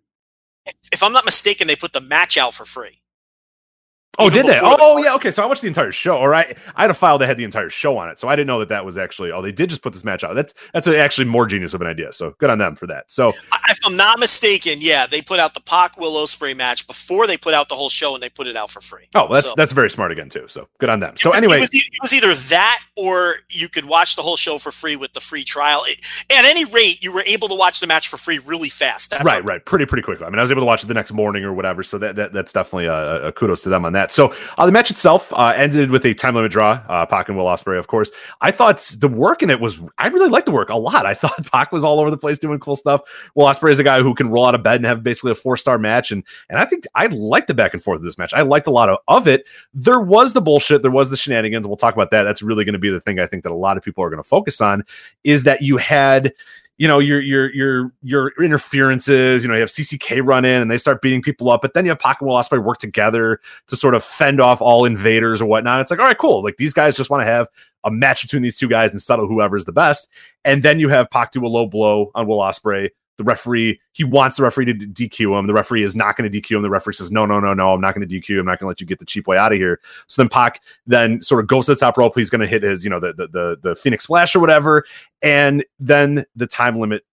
yeah. 0.67 0.73
if 0.93 1.03
I'm 1.03 1.13
not 1.13 1.25
mistaken, 1.25 1.67
they 1.67 1.77
put 1.77 1.93
the 1.93 2.01
match 2.01 2.37
out 2.37 2.55
for 2.55 2.65
free. 2.65 3.01
Oh, 4.21 4.29
did 4.29 4.47
they? 4.47 4.55
before 4.55 4.71
the 4.77 4.83
Oh, 4.83 4.99
yeah. 4.99 5.15
Okay, 5.15 5.31
so 5.31 5.45
I 5.45 5.47
watched 5.47 5.63
the 5.63 5.69
entire 5.69 5.93
show. 5.93 6.17
All 6.17 6.27
right, 6.29 6.59
I 6.75 6.83
had 6.83 6.91
a 6.91 6.95
file 6.95 7.19
that 7.19 7.29
had 7.29 7.37
the 7.37 7.45
entire 7.45 7.71
show 7.71 7.97
on 7.99 8.09
it, 8.09 8.19
so 8.19 8.27
I 8.29 8.35
didn't 8.35 8.49
know 8.49 8.59
that 8.59 8.69
that 8.71 8.85
was 8.85 8.99
actually. 8.99 9.31
Oh, 9.31 9.41
they 9.41 9.53
did 9.53 9.71
just 9.71 9.81
put 9.81 9.93
this 9.93 10.03
match 10.03 10.25
out. 10.25 10.35
That's 10.35 10.55
that's 10.75 10.89
actually 10.89 11.27
more 11.27 11.47
genius 11.47 11.73
of 11.73 11.81
an 11.83 11.87
idea. 11.87 12.13
So 12.13 12.35
good 12.39 12.51
on 12.51 12.59
them 12.59 12.75
for 12.75 12.89
that. 12.89 13.11
So 13.13 13.29
If 13.69 13.79
I'm 13.85 13.97
not 13.97 14.19
mistaken, 14.19 14.79
yeah, 14.81 15.07
they 15.07 15.23
put 15.23 15.39
out 15.39 15.55
the 15.55 15.61
Pac 15.61 15.99
Will 15.99 16.15
Ospreay 16.15 16.57
match 16.57 16.85
before 16.89 17.29
they 17.29 17.37
put 17.37 17.55
out 17.55 17.69
the 17.69 17.77
whole 17.77 17.89
show, 17.89 18.15
and 18.15 18.23
they 18.23 18.29
put 18.29 18.49
it 18.49 18.57
out 18.57 18.71
for 18.73 18.81
free. 18.81 19.07
oh, 19.15 19.33
that's 19.33 19.47
So- 19.47 19.55
that's 19.57 19.73
very 19.73 19.91
smart 19.91 20.11
again 20.11 20.29
too. 20.29 20.47
So 20.49 20.69
good 20.81 20.89
on 20.91 20.99
them. 20.99 21.17
So 21.17 21.31
was- 21.31 21.39
anyway, 21.39 21.59
it 21.59 21.61
was, 21.61 21.71
it 21.73 22.03
was 22.03 22.13
either 22.13 22.35
that 22.35 22.81
or 22.97 23.37
you 23.49 23.69
could 23.69 23.85
watch 23.85 24.17
the 24.17 24.23
whole 24.23 24.37
show 24.37 24.59
for 24.59 24.73
free 24.73 24.97
with 24.97 25.13
the 25.13 25.21
free 25.21 25.45
trial. 25.45 25.85
It- 25.87 26.01
at 26.37 26.45
any 26.45 26.65
rate, 26.65 27.03
you 27.05 27.13
were 27.13 27.23
able 27.27 27.49
to 27.49 27.55
watch 27.55 27.79
the 27.79 27.87
match 27.87 28.09
for 28.09 28.17
free 28.17 28.41
really 28.41 28.69
fast. 28.69 29.11
That's 29.11 29.25
right, 29.25 29.45
right, 29.45 29.65
pretty 29.65 29.87
pretty 29.87 30.03
quickly. 30.03 30.27
I 30.27 30.31
mean, 30.31 30.41
I 30.41 30.43
was 30.43 30.51
able 30.51 30.63
to 30.63 30.67
watch 30.67 30.83
it 30.83 30.89
the 30.89 30.95
next 30.95 31.13
morning 31.13 31.45
or 31.45 31.53
whatever. 31.53 31.85
So 31.85 31.99
that, 31.99 32.17
that 32.17 32.33
that's 32.33 32.53
definitely 32.53 32.87
a, 32.87 33.27
a 33.29 33.33
kudos 33.33 33.63
to 33.63 33.69
them 33.69 33.85
on 33.85 33.93
that. 33.93 34.08
So 34.11 34.35
uh, 34.57 34.67
the 34.67 34.73
match 34.73 34.91
itself 34.91 35.33
uh, 35.35 35.53
ended 35.55 35.91
with 35.91 36.05
a 36.05 36.15
time 36.15 36.35
limit 36.35 36.53
draw. 36.53 36.83
Uh, 36.89 37.07
Pac 37.07 37.29
and 37.29 37.37
Will 37.37 37.47
Ospreay, 37.47 37.79
of 37.79 37.87
course. 37.87 38.11
I 38.41 38.51
thought 38.51 38.79
the 38.99 39.09
work 39.09 39.43
in 39.43 39.51
it 39.51 39.61
was. 39.61 39.83
I 39.99 40.09
really 40.09 40.29
liked 40.29 40.47
the 40.47 40.53
work 40.53 40.71
a 40.71 40.77
lot. 40.77 41.07
I 41.07 41.15
thought 41.15 41.47
Pac 41.53 41.73
was 41.73 41.85
all 41.85 42.01
over 42.01 42.11
the 42.11 42.17
place 42.17 42.39
doing 42.39 42.59
cool 42.61 42.77
stuff. 42.77 43.03
Will 43.35 43.47
Ospreay 43.47 43.73
is 43.73 43.79
a 43.79 43.85
guy 43.85 44.01
who 44.01 44.15
can 44.15 44.29
roll 44.29 44.47
out 44.47 44.55
of 44.55 44.63
bed 44.63 44.77
and 44.77 44.87
have 44.87 45.03
basically 45.03 45.33
a 45.33 45.35
four 45.35 45.57
star 45.57 45.79
match, 45.79 46.11
and 46.11 46.25
and 46.49 46.59
I 46.59 46.65
think 46.65 46.87
I 46.95 47.07
liked 47.07 47.49
the 47.49 47.55
back 47.55 47.75
and 47.75 47.83
forth 47.83 47.99
of 47.99 48.05
this 48.05 48.19
match. 48.19 48.33
I 48.35 48.43
liked 48.43 48.67
a 48.67 48.73
lot 48.73 48.89
of, 48.89 48.99
of 49.09 49.29
it. 49.29 49.47
There 49.75 50.01
was 50.01 50.33
the 50.33 50.41
bullshit. 50.41 50.83
There 50.83 50.91
was 50.91 51.11
the 51.11 51.17
shenanigans. 51.17 51.67
We'll 51.67 51.77
talk 51.77 51.95
about 51.95 52.11
that. 52.11 52.23
That's 52.23 52.43
really 52.43 52.65
going 52.65 52.75
to 52.75 52.79
be 52.79 52.91
the 52.91 53.01
thing 53.01 53.19
I 53.21 53.27
think 53.27 53.45
that 53.45 53.53
a 53.53 53.55
lot 53.55 53.77
of 53.77 53.83
people 53.83 54.05
are 54.05 54.11
going 54.11 54.23
to 54.23 54.29
focus 54.29 54.61
on. 54.61 54.85
Is 55.25 55.45
that 55.45 55.63
you 55.63 55.77
had 55.77 56.33
you 56.79 56.87
know 56.87 57.01
your 57.01 57.21
your 57.21 57.53
your 57.53 57.93
your 58.03 58.33
interferences. 58.43 59.43
You 59.43 59.49
know 59.49 59.55
you 59.55 59.61
have 59.61 59.69
CCK 59.69 60.25
run 60.25 60.45
in 60.45 60.63
and 60.63 60.71
they 60.71 60.79
start 60.79 61.03
beating 61.03 61.21
people 61.21 61.51
up, 61.51 61.61
but 61.61 61.75
then 61.75 61.85
you 61.85 61.91
have 61.91 61.99
Pac 61.99 62.21
and 62.21 62.29
Will 62.29 62.37
Ospreay 62.37 62.63
work 62.63 62.79
together 62.79 63.41
to 63.67 63.77
sort 63.77 63.95
of 63.95 64.05
fend 64.05 64.41
off 64.41 64.63
all 64.63 64.85
invaders 64.85 65.43
or 65.43 65.47
whatnot. 65.47 65.81
It's 65.81 65.91
like 65.91 66.01
all 66.01 66.07
right, 66.07 66.17
cool. 66.17 66.43
Like 66.43 66.57
these 66.57 66.73
guys 66.73 66.97
just 66.97 67.11
want 67.11 67.21
to 67.23 67.27
have 67.27 67.49
a 67.85 67.91
match 67.91 68.23
between 68.23 68.43
these 68.43 68.57
two 68.57 68.69
guys 68.69 68.93
and 68.93 69.03
settle 69.03 69.27
whoever's 69.27 69.65
the 69.65 69.73
best. 69.73 70.09
And 70.45 70.63
then 70.63 70.81
you 70.81 70.89
have 70.89 71.11
Pac 71.11 71.33
do 71.33 71.45
a 71.45 71.49
low 71.49 71.67
blow 71.67 72.11
on 72.15 72.27
Will 72.27 72.39
Ospreay. 72.39 72.91
The 73.19 73.25
referee 73.25 73.81
he 73.93 74.05
wants 74.05 74.37
the 74.37 74.45
referee 74.45 74.67
to 74.67 74.75
DQ 74.75 75.39
him. 75.39 75.47
The 75.47 75.53
referee 75.53 75.83
is 75.83 75.95
not 75.95 76.17
going 76.17 76.31
to 76.31 76.41
DQ 76.41 76.57
him. 76.57 76.63
The 76.63 76.71
referee 76.71 76.95
says 76.95 77.11
no, 77.11 77.27
no, 77.27 77.41
no, 77.41 77.53
no. 77.53 77.73
I'm 77.73 77.81
not 77.81 77.95
going 77.95 78.09
to 78.09 78.21
DQ. 78.21 78.41
I'm 78.41 78.47
not 78.47 78.59
going 78.59 78.67
to 78.67 78.69
let 78.69 78.81
you 78.81 78.87
get 78.87 79.01
the 79.01 79.05
cheap 79.05 79.27
way 79.27 79.37
out 79.37 79.53
of 79.53 79.59
here. 79.59 79.81
So 80.07 80.23
then 80.23 80.29
Pac 80.29 80.63
then 80.87 81.21
sort 81.21 81.43
of 81.43 81.49
goes 81.49 81.67
to 81.67 81.75
the 81.75 81.81
top 81.81 81.99
rope. 81.99 82.15
He's 82.15 82.31
going 82.31 82.41
to 82.41 82.47
hit 82.47 82.63
his 82.63 82.85
you 82.85 82.91
know 82.91 83.01
the, 83.01 83.13
the 83.13 83.29
the 83.29 83.59
the 83.63 83.77
Phoenix 83.77 84.05
Splash 84.05 84.35
or 84.35 84.41
whatever. 84.41 84.85
And 85.21 85.65
then 85.79 86.25
the 86.37 86.47
time 86.47 86.79
limit 86.79 87.05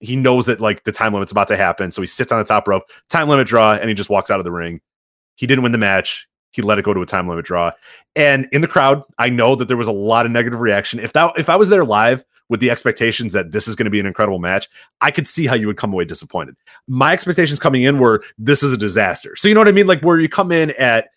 he 0.00 0.16
knows 0.16 0.46
that 0.46 0.60
like 0.60 0.84
the 0.84 0.92
time 0.92 1.12
limit's 1.12 1.32
about 1.32 1.48
to 1.48 1.56
happen. 1.56 1.90
So 1.90 2.00
he 2.00 2.06
sits 2.06 2.30
on 2.30 2.38
the 2.38 2.44
top 2.44 2.68
rope, 2.68 2.84
time 3.08 3.28
limit 3.28 3.48
draw, 3.48 3.74
and 3.74 3.88
he 3.88 3.94
just 3.94 4.10
walks 4.10 4.30
out 4.30 4.38
of 4.38 4.44
the 4.44 4.52
ring. 4.52 4.80
He 5.34 5.46
didn't 5.46 5.62
win 5.62 5.72
the 5.72 5.78
match. 5.78 6.26
He 6.52 6.62
let 6.62 6.78
it 6.78 6.84
go 6.84 6.94
to 6.94 7.00
a 7.00 7.06
time 7.06 7.28
limit 7.28 7.44
draw. 7.44 7.72
And 8.16 8.48
in 8.52 8.60
the 8.60 8.68
crowd, 8.68 9.02
I 9.18 9.28
know 9.28 9.54
that 9.56 9.68
there 9.68 9.76
was 9.76 9.86
a 9.86 9.92
lot 9.92 10.24
of 10.24 10.32
negative 10.32 10.60
reaction. 10.60 10.98
If 10.98 11.12
that 11.12 11.32
if 11.36 11.48
I 11.48 11.56
was 11.56 11.68
there 11.68 11.84
live 11.84 12.24
with 12.48 12.60
the 12.60 12.70
expectations 12.70 13.32
that 13.32 13.52
this 13.52 13.68
is 13.68 13.74
going 13.74 13.84
to 13.84 13.90
be 13.90 14.00
an 14.00 14.06
incredible 14.06 14.38
match, 14.38 14.68
I 15.00 15.10
could 15.10 15.28
see 15.28 15.46
how 15.46 15.54
you 15.54 15.66
would 15.66 15.76
come 15.76 15.92
away 15.92 16.04
disappointed. 16.04 16.56
My 16.86 17.12
expectations 17.12 17.58
coming 17.58 17.82
in 17.82 17.98
were 17.98 18.22
this 18.38 18.62
is 18.62 18.72
a 18.72 18.76
disaster. 18.76 19.36
So 19.36 19.48
you 19.48 19.54
know 19.54 19.60
what 19.60 19.68
I 19.68 19.72
mean? 19.72 19.86
Like 19.86 20.00
where 20.02 20.18
you 20.18 20.28
come 20.28 20.52
in 20.52 20.70
at 20.72 21.08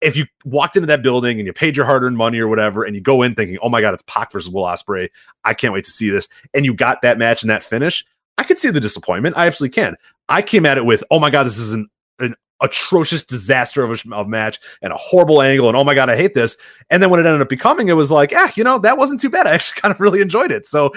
if 0.00 0.16
you 0.16 0.26
walked 0.44 0.76
into 0.76 0.86
that 0.86 1.02
building 1.02 1.38
and 1.38 1.46
you 1.46 1.52
paid 1.52 1.76
your 1.76 1.86
hard-earned 1.86 2.16
money 2.16 2.38
or 2.38 2.48
whatever, 2.48 2.84
and 2.84 2.94
you 2.94 3.00
go 3.00 3.22
in 3.22 3.34
thinking, 3.34 3.58
"Oh 3.62 3.68
my 3.68 3.80
god, 3.80 3.94
it's 3.94 4.04
Pac 4.06 4.30
versus 4.30 4.50
Will 4.50 4.62
Ospreay," 4.62 5.08
I 5.44 5.54
can't 5.54 5.72
wait 5.72 5.84
to 5.86 5.90
see 5.90 6.10
this, 6.10 6.28
and 6.52 6.64
you 6.64 6.74
got 6.74 7.02
that 7.02 7.18
match 7.18 7.42
and 7.42 7.50
that 7.50 7.62
finish, 7.62 8.04
I 8.38 8.44
could 8.44 8.58
see 8.58 8.70
the 8.70 8.80
disappointment. 8.80 9.36
I 9.38 9.46
absolutely 9.46 9.74
can. 9.74 9.96
I 10.28 10.42
came 10.42 10.66
at 10.66 10.76
it 10.76 10.84
with, 10.84 11.02
"Oh 11.10 11.18
my 11.18 11.30
god, 11.30 11.44
this 11.44 11.58
is 11.58 11.72
an 11.72 11.88
an 12.18 12.34
atrocious 12.60 13.24
disaster 13.24 13.82
of 13.82 13.90
a, 13.90 14.14
of 14.14 14.28
match 14.28 14.58
and 14.82 14.92
a 14.92 14.96
horrible 14.96 15.42
angle, 15.42 15.68
and 15.68 15.76
oh 15.76 15.84
my 15.84 15.94
god, 15.94 16.10
I 16.10 16.16
hate 16.16 16.34
this." 16.34 16.56
And 16.90 17.02
then 17.02 17.10
when 17.10 17.20
it 17.20 17.26
ended 17.26 17.42
up 17.42 17.48
becoming, 17.48 17.88
it 17.88 17.94
was 17.94 18.10
like, 18.10 18.32
"Ah, 18.34 18.52
you 18.56 18.64
know, 18.64 18.78
that 18.78 18.98
wasn't 18.98 19.20
too 19.20 19.30
bad. 19.30 19.46
I 19.48 19.54
actually 19.54 19.80
kind 19.80 19.92
of 19.92 20.00
really 20.00 20.20
enjoyed 20.20 20.52
it." 20.52 20.66
So, 20.66 20.92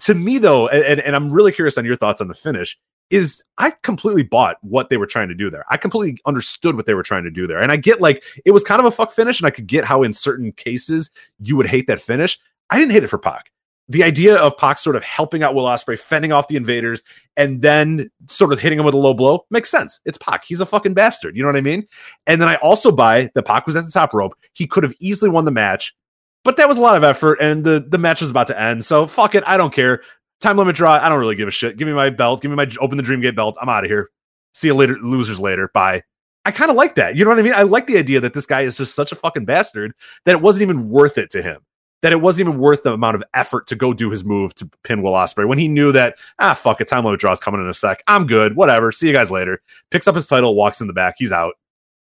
to 0.00 0.14
me 0.14 0.38
though, 0.38 0.68
and, 0.68 1.00
and 1.00 1.16
I'm 1.16 1.30
really 1.30 1.52
curious 1.52 1.78
on 1.78 1.84
your 1.84 1.96
thoughts 1.96 2.20
on 2.20 2.28
the 2.28 2.34
finish 2.34 2.78
is 3.10 3.42
I 3.58 3.70
completely 3.82 4.24
bought 4.24 4.56
what 4.62 4.90
they 4.90 4.96
were 4.96 5.06
trying 5.06 5.28
to 5.28 5.34
do 5.34 5.48
there. 5.48 5.64
I 5.70 5.76
completely 5.76 6.20
understood 6.26 6.74
what 6.74 6.86
they 6.86 6.94
were 6.94 7.04
trying 7.04 7.24
to 7.24 7.30
do 7.30 7.46
there. 7.46 7.60
And 7.60 7.70
I 7.70 7.76
get 7.76 8.00
like 8.00 8.24
it 8.44 8.50
was 8.50 8.64
kind 8.64 8.80
of 8.80 8.86
a 8.86 8.90
fuck 8.90 9.12
finish, 9.12 9.38
and 9.40 9.46
I 9.46 9.50
could 9.50 9.66
get 9.66 9.84
how 9.84 10.02
in 10.02 10.12
certain 10.12 10.52
cases 10.52 11.10
you 11.40 11.56
would 11.56 11.66
hate 11.66 11.86
that 11.86 12.00
finish. 12.00 12.38
I 12.70 12.78
didn't 12.78 12.92
hate 12.92 13.04
it 13.04 13.08
for 13.08 13.18
Pac. 13.18 13.50
The 13.88 14.02
idea 14.02 14.36
of 14.36 14.56
Pac 14.56 14.78
sort 14.78 14.96
of 14.96 15.04
helping 15.04 15.44
out 15.44 15.54
Will 15.54 15.64
Ospreay, 15.64 15.98
fending 15.98 16.32
off 16.32 16.48
the 16.48 16.56
invaders, 16.56 17.02
and 17.36 17.62
then 17.62 18.10
sort 18.26 18.52
of 18.52 18.58
hitting 18.58 18.80
him 18.80 18.84
with 18.84 18.94
a 18.94 18.98
low 18.98 19.14
blow 19.14 19.46
makes 19.50 19.70
sense. 19.70 20.00
It's 20.04 20.18
Pac. 20.18 20.44
He's 20.44 20.60
a 20.60 20.66
fucking 20.66 20.94
bastard. 20.94 21.36
You 21.36 21.42
know 21.42 21.48
what 21.48 21.56
I 21.56 21.60
mean? 21.60 21.86
And 22.26 22.40
then 22.40 22.48
I 22.48 22.56
also 22.56 22.90
buy 22.90 23.30
that 23.34 23.44
Pac 23.44 23.66
was 23.66 23.76
at 23.76 23.84
the 23.84 23.90
top 23.90 24.12
rope. 24.12 24.34
He 24.52 24.66
could 24.66 24.82
have 24.82 24.94
easily 24.98 25.30
won 25.30 25.44
the 25.44 25.52
match, 25.52 25.94
but 26.42 26.56
that 26.56 26.68
was 26.68 26.78
a 26.78 26.80
lot 26.80 26.96
of 26.96 27.04
effort, 27.04 27.38
and 27.40 27.64
the 27.64 27.84
the 27.88 27.98
match 27.98 28.20
was 28.20 28.30
about 28.30 28.48
to 28.48 28.60
end. 28.60 28.84
So 28.84 29.06
fuck 29.06 29.34
it. 29.34 29.44
I 29.46 29.56
don't 29.56 29.72
care. 29.72 30.02
Time 30.40 30.56
limit 30.56 30.76
draw. 30.76 30.94
I 30.94 31.08
don't 31.08 31.20
really 31.20 31.36
give 31.36 31.48
a 31.48 31.52
shit. 31.52 31.76
Give 31.76 31.86
me 31.86 31.94
my 31.94 32.10
belt. 32.10 32.42
Give 32.42 32.50
me 32.50 32.56
my 32.56 32.68
open 32.80 32.96
the 32.96 33.02
dream 33.02 33.20
gate 33.20 33.36
belt. 33.36 33.56
I'm 33.60 33.68
out 33.68 33.84
of 33.84 33.90
here. 33.90 34.10
See 34.52 34.68
you 34.68 34.74
later, 34.74 34.96
losers 35.00 35.38
later. 35.38 35.70
Bye. 35.72 36.02
I 36.44 36.50
kind 36.52 36.70
of 36.70 36.76
like 36.76 36.94
that. 36.94 37.16
You 37.16 37.24
know 37.24 37.30
what 37.30 37.40
I 37.40 37.42
mean? 37.42 37.54
I 37.54 37.62
like 37.62 37.88
the 37.88 37.98
idea 37.98 38.20
that 38.20 38.32
this 38.32 38.46
guy 38.46 38.62
is 38.62 38.76
just 38.76 38.94
such 38.94 39.10
a 39.10 39.16
fucking 39.16 39.44
bastard 39.44 39.92
that 40.24 40.32
it 40.32 40.40
wasn't 40.40 40.62
even 40.62 40.88
worth 40.88 41.18
it 41.18 41.30
to 41.30 41.42
him. 41.42 41.62
That 42.06 42.12
it 42.12 42.20
wasn't 42.20 42.48
even 42.48 42.60
worth 42.60 42.84
the 42.84 42.92
amount 42.92 43.16
of 43.16 43.24
effort 43.34 43.66
to 43.66 43.74
go 43.74 43.92
do 43.92 44.10
his 44.10 44.24
move 44.24 44.54
to 44.54 44.70
pin 44.84 45.02
Will 45.02 45.10
Ospreay 45.10 45.48
when 45.48 45.58
he 45.58 45.66
knew 45.66 45.90
that 45.90 46.16
ah 46.38 46.54
fuck 46.54 46.80
a 46.80 46.84
time 46.84 47.04
limit 47.04 47.18
draw 47.18 47.32
is 47.32 47.40
coming 47.40 47.60
in 47.60 47.66
a 47.66 47.74
sec. 47.74 48.00
I'm 48.06 48.28
good. 48.28 48.54
Whatever. 48.54 48.92
See 48.92 49.08
you 49.08 49.12
guys 49.12 49.32
later. 49.32 49.60
Picks 49.90 50.06
up 50.06 50.14
his 50.14 50.28
title, 50.28 50.54
walks 50.54 50.80
in 50.80 50.86
the 50.86 50.92
back. 50.92 51.16
He's 51.18 51.32
out. 51.32 51.54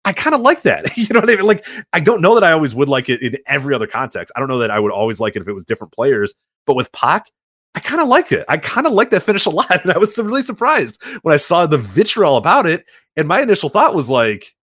I 0.03 0.11
kind 0.11 0.35
of 0.35 0.41
like 0.41 0.63
that. 0.63 0.97
you 0.97 1.07
know 1.11 1.21
what 1.21 1.29
I 1.29 1.37
mean? 1.37 1.45
Like 1.45 1.65
I 1.93 2.01
don't 2.01 2.19
know 2.19 2.35
that 2.35 2.43
I 2.43 2.51
always 2.51 2.75
would 2.75 2.89
like 2.89 3.07
it 3.07 3.21
in 3.21 3.37
every 3.47 3.73
other 3.73 3.87
context. 3.87 4.33
I 4.35 4.41
don't 4.41 4.49
know 4.49 4.59
that 4.59 4.71
I 4.71 4.77
would 4.77 4.91
always 4.91 5.21
like 5.21 5.37
it 5.37 5.41
if 5.41 5.47
it 5.47 5.53
was 5.53 5.63
different 5.63 5.93
players. 5.93 6.33
But 6.67 6.75
with 6.75 6.91
Pac, 6.91 7.31
I 7.73 7.79
kind 7.79 8.01
of 8.01 8.09
like 8.09 8.33
it. 8.33 8.43
I 8.49 8.57
kind 8.57 8.85
of 8.85 8.91
like 8.91 9.09
that 9.11 9.23
finish 9.23 9.45
a 9.45 9.51
lot. 9.51 9.71
And 9.83 9.93
I 9.93 9.97
was 9.97 10.17
really 10.17 10.41
surprised 10.41 11.01
when 11.21 11.33
I 11.33 11.37
saw 11.37 11.65
the 11.65 11.77
vitriol 11.77 12.35
about 12.35 12.67
it. 12.67 12.83
And 13.15 13.25
my 13.25 13.39
initial 13.39 13.69
thought 13.69 13.95
was 13.95 14.09
like, 14.09 14.53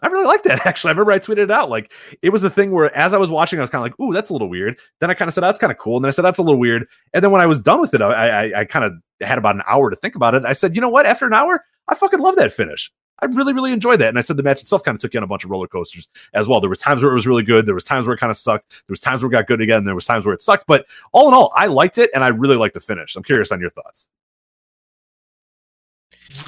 I 0.00 0.06
really 0.08 0.26
like 0.26 0.42
that 0.44 0.66
actually. 0.66 0.90
I 0.90 0.92
remember 0.92 1.12
I 1.12 1.18
tweeted 1.18 1.38
it 1.38 1.50
out. 1.50 1.70
Like 1.70 1.92
it 2.22 2.30
was 2.30 2.42
the 2.42 2.50
thing 2.50 2.70
where 2.70 2.94
as 2.96 3.14
I 3.14 3.18
was 3.18 3.30
watching, 3.30 3.58
I 3.58 3.62
was 3.62 3.70
kind 3.70 3.84
of 3.84 3.90
like, 3.90 4.00
ooh, 4.00 4.12
that's 4.12 4.30
a 4.30 4.32
little 4.32 4.48
weird. 4.48 4.78
Then 5.00 5.10
I 5.10 5.14
kind 5.14 5.28
of 5.28 5.34
said, 5.34 5.44
oh, 5.44 5.48
that's 5.48 5.58
kind 5.58 5.72
of 5.72 5.78
cool. 5.78 5.96
And 5.96 6.04
then 6.04 6.08
I 6.08 6.12
said, 6.12 6.24
that's 6.24 6.38
a 6.38 6.42
little 6.42 6.60
weird. 6.60 6.86
And 7.14 7.22
then 7.22 7.30
when 7.30 7.40
I 7.40 7.46
was 7.46 7.60
done 7.60 7.80
with 7.80 7.94
it, 7.94 8.02
I, 8.02 8.48
I, 8.50 8.60
I 8.60 8.64
kind 8.64 8.84
of 8.84 8.92
had 9.20 9.38
about 9.38 9.56
an 9.56 9.62
hour 9.66 9.90
to 9.90 9.96
think 9.96 10.14
about 10.14 10.34
it. 10.34 10.44
I 10.44 10.52
said, 10.52 10.74
you 10.74 10.80
know 10.80 10.88
what? 10.88 11.06
After 11.06 11.26
an 11.26 11.34
hour, 11.34 11.64
I 11.88 11.94
fucking 11.94 12.20
love 12.20 12.36
that 12.36 12.52
finish. 12.52 12.92
I 13.20 13.26
really, 13.26 13.52
really 13.52 13.72
enjoyed 13.72 14.00
that. 14.00 14.10
And 14.10 14.18
I 14.18 14.22
said 14.22 14.36
the 14.36 14.44
match 14.44 14.60
itself 14.60 14.84
kind 14.84 14.94
of 14.94 15.00
took 15.00 15.12
you 15.12 15.18
on 15.18 15.24
a 15.24 15.26
bunch 15.26 15.44
of 15.44 15.50
roller 15.50 15.66
coasters 15.66 16.08
as 16.34 16.46
well. 16.46 16.60
There 16.60 16.70
were 16.70 16.76
times 16.76 17.02
where 17.02 17.10
it 17.10 17.14
was 17.14 17.26
really 17.26 17.42
good. 17.42 17.66
There 17.66 17.74
was 17.74 17.82
times 17.82 18.06
where 18.06 18.14
it 18.14 18.20
kind 18.20 18.30
of 18.30 18.36
sucked. 18.36 18.70
There 18.70 18.92
was 18.92 19.00
times 19.00 19.22
where 19.22 19.32
it 19.32 19.36
got 19.36 19.48
good 19.48 19.60
again. 19.60 19.84
There 19.84 19.94
was 19.94 20.04
times 20.04 20.24
where 20.24 20.34
it 20.34 20.42
sucked. 20.42 20.66
But 20.68 20.86
all 21.12 21.26
in 21.26 21.34
all, 21.34 21.52
I 21.56 21.66
liked 21.66 21.98
it 21.98 22.10
and 22.14 22.22
I 22.22 22.28
really 22.28 22.56
liked 22.56 22.74
the 22.74 22.80
finish. 22.80 23.16
I'm 23.16 23.24
curious 23.24 23.50
on 23.50 23.60
your 23.60 23.70
thoughts. 23.70 24.08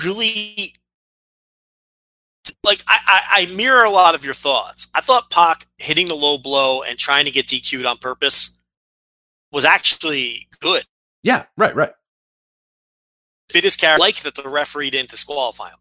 really 0.05 0.75
like 2.63 2.83
I, 2.87 2.99
I, 3.07 3.43
I 3.43 3.47
mirror 3.55 3.85
a 3.85 3.91
lot 3.91 4.15
of 4.15 4.25
your 4.25 4.35
thoughts. 4.35 4.87
I 4.95 5.01
thought 5.01 5.31
Pac 5.31 5.67
hitting 5.79 6.09
the 6.09 6.15
low 6.15 6.39
blow 6.39 6.83
and 6.83 6.99
trying 6.99 7.25
to 7.25 7.31
get 7.31 7.47
DQ'd 7.47 7.87
on 7.87 7.99
purpose 7.99 8.59
was 9.53 9.65
actually 9.65 10.49
good. 10.61 10.85
Yeah, 11.23 11.45
right, 11.57 11.75
right. 11.75 11.93
Fit 13.53 13.65
his 13.65 13.77
character, 13.77 14.01
like 14.01 14.23
that 14.23 14.35
the 14.37 14.49
referee 14.49 14.91
didn't 14.91 15.11
disqualify 15.11 15.71
him. 15.71 15.79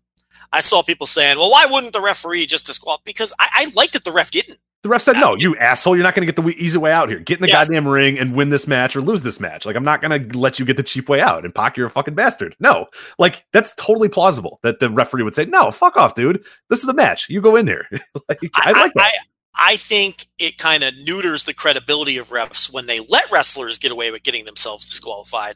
I 0.52 0.62
saw 0.62 0.82
people 0.82 1.06
saying, 1.06 1.38
"Well, 1.38 1.52
why 1.52 1.66
wouldn't 1.68 1.94
the 1.94 2.02
referee 2.02 2.48
just 2.48 2.66
disqualify?" 2.66 3.02
Because 3.06 3.32
I, 3.40 3.50
I 3.54 3.72
like 3.76 3.92
that 3.92 4.04
the 4.04 4.12
ref 4.12 4.32
didn't. 4.32 4.60
The 4.84 4.90
ref 4.90 5.02
said, 5.02 5.18
"No, 5.18 5.36
you 5.36 5.58
asshole! 5.58 5.96
You're 5.96 6.04
not 6.04 6.16
going 6.16 6.26
to 6.26 6.32
get 6.32 6.42
the 6.42 6.50
easy 6.52 6.78
way 6.78 6.92
out 6.92 7.10
here. 7.10 7.20
Get 7.20 7.40
in 7.40 7.42
the 7.42 7.48
Yes. 7.50 7.68
goddamn 7.68 7.88
ring 7.88 8.18
and 8.18 8.34
win 8.34 8.50
this 8.50 8.66
match 8.66 8.96
or 8.96 9.02
lose 9.02 9.22
this 9.24 9.40
match. 9.40 9.66
Like 9.66 9.76
I'm 9.76 9.84
not 9.84 10.02
going 10.02 10.30
to 10.30 10.38
let 10.38 10.58
you 10.58 10.66
get 10.66 10.78
the 10.78 10.84
cheap 10.84 11.10
way 11.10 11.20
out." 11.20 11.44
And 11.44 11.54
Pac, 11.54 11.76
you're 11.76 11.88
a 11.88 11.90
fucking 11.90 12.16
bastard. 12.16 12.56
No, 12.60 12.88
like 13.18 13.46
that's 13.52 13.74
totally 13.76 14.08
plausible 14.08 14.60
that 14.64 14.80
the 14.80 14.90
referee 14.90 15.24
would 15.24 15.36
say, 15.36 15.46
"No, 15.46 15.70
fuck 15.72 15.98
off, 15.98 16.16
dude. 16.16 16.44
This 16.70 16.82
is 16.82 16.88
a 16.88 16.94
match. 16.94 17.28
You 17.30 17.42
go 17.42 17.56
in 17.58 17.66
there." 17.66 17.88
like 18.30 18.40
I, 18.56 18.72
like 18.72 18.94
that. 18.94 19.04
I, 19.04 19.12
I 19.56 19.76
think 19.76 20.28
it 20.38 20.58
kind 20.58 20.84
of 20.84 20.94
neuters 20.98 21.44
the 21.44 21.54
credibility 21.54 22.18
of 22.18 22.30
refs 22.30 22.72
when 22.72 22.86
they 22.86 23.02
let 23.10 23.30
wrestlers 23.30 23.78
get 23.78 23.92
away 23.92 24.12
with 24.12 24.24
getting 24.24 24.46
themselves 24.46 24.90
disqualified. 24.90 25.56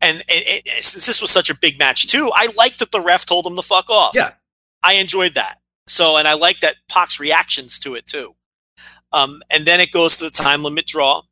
And 0.00 0.24
it, 0.28 0.64
it, 0.66 0.84
since 0.84 1.06
this 1.06 1.22
was 1.22 1.30
such 1.30 1.50
a 1.50 1.56
big 1.56 1.78
match 1.78 2.08
too, 2.08 2.30
I 2.34 2.48
like 2.56 2.78
that 2.78 2.90
the 2.90 3.00
ref 3.00 3.24
told 3.26 3.44
them 3.44 3.54
to 3.54 3.62
fuck 3.62 3.88
off. 3.88 4.16
Yeah. 4.16 4.32
I 4.82 4.94
enjoyed 4.94 5.34
that. 5.34 5.58
So, 5.86 6.16
and 6.16 6.26
I 6.26 6.34
like 6.34 6.60
that 6.60 6.76
Pac's 6.88 7.20
reactions 7.20 7.78
to 7.80 7.94
it 7.94 8.06
too. 8.06 8.34
Um, 9.12 9.42
and 9.50 9.66
then 9.66 9.80
it 9.80 9.92
goes 9.92 10.18
to 10.18 10.24
the 10.24 10.30
time 10.30 10.62
limit 10.62 10.86
draw. 10.86 11.22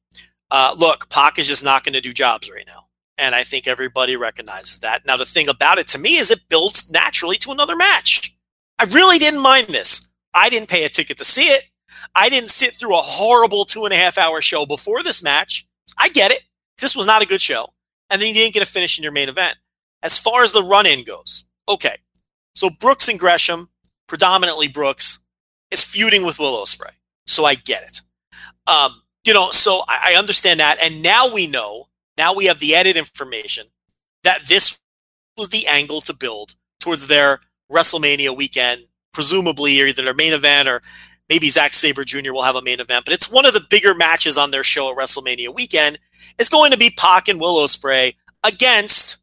Uh, 0.51 0.75
look, 0.79 1.09
Pac 1.09 1.39
is 1.39 1.47
just 1.47 1.65
not 1.65 1.85
going 1.85 1.95
to 1.95 2.01
do 2.01 2.13
jobs 2.13 2.51
right 2.51 2.67
now. 2.67 2.87
And 3.17 3.35
I 3.35 3.43
think 3.43 3.67
everybody 3.67 4.17
recognizes 4.17 4.81
that. 4.81 5.07
Now, 5.07 5.17
the 5.17 5.25
thing 5.25 5.49
about 5.49 5.79
it 5.79 5.87
to 5.89 5.99
me 5.99 6.17
is 6.17 6.31
it 6.31 6.49
builds 6.49 6.91
naturally 6.91 7.37
to 7.39 7.53
another 7.53 7.77
match. 7.77 8.37
I 8.79 8.85
really 8.85 9.19
didn't 9.19 9.41
mind 9.41 9.69
this. 9.69 10.09
I 10.33 10.49
didn't 10.51 10.69
pay 10.69 10.85
a 10.85 10.89
ticket 10.89 11.19
to 11.19 11.25
see 11.25 11.45
it. 11.45 11.65
I 12.15 12.29
didn't 12.29 12.51
sit 12.51 12.75
through 12.75 12.97
a 12.97 13.03
horrible 13.03 13.65
two 13.65 13.85
and 13.85 13.95
a 13.95 13.97
half 13.97 14.19
hour 14.19 14.41
show 14.41 14.67
before 14.67 15.03
this 15.03 15.23
match. 15.23 15.67
I 15.97 16.09
get 16.09 16.33
it. 16.33 16.43
This 16.79 16.97
was 16.97 17.07
not 17.07 17.23
a 17.23 17.27
good 17.27 17.41
show. 17.41 17.69
And 18.11 18.21
then 18.21 18.29
you 18.29 18.35
didn't 18.35 18.55
get 18.55 18.63
a 18.63 18.67
finish 18.67 18.99
in 18.99 19.03
your 19.03 19.13
main 19.13 19.29
event. 19.29 19.57
As 20.03 20.19
far 20.19 20.43
as 20.43 20.53
the 20.53 20.63
run 20.63 20.87
in 20.87 21.05
goes, 21.05 21.45
okay. 21.69 21.99
So 22.55 22.69
Brooks 22.69 23.09
and 23.09 23.19
Gresham, 23.19 23.71
predominantly 24.07 24.69
Brooks, 24.69 25.21
is 25.71 25.83
feuding 25.83 26.25
with 26.25 26.39
Will 26.39 26.57
Ospreay. 26.57 26.91
So 27.27 27.45
I 27.45 27.55
get 27.55 27.83
it. 27.83 28.01
Um, 28.71 29.03
you 29.25 29.33
know, 29.33 29.51
so 29.51 29.83
I, 29.89 30.13
I 30.13 30.19
understand 30.19 30.61
that. 30.61 30.79
And 30.83 31.03
now 31.03 31.33
we 31.33 31.47
know, 31.47 31.89
now 32.17 32.35
we 32.35 32.47
have 32.47 32.61
the 32.61 32.75
added 32.75 32.97
information 32.97 33.67
that 34.23 34.45
this 34.47 34.79
was 35.37 35.49
the 35.49 35.67
angle 35.67 36.01
to 36.03 36.15
build 36.15 36.55
towards 36.81 37.07
their 37.07 37.41
WrestleMania 37.73 38.37
weekend, 38.37 38.83
presumably 39.13 39.73
either 39.73 40.03
their 40.03 40.15
main 40.15 40.33
event 40.33 40.69
or 40.69 40.83
maybe 41.29 41.51
Zack 41.51 41.73
Sabre 41.73 42.05
Jr. 42.05 42.33
will 42.33 42.43
have 42.43 42.57
a 42.57 42.63
main 42.63 42.81
event. 42.81 43.05
But 43.05 43.15
it's 43.15 43.31
one 43.31 43.47
of 43.47 43.55
the 43.55 43.67
bigger 43.71 43.95
matches 43.95 44.37
on 44.37 44.51
their 44.51 44.63
show 44.63 44.91
at 44.91 44.97
WrestleMania 44.97 45.55
weekend. 45.55 45.99
It's 46.39 46.49
going 46.49 46.71
to 46.71 46.79
be 46.79 46.91
Pac 46.91 47.29
and 47.29 47.41
Will 47.41 47.57
Ospreay 47.57 48.15
against 48.43 49.19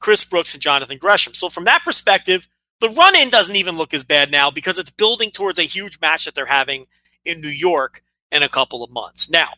Chris 0.00 0.24
Brooks 0.24 0.54
and 0.54 0.62
Jonathan 0.62 0.98
Gresham. 0.98 1.34
So 1.34 1.48
from 1.48 1.64
that 1.64 1.82
perspective, 1.84 2.48
the 2.80 2.90
run 2.90 3.16
in 3.16 3.30
doesn't 3.30 3.56
even 3.56 3.76
look 3.76 3.94
as 3.94 4.04
bad 4.04 4.30
now 4.30 4.50
because 4.50 4.78
it's 4.78 4.90
building 4.90 5.30
towards 5.30 5.58
a 5.58 5.62
huge 5.62 6.00
match 6.00 6.24
that 6.24 6.34
they're 6.34 6.46
having 6.46 6.86
in 7.24 7.40
New 7.40 7.48
York 7.48 8.02
in 8.30 8.42
a 8.42 8.48
couple 8.48 8.82
of 8.82 8.90
months. 8.90 9.30
Now, 9.30 9.50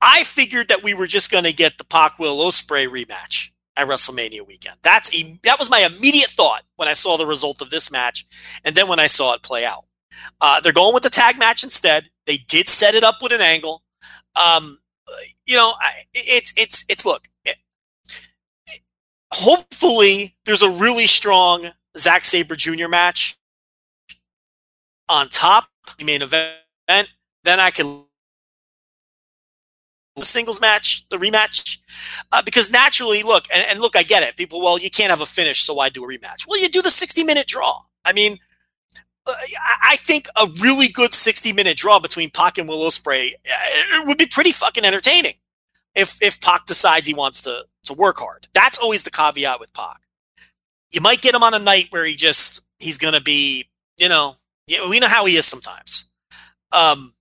I 0.00 0.24
figured 0.24 0.68
that 0.68 0.82
we 0.82 0.94
were 0.94 1.06
just 1.06 1.30
going 1.30 1.44
to 1.44 1.52
get 1.52 1.78
the 1.78 1.84
Pac 1.84 2.18
Will 2.18 2.38
Ospreay 2.38 2.88
rematch 2.88 3.50
at 3.76 3.88
WrestleMania 3.88 4.46
weekend. 4.46 4.76
That's 4.82 5.14
a, 5.14 5.38
that 5.42 5.58
was 5.58 5.70
my 5.70 5.80
immediate 5.80 6.30
thought 6.30 6.62
when 6.76 6.88
I 6.88 6.94
saw 6.94 7.16
the 7.16 7.26
result 7.26 7.60
of 7.60 7.70
this 7.70 7.90
match, 7.90 8.26
and 8.64 8.74
then 8.74 8.88
when 8.88 8.98
I 8.98 9.06
saw 9.06 9.34
it 9.34 9.42
play 9.42 9.64
out. 9.64 9.84
Uh, 10.40 10.60
they're 10.60 10.72
going 10.72 10.94
with 10.94 11.02
the 11.02 11.10
tag 11.10 11.38
match 11.38 11.62
instead. 11.62 12.10
They 12.26 12.36
did 12.36 12.68
set 12.68 12.94
it 12.94 13.04
up 13.04 13.16
with 13.22 13.32
an 13.32 13.40
angle. 13.40 13.82
Um, 14.36 14.78
you 15.46 15.56
know, 15.56 15.74
I, 15.80 16.02
it's 16.14 16.52
it's 16.56 16.84
it's 16.88 17.06
look. 17.06 17.26
It, 17.44 17.56
hopefully, 19.32 20.36
there's 20.44 20.62
a 20.62 20.70
really 20.70 21.06
strong 21.06 21.70
Zack 21.96 22.24
Sabre 22.24 22.56
Jr. 22.56 22.88
match 22.88 23.38
on 25.08 25.28
top 25.28 25.69
main 26.02 26.22
event. 26.22 26.56
Then 26.88 27.60
I 27.60 27.70
can 27.70 28.04
the 30.16 30.24
singles 30.24 30.60
match, 30.60 31.06
the 31.08 31.16
rematch, 31.16 31.78
uh, 32.32 32.42
because 32.42 32.70
naturally, 32.70 33.22
look 33.22 33.44
and, 33.52 33.64
and 33.68 33.80
look, 33.80 33.96
I 33.96 34.02
get 34.02 34.22
it. 34.22 34.36
People, 34.36 34.60
well, 34.60 34.78
you 34.78 34.90
can't 34.90 35.10
have 35.10 35.20
a 35.20 35.26
finish, 35.26 35.62
so 35.62 35.74
why 35.74 35.88
do 35.88 36.04
a 36.04 36.08
rematch? 36.08 36.46
Well, 36.46 36.60
you 36.60 36.68
do 36.68 36.82
the 36.82 36.90
60 36.90 37.24
minute 37.24 37.46
draw. 37.46 37.80
I 38.04 38.12
mean, 38.12 38.38
uh, 39.26 39.34
I 39.82 39.96
think 39.96 40.28
a 40.36 40.46
really 40.60 40.88
good 40.88 41.14
60 41.14 41.52
minute 41.52 41.76
draw 41.76 41.98
between 41.98 42.30
Pac 42.30 42.58
and 42.58 42.68
Will 42.68 42.80
Ospreay 42.80 43.32
uh, 43.32 44.04
would 44.06 44.18
be 44.18 44.26
pretty 44.26 44.52
fucking 44.52 44.84
entertaining 44.84 45.34
if 45.94 46.20
if 46.22 46.40
Pac 46.40 46.66
decides 46.66 47.06
he 47.06 47.14
wants 47.14 47.42
to 47.42 47.64
to 47.84 47.94
work 47.94 48.18
hard. 48.18 48.48
That's 48.52 48.78
always 48.78 49.02
the 49.02 49.10
caveat 49.10 49.60
with 49.60 49.72
Pac. 49.72 50.00
You 50.92 51.00
might 51.00 51.20
get 51.20 51.34
him 51.34 51.42
on 51.42 51.54
a 51.54 51.58
night 51.58 51.86
where 51.90 52.04
he 52.04 52.14
just 52.14 52.66
he's 52.78 52.98
gonna 52.98 53.20
be, 53.20 53.68
you 53.98 54.08
know, 54.08 54.36
yeah, 54.70 54.88
we 54.88 55.00
know 55.00 55.08
how 55.08 55.24
he 55.24 55.36
is 55.36 55.46
sometimes. 55.46 56.08
Um, 56.70 57.12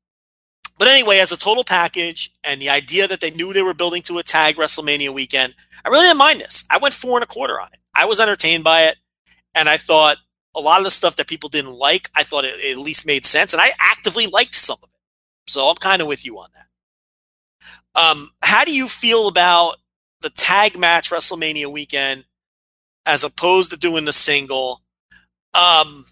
but 0.77 0.88
anyway, 0.88 1.17
as 1.17 1.31
a 1.31 1.38
total 1.38 1.63
package, 1.63 2.31
and 2.43 2.61
the 2.61 2.69
idea 2.69 3.07
that 3.07 3.21
they 3.21 3.31
knew 3.31 3.51
they 3.51 3.63
were 3.63 3.73
building 3.73 4.03
to 4.03 4.19
a 4.19 4.23
tag 4.23 4.55
WrestleMania 4.55 5.09
weekend, 5.09 5.55
I 5.84 5.89
really 5.89 6.05
didn't 6.05 6.19
mind 6.19 6.41
this. 6.41 6.65
I 6.69 6.77
went 6.77 6.93
four 6.93 7.17
and 7.17 7.23
a 7.23 7.27
quarter 7.27 7.59
on 7.59 7.69
it. 7.73 7.80
I 7.95 8.05
was 8.05 8.19
entertained 8.19 8.63
by 8.63 8.84
it, 8.84 8.97
and 9.55 9.67
I 9.67 9.77
thought 9.77 10.17
a 10.55 10.61
lot 10.61 10.77
of 10.77 10.84
the 10.84 10.91
stuff 10.91 11.15
that 11.15 11.27
people 11.27 11.49
didn't 11.49 11.73
like, 11.73 12.11
I 12.15 12.21
thought 12.21 12.45
it, 12.45 12.53
it 12.63 12.73
at 12.73 12.77
least 12.77 13.07
made 13.07 13.26
sense, 13.26 13.51
and 13.51 13.61
I 13.61 13.71
actively 13.80 14.27
liked 14.27 14.53
some 14.53 14.77
of 14.84 14.89
it. 14.89 15.51
So 15.51 15.67
I'm 15.67 15.76
kind 15.76 16.03
of 16.03 16.07
with 16.07 16.23
you 16.23 16.38
on 16.38 16.49
that. 16.53 17.99
Um, 17.99 18.30
how 18.43 18.63
do 18.63 18.76
you 18.76 18.88
feel 18.88 19.27
about 19.27 19.77
the 20.21 20.30
tag 20.30 20.77
match 20.77 21.09
WrestleMania 21.09 21.71
weekend 21.71 22.26
as 23.07 23.23
opposed 23.23 23.71
to 23.71 23.77
doing 23.77 24.05
the 24.05 24.13
single? 24.13 24.84
Um, 25.55 26.05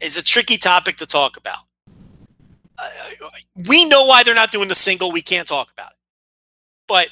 it's 0.00 0.16
a 0.16 0.22
tricky 0.22 0.56
topic 0.56 0.96
to 0.98 1.06
talk 1.06 1.36
about. 1.36 1.58
We 3.66 3.84
know 3.84 4.04
why 4.04 4.22
they're 4.22 4.34
not 4.34 4.52
doing 4.52 4.68
the 4.68 4.74
single. 4.74 5.10
We 5.10 5.22
can't 5.22 5.48
talk 5.48 5.70
about 5.72 5.90
it. 5.90 5.96
But 6.86 7.08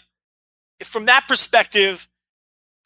from 0.84 1.06
that 1.06 1.24
perspective, 1.26 2.08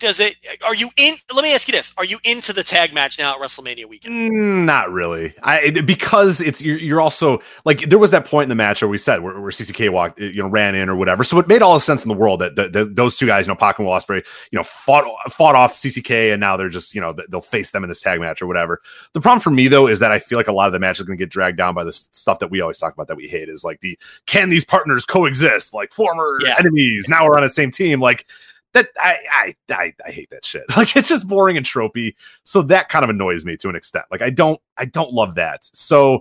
does 0.00 0.18
it? 0.20 0.36
Are 0.64 0.74
you 0.74 0.90
in? 0.96 1.14
Let 1.34 1.42
me 1.44 1.54
ask 1.54 1.68
you 1.68 1.72
this: 1.72 1.92
Are 1.98 2.04
you 2.04 2.18
into 2.24 2.52
the 2.52 2.62
tag 2.64 2.92
match 2.92 3.18
now 3.18 3.34
at 3.34 3.40
WrestleMania 3.40 3.86
weekend? 3.88 4.32
Mm, 4.32 4.64
Not 4.64 4.90
really. 4.90 5.34
I 5.42 5.70
because 5.70 6.40
it's 6.40 6.60
you're, 6.60 6.78
you're 6.78 7.00
also 7.00 7.40
like 7.64 7.88
there 7.88 7.98
was 7.98 8.10
that 8.10 8.24
point 8.24 8.44
in 8.44 8.48
the 8.48 8.54
match 8.54 8.82
where 8.82 8.88
we 8.88 8.98
said 8.98 9.22
where, 9.22 9.38
where 9.40 9.50
CCK 9.52 9.90
walked, 9.90 10.18
you 10.20 10.42
know, 10.42 10.48
ran 10.48 10.74
in 10.74 10.88
or 10.88 10.96
whatever. 10.96 11.22
So 11.22 11.38
it 11.38 11.46
made 11.46 11.62
all 11.62 11.74
the 11.74 11.80
sense 11.80 12.02
in 12.02 12.08
the 12.08 12.14
world 12.14 12.40
that, 12.40 12.56
that, 12.56 12.72
that 12.72 12.96
those 12.96 13.16
two 13.16 13.26
guys, 13.26 13.46
you 13.46 13.52
know, 13.52 13.56
Pac 13.56 13.78
and 13.78 13.86
Will 13.86 13.94
Ospreay, 13.94 14.24
you 14.50 14.56
know, 14.58 14.64
fought 14.64 15.04
fought 15.30 15.54
off 15.54 15.74
CCK 15.76 16.32
and 16.32 16.40
now 16.40 16.56
they're 16.56 16.68
just 16.68 16.94
you 16.94 17.00
know 17.00 17.14
they'll 17.28 17.40
face 17.40 17.70
them 17.70 17.84
in 17.84 17.88
this 17.88 18.00
tag 18.00 18.18
match 18.20 18.42
or 18.42 18.46
whatever. 18.46 18.80
The 19.12 19.20
problem 19.20 19.40
for 19.40 19.50
me 19.50 19.68
though 19.68 19.86
is 19.86 19.98
that 20.00 20.10
I 20.10 20.18
feel 20.18 20.38
like 20.38 20.48
a 20.48 20.52
lot 20.52 20.66
of 20.66 20.72
the 20.72 20.78
match 20.80 20.98
is 20.98 21.06
going 21.06 21.18
to 21.18 21.22
get 21.22 21.30
dragged 21.30 21.58
down 21.58 21.74
by 21.74 21.84
the 21.84 21.92
stuff 21.92 22.38
that 22.40 22.50
we 22.50 22.60
always 22.60 22.78
talk 22.78 22.94
about 22.94 23.08
that 23.08 23.16
we 23.16 23.28
hate 23.28 23.48
is 23.48 23.64
like 23.64 23.80
the 23.80 23.98
can 24.26 24.48
these 24.48 24.64
partners 24.64 25.04
coexist 25.04 25.74
like 25.74 25.92
former 25.92 26.38
Yeah. 26.44 26.56
enemies 26.58 27.08
now 27.08 27.24
we're 27.26 27.36
on 27.36 27.42
the 27.42 27.50
same 27.50 27.70
team 27.70 28.00
like. 28.00 28.26
That 28.72 28.88
I, 28.98 29.16
I 29.32 29.54
I 29.74 29.94
I 30.06 30.10
hate 30.10 30.30
that 30.30 30.44
shit. 30.44 30.62
Like 30.76 30.96
it's 30.96 31.08
just 31.08 31.28
boring 31.28 31.56
and 31.56 31.66
tropey 31.66 32.14
so 32.44 32.62
that 32.62 32.88
kind 32.88 33.04
of 33.04 33.10
annoys 33.10 33.44
me 33.44 33.56
to 33.58 33.68
an 33.68 33.76
extent 33.76 34.04
like 34.10 34.22
i 34.22 34.30
don't 34.30 34.60
i 34.76 34.84
don't 34.84 35.12
love 35.12 35.34
that 35.34 35.64
so 35.64 36.20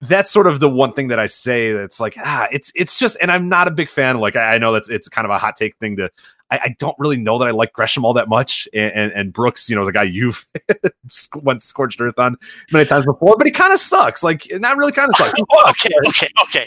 that's 0.00 0.30
sort 0.30 0.46
of 0.46 0.60
the 0.60 0.68
one 0.68 0.92
thing 0.92 1.08
that 1.08 1.18
i 1.18 1.26
say 1.26 1.72
that's 1.72 2.00
like 2.00 2.16
ah 2.18 2.46
it's 2.52 2.70
it's 2.74 2.98
just 2.98 3.16
and 3.22 3.30
i'm 3.30 3.48
not 3.48 3.66
a 3.66 3.70
big 3.70 3.88
fan 3.88 4.18
like 4.18 4.36
i, 4.36 4.54
I 4.54 4.58
know 4.58 4.72
that's 4.72 4.90
it's 4.90 5.08
kind 5.08 5.24
of 5.24 5.30
a 5.30 5.38
hot 5.38 5.56
take 5.56 5.76
thing 5.78 5.96
to 5.96 6.10
I, 6.50 6.56
I 6.56 6.76
don't 6.78 6.94
really 6.98 7.16
know 7.16 7.38
that 7.38 7.48
I 7.48 7.52
like 7.52 7.72
Gresham 7.72 8.04
all 8.04 8.12
that 8.12 8.28
much, 8.28 8.68
and, 8.74 8.92
and, 8.92 9.12
and 9.12 9.32
Brooks, 9.32 9.70
you 9.70 9.74
know, 9.74 9.80
is 9.80 9.88
a 9.88 9.92
guy 9.92 10.02
you've 10.02 10.44
went 11.42 11.62
scorched 11.62 12.00
earth 12.02 12.18
on 12.18 12.36
many 12.70 12.84
times 12.84 13.06
before, 13.06 13.36
but 13.38 13.46
he 13.46 13.50
kind 13.50 13.72
of 13.72 13.78
sucks. 13.78 14.22
Like, 14.22 14.46
and 14.50 14.62
that 14.62 14.76
really 14.76 14.92
kind 14.92 15.08
of 15.08 15.16
sucks. 15.16 15.32
okay, 15.70 15.94
okay, 16.06 16.28
okay. 16.44 16.66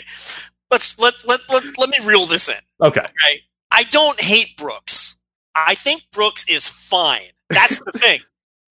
Let's 0.72 0.98
let 1.00 1.14
let 1.26 1.42
let 1.50 1.64
let 1.78 1.90
me 1.90 1.98
reel 2.04 2.26
this 2.26 2.50
in. 2.50 2.56
Okay, 2.82 3.02
Right? 3.02 3.40
I 3.72 3.84
don't 3.84 4.20
hate 4.20 4.58
Brooks. 4.58 5.17
I 5.66 5.76
think 5.76 6.04
Brooks 6.12 6.48
is 6.50 6.68
fine. 6.68 7.30
That's 7.50 7.80
the 7.80 7.92
thing. 8.00 8.20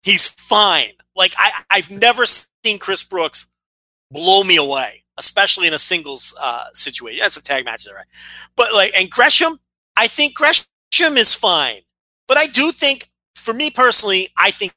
He's 0.02 0.28
fine. 0.28 0.93
Like 1.16 1.35
I 1.39 1.62
I've 1.70 1.90
never 1.90 2.27
seen 2.27 2.78
Chris 2.78 3.02
Brooks 3.02 3.47
blow 4.11 4.44
me 4.44 4.56
away, 4.56 5.05
especially 5.19 5.66
in 5.66 5.74
a 5.74 5.78
singles 5.78 6.35
uh, 6.40 6.66
situation. 6.73 7.20
That's 7.23 7.36
a 7.36 7.43
tag 7.43 7.65
match, 7.65 7.86
right? 7.94 8.06
But 8.56 8.73
like, 8.73 8.93
and 8.98 9.11
Gresham, 9.11 9.59
I 9.97 10.06
think 10.09 10.35
Gresham 10.35 10.66
is 11.16 11.35
fine. 11.35 11.81
But 12.27 12.39
I 12.39 12.47
do 12.47 12.73
think, 12.73 13.11
for 13.35 13.52
me 13.52 13.70
personally, 13.70 14.28
I 14.39 14.51
think, 14.51 14.73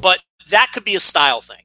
but 0.00 0.20
that 0.50 0.70
could 0.72 0.84
be 0.84 0.94
a 0.94 1.00
style 1.00 1.40
thing 1.40 1.64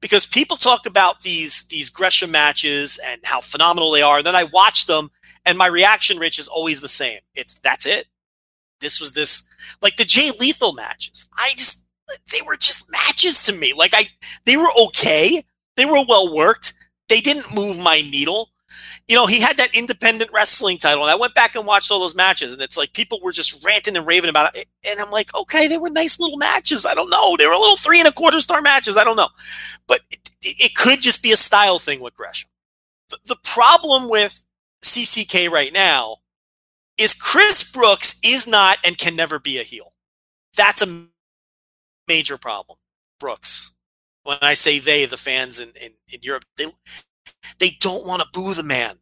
because 0.00 0.26
people 0.26 0.56
talk 0.56 0.86
about 0.86 1.20
these 1.20 1.64
these 1.66 1.90
Gresham 1.90 2.30
matches 2.30 2.98
and 3.04 3.20
how 3.24 3.40
phenomenal 3.40 3.90
they 3.90 4.02
are. 4.02 4.18
And 4.18 4.26
then 4.26 4.36
I 4.36 4.44
watch 4.44 4.86
them, 4.86 5.10
and 5.44 5.58
my 5.58 5.66
reaction, 5.66 6.18
Rich, 6.18 6.38
is 6.38 6.48
always 6.48 6.80
the 6.80 6.88
same. 6.88 7.20
It's 7.34 7.54
that's 7.54 7.86
it. 7.86 8.06
This 8.80 9.00
was 9.00 9.12
this 9.12 9.42
like 9.82 9.96
the 9.96 10.04
Jay 10.04 10.30
Lethal 10.38 10.72
matches. 10.72 11.28
I 11.36 11.50
just 11.56 11.86
they 12.32 12.40
were 12.46 12.56
just 12.56 12.90
matches 12.90 13.42
to 13.44 13.52
me. 13.52 13.72
Like 13.72 13.92
I 13.94 14.06
they 14.44 14.56
were 14.56 14.70
okay. 14.86 15.42
They 15.76 15.84
were 15.84 16.04
well 16.08 16.34
worked. 16.34 16.74
They 17.08 17.20
didn't 17.20 17.54
move 17.54 17.78
my 17.78 18.00
needle. 18.00 18.50
You 19.08 19.14
know, 19.14 19.26
he 19.26 19.40
had 19.40 19.56
that 19.58 19.76
independent 19.76 20.32
wrestling 20.32 20.78
title, 20.78 21.02
and 21.04 21.10
I 21.10 21.14
went 21.14 21.34
back 21.34 21.54
and 21.54 21.64
watched 21.64 21.92
all 21.92 22.00
those 22.00 22.16
matches, 22.16 22.52
and 22.52 22.60
it's 22.60 22.76
like 22.76 22.92
people 22.92 23.20
were 23.22 23.30
just 23.30 23.64
ranting 23.64 23.96
and 23.96 24.06
raving 24.06 24.30
about 24.30 24.56
it. 24.56 24.66
And 24.88 24.98
I'm 24.98 25.12
like, 25.12 25.32
okay, 25.34 25.68
they 25.68 25.78
were 25.78 25.90
nice 25.90 26.18
little 26.18 26.38
matches. 26.38 26.84
I 26.84 26.94
don't 26.94 27.10
know. 27.10 27.36
They 27.36 27.46
were 27.46 27.54
little 27.54 27.76
three 27.76 28.00
and 28.00 28.08
a 28.08 28.12
quarter 28.12 28.40
star 28.40 28.60
matches. 28.62 28.96
I 28.96 29.04
don't 29.04 29.16
know. 29.16 29.28
But 29.86 30.00
it, 30.10 30.20
it 30.42 30.74
could 30.74 31.00
just 31.00 31.22
be 31.22 31.30
a 31.32 31.36
style 31.36 31.78
thing 31.78 32.00
with 32.00 32.16
Gresham. 32.16 32.50
the, 33.10 33.18
the 33.26 33.36
problem 33.44 34.08
with 34.08 34.42
CCK 34.82 35.50
right 35.50 35.72
now 35.72 36.16
is 36.98 37.14
Chris 37.14 37.70
Brooks 37.70 38.18
is 38.24 38.46
not 38.46 38.78
and 38.84 38.98
can 38.98 39.16
never 39.16 39.38
be 39.38 39.58
a 39.58 39.62
heel. 39.62 39.92
That's 40.56 40.82
a 40.82 41.06
major 42.08 42.38
problem. 42.38 42.78
Brooks. 43.20 43.72
When 44.22 44.38
I 44.42 44.54
say 44.54 44.78
they, 44.78 45.06
the 45.06 45.16
fans 45.16 45.60
in, 45.60 45.70
in, 45.80 45.92
in 46.12 46.20
Europe, 46.22 46.44
they 46.56 46.66
they 47.58 47.76
don't 47.80 48.06
want 48.06 48.22
to 48.22 48.28
boo 48.32 48.54
the 48.54 48.62
man. 48.62 48.98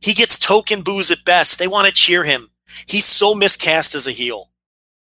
He 0.00 0.14
gets 0.14 0.38
token 0.38 0.82
boos 0.82 1.10
at 1.10 1.24
best. 1.24 1.58
They 1.58 1.68
want 1.68 1.86
to 1.86 1.92
cheer 1.92 2.24
him. 2.24 2.48
He's 2.86 3.04
so 3.04 3.34
miscast 3.34 3.94
as 3.94 4.06
a 4.06 4.12
heel. 4.12 4.50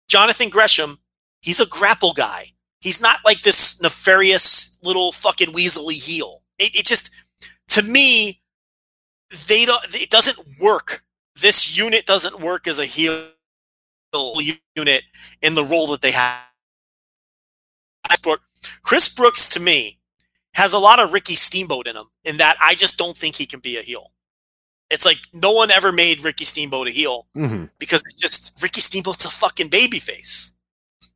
Jonathan 0.09 0.49
Gresham, 0.49 0.99
he's 1.41 1.59
a 1.59 1.65
grapple 1.65 2.13
guy. 2.13 2.47
He's 2.81 2.99
not 2.99 3.19
like 3.23 3.41
this 3.41 3.81
nefarious 3.81 4.77
little 4.83 5.11
fucking 5.11 5.53
weaselly 5.53 5.93
heel. 5.93 6.43
It, 6.59 6.75
it 6.75 6.85
just, 6.85 7.11
to 7.69 7.81
me, 7.81 8.41
they 9.47 9.65
don't. 9.65 9.83
It 9.93 10.09
doesn't 10.09 10.37
work. 10.59 11.03
This 11.41 11.77
unit 11.77 12.05
doesn't 12.05 12.39
work 12.39 12.67
as 12.67 12.79
a 12.79 12.85
heel 12.85 13.31
unit 14.75 15.03
in 15.41 15.55
the 15.55 15.63
role 15.63 15.87
that 15.87 16.01
they 16.01 16.11
have. 16.11 16.41
Chris 18.83 19.09
Brooks, 19.09 19.49
to 19.49 19.59
me, 19.59 19.99
has 20.53 20.73
a 20.73 20.77
lot 20.77 20.99
of 20.99 21.13
Ricky 21.13 21.35
Steamboat 21.35 21.87
in 21.87 21.95
him, 21.95 22.05
in 22.23 22.37
that 22.37 22.57
I 22.61 22.75
just 22.75 22.97
don't 22.97 23.17
think 23.17 23.35
he 23.35 23.45
can 23.45 23.59
be 23.59 23.77
a 23.77 23.81
heel. 23.81 24.11
It's 24.89 25.05
like 25.05 25.17
no 25.33 25.51
one 25.51 25.71
ever 25.71 25.91
made 25.91 26.23
Ricky 26.23 26.45
Steamboat 26.45 26.87
a 26.87 26.91
heel 26.91 27.25
Mm-hmm. 27.35 27.65
because 27.79 28.03
it's 28.05 28.21
just 28.21 28.61
Ricky 28.61 28.81
Steamboat's 28.81 29.25
a 29.25 29.31
fucking 29.31 29.69
baby 29.69 29.99
face. 29.99 30.52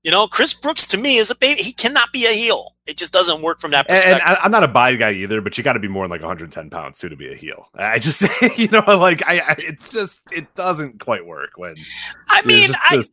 You 0.07 0.11
know, 0.11 0.25
Chris 0.25 0.53
Brooks 0.53 0.88
to 0.88 0.97
me 0.97 1.17
is 1.17 1.29
a 1.31 1.35
baby. 1.35 1.61
He 1.61 1.73
cannot 1.73 2.13
be 2.13 2.25
a 2.27 2.31
heel. 2.31 2.75
It 2.85 2.95
just 2.95 3.11
doesn't 3.11 3.41
work 3.41 3.59
from 3.59 3.71
that 3.71 3.89
perspective. 3.89 4.21
and 4.25 4.38
I, 4.38 4.41
I'm 4.41 4.51
not 4.51 4.63
a 4.63 4.67
body 4.69 4.95
guy 4.95 5.11
either, 5.11 5.41
but 5.41 5.57
you 5.57 5.65
got 5.65 5.73
to 5.73 5.81
be 5.81 5.89
more 5.89 6.05
than 6.05 6.11
like 6.11 6.21
110 6.21 6.69
pounds 6.69 6.97
too 6.97 7.09
to 7.09 7.17
be 7.17 7.29
a 7.29 7.35
heel. 7.35 7.67
I 7.75 7.99
just, 7.99 8.23
you 8.57 8.69
know, 8.69 8.81
like 8.88 9.21
I, 9.27 9.39
I 9.41 9.55
it's 9.57 9.89
just 9.91 10.21
it 10.31 10.55
doesn't 10.55 11.01
quite 11.01 11.25
work 11.25 11.49
when 11.57 11.75
I 12.29 12.41
mean, 12.45 12.69
I, 12.73 13.03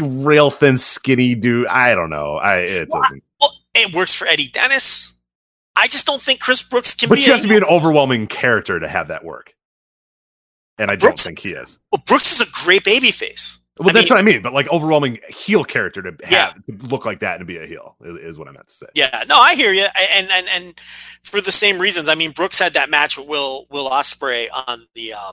rail 0.00 0.50
thin, 0.50 0.78
skinny 0.78 1.34
dude. 1.34 1.66
I 1.66 1.94
don't 1.94 2.08
know. 2.08 2.36
I 2.36 2.60
it 2.60 2.88
Well, 2.90 3.02
doesn't. 3.02 3.22
well, 3.38 3.52
it 3.74 3.94
works 3.94 4.14
for 4.14 4.26
Eddie 4.26 4.48
Dennis. 4.48 5.18
I 5.76 5.88
just 5.88 6.06
don't 6.06 6.22
think 6.22 6.40
Chris 6.40 6.62
Brooks 6.62 6.94
can 6.94 7.10
But 7.10 7.16
be. 7.18 7.24
you 7.24 7.32
have 7.32 7.42
to 7.42 7.48
be 7.48 7.56
an 7.58 7.64
overwhelming 7.64 8.28
character 8.28 8.80
to 8.80 8.88
have 8.88 9.08
that 9.08 9.26
work, 9.26 9.54
and 10.78 10.90
I 10.90 10.96
Brooks- 10.96 11.22
don't 11.24 11.36
think 11.36 11.40
he 11.40 11.50
is. 11.50 11.78
Well, 11.92 12.02
Brooks 12.06 12.32
is 12.32 12.40
a 12.40 12.50
great 12.64 12.82
baby 12.84 13.10
face. 13.10 13.60
Well, 13.78 13.90
I 13.90 13.92
that's 13.92 14.10
mean- 14.10 14.16
what 14.16 14.20
I 14.20 14.22
mean. 14.22 14.42
But 14.42 14.52
like 14.52 14.68
overwhelming 14.70 15.18
heel 15.28 15.64
character 15.64 16.02
to 16.02 16.10
have 16.24 16.32
Yeah. 16.32 16.52
to 16.76 16.86
look 16.86 17.04
like 17.06 17.20
that 17.20 17.38
and 17.38 17.46
be 17.46 17.58
a 17.58 17.66
heel 17.66 17.96
is, 18.04 18.16
is 18.34 18.38
what 18.38 18.48
I 18.48 18.52
meant 18.52 18.68
to 18.68 18.74
say. 18.74 18.86
Yeah, 18.94 19.24
no, 19.28 19.36
I 19.36 19.54
hear 19.54 19.72
you, 19.72 19.86
and 20.14 20.28
and 20.30 20.48
and 20.48 20.80
for 21.22 21.40
the 21.40 21.52
same 21.52 21.78
reasons. 21.78 22.08
I 22.08 22.14
mean, 22.14 22.32
Brooks 22.32 22.58
had 22.58 22.74
that 22.74 22.90
match 22.90 23.16
with 23.18 23.26
Will 23.28 23.66
Will 23.70 23.88
Ospreay 23.88 24.48
on 24.66 24.86
the 24.94 25.12
um, 25.14 25.32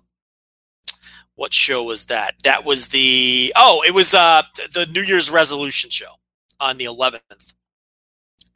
what 1.35 1.53
show 1.53 1.83
was 1.83 2.05
that? 2.05 2.35
That 2.43 2.63
was 2.65 2.89
the 2.89 3.51
oh, 3.55 3.83
it 3.87 3.93
was 3.93 4.13
uh 4.13 4.43
the 4.73 4.85
New 4.87 5.01
Year's 5.01 5.29
resolution 5.29 5.89
show 5.89 6.13
on 6.59 6.77
the 6.77 6.85
11th. 6.85 7.53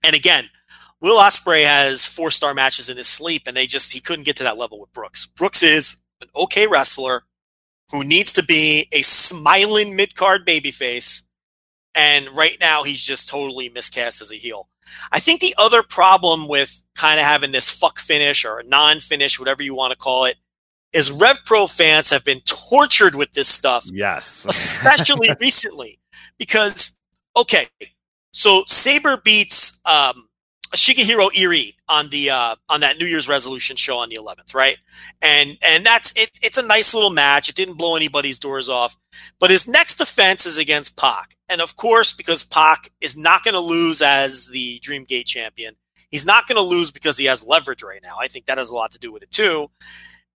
And 0.03 0.15
again, 0.15 0.49
Will 1.01 1.19
Ospreay 1.19 1.65
has 1.65 2.05
four 2.05 2.31
star 2.31 2.53
matches 2.53 2.87
in 2.89 2.95
his 2.97 3.07
sleep, 3.07 3.43
and 3.47 3.57
they 3.57 3.67
just 3.67 3.91
he 3.91 3.99
couldn't 3.99 4.23
get 4.25 4.35
to 4.37 4.43
that 4.43 4.57
level 4.57 4.79
with 4.79 4.93
Brooks. 4.93 5.25
Brooks 5.25 5.61
is 5.63 5.97
an 6.21 6.29
okay 6.35 6.67
wrestler 6.67 7.23
who 7.91 8.03
needs 8.03 8.33
to 8.33 8.43
be 8.43 8.87
a 8.91 9.01
smiling 9.01 9.95
mid 9.95 10.15
card 10.15 10.45
babyface, 10.45 11.23
and 11.95 12.29
right 12.35 12.57
now 12.59 12.83
he's 12.83 13.01
just 13.01 13.29
totally 13.29 13.69
miscast 13.69 14.21
as 14.21 14.31
a 14.31 14.35
heel. 14.35 14.69
I 15.11 15.19
think 15.19 15.41
the 15.41 15.55
other 15.57 15.83
problem 15.83 16.47
with 16.47 16.83
kind 16.95 17.19
of 17.19 17.25
having 17.25 17.51
this 17.51 17.69
fuck 17.69 17.99
finish 17.99 18.45
or 18.45 18.59
a 18.59 18.63
non 18.63 18.99
finish, 18.99 19.39
whatever 19.39 19.63
you 19.63 19.75
want 19.75 19.91
to 19.91 19.97
call 19.97 20.25
it, 20.25 20.35
is 20.93 21.11
Rev 21.11 21.39
Pro 21.45 21.67
fans 21.67 22.09
have 22.09 22.25
been 22.25 22.41
tortured 22.41 23.15
with 23.15 23.31
this 23.33 23.47
stuff 23.47 23.85
Yes. 23.91 24.45
especially 24.49 25.29
recently, 25.39 25.99
because 26.37 26.95
okay, 27.35 27.67
so 28.31 28.63
Sabre 28.67 29.17
beats 29.17 29.79
um, 29.85 30.28
Shigehiro 30.75 31.31
Irie 31.31 31.73
on 31.87 32.09
the 32.09 32.29
uh, 32.29 32.55
on 32.69 32.81
that 32.81 32.97
New 32.97 33.05
Year's 33.05 33.27
resolution 33.27 33.75
show 33.75 33.97
on 33.97 34.09
the 34.09 34.17
11th, 34.17 34.53
right? 34.53 34.77
And 35.21 35.57
and 35.61 35.85
that's 35.85 36.13
it. 36.15 36.31
It's 36.41 36.57
a 36.57 36.65
nice 36.65 36.93
little 36.93 37.09
match. 37.09 37.49
It 37.49 37.55
didn't 37.55 37.75
blow 37.75 37.95
anybody's 37.95 38.39
doors 38.39 38.69
off, 38.69 38.95
but 39.39 39.49
his 39.49 39.67
next 39.67 39.95
defense 39.95 40.45
is 40.45 40.57
against 40.57 40.97
Pac, 40.97 41.35
and 41.47 41.61
of 41.61 41.75
course, 41.75 42.13
because 42.13 42.43
Pac 42.43 42.91
is 43.01 43.17
not 43.17 43.43
going 43.43 43.55
to 43.55 43.59
lose 43.59 44.01
as 44.01 44.47
the 44.47 44.79
Dreamgate 44.81 45.25
champion, 45.25 45.75
he's 46.09 46.25
not 46.25 46.47
going 46.47 46.57
to 46.57 46.61
lose 46.61 46.91
because 46.91 47.17
he 47.17 47.25
has 47.25 47.45
leverage 47.45 47.83
right 47.83 48.01
now. 48.03 48.17
I 48.19 48.27
think 48.27 48.45
that 48.45 48.57
has 48.57 48.69
a 48.69 48.75
lot 48.75 48.91
to 48.91 48.99
do 48.99 49.11
with 49.11 49.23
it 49.23 49.31
too. 49.31 49.69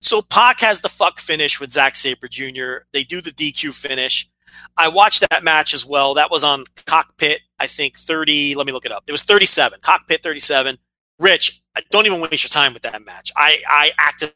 So 0.01 0.21
Pac 0.21 0.61
has 0.61 0.81
the 0.81 0.89
fuck 0.89 1.19
finish 1.19 1.61
with 1.61 1.71
Zack 1.71 1.95
Sabre 1.95 2.29
Jr. 2.29 2.85
They 2.93 3.05
do 3.05 3.23
the 3.23 3.31
DQ 3.31 3.73
finish. 3.75 4.29
I 4.77 4.89
watched 4.89 5.25
that 5.31 5.45
match 5.45 5.73
as 5.75 5.87
well. 5.87 6.15
That 6.15 6.31
was 6.31 6.45
on 6.45 6.65
Cockpit, 6.87 7.41
I 7.61 7.67
think 7.67 7.99
30. 7.99 8.55
Let 8.55 8.67
me 8.67 8.73
look 8.73 8.85
it 8.85 8.93
up. 8.93 9.05
It 9.07 9.13
was 9.13 9.23
37. 9.23 9.81
Cockpit 9.81 10.23
37. 10.23 10.79
Rich, 11.19 11.63
don't 11.91 12.07
even 12.07 12.21
waste 12.21 12.45
your 12.45 12.49
time 12.49 12.75
with 12.75 12.83
that 12.83 13.05
match. 13.05 13.33
I, 13.37 13.59
I 13.69 13.93
actively 13.99 14.35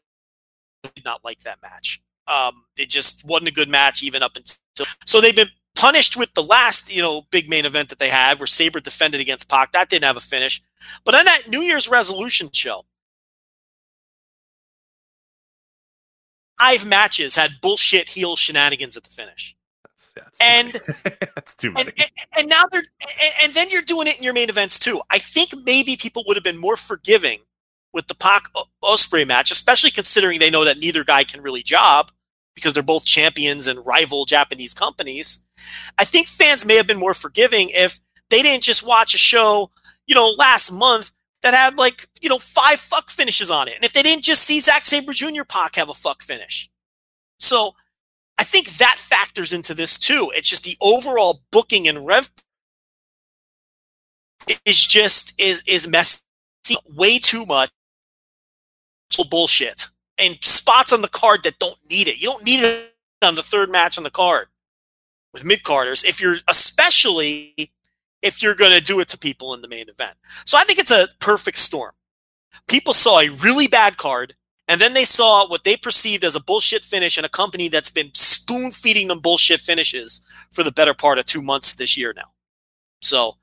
did 0.95 1.05
not 1.05 1.23
like 1.23 1.41
that 1.41 1.61
match. 1.61 2.01
Um, 2.27 2.63
it 2.77 2.89
just 2.89 3.25
wasn't 3.25 3.49
a 3.49 3.53
good 3.53 3.69
match 3.69 4.03
even 4.03 4.23
up 4.23 4.37
until. 4.37 4.85
So 5.05 5.19
they've 5.19 5.35
been 5.35 5.49
punished 5.75 6.15
with 6.15 6.33
the 6.35 6.43
last, 6.43 6.93
you 6.93 7.01
know, 7.01 7.23
big 7.31 7.49
main 7.49 7.65
event 7.65 7.89
that 7.89 7.99
they 7.99 8.09
had 8.09 8.39
where 8.39 8.47
Sabre 8.47 8.79
defended 8.79 9.19
against 9.19 9.49
Pac. 9.49 9.71
That 9.71 9.89
didn't 9.89 10.05
have 10.05 10.17
a 10.17 10.21
finish. 10.21 10.61
But 11.03 11.15
on 11.15 11.25
that 11.25 11.49
New 11.49 11.61
Year's 11.61 11.89
resolution 11.89 12.49
show, 12.53 12.85
five 16.59 16.85
matches 16.85 17.35
had 17.35 17.51
bullshit 17.61 18.09
heel 18.09 18.35
shenanigans 18.35 18.95
at 18.95 19.03
the 19.03 19.09
finish. 19.09 19.55
Yeah, 20.17 20.23
And- 20.41 20.81
that's 21.19 21.55
too 21.55 21.71
many. 21.73 21.89
And, 21.89 21.93
and, 21.99 22.09
and 22.39 22.49
now 22.49 22.63
they're 22.71 22.83
and, 23.01 23.33
and 23.43 23.53
then 23.53 23.69
you're 23.69 23.81
doing 23.81 24.07
it 24.07 24.17
in 24.17 24.23
your 24.23 24.33
main 24.33 24.49
events 24.49 24.79
too. 24.79 25.01
I 25.09 25.19
think 25.19 25.49
maybe 25.65 25.95
people 25.97 26.23
would 26.27 26.37
have 26.37 26.43
been 26.43 26.57
more 26.57 26.75
forgiving 26.75 27.39
with 27.93 28.07
the 28.07 28.15
Pac 28.15 28.49
Ospreay 28.83 29.27
match, 29.27 29.51
especially 29.51 29.91
considering 29.91 30.39
they 30.39 30.49
know 30.51 30.63
that 30.65 30.77
neither 30.77 31.03
guy 31.03 31.23
can 31.23 31.41
really 31.41 31.63
job 31.63 32.11
because 32.55 32.73
they're 32.73 32.83
both 32.83 33.05
champions 33.05 33.67
and 33.67 33.83
rival 33.85 34.25
Japanese 34.25 34.73
companies. 34.73 35.45
I 35.97 36.05
think 36.05 36.27
fans 36.27 36.65
may 36.65 36.75
have 36.75 36.87
been 36.87 36.99
more 36.99 37.13
forgiving 37.13 37.69
if 37.71 37.99
they 38.29 38.41
didn't 38.41 38.63
just 38.63 38.85
watch 38.85 39.13
a 39.13 39.17
show, 39.17 39.71
you 40.05 40.13
know, 40.13 40.29
last 40.37 40.71
month 40.71 41.11
that 41.41 41.53
had 41.53 41.77
like, 41.77 42.07
you 42.21 42.29
know, 42.29 42.37
five 42.37 42.79
fuck 42.79 43.09
finishes 43.09 43.49
on 43.49 43.67
it. 43.67 43.75
And 43.75 43.83
if 43.85 43.93
they 43.93 44.03
didn't 44.03 44.23
just 44.23 44.43
see 44.43 44.59
Zack 44.59 44.85
Sabre 44.85 45.13
Jr. 45.13 45.43
Pac 45.47 45.75
have 45.75 45.89
a 45.89 45.93
fuck 45.93 46.21
finish. 46.21 46.69
So 47.39 47.75
I 48.39 48.43
think 48.43 48.77
that 48.77 48.95
factors 48.97 49.51
into 49.51 49.73
this 49.73 49.99
too. 49.99 50.31
It's 50.33 50.47
just 50.47 50.63
the 50.63 50.77
overall 50.79 51.41
booking 51.51 51.89
and 51.89 52.05
rev 52.05 52.31
is 54.65 54.87
just 54.87 55.39
is 55.39 55.61
is 55.67 55.89
messy 55.89 56.23
way 56.95 57.19
too 57.19 57.45
much 57.45 57.69
bullshit 59.29 59.87
and 60.17 60.37
spots 60.41 60.93
on 60.93 61.01
the 61.01 61.09
card 61.09 61.43
that 61.43 61.59
don't 61.59 61.77
need 61.89 62.07
it. 62.07 62.21
You 62.21 62.29
don't 62.29 62.45
need 62.45 62.63
it 62.63 62.95
on 63.21 63.35
the 63.35 63.43
third 63.43 63.69
match 63.69 63.97
on 63.97 64.05
the 64.05 64.09
card 64.09 64.47
with 65.33 65.43
mid 65.43 65.63
carders 65.63 66.05
if 66.05 66.21
you're 66.21 66.37
especially 66.47 67.53
if 68.21 68.41
you're 68.41 68.55
going 68.55 68.71
to 68.71 68.81
do 68.81 69.01
it 69.01 69.09
to 69.09 69.17
people 69.17 69.53
in 69.53 69.61
the 69.61 69.67
main 69.67 69.89
event. 69.89 70.15
So 70.45 70.57
I 70.57 70.63
think 70.63 70.79
it's 70.79 70.91
a 70.91 71.09
perfect 71.19 71.57
storm. 71.57 71.91
People 72.69 72.93
saw 72.93 73.19
a 73.19 73.29
really 73.29 73.67
bad 73.67 73.97
card 73.97 74.35
and 74.69 74.79
then 74.79 74.93
they 74.93 75.03
saw 75.03 75.47
what 75.49 75.63
they 75.63 75.75
perceived 75.75 76.23
as 76.23 76.35
a 76.35 76.39
bullshit 76.39 76.85
finish 76.85 77.17
in 77.17 77.25
a 77.25 77.29
company 77.29 77.67
that's 77.67 77.89
been 77.89 78.11
spoon 78.13 78.69
feeding 78.71 79.07
them 79.07 79.19
bullshit 79.19 79.59
finishes 79.59 80.21
for 80.51 80.63
the 80.63 80.71
better 80.71 80.93
part 80.93 81.17
of 81.17 81.25
two 81.25 81.41
months 81.41 81.73
this 81.73 81.97
year 81.97 82.13
now. 82.15 82.31
So 83.01 83.37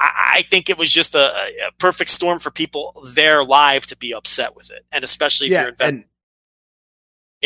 I, 0.00 0.32
I 0.38 0.42
think 0.50 0.68
it 0.68 0.76
was 0.76 0.90
just 0.90 1.14
a, 1.14 1.32
a 1.32 1.72
perfect 1.78 2.10
storm 2.10 2.40
for 2.40 2.50
people 2.50 3.06
there 3.14 3.44
live 3.44 3.86
to 3.86 3.96
be 3.96 4.12
upset 4.12 4.56
with 4.56 4.70
it, 4.72 4.84
and 4.90 5.04
especially 5.04 5.46
if 5.46 5.52
yeah, 5.52 5.60
you're 5.60 5.70
invested 5.70 5.94
and 5.94 6.04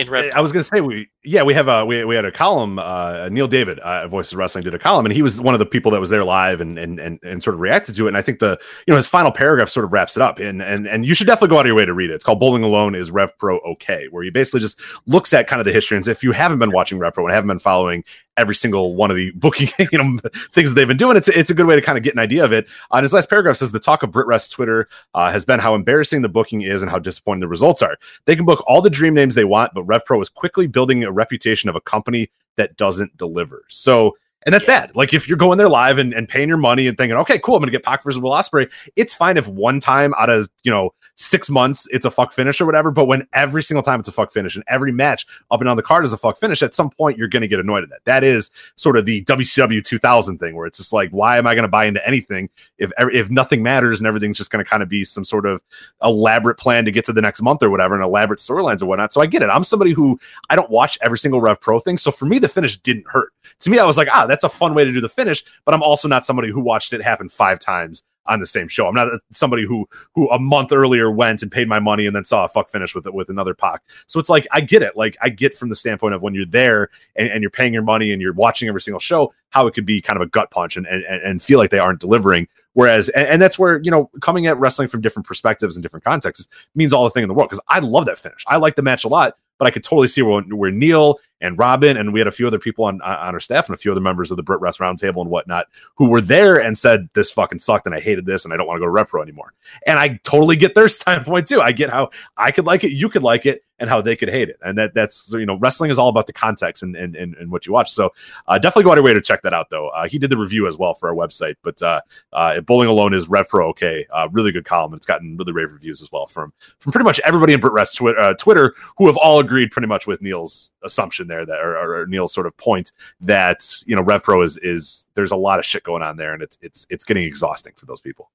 in 0.07 0.11
Red. 0.11 0.33
I 0.33 0.41
was 0.41 0.51
going 0.51 0.63
to 0.63 0.69
say 0.75 0.81
we 0.81 1.11
yeah 1.25 1.43
we 1.43 1.53
have 1.53 1.69
a 1.69 1.85
we, 1.85 2.05
we 2.05 2.15
had 2.15 2.25
a 2.25 2.31
column 2.31 2.79
uh, 2.79 3.29
Neil 3.29 3.49
David 3.49 3.79
uh, 3.81 4.07
Voices 4.07 4.33
of 4.33 4.39
Wrestling 4.39 4.65
did 4.65 4.75
a 4.75 4.79
column 4.79 5.05
and 5.05 5.13
he 5.13 5.23
was 5.23 5.41
one 5.41 5.55
of 5.55 5.59
the 5.59 5.67
people 5.67 5.91
that 5.93 6.01
was 6.01 6.11
there 6.11 6.25
live 6.25 6.61
and 6.61 6.79
and 6.79 7.01
and, 7.01 7.19
and 7.23 7.43
sort 7.43 7.55
of 7.55 7.61
reacted 7.61 7.97
to 7.97 8.07
it 8.07 8.09
and 8.09 8.17
I 8.17 8.23
think 8.23 8.39
the 8.39 8.59
you 8.87 8.93
know 8.93 8.97
his 8.97 9.07
final 9.07 9.33
paragraph 9.33 9.69
sort 9.69 9.85
of 9.85 9.93
wraps 9.93 10.17
it 10.17 10.23
up 10.23 10.39
and 10.39 10.63
and 10.63 10.87
and 10.87 11.05
you 11.05 11.15
should 11.15 11.27
definitely 11.27 11.49
go 11.49 11.57
out 11.57 11.63
of 11.63 11.67
your 11.67 11.75
way 11.75 11.85
to 11.85 11.95
read 11.95 12.11
it. 12.11 12.15
It's 12.15 12.25
called 12.25 12.41
Bowling 12.41 12.63
Alone 12.63 12.95
is 12.95 13.11
Rev 13.11 13.37
Pro 13.37 13.59
okay 13.59 14.07
where 14.11 14.23
he 14.23 14.31
basically 14.31 14.61
just 14.61 14.81
looks 15.07 15.33
at 15.33 15.49
kind 15.49 15.61
of 15.61 15.67
the 15.67 15.73
history 15.73 15.97
and 15.97 16.07
if 16.07 16.23
you 16.23 16.33
haven't 16.33 16.61
been 16.61 16.73
watching 16.73 16.99
Rev 16.99 17.15
Pro 17.15 17.27
and 17.27 17.35
haven't 17.35 17.49
been 17.49 17.59
following 17.59 18.05
every 18.37 18.55
single 18.55 18.95
one 18.95 19.11
of 19.11 19.17
the 19.17 19.33
booking 19.33 19.69
you 19.93 19.99
know 19.99 20.19
things 20.53 20.73
they've 20.75 20.87
been 20.87 20.97
doing 20.97 21.17
it's 21.17 21.29
it's 21.29 21.51
a 21.51 21.55
good 21.55 21.67
way 21.67 21.75
to 21.75 21.83
kind 21.83 21.99
of 21.99 22.05
get 22.05 22.15
an 22.15 22.21
idea 22.21 22.45
of 22.45 22.53
it. 22.53 22.69
On 22.93 23.03
his 23.03 23.13
last 23.13 23.29
paragraph 23.29 23.57
says 23.57 23.73
the 23.73 23.81
talk 23.81 24.03
of 24.03 24.11
BritWres 24.11 24.51
Twitter 24.51 24.89
uh, 25.15 25.31
has 25.33 25.45
been 25.45 25.59
how 25.59 25.75
embarrassing 25.75 26.23
the 26.23 26.29
booking 26.29 26.63
is 26.63 26.81
and 26.81 26.91
how 26.91 26.99
disappointing 26.99 27.41
the 27.41 27.49
results 27.49 27.83
are. 27.83 27.99
They 28.25 28.37
can 28.37 28.45
book 28.45 28.63
all 28.67 28.81
the 28.81 28.91
dream 28.91 29.15
names 29.15 29.35
they 29.35 29.45
want, 29.45 29.75
but 29.75 29.87
RevPro 29.87 30.23
is 30.23 30.29
quickly 30.29 30.67
building 30.67 31.08
a 31.09 31.13
reputation 31.13 31.69
of 31.69 31.77
a 31.77 31.81
company 31.81 32.31
that 32.57 32.77
doesn't 32.77 33.17
deliver. 33.17 33.65
So 33.69 34.17
And 34.45 34.55
that's 34.55 34.67
bad. 34.67 34.95
Like 34.95 35.13
if 35.13 35.27
you're 35.29 35.37
going 35.37 35.59
there 35.59 35.69
live 35.69 35.99
and, 35.99 36.15
and 36.15 36.29
paying 36.29 36.49
your 36.49 36.59
money 36.59 36.87
and 36.87 36.97
thinking, 36.97 37.17
okay, 37.19 37.39
cool, 37.39 37.57
I'm 37.57 37.61
gonna 37.61 37.73
get 37.73 37.83
Pac 37.83 38.05
versus 38.05 38.21
Will 38.21 38.31
Ospreay. 38.31 38.71
It's 38.95 39.13
fine 39.13 39.37
if 39.37 39.49
one 39.49 39.81
time 39.81 40.15
out 40.17 40.31
of 40.31 40.49
you 40.63 40.71
know 40.71 40.95
six 41.19 41.51
months 41.51 41.89
it's 41.91 42.07
a 42.07 42.11
fuck 42.11 42.33
finish 42.33 42.61
or 42.61 42.67
whatever. 42.67 42.91
But 42.93 43.07
when 43.07 43.27
every 43.33 43.63
single 43.63 43.83
time 43.83 43.99
it's 43.99 44.09
a 44.09 44.13
fuck 44.13 44.33
finish 44.33 44.55
and 44.55 44.65
every 44.69 44.93
match 44.93 45.27
up 45.51 45.61
and 45.61 45.67
down 45.67 45.77
the 45.77 45.83
card 45.83 46.05
is 46.05 46.13
a 46.13 46.17
fuck 46.17 46.39
finish, 46.39 46.63
at 46.63 46.75
some 46.75 46.91
point 46.91 47.19
you're 47.19 47.29
gonna 47.29 47.49
get 47.49 47.59
annoyed 47.59 47.83
at 47.83 47.91
that. 47.91 48.05
That 48.05 48.25
is 48.25 48.51
sort 48.77 48.97
of 48.97 49.05
the 49.05 49.25
WCW 49.25 49.85
2000 49.85 50.39
thing 50.39 50.55
where 50.55 50.67
it's 50.67 50.79
just 50.79 50.93
like, 50.93 51.11
why 51.11 51.37
am 51.37 51.47
I 51.47 51.55
gonna 51.55 51.69
buy 51.69 51.87
into 51.87 52.07
anything 52.07 52.49
if 52.79 52.93
if 52.99 53.31
nothing 53.31 53.63
matters 53.63 54.01
and 54.01 54.07
everything's 54.07 54.39
just 54.39 54.51
gonna 54.51 54.65
kind 54.65 54.83
of 54.83 54.89
be 54.89 55.05
some 55.05 55.25
sort 55.25 55.45
of 55.45 55.61
elaborate 56.03 56.57
plan 56.57 56.85
to 56.85 56.93
get 56.93 57.05
to 57.07 57.13
the 57.13 57.23
next 57.23 57.43
month 57.43 57.63
or 57.63 57.71
whatever 57.71 57.97
and 57.97 58.05
elaborate 58.05 58.39
storylines 58.39 58.81
or 58.81 58.87
whatnot. 58.87 59.13
So 59.13 59.21
I 59.21 59.27
get 59.27 59.43
it. 59.43 59.51
I'm 59.51 59.65
somebody 59.65 59.93
who 59.93 60.21
I 60.51 60.57
don't 60.57 60.71
watch 60.71 60.99
every 61.03 61.19
single 61.19 61.41
Rev 61.41 61.61
Pro 61.61 61.81
thing. 61.81 61.99
So 61.99 62.13
for 62.13 62.27
me, 62.27 62.39
the 62.39 62.49
finish 62.49 62.79
didn't 62.79 63.09
hurt. 63.09 63.33
To 63.61 63.71
me, 63.71 63.81
I 63.81 63.85
was 63.85 63.97
like, 63.97 64.09
ah, 64.13 64.27
that's 64.27 64.45
a 64.45 64.49
fun 64.49 64.75
way 64.75 64.85
to 64.85 64.93
do 64.93 65.01
the 65.01 65.09
finish, 65.09 65.45
but 65.65 65.75
I'm 65.75 65.83
also 65.83 66.07
not 66.07 66.25
somebody 66.25 66.51
who 66.51 66.61
watched 66.61 66.93
it 66.93 67.03
happen 67.03 67.29
five 67.29 67.59
times 67.59 68.05
on 68.27 68.41
the 68.41 68.47
same 68.47 68.69
show. 68.69 68.87
I'm 68.87 68.95
not 68.95 69.09
somebody 69.33 69.65
who 69.65 69.89
who 70.15 70.29
a 70.31 70.39
month 70.39 70.73
earlier 70.73 71.11
went 71.11 71.43
and 71.43 71.51
paid 71.51 71.69
my 71.69 71.79
money 71.79 72.07
and 72.07 72.15
then 72.15 72.25
saw 72.25 72.45
a 72.45 72.49
fuck 72.49 72.69
finish 72.69 72.95
with 72.95 73.07
it 73.07 73.15
with 73.15 73.31
another 73.31 73.55
Pac. 73.55 73.83
So 74.07 74.21
it's 74.21 74.29
like 74.29 74.47
I 74.53 74.61
get 74.61 74.83
it. 74.83 74.97
Like 74.97 75.17
I 75.23 75.31
get 75.31 75.57
from 75.57 75.69
the 75.71 75.77
standpoint 75.77 76.15
of 76.15 76.23
when 76.23 76.35
you're 76.35 76.47
there 76.47 76.91
and, 77.17 77.29
and 77.29 77.43
you're 77.43 77.51
paying 77.51 77.73
your 77.73 77.83
money 77.83 78.13
and 78.13 78.21
you're 78.21 78.35
watching 78.35 78.69
every 78.69 78.81
single 78.81 79.01
show, 79.01 79.33
how 79.51 79.67
it 79.67 79.75
could 79.75 79.87
be 79.87 80.01
kind 80.01 80.17
of 80.17 80.23
a 80.23 80.31
gut 80.31 80.51
punch 80.51 80.77
and 80.77 80.87
and, 80.87 81.05
and 81.05 81.43
feel 81.43 81.59
like 81.59 81.71
they 81.71 81.79
aren't 81.79 82.01
delivering. 82.01 82.49
Whereas, 82.75 83.09
and, 83.09 83.27
and, 83.27 83.43
that's 83.43 83.59
where, 83.59 83.81
you 83.83 83.91
know, 83.91 84.09
coming 84.21 84.47
at 84.47 84.57
wrestling 84.57 84.87
from 84.87 85.01
different 85.01 85.27
perspectives 85.27 85.75
and 85.75 85.83
different 85.83 86.05
contexts 86.05 86.47
means 86.77 86.93
all 86.93 87.03
the 87.03 87.11
thing 87.11 87.25
in 87.25 87.29
the 87.29 87.35
world. 87.35 87.51
Cause 87.51 87.59
I 87.67 87.81
love 87.81 88.07
that 88.07 88.21
finish. 88.21 88.45
I 88.47 88.59
like 88.59 88.77
the 88.77 88.83
match 88.83 89.05
a 89.05 89.09
lot, 89.09 89.37
but 89.59 89.67
I 89.67 89.73
could 89.73 89.83
totally 89.83 90.07
see 90.07 90.23
where, 90.23 90.43
where 90.43 90.71
Neil 90.71 91.19
and 91.41 91.59
Robin 91.59 91.97
and 91.97 92.13
we 92.13 92.21
had 92.21 92.27
a 92.27 92.33
few 92.33 92.47
other 92.47 92.59
people 92.59 92.85
on 92.85 93.01
on 93.03 93.35
our 93.35 93.41
staff 93.41 93.67
and 93.67 93.75
a 93.75 93.79
few 93.79 93.93
other 93.93 94.01
members 94.01 94.31
of 94.31 94.37
the 94.37 94.45
BritWres 94.45 94.79
Roundtable 94.79 95.23
and 95.23 95.31
whatnot 95.31 95.67
who 95.95 96.09
were 96.09 96.21
there 96.21 96.57
and 96.57 96.77
said 96.77 97.09
this 97.15 97.31
fucking 97.31 97.59
sucked 97.59 97.87
and 97.87 97.95
I 97.95 98.01
hated 98.01 98.27
this 98.27 98.45
and 98.45 98.53
I 98.53 98.57
don't 98.57 98.67
want 98.67 98.79
to 98.79 98.81
go 98.81 98.87
to 98.87 98.91
Rev 98.91 99.09
Pro 99.09 99.23
anymore. 99.23 99.53
And 99.87 99.99
I 99.99 100.21
totally 100.25 100.57
get 100.57 100.75
their 100.75 100.89
standpoint 100.89 101.47
too. 101.47 101.61
I 101.61 101.73
get 101.73 101.91
how 101.91 102.11
I 102.37 102.51
could 102.51 102.67
like 102.67 102.85
it, 102.85 102.93
you 102.93 103.09
could 103.09 103.23
like 103.23 103.47
it, 103.47 103.63
and 103.79 103.89
how 103.89 104.01
they 104.01 104.17
could 104.17 104.29
hate 104.29 104.49
it. 104.49 104.59
And 104.63 104.77
that 104.79 104.95
that's 104.95 105.33
you 105.33 105.47
know 105.47 105.57
wrestling 105.59 105.91
is 105.91 105.99
all 105.99 106.09
about 106.09 106.27
the 106.27 106.33
context 106.33 106.83
and 106.83 106.97
and, 106.97 107.17
and, 107.17 107.35
and 107.37 107.51
what 107.51 107.67
you 107.67 107.73
watch. 107.73 107.91
So 107.93 108.13
uh, 108.47 108.59
definitely 108.59 108.85
go 108.85 108.91
out 108.91 108.99
of 108.99 109.03
your 109.03 109.05
way 109.05 109.15
to 109.15 109.21
check 109.21 109.43
that 109.43 109.53
out 109.53 109.71
though. 109.71 109.89
Uh, 109.89 110.09
he 110.09 110.19
did 110.19 110.31
the 110.31 110.37
review 110.37 110.67
as 110.67 110.77
well 110.77 110.95
for 110.95 111.09
our 111.09 111.15
website, 111.15 111.55
but 111.63 111.81
uh, 111.83 112.01
uh, 112.33 112.61
Bowling 112.61 112.89
Alone 112.89 113.15
is 113.15 113.29
Rev 113.29 113.49
Pro 113.49 113.69
okay. 113.69 114.07
Uh, 114.13 114.29
really 114.33 114.53
good 114.53 114.65
column. 114.65 114.95
It's 114.95 115.07
gotten 115.07 115.37
really 115.37 115.53
rave 115.53 115.73
reviews 115.73 116.03
as 116.03 116.11
well 116.11 116.27
from 116.27 116.53
from 116.81 116.93
pretty 116.93 117.05
much 117.05 117.21
everybody 117.21 117.53
in 117.53 117.61
BritWres 117.61 117.97
twi- 117.97 118.13
uh, 118.13 118.35
Twitter 118.35 118.75
who 118.97 119.07
have 119.07 119.17
all 119.17 119.39
agreed 119.39 119.71
pretty 119.71 119.89
much 119.89 120.07
with 120.07 120.21
Neil's 120.21 120.73
assumption 120.83 121.28
there 121.29 121.47
that 121.47 121.61
or, 121.61 121.79
or 121.79 122.07
Neil's 122.07 122.33
sort 122.33 122.47
of 122.47 122.57
point 122.57 122.93
that 123.21 123.65
you 123.87 123.95
know 123.95 124.03
RevPro 124.03 124.45
is 124.45 124.57
is 124.59 125.07
there's 125.15 125.31
a 125.31 125.37
lot 125.37 125.59
of 125.59 125.65
shit 125.65 125.85
going 125.85 126.03
on 126.03 126.17
there, 126.17 126.35
and 126.35 126.43
it's 126.43 126.59
it's 126.61 126.87
it's 126.91 127.05
getting 127.05 127.25
exhausting 127.25 127.73
for 127.77 127.87
those 127.87 128.01
people. 128.01 128.31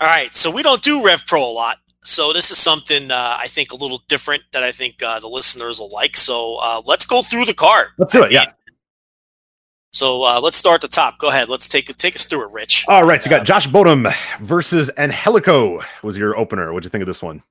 All 0.00 0.08
right, 0.08 0.34
so 0.34 0.50
we 0.50 0.62
don't 0.62 0.82
do 0.82 1.00
RevPro 1.00 1.40
a 1.40 1.44
lot, 1.44 1.78
so 2.04 2.32
this 2.32 2.50
is 2.50 2.58
something 2.58 3.10
uh, 3.10 3.36
I 3.38 3.46
think 3.46 3.72
a 3.72 3.76
little 3.76 4.02
different 4.08 4.42
that 4.52 4.62
I 4.62 4.72
think 4.72 5.02
uh, 5.02 5.20
the 5.20 5.28
listeners 5.28 5.78
will 5.78 5.90
like. 5.90 6.16
So 6.16 6.56
uh, 6.56 6.82
let's 6.84 7.06
go 7.06 7.22
through 7.22 7.44
the 7.44 7.54
card. 7.54 7.88
Let's 7.98 8.12
do 8.12 8.24
it. 8.24 8.32
Yeah. 8.32 8.46
So 9.92 10.22
uh, 10.22 10.40
let's 10.40 10.56
start 10.56 10.76
at 10.76 10.80
the 10.80 10.94
top. 10.94 11.18
Go 11.18 11.28
ahead. 11.28 11.48
Let's 11.48 11.68
take 11.68 11.94
take 11.96 12.16
us 12.16 12.24
through 12.24 12.46
it, 12.48 12.52
Rich. 12.52 12.86
All 12.88 13.02
right. 13.02 13.22
So 13.22 13.30
you 13.30 13.36
got 13.36 13.46
Josh 13.46 13.66
Bodom 13.68 14.12
versus 14.40 14.90
Angelico 14.96 15.80
was 16.02 16.16
your 16.16 16.36
opener. 16.36 16.72
What'd 16.72 16.84
you 16.84 16.90
think 16.90 17.02
of 17.02 17.06
this 17.06 17.22
one? 17.22 17.42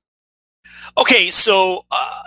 Okay, 0.98 1.30
so 1.30 1.86
uh, 1.90 2.22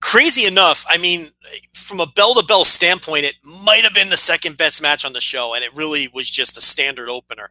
crazy 0.00 0.46
enough, 0.46 0.84
I 0.88 0.96
mean, 0.96 1.30
from 1.74 2.00
a 2.00 2.06
bell 2.06 2.34
to 2.34 2.46
bell 2.46 2.64
standpoint, 2.64 3.26
it 3.26 3.34
might 3.42 3.84
have 3.84 3.92
been 3.92 4.08
the 4.08 4.16
second 4.16 4.56
best 4.56 4.80
match 4.80 5.04
on 5.04 5.12
the 5.12 5.20
show, 5.20 5.54
and 5.54 5.62
it 5.62 5.74
really 5.74 6.08
was 6.14 6.30
just 6.30 6.56
a 6.56 6.62
standard 6.62 7.10
opener. 7.10 7.50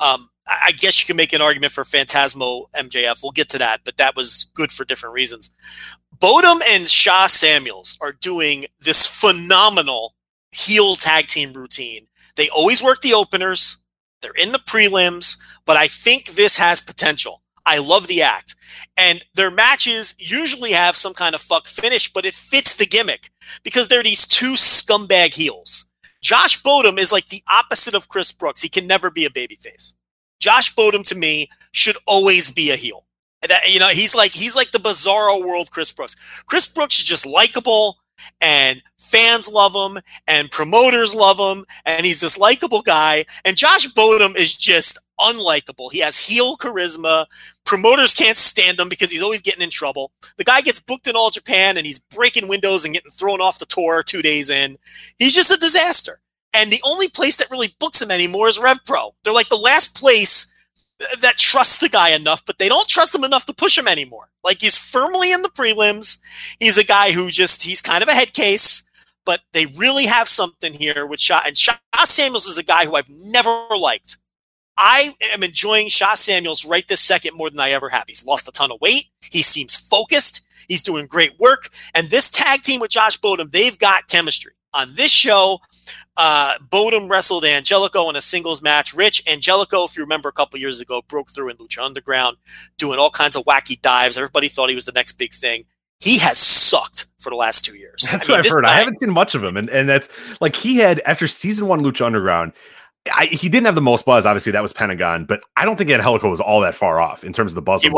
Um, 0.00 0.30
I 0.46 0.72
guess 0.72 1.00
you 1.00 1.06
can 1.06 1.16
make 1.16 1.32
an 1.32 1.42
argument 1.42 1.72
for 1.72 1.84
Phantasmo 1.84 2.66
MJF. 2.74 3.22
We'll 3.22 3.32
get 3.32 3.48
to 3.50 3.58
that, 3.58 3.80
but 3.84 3.96
that 3.98 4.16
was 4.16 4.46
good 4.54 4.72
for 4.72 4.84
different 4.84 5.14
reasons. 5.14 5.50
Bodom 6.18 6.60
and 6.68 6.88
Sha 6.88 7.26
Samuels 7.26 7.96
are 8.00 8.12
doing 8.12 8.66
this 8.80 9.06
phenomenal 9.06 10.14
heel 10.50 10.96
tag 10.96 11.26
team 11.26 11.52
routine. 11.52 12.06
They 12.36 12.48
always 12.48 12.82
work 12.82 13.02
the 13.02 13.14
openers, 13.14 13.78
they're 14.20 14.32
in 14.32 14.52
the 14.52 14.58
prelims, 14.58 15.38
but 15.66 15.76
I 15.76 15.88
think 15.88 16.30
this 16.30 16.56
has 16.56 16.80
potential. 16.80 17.42
I 17.66 17.78
love 17.78 18.06
the 18.06 18.22
act. 18.22 18.54
And 18.96 19.24
their 19.34 19.50
matches 19.50 20.14
usually 20.18 20.72
have 20.72 20.96
some 20.96 21.14
kind 21.14 21.34
of 21.34 21.40
fuck 21.40 21.66
finish, 21.66 22.12
but 22.12 22.26
it 22.26 22.34
fits 22.34 22.76
the 22.76 22.86
gimmick 22.86 23.30
because 23.62 23.88
they're 23.88 24.02
these 24.02 24.26
two 24.26 24.52
scumbag 24.52 25.34
heels. 25.34 25.86
Josh 26.20 26.62
Bodom 26.62 26.98
is 26.98 27.12
like 27.12 27.28
the 27.28 27.42
opposite 27.48 27.94
of 27.94 28.08
Chris 28.08 28.32
Brooks. 28.32 28.62
He 28.62 28.68
can 28.68 28.86
never 28.86 29.10
be 29.10 29.24
a 29.24 29.30
babyface. 29.30 29.94
Josh 30.40 30.74
Bodom 30.74 31.04
to 31.04 31.14
me 31.14 31.48
should 31.72 31.96
always 32.06 32.50
be 32.50 32.70
a 32.70 32.76
heel. 32.76 33.04
That, 33.46 33.72
you 33.72 33.78
know, 33.78 33.88
he's 33.88 34.14
like 34.14 34.32
he's 34.32 34.56
like 34.56 34.70
the 34.70 34.78
bizarro 34.78 35.44
world 35.44 35.70
Chris 35.70 35.92
Brooks. 35.92 36.16
Chris 36.46 36.66
Brooks 36.66 36.98
is 36.98 37.04
just 37.04 37.26
likable 37.26 37.98
and 38.40 38.82
fans 38.98 39.48
love 39.48 39.74
him 39.74 40.02
and 40.26 40.50
promoters 40.50 41.14
love 41.14 41.38
him 41.38 41.66
and 41.84 42.06
he's 42.06 42.20
this 42.20 42.38
likable 42.38 42.80
guy 42.80 43.26
and 43.44 43.56
Josh 43.56 43.86
Bodom 43.88 44.34
is 44.36 44.56
just 44.56 44.98
unlikable. 45.20 45.92
He 45.92 46.00
has 46.00 46.18
heel 46.18 46.56
charisma. 46.56 47.26
Promoters 47.64 48.14
can't 48.14 48.36
stand 48.36 48.78
him 48.78 48.88
because 48.88 49.10
he's 49.10 49.22
always 49.22 49.42
getting 49.42 49.62
in 49.62 49.70
trouble. 49.70 50.12
The 50.36 50.44
guy 50.44 50.60
gets 50.60 50.80
booked 50.80 51.06
in 51.06 51.16
all 51.16 51.30
Japan 51.30 51.76
and 51.76 51.86
he's 51.86 51.98
breaking 51.98 52.48
windows 52.48 52.84
and 52.84 52.94
getting 52.94 53.10
thrown 53.10 53.40
off 53.40 53.58
the 53.58 53.66
tour 53.66 54.02
2 54.02 54.22
days 54.22 54.50
in. 54.50 54.78
He's 55.18 55.34
just 55.34 55.52
a 55.52 55.56
disaster. 55.56 56.20
And 56.52 56.70
the 56.70 56.82
only 56.84 57.08
place 57.08 57.36
that 57.36 57.50
really 57.50 57.74
books 57.80 58.00
him 58.00 58.10
anymore 58.10 58.48
is 58.48 58.58
RevPro. 58.58 59.12
They're 59.22 59.32
like 59.32 59.48
the 59.48 59.56
last 59.56 59.96
place 59.96 60.52
that 61.20 61.36
trusts 61.36 61.78
the 61.78 61.88
guy 61.88 62.10
enough, 62.10 62.44
but 62.46 62.58
they 62.58 62.68
don't 62.68 62.88
trust 62.88 63.14
him 63.14 63.24
enough 63.24 63.46
to 63.46 63.52
push 63.52 63.76
him 63.76 63.88
anymore. 63.88 64.30
Like 64.44 64.60
he's 64.60 64.78
firmly 64.78 65.32
in 65.32 65.42
the 65.42 65.48
prelims. 65.48 66.20
He's 66.60 66.78
a 66.78 66.84
guy 66.84 67.10
who 67.10 67.30
just 67.30 67.62
he's 67.64 67.82
kind 67.82 68.02
of 68.02 68.08
a 68.08 68.14
head 68.14 68.32
case, 68.32 68.84
but 69.26 69.40
they 69.52 69.66
really 69.66 70.06
have 70.06 70.28
something 70.28 70.72
here 70.72 71.06
with 71.06 71.18
Sha 71.18 71.42
and 71.44 71.56
Sha 71.56 71.74
Samuels 72.04 72.46
is 72.46 72.58
a 72.58 72.62
guy 72.62 72.86
who 72.86 72.94
I've 72.94 73.08
never 73.08 73.66
liked. 73.76 74.18
I 74.76 75.14
am 75.32 75.42
enjoying 75.42 75.88
Sha 75.88 76.14
Samuels 76.14 76.64
right 76.64 76.86
this 76.88 77.00
second 77.00 77.36
more 77.36 77.50
than 77.50 77.60
I 77.60 77.70
ever 77.70 77.88
have. 77.88 78.04
He's 78.06 78.26
lost 78.26 78.48
a 78.48 78.52
ton 78.52 78.72
of 78.72 78.80
weight. 78.80 79.06
He 79.20 79.42
seems 79.42 79.76
focused. 79.76 80.42
He's 80.68 80.82
doing 80.82 81.06
great 81.06 81.38
work. 81.38 81.68
And 81.94 82.10
this 82.10 82.30
tag 82.30 82.62
team 82.62 82.80
with 82.80 82.90
Josh 82.90 83.20
Bodom, 83.20 83.50
they've 83.52 83.78
got 83.78 84.08
chemistry. 84.08 84.52
On 84.72 84.92
this 84.94 85.12
show, 85.12 85.60
uh, 86.16 86.58
Bodom 86.58 87.08
wrestled 87.08 87.44
Angelico 87.44 88.10
in 88.10 88.16
a 88.16 88.20
singles 88.20 88.60
match. 88.60 88.92
Rich 88.92 89.22
Angelico, 89.28 89.84
if 89.84 89.96
you 89.96 90.02
remember 90.02 90.28
a 90.28 90.32
couple 90.32 90.58
years 90.58 90.80
ago, 90.80 91.02
broke 91.06 91.30
through 91.30 91.50
in 91.50 91.56
Lucha 91.58 91.84
Underground, 91.84 92.36
doing 92.76 92.98
all 92.98 93.10
kinds 93.10 93.36
of 93.36 93.44
wacky 93.44 93.80
dives. 93.80 94.18
Everybody 94.18 94.48
thought 94.48 94.70
he 94.70 94.74
was 94.74 94.84
the 94.84 94.92
next 94.92 95.12
big 95.12 95.32
thing. 95.32 95.64
He 96.00 96.18
has 96.18 96.38
sucked 96.38 97.06
for 97.20 97.30
the 97.30 97.36
last 97.36 97.64
two 97.64 97.76
years. 97.76 98.08
That's 98.10 98.28
I 98.28 98.32
mean, 98.32 98.38
what 98.38 98.46
I've 98.46 98.52
heard. 98.52 98.64
Guy, 98.64 98.72
I 98.72 98.78
haven't 98.78 99.00
seen 99.00 99.10
much 99.10 99.34
of 99.36 99.44
him, 99.44 99.56
and 99.56 99.70
and 99.70 99.88
that's 99.88 100.08
like 100.40 100.56
he 100.56 100.76
had 100.76 101.00
after 101.06 101.28
season 101.28 101.68
one 101.68 101.80
Lucha 101.80 102.04
Underground. 102.04 102.52
I, 103.12 103.26
he 103.26 103.48
didn't 103.48 103.66
have 103.66 103.74
the 103.74 103.82
most 103.82 104.06
buzz. 104.06 104.24
Obviously, 104.24 104.52
that 104.52 104.62
was 104.62 104.72
Pentagon, 104.72 105.26
but 105.26 105.42
I 105.56 105.64
don't 105.64 105.76
think 105.76 105.90
Angelico 105.90 106.30
was 106.30 106.40
all 106.40 106.60
that 106.60 106.74
far 106.74 107.00
off 107.00 107.22
in 107.22 107.32
terms 107.32 107.52
of 107.52 107.56
the 107.56 107.62
buzz. 107.62 107.82
He, 107.82 107.90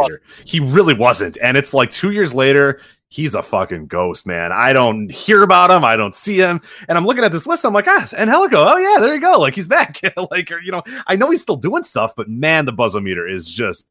he 0.44 0.60
really 0.60 0.94
wasn't. 0.94 1.38
And 1.40 1.56
it's 1.56 1.72
like 1.72 1.90
two 1.90 2.10
years 2.10 2.34
later, 2.34 2.80
he's 3.08 3.34
a 3.34 3.42
fucking 3.42 3.86
ghost, 3.86 4.26
man. 4.26 4.50
I 4.52 4.72
don't 4.72 5.10
hear 5.10 5.42
about 5.42 5.70
him. 5.70 5.84
I 5.84 5.96
don't 5.96 6.14
see 6.14 6.38
him. 6.38 6.60
And 6.88 6.98
I'm 6.98 7.06
looking 7.06 7.24
at 7.24 7.32
this 7.32 7.46
list. 7.46 7.64
I'm 7.64 7.72
like, 7.72 7.86
ah, 7.88 8.06
Angelico. 8.16 8.58
Oh 8.58 8.76
yeah, 8.76 9.00
there 9.00 9.14
you 9.14 9.20
go. 9.20 9.38
Like 9.38 9.54
he's 9.54 9.68
back. 9.68 10.00
like, 10.30 10.50
you 10.50 10.72
know, 10.72 10.82
I 11.06 11.14
know 11.16 11.30
he's 11.30 11.42
still 11.42 11.56
doing 11.56 11.84
stuff, 11.84 12.14
but 12.16 12.28
man, 12.28 12.64
the 12.64 12.72
buzzometer 12.72 13.30
is 13.30 13.50
just 13.50 13.86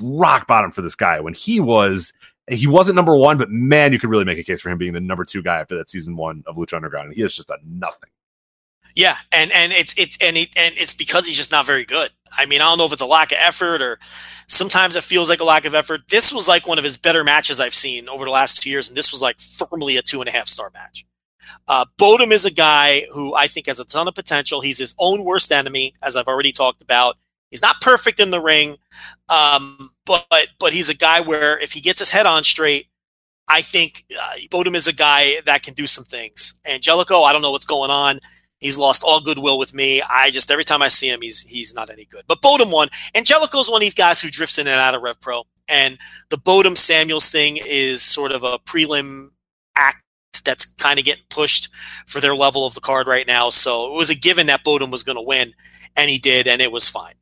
rock 0.00 0.46
bottom 0.46 0.70
for 0.70 0.82
this 0.82 0.94
guy. 0.94 1.20
When 1.20 1.34
he 1.34 1.60
was, 1.60 2.14
he 2.48 2.66
wasn't 2.66 2.96
number 2.96 3.16
one, 3.16 3.36
but 3.36 3.50
man, 3.50 3.92
you 3.92 3.98
could 3.98 4.10
really 4.10 4.24
make 4.24 4.38
a 4.38 4.44
case 4.44 4.62
for 4.62 4.70
him 4.70 4.78
being 4.78 4.94
the 4.94 5.00
number 5.00 5.24
two 5.24 5.42
guy 5.42 5.58
after 5.58 5.76
that 5.76 5.90
season 5.90 6.16
one 6.16 6.42
of 6.46 6.56
Lucha 6.56 6.74
Underground. 6.74 7.08
And 7.08 7.16
he 7.16 7.22
is 7.22 7.34
just 7.34 7.50
a 7.50 7.58
nothing. 7.66 8.08
Yeah, 8.98 9.16
and 9.30 9.52
and 9.52 9.70
it's 9.72 9.94
it's 9.96 10.18
and 10.20 10.36
it, 10.36 10.48
and 10.56 10.74
it's 10.76 10.92
because 10.92 11.24
he's 11.24 11.36
just 11.36 11.52
not 11.52 11.64
very 11.64 11.84
good. 11.84 12.10
I 12.36 12.46
mean, 12.46 12.60
I 12.60 12.64
don't 12.64 12.78
know 12.78 12.84
if 12.84 12.92
it's 12.92 13.00
a 13.00 13.06
lack 13.06 13.30
of 13.30 13.38
effort 13.40 13.80
or 13.80 14.00
sometimes 14.48 14.96
it 14.96 15.04
feels 15.04 15.28
like 15.28 15.40
a 15.40 15.44
lack 15.44 15.64
of 15.64 15.74
effort. 15.76 16.00
This 16.08 16.32
was 16.32 16.48
like 16.48 16.66
one 16.66 16.78
of 16.78 16.84
his 16.84 16.96
better 16.96 17.22
matches 17.22 17.60
I've 17.60 17.76
seen 17.76 18.08
over 18.08 18.24
the 18.24 18.32
last 18.32 18.60
two 18.60 18.68
years, 18.68 18.88
and 18.88 18.96
this 18.96 19.12
was 19.12 19.22
like 19.22 19.38
firmly 19.38 19.98
a 19.98 20.02
two 20.02 20.18
and 20.20 20.28
a 20.28 20.32
half 20.32 20.48
star 20.48 20.72
match. 20.74 21.06
Uh, 21.68 21.84
Bodom 21.96 22.32
is 22.32 22.44
a 22.44 22.50
guy 22.50 23.06
who 23.14 23.36
I 23.36 23.46
think 23.46 23.66
has 23.68 23.78
a 23.78 23.84
ton 23.84 24.08
of 24.08 24.16
potential. 24.16 24.62
He's 24.62 24.78
his 24.78 24.96
own 24.98 25.22
worst 25.22 25.52
enemy, 25.52 25.94
as 26.02 26.16
I've 26.16 26.26
already 26.26 26.50
talked 26.50 26.82
about. 26.82 27.18
He's 27.52 27.62
not 27.62 27.80
perfect 27.80 28.18
in 28.18 28.32
the 28.32 28.42
ring, 28.42 28.78
um, 29.28 29.92
but 30.06 30.26
but 30.58 30.72
he's 30.72 30.88
a 30.88 30.96
guy 30.96 31.20
where 31.20 31.56
if 31.60 31.70
he 31.70 31.80
gets 31.80 32.00
his 32.00 32.10
head 32.10 32.26
on 32.26 32.42
straight, 32.42 32.88
I 33.46 33.62
think 33.62 34.06
uh, 34.20 34.38
Bodom 34.50 34.74
is 34.74 34.88
a 34.88 34.92
guy 34.92 35.40
that 35.46 35.62
can 35.62 35.74
do 35.74 35.86
some 35.86 36.04
things. 36.04 36.54
Angelico, 36.66 37.22
I 37.22 37.32
don't 37.32 37.42
know 37.42 37.52
what's 37.52 37.64
going 37.64 37.92
on. 37.92 38.18
He's 38.60 38.78
lost 38.78 39.04
all 39.04 39.20
goodwill 39.20 39.58
with 39.58 39.72
me. 39.72 40.02
I 40.02 40.30
just 40.30 40.50
every 40.50 40.64
time 40.64 40.82
I 40.82 40.88
see 40.88 41.08
him, 41.08 41.20
he's 41.22 41.42
he's 41.42 41.74
not 41.74 41.90
any 41.90 42.04
good. 42.06 42.24
But 42.26 42.42
Bodom 42.42 42.70
won. 42.70 42.88
Angelico's 43.14 43.70
one 43.70 43.78
of 43.78 43.82
these 43.82 43.94
guys 43.94 44.20
who 44.20 44.30
drifts 44.30 44.58
in 44.58 44.66
and 44.66 44.80
out 44.80 44.94
of 44.94 45.02
Rev 45.02 45.20
Pro. 45.20 45.44
And 45.68 45.98
the 46.30 46.38
Bodom 46.38 46.76
Samuels 46.76 47.30
thing 47.30 47.58
is 47.64 48.02
sort 48.02 48.32
of 48.32 48.42
a 48.42 48.58
prelim 48.60 49.30
act 49.76 50.02
that's 50.44 50.66
kind 50.74 50.98
of 50.98 51.04
getting 51.04 51.24
pushed 51.28 51.68
for 52.06 52.20
their 52.20 52.34
level 52.34 52.66
of 52.66 52.74
the 52.74 52.80
card 52.80 53.06
right 53.06 53.26
now. 53.26 53.50
So 53.50 53.86
it 53.86 53.92
was 53.92 54.10
a 54.10 54.14
given 54.14 54.46
that 54.48 54.64
Bodom 54.64 54.90
was 54.90 55.02
going 55.02 55.16
to 55.16 55.22
win, 55.22 55.52
and 55.94 56.10
he 56.10 56.18
did, 56.18 56.48
and 56.48 56.60
it 56.62 56.72
was 56.72 56.88
fine. 56.88 57.14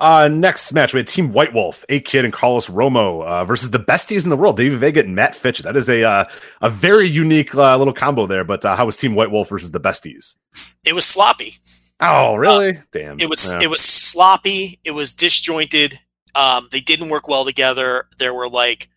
Uh, 0.00 0.28
next 0.28 0.72
match, 0.72 0.94
we 0.94 0.98
had 1.00 1.06
Team 1.06 1.32
White 1.32 1.52
Wolf, 1.52 1.84
A 1.90 2.00
Kid 2.00 2.24
and 2.24 2.32
Carlos 2.32 2.68
Romo 2.68 3.22
uh, 3.22 3.44
versus 3.44 3.70
the 3.70 3.78
besties 3.78 4.24
in 4.24 4.30
the 4.30 4.36
world, 4.36 4.56
Davey 4.56 4.74
Vega 4.76 5.00
and 5.00 5.14
Matt 5.14 5.34
Fitch. 5.36 5.58
That 5.58 5.76
is 5.76 5.90
a 5.90 6.02
uh, 6.02 6.24
a 6.62 6.70
very 6.70 7.06
unique 7.06 7.54
uh, 7.54 7.76
little 7.76 7.92
combo 7.92 8.26
there. 8.26 8.42
But 8.44 8.64
uh, 8.64 8.76
how 8.76 8.86
was 8.86 8.96
Team 8.96 9.14
White 9.14 9.30
Wolf 9.30 9.50
versus 9.50 9.70
the 9.70 9.80
besties? 9.80 10.36
It 10.86 10.94
was 10.94 11.06
sloppy. 11.06 11.56
Oh, 12.00 12.34
really? 12.36 12.78
Damn. 12.92 13.20
It 13.20 13.28
was 13.28 13.52
Yeah. 13.52 13.60
it 13.62 13.68
was 13.70 13.82
sloppy. 13.82 14.80
It 14.84 14.92
was 14.92 15.12
disjointed. 15.12 15.98
Um, 16.34 16.68
they 16.72 16.80
didn't 16.80 17.10
work 17.10 17.28
well 17.28 17.44
together. 17.44 18.06
There 18.18 18.32
were 18.32 18.48
like 18.48 18.88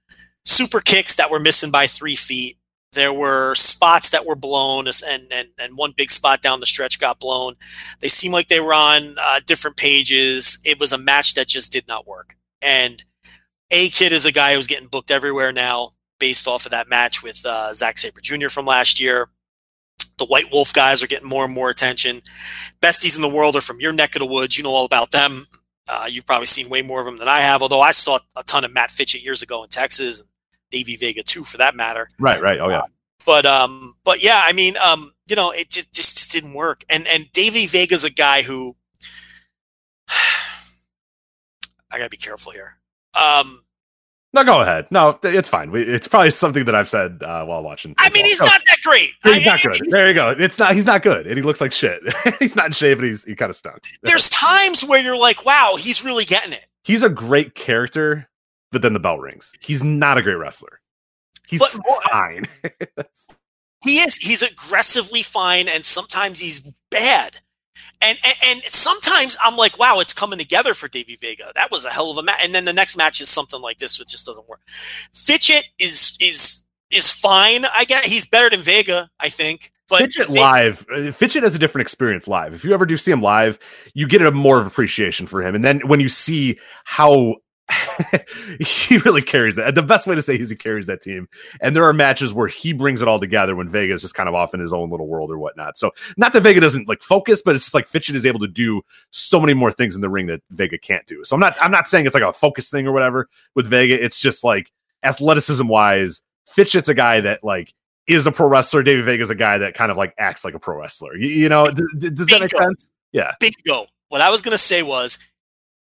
super 0.46 0.80
kicks 0.80 1.16
that 1.16 1.30
were 1.30 1.40
missing 1.40 1.70
by 1.72 1.88
three 1.88 2.16
feet. 2.16 2.58
There 2.94 3.14
were 3.14 3.56
spots 3.56 4.10
that 4.12 4.26
were 4.26 4.36
blown, 4.36 4.88
and 4.88 5.28
and 5.32 5.48
and 5.58 5.78
one 5.78 5.94
big 5.96 6.12
spot 6.12 6.42
down 6.42 6.60
the 6.60 6.66
stretch 6.66 7.00
got 7.00 7.20
blown. 7.20 7.56
They 8.00 8.08
seemed 8.08 8.34
like 8.34 8.48
they 8.48 8.60
were 8.60 8.74
on 8.74 9.16
uh, 9.20 9.42
different 9.46 9.78
pages. 9.78 10.60
It 10.64 10.80
was 10.80 10.92
a 10.92 10.98
match 10.98 11.34
that 11.34 11.48
just 11.48 11.72
did 11.72 11.88
not 11.88 12.08
work. 12.08 12.36
And 12.62 13.04
A 13.72 13.90
Kid 13.90 14.14
is 14.14 14.26
a 14.26 14.32
guy 14.32 14.56
who's 14.56 14.68
getting 14.68 14.88
booked 14.88 15.12
everywhere 15.12 15.52
now, 15.52 15.92
based 16.20 16.48
off 16.48 16.66
of 16.66 16.72
that 16.72 16.90
match 16.90 17.24
with 17.24 17.46
uh, 17.46 17.74
Zack 17.74 17.98
Sabre 17.98 18.22
Jr. 18.22 18.50
from 18.50 18.66
last 18.66 19.00
year. 19.00 19.30
The 20.20 20.26
White 20.26 20.52
Wolf 20.52 20.74
guys 20.74 21.02
are 21.02 21.08
getting 21.08 21.28
more 21.28 21.44
and 21.44 21.54
more 21.54 21.72
attention 21.72 22.22
besties 22.82 23.16
in 23.16 23.22
the 23.22 23.30
world 23.30 23.56
are 23.56 23.62
from 23.62 23.80
your 23.80 23.94
neck 23.94 24.16
of 24.16 24.20
the 24.20 24.26
woods. 24.26 24.58
You 24.58 24.64
know 24.64 24.76
all 24.76 24.86
about 24.86 25.12
them. 25.12 25.48
Uh, 25.88 26.08
you've 26.10 26.26
probably 26.26 26.46
seen 26.46 26.70
way 26.70 26.82
more 26.82 27.00
of 27.00 27.06
them 27.06 27.18
than 27.18 27.28
I 27.28 27.42
have. 27.42 27.62
Although 27.62 27.82
I 27.82 27.92
saw 27.92 28.20
a 28.36 28.44
ton 28.44 28.64
of 28.64 28.72
Matt 28.72 28.92
Fitchett 28.92 29.24
years 29.24 29.42
ago 29.42 29.64
in 29.64 29.70
Texas, 29.70 30.22
and 30.74 30.86
Davey 30.86 30.96
Vega 30.96 31.24
too, 31.24 31.44
for 31.44 31.58
that 31.58 31.76
matter. 31.76 32.08
right, 32.20 32.42
right. 32.42 32.60
Oh, 32.60 32.70
yeah. 32.70 32.84
But 33.26 33.46
um, 33.46 33.96
but 34.04 34.22
yeah, 34.24 34.44
I 34.46 34.52
mean, 34.54 34.76
um, 34.78 35.14
you 35.28 35.36
know, 35.38 35.52
it 35.52 35.70
just, 35.70 35.94
just 35.94 36.32
didn't 36.34 36.54
work. 36.54 36.84
And 36.90 37.08
and 37.08 37.32
Davey 37.32 37.66
Vega's 37.68 38.04
a 38.04 38.10
guy 38.10 38.42
who 38.42 38.76
I 41.92 41.98
gotta 41.98 42.10
be 42.10 42.18
careful 42.18 42.52
here. 42.52 42.76
Um, 43.14 43.64
No, 44.34 44.44
go 44.44 44.62
ahead. 44.62 44.88
No, 44.92 45.20
it's 45.24 45.48
fine. 45.48 45.70
We, 45.72 45.84
it's 45.84 46.08
probably 46.08 46.32
something 46.32 46.66
that 46.66 46.74
I've 46.76 46.90
said 46.90 47.22
uh, 47.24 47.46
while 47.46 47.64
watching. 47.64 47.94
I 48.00 48.10
mean, 48.10 48.26
he's 48.26 48.40
football. 48.40 48.56
not 48.58 48.62
that 48.66 48.78
great. 48.84 49.12
He's 49.24 49.48
I- 49.48 49.52
not 49.52 49.62
good. 49.62 49.92
There 49.92 50.08
you 50.08 50.14
go. 50.16 50.32
It's 50.38 50.58
not. 50.60 50.74
He's 50.74 50.86
not 50.88 51.02
good, 51.04 51.28
and 51.28 51.38
he 51.38 51.44
looks 51.44 51.62
like 51.62 51.72
shit. 51.72 52.02
he's 52.40 52.56
not 52.56 52.66
in 52.68 52.72
shape, 52.74 52.98
and 52.98 53.08
he's 53.08 53.24
he 53.24 53.36
kind 53.36 53.50
of 53.52 53.56
stunk. 53.56 53.80
There's 54.02 54.28
times 54.30 54.84
where 54.84 55.02
you're 55.02 55.18
like, 55.18 55.46
wow, 55.46 55.76
he's 55.80 56.04
really 56.04 56.26
getting 56.26 56.52
it. 56.54 56.66
he's 56.84 57.04
a 57.04 57.10
great 57.10 57.54
character, 57.56 58.28
but 58.74 58.82
then 58.82 58.92
the 58.94 59.00
bell 59.00 59.20
rings. 59.20 59.54
He's 59.62 59.84
not 59.84 60.18
a 60.18 60.22
great 60.22 60.36
wrestler. 60.36 60.82
He's 61.48 61.60
But 61.62 61.72
fine. 62.12 62.44
He 63.84 63.98
is. 63.98 64.16
He's 64.16 64.42
aggressively 64.42 65.24
fine, 65.24 65.68
and 65.68 65.84
sometimes 65.84 66.40
he's 66.40 66.62
bad. 66.90 67.36
And, 68.02 68.18
and 68.24 68.36
and 68.46 68.64
sometimes 68.64 69.36
I'm 69.44 69.58
like, 69.58 69.78
wow, 69.78 70.00
it's 70.00 70.14
coming 70.14 70.40
together 70.40 70.74
for 70.74 70.88
Davey 70.88 71.18
Vega. 71.20 71.52
That 71.56 71.70
was 71.70 71.84
a 71.84 71.90
hell 71.90 72.10
of 72.10 72.18
a 72.18 72.24
match. 72.24 72.40
And 72.42 72.56
then 72.56 72.64
the 72.64 72.72
next 72.72 72.96
match 72.96 73.20
is 73.20 73.28
something 73.28 73.60
like 73.62 73.80
this, 73.80 74.00
which 74.00 74.10
just 74.10 74.26
doesn't 74.26 74.48
work. 74.48 74.62
Fitchett 75.14 75.66
is 75.80 76.18
is 76.22 76.66
is 76.92 77.12
fine. 77.12 77.66
I 77.66 77.84
guess 77.84 78.06
he's 78.06 78.26
better 78.26 78.50
than 78.50 78.62
Vega, 78.62 79.10
I 79.20 79.28
think. 79.28 79.74
But 79.90 80.00
Fitchett 80.00 80.30
Ve- 80.30 80.40
live. 80.40 80.86
uh, 80.90 81.12
Fitchett 81.12 81.44
has 81.44 81.54
a 81.54 81.60
different 81.60 81.84
experience 81.84 82.26
live. 82.26 82.54
If 82.54 82.64
you 82.64 82.74
ever 82.74 82.86
do 82.86 82.96
see 82.96 83.12
him 83.12 83.22
live, 83.22 83.60
you 83.94 84.08
get 84.08 84.22
a 84.22 84.32
more 84.32 84.62
of 84.62 84.66
appreciation 84.68 85.28
for 85.28 85.46
him. 85.46 85.56
And 85.56 85.64
then 85.64 85.82
when 85.88 86.00
you 86.00 86.08
see 86.08 86.58
how 86.86 87.36
he 88.60 88.98
really 89.00 89.22
carries 89.22 89.56
that, 89.56 89.74
the 89.76 89.82
best 89.82 90.06
way 90.06 90.16
to 90.16 90.22
say 90.22 90.36
is 90.36 90.50
he 90.50 90.56
carries 90.56 90.88
that 90.88 91.02
team. 91.02 91.28
And 91.62 91.76
there 91.76 91.86
are 91.86 91.94
matches 91.94 92.34
where 92.34 92.48
he 92.48 92.74
brings 92.74 93.02
it 93.02 93.08
all 93.08 93.20
together 93.20 93.56
when 93.56 93.70
Vega 93.70 93.94
is 93.94 94.02
just 94.02 94.16
kind 94.16 94.28
of 94.28 94.36
off 94.36 94.54
in 94.54 94.60
his 94.60 94.74
own 94.74 94.90
little 94.90 95.08
world 95.08 95.32
or 95.32 95.38
whatnot. 95.38 95.78
So 95.78 95.92
not 96.18 96.34
that 96.34 96.42
Vega 96.42 96.60
doesn't 96.60 96.88
like 96.88 97.02
focus, 97.02 97.42
but 97.42 97.56
it's 97.56 97.66
just 97.66 97.74
like 97.74 97.88
Fitchett 97.88 98.16
is 98.16 98.26
able 98.26 98.40
to 98.42 98.48
do 98.48 98.82
so 99.12 99.40
many 99.40 99.54
more 99.54 99.72
things 99.72 99.96
in 99.96 100.02
the 100.02 100.10
ring 100.10 100.28
that 100.28 100.42
Vega 100.52 100.78
can't 100.78 101.06
do. 101.06 101.24
So 101.24 101.36
I'm 101.36 101.40
not 101.40 101.56
I'm 101.62 101.72
not 101.72 101.88
saying 101.88 102.06
it's 102.06 102.14
like 102.14 102.24
a 102.24 102.34
focus 102.34 102.70
thing 102.70 102.88
or 102.88 102.92
whatever 102.92 103.30
with 103.56 103.68
Vega. 103.68 104.02
It's 104.02 104.20
just 104.20 104.44
like 104.44 104.72
athleticism 105.04 105.68
wise, 105.68 106.22
Fitchett's 106.48 106.90
a 106.90 106.94
guy 106.94 107.22
that 107.22 107.44
like 107.44 107.74
is 108.08 108.28
a 108.28 108.32
pro 108.32 108.48
wrestler. 108.48 108.84
Davey 108.84 109.02
Vega's 109.02 109.30
a 109.30 109.36
guy 109.36 109.58
that 109.58 109.74
kind 109.74 109.92
of 109.92 109.98
like 109.98 110.14
acts 110.18 110.44
like 110.44 110.54
a 110.54 110.60
pro 110.60 110.78
wrestler. 110.78 111.16
You, 111.16 111.30
you 111.30 111.50
know, 111.50 111.66
d- 111.66 111.84
d- 111.98 112.10
does 112.10 112.28
that 112.28 112.42
make 112.42 112.52
sense? 112.52 112.92
Yeah. 113.12 113.34
bingo. 113.40 113.88
What 114.10 114.22
I 114.22 114.30
was 114.30 114.42
gonna 114.42 114.58
say 114.58 114.84
was 114.84 115.18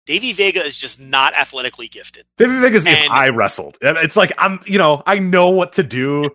Davey 0.09 0.32
Vega 0.32 0.64
is 0.64 0.78
just 0.78 0.98
not 0.98 1.35
athletically 1.35 1.86
gifted. 1.86 2.24
Davey 2.39 2.59
Vega's 2.60 2.86
if 2.86 3.10
I 3.10 3.28
wrestled. 3.28 3.76
It's 3.82 4.16
like 4.16 4.32
I'm, 4.39 4.59
you 4.64 4.78
know, 4.78 5.02
I 5.05 5.18
know 5.18 5.51
what 5.51 5.74
to 5.74 5.82
do. 5.82 6.30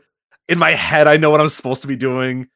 In 0.47 0.59
my 0.59 0.71
head, 0.71 1.07
I 1.07 1.17
know 1.17 1.31
what 1.31 1.41
I'm 1.41 1.47
supposed 1.47 1.81
to 1.81 1.87
be 1.87 1.95
doing, 1.95 2.47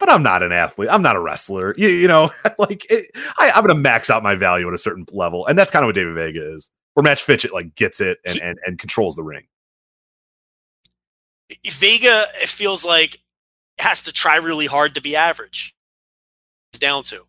but 0.00 0.08
I'm 0.08 0.22
not 0.22 0.42
an 0.42 0.50
athlete. 0.50 0.88
I'm 0.90 1.02
not 1.02 1.14
a 1.14 1.20
wrestler. 1.20 1.74
You, 1.76 1.88
you 1.88 2.08
know, 2.08 2.30
like 2.58 2.90
it, 2.90 3.10
I, 3.38 3.50
I'm 3.50 3.66
gonna 3.66 3.74
max 3.74 4.08
out 4.08 4.22
my 4.22 4.34
value 4.34 4.66
at 4.66 4.72
a 4.72 4.78
certain 4.78 5.04
level, 5.12 5.46
and 5.46 5.58
that's 5.58 5.70
kind 5.70 5.84
of 5.84 5.88
what 5.88 5.94
David 5.94 6.14
Vega 6.14 6.54
is. 6.54 6.70
Where 6.94 7.02
Mat 7.02 7.18
Fitchett 7.18 7.52
like 7.52 7.74
gets 7.74 8.00
it 8.00 8.16
and, 8.24 8.40
and 8.40 8.58
and 8.64 8.78
controls 8.78 9.14
the 9.14 9.22
ring. 9.22 9.44
Vega, 11.66 12.24
it 12.40 12.48
feels 12.48 12.82
like, 12.82 13.18
has 13.78 14.04
to 14.04 14.12
try 14.12 14.36
really 14.36 14.64
hard 14.64 14.94
to 14.94 15.02
be 15.02 15.16
average. 15.16 15.74
He's 16.72 16.80
down 16.80 17.02
to. 17.04 17.26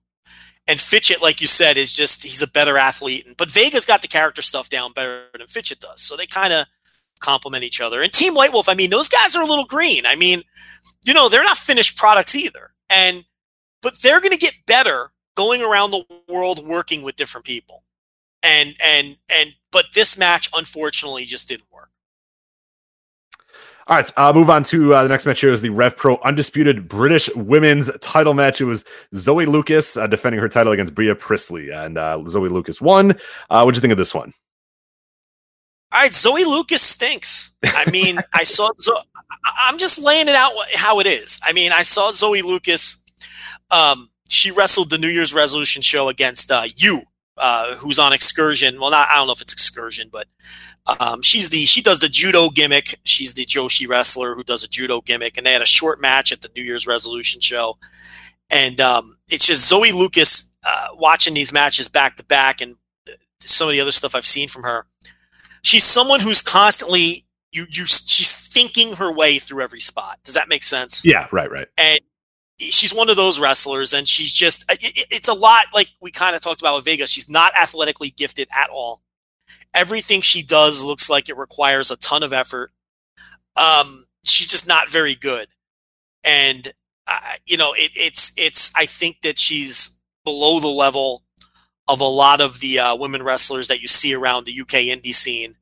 And 0.68 0.80
Fitchett, 0.80 1.22
like 1.22 1.42
you 1.42 1.48
said, 1.48 1.78
is 1.78 1.94
just 1.94 2.24
he's 2.24 2.42
a 2.42 2.48
better 2.48 2.78
athlete. 2.78 3.36
But 3.38 3.52
Vega's 3.52 3.86
got 3.86 4.02
the 4.02 4.08
character 4.08 4.42
stuff 4.42 4.70
down 4.70 4.94
better 4.94 5.26
than 5.38 5.48
Fitchett 5.48 5.80
does. 5.80 6.02
So 6.02 6.16
they 6.16 6.26
kind 6.26 6.54
of 6.54 6.68
complement 7.20 7.64
each 7.64 7.82
other. 7.82 8.02
And 8.02 8.12
Team 8.12 8.34
White 8.34 8.54
Wolf, 8.54 8.70
I 8.70 8.74
mean, 8.74 8.90
those 8.90 9.10
guys 9.10 9.36
are 9.36 9.44
a 9.44 9.48
little 9.48 9.66
green. 9.66 10.06
I 10.06 10.16
mean, 10.16 10.44
you 11.04 11.14
know, 11.14 11.28
they're 11.30 11.44
not 11.44 11.58
finished 11.58 11.98
products 11.98 12.36
either. 12.36 12.72
And 12.90 13.26
but 13.82 14.02
they're 14.02 14.22
gonna 14.22 14.38
get 14.38 14.58
better 14.66 15.12
going 15.36 15.62
around 15.62 15.92
the 15.92 16.06
world 16.30 16.66
working 16.66 17.02
with 17.02 17.16
different 17.16 17.46
people. 17.46 17.84
And 18.42 18.76
and 18.84 19.18
and 19.30 19.54
but 19.72 19.86
this 19.94 20.18
match 20.18 20.50
unfortunately 20.54 21.26
just 21.26 21.50
didn't 21.50 21.72
work. 21.72 21.90
All 23.88 23.98
right, 23.98 24.10
uh, 24.18 24.32
move 24.32 24.50
on 24.50 24.64
to 24.66 24.94
uh, 24.94 25.04
the 25.04 25.10
next 25.10 25.26
match 25.26 25.42
here 25.42 25.52
is 25.52 25.62
the 25.62 25.70
Rev 25.70 25.98
Pro 25.98 26.18
Undisputed 26.24 26.88
British 26.88 27.30
Women's 27.36 27.92
Title 28.00 28.34
match. 28.34 28.62
It 28.62 28.66
was 28.66 28.86
Zoe 29.14 29.46
Lucas 29.46 29.98
uh, 29.98 30.08
defending 30.08 30.40
her 30.40 30.48
title 30.48 30.72
against 30.72 30.96
Bea 30.96 31.14
Priestley, 31.14 31.70
and 31.70 31.98
uh, 31.98 32.24
Zoe 32.26 32.48
Lucas 32.48 32.80
won. 32.80 33.12
Uh, 33.50 33.62
what'd 33.64 33.76
you 33.76 33.82
think 33.82 33.92
of 33.92 33.98
this 33.98 34.16
one? 34.16 34.34
All 35.92 36.02
right, 36.02 36.14
Zoe 36.14 36.46
Lucas 36.46 36.82
stinks. 36.82 37.52
I 37.64 37.90
mean, 37.92 38.20
I 38.34 38.44
saw. 38.46 38.70
Zo- 38.80 38.96
I- 39.46 39.68
I'm 39.68 39.78
just 39.78 40.02
laying 40.02 40.30
it 40.30 40.36
out 40.36 40.54
how 40.76 41.00
it 41.00 41.08
is. 41.08 41.40
I 41.44 41.52
mean, 41.52 41.74
I 41.74 41.82
saw 41.82 42.10
Zoe 42.12 42.42
Lucas. 42.42 43.04
Um, 43.70 44.10
she 44.30 44.52
wrestled 44.52 44.92
the 44.92 44.98
New 44.98 45.10
Year's 45.10 45.34
resolution 45.34 45.82
show 45.82 46.08
against 46.08 46.52
uh, 46.52 46.64
you, 46.78 47.02
uh, 47.38 47.76
who's 47.76 48.00
on 48.00 48.14
excursion. 48.14 48.80
Well, 48.80 48.92
not 48.92 49.10
I 49.10 49.16
don't 49.18 49.28
know 49.28 49.34
if 49.34 49.42
it's 49.42 49.52
excursion, 49.54 50.08
but 50.10 50.28
um, 51.00 51.22
she's 51.22 51.50
the 51.50 51.66
she 51.66 51.82
does 51.82 52.00
the 52.00 52.10
judo 52.10 52.50
gimmick. 52.50 53.00
She's 53.04 53.34
the 53.34 53.46
Joshi 53.46 53.88
wrestler 53.88 54.36
who 54.36 54.44
does 54.44 54.64
a 54.64 54.68
judo 54.68 55.02
gimmick, 55.02 55.38
and 55.38 55.46
they 55.46 55.54
had 55.54 55.62
a 55.62 55.66
short 55.68 56.02
match 56.02 56.32
at 56.32 56.42
the 56.42 56.50
New 56.56 56.64
Year's 56.64 56.86
resolution 56.88 57.40
show. 57.42 57.78
And 58.50 58.80
um, 58.82 59.18
it's 59.32 59.48
just 59.48 59.68
Zoe 59.68 59.92
Lucas 59.92 60.52
uh, 60.66 60.88
watching 60.96 61.34
these 61.34 61.54
matches 61.54 61.88
back 61.90 62.18
to 62.18 62.24
back, 62.24 62.62
and 62.62 62.76
some 63.40 63.68
of 63.68 63.74
the 63.74 63.82
other 63.82 63.92
stuff 63.92 64.16
I've 64.16 64.26
seen 64.26 64.48
from 64.48 64.64
her 64.64 64.86
she's 65.64 65.84
someone 65.84 66.20
who's 66.20 66.42
constantly 66.42 67.26
you 67.52 67.66
you 67.72 67.86
she's 67.86 68.32
thinking 68.32 68.94
her 68.98 69.12
way 69.12 69.40
through 69.40 69.62
every 69.64 69.80
spot. 69.82 70.20
Does 70.24 70.36
that 70.36 70.48
make 70.50 70.64
sense? 70.64 71.04
Yeah, 71.06 71.28
right, 71.32 71.50
right. 71.50 71.68
And 71.78 72.00
she's 72.60 72.94
one 72.94 73.10
of 73.10 73.16
those 73.16 73.40
wrestlers, 73.40 73.94
and 73.94 74.08
she's 74.08 74.32
just 74.32 74.64
it- 74.72 75.08
it's 75.10 75.28
a 75.28 75.34
lot 75.34 75.66
like 75.74 75.88
we 76.02 76.12
kind 76.12 76.36
of 76.36 76.42
talked 76.42 76.62
about 76.62 76.76
with 76.76 76.86
Vega. 76.86 77.08
She's 77.08 77.30
not 77.30 77.54
athletically 77.60 78.12
gifted 78.12 78.48
at 78.52 78.70
all. 78.70 79.02
Everything 79.74 80.22
she 80.22 80.44
does 80.44 80.84
looks 80.84 81.10
like 81.10 81.30
it 81.30 81.38
requires 81.38 81.90
a 81.90 81.98
ton 81.98 82.24
of 82.24 82.34
effort. 82.34 82.72
Um, 83.56 84.06
she's 84.24 84.50
just 84.50 84.68
not 84.68 84.90
very 84.90 85.16
good, 85.16 85.48
and 86.24 86.72
uh, 87.08 87.20
you 87.46 87.58
know 87.58 87.74
it, 87.74 87.92
it's 87.96 88.32
it's. 88.38 88.72
I 88.76 88.86
think 88.86 89.22
that 89.24 89.38
she's 89.38 90.00
below 90.24 90.60
the 90.60 90.68
level 90.68 91.24
of 91.88 92.02
a 92.02 92.06
lot 92.06 92.40
of 92.40 92.60
the 92.60 92.80
uh, 92.80 92.96
women 92.96 93.24
wrestlers 93.24 93.68
that 93.68 93.82
you 93.82 93.88
see 93.88 94.14
around 94.14 94.46
the 94.46 94.62
UK 94.62 94.88
indie 94.88 95.14
scene. 95.14 95.56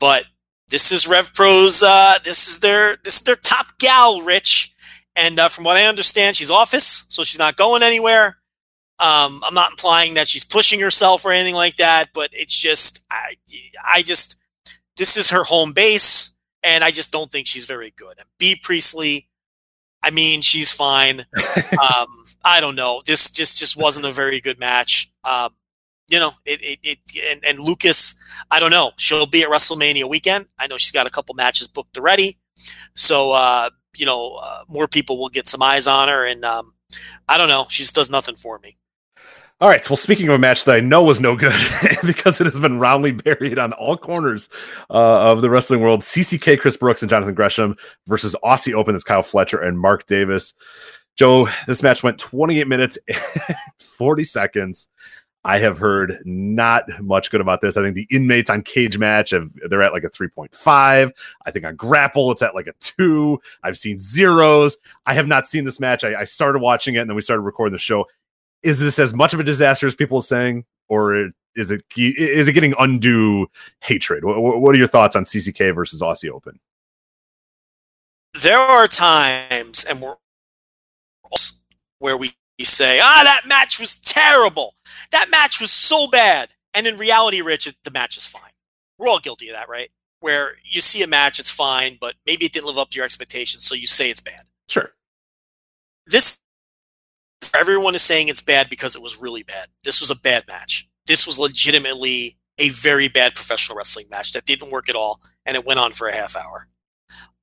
But 0.00 0.24
this 0.68 0.92
is 0.92 1.06
Rev 1.06 1.32
Pro's. 1.34 1.82
Uh, 1.82 2.18
this 2.24 2.48
is 2.48 2.60
their 2.60 2.96
this 3.04 3.16
is 3.16 3.22
their 3.22 3.36
top 3.36 3.78
gal, 3.78 4.22
Rich. 4.22 4.74
And 5.16 5.38
uh, 5.38 5.48
from 5.48 5.64
what 5.64 5.76
I 5.76 5.86
understand, 5.86 6.36
she's 6.36 6.50
office, 6.50 7.04
so 7.08 7.24
she's 7.24 7.38
not 7.38 7.56
going 7.56 7.82
anywhere. 7.82 8.37
Um, 9.00 9.42
I'm 9.44 9.54
not 9.54 9.70
implying 9.70 10.14
that 10.14 10.26
she's 10.26 10.44
pushing 10.44 10.80
herself 10.80 11.24
or 11.24 11.30
anything 11.30 11.54
like 11.54 11.76
that, 11.76 12.10
but 12.12 12.30
it's 12.32 12.54
just 12.54 13.04
I 13.10 13.36
I 13.84 14.02
just 14.02 14.36
this 14.96 15.16
is 15.16 15.30
her 15.30 15.44
home 15.44 15.72
base, 15.72 16.32
and 16.62 16.82
I 16.82 16.90
just 16.90 17.12
don't 17.12 17.30
think 17.30 17.46
she's 17.46 17.64
very 17.64 17.92
good. 17.96 18.18
And 18.18 18.26
Bea 18.38 18.56
Priestley, 18.62 19.28
I 20.02 20.10
mean, 20.10 20.40
she's 20.42 20.72
fine. 20.72 21.20
um, 21.72 22.24
I 22.44 22.60
don't 22.60 22.74
know. 22.76 23.02
This 23.06 23.30
just 23.30 23.58
just 23.58 23.76
wasn't 23.76 24.06
a 24.06 24.12
very 24.12 24.40
good 24.40 24.58
match. 24.58 25.12
Um, 25.24 25.54
you 26.08 26.18
know, 26.18 26.32
it, 26.44 26.60
it, 26.62 26.78
it 26.82 26.98
and, 27.30 27.44
and 27.44 27.60
Lucas, 27.60 28.14
I 28.50 28.60
don't 28.60 28.70
know. 28.70 28.92
She'll 28.96 29.26
be 29.26 29.42
at 29.42 29.50
WrestleMania 29.50 30.08
weekend. 30.08 30.46
I 30.58 30.66
know 30.66 30.78
she's 30.78 30.90
got 30.90 31.06
a 31.06 31.10
couple 31.10 31.34
matches 31.34 31.68
booked 31.68 31.96
already. 31.98 32.38
So, 32.94 33.32
uh, 33.32 33.70
you 33.96 34.06
know, 34.06 34.38
uh, 34.42 34.64
more 34.68 34.88
people 34.88 35.18
will 35.18 35.28
get 35.28 35.46
some 35.46 35.62
eyes 35.62 35.86
on 35.86 36.08
her. 36.08 36.24
And 36.24 36.44
um, 36.44 36.72
I 37.28 37.36
don't 37.36 37.48
know, 37.48 37.66
she 37.68 37.82
just 37.82 37.94
does 37.94 38.10
nothing 38.10 38.36
for 38.36 38.58
me. 38.58 38.76
All 39.60 39.68
right. 39.68 39.90
Well, 39.90 39.96
speaking 39.96 40.28
of 40.28 40.34
a 40.34 40.38
match 40.38 40.64
that 40.64 40.76
I 40.76 40.80
know 40.80 41.02
was 41.02 41.20
no 41.20 41.34
good 41.34 41.52
because 42.06 42.40
it 42.40 42.44
has 42.44 42.60
been 42.60 42.78
roundly 42.78 43.10
buried 43.10 43.58
on 43.58 43.72
all 43.72 43.96
corners 43.96 44.48
uh, 44.88 45.32
of 45.32 45.42
the 45.42 45.50
wrestling 45.50 45.80
world, 45.80 46.02
CCK 46.02 46.60
Chris 46.60 46.76
Brookes 46.76 47.02
and 47.02 47.10
Jonathan 47.10 47.34
Gresham 47.34 47.76
versus 48.06 48.36
Aussie 48.44 48.72
Open 48.72 48.94
as 48.94 49.02
Kyle 49.02 49.22
Fletcher 49.22 49.60
and 49.60 49.76
Mark 49.76 50.06
Davis. 50.06 50.54
Joe, 51.16 51.48
this 51.66 51.82
match 51.82 52.04
went 52.04 52.18
28 52.18 52.68
minutes, 52.68 52.98
40 53.80 54.22
seconds. 54.22 54.88
I 55.44 55.58
have 55.58 55.78
heard 55.78 56.18
not 56.24 56.84
much 57.00 57.30
good 57.30 57.40
about 57.40 57.60
this. 57.60 57.76
I 57.76 57.82
think 57.82 57.94
the 57.94 58.06
inmates 58.10 58.50
on 58.50 58.60
Cagematch 58.62 59.30
have 59.30 59.50
they're 59.68 59.82
at 59.82 59.92
like 59.92 60.04
a 60.04 60.10
3.5. 60.10 61.10
I 61.46 61.50
think 61.50 61.64
on 61.64 61.74
Grapple 61.74 62.30
it's 62.30 62.42
at 62.42 62.54
like 62.54 62.66
a 62.66 62.74
two. 62.80 63.40
I've 63.64 63.78
seen 63.78 63.98
zeros. 63.98 64.76
I 65.06 65.14
have 65.14 65.26
not 65.26 65.46
seen 65.46 65.64
this 65.64 65.80
match. 65.80 66.04
I, 66.04 66.20
I 66.20 66.24
started 66.24 66.60
watching 66.60 66.96
it 66.96 66.98
and 66.98 67.10
then 67.10 67.16
we 67.16 67.22
started 67.22 67.42
recording 67.42 67.72
the 67.72 67.78
show 67.78 68.04
is 68.62 68.80
this 68.80 68.98
as 68.98 69.14
much 69.14 69.34
of 69.34 69.40
a 69.40 69.44
disaster 69.44 69.86
as 69.86 69.94
people 69.94 70.18
are 70.18 70.22
saying, 70.22 70.64
or 70.88 71.30
is 71.54 71.70
it 71.70 71.82
is 71.96 72.48
it 72.48 72.52
getting 72.52 72.74
undue 72.78 73.46
hatred? 73.82 74.24
What, 74.24 74.60
what 74.60 74.74
are 74.74 74.78
your 74.78 74.88
thoughts 74.88 75.16
on 75.16 75.24
CCK 75.24 75.74
versus 75.74 76.00
Aussie 76.00 76.30
Open? 76.30 76.58
There 78.42 78.58
are 78.58 78.86
times, 78.86 79.84
and 79.84 80.00
we're 80.00 80.16
where 81.98 82.16
we 82.16 82.34
say, 82.62 83.00
"Ah, 83.02 83.22
that 83.24 83.42
match 83.46 83.78
was 83.78 83.96
terrible. 84.00 84.74
That 85.10 85.28
match 85.30 85.60
was 85.60 85.70
so 85.70 86.08
bad," 86.08 86.50
and 86.74 86.86
in 86.86 86.96
reality, 86.96 87.42
Rich, 87.42 87.72
the 87.84 87.90
match 87.90 88.16
is 88.16 88.26
fine. 88.26 88.42
We're 88.98 89.08
all 89.08 89.20
guilty 89.20 89.48
of 89.48 89.54
that, 89.54 89.68
right? 89.68 89.90
Where 90.20 90.56
you 90.64 90.80
see 90.80 91.02
a 91.02 91.06
match, 91.06 91.38
it's 91.38 91.50
fine, 91.50 91.96
but 92.00 92.16
maybe 92.26 92.44
it 92.44 92.52
didn't 92.52 92.66
live 92.66 92.78
up 92.78 92.90
to 92.90 92.96
your 92.96 93.04
expectations, 93.04 93.64
so 93.64 93.74
you 93.74 93.86
say 93.86 94.10
it's 94.10 94.20
bad. 94.20 94.44
Sure. 94.68 94.92
This 96.06 96.40
everyone 97.54 97.94
is 97.94 98.02
saying 98.02 98.28
it's 98.28 98.40
bad 98.40 98.68
because 98.70 98.96
it 98.96 99.02
was 99.02 99.18
really 99.18 99.42
bad. 99.42 99.68
This 99.84 100.00
was 100.00 100.10
a 100.10 100.16
bad 100.16 100.44
match. 100.48 100.88
This 101.06 101.26
was 101.26 101.38
legitimately 101.38 102.36
a 102.58 102.68
very 102.70 103.08
bad 103.08 103.34
professional 103.34 103.78
wrestling 103.78 104.06
match 104.10 104.32
that 104.32 104.44
didn't 104.44 104.70
work 104.70 104.88
at 104.88 104.96
all, 104.96 105.20
and 105.46 105.56
it 105.56 105.64
went 105.64 105.80
on 105.80 105.92
for 105.92 106.08
a 106.08 106.14
half 106.14 106.36
hour. 106.36 106.68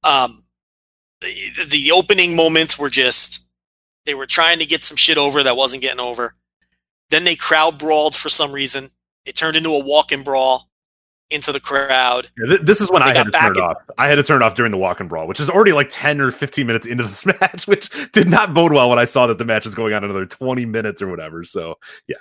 Um, 0.04 0.44
the, 1.22 1.66
the 1.70 1.92
opening 1.92 2.36
moments 2.36 2.78
were 2.78 2.90
just 2.90 3.50
they 4.06 4.14
were 4.14 4.28
trying 4.28 4.60
to 4.60 4.66
get 4.66 4.84
some 4.84 4.98
shit 4.98 5.18
over 5.18 5.42
that 5.44 5.58
wasn't 5.58 5.82
getting 5.82 6.00
over. 6.00 6.36
Then 7.10 7.24
they 7.24 7.36
crowd 7.36 7.80
brawled 7.80 8.16
for 8.16 8.30
some 8.30 8.52
reason. 8.52 8.90
It 9.26 9.36
turned 9.36 9.58
into 9.58 9.72
a 9.72 9.84
walk-in 9.84 10.24
brawl 10.24 10.70
into 11.30 11.52
the 11.52 11.60
crowd. 11.60 12.30
Yeah, 12.38 12.48
th- 12.48 12.62
this 12.62 12.82
is 12.82 12.92
when 12.92 13.02
I 13.02 13.16
had 13.16 13.26
to 13.26 13.32
turn 13.32 13.56
it 13.56 13.62
off. 13.62 13.78
I 13.98 14.08
had 14.08 14.16
to 14.16 14.24
turn 14.24 14.42
it 14.42 14.46
off 14.46 14.56
during 14.56 14.72
the 14.72 14.78
walk 14.78 15.00
and 15.00 15.10
brawl, 15.10 15.28
which 15.28 15.40
is 15.40 15.50
already 15.50 15.74
like 15.74 15.88
10 15.90 16.22
or 16.22 16.32
15 16.32 16.68
minutes 16.68 16.86
into 16.86 17.04
this 17.04 17.26
match, 17.42 17.68
which 17.68 17.90
did 18.12 18.30
not 18.30 18.54
bode 18.54 18.74
well 18.74 18.90
when 18.90 19.00
I 19.00 19.06
saw 19.06 19.28
that 19.28 19.38
the 19.38 19.46
match 19.46 19.66
is 19.66 19.76
going 19.76 19.94
on 19.94 20.04
another 20.04 20.26
20 20.26 20.66
minutes 20.66 21.02
or 21.02 21.08
whatever. 21.08 21.44
So, 21.44 21.76
yeah. 22.08 22.18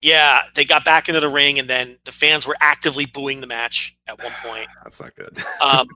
Yeah, 0.00 0.42
they 0.54 0.64
got 0.64 0.84
back 0.84 1.08
into 1.08 1.20
the 1.20 1.28
ring, 1.28 1.58
and 1.58 1.68
then 1.68 1.98
the 2.04 2.12
fans 2.12 2.46
were 2.46 2.56
actively 2.60 3.06
booing 3.06 3.40
the 3.40 3.48
match 3.48 3.96
at 4.06 4.22
one 4.22 4.32
point. 4.42 4.68
That's 4.84 5.00
not 5.00 5.14
good. 5.16 5.42
um, 5.60 5.88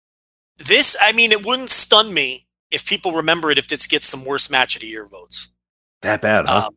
this, 0.56 0.96
I 1.00 1.12
mean, 1.12 1.32
it 1.32 1.44
wouldn't 1.44 1.70
stun 1.70 2.12
me 2.12 2.46
if 2.70 2.84
people 2.84 3.12
remember 3.12 3.50
it 3.50 3.58
if 3.58 3.68
this 3.68 3.86
gets 3.86 4.08
some 4.08 4.24
worst 4.24 4.50
match 4.50 4.74
of 4.74 4.80
the 4.80 4.88
year 4.88 5.06
votes. 5.06 5.50
That 6.02 6.20
bad, 6.20 6.46
huh? 6.46 6.66
Um, 6.66 6.76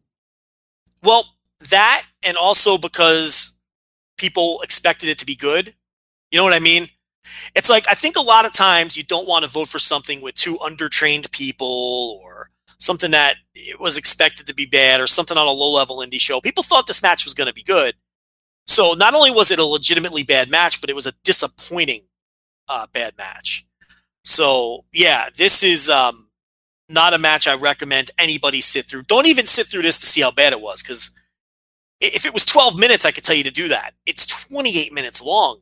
well, 1.01 1.25
that, 1.69 2.03
and 2.23 2.37
also 2.37 2.77
because 2.77 3.56
people 4.17 4.59
expected 4.61 5.09
it 5.09 5.17
to 5.19 5.25
be 5.25 5.35
good. 5.35 5.73
You 6.31 6.37
know 6.37 6.43
what 6.43 6.53
I 6.53 6.59
mean? 6.59 6.89
It's 7.55 7.69
like 7.69 7.85
I 7.89 7.93
think 7.93 8.15
a 8.15 8.21
lot 8.21 8.45
of 8.45 8.51
times 8.51 8.97
you 8.97 9.03
don't 9.03 9.27
want 9.27 9.43
to 9.43 9.51
vote 9.51 9.67
for 9.67 9.79
something 9.79 10.21
with 10.21 10.35
two 10.35 10.57
undertrained 10.57 11.31
people 11.31 12.19
or 12.23 12.49
something 12.79 13.11
that 13.11 13.37
it 13.55 13.79
was 13.79 13.97
expected 13.97 14.47
to 14.47 14.55
be 14.55 14.65
bad 14.65 15.01
or 15.01 15.07
something 15.07 15.37
on 15.37 15.47
a 15.47 15.51
low 15.51 15.71
level 15.71 15.97
indie 15.97 16.19
show. 16.19 16.39
People 16.39 16.63
thought 16.63 16.87
this 16.87 17.01
match 17.01 17.25
was 17.25 17.33
going 17.33 17.47
to 17.47 17.53
be 17.53 17.63
good. 17.63 17.95
So 18.65 18.93
not 18.93 19.13
only 19.13 19.31
was 19.31 19.51
it 19.51 19.59
a 19.59 19.65
legitimately 19.65 20.23
bad 20.23 20.49
match, 20.49 20.81
but 20.81 20.89
it 20.89 20.95
was 20.95 21.07
a 21.07 21.13
disappointing 21.23 22.03
uh, 22.67 22.85
bad 22.93 23.17
match. 23.17 23.65
So 24.23 24.85
yeah, 24.93 25.29
this 25.35 25.63
is 25.63 25.89
um, 25.89 26.29
not 26.89 27.13
a 27.13 27.17
match 27.17 27.47
I 27.47 27.55
recommend 27.55 28.11
anybody 28.17 28.61
sit 28.61 28.85
through. 28.85 29.03
Don't 29.03 29.27
even 29.27 29.45
sit 29.45 29.67
through 29.67 29.83
this 29.83 29.99
to 29.99 30.05
see 30.05 30.21
how 30.21 30.31
bad 30.31 30.53
it 30.53 30.61
was 30.61 30.83
because 30.83 31.11
if 31.99 32.25
it 32.25 32.33
was 32.33 32.45
12 32.45 32.77
minutes, 32.77 33.05
I 33.05 33.11
could 33.11 33.23
tell 33.23 33.35
you 33.35 33.43
to 33.43 33.51
do 33.51 33.67
that. 33.69 33.93
It's 34.05 34.25
28 34.25 34.93
minutes 34.93 35.21
long, 35.21 35.59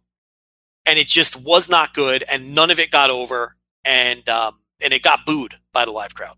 and 0.86 1.00
it 1.00 1.08
just 1.08 1.44
was 1.46 1.70
not 1.70 1.94
good, 1.94 2.24
and 2.32 2.54
none 2.54 2.72
of 2.72 2.80
it 2.80 2.92
got 2.92 3.10
over, 3.10 3.56
and 3.84 4.28
um, 4.30 4.60
and 4.84 4.94
it 4.94 5.02
got 5.02 5.26
booed 5.26 5.56
by 5.72 5.86
the 5.86 5.92
live 5.92 6.14
crowd. 6.14 6.36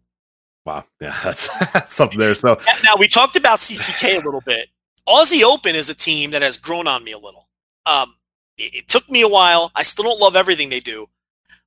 Wow, 0.65 0.83
yeah, 1.01 1.17
that's, 1.23 1.47
that's 1.73 1.95
something 1.95 2.19
there. 2.19 2.35
So 2.35 2.59
now 2.83 2.93
we 2.99 3.07
talked 3.07 3.35
about 3.35 3.59
CCK 3.59 4.21
a 4.21 4.25
little 4.25 4.41
bit. 4.41 4.69
Aussie 5.07 5.43
Open 5.43 5.75
is 5.75 5.89
a 5.89 5.95
team 5.95 6.31
that 6.31 6.41
has 6.41 6.57
grown 6.57 6.87
on 6.87 7.03
me 7.03 7.13
a 7.13 7.17
little. 7.17 7.47
Um, 7.85 8.15
it, 8.57 8.75
it 8.75 8.87
took 8.87 9.09
me 9.09 9.21
a 9.21 9.27
while. 9.27 9.71
I 9.75 9.83
still 9.83 10.03
don't 10.03 10.19
love 10.19 10.35
everything 10.35 10.69
they 10.69 10.81
do, 10.81 11.07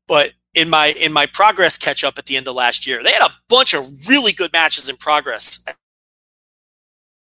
but 0.06 0.32
in 0.54 0.68
my 0.68 0.88
in 0.88 1.12
my 1.12 1.26
progress 1.26 1.76
catch 1.78 2.04
up 2.04 2.18
at 2.18 2.26
the 2.26 2.36
end 2.36 2.46
of 2.46 2.54
last 2.54 2.86
year, 2.86 3.02
they 3.02 3.12
had 3.12 3.22
a 3.22 3.34
bunch 3.48 3.74
of 3.74 3.90
really 4.06 4.32
good 4.32 4.52
matches 4.52 4.88
in 4.88 4.96
progress 4.96 5.64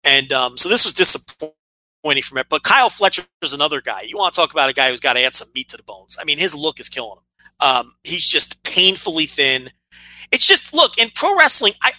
and 0.03 0.31
um, 0.31 0.57
so 0.57 0.69
this 0.69 0.83
was 0.83 0.93
disappointing 0.93 2.23
from 2.23 2.37
it. 2.39 2.47
But 2.49 2.63
Kyle 2.63 2.89
Fletcher 2.89 3.23
is 3.41 3.53
another 3.53 3.81
guy. 3.81 4.01
You 4.01 4.17
want 4.17 4.33
to 4.33 4.39
talk 4.39 4.51
about 4.51 4.69
a 4.69 4.73
guy 4.73 4.89
who's 4.89 4.99
got 4.99 5.13
to 5.13 5.23
add 5.23 5.35
some 5.35 5.49
meat 5.53 5.69
to 5.69 5.77
the 5.77 5.83
bones. 5.83 6.17
I 6.19 6.23
mean, 6.23 6.37
his 6.37 6.55
look 6.55 6.79
is 6.79 6.89
killing 6.89 7.17
him. 7.17 7.23
Um, 7.59 7.93
he's 8.03 8.27
just 8.27 8.63
painfully 8.63 9.27
thin. 9.27 9.69
It's 10.31 10.47
just 10.47 10.73
look 10.73 10.97
in 10.97 11.09
pro 11.15 11.37
wrestling. 11.37 11.73
I, 11.81 11.91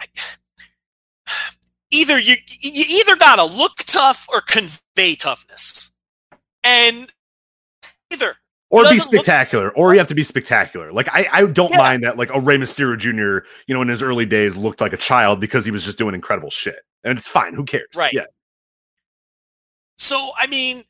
I 1.29 1.35
either 1.93 2.19
you 2.19 2.37
you 2.61 3.01
either 3.01 3.17
got 3.17 3.37
to 3.37 3.45
look 3.45 3.79
tough 3.87 4.27
or 4.29 4.41
convey 4.41 5.15
toughness, 5.15 5.93
and 6.65 7.13
either 8.13 8.37
or 8.73 8.85
be 8.89 8.99
spectacular, 8.99 9.67
look- 9.67 9.79
or 9.79 9.93
you 9.93 9.99
have 9.99 10.09
to 10.09 10.15
be 10.15 10.25
spectacular. 10.25 10.93
Like 10.93 11.09
I, 11.13 11.29
I 11.31 11.47
don't 11.47 11.71
yeah. 11.71 11.79
mind 11.79 12.05
that. 12.05 12.17
Like 12.17 12.31
a 12.35 12.41
Rey 12.41 12.57
Mysterio 12.57 12.99
Jr., 12.99 13.47
you 13.67 13.75
know, 13.75 13.83
in 13.83 13.89
his 13.89 14.03
early 14.03 14.27
days, 14.27 14.57
looked 14.57 14.81
like 14.81 14.95
a 14.95 14.97
child 14.97 15.41
because 15.41 15.65
he 15.65 15.71
was 15.71 15.85
just 15.85 15.99
doing 15.99 16.15
incredible 16.15 16.51
shit, 16.51 16.81
and 17.05 17.19
it's 17.19 17.29
fine. 17.29 17.55
Who 17.55 17.65
cares? 17.65 17.89
Right. 17.95 18.13
Yeah. 18.13 18.27
So 19.99 20.31
I 20.37 20.47
mean, 20.47 20.85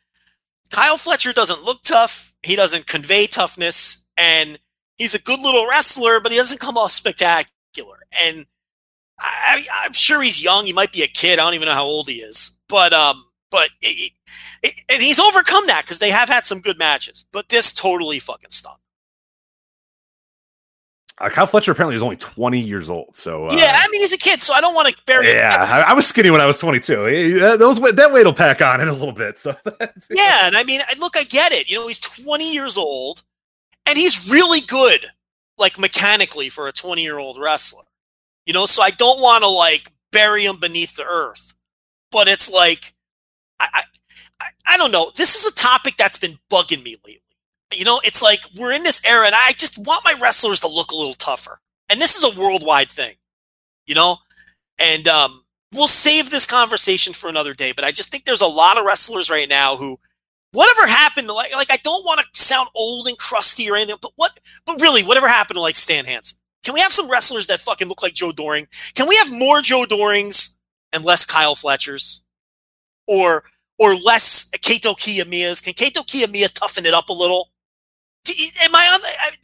Kyle 0.71 0.97
Fletcher 0.97 1.33
doesn't 1.33 1.63
look 1.63 1.83
tough. 1.83 2.35
He 2.43 2.57
doesn't 2.57 2.87
convey 2.87 3.27
toughness, 3.27 4.05
and 4.17 4.59
he's 4.97 5.15
a 5.15 5.21
good 5.21 5.41
little 5.41 5.67
wrestler, 5.67 6.21
but 6.21 6.33
he 6.33 6.39
doesn't 6.39 6.61
come 6.61 6.77
off 6.79 6.93
spectacular. 6.93 7.99
And 8.25 8.47
I, 9.19 9.65
I'm 9.73 9.93
sure 9.93 10.23
he's 10.23 10.43
young. 10.43 10.67
He 10.67 10.73
might 10.73 10.93
be 10.93 11.03
a 11.03 11.09
kid. 11.09 11.39
I 11.39 11.45
don't 11.45 11.55
even 11.55 11.67
know 11.67 11.75
how 11.75 11.85
old 11.85 12.09
he 12.09 12.17
is, 12.17 12.59
but 12.69 12.93
um, 12.93 13.25
but 13.51 13.69
it, 13.81 14.13
it, 14.63 14.75
and 14.89 15.03
he's 15.03 15.21
overcome 15.21 15.67
that 15.69 15.85
because 15.85 15.99
they 15.99 16.11
have 16.11 16.29
had 16.29 16.47
some 16.47 16.61
good 16.61 16.79
matches. 16.79 17.25
But 17.33 17.49
this 17.49 17.73
totally 17.73 18.19
fucking 18.19 18.51
stunk. 18.51 18.79
Uh, 21.19 21.29
Kyle 21.29 21.47
Fletcher 21.47 21.73
apparently 21.73 21.95
is 21.95 22.03
only 22.03 22.17
20 22.17 22.59
years 22.59 22.91
old. 22.91 23.17
So 23.17 23.49
uh, 23.49 23.57
yeah, 23.57 23.77
I 23.77 23.89
mean 23.91 24.01
he's 24.01 24.13
a 24.13 24.19
kid, 24.19 24.41
so 24.41 24.55
I 24.55 24.61
don't 24.61 24.75
want 24.75 24.89
to 24.89 24.97
bury. 25.07 25.29
Him. 25.29 25.37
Yeah, 25.37 25.57
I, 25.87 25.91
I, 25.91 25.93
was 25.93 26.07
skinny 26.07 26.31
when 26.31 26.41
I 26.41 26.47
was 26.47 26.59
22. 26.59 27.05
He, 27.05 27.41
uh, 27.41 27.57
those 27.57 27.79
that 27.79 28.13
weight 28.13 28.25
will 28.25 28.33
pack 28.33 28.63
on 28.63 28.81
in 28.81 28.89
a 28.89 28.93
little 28.93 29.13
bit. 29.13 29.39
So 29.39 29.55
yeah, 30.11 30.47
and 30.47 30.57
I 30.57 30.65
mean, 30.65 30.81
look, 30.99 31.17
I 31.17 31.25
get 31.25 31.53
it. 31.53 31.71
You 31.71 31.77
know, 31.77 31.87
he's 31.87 32.01
20 32.01 32.53
years 32.53 32.77
old, 32.77 33.23
and 33.87 33.99
he's 33.99 34.29
really 34.31 34.61
good, 34.63 35.05
like 35.59 35.79
mechanically 35.79 36.49
for 36.49 36.67
a 36.67 36.73
20 36.73 37.03
year 37.03 37.19
old 37.19 37.39
wrestler. 37.39 37.85
You 38.47 38.55
know, 38.55 38.67
so 38.67 38.83
I 38.83 38.91
don't 38.91 39.21
want 39.21 39.45
to 39.45 39.49
like 39.49 39.93
bury 40.13 40.45
him 40.47 40.59
beneath 40.59 40.97
the 40.97 41.05
earth, 41.05 41.55
but 42.11 42.27
it's 42.27 42.51
like 42.51 42.95
I, 43.61 43.85
I, 44.41 44.47
I 44.67 44.77
don't 44.77 44.93
know. 44.93 45.13
This 45.15 45.35
is 45.35 45.47
a 45.47 45.55
topic 45.55 45.97
that's 45.97 46.19
been 46.19 46.39
bugging 46.51 46.83
me 46.83 46.97
lately. 47.07 47.21
You 47.73 47.85
know, 47.85 48.01
it's 48.05 48.23
like 48.23 48.41
we're 48.57 48.73
in 48.73 48.83
this 48.83 49.03
era, 49.05 49.27
and 49.27 49.35
I 49.35 49.53
just 49.53 49.79
want 49.79 50.05
my 50.05 50.15
wrestlers 50.21 50.61
to 50.61 50.69
look 50.69 50.91
a 50.91 50.97
little 50.97 51.15
tougher. 51.15 51.61
And 51.89 52.01
this 52.01 52.17
is 52.17 52.25
a 52.25 52.39
worldwide 52.39 52.91
thing, 52.91 53.15
you 53.87 53.95
know. 53.95 54.17
And 54.79 55.07
um, 55.09 55.45
we'll 55.73 55.89
save 55.89 56.31
this 56.31 56.47
conversation 56.47 57.13
for 57.13 57.29
another 57.29 57.55
day. 57.55 57.73
But 57.73 57.85
I 57.85 57.93
just 57.93 58.11
think 58.11 58.25
there's 58.25 58.41
a 58.41 58.47
lot 58.47 58.79
of 58.79 58.85
wrestlers 58.85 59.31
right 59.31 59.49
now 59.49 59.77
who, 59.77 59.99
whatever 60.53 60.87
happened 60.87 61.29
to 61.29 61.35
like, 61.35 61.55
like 61.55 61.73
I 61.73 61.79
don't 61.79 62.05
want 62.05 62.21
to 62.21 62.43
sound 62.43 62.69
old 62.75 63.09
and 63.09 63.19
crusty 63.19 63.71
or 63.71 63.77
anything, 63.77 63.97
but 64.01 64.13
what, 64.17 64.39
but 64.67 64.81
really, 64.81 65.03
whatever 65.03 65.29
happened 65.29 65.57
to 65.57 65.61
like 65.61 65.77
Stan 65.77 66.05
Hansen? 66.05 66.39
Can 66.65 66.75
we 66.75 66.81
have 66.81 66.93
some 66.93 67.11
wrestlers 67.11 67.47
that 67.49 67.61
fucking 67.61 67.89
look 67.89 68.03
like 68.03 68.15
Joe 68.15 68.33
Doering? 68.33 68.69
Can 68.95 69.09
we 69.09 69.17
have 69.17 69.33
more 69.33 69.61
Joe 69.61 69.85
Doerings 69.85 70.59
and 70.93 71.05
less 71.05 71.27
Kyle 71.27 71.55
Fletchers? 71.55 72.23
Or 73.09 73.45
or 73.79 73.97
less 73.97 74.49
Kaito 74.51 74.97
Kiyomiya's? 74.97 75.61
Can 75.61 75.75
Kaito 75.75 76.07
Kiyomiya 76.07 76.53
toughen 76.53 76.87
it 76.87 76.95
up 76.95 77.09
a 77.09 77.13
little? 77.13 77.51
Am 78.61 78.75
I 78.75 78.87
on? 78.87 79.01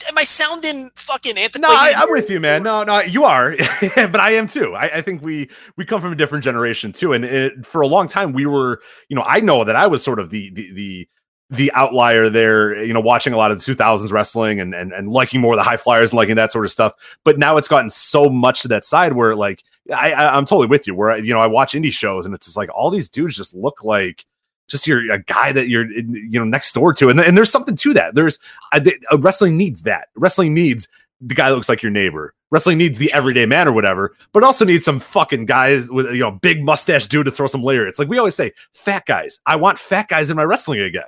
Am 0.08 0.16
I 0.16 0.22
sounding 0.22 0.90
fucking 0.94 1.36
antiquated? 1.36 1.62
No, 1.62 1.68
I, 1.68 2.00
am 2.00 2.12
with 2.12 2.30
you, 2.30 2.38
man. 2.38 2.62
No, 2.62 2.84
no, 2.84 3.00
you 3.00 3.24
are, 3.24 3.56
but 3.96 4.20
I 4.20 4.32
am 4.32 4.46
too. 4.46 4.74
I, 4.74 4.98
I, 4.98 5.02
think 5.02 5.20
we 5.20 5.50
we 5.76 5.84
come 5.84 6.00
from 6.00 6.12
a 6.12 6.16
different 6.16 6.44
generation 6.44 6.92
too, 6.92 7.12
and 7.12 7.24
it, 7.24 7.66
for 7.66 7.80
a 7.80 7.88
long 7.88 8.06
time 8.06 8.32
we 8.32 8.46
were, 8.46 8.80
you 9.08 9.16
know, 9.16 9.24
I 9.26 9.40
know 9.40 9.64
that 9.64 9.74
I 9.74 9.88
was 9.88 10.04
sort 10.04 10.20
of 10.20 10.30
the 10.30 10.50
the, 10.50 10.72
the 10.72 11.08
the 11.50 11.72
outlier 11.72 12.28
there, 12.28 12.84
you 12.84 12.92
know, 12.92 13.00
watching 13.00 13.32
a 13.32 13.36
lot 13.36 13.50
of 13.50 13.64
the 13.64 13.74
2000s 13.74 14.12
wrestling 14.12 14.60
and, 14.60 14.74
and, 14.74 14.92
and 14.92 15.08
liking 15.08 15.40
more 15.40 15.54
of 15.54 15.58
the 15.58 15.64
high 15.64 15.78
flyers 15.78 16.10
and 16.10 16.18
liking 16.18 16.36
that 16.36 16.52
sort 16.52 16.66
of 16.66 16.70
stuff. 16.70 16.92
But 17.24 17.38
now 17.38 17.56
it's 17.56 17.68
gotten 17.68 17.88
so 17.88 18.28
much 18.28 18.62
to 18.62 18.68
that 18.68 18.84
side 18.84 19.14
where 19.14 19.34
like, 19.34 19.64
I, 19.90 20.12
I 20.12 20.36
I'm 20.36 20.44
totally 20.44 20.66
with 20.66 20.86
you 20.86 20.94
where, 20.94 21.16
you 21.16 21.32
know, 21.32 21.40
I 21.40 21.46
watch 21.46 21.72
indie 21.72 21.90
shows 21.90 22.26
and 22.26 22.34
it's 22.34 22.46
just 22.46 22.56
like 22.58 22.68
all 22.74 22.90
these 22.90 23.08
dudes 23.08 23.34
just 23.34 23.54
look 23.54 23.82
like 23.82 24.26
just 24.68 24.86
you're 24.86 25.10
a 25.12 25.22
guy 25.22 25.52
that 25.52 25.68
you're, 25.68 25.90
you 25.90 26.38
know, 26.38 26.44
next 26.44 26.72
door 26.72 26.92
to. 26.94 27.08
And, 27.08 27.20
and 27.20 27.36
there's 27.36 27.50
something 27.50 27.76
to 27.76 27.94
that. 27.94 28.14
There's 28.14 28.38
uh, 28.72 28.80
wrestling 29.18 29.56
needs 29.56 29.82
that 29.82 30.08
wrestling 30.14 30.54
needs 30.54 30.88
the 31.20 31.34
guy 31.34 31.50
looks 31.50 31.68
like 31.68 31.82
your 31.82 31.90
neighbor. 31.90 32.34
Wrestling 32.50 32.78
needs 32.78 32.96
the 32.96 33.12
everyday 33.12 33.44
man 33.44 33.68
or 33.68 33.72
whatever, 33.72 34.14
but 34.32 34.42
also 34.42 34.64
needs 34.64 34.84
some 34.84 35.00
fucking 35.00 35.44
guys 35.46 35.88
with 35.90 36.06
you 36.12 36.20
know 36.20 36.30
big 36.30 36.64
mustache 36.64 37.06
dude 37.06 37.26
to 37.26 37.32
throw 37.32 37.46
some 37.46 37.62
lariats. 37.62 37.98
Like 37.98 38.08
we 38.08 38.18
always 38.18 38.34
say, 38.34 38.52
fat 38.72 39.04
guys. 39.06 39.38
I 39.44 39.56
want 39.56 39.78
fat 39.78 40.08
guys 40.08 40.30
in 40.30 40.36
my 40.36 40.44
wrestling 40.44 40.80
again. 40.80 41.02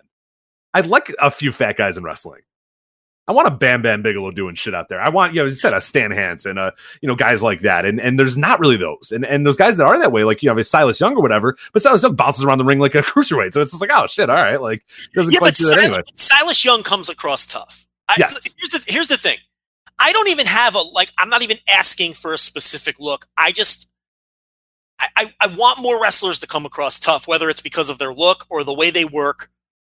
I'd 0.75 0.87
like 0.87 1.15
a 1.21 1.31
few 1.31 1.53
fat 1.53 1.77
guys 1.77 1.97
in 1.97 2.05
wrestling. 2.05 2.43
I 3.31 3.33
want 3.33 3.47
a 3.47 3.53
Bam 3.53 3.81
Bam 3.81 4.03
Bigelow 4.03 4.33
doing 4.33 4.57
shit 4.57 4.75
out 4.75 4.89
there. 4.89 5.01
I 5.01 5.09
want, 5.09 5.35
you 5.35 5.41
know, 5.41 5.47
as 5.47 5.53
you 5.53 5.57
said, 5.57 5.73
a 5.73 5.81
Stan 5.81 6.11
Hansen, 6.11 6.59
uh, 6.59 6.73
you 7.01 7.07
know, 7.07 7.15
guys 7.15 7.45
like 7.45 7.61
that. 7.61 7.85
And 7.85 8.01
and 8.01 8.19
there's 8.19 8.37
not 8.37 8.59
really 8.59 8.77
those. 8.77 9.13
And 9.13 9.25
and 9.25 9.47
those 9.47 9.55
guys 9.55 9.77
that 9.77 9.87
are 9.87 9.97
that 10.01 10.11
way, 10.11 10.25
like 10.25 10.43
you 10.43 10.53
know, 10.53 10.61
Silas 10.63 10.99
Young 10.99 11.17
or 11.17 11.23
whatever, 11.23 11.57
but 11.73 11.81
Silas 11.81 12.03
Young 12.03 12.17
bounces 12.17 12.43
around 12.43 12.59
the 12.59 12.65
ring 12.65 12.81
like 12.81 12.97
a 12.97 13.03
cruiserweight. 13.03 13.53
So 13.53 13.61
it's 13.61 13.71
just 13.71 13.81
like, 13.81 13.93
oh 13.95 14.09
shit, 14.09 14.29
all 14.29 14.35
right, 14.35 14.61
like 14.61 14.85
doesn't 15.15 15.33
yeah, 15.33 15.39
quite 15.39 15.51
but 15.51 15.57
do 15.59 15.65
that 15.67 15.75
Silas, 15.75 15.87
anyway. 15.87 16.03
Silas 16.15 16.65
Young 16.65 16.83
comes 16.83 17.09
across 17.09 17.47
tough. 17.47 17.87
I, 18.09 18.17
Yes. 18.19 18.35
Here's 18.59 18.71
the 18.71 18.93
here's 18.93 19.09
the 19.09 19.17
thing. 19.17 19.39
I 20.01 20.13
don't 20.13 20.29
even 20.29 20.47
have 20.47 20.75
a 20.75 20.81
like. 20.81 21.13
I'm 21.17 21.29
not 21.29 21.43
even 21.43 21.59
asking 21.69 22.15
for 22.15 22.35
a 22.35 22.39
specific 22.39 22.99
look. 22.99 23.29
I 23.37 23.53
just 23.53 23.93
I, 24.99 25.33
I 25.41 25.47
want 25.47 25.81
more 25.81 26.03
wrestlers 26.03 26.41
to 26.41 26.49
come 26.49 26.67
across 26.67 26.99
tough, 26.99 27.29
whether 27.29 27.49
it's 27.49 27.61
because 27.61 27.91
of 27.91 27.99
their 27.99 28.13
look 28.13 28.47
or 28.51 28.65
the 28.65 28.75
way 28.75 28.91
they 28.91 29.05
work 29.05 29.51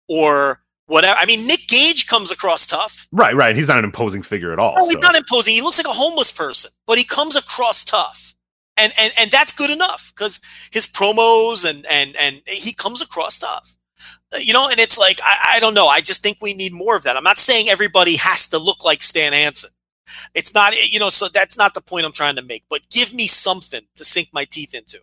or 0.06 0.60
whatever. 0.92 1.18
I 1.18 1.26
mean, 1.26 1.46
Nick 1.46 1.66
Gage 1.68 2.06
comes 2.06 2.30
across 2.30 2.66
tough. 2.66 3.08
Right, 3.10 3.34
right. 3.34 3.56
He's 3.56 3.68
not 3.68 3.78
an 3.78 3.84
imposing 3.84 4.22
figure 4.22 4.52
at 4.52 4.58
all. 4.58 4.74
Oh, 4.78 4.88
he's 4.88 4.98
not 4.98 5.16
imposing. 5.16 5.54
He 5.54 5.62
looks 5.62 5.78
like 5.78 5.86
a 5.86 5.92
homeless 5.92 6.30
person, 6.30 6.70
but 6.86 6.98
he 6.98 7.04
comes 7.04 7.34
across 7.34 7.84
tough. 7.84 8.34
And 8.76 8.92
and 8.98 9.12
and 9.18 9.30
that's 9.30 9.52
good 9.52 9.70
enough 9.70 10.12
because 10.14 10.40
his 10.70 10.86
promos 10.86 11.68
and 11.68 11.86
and 11.86 12.16
and 12.16 12.40
he 12.46 12.72
comes 12.72 13.02
across 13.02 13.38
tough. 13.38 13.74
Uh, 14.34 14.38
You 14.38 14.52
know, 14.52 14.68
and 14.68 14.80
it's 14.80 14.98
like 14.98 15.20
I, 15.22 15.56
I 15.56 15.60
don't 15.60 15.74
know. 15.74 15.88
I 15.88 16.00
just 16.00 16.22
think 16.22 16.38
we 16.40 16.54
need 16.54 16.72
more 16.72 16.96
of 16.96 17.02
that. 17.02 17.16
I'm 17.16 17.24
not 17.24 17.38
saying 17.38 17.68
everybody 17.68 18.16
has 18.16 18.48
to 18.48 18.58
look 18.58 18.84
like 18.84 19.02
Stan 19.02 19.32
Hansen. 19.32 19.70
It's 20.34 20.52
not, 20.54 20.74
you 20.92 20.98
know, 20.98 21.08
so 21.10 21.28
that's 21.28 21.56
not 21.56 21.74
the 21.74 21.80
point 21.80 22.04
I'm 22.04 22.12
trying 22.12 22.36
to 22.36 22.42
make. 22.42 22.64
But 22.68 22.80
give 22.90 23.14
me 23.14 23.26
something 23.26 23.82
to 23.96 24.04
sink 24.04 24.28
my 24.32 24.44
teeth 24.44 24.74
into. 24.74 25.00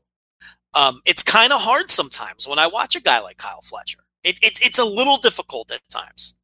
Um, 0.73 1.01
it's 1.05 1.23
kind 1.23 1.51
of 1.51 1.61
hard 1.61 1.89
sometimes 1.89 2.47
when 2.47 2.59
I 2.59 2.67
watch 2.67 2.95
a 2.95 3.01
guy 3.01 3.19
like 3.19 3.37
Kyle 3.37 3.61
Fletcher. 3.63 3.99
It, 4.23 4.39
it's 4.41 4.59
it's 4.61 4.79
a 4.79 4.85
little 4.85 5.17
difficult 5.17 5.71
at 5.71 5.81
times. 5.89 6.35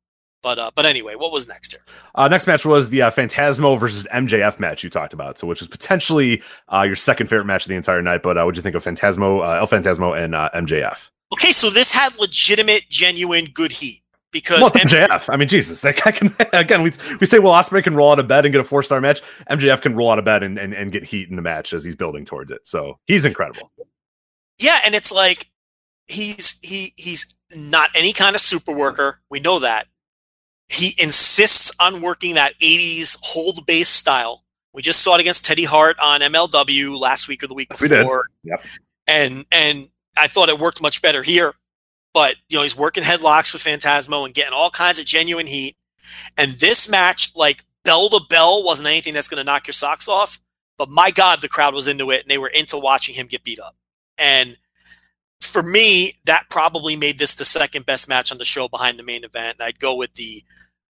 But 0.42 0.60
uh, 0.60 0.72
but 0.76 0.86
anyway, 0.86 1.16
what 1.16 1.32
was 1.32 1.48
next 1.48 1.72
here? 1.72 1.82
Uh, 2.14 2.28
next 2.28 2.46
match 2.46 2.66
was 2.66 2.90
the 2.90 3.02
uh, 3.02 3.12
Phantasmo 3.12 3.80
versus 3.80 4.08
MJF 4.14 4.60
match 4.60 4.84
you 4.84 4.92
talked 4.92 5.12
about, 5.12 5.40
so 5.40 5.48
which 5.48 5.62
is 5.62 5.68
potentially 5.68 6.42
uh, 6.72 6.84
your 6.84 6.96
second 6.96 7.28
favorite 7.28 7.46
match 7.46 7.64
of 7.66 7.70
the 7.70 7.76
entire 7.76 8.02
night. 8.02 8.22
But 8.22 8.38
uh, 8.38 8.44
what'd 8.44 8.56
you 8.56 8.62
think 8.62 8.76
of 8.76 8.84
Phantasmo, 8.84 9.40
uh, 9.40 9.60
El 9.60 9.68
Phantasmo, 9.68 10.16
and 10.16 10.36
uh, 10.36 10.50
MJF? 10.54 11.10
Okay, 11.34 11.52
so 11.52 11.72
this 11.72 11.92
had 11.92 12.16
legitimate, 12.20 12.88
genuine 12.90 13.46
good 13.56 13.72
heat 13.72 14.04
because 14.32 14.62
Well, 14.62 14.70
MJF. 14.72 15.34
I 15.34 15.38
mean, 15.38 15.48
Jesus, 15.48 15.82
that 15.82 16.02
guy 16.04 16.12
can 16.12 16.36
again. 16.54 16.84
We 16.84 16.92
we 17.20 17.26
say 17.26 17.40
Will 17.40 17.52
Ospreay 17.52 17.84
can 17.84 17.96
roll 17.96 18.12
out 18.12 18.20
of 18.20 18.28
bed 18.28 18.46
and 18.46 18.52
get 18.52 18.62
a 18.62 18.64
four 18.64 18.84
star 18.84 19.02
match. 19.02 19.24
MJF 19.50 19.82
can 19.82 19.96
roll 19.96 20.12
out 20.12 20.20
of 20.20 20.26
bed 20.26 20.44
and, 20.44 20.60
and 20.60 20.74
and 20.74 20.92
get 20.92 21.04
heat 21.04 21.30
in 21.30 21.36
the 21.36 21.42
match 21.42 21.74
as 21.74 21.84
he's 21.84 21.96
building 21.96 22.24
towards 22.24 22.52
it. 22.52 22.68
So 22.68 23.00
he's 23.08 23.26
incredible. 23.26 23.72
yeah, 24.60 24.80
and 24.86 24.94
it's 24.94 25.12
like 25.12 25.50
he's 26.08 26.60
he 26.62 26.94
he's 26.98 27.26
not 27.54 27.90
any 27.96 28.14
kind 28.14 28.36
of 28.36 28.42
super 28.42 28.74
worker. 28.74 29.20
We 29.30 29.40
know 29.40 29.60
that. 29.60 29.88
He 30.70 30.96
insists 31.02 31.72
on 31.80 32.02
working 32.02 32.36
that 32.36 32.58
80s 32.60 33.18
hold 33.22 33.66
base 33.66 33.90
style. 33.90 34.44
We 34.74 34.82
just 34.82 35.02
saw 35.02 35.16
it 35.16 35.22
against 35.22 35.46
Teddy 35.46 35.64
Hart 35.64 35.98
on 36.02 36.22
MLW 36.22 37.00
last 37.00 37.28
week 37.28 37.44
or 37.44 37.48
the 37.48 37.54
week 37.54 37.70
before. 37.70 37.88
We 37.88 38.50
did. 38.50 38.52
Yep. 38.52 38.66
And 39.08 39.46
and 39.52 39.90
I 40.18 40.28
thought 40.28 40.50
it 40.50 40.60
worked 40.60 40.82
much 40.82 41.02
better 41.02 41.24
here. 41.24 41.54
But 42.14 42.36
you 42.50 42.58
know, 42.58 42.64
he's 42.64 42.76
working 42.76 43.04
headlocks 43.04 43.54
with 43.54 43.64
Phantasmo 43.64 44.26
and 44.26 44.34
getting 44.34 44.54
all 44.54 44.70
kinds 44.70 45.00
of 45.00 45.06
genuine 45.06 45.48
heat. 45.48 45.76
And 46.38 46.54
this 46.54 46.90
match, 46.90 47.32
like 47.36 47.64
bell 47.84 48.10
to 48.10 48.22
bell, 48.30 48.64
wasn't 48.64 48.88
anything 48.88 49.14
that's 49.14 49.28
gonna 49.28 49.44
knock 49.44 49.68
your 49.68 49.74
socks 49.74 50.08
off. 50.08 50.40
But 50.78 50.90
my 50.90 51.12
God, 51.12 51.42
the 51.42 51.48
crowd 51.48 51.74
was 51.74 51.88
into 51.88 52.12
it 52.12 52.22
and 52.22 52.30
they 52.30 52.38
were 52.38 52.50
into 52.50 52.78
watching 52.78 53.16
him 53.16 53.28
get 53.28 53.44
beat 53.44 53.60
up. 53.60 53.76
And 54.18 54.58
for 55.42 55.64
me, 55.64 56.18
that 56.26 56.50
probably 56.50 56.96
made 56.96 57.20
this 57.20 57.36
the 57.36 57.46
second 57.46 57.86
best 57.86 58.08
match 58.08 58.32
on 58.32 58.38
the 58.38 58.46
show 58.46 58.68
behind 58.68 59.00
the 59.00 59.04
main 59.04 59.24
event. 59.24 59.62
I'd 59.62 59.80
go 59.80 59.96
with 59.96 60.14
the 60.16 60.44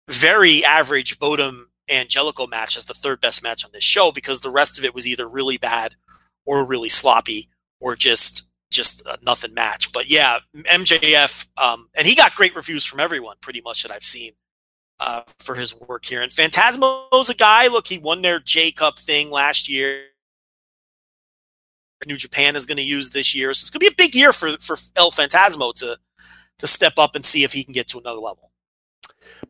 very 0.08 0.64
average 0.64 1.18
Bodom 1.18 1.66
Angelico 1.90 2.46
match 2.46 2.76
as 2.76 2.84
the 2.84 2.94
third 2.94 3.20
best 3.20 3.42
match 3.42 3.64
on 3.64 3.70
this 3.72 3.84
show 3.84 4.10
because 4.10 4.40
the 4.40 4.50
rest 4.50 4.78
of 4.78 4.84
it 4.84 4.94
was 4.94 5.06
either 5.06 5.28
really 5.28 5.58
bad 5.58 5.94
or 6.46 6.64
really 6.64 6.88
sloppy 6.88 7.48
or 7.80 7.96
just 7.96 8.48
just 8.70 9.06
nothing 9.22 9.54
match. 9.54 9.92
But 9.92 10.10
yeah, 10.10 10.38
MJF, 10.56 11.46
um, 11.56 11.88
and 11.94 12.06
he 12.06 12.14
got 12.16 12.34
great 12.34 12.56
reviews 12.56 12.84
from 12.84 13.00
everyone 13.00 13.36
pretty 13.40 13.60
much 13.60 13.82
that 13.82 13.92
I've 13.92 14.02
seen 14.02 14.32
uh, 14.98 15.22
for 15.38 15.54
his 15.54 15.74
work 15.74 16.04
here. 16.04 16.22
And 16.22 16.32
Phantasmo's 16.32 17.30
a 17.30 17.34
guy. 17.34 17.68
Look, 17.68 17.86
he 17.86 17.98
won 17.98 18.22
their 18.22 18.40
J 18.40 18.72
Cup 18.72 18.98
thing 18.98 19.30
last 19.30 19.68
year. 19.68 20.06
New 22.06 22.16
Japan 22.16 22.56
is 22.56 22.66
going 22.66 22.76
to 22.76 22.82
use 22.82 23.10
this 23.10 23.34
year, 23.34 23.52
so 23.54 23.64
it's 23.64 23.70
going 23.70 23.80
to 23.80 23.90
be 23.90 23.92
a 23.92 24.06
big 24.06 24.14
year 24.14 24.32
for 24.32 24.56
for 24.58 24.76
El 24.96 25.10
Phantasmo 25.10 25.72
to 25.74 25.96
to 26.58 26.66
step 26.66 26.94
up 26.98 27.14
and 27.14 27.24
see 27.24 27.44
if 27.44 27.52
he 27.52 27.64
can 27.64 27.72
get 27.72 27.88
to 27.88 27.98
another 27.98 28.20
level. 28.20 28.50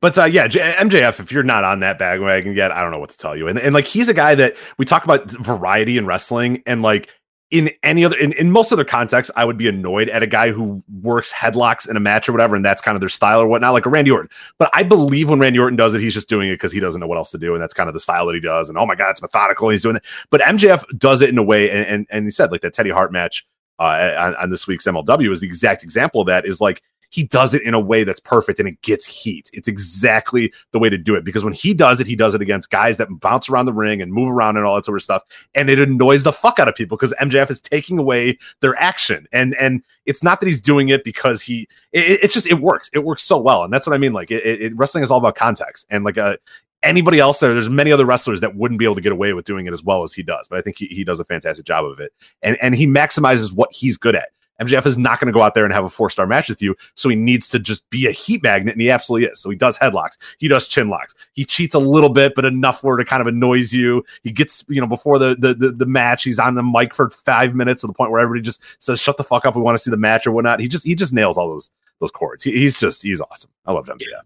But 0.01 0.19
uh, 0.19 0.25
yeah, 0.25 0.49
J- 0.49 0.75
MJF, 0.79 1.21
if 1.21 1.33
you're 1.33 1.43
not 1.43 1.65
on 1.65 1.81
that 1.81 1.99
bandwagon 1.99 2.55
yet, 2.55 2.73
I 2.73 2.83
don't 2.83 2.91
know 2.91 2.99
what 2.99 3.11
to 3.11 3.17
tell 3.17 3.37
you. 3.37 3.49
And, 3.49 3.59
and 3.59 3.75
like 3.75 3.87
he's 3.87 4.09
a 4.09 4.15
guy 4.15 4.35
that 4.35 4.57
we 4.79 4.85
talk 4.85 5.05
about 5.05 5.31
variety 5.31 5.99
in 5.99 6.07
wrestling, 6.07 6.63
and 6.67 6.83
like 6.83 7.11
in 7.55 7.71
any 7.85 8.05
other 8.05 8.19
in, 8.19 8.33
in 8.33 8.51
most 8.51 8.73
other 8.73 8.85
contexts, 8.85 9.31
I 9.37 9.45
would 9.45 9.57
be 9.57 9.69
annoyed 9.69 10.09
at 10.09 10.25
a 10.25 10.27
guy 10.27 10.51
who 10.51 10.83
works 11.03 11.33
headlocks 11.33 11.89
in 11.89 11.97
a 11.97 12.01
match 12.01 12.29
or 12.29 12.33
whatever, 12.33 12.57
and 12.57 12.65
that's 12.65 12.83
kind 12.83 12.97
of 12.97 13.01
their 13.01 13.09
style 13.09 13.41
or 13.41 13.47
whatnot, 13.47 13.73
like 13.73 13.87
a 13.87 13.91
Randy 13.91 14.11
Orton. 14.11 14.29
But 14.59 14.71
I 14.75 14.83
believe 14.83 15.31
when 15.31 15.39
Randy 15.39 15.61
Orton 15.61 15.77
does 15.77 15.95
it, 15.95 16.01
he's 16.01 16.15
just 16.15 16.29
doing 16.29 16.49
it 16.49 16.55
because 16.55 16.73
he 16.73 16.81
doesn't 16.81 17.01
know 17.01 17.07
what 17.07 17.17
else 17.17 17.31
to 17.31 17.39
do, 17.39 17.55
and 17.55 17.63
that's 17.63 17.73
kind 17.73 17.89
of 17.89 17.93
the 17.93 18.01
style 18.01 18.27
that 18.27 18.35
he 18.35 18.41
does. 18.41 18.69
And 18.69 18.77
oh 18.77 18.85
my 18.85 18.97
god, 18.97 19.11
it's 19.11 19.23
methodical. 19.23 19.69
He's 19.69 19.83
doing 19.83 19.95
it. 19.95 20.05
But 20.31 20.41
MJF 20.41 20.99
does 20.99 21.23
it 21.23 21.29
in 21.29 21.39
a 21.39 21.45
way, 21.45 21.71
and 21.71 21.87
and, 21.87 22.07
and 22.11 22.25
he 22.25 22.33
said 22.33 22.51
like 22.51 22.63
that 22.63 22.75
Teddy 22.75 22.91
Hart 22.91 23.13
match 23.13 23.47
uh, 23.79 24.15
on, 24.19 24.35
on 24.35 24.51
this 24.51 24.67
week's 24.67 24.85
MLW 24.85 25.31
is 25.31 25.41
the 25.41 25.47
exact 25.47 25.85
example 25.85 26.23
of 26.23 26.27
that. 26.27 26.47
Is 26.47 26.61
like 26.61 26.83
he 27.15 27.23
does 27.23 27.55
it 27.55 27.63
in 27.63 27.75
a 27.75 27.79
way 27.79 28.03
that's 28.03 28.19
perfect 28.19 28.59
and 28.59 28.69
it 28.69 28.83
gets 28.83 29.07
heat. 29.07 29.49
It's 29.53 29.69
exactly 29.69 30.53
the 30.73 30.81
way 30.81 30.91
to 30.91 30.99
do 30.99 31.15
it 31.15 31.23
because 31.23 31.45
when 31.45 31.53
he 31.53 31.73
does 31.73 32.01
it, 32.01 32.09
he 32.09 32.17
does 32.17 32.35
it 32.35 32.43
against 32.43 32.71
guys 32.71 32.97
that 32.97 33.07
bounce 33.21 33.49
around 33.49 33.67
the 33.67 33.73
ring 33.73 34.03
and 34.03 34.13
move 34.13 34.29
around 34.29 34.57
and 34.57 34.67
all 34.67 34.75
that 34.75 34.85
sort 34.85 34.99
of 34.99 35.03
stuff. 35.05 35.23
And 35.55 35.71
it 35.71 35.79
annoys 35.79 36.25
the 36.25 36.33
fuck 36.33 36.59
out 36.59 36.67
of 36.67 36.75
people 36.75 36.97
because 36.97 37.15
MJF 37.21 37.51
is 37.51 37.61
taking 37.61 38.01
away 38.01 38.37
their 38.63 38.75
action. 38.83 39.29
And 39.31 39.55
and 39.61 39.85
it's 40.07 40.25
not 40.25 40.41
that 40.41 40.47
he's 40.47 40.61
doing 40.61 40.89
it 40.89 41.05
because 41.05 41.41
he 41.41 41.69
it, 41.93 42.19
it's 42.25 42.35
just 42.35 42.49
it 42.49 42.59
works. 42.59 42.91
It 42.93 43.05
works 43.05 43.23
so 43.23 43.39
well. 43.39 43.63
And 43.63 43.73
that's 43.73 43.87
what 43.87 43.95
I 43.95 43.99
mean. 43.99 44.13
Like 44.13 44.33
it, 44.33 44.45
it 44.45 44.77
wrestling 44.77 45.05
is 45.05 45.13
all 45.13 45.19
about 45.19 45.37
context. 45.37 45.87
And 45.91 46.03
like 46.05 46.19
uh 46.19 46.39
anybody 46.83 47.21
else 47.21 47.39
there, 47.39 47.55
there's 47.55 47.71
many 47.71 47.93
other 47.93 48.07
wrestlers 48.07 48.41
that 48.41 48.57
wouldn't 48.57 48.81
be 48.81 48.87
able 48.87 48.97
to 48.97 49.01
get 49.01 49.13
away 49.13 49.35
with 49.35 49.45
doing 49.45 49.67
it 49.67 49.73
as 49.73 49.85
well 49.85 50.03
as 50.03 50.13
he 50.13 50.25
does. 50.25 50.49
But 50.49 50.59
I 50.59 50.63
think 50.63 50.79
he, 50.79 50.87
he 50.87 51.05
does 51.05 51.21
a 51.21 51.25
fantastic 51.25 51.65
job 51.65 51.85
of 51.85 52.01
it. 52.01 52.13
And 52.43 52.59
and 52.61 52.75
he 52.75 52.89
maximizes 52.89 53.53
what 53.53 53.73
he's 53.73 53.97
good 53.97 54.17
at. 54.17 54.31
MJF 54.61 54.87
is 54.87 54.97
not 54.97 55.21
going 55.21 55.27
to 55.27 55.33
go 55.33 55.43
out 55.43 55.55
there 55.55 55.65
and 55.65 55.75
have 55.75 55.85
a 55.85 55.91
four 55.91 56.11
star 56.11 56.27
match 56.27 56.49
with 56.49 56.63
you. 56.63 56.75
So 56.95 57.09
he 57.09 57.17
needs 57.17 57.49
to 57.51 57.59
just 57.59 57.89
be 57.91 58.07
a 58.07 58.13
heat 58.13 58.43
magnet, 58.43 58.75
and 58.75 58.81
he 58.81 58.91
absolutely 58.91 59.29
is. 59.29 59.41
So 59.41 59.51
he 59.51 59.57
does 59.57 59.77
headlocks, 59.79 60.17
he 60.39 60.49
does 60.49 60.67
chin 60.69 60.89
locks, 60.89 61.15
he 61.33 61.45
cheats 61.45 61.75
a 61.75 61.79
little 61.79 62.09
bit, 62.09 62.35
but 62.35 62.45
enough 62.45 62.83
where 62.83 62.99
it 62.99 63.07
kind 63.07 63.21
of 63.21 63.27
annoys 63.27 63.73
you. 63.73 64.05
He 64.23 64.31
gets, 64.31 64.65
you 64.69 64.81
know, 64.81 64.87
before 64.87 65.19
the, 65.19 65.37
the 65.39 65.55
the 65.55 65.73
the 65.73 65.87
match, 65.87 66.25
he's 66.25 66.39
on 66.39 66.55
the 66.55 66.63
mic 66.63 66.95
for 66.95 67.11
five 67.11 67.55
minutes 67.55 67.81
to 67.81 67.87
the 67.87 67.93
point 67.93 68.11
where 68.11 68.21
everybody 68.21 68.43
just 68.43 68.61
says, 68.79 69.01
"Shut 69.01 69.17
the 69.17 69.25
fuck 69.25 69.45
up, 69.45 69.57
we 69.57 69.63
want 69.63 69.77
to 69.77 69.83
see 69.83 69.91
the 69.91 69.97
match" 69.97 70.27
or 70.27 70.33
whatnot. 70.33 70.61
He 70.61 70.69
just 70.69 70.85
he 70.85 70.95
just 70.95 71.13
nails 71.13 71.37
all 71.37 71.49
those 71.49 71.71
those 72.01 72.11
chords. 72.11 72.45
He, 72.45 72.53
he's 72.53 72.79
just 72.79 73.03
he's 73.03 73.21
awesome. 73.21 73.51
I 73.67 73.73
love 73.73 73.87
MJF. 73.87 74.23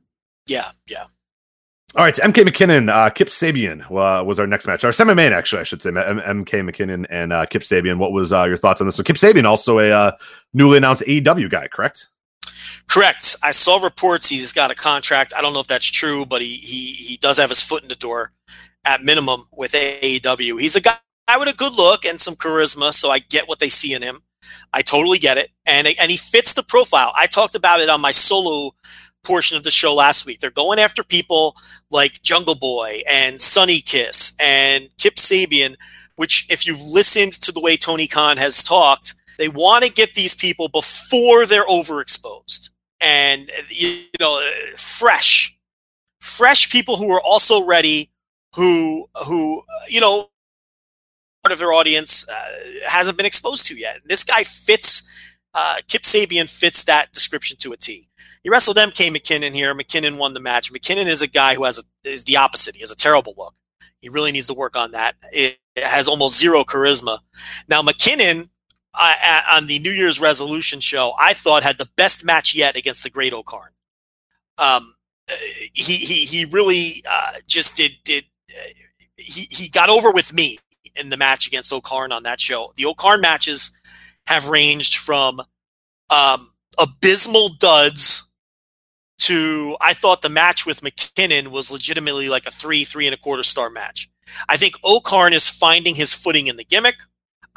Yeah, 0.46 0.70
yeah. 0.86 1.04
All 1.96 2.04
right, 2.04 2.14
MK 2.14 2.46
McKinnon, 2.46 2.94
uh, 2.94 3.08
Kip 3.08 3.28
Sabian 3.28 3.82
uh, 3.90 4.22
was 4.22 4.38
our 4.38 4.46
next 4.46 4.66
match. 4.66 4.84
Our 4.84 4.92
semi-main, 4.92 5.32
actually, 5.32 5.60
I 5.60 5.64
should 5.64 5.80
say. 5.80 5.88
M- 5.88 6.44
MK 6.44 6.70
McKinnon 6.70 7.06
and 7.08 7.32
uh, 7.32 7.46
Kip 7.46 7.62
Sabian. 7.62 7.96
What 7.96 8.12
was 8.12 8.30
uh, 8.30 8.44
your 8.44 8.58
thoughts 8.58 8.82
on 8.82 8.86
this? 8.86 8.96
So 8.96 9.02
Kip 9.02 9.16
Sabian, 9.16 9.44
also 9.44 9.78
a 9.78 9.90
uh, 9.90 10.12
newly 10.52 10.76
announced 10.76 11.02
AEW 11.02 11.48
guy, 11.48 11.66
correct? 11.68 12.10
Correct. 12.90 13.36
I 13.42 13.52
saw 13.52 13.78
reports 13.82 14.28
he's 14.28 14.52
got 14.52 14.70
a 14.70 14.74
contract. 14.74 15.32
I 15.34 15.40
don't 15.40 15.54
know 15.54 15.60
if 15.60 15.66
that's 15.66 15.86
true, 15.86 16.26
but 16.26 16.42
he 16.42 16.56
he 16.56 16.92
he 16.92 17.16
does 17.16 17.38
have 17.38 17.48
his 17.48 17.62
foot 17.62 17.82
in 17.82 17.88
the 17.88 17.94
door 17.94 18.32
at 18.84 19.02
minimum 19.02 19.46
with 19.52 19.72
AEW. 19.72 20.60
He's 20.60 20.76
a 20.76 20.80
guy 20.80 20.98
with 21.38 21.48
a 21.48 21.54
good 21.56 21.72
look 21.72 22.04
and 22.04 22.20
some 22.20 22.34
charisma, 22.34 22.92
so 22.92 23.10
I 23.10 23.18
get 23.18 23.48
what 23.48 23.60
they 23.60 23.68
see 23.68 23.94
in 23.94 24.02
him. 24.02 24.22
I 24.72 24.82
totally 24.82 25.18
get 25.18 25.38
it, 25.38 25.50
and 25.66 25.86
and 25.86 26.10
he 26.10 26.16
fits 26.16 26.54
the 26.54 26.62
profile. 26.62 27.12
I 27.14 27.26
talked 27.26 27.54
about 27.54 27.80
it 27.80 27.88
on 27.88 28.00
my 28.00 28.12
solo 28.12 28.74
portion 29.24 29.56
of 29.56 29.64
the 29.64 29.70
show 29.70 29.94
last 29.94 30.26
week. 30.26 30.40
They're 30.40 30.50
going 30.50 30.78
after 30.78 31.02
people 31.02 31.56
like 31.90 32.22
Jungle 32.22 32.54
Boy 32.54 33.02
and 33.08 33.40
Sunny 33.40 33.80
Kiss 33.80 34.36
and 34.40 34.88
Kip 34.98 35.16
Sabian, 35.16 35.76
which 36.16 36.46
if 36.50 36.66
you've 36.66 36.82
listened 36.82 37.32
to 37.32 37.52
the 37.52 37.60
way 37.60 37.76
Tony 37.76 38.06
Khan 38.06 38.36
has 38.36 38.62
talked, 38.62 39.14
they 39.38 39.48
want 39.48 39.84
to 39.84 39.92
get 39.92 40.14
these 40.14 40.34
people 40.34 40.68
before 40.68 41.46
they're 41.46 41.66
overexposed. 41.66 42.70
and 43.00 43.50
you 43.70 44.04
know, 44.20 44.40
fresh, 44.76 45.56
fresh 46.20 46.70
people 46.70 46.96
who 46.96 47.10
are 47.12 47.20
also 47.20 47.64
ready, 47.64 48.10
who 48.54 49.08
who 49.26 49.62
you 49.88 50.00
know, 50.00 50.30
part 51.42 51.52
of 51.52 51.58
their 51.58 51.72
audience 51.72 52.28
uh, 52.28 52.34
hasn't 52.86 53.16
been 53.16 53.26
exposed 53.26 53.66
to 53.66 53.76
yet. 53.76 54.00
This 54.04 54.24
guy 54.24 54.44
fits. 54.44 55.08
Uh, 55.54 55.76
Kip 55.88 56.02
Sabian 56.02 56.48
fits 56.48 56.84
that 56.84 57.12
description 57.12 57.56
to 57.60 57.72
a 57.72 57.76
T. 57.76 58.04
He 58.48 58.50
wrestled 58.50 58.78
MK 58.78 59.14
McKinnon 59.14 59.52
here. 59.52 59.74
McKinnon 59.74 60.16
won 60.16 60.32
the 60.32 60.40
match. 60.40 60.72
McKinnon 60.72 61.04
is 61.04 61.20
a 61.20 61.26
guy 61.26 61.54
who 61.54 61.64
has 61.64 61.78
a, 61.78 62.08
is 62.08 62.24
the 62.24 62.38
opposite. 62.38 62.74
He 62.74 62.80
has 62.80 62.90
a 62.90 62.96
terrible 62.96 63.34
look. 63.36 63.52
He 64.00 64.08
really 64.08 64.32
needs 64.32 64.46
to 64.46 64.54
work 64.54 64.74
on 64.74 64.92
that. 64.92 65.16
It, 65.32 65.58
it 65.76 65.84
has 65.84 66.08
almost 66.08 66.38
zero 66.38 66.64
charisma. 66.64 67.18
Now 67.68 67.82
McKinnon 67.82 68.48
uh, 68.94 69.42
on 69.50 69.66
the 69.66 69.78
New 69.80 69.90
Year's 69.90 70.18
resolution 70.18 70.80
show, 70.80 71.12
I 71.20 71.34
thought 71.34 71.62
had 71.62 71.76
the 71.76 71.90
best 71.98 72.24
match 72.24 72.54
yet 72.54 72.74
against 72.74 73.02
the 73.02 73.10
Great 73.10 73.34
O-Khan. 73.34 73.68
Um, 74.56 74.94
he 75.74 75.96
he 75.96 76.24
he 76.24 76.46
really 76.46 77.04
uh, 77.06 77.32
just 77.46 77.76
did 77.76 77.92
did 78.04 78.24
uh, 78.50 78.70
he 79.18 79.46
he 79.50 79.68
got 79.68 79.90
over 79.90 80.10
with 80.10 80.32
me 80.32 80.58
in 80.96 81.10
the 81.10 81.18
match 81.18 81.46
against 81.46 81.70
O-Khan 81.70 82.12
on 82.12 82.22
that 82.22 82.40
show. 82.40 82.72
The 82.76 82.86
O-Khan 82.86 83.20
matches 83.20 83.72
have 84.26 84.48
ranged 84.48 84.96
from 84.96 85.42
um, 86.08 86.50
abysmal 86.78 87.50
duds 87.50 88.24
to 89.18 89.76
I 89.80 89.94
thought 89.94 90.22
the 90.22 90.28
match 90.28 90.66
with 90.66 90.80
McKinnon 90.80 91.48
was 91.48 91.70
legitimately 91.70 92.28
like 92.28 92.46
a 92.46 92.50
three, 92.50 92.84
three 92.84 93.06
and 93.06 93.14
a 93.14 93.18
quarter 93.18 93.42
star 93.42 93.70
match. 93.70 94.08
I 94.48 94.56
think 94.56 94.74
O-Khan 94.84 95.32
is 95.32 95.48
finding 95.48 95.94
his 95.94 96.14
footing 96.14 96.46
in 96.48 96.56
the 96.56 96.64
gimmick. 96.64 96.96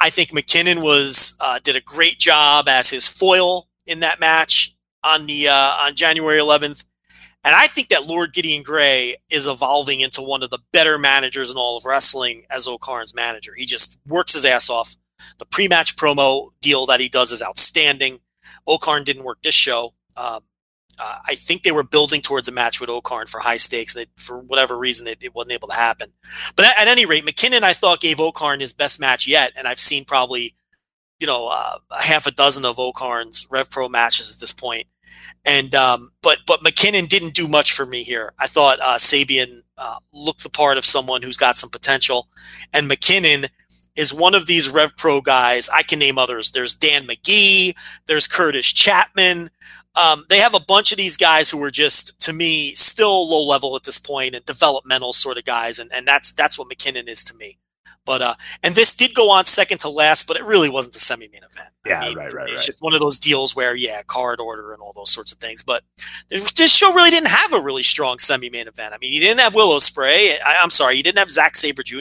I 0.00 0.10
think 0.10 0.30
McKinnon 0.30 0.82
was 0.82 1.36
uh, 1.40 1.60
did 1.62 1.76
a 1.76 1.80
great 1.80 2.18
job 2.18 2.68
as 2.68 2.90
his 2.90 3.06
foil 3.06 3.68
in 3.86 4.00
that 4.00 4.20
match 4.20 4.74
on 5.04 5.26
the 5.26 5.48
uh, 5.48 5.74
on 5.80 5.94
January 5.94 6.38
11th, 6.38 6.84
and 7.44 7.54
I 7.54 7.66
think 7.66 7.88
that 7.88 8.06
Lord 8.06 8.32
Gideon 8.32 8.62
Grey 8.62 9.16
is 9.30 9.46
evolving 9.46 10.00
into 10.00 10.22
one 10.22 10.42
of 10.42 10.50
the 10.50 10.60
better 10.72 10.98
managers 10.98 11.50
in 11.50 11.56
all 11.56 11.76
of 11.76 11.84
wrestling 11.84 12.44
as 12.50 12.66
O-Khan's 12.66 13.14
manager. 13.14 13.52
He 13.56 13.66
just 13.66 13.98
works 14.06 14.32
his 14.34 14.44
ass 14.44 14.70
off. 14.70 14.96
The 15.38 15.46
pre-match 15.46 15.96
promo 15.96 16.50
deal 16.60 16.86
that 16.86 17.00
he 17.00 17.08
does 17.08 17.32
is 17.32 17.42
outstanding. 17.42 18.20
O-Khan 18.66 19.04
didn't 19.04 19.24
work 19.24 19.42
this 19.42 19.54
show. 19.54 19.92
Um, 20.16 20.40
uh, 20.98 21.18
I 21.26 21.34
think 21.34 21.62
they 21.62 21.72
were 21.72 21.82
building 21.82 22.20
towards 22.20 22.48
a 22.48 22.52
match 22.52 22.80
with 22.80 22.90
O-Khan 22.90 23.26
for 23.26 23.40
high 23.40 23.56
stakes. 23.56 23.96
And 23.96 24.06
for 24.16 24.38
whatever 24.38 24.78
reason, 24.78 25.06
it, 25.06 25.18
it, 25.22 25.34
wasn't 25.34 25.52
able 25.52 25.68
to 25.68 25.74
happen. 25.74 26.12
But 26.56 26.66
at, 26.66 26.78
at, 26.78 26.88
any 26.88 27.06
rate, 27.06 27.24
McKinnon, 27.24 27.62
I 27.62 27.72
thought, 27.72 28.00
gave 28.00 28.20
O-Khan 28.20 28.60
his 28.60 28.72
best 28.72 29.00
match 29.00 29.26
yet. 29.26 29.52
And 29.56 29.66
I've 29.66 29.80
seen 29.80 30.04
probably, 30.04 30.54
you 31.18 31.26
know, 31.26 31.48
uh, 31.48 31.78
half 31.98 32.26
a 32.26 32.30
dozen 32.30 32.64
of 32.64 32.78
O-Khan's 32.78 33.46
Rev 33.50 33.70
Pro 33.70 33.88
matches 33.88 34.32
at 34.32 34.38
this 34.38 34.52
point. 34.52 34.86
And, 35.44 35.74
um, 35.74 36.12
but, 36.22 36.38
but 36.46 36.60
McKinnon 36.60 37.08
didn't 37.08 37.34
do 37.34 37.48
much 37.48 37.72
for 37.72 37.86
me 37.86 38.02
here. 38.02 38.32
I 38.38 38.46
thought 38.46 38.80
uh, 38.80 38.96
Sabian 38.96 39.62
uh, 39.76 39.96
looked 40.12 40.42
the 40.42 40.50
part 40.50 40.78
of 40.78 40.84
someone 40.84 41.22
who's 41.22 41.36
got 41.36 41.56
some 41.56 41.70
potential. 41.70 42.28
And 42.72 42.90
McKinnon 42.90 43.48
is 43.96 44.12
one 44.12 44.34
of 44.34 44.46
these 44.46 44.68
Rev 44.68 44.96
Pro 44.96 45.20
guys. 45.20 45.68
I 45.68 45.82
can 45.82 45.98
name 45.98 46.18
others. 46.18 46.52
There's 46.52 46.74
Dan 46.74 47.06
Magee, 47.06 47.74
there's 48.06 48.28
Kurtis 48.28 48.72
Chapman. 48.74 49.50
Um, 49.94 50.24
they 50.28 50.38
have 50.38 50.54
a 50.54 50.60
bunch 50.60 50.90
of 50.90 50.98
these 50.98 51.16
guys 51.16 51.50
who 51.50 51.62
are 51.62 51.70
just, 51.70 52.18
to 52.20 52.32
me, 52.32 52.74
still 52.74 53.28
low 53.28 53.44
level 53.44 53.76
at 53.76 53.82
this 53.82 53.98
point 53.98 54.34
and 54.34 54.44
developmental 54.44 55.12
sort 55.12 55.36
of 55.36 55.44
guys, 55.44 55.78
and, 55.78 55.92
and 55.92 56.06
that's 56.06 56.32
that's 56.32 56.58
what 56.58 56.68
McKinnon 56.68 57.08
is 57.08 57.22
to 57.24 57.36
me. 57.36 57.58
But 58.04 58.20
uh, 58.20 58.34
and 58.62 58.74
this 58.74 58.94
did 58.94 59.14
go 59.14 59.30
on 59.30 59.44
second 59.44 59.78
to 59.78 59.88
last, 59.88 60.26
but 60.26 60.36
it 60.36 60.44
really 60.44 60.68
wasn't 60.68 60.94
the 60.94 61.00
semi 61.00 61.28
main 61.28 61.42
event. 61.44 61.68
Yeah, 61.86 62.00
I 62.00 62.08
mean, 62.08 62.18
right, 62.18 62.32
right, 62.32 62.48
It's 62.48 62.56
right. 62.56 62.66
just 62.66 62.82
one 62.82 62.94
of 62.94 63.00
those 63.00 63.18
deals 63.18 63.54
where, 63.54 63.76
yeah, 63.76 64.02
card 64.02 64.40
order 64.40 64.72
and 64.72 64.82
all 64.82 64.92
those 64.92 65.12
sorts 65.12 65.30
of 65.30 65.38
things. 65.38 65.62
But 65.62 65.84
this 66.28 66.74
show 66.74 66.92
really 66.92 67.10
didn't 67.10 67.28
have 67.28 67.52
a 67.52 67.60
really 67.60 67.84
strong 67.84 68.18
semi 68.18 68.50
main 68.50 68.66
event. 68.66 68.92
I 68.92 68.98
mean, 68.98 69.12
you 69.12 69.20
didn't 69.20 69.38
have 69.38 69.54
Will 69.54 69.70
Ospreay. 69.70 70.36
I, 70.44 70.62
am 70.62 70.70
sorry, 70.70 70.96
you 70.96 71.02
didn't 71.04 71.18
have 71.18 71.30
Zack 71.30 71.56
Sabre 71.56 71.84
Jr. 71.84 71.96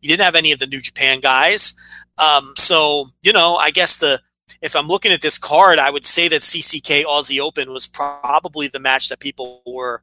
You 0.00 0.08
didn't 0.08 0.24
have 0.24 0.36
any 0.36 0.52
of 0.52 0.58
the 0.58 0.66
New 0.66 0.80
Japan 0.80 1.20
guys. 1.20 1.74
Um, 2.18 2.52
so 2.58 3.08
you 3.22 3.32
know, 3.32 3.56
I 3.56 3.70
guess 3.70 3.96
the 3.96 4.20
if 4.60 4.76
I'm 4.76 4.88
looking 4.88 5.12
at 5.12 5.22
this 5.22 5.38
card, 5.38 5.78
I 5.78 5.90
would 5.90 6.04
say 6.04 6.28
that 6.28 6.42
CCK 6.42 7.04
Aussie 7.04 7.40
Open 7.40 7.72
was 7.72 7.86
probably 7.86 8.68
the 8.68 8.78
match 8.78 9.08
that 9.08 9.20
people 9.20 9.62
were, 9.66 10.02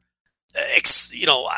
ex, 0.54 1.12
you 1.14 1.26
know, 1.26 1.48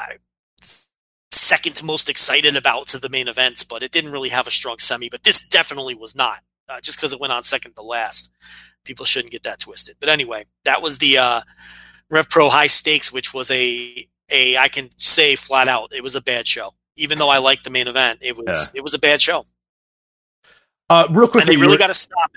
second 1.31 1.83
most 1.83 2.09
excited 2.09 2.57
about 2.57 2.87
to 2.89 2.99
the 2.99 3.09
main 3.09 3.29
events, 3.29 3.65
but 3.65 3.83
it 3.83 3.93
didn't 3.93 4.13
really 4.13 4.29
have 4.29 4.47
a 4.47 4.51
strong 4.51 4.79
semi. 4.79 5.09
But 5.09 5.25
this 5.25 5.49
definitely 5.49 5.95
was 5.95 6.15
not, 6.15 6.39
uh, 6.69 6.81
just 6.81 6.99
because 6.99 7.13
it 7.13 7.21
went 7.21 7.33
on 7.33 7.43
second 7.43 7.75
to 7.75 7.83
last. 7.83 8.33
People 8.85 9.05
shouldn't 9.05 9.33
get 9.33 9.43
that 9.43 9.61
twisted. 9.61 9.97
But 10.01 10.09
anyway, 10.09 10.47
that 10.65 10.81
was 10.81 10.99
the 10.99 11.19
uh, 11.19 11.41
Rev 12.09 12.29
Pro 12.29 12.49
High 12.49 12.67
Stakes, 12.67 13.13
which 13.13 13.35
was 13.35 13.51
a 13.51 14.09
a 14.31 14.57
I 14.57 14.69
can 14.69 14.89
say 14.97 15.37
flat 15.37 15.69
out 15.69 15.93
it 15.93 16.03
was 16.03 16.17
a 16.17 16.23
bad 16.23 16.47
show. 16.47 16.75
Even 16.97 17.19
though 17.19 17.29
I 17.29 17.39
liked 17.39 17.65
the 17.65 17.71
main 17.71 17.89
event, 17.89 18.21
it 18.23 18.37
was 18.37 18.71
yeah. 18.73 18.79
it 18.79 18.83
was 18.83 18.95
a 18.95 18.99
bad 18.99 19.21
show. 19.21 19.45
Uh, 20.89 21.07
real 21.11 21.29
quick, 21.29 21.45
and 21.45 21.53
they 21.53 21.57
really 21.57 21.79
got 21.79 21.87
to 21.87 21.95
stop. 21.95 22.33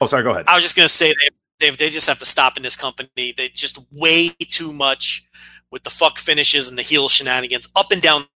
Oh, 0.00 0.06
sorry. 0.06 0.22
Go 0.22 0.30
ahead. 0.30 0.44
I 0.48 0.54
was 0.54 0.62
just 0.62 0.76
going 0.76 0.88
to 0.88 0.94
say 0.94 1.12
they, 1.60 1.70
they 1.70 1.76
they 1.76 1.88
just 1.88 2.06
have 2.06 2.18
to 2.18 2.26
stop 2.26 2.56
in 2.56 2.62
this 2.62 2.76
company. 2.76 3.34
They 3.36 3.48
just 3.48 3.78
way 3.90 4.28
too 4.28 4.72
much 4.72 5.26
with 5.70 5.82
the 5.82 5.90
fuck 5.90 6.18
finishes 6.18 6.68
and 6.68 6.78
the 6.78 6.82
heel 6.82 7.08
shenanigans 7.08 7.68
up 7.76 7.92
and 7.92 8.02
down. 8.02 8.26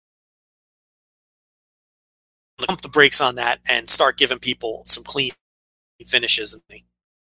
Pump 2.66 2.80
the 2.80 2.89
brakes 2.89 3.20
on 3.20 3.36
that 3.36 3.60
and 3.66 3.89
start 3.89 4.18
giving 4.18 4.39
people 4.39 4.82
some 4.86 5.05
clean 5.05 5.30
finishes. 6.06 6.55
And 6.55 6.82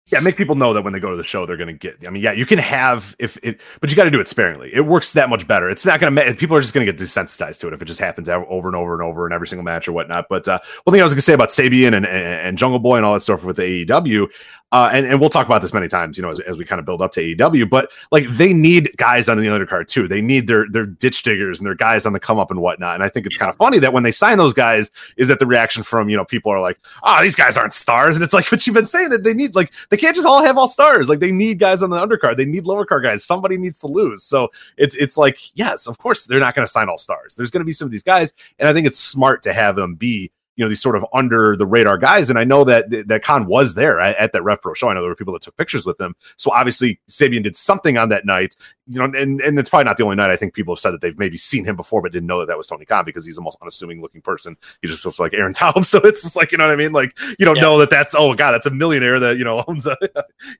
yeah, 0.07 0.19
make 0.19 0.35
people 0.35 0.55
know 0.55 0.73
that 0.73 0.83
when 0.83 0.91
they 0.91 0.99
go 0.99 1.11
to 1.11 1.15
the 1.15 1.23
show, 1.23 1.45
they're 1.45 1.55
going 1.55 1.67
to 1.67 1.73
get. 1.73 2.05
I 2.05 2.09
mean, 2.09 2.21
yeah, 2.21 2.33
you 2.33 2.45
can 2.45 2.59
have 2.59 3.15
if 3.19 3.37
it, 3.41 3.61
but 3.79 3.89
you 3.89 3.95
got 3.95 4.03
to 4.03 4.11
do 4.11 4.19
it 4.19 4.27
sparingly. 4.27 4.69
It 4.73 4.81
works 4.81 5.13
that 5.13 5.29
much 5.29 5.47
better. 5.47 5.69
It's 5.69 5.85
not 5.85 6.01
going 6.01 6.13
to. 6.13 6.33
People 6.35 6.57
are 6.57 6.61
just 6.61 6.73
going 6.73 6.85
to 6.85 6.91
get 6.91 7.01
desensitized 7.01 7.61
to 7.61 7.67
it 7.67 7.73
if 7.73 7.81
it 7.81 7.85
just 7.85 8.01
happens 8.01 8.27
over 8.27 8.67
and 8.67 8.75
over 8.75 8.93
and 8.93 9.01
over 9.01 9.25
in 9.25 9.31
every 9.31 9.47
single 9.47 9.63
match 9.63 9.87
or 9.87 9.93
whatnot. 9.93 10.25
But 10.29 10.45
uh, 10.45 10.59
one 10.83 10.93
thing 10.93 10.99
I 10.99 11.05
was 11.05 11.13
going 11.13 11.19
to 11.19 11.25
say 11.25 11.33
about 11.33 11.49
Sabian 11.49 11.95
and, 11.95 12.05
and, 12.05 12.07
and 12.07 12.57
Jungle 12.57 12.79
Boy 12.79 12.97
and 12.97 13.05
all 13.05 13.13
that 13.13 13.21
stuff 13.21 13.45
with 13.45 13.57
AEW, 13.57 14.27
uh, 14.73 14.89
and, 14.91 15.05
and 15.05 15.21
we'll 15.21 15.29
talk 15.29 15.45
about 15.45 15.61
this 15.61 15.71
many 15.71 15.87
times, 15.87 16.17
you 16.17 16.23
know, 16.23 16.31
as, 16.31 16.39
as, 16.39 16.57
we 16.57 16.65
kind 16.65 16.79
of 16.79 16.85
build 16.85 16.99
up 16.99 17.11
to 17.11 17.21
AEW, 17.21 17.69
but 17.69 17.91
like 18.11 18.25
they 18.29 18.51
need 18.53 18.89
guys 18.97 19.29
on 19.29 19.37
the 19.37 19.45
undercard 19.45 19.87
too. 19.87 20.07
They 20.07 20.19
need 20.19 20.47
their 20.47 20.65
their 20.67 20.87
ditch 20.87 21.21
diggers 21.21 21.59
and 21.59 21.67
their 21.67 21.75
guys 21.75 22.07
on 22.07 22.13
the 22.13 22.19
come 22.19 22.39
up 22.39 22.49
and 22.49 22.59
whatnot. 22.59 22.95
And 22.95 23.03
I 23.03 23.09
think 23.09 23.27
it's 23.27 23.37
kind 23.37 23.51
of 23.51 23.55
funny 23.55 23.77
that 23.77 23.93
when 23.93 24.01
they 24.01 24.09
sign 24.09 24.39
those 24.39 24.55
guys, 24.55 24.89
is 25.15 25.27
that 25.27 25.37
the 25.37 25.45
reaction 25.45 25.83
from 25.83 26.09
you 26.09 26.17
know 26.17 26.25
people 26.25 26.51
are 26.51 26.59
like, 26.59 26.79
oh, 27.03 27.21
these 27.21 27.35
guys 27.35 27.55
aren't 27.55 27.73
stars, 27.73 28.15
and 28.15 28.23
it's 28.23 28.33
like, 28.33 28.49
but 28.49 28.65
you've 28.65 28.73
been 28.73 28.87
saying 28.87 29.09
that 29.09 29.23
they 29.23 29.35
need 29.35 29.53
like 29.53 29.71
they 29.91 29.97
can't 29.97 30.15
just 30.15 30.25
all 30.25 30.43
have 30.43 30.57
all 30.57 30.67
stars. 30.67 31.07
Like 31.07 31.19
they 31.19 31.31
need 31.31 31.59
guys 31.59 31.83
on 31.83 31.91
the 31.91 32.03
undercard. 32.03 32.37
They 32.37 32.45
need 32.45 32.65
lower 32.65 32.83
card 32.83 33.03
guys. 33.03 33.23
Somebody 33.23 33.57
needs 33.57 33.77
to 33.79 33.87
lose. 33.87 34.23
So 34.23 34.49
it's 34.77 34.95
it's 34.95 35.17
like 35.17 35.37
yes, 35.53 35.85
of 35.85 35.99
course 35.99 36.25
they're 36.25 36.39
not 36.39 36.55
going 36.55 36.65
to 36.65 36.71
sign 36.71 36.89
all 36.89 36.97
stars. 36.97 37.35
There's 37.35 37.51
going 37.51 37.61
to 37.61 37.65
be 37.65 37.73
some 37.73 37.85
of 37.85 37.91
these 37.91 38.01
guys, 38.01 38.33
and 38.57 38.67
I 38.67 38.73
think 38.73 38.87
it's 38.87 38.99
smart 38.99 39.43
to 39.43 39.53
have 39.53 39.75
them 39.75 39.93
be 39.93 40.31
you 40.55 40.63
know 40.63 40.69
these 40.69 40.81
sort 40.81 40.95
of 40.95 41.05
under 41.13 41.55
the 41.55 41.65
radar 41.65 41.97
guys. 41.97 42.29
And 42.29 42.37
i 42.37 42.43
know 42.43 42.63
that 42.63 43.07
that 43.07 43.23
Khan 43.23 43.45
was 43.45 43.75
there 43.75 43.99
at, 43.99 44.15
at, 44.17 44.33
that 44.33 44.43
Rev 44.43 44.61
Pro 44.61 44.73
show. 44.73 44.89
I 44.89 44.93
know 44.93 45.01
there 45.01 45.09
were 45.09 45.15
people 45.15 45.33
that 45.33 45.41
took 45.41 45.57
pictures 45.57 45.85
with 45.85 45.99
him. 45.99 46.15
So 46.37 46.51
obviously 46.51 46.99
sabian 47.09 47.43
did 47.43 47.55
something 47.55 47.97
on 47.97 48.09
that 48.09 48.25
night. 48.25 48.55
You 48.85 48.99
know 48.99 49.05
and, 49.05 49.39
and 49.39 49.57
it's 49.57 49.69
probably 49.69 49.85
not 49.85 49.95
the 49.95 50.03
only 50.03 50.17
night 50.17 50.29
i 50.29 50.35
think 50.35 50.53
people 50.53 50.75
have 50.75 50.79
said 50.79 50.91
that 50.91 50.99
they've 50.99 51.17
maybe 51.17 51.37
seen 51.37 51.63
him 51.63 51.77
before 51.77 52.01
but 52.01 52.11
didn't 52.11 52.27
know 52.27 52.39
that 52.39 52.47
that 52.47 52.57
was 52.57 52.67
tony 52.67 52.83
khan 52.83 53.05
because 53.05 53.25
he's 53.25 53.37
the 53.37 53.41
most 53.41 53.57
unassuming 53.61 54.01
looking 54.01 54.21
person. 54.21 54.57
He 54.81 54.89
just 54.89 55.05
looks 55.05 55.19
like 55.19 55.33
aaron 55.33 55.53
taub 55.61 55.85
so 55.85 55.99
it's 55.99 56.21
just 56.21 56.35
like 56.35 56.51
you 56.51 56.57
know 56.57 56.65
what 56.65 56.73
i 56.73 56.75
mean? 56.75 56.91
Like 56.91 57.17
you 57.39 57.45
don't 57.45 57.55
yeah. 57.55 57.61
know 57.61 57.77
that 57.79 57.89
that's 57.89 58.13
oh 58.13 58.33
god 58.33 58.51
that's 58.51 58.65
a 58.65 58.71
millionaire 58.71 59.19
that 59.21 59.37
you 59.37 59.45
know 59.45 59.63
owns 59.67 59.87
a 59.87 59.97
you 60.01 60.09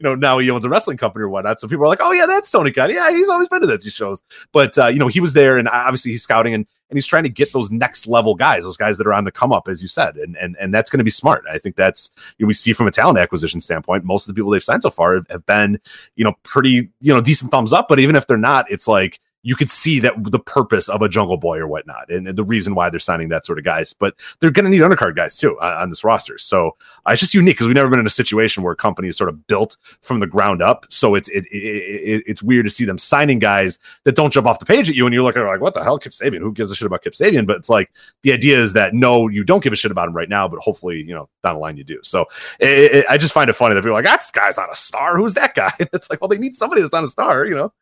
know 0.02 0.16
now 0.16 0.40
he 0.40 0.50
owns 0.50 0.64
a 0.64 0.70
wrestling 0.70 0.98
company 0.98 1.24
or 1.24 1.30
whatnot. 1.30 1.60
So 1.60 1.68
people 1.68 1.84
are 1.84 1.90
like 1.90 2.00
oh 2.02 2.12
yeah 2.12 2.26
that's 2.26 2.50
tony 2.50 2.72
khan. 2.72 2.90
Yeah 2.90 3.12
he's 3.12 3.28
always 3.30 3.50
been 3.50 3.62
to 3.62 3.68
these 3.68 3.92
shows. 3.92 4.24
But 4.54 4.78
uh, 4.78 4.88
you 4.88 5.00
know 5.00 5.08
he 5.08 5.20
was 5.20 5.34
there 5.34 5.58
and 5.58 5.68
obviously 5.68 6.12
he's 6.12 6.24
scouting 6.24 6.54
and 6.54 6.66
and 6.94 6.98
he's 6.98 7.08
trying 7.08 7.24
to 7.24 7.30
get 7.30 7.52
those 7.54 7.72
next 7.72 8.06
level 8.06 8.36
guys, 8.36 8.66
those 8.66 8.78
guys 8.78 9.00
that 9.00 9.08
are 9.08 9.14
on 9.14 9.24
the 9.24 9.32
come 9.32 9.52
up, 9.52 9.68
as 9.68 9.82
you 9.82 9.88
said, 9.88 10.16
and 10.16 10.38
and 10.38 10.56
and 10.60 10.72
that's 10.72 10.92
going 10.92 11.00
to 11.00 11.04
be 11.04 11.10
smart. 11.10 11.44
I 11.52 11.58
think 11.58 11.76
that's 11.76 12.12
you 12.38 12.46
know, 12.46 12.48
we 12.48 12.54
see 12.54 12.72
from 12.72 12.86
a 12.86 12.92
talent 12.92 13.18
acquisition 13.18 13.60
standpoint, 13.60 14.04
most 14.04 14.28
of 14.28 14.28
the 14.28 14.38
people 14.38 14.52
they've 14.52 14.62
signed 14.62 14.84
so 14.84 14.92
far 14.92 15.20
have 15.32 15.46
been 15.48 15.80
you 16.16 16.24
know 16.24 16.34
pretty 16.44 16.92
you 17.02 17.12
know 17.12 17.20
decent 17.20 17.50
thumbs 17.50 17.74
up, 17.74 17.88
but 17.88 18.00
even 18.00 18.16
if 18.16 18.28
they're 18.28 18.38
not, 18.38 18.70
it's 18.70 18.88
like 18.88 19.20
you 19.44 19.58
could 19.58 19.70
see 19.70 20.00
that 20.00 20.14
the 20.24 20.40
purpose 20.40 20.88
of 20.88 21.02
a 21.02 21.10
Jungle 21.10 21.38
Boy 21.38 21.58
or 21.58 21.68
whatnot, 21.68 22.10
and, 22.10 22.28
and 22.28 22.38
the 22.38 22.46
reason 22.46 22.76
why 22.76 22.90
they're 22.90 23.00
signing 23.00 23.28
that 23.30 23.46
sort 23.46 23.60
of 23.60 23.66
guys. 23.66 23.94
But 23.94 24.16
they're 24.40 24.52
going 24.52 24.64
to 24.64 24.72
need 24.72 24.82
undercard 24.82 25.18
guys 25.18 25.36
too 25.36 25.60
on, 25.60 25.74
on 25.74 25.90
this 25.90 26.04
roster. 26.04 26.38
So 26.38 26.78
uh, 27.06 27.12
it's 27.12 27.20
just 27.20 27.34
unique 27.34 27.58
because 27.58 27.68
we've 27.68 27.76
never 27.76 27.90
been 27.90 28.00
in 28.00 28.08
a 28.08 28.12
situation 28.12 28.64
where 28.64 28.72
a 28.72 28.78
company 28.78 29.10
is 29.10 29.18
sort 29.18 29.30
of 29.30 29.46
built 29.48 29.76
from 30.02 30.22
the 30.22 30.28
ground 30.28 30.62
up. 30.62 30.86
So 30.90 31.14
it's 31.14 31.28
it, 31.30 31.46
it, 31.52 31.58
it, 31.58 32.24
it's 32.26 32.42
weird 32.42 32.66
to 32.66 32.72
see 32.72 32.86
them 32.86 32.98
signing 32.98 33.40
guys 33.40 33.80
that 34.06 34.16
don't 34.16 34.32
jump 34.32 34.48
off 34.48 34.60
the 34.60 34.66
page 34.66 34.90
at 34.90 34.96
you, 34.96 35.06
and 35.06 35.14
you're 35.14 35.24
looking 35.24 35.44
like, 35.44 35.60
what 35.60 35.74
the 35.74 35.84
hell, 35.84 36.00
Kip 36.00 36.14
Sabian? 36.14 36.40
Who 36.40 36.54
gives 36.54 36.72
a 36.72 36.76
shit 36.76 36.86
about 36.86 37.04
Kip 37.04 37.14
Sabian? 37.14 37.46
But 37.46 37.58
it's 37.58 37.70
like 37.70 37.92
the 38.22 38.32
idea 38.32 38.58
is 38.62 38.74
that 38.74 38.94
no, 38.94 39.28
you 39.28 39.44
don't 39.44 39.64
give 39.64 39.74
a 39.74 39.76
shit 39.76 39.92
about 39.92 40.08
him 40.08 40.16
right 40.16 40.30
now, 40.30 40.48
but 40.48 40.60
hopefully, 40.60 41.04
you 41.04 41.14
know, 41.14 41.28
down 41.44 41.56
the 41.56 41.60
line 41.60 41.76
you 41.76 41.84
do. 41.84 42.00
So 42.02 42.26
I 42.62 43.18
just 43.20 43.34
find 43.34 43.50
it 43.50 43.54
funny 43.54 43.76
that 43.76 43.82
people 43.82 43.92
are 43.92 44.02
like, 44.02 44.06
that 44.06 44.24
guy's 44.32 44.56
not 44.56 44.72
a 44.72 44.76
star. 44.76 45.18
Who's 45.18 45.34
that 45.34 45.54
guy? 45.54 45.74
it's 45.80 46.10
like, 46.10 46.22
well, 46.22 46.30
they 46.30 46.38
need 46.38 46.56
somebody 46.56 46.82
that's 46.82 46.94
not 46.94 47.04
a 47.04 47.10
star, 47.10 47.46
you 47.46 47.56
know 47.56 47.74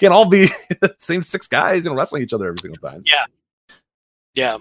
can't 0.00 0.12
all 0.12 0.26
be 0.26 0.46
the 0.80 0.94
same 0.98 1.22
six 1.22 1.46
guys, 1.46 1.84
you 1.84 1.90
know, 1.90 1.96
wrestling 1.96 2.22
each 2.22 2.32
other 2.32 2.48
every 2.48 2.58
single 2.58 2.90
time. 2.90 3.02
Yeah. 3.04 3.26
Yeah. 4.34 4.58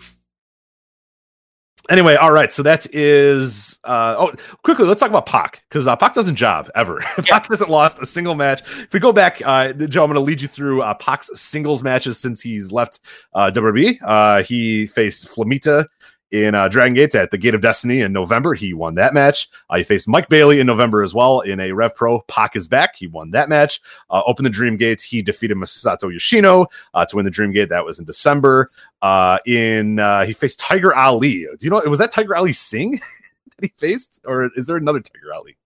Anyway, 1.89 2.15
all 2.15 2.31
right. 2.31 2.51
So 2.51 2.61
that 2.63 2.93
is. 2.93 3.79
Uh, 3.83 4.15
oh, 4.17 4.33
quickly, 4.63 4.85
let's 4.85 4.99
talk 4.99 5.09
about 5.09 5.25
Pac 5.25 5.63
because 5.69 5.87
uh, 5.87 5.95
Pac 5.95 6.13
doesn't 6.13 6.35
job 6.35 6.69
ever. 6.75 6.99
Pac 7.23 7.47
hasn't 7.47 7.69
lost 7.69 7.97
a 7.99 8.05
single 8.05 8.35
match. 8.35 8.61
If 8.77 8.93
we 8.93 8.99
go 8.99 9.11
back, 9.11 9.41
uh, 9.43 9.73
Joe, 9.73 10.03
I'm 10.03 10.09
going 10.09 10.15
to 10.15 10.19
lead 10.19 10.41
you 10.41 10.47
through 10.47 10.83
uh, 10.83 10.93
Pac's 10.95 11.31
singles 11.39 11.81
matches 11.81 12.19
since 12.19 12.41
he's 12.41 12.71
left 12.71 12.99
uh, 13.33 13.49
WWE. 13.49 13.97
Uh, 14.05 14.43
he 14.43 14.85
faced 14.85 15.29
Flamita 15.29 15.85
in 16.31 16.55
uh, 16.55 16.67
Dragon 16.67 16.93
Gate 16.93 17.15
at 17.15 17.31
the 17.31 17.37
Gate 17.37 17.55
of 17.55 17.61
Destiny 17.61 18.01
in 18.01 18.13
November. 18.13 18.53
He 18.53 18.73
won 18.73 18.95
that 18.95 19.13
match. 19.13 19.49
Uh, 19.69 19.77
he 19.77 19.83
faced 19.83 20.07
Mike 20.07 20.29
Bailey 20.29 20.59
in 20.59 20.67
November 20.67 21.01
as 21.01 21.13
well 21.13 21.41
in 21.41 21.59
a 21.59 21.71
Rev 21.71 21.95
Pro. 21.95 22.21
Pac 22.21 22.55
is 22.55 22.67
back. 22.67 22.95
He 22.95 23.07
won 23.07 23.31
that 23.31 23.49
match. 23.49 23.81
Uh, 24.09 24.21
opened 24.25 24.45
the 24.45 24.51
Dream 24.51 24.77
Gate. 24.77 25.01
He 25.01 25.21
defeated 25.21 25.57
Masato 25.57 26.11
Yoshino 26.11 26.67
uh, 26.93 27.05
to 27.05 27.15
win 27.15 27.25
the 27.25 27.31
Dream 27.31 27.51
Gate. 27.51 27.69
That 27.69 27.85
was 27.85 27.99
in 27.99 28.05
December. 28.05 28.71
Uh, 29.01 29.39
in 29.45 29.99
uh, 29.99 30.25
he 30.25 30.33
faced 30.33 30.59
Tiger 30.59 30.93
Ali. 30.95 31.45
Do 31.57 31.57
you 31.61 31.69
know 31.69 31.79
it 31.79 31.89
was 31.89 31.99
that 31.99 32.11
Tiger 32.11 32.35
Ali 32.35 32.53
Singh 32.53 32.91
that 33.57 33.61
he 33.61 33.73
faced, 33.77 34.19
or 34.25 34.49
is 34.55 34.67
there 34.67 34.77
another 34.77 34.99
Tiger 34.99 35.33
Ali? 35.33 35.57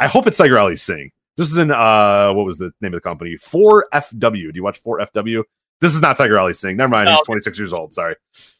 I 0.00 0.06
hope 0.06 0.26
it's 0.26 0.38
Tiger 0.38 0.58
Ali 0.58 0.76
Singh. 0.76 1.10
This 1.36 1.50
is 1.50 1.56
in 1.56 1.70
uh, 1.70 2.32
what 2.32 2.44
was 2.46 2.58
the 2.58 2.72
name 2.80 2.92
of 2.92 2.98
the 2.98 3.00
company? 3.00 3.34
4FW. 3.34 4.30
Do 4.32 4.52
you 4.54 4.62
watch 4.62 4.82
4FW? 4.82 5.42
This 5.80 5.94
is 5.94 6.00
not 6.00 6.16
Tiger 6.16 6.38
Ali 6.38 6.52
Singh. 6.52 6.76
Never 6.76 6.90
mind. 6.90 7.08
He's 7.08 7.24
26 7.24 7.58
years 7.58 7.72
old. 7.72 7.92
Sorry. 7.92 8.14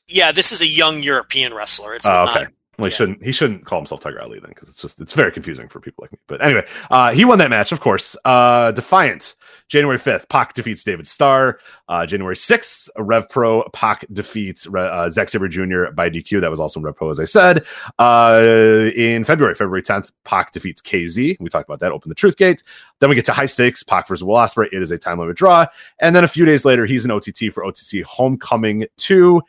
Yeah, 0.08 0.32
this 0.32 0.52
is 0.52 0.60
a 0.60 0.66
young 0.66 1.02
European 1.02 1.54
wrestler. 1.54 1.94
It's 1.94 2.06
not. 2.06 2.36
okay. 2.36 2.46
Well, 2.78 2.86
he 2.86 2.92
yeah. 2.92 2.96
shouldn't. 2.96 3.22
He 3.22 3.32
shouldn't 3.32 3.64
call 3.64 3.78
himself 3.78 4.00
Tiger 4.00 4.20
Ali 4.20 4.40
then, 4.40 4.48
because 4.48 4.68
it's 4.68 4.82
just 4.82 5.00
it's 5.00 5.12
very 5.12 5.30
confusing 5.30 5.68
for 5.68 5.78
people 5.78 6.02
like 6.02 6.12
me. 6.12 6.18
But 6.26 6.42
anyway, 6.42 6.66
uh, 6.90 7.12
he 7.12 7.24
won 7.24 7.38
that 7.38 7.50
match, 7.50 7.70
of 7.70 7.80
course. 7.80 8.16
Uh, 8.24 8.72
Defiant, 8.72 9.36
January 9.68 9.98
fifth, 9.98 10.28
Pac 10.28 10.54
defeats 10.54 10.82
David 10.82 11.06
Starr. 11.06 11.60
Uh, 11.88 12.04
January 12.04 12.34
sixth, 12.34 12.88
Rev 12.98 13.28
Pro, 13.28 13.62
Pac 13.72 14.04
defeats 14.12 14.66
uh, 14.74 15.08
Zack 15.08 15.28
Sabre 15.28 15.46
Jr. 15.46 15.92
by 15.92 16.10
DQ. 16.10 16.40
That 16.40 16.50
was 16.50 16.58
also 16.58 16.80
in 16.80 16.84
Rev 16.84 16.96
Pro, 16.96 17.10
as 17.10 17.20
I 17.20 17.26
said. 17.26 17.64
Uh, 18.00 18.90
in 18.96 19.22
February, 19.22 19.54
February 19.54 19.82
tenth, 19.82 20.10
Pac 20.24 20.50
defeats 20.50 20.82
Kzy. 20.82 21.36
We 21.38 21.48
talked 21.48 21.68
about 21.68 21.78
that. 21.80 21.92
Open 21.92 22.08
the 22.08 22.14
Truth 22.16 22.36
Gate. 22.36 22.64
Then 22.98 23.08
we 23.08 23.14
get 23.14 23.24
to 23.26 23.32
high 23.32 23.46
stakes, 23.46 23.84
Pac 23.84 24.08
versus 24.08 24.24
Will 24.24 24.36
Ospreay. 24.36 24.66
It 24.72 24.82
is 24.82 24.90
a 24.90 24.98
time 24.98 25.20
limit 25.20 25.36
draw. 25.36 25.66
And 26.00 26.16
then 26.16 26.24
a 26.24 26.28
few 26.28 26.44
days 26.44 26.64
later, 26.64 26.86
he's 26.86 27.04
an 27.04 27.12
OTT 27.12 27.52
for 27.52 27.64
OTC 27.64 28.02
Homecoming 28.02 28.86
two, 28.96 29.40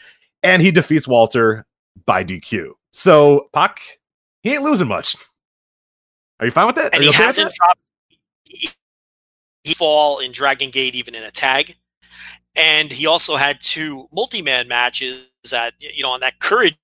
and 0.45 0.61
he 0.61 0.71
defeats 0.71 1.07
Walter 1.07 1.65
by 2.05 2.23
DQ. 2.23 2.71
So 2.93 3.49
Pac, 3.53 3.79
he 4.43 4.53
ain't 4.53 4.63
losing 4.63 4.87
much. 4.87 5.15
Are 6.39 6.45
you 6.45 6.51
fine 6.51 6.67
with 6.67 6.75
that? 6.75 6.93
And 6.93 7.03
he 7.03 7.11
hasn't 7.11 7.53
dropped 7.53 7.79
fall 9.73 10.19
in 10.19 10.31
Dragon 10.31 10.69
Gate 10.69 10.95
even 10.95 11.15
in 11.15 11.23
a 11.23 11.31
tag. 11.31 11.75
And 12.55 12.91
he 12.91 13.07
also 13.07 13.35
had 13.35 13.59
two 13.59 14.07
multi-man 14.13 14.67
matches 14.67 15.25
that 15.49 15.73
you 15.79 16.03
know 16.03 16.11
on 16.11 16.21
that 16.21 16.39
courage. 16.39 16.77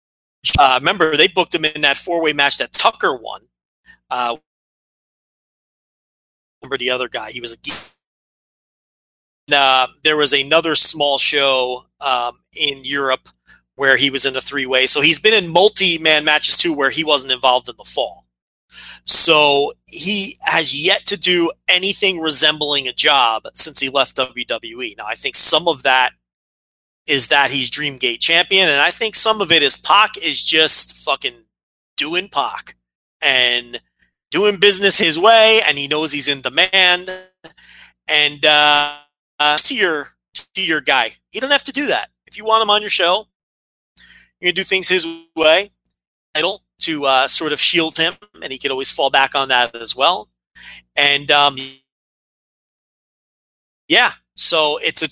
Uh, 0.58 0.78
remember 0.80 1.16
they 1.16 1.28
booked 1.28 1.54
him 1.54 1.66
in 1.66 1.82
that 1.82 1.98
four-way 1.98 2.34
match 2.34 2.58
that 2.58 2.74
Tucker 2.74 3.16
won. 3.16 3.42
Uh, 4.10 4.38
remember 6.62 6.78
the 6.78 6.90
other 6.90 7.08
guy? 7.08 7.32
He 7.32 7.40
was 7.40 7.54
a. 7.54 7.58
Uh, 9.54 9.88
there 10.04 10.18
was 10.18 10.34
another 10.34 10.76
small 10.76 11.18
show 11.18 11.86
um, 12.00 12.40
in 12.56 12.84
Europe 12.84 13.30
where 13.82 13.98
he 13.98 14.12
was 14.12 14.28
in 14.28 14.36
a 14.36 14.42
three-way. 14.42 14.86
So 14.86 15.02
he's 15.02 15.18
been 15.18 15.34
in 15.34 15.52
multi-man 15.52 16.24
matches 16.24 16.56
too, 16.56 16.72
where 16.72 16.92
he 16.92 17.04
wasn't 17.04 17.32
involved 17.32 17.68
in 17.68 17.74
the 17.80 17.84
fall. 17.84 18.28
So 19.06 19.74
he 19.88 20.38
has 20.42 20.72
yet 20.72 21.08
to 21.08 21.18
do 21.18 21.52
anything 21.68 22.20
resembling 22.20 22.88
a 22.88 22.94
job 22.94 23.48
since 23.56 23.80
he 23.80 23.90
left 23.90 24.18
WWE. 24.18 24.96
Now, 25.00 25.08
I 25.08 25.16
think 25.16 25.36
some 25.36 25.68
of 25.68 25.82
that 25.82 26.12
is 27.08 27.30
that 27.30 27.50
he's 27.50 27.72
Dreamgate 27.72 28.20
champion, 28.20 28.70
and 28.70 28.80
I 28.80 28.92
think 28.92 29.16
some 29.16 29.42
of 29.42 29.52
it 29.52 29.64
is 29.64 29.80
Pac 29.80 30.16
is 30.16 30.44
just 30.44 30.96
fucking 30.98 31.46
doing 31.98 32.30
Pac 32.30 32.76
and 33.20 33.82
doing 34.30 34.58
business 34.58 35.00
his 35.00 35.18
way, 35.18 35.60
and 35.66 35.76
he 35.76 35.88
knows 35.88 36.12
he's 36.12 36.28
in 36.28 36.42
demand. 36.42 37.10
And 38.08 38.46
uh, 38.46 38.98
uh, 39.40 39.58
to 39.58 39.74
your 39.74 40.10
to 40.54 40.62
your 40.62 40.82
guy, 40.82 41.14
he 41.32 41.40
doesn't 41.40 41.52
have 41.52 41.64
to 41.64 41.72
do 41.72 41.88
that. 41.88 42.10
If 42.28 42.38
you 42.38 42.46
want 42.46 42.62
him 42.62 42.70
on 42.70 42.82
your 42.82 42.92
show, 42.92 43.26
you're 44.42 44.52
gonna 44.52 44.56
do 44.56 44.64
things 44.64 44.90
his 44.90 45.08
way. 45.36 45.72
Title 46.34 46.64
to 46.80 47.06
uh, 47.06 47.28
sort 47.28 47.54
of 47.54 47.62
shield 47.62 47.98
him, 47.98 48.16
and 48.42 48.52
he 48.52 48.58
could 48.58 48.72
always 48.72 48.92
fall 48.92 49.10
back 49.10 49.36
on 49.36 49.50
that 49.50 49.76
as 49.76 49.96
well. 49.96 50.30
And 50.96 51.30
um, 51.32 51.58
yeah, 53.88 54.14
so 54.36 54.80
it's 54.82 55.04
a 55.04 55.08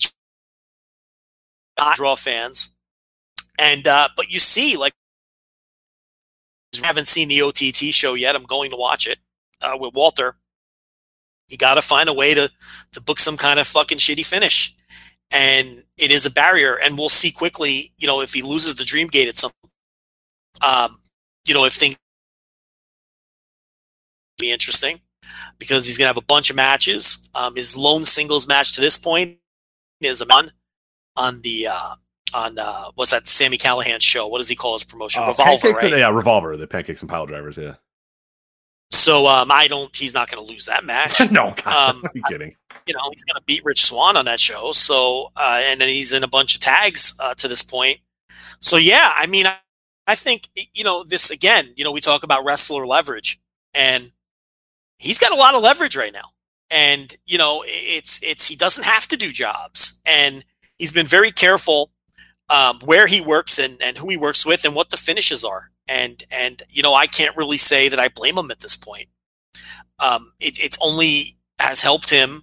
draw 1.94 2.16
fans, 2.16 2.74
and 3.58 3.86
uh, 3.86 4.08
but 4.16 4.30
you 4.30 4.40
see, 4.40 4.76
like, 4.76 4.92
I 6.82 6.86
haven't 6.86 7.08
seen 7.08 7.28
the 7.28 7.42
OTT 7.42 7.94
show 7.94 8.14
yet. 8.14 8.34
I'm 8.34 8.44
going 8.44 8.70
to 8.70 8.76
watch 8.76 9.06
it 9.06 9.18
uh, 9.60 9.76
with 9.78 9.94
Walter. 9.94 10.36
You 11.48 11.56
got 11.56 11.74
to 11.74 11.82
find 11.82 12.08
a 12.08 12.14
way 12.14 12.34
to 12.34 12.50
to 12.92 13.00
book 13.00 13.20
some 13.20 13.36
kind 13.36 13.60
of 13.60 13.66
fucking 13.66 13.98
shitty 13.98 14.24
finish, 14.24 14.74
and 15.30 15.82
it 15.98 16.10
is 16.10 16.26
a 16.26 16.30
barrier. 16.30 16.74
And 16.74 16.98
we'll 16.98 17.08
see 17.08 17.30
quickly, 17.30 17.92
you 17.98 18.06
know, 18.06 18.20
if 18.20 18.32
he 18.34 18.42
loses 18.42 18.74
the 18.76 18.84
Dream 18.84 19.06
Gate 19.06 19.28
at 19.28 19.36
some, 19.36 19.52
um, 20.62 20.98
you 21.46 21.54
know, 21.54 21.64
if 21.64 21.74
things 21.74 21.96
be 24.38 24.50
interesting 24.50 25.00
because 25.58 25.86
he's 25.86 25.96
gonna 25.98 26.08
have 26.08 26.16
a 26.16 26.22
bunch 26.22 26.50
of 26.50 26.56
matches. 26.56 27.28
Um, 27.34 27.54
his 27.54 27.76
lone 27.76 28.04
singles 28.04 28.48
match 28.48 28.72
to 28.74 28.80
this 28.80 28.96
point 28.96 29.38
is 30.00 30.20
a 30.20 30.32
on 30.32 30.50
on 31.16 31.40
the 31.42 31.68
uh, 31.70 31.94
on 32.34 32.58
uh, 32.58 32.90
what's 32.94 33.10
that 33.10 33.28
Sami 33.28 33.58
Callihan 33.58 34.00
show? 34.00 34.26
What 34.26 34.38
does 34.38 34.48
he 34.48 34.56
call 34.56 34.72
his 34.72 34.84
promotion? 34.84 35.22
Uh, 35.22 35.28
Revolver, 35.28 35.70
right? 35.70 35.92
and, 35.92 36.00
yeah, 36.00 36.08
revolver. 36.08 36.56
The 36.56 36.66
pancakes 36.66 37.02
and 37.02 37.08
pile 37.08 37.26
drivers. 37.26 37.56
Yeah. 37.56 37.74
So 38.90 39.26
um, 39.26 39.50
I 39.52 39.68
don't. 39.68 39.94
He's 39.94 40.14
not 40.14 40.30
going 40.30 40.44
to 40.44 40.50
lose 40.50 40.66
that 40.66 40.84
match. 40.84 41.20
no, 41.30 41.54
God, 41.62 41.94
Um, 41.96 42.04
kidding? 42.28 42.56
You 42.90 42.96
know, 42.96 43.08
he's 43.12 43.22
going 43.22 43.36
to 43.36 43.44
beat 43.46 43.64
Rich 43.64 43.84
Swann 43.84 44.16
on 44.16 44.24
that 44.24 44.40
show. 44.40 44.72
So, 44.72 45.30
uh, 45.36 45.60
and 45.62 45.80
then 45.80 45.88
he's 45.88 46.12
in 46.12 46.24
a 46.24 46.28
bunch 46.28 46.56
of 46.56 46.60
tags 46.60 47.14
uh, 47.20 47.34
to 47.34 47.46
this 47.46 47.62
point. 47.62 48.00
So, 48.58 48.78
yeah, 48.78 49.12
I 49.14 49.28
mean, 49.28 49.46
I, 49.46 49.58
I 50.08 50.16
think, 50.16 50.48
you 50.74 50.82
know, 50.82 51.04
this 51.04 51.30
again, 51.30 51.72
you 51.76 51.84
know, 51.84 51.92
we 51.92 52.00
talk 52.00 52.24
about 52.24 52.44
wrestler 52.44 52.84
leverage 52.84 53.40
and 53.74 54.10
he's 54.98 55.20
got 55.20 55.30
a 55.30 55.36
lot 55.36 55.54
of 55.54 55.62
leverage 55.62 55.94
right 55.94 56.12
now. 56.12 56.32
And, 56.68 57.16
you 57.26 57.38
know, 57.38 57.62
it's, 57.64 58.20
it's, 58.24 58.48
he 58.48 58.56
doesn't 58.56 58.82
have 58.82 59.06
to 59.06 59.16
do 59.16 59.30
jobs 59.30 60.00
and 60.04 60.44
he's 60.78 60.90
been 60.90 61.06
very 61.06 61.30
careful 61.30 61.92
um, 62.48 62.80
where 62.84 63.06
he 63.06 63.20
works 63.20 63.60
and, 63.60 63.80
and 63.80 63.96
who 63.96 64.08
he 64.08 64.16
works 64.16 64.44
with 64.44 64.64
and 64.64 64.74
what 64.74 64.90
the 64.90 64.96
finishes 64.96 65.44
are. 65.44 65.70
And, 65.86 66.24
and, 66.32 66.60
you 66.68 66.82
know, 66.82 66.94
I 66.94 67.06
can't 67.06 67.36
really 67.36 67.58
say 67.58 67.88
that 67.88 68.00
I 68.00 68.08
blame 68.08 68.36
him 68.36 68.50
at 68.50 68.58
this 68.58 68.74
point. 68.74 69.06
Um, 70.00 70.32
it, 70.40 70.58
it's 70.58 70.78
only 70.82 71.36
has 71.60 71.82
helped 71.82 72.10
him 72.10 72.42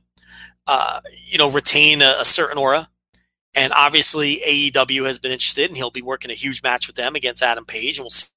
uh, 0.68 1.02
you 1.26 1.38
know, 1.38 1.50
retain 1.50 2.02
a, 2.02 2.16
a 2.20 2.26
certain 2.26 2.58
aura. 2.58 2.90
And 3.56 3.74
obviously, 3.74 4.42
AEW 4.48 5.06
has 5.06 5.18
been 5.18 5.32
interested, 5.32 5.70
and 5.70 5.76
he'll 5.76 5.90
be 5.90 6.02
working 6.02 6.30
a 6.30 6.36
huge 6.36 6.62
match 6.62 6.86
with 6.86 6.96
them 6.96 7.16
against 7.16 7.42
Adam 7.42 7.66
Page. 7.66 7.98
And 7.98 8.04
we'll 8.04 8.12
see. 8.12 8.28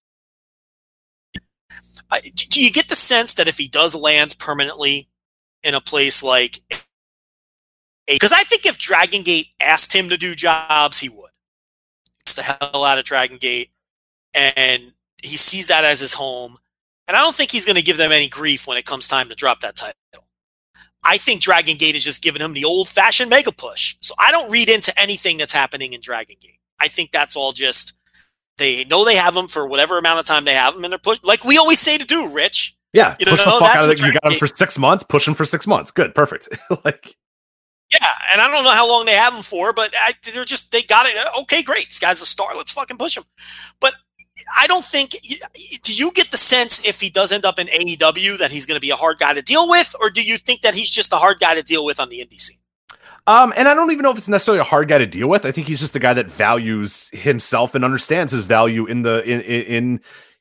I, 2.10 2.20
do 2.20 2.60
you 2.60 2.72
get 2.72 2.88
the 2.88 2.96
sense 2.96 3.34
that 3.34 3.46
if 3.46 3.58
he 3.58 3.68
does 3.68 3.94
land 3.94 4.36
permanently 4.38 5.08
in 5.62 5.74
a 5.74 5.80
place 5.80 6.22
like, 6.22 6.60
because 8.06 8.32
I 8.32 8.42
think 8.44 8.66
if 8.66 8.78
Dragon 8.78 9.22
Gate 9.22 9.48
asked 9.60 9.94
him 9.94 10.08
to 10.08 10.16
do 10.16 10.34
jobs, 10.34 10.98
he 10.98 11.08
would. 11.08 11.30
It's 12.22 12.34
the 12.34 12.42
hell 12.42 12.84
out 12.84 12.98
of 12.98 13.04
Dragon 13.04 13.36
Gate, 13.36 13.70
and 14.34 14.92
he 15.22 15.36
sees 15.36 15.66
that 15.68 15.84
as 15.84 16.00
his 16.00 16.14
home. 16.14 16.56
And 17.06 17.16
I 17.16 17.20
don't 17.20 17.34
think 17.34 17.50
he's 17.50 17.66
going 17.66 17.76
to 17.76 17.82
give 17.82 17.96
them 17.96 18.12
any 18.12 18.28
grief 18.28 18.66
when 18.66 18.78
it 18.78 18.86
comes 18.86 19.06
time 19.06 19.28
to 19.28 19.34
drop 19.34 19.60
that 19.60 19.76
title. 19.76 19.94
I 21.02 21.16
think 21.16 21.40
Dragon 21.40 21.76
Gate 21.76 21.96
is 21.96 22.04
just 22.04 22.22
giving 22.22 22.42
him 22.42 22.52
the 22.52 22.64
old 22.64 22.88
fashioned 22.88 23.30
mega 23.30 23.52
push. 23.52 23.96
So 24.00 24.14
I 24.18 24.30
don't 24.30 24.50
read 24.50 24.68
into 24.68 24.98
anything 25.00 25.38
that's 25.38 25.52
happening 25.52 25.92
in 25.92 26.00
Dragon 26.00 26.36
Gate. 26.40 26.58
I 26.78 26.88
think 26.88 27.10
that's 27.12 27.36
all 27.36 27.52
just 27.52 27.94
they 28.58 28.84
know 28.84 29.04
they 29.04 29.16
have 29.16 29.34
him 29.34 29.48
for 29.48 29.66
whatever 29.66 29.98
amount 29.98 30.20
of 30.20 30.26
time 30.26 30.44
they 30.44 30.54
have 30.54 30.74
him, 30.74 30.84
and 30.84 30.92
they're 30.92 30.98
push 30.98 31.18
like 31.22 31.44
we 31.44 31.58
always 31.58 31.80
say 31.80 31.98
to 31.98 32.04
do, 32.04 32.28
Rich. 32.28 32.76
Yeah, 32.92 33.16
you 33.18 33.26
push 33.26 33.44
know, 33.44 33.58
the 33.58 33.64
fuck 33.64 33.76
out 33.76 33.84
of 33.84 33.90
it. 33.90 34.00
You 34.00 34.12
got 34.12 34.32
him 34.32 34.38
for 34.38 34.46
six 34.46 34.78
months. 34.78 35.04
Push 35.04 35.26
him 35.26 35.34
for 35.34 35.44
six 35.44 35.66
months. 35.66 35.90
Good, 35.90 36.14
perfect. 36.14 36.48
like, 36.84 37.16
Yeah, 37.92 38.06
and 38.32 38.40
I 38.40 38.50
don't 38.50 38.64
know 38.64 38.70
how 38.70 38.88
long 38.88 39.06
they 39.06 39.12
have 39.12 39.34
him 39.34 39.42
for, 39.42 39.72
but 39.72 39.92
I, 39.96 40.12
they're 40.32 40.44
just 40.44 40.72
they 40.72 40.82
got 40.82 41.06
it. 41.06 41.14
Okay, 41.40 41.62
great. 41.62 41.86
This 41.86 41.98
guy's 41.98 42.20
a 42.20 42.26
star. 42.26 42.54
Let's 42.56 42.72
fucking 42.72 42.98
push 42.98 43.16
him. 43.16 43.24
But 43.80 43.94
I 44.56 44.66
don't 44.66 44.84
think. 44.84 45.16
Do 45.82 45.94
you 45.94 46.12
get 46.12 46.30
the 46.30 46.38
sense 46.38 46.86
if 46.86 47.00
he 47.00 47.10
does 47.10 47.32
end 47.32 47.44
up 47.44 47.58
in 47.58 47.66
AEW 47.66 48.38
that 48.38 48.50
he's 48.50 48.66
going 48.66 48.76
to 48.76 48.80
be 48.80 48.90
a 48.90 48.96
hard 48.96 49.18
guy 49.18 49.34
to 49.34 49.42
deal 49.42 49.68
with, 49.68 49.94
or 50.00 50.10
do 50.10 50.22
you 50.22 50.38
think 50.38 50.62
that 50.62 50.74
he's 50.74 50.90
just 50.90 51.12
a 51.12 51.16
hard 51.16 51.40
guy 51.40 51.54
to 51.54 51.62
deal 51.62 51.84
with 51.84 52.00
on 52.00 52.08
the 52.08 52.20
indie 52.20 52.40
scene? 52.40 52.58
Um, 53.26 53.52
and 53.56 53.68
I 53.68 53.74
don't 53.74 53.90
even 53.92 54.02
know 54.02 54.10
if 54.10 54.18
it's 54.18 54.28
necessarily 54.28 54.60
a 54.60 54.64
hard 54.64 54.88
guy 54.88 54.98
to 54.98 55.06
deal 55.06 55.28
with. 55.28 55.44
I 55.44 55.52
think 55.52 55.66
he's 55.66 55.80
just 55.80 55.94
a 55.94 55.98
guy 55.98 56.14
that 56.14 56.30
values 56.30 57.10
himself 57.12 57.74
and 57.74 57.84
understands 57.84 58.32
his 58.32 58.44
value 58.44 58.86
in 58.86 59.02
the 59.02 59.22
in 59.24 59.40
in 59.42 60.00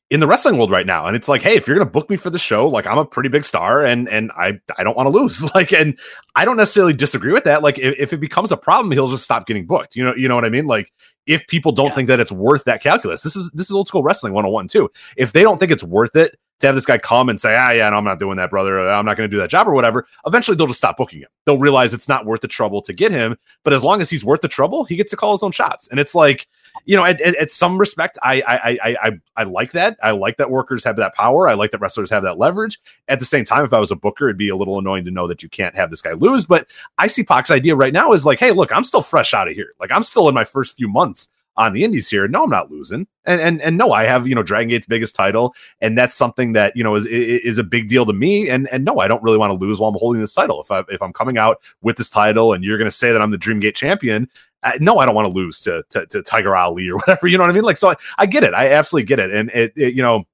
in 0.09 0.19
the 0.19 0.27
wrestling 0.27 0.57
world 0.57 0.71
right 0.71 0.87
now. 0.87 1.05
And 1.05 1.15
it's 1.15 1.29
like, 1.29 1.41
hey, 1.41 1.55
if 1.55 1.67
you're 1.67 1.77
gonna 1.77 1.89
book 1.89 2.09
me 2.09 2.17
for 2.17 2.29
the 2.29 2.39
show, 2.39 2.67
like 2.67 2.87
I'm 2.87 2.97
a 2.97 3.05
pretty 3.05 3.29
big 3.29 3.43
star, 3.43 3.85
and 3.85 4.07
and 4.09 4.31
I 4.31 4.59
I 4.77 4.83
don't 4.83 4.97
want 4.97 5.07
to 5.07 5.13
lose. 5.13 5.43
Like, 5.55 5.73
and 5.73 5.99
I 6.35 6.45
don't 6.45 6.57
necessarily 6.57 6.93
disagree 6.93 7.33
with 7.33 7.43
that. 7.43 7.61
Like, 7.61 7.77
if, 7.77 7.95
if 7.99 8.13
it 8.13 8.19
becomes 8.19 8.51
a 8.51 8.57
problem, 8.57 8.91
he'll 8.91 9.09
just 9.09 9.23
stop 9.23 9.45
getting 9.45 9.65
booked. 9.65 9.95
You 9.95 10.05
know, 10.05 10.15
you 10.15 10.27
know 10.27 10.35
what 10.35 10.45
I 10.45 10.49
mean? 10.49 10.67
Like, 10.67 10.91
if 11.29 11.47
people 11.47 11.71
don't 11.71 11.87
Yeah. 11.87 11.95
think 11.95 12.07
that 12.07 12.19
it's 12.19 12.31
worth 12.31 12.65
that 12.65 12.81
calculus, 12.81 13.21
this 13.21 13.35
is 13.35 13.49
this 13.51 13.69
is 13.69 13.75
old 13.75 13.87
school 13.87 14.03
wrestling 14.03 14.33
101 14.33 14.67
too. 14.67 14.91
If 15.15 15.31
they 15.31 15.43
don't 15.43 15.59
think 15.59 15.71
it's 15.71 15.83
worth 15.83 16.15
it 16.15 16.37
to 16.59 16.67
have 16.67 16.75
this 16.75 16.85
guy 16.85 16.97
come 16.97 17.29
and 17.29 17.39
say, 17.39 17.55
ah, 17.57 17.71
yeah, 17.71 17.89
no, 17.89 17.95
I'm 17.95 18.03
not 18.03 18.19
doing 18.19 18.35
that, 18.35 18.49
brother. 18.49 18.89
I'm 18.89 19.05
not 19.05 19.15
going 19.15 19.29
to 19.29 19.33
do 19.33 19.39
that 19.39 19.49
job 19.49 19.65
or 19.67 19.73
whatever. 19.73 20.05
Eventually, 20.25 20.57
they'll 20.57 20.67
just 20.67 20.79
stop 20.79 20.97
booking 20.97 21.21
him. 21.21 21.29
They'll 21.45 21.57
realize 21.57 21.93
it's 21.93 22.09
not 22.09 22.25
worth 22.25 22.41
the 22.41 22.49
trouble 22.49 22.81
to 22.81 22.91
get 22.91 23.11
him. 23.13 23.37
But 23.63 23.71
as 23.71 23.81
long 23.81 24.01
as 24.01 24.09
he's 24.09 24.25
worth 24.25 24.41
the 24.41 24.49
trouble, 24.49 24.83
he 24.83 24.97
gets 24.97 25.09
to 25.11 25.15
call 25.15 25.31
his 25.31 25.41
own 25.41 25.53
shots. 25.53 25.87
And 25.87 26.01
it's 26.01 26.13
like, 26.13 26.47
you 26.85 26.95
know, 26.95 27.05
at, 27.05 27.21
at, 27.21 27.35
at 27.35 27.51
some 27.51 27.77
respect, 27.77 28.17
I, 28.23 28.41
I 28.41 28.69
I 28.69 28.97
I 29.03 29.11
I 29.37 29.43
like 29.43 29.71
that. 29.73 29.97
I 30.01 30.11
like 30.11 30.37
that 30.37 30.49
workers 30.49 30.83
have 30.83 30.95
that 30.97 31.15
power. 31.15 31.47
I 31.47 31.53
like 31.53 31.71
that 31.71 31.81
wrestlers 31.81 32.09
have 32.09 32.23
that 32.23 32.37
leverage. 32.37 32.79
At 33.07 33.19
the 33.19 33.25
same 33.25 33.45
time, 33.45 33.63
if 33.63 33.73
I 33.73 33.79
was 33.79 33.91
a 33.91 33.95
booker, 33.95 34.27
it'd 34.27 34.37
be 34.37 34.49
a 34.49 34.55
little 34.55 34.79
annoying 34.79 35.05
to 35.05 35.11
know 35.11 35.27
that 35.27 35.43
you 35.43 35.49
can't 35.49 35.75
have 35.75 35.89
this 35.89 36.01
guy 36.01 36.13
lose. 36.13 36.45
But 36.45 36.67
I 36.97 37.07
see 37.07 37.23
Pac's 37.23 37.51
idea 37.51 37.75
right 37.75 37.93
now 37.93 38.13
is 38.13 38.25
like, 38.25 38.39
hey, 38.39 38.51
look, 38.51 38.71
I'm 38.71 38.83
still 38.83 39.01
fresh 39.01 39.33
out 39.33 39.47
of 39.47 39.55
here. 39.55 39.73
Like 39.79 39.91
I'm 39.91 40.03
still 40.03 40.27
in 40.29 40.35
my 40.35 40.43
first 40.43 40.75
few 40.75 40.87
months 40.87 41.29
on 41.59 41.73
the 41.73 41.83
indies 41.83 42.09
here. 42.09 42.25
No, 42.27 42.43
I'm 42.43 42.49
not 42.49 42.71
losing. 42.71 43.05
And 43.25 43.41
and 43.41 43.61
and 43.61 43.77
no, 43.77 43.91
I 43.91 44.05
have, 44.05 44.25
you 44.25 44.33
know, 44.33 44.41
Dragon 44.41 44.69
Gate's 44.69 44.87
biggest 44.87 45.13
title. 45.13 45.53
And 45.81 45.97
that's 45.97 46.15
something 46.15 46.53
that, 46.53 46.75
you 46.75 46.83
know, 46.83 46.95
is 46.95 47.05
is 47.05 47.57
a 47.57 47.63
big 47.63 47.89
deal 47.89 48.05
to 48.05 48.13
me. 48.13 48.49
And 48.49 48.67
and 48.69 48.85
no, 48.85 48.99
I 48.99 49.09
don't 49.09 49.21
really 49.21 49.37
want 49.37 49.51
to 49.51 49.57
lose 49.57 49.79
while 49.79 49.89
I'm 49.89 49.97
holding 49.99 50.21
this 50.21 50.33
title. 50.33 50.61
If 50.61 50.71
I 50.71 50.83
if 50.87 51.01
I'm 51.01 51.13
coming 51.13 51.37
out 51.37 51.61
with 51.81 51.97
this 51.97 52.09
title 52.09 52.53
and 52.53 52.63
you're 52.63 52.77
gonna 52.77 52.89
say 52.89 53.11
that 53.11 53.21
I'm 53.21 53.31
the 53.31 53.37
Dream 53.37 53.59
Gate 53.59 53.75
champion, 53.75 54.29
no, 54.79 54.99
I 54.99 55.05
don't 55.05 55.15
want 55.15 55.27
to 55.27 55.33
lose 55.33 55.61
to, 55.61 55.83
to 55.89 56.05
to 56.07 56.21
Tiger 56.21 56.55
Ali 56.55 56.89
or 56.89 56.95
whatever. 56.97 57.27
You 57.27 57.37
know 57.37 57.43
what 57.43 57.49
I 57.51 57.53
mean? 57.53 57.63
Like, 57.63 57.77
so 57.77 57.91
I, 57.91 57.95
I 58.17 58.25
get 58.25 58.43
it. 58.43 58.53
I 58.53 58.71
absolutely 58.71 59.07
get 59.07 59.19
it. 59.19 59.31
And 59.33 59.49
it, 59.51 59.73
it, 59.75 59.93
you 59.93 60.01
know, 60.01 60.25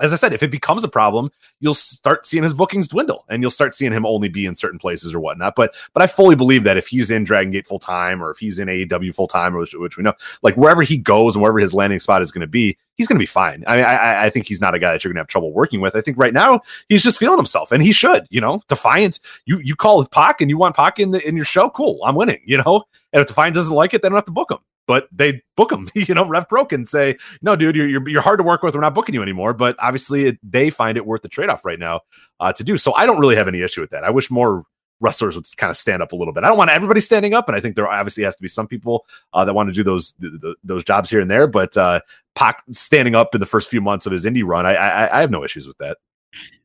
as 0.00 0.12
I 0.12 0.16
said, 0.16 0.32
if 0.32 0.42
it 0.42 0.50
becomes 0.50 0.82
a 0.82 0.88
problem, 0.88 1.30
you'll 1.60 1.72
start 1.72 2.26
seeing 2.26 2.42
his 2.42 2.52
bookings 2.52 2.88
dwindle, 2.88 3.24
and 3.28 3.42
you'll 3.42 3.50
start 3.52 3.76
seeing 3.76 3.92
him 3.92 4.04
only 4.04 4.28
be 4.28 4.44
in 4.44 4.56
certain 4.56 4.78
places 4.78 5.14
or 5.14 5.20
whatnot. 5.20 5.54
But 5.54 5.72
but 5.92 6.02
I 6.02 6.08
fully 6.08 6.34
believe 6.34 6.64
that 6.64 6.76
if 6.76 6.88
he's 6.88 7.12
in 7.12 7.22
Dragon 7.22 7.52
Gate 7.52 7.68
full 7.68 7.78
time, 7.78 8.20
or 8.20 8.32
if 8.32 8.38
he's 8.38 8.58
in 8.58 8.66
AEW 8.66 9.14
full 9.14 9.28
time, 9.28 9.54
which, 9.54 9.72
which 9.74 9.96
we 9.96 10.02
know, 10.02 10.14
like 10.42 10.56
wherever 10.56 10.82
he 10.82 10.96
goes 10.96 11.36
and 11.36 11.42
wherever 11.42 11.60
his 11.60 11.72
landing 11.72 12.00
spot 12.00 12.22
is 12.22 12.32
going 12.32 12.40
to 12.40 12.48
be, 12.48 12.76
he's 12.96 13.06
going 13.06 13.16
to 13.16 13.22
be 13.22 13.26
fine. 13.26 13.62
I 13.68 13.76
mean, 13.76 13.84
I- 13.84 14.24
I, 14.24 14.30
think 14.30 14.48
he's 14.48 14.60
not 14.60 14.74
a 14.74 14.80
guy 14.80 14.90
that 14.90 15.04
you're 15.04 15.10
going 15.12 15.16
to 15.18 15.20
have 15.20 15.28
trouble 15.28 15.52
working 15.52 15.80
with. 15.80 15.94
I 15.94 16.00
think 16.00 16.18
right 16.18 16.34
now 16.34 16.62
he's 16.88 17.04
just 17.04 17.18
feeling 17.18 17.38
himself, 17.38 17.70
and 17.70 17.80
he 17.80 17.92
should. 17.92 18.26
You 18.30 18.40
know, 18.40 18.62
Defiant, 18.66 19.20
you 19.46 19.58
you 19.60 19.76
call 19.76 20.04
Pac, 20.06 20.40
and 20.40 20.50
you 20.50 20.58
want 20.58 20.74
Pac 20.74 20.98
in 20.98 21.12
the 21.12 21.26
in 21.26 21.36
your 21.36 21.44
show, 21.44 21.70
cool. 21.70 22.00
I'm 22.04 22.16
winning. 22.16 22.40
You 22.44 22.58
know, 22.58 22.82
and 23.14 23.20
if 23.20 23.28
Defiant 23.28 23.54
doesn't 23.54 23.74
like 23.74 23.94
it, 23.94 24.02
they 24.02 24.08
don't 24.08 24.16
have 24.16 24.26
to 24.26 24.32
book 24.32 24.50
him. 24.50 24.58
But 24.86 25.08
they 25.10 25.40
book 25.56 25.72
him, 25.72 25.88
you 25.94 26.14
know, 26.14 26.26
Rev 26.26 26.48
Pro 26.48 26.66
can 26.66 26.84
say, 26.84 27.16
no, 27.40 27.56
dude, 27.56 27.76
you're, 27.76 27.88
you're, 27.88 28.08
you're 28.08 28.20
hard 28.20 28.38
to 28.38 28.42
work 28.42 28.62
with. 28.62 28.74
We're 28.74 28.82
not 28.82 28.94
booking 28.94 29.14
you 29.14 29.22
anymore. 29.22 29.54
But 29.54 29.76
obviously, 29.78 30.26
it, 30.26 30.38
they 30.42 30.68
find 30.68 30.98
it 30.98 31.06
worth 31.06 31.22
the 31.22 31.28
trade 31.28 31.48
off 31.48 31.64
right 31.64 31.78
now 31.78 32.00
uh, 32.40 32.52
to 32.52 32.64
do. 32.64 32.76
So 32.76 32.92
I 32.92 33.06
don't 33.06 33.20
really 33.20 33.36
have 33.36 33.48
any 33.48 33.62
issue 33.62 33.80
with 33.80 33.90
that. 33.90 34.04
I 34.04 34.10
wish 34.10 34.30
more 34.30 34.64
wrestlers 35.00 35.36
would 35.36 35.46
kind 35.56 35.70
of 35.70 35.76
stand 35.76 36.02
up 36.02 36.12
a 36.12 36.16
little 36.16 36.34
bit. 36.34 36.44
I 36.44 36.48
don't 36.48 36.58
want 36.58 36.70
everybody 36.70 37.00
standing 37.00 37.34
up, 37.34 37.48
and 37.48 37.56
I 37.56 37.60
think 37.60 37.76
there 37.76 37.88
obviously 37.88 38.24
has 38.24 38.34
to 38.34 38.42
be 38.42 38.48
some 38.48 38.66
people 38.66 39.06
uh, 39.32 39.44
that 39.44 39.54
want 39.54 39.68
to 39.68 39.72
do 39.72 39.84
those 39.84 40.12
th- 40.12 40.32
th- 40.40 40.56
those 40.64 40.84
jobs 40.84 41.08
here 41.08 41.20
and 41.20 41.30
there. 41.30 41.46
But 41.46 41.76
uh, 41.76 42.00
Pac 42.34 42.62
standing 42.72 43.14
up 43.14 43.34
in 43.34 43.40
the 43.40 43.46
first 43.46 43.70
few 43.70 43.80
months 43.80 44.06
of 44.06 44.12
his 44.12 44.24
indie 44.24 44.44
run, 44.44 44.66
I, 44.66 44.74
I 44.74 45.18
I 45.18 45.20
have 45.20 45.30
no 45.30 45.44
issues 45.44 45.66
with 45.66 45.78
that. 45.78 45.98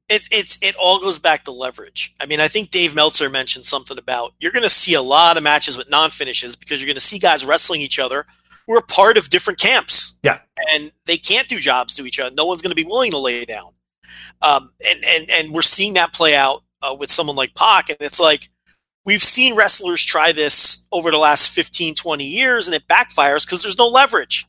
It's 0.10 0.28
it's 0.32 0.58
it 0.62 0.76
all 0.76 1.00
goes 1.00 1.20
back 1.20 1.46
to 1.46 1.52
leverage. 1.52 2.14
I 2.20 2.26
mean, 2.26 2.40
I 2.40 2.48
think 2.48 2.72
Dave 2.72 2.96
Meltzer 2.96 3.30
mentioned 3.30 3.66
something 3.66 3.98
about 3.98 4.34
you're 4.40 4.52
going 4.52 4.64
to 4.64 4.70
see 4.70 4.96
a 4.96 5.02
lot 5.02 5.38
of 5.38 5.44
matches 5.44 5.78
with 5.78 5.90
non 5.90 6.12
finishes 6.12 6.56
because 6.56 6.82
you're 6.82 6.88
going 6.88 6.96
to 6.96 7.02
see 7.02 7.20
guys 7.20 7.46
wrestling 7.46 7.82
each 7.82 8.00
other 8.00 8.26
who 8.68 8.76
are 8.76 8.82
part 8.82 9.18
of 9.18 9.30
different 9.30 9.60
camps. 9.60 10.20
Yeah. 10.24 10.40
and 10.72 10.92
they 11.06 11.18
can't 11.18 11.48
do 11.48 11.60
jobs 11.60 11.96
to 11.96 12.06
each 12.06 12.20
other. 12.20 12.34
No 12.36 12.46
one's 12.46 12.62
going 12.62 12.72
to 12.72 12.76
be 12.76 12.84
willing 12.84 13.12
to 13.12 13.18
lay 13.18 13.46
down. 13.46 13.72
Um, 14.42 14.72
and 14.86 15.04
and 15.06 15.30
and 15.30 15.54
we're 15.54 15.62
seeing 15.62 15.94
that 15.94 16.14
play 16.14 16.36
out 16.36 16.64
uh, 16.82 16.96
with 16.98 17.12
someone 17.12 17.36
like 17.36 17.56
Pac, 17.56 17.90
and 17.90 17.98
it's 18.00 18.20
like 18.20 18.50
we've 19.06 19.24
seen 19.24 19.56
wrestlers 19.56 20.04
try 20.04 20.32
this 20.32 20.88
over 20.92 21.12
the 21.12 21.18
last 21.18 21.52
15, 21.52 21.96
20 21.96 22.24
years, 22.24 22.68
and 22.68 22.76
it 22.76 22.88
backfires 22.88 23.46
because 23.46 23.62
there's 23.62 23.78
no 23.78 23.88
leverage. 23.88 24.48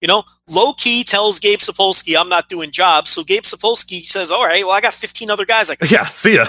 You 0.00 0.08
know, 0.08 0.24
Low 0.48 0.72
Ki 0.72 1.04
tells 1.04 1.38
Gabe 1.38 1.58
Sapolsky, 1.58 2.18
I'm 2.18 2.28
not 2.28 2.48
doing 2.48 2.70
jobs. 2.70 3.10
So 3.10 3.22
Gabe 3.22 3.42
Sapolsky 3.42 4.00
says, 4.06 4.32
All 4.32 4.44
right, 4.44 4.64
well, 4.64 4.74
I 4.74 4.80
got 4.80 4.94
15 4.94 5.30
other 5.30 5.44
guys 5.44 5.70
I 5.70 5.74
can 5.76 5.88
Yeah, 5.88 6.06
see 6.06 6.34
ya. 6.36 6.46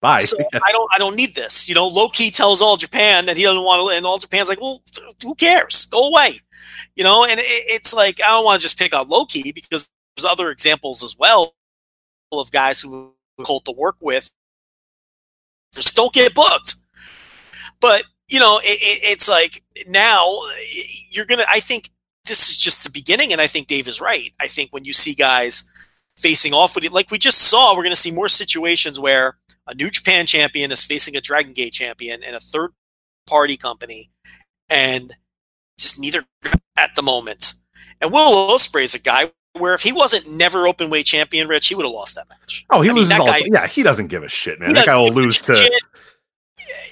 Bye. 0.00 0.20
so 0.20 0.36
I 0.52 0.72
don't 0.72 0.88
I 0.94 0.98
don't 0.98 1.16
need 1.16 1.34
this. 1.34 1.68
You 1.68 1.74
know, 1.74 1.86
Low 1.88 2.08
Ki 2.08 2.30
tells 2.30 2.60
all 2.62 2.76
Japan 2.76 3.26
that 3.26 3.36
he 3.36 3.42
doesn't 3.42 3.62
want 3.62 3.88
to 3.90 3.96
and 3.96 4.06
all 4.06 4.18
Japan's 4.18 4.48
like, 4.48 4.60
Well, 4.60 4.82
who 5.22 5.34
cares? 5.34 5.84
Go 5.86 6.08
away. 6.08 6.38
You 6.94 7.04
know, 7.04 7.24
and 7.24 7.38
it, 7.38 7.44
it's 7.46 7.92
like 7.94 8.20
I 8.22 8.28
don't 8.28 8.44
want 8.44 8.60
to 8.60 8.64
just 8.64 8.78
pick 8.78 8.94
on 8.94 9.08
Low 9.08 9.24
Ki 9.26 9.52
because 9.52 9.88
there's 10.16 10.24
other 10.24 10.50
examples 10.50 11.02
as 11.02 11.16
well 11.18 11.54
of 12.32 12.50
guys 12.50 12.80
who 12.80 13.14
Colt 13.44 13.64
to 13.66 13.72
work 13.72 13.96
with 14.00 14.30
just 15.74 15.94
don't 15.94 16.12
get 16.12 16.34
booked. 16.34 16.76
But 17.80 18.04
you 18.28 18.40
know, 18.40 18.58
it, 18.62 18.78
it, 18.80 19.00
it's 19.12 19.28
like 19.28 19.62
now 19.86 20.38
you're 21.10 21.26
gonna. 21.26 21.44
I 21.48 21.60
think 21.60 21.90
this 22.26 22.50
is 22.50 22.56
just 22.56 22.84
the 22.84 22.90
beginning, 22.90 23.32
and 23.32 23.40
I 23.40 23.46
think 23.46 23.66
Dave 23.66 23.88
is 23.88 24.00
right. 24.00 24.32
I 24.40 24.46
think 24.46 24.70
when 24.72 24.84
you 24.84 24.92
see 24.92 25.14
guys 25.14 25.68
facing 26.16 26.52
off 26.54 26.74
with 26.74 26.84
it, 26.84 26.92
like 26.92 27.10
we 27.10 27.18
just 27.18 27.38
saw, 27.38 27.74
we're 27.76 27.82
going 27.82 27.94
to 27.94 28.00
see 28.00 28.10
more 28.12 28.28
situations 28.28 28.98
where 28.98 29.36
a 29.66 29.74
New 29.74 29.90
Japan 29.90 30.26
champion 30.26 30.72
is 30.72 30.84
facing 30.84 31.16
a 31.16 31.20
Dragon 31.20 31.52
Gate 31.52 31.72
champion 31.72 32.22
and 32.22 32.36
a 32.36 32.40
third 32.40 32.70
party 33.26 33.56
company, 33.56 34.10
and 34.70 35.12
just 35.78 35.98
neither 36.00 36.24
at 36.76 36.94
the 36.94 37.02
moment. 37.02 37.54
And 38.00 38.12
Will 38.12 38.48
Ospreay 38.50 38.82
is 38.82 38.94
a 38.94 38.98
guy 39.00 39.30
where 39.54 39.74
if 39.74 39.82
he 39.82 39.92
wasn't 39.92 40.30
never 40.30 40.66
open 40.66 40.90
weight 40.90 41.06
champion, 41.06 41.48
Rich, 41.48 41.68
he 41.68 41.74
would 41.74 41.86
have 41.86 41.92
lost 41.92 42.14
that 42.16 42.28
match. 42.28 42.66
Oh, 42.70 42.82
he 42.82 42.90
I 42.90 42.92
mean, 42.92 42.96
loses 43.02 43.08
that 43.10 43.20
all. 43.20 43.26
guy- 43.26 43.42
yeah, 43.46 43.66
he 43.66 43.82
doesn't 43.82 44.08
give 44.08 44.22
a 44.22 44.28
shit, 44.28 44.60
man. 44.60 44.74
That 44.74 44.86
guy 44.86 44.96
will 44.96 45.04
doesn't 45.06 45.14
give 45.16 45.22
a 45.22 45.26
lose 45.26 45.40
to. 45.42 45.54
shit. 45.54 45.82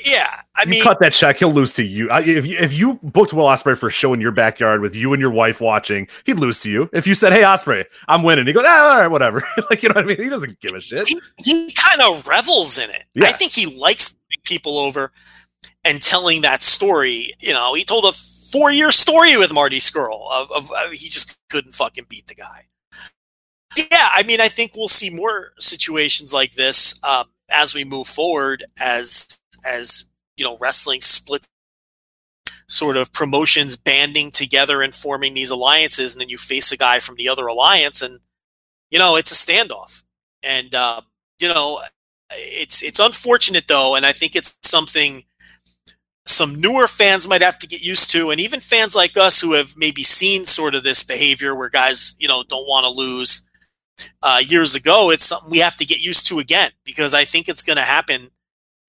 Yeah, 0.05 0.43
I 0.55 0.65
you 0.65 0.71
mean, 0.71 0.83
cut 0.83 1.01
that 1.01 1.15
check, 1.15 1.39
he'll 1.39 1.51
lose 1.51 1.73
to 1.75 1.83
you. 1.83 2.11
If 2.13 2.45
you 2.45 2.59
if 2.59 2.73
you 2.73 3.01
booked 3.03 3.33
Will 3.33 3.47
Ospreay 3.47 3.79
for 3.79 3.87
a 3.87 3.91
show 3.91 4.13
in 4.13 4.21
your 4.21 4.31
backyard 4.31 4.83
with 4.83 4.95
you 4.95 5.13
and 5.15 5.21
your 5.21 5.31
wife 5.31 5.61
watching, 5.61 6.07
he'd 6.25 6.39
lose 6.39 6.61
to 6.61 6.71
you. 6.71 6.91
If 6.93 7.07
you 7.07 7.15
said, 7.15 7.33
"Hey, 7.33 7.43
Ospreay, 7.43 7.87
I'm 8.07 8.23
winning," 8.23 8.47
he 8.47 8.53
goes, 8.53 8.65
"Ah, 8.67 8.93
all 8.93 9.01
right, 9.01 9.09
whatever." 9.09 9.43
like 9.71 9.83
you 9.83 9.89
know 9.89 9.95
what 9.95 10.05
I 10.05 10.07
mean? 10.07 10.23
He 10.23 10.29
doesn't 10.29 10.61
give 10.61 10.73
a 10.73 10.81
shit. 10.83 11.09
he, 11.09 11.19
he 11.45 11.73
kind 11.73 12.03
of 12.03 12.27
revels 12.27 12.77
in 12.77 12.91
it. 12.91 13.05
Yeah. 13.15 13.29
I 13.29 13.33
think 13.33 13.53
he 13.53 13.67
likes 13.67 14.15
people 14.45 14.79
over 14.79 15.13
and 15.85 16.03
telling 16.03 16.43
that 16.43 16.63
story. 16.63 17.31
You 17.41 17.55
know, 17.55 17.73
he 17.73 17.85
told 17.85 18.05
a 18.05 18.13
four 18.13 18.71
year 18.71 18.93
story 18.93 19.37
with 19.39 19.53
Marty 19.53 19.79
Scurll 19.79 20.31
of, 20.31 20.51
of 20.53 20.71
uh, 20.73 20.91
he 20.91 21.09
just 21.09 21.37
couldn't 21.49 21.75
fucking 21.75 22.07
beat 22.09 22.27
the 22.27 22.35
guy. 22.35 22.67
Yeah, 23.77 24.09
I 24.13 24.23
mean, 24.23 24.41
I 24.41 24.49
think 24.49 24.77
we'll 24.77 24.89
see 24.89 25.11
more 25.11 25.53
situations 25.59 26.33
like 26.33 26.55
this 26.55 26.99
um, 27.03 27.27
as 27.51 27.75
we 27.75 27.83
move 27.85 28.07
forward, 28.07 28.65
as 28.79 29.41
as 29.65 30.05
you 30.37 30.45
know, 30.45 30.57
wrestling 30.59 31.01
split 31.01 31.47
sort 32.67 32.97
of 32.97 33.13
promotions 33.13 33.77
banding 33.77 34.31
together 34.31 34.83
and 34.83 34.95
forming 34.95 35.35
these 35.35 35.51
alliances, 35.51 36.15
and 36.15 36.21
then 36.21 36.29
you 36.29 36.39
face 36.39 36.73
a 36.73 36.77
guy 36.77 36.99
from 36.99 37.17
the 37.17 37.29
other 37.29 37.47
alliance, 37.47 38.03
and 38.03 38.21
you 38.91 38.99
know, 38.99 39.17
it's 39.17 39.33
a 39.33 39.35
standoff. 39.35 40.03
And 40.43 40.75
uh, 40.75 41.01
you 41.41 41.49
know, 41.49 41.81
it's 42.31 42.83
it's 42.83 43.01
unfortunate 43.01 43.69
though, 43.69 43.95
and 43.95 44.07
I 44.07 44.13
think 44.13 44.35
it's 44.37 44.57
something 44.63 45.25
some 46.27 46.55
newer 46.55 46.89
fans 46.89 47.29
might 47.29 47.43
have 47.43 47.59
to 47.59 47.67
get 47.67 47.85
used 47.85 48.11
to, 48.11 48.31
and 48.31 48.41
even 48.41 48.61
fans 48.61 48.95
like 48.95 49.17
us 49.17 49.41
who 49.41 49.53
have 49.53 49.75
maybe 49.77 50.03
seen 50.03 50.45
sort 50.45 50.75
of 50.75 50.83
this 50.83 51.03
behavior 51.03 51.55
where 51.55 51.69
guys, 51.69 52.17
you 52.19 52.29
know, 52.29 52.43
don't 52.49 52.67
want 52.67 52.85
to 52.85 52.91
lose 52.91 53.49
uh, 54.23 54.41
years 54.45 54.75
ago. 54.75 55.11
It's 55.11 55.25
something 55.25 55.51
we 55.51 55.59
have 55.59 55.77
to 55.77 55.85
get 55.85 56.05
used 56.05 56.27
to 56.27 56.39
again 56.39 56.73
because 56.85 57.15
I 57.15 57.25
think 57.25 57.49
it's 57.49 57.63
going 57.63 57.77
to 57.77 57.83
happen. 57.83 58.31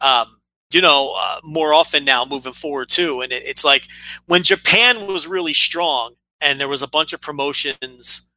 Um, 0.02 0.35
you 0.76 0.82
know, 0.82 1.16
uh, 1.18 1.40
more 1.44 1.74
often 1.74 2.04
now 2.04 2.26
moving 2.26 2.54
forward 2.54 2.90
too. 2.90 3.22
And 3.22 3.32
it, 3.32 3.44
it's 3.46 3.64
like 3.64 3.88
when 4.26 4.44
Japan 4.44 5.08
was 5.08 5.26
really 5.26 5.54
strong 5.54 6.16
and 6.42 6.60
there 6.60 6.68
was 6.68 6.82
a 6.84 6.88
bunch 6.88 7.14
of 7.14 7.22
promotions 7.22 8.30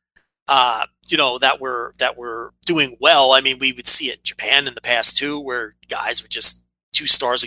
uh, 0.47 0.85
you 1.09 1.19
know, 1.19 1.39
that 1.39 1.61
were 1.61 1.93
that 1.99 2.17
were 2.17 2.55
doing 2.65 2.97
well. 3.01 3.33
I 3.33 3.41
mean, 3.41 3.59
we 3.59 3.73
would 3.73 3.87
see 3.87 4.07
it 4.07 4.19
in 4.19 4.25
Japan 4.25 4.67
in 4.67 4.75
the 4.75 4.81
past 4.81 5.17
too, 5.17 5.39
where 5.39 5.75
guys 5.89 6.23
would 6.23 6.31
just 6.31 6.65
two 6.93 7.07
stars 7.07 7.45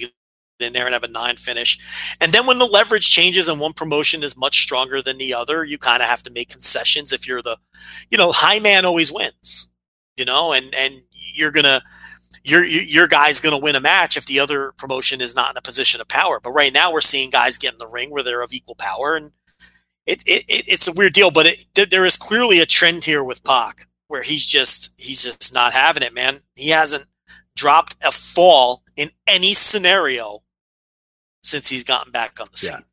in 0.60 0.74
there 0.74 0.86
and 0.86 0.94
have 0.94 1.04
a 1.04 1.08
nine 1.08 1.36
finish. 1.36 1.80
And 2.20 2.32
then 2.32 2.46
when 2.46 2.60
the 2.60 2.66
leverage 2.66 3.10
changes 3.10 3.50
and 3.50 3.60
one 3.60 3.74
promotion 3.74 4.22
is 4.22 4.38
much 4.38 4.62
stronger 4.62 5.02
than 5.02 5.18
the 5.18 5.34
other, 5.34 5.64
you 5.64 5.80
kind 5.80 6.04
of 6.04 6.10
have 6.10 6.22
to 6.24 6.30
make 6.30 6.50
concessions 6.50 7.12
if 7.12 7.28
you're 7.28 7.42
the, 7.42 7.58
you 8.12 8.18
know, 8.20 8.32
high 8.32 8.60
man 8.60 8.86
always 8.86 9.12
wins, 9.12 9.72
you 10.18 10.26
know, 10.26 10.52
and 10.54 10.76
and 10.76 11.02
you're 11.12 11.52
gonna 11.52 11.82
your 12.44 12.64
your 12.66 13.08
guy's 13.08 13.40
going 13.40 13.56
to 13.58 13.64
win 13.64 13.76
a 13.76 13.80
match 13.80 14.18
if 14.18 14.26
the 14.26 14.40
other 14.40 14.72
promotion 14.74 15.22
is 15.22 15.36
not 15.36 15.52
in 15.52 15.58
a 15.58 15.62
position 15.62 16.02
of 16.02 16.08
power. 16.08 16.40
But 16.40 16.52
right 16.52 16.74
now, 16.74 16.92
we're 16.92 17.02
seeing 17.02 17.30
guys 17.30 17.58
get 17.58 17.74
in 17.74 17.80
the 17.80 17.88
ring 17.88 18.10
where 18.10 18.24
they're 18.24 18.42
of 18.42 18.54
equal 18.54 18.76
power, 18.76 19.16
and 19.16 19.32
it, 20.06 20.22
it, 20.26 20.44
it 20.48 20.66
it's 20.68 20.88
a 20.88 20.94
weird 20.94 21.14
deal. 21.14 21.32
But 21.32 21.48
it, 21.48 21.90
there, 21.90 22.06
is 22.06 22.18
clearly 22.18 22.60
a 22.60 22.66
trend 22.66 23.04
here 23.04 23.24
with 23.24 23.44
Pac 23.44 23.88
where 24.08 24.24
he's 24.24 24.46
just 24.46 24.94
he's 24.98 25.24
just 25.24 25.54
not 25.54 25.74
having 25.74 26.04
it, 26.04 26.14
man. 26.14 26.42
He 26.56 26.70
hasn't 26.70 27.06
dropped 27.56 27.96
a 28.04 28.12
fall 28.12 28.84
in 28.96 29.12
any 29.28 29.54
scenario 29.54 30.42
since 31.44 31.68
he's 31.68 31.84
gotten 31.84 32.12
back 32.12 32.40
on 32.40 32.48
the 32.52 32.58
scene. 32.58 32.72
Yeah. 32.78 32.86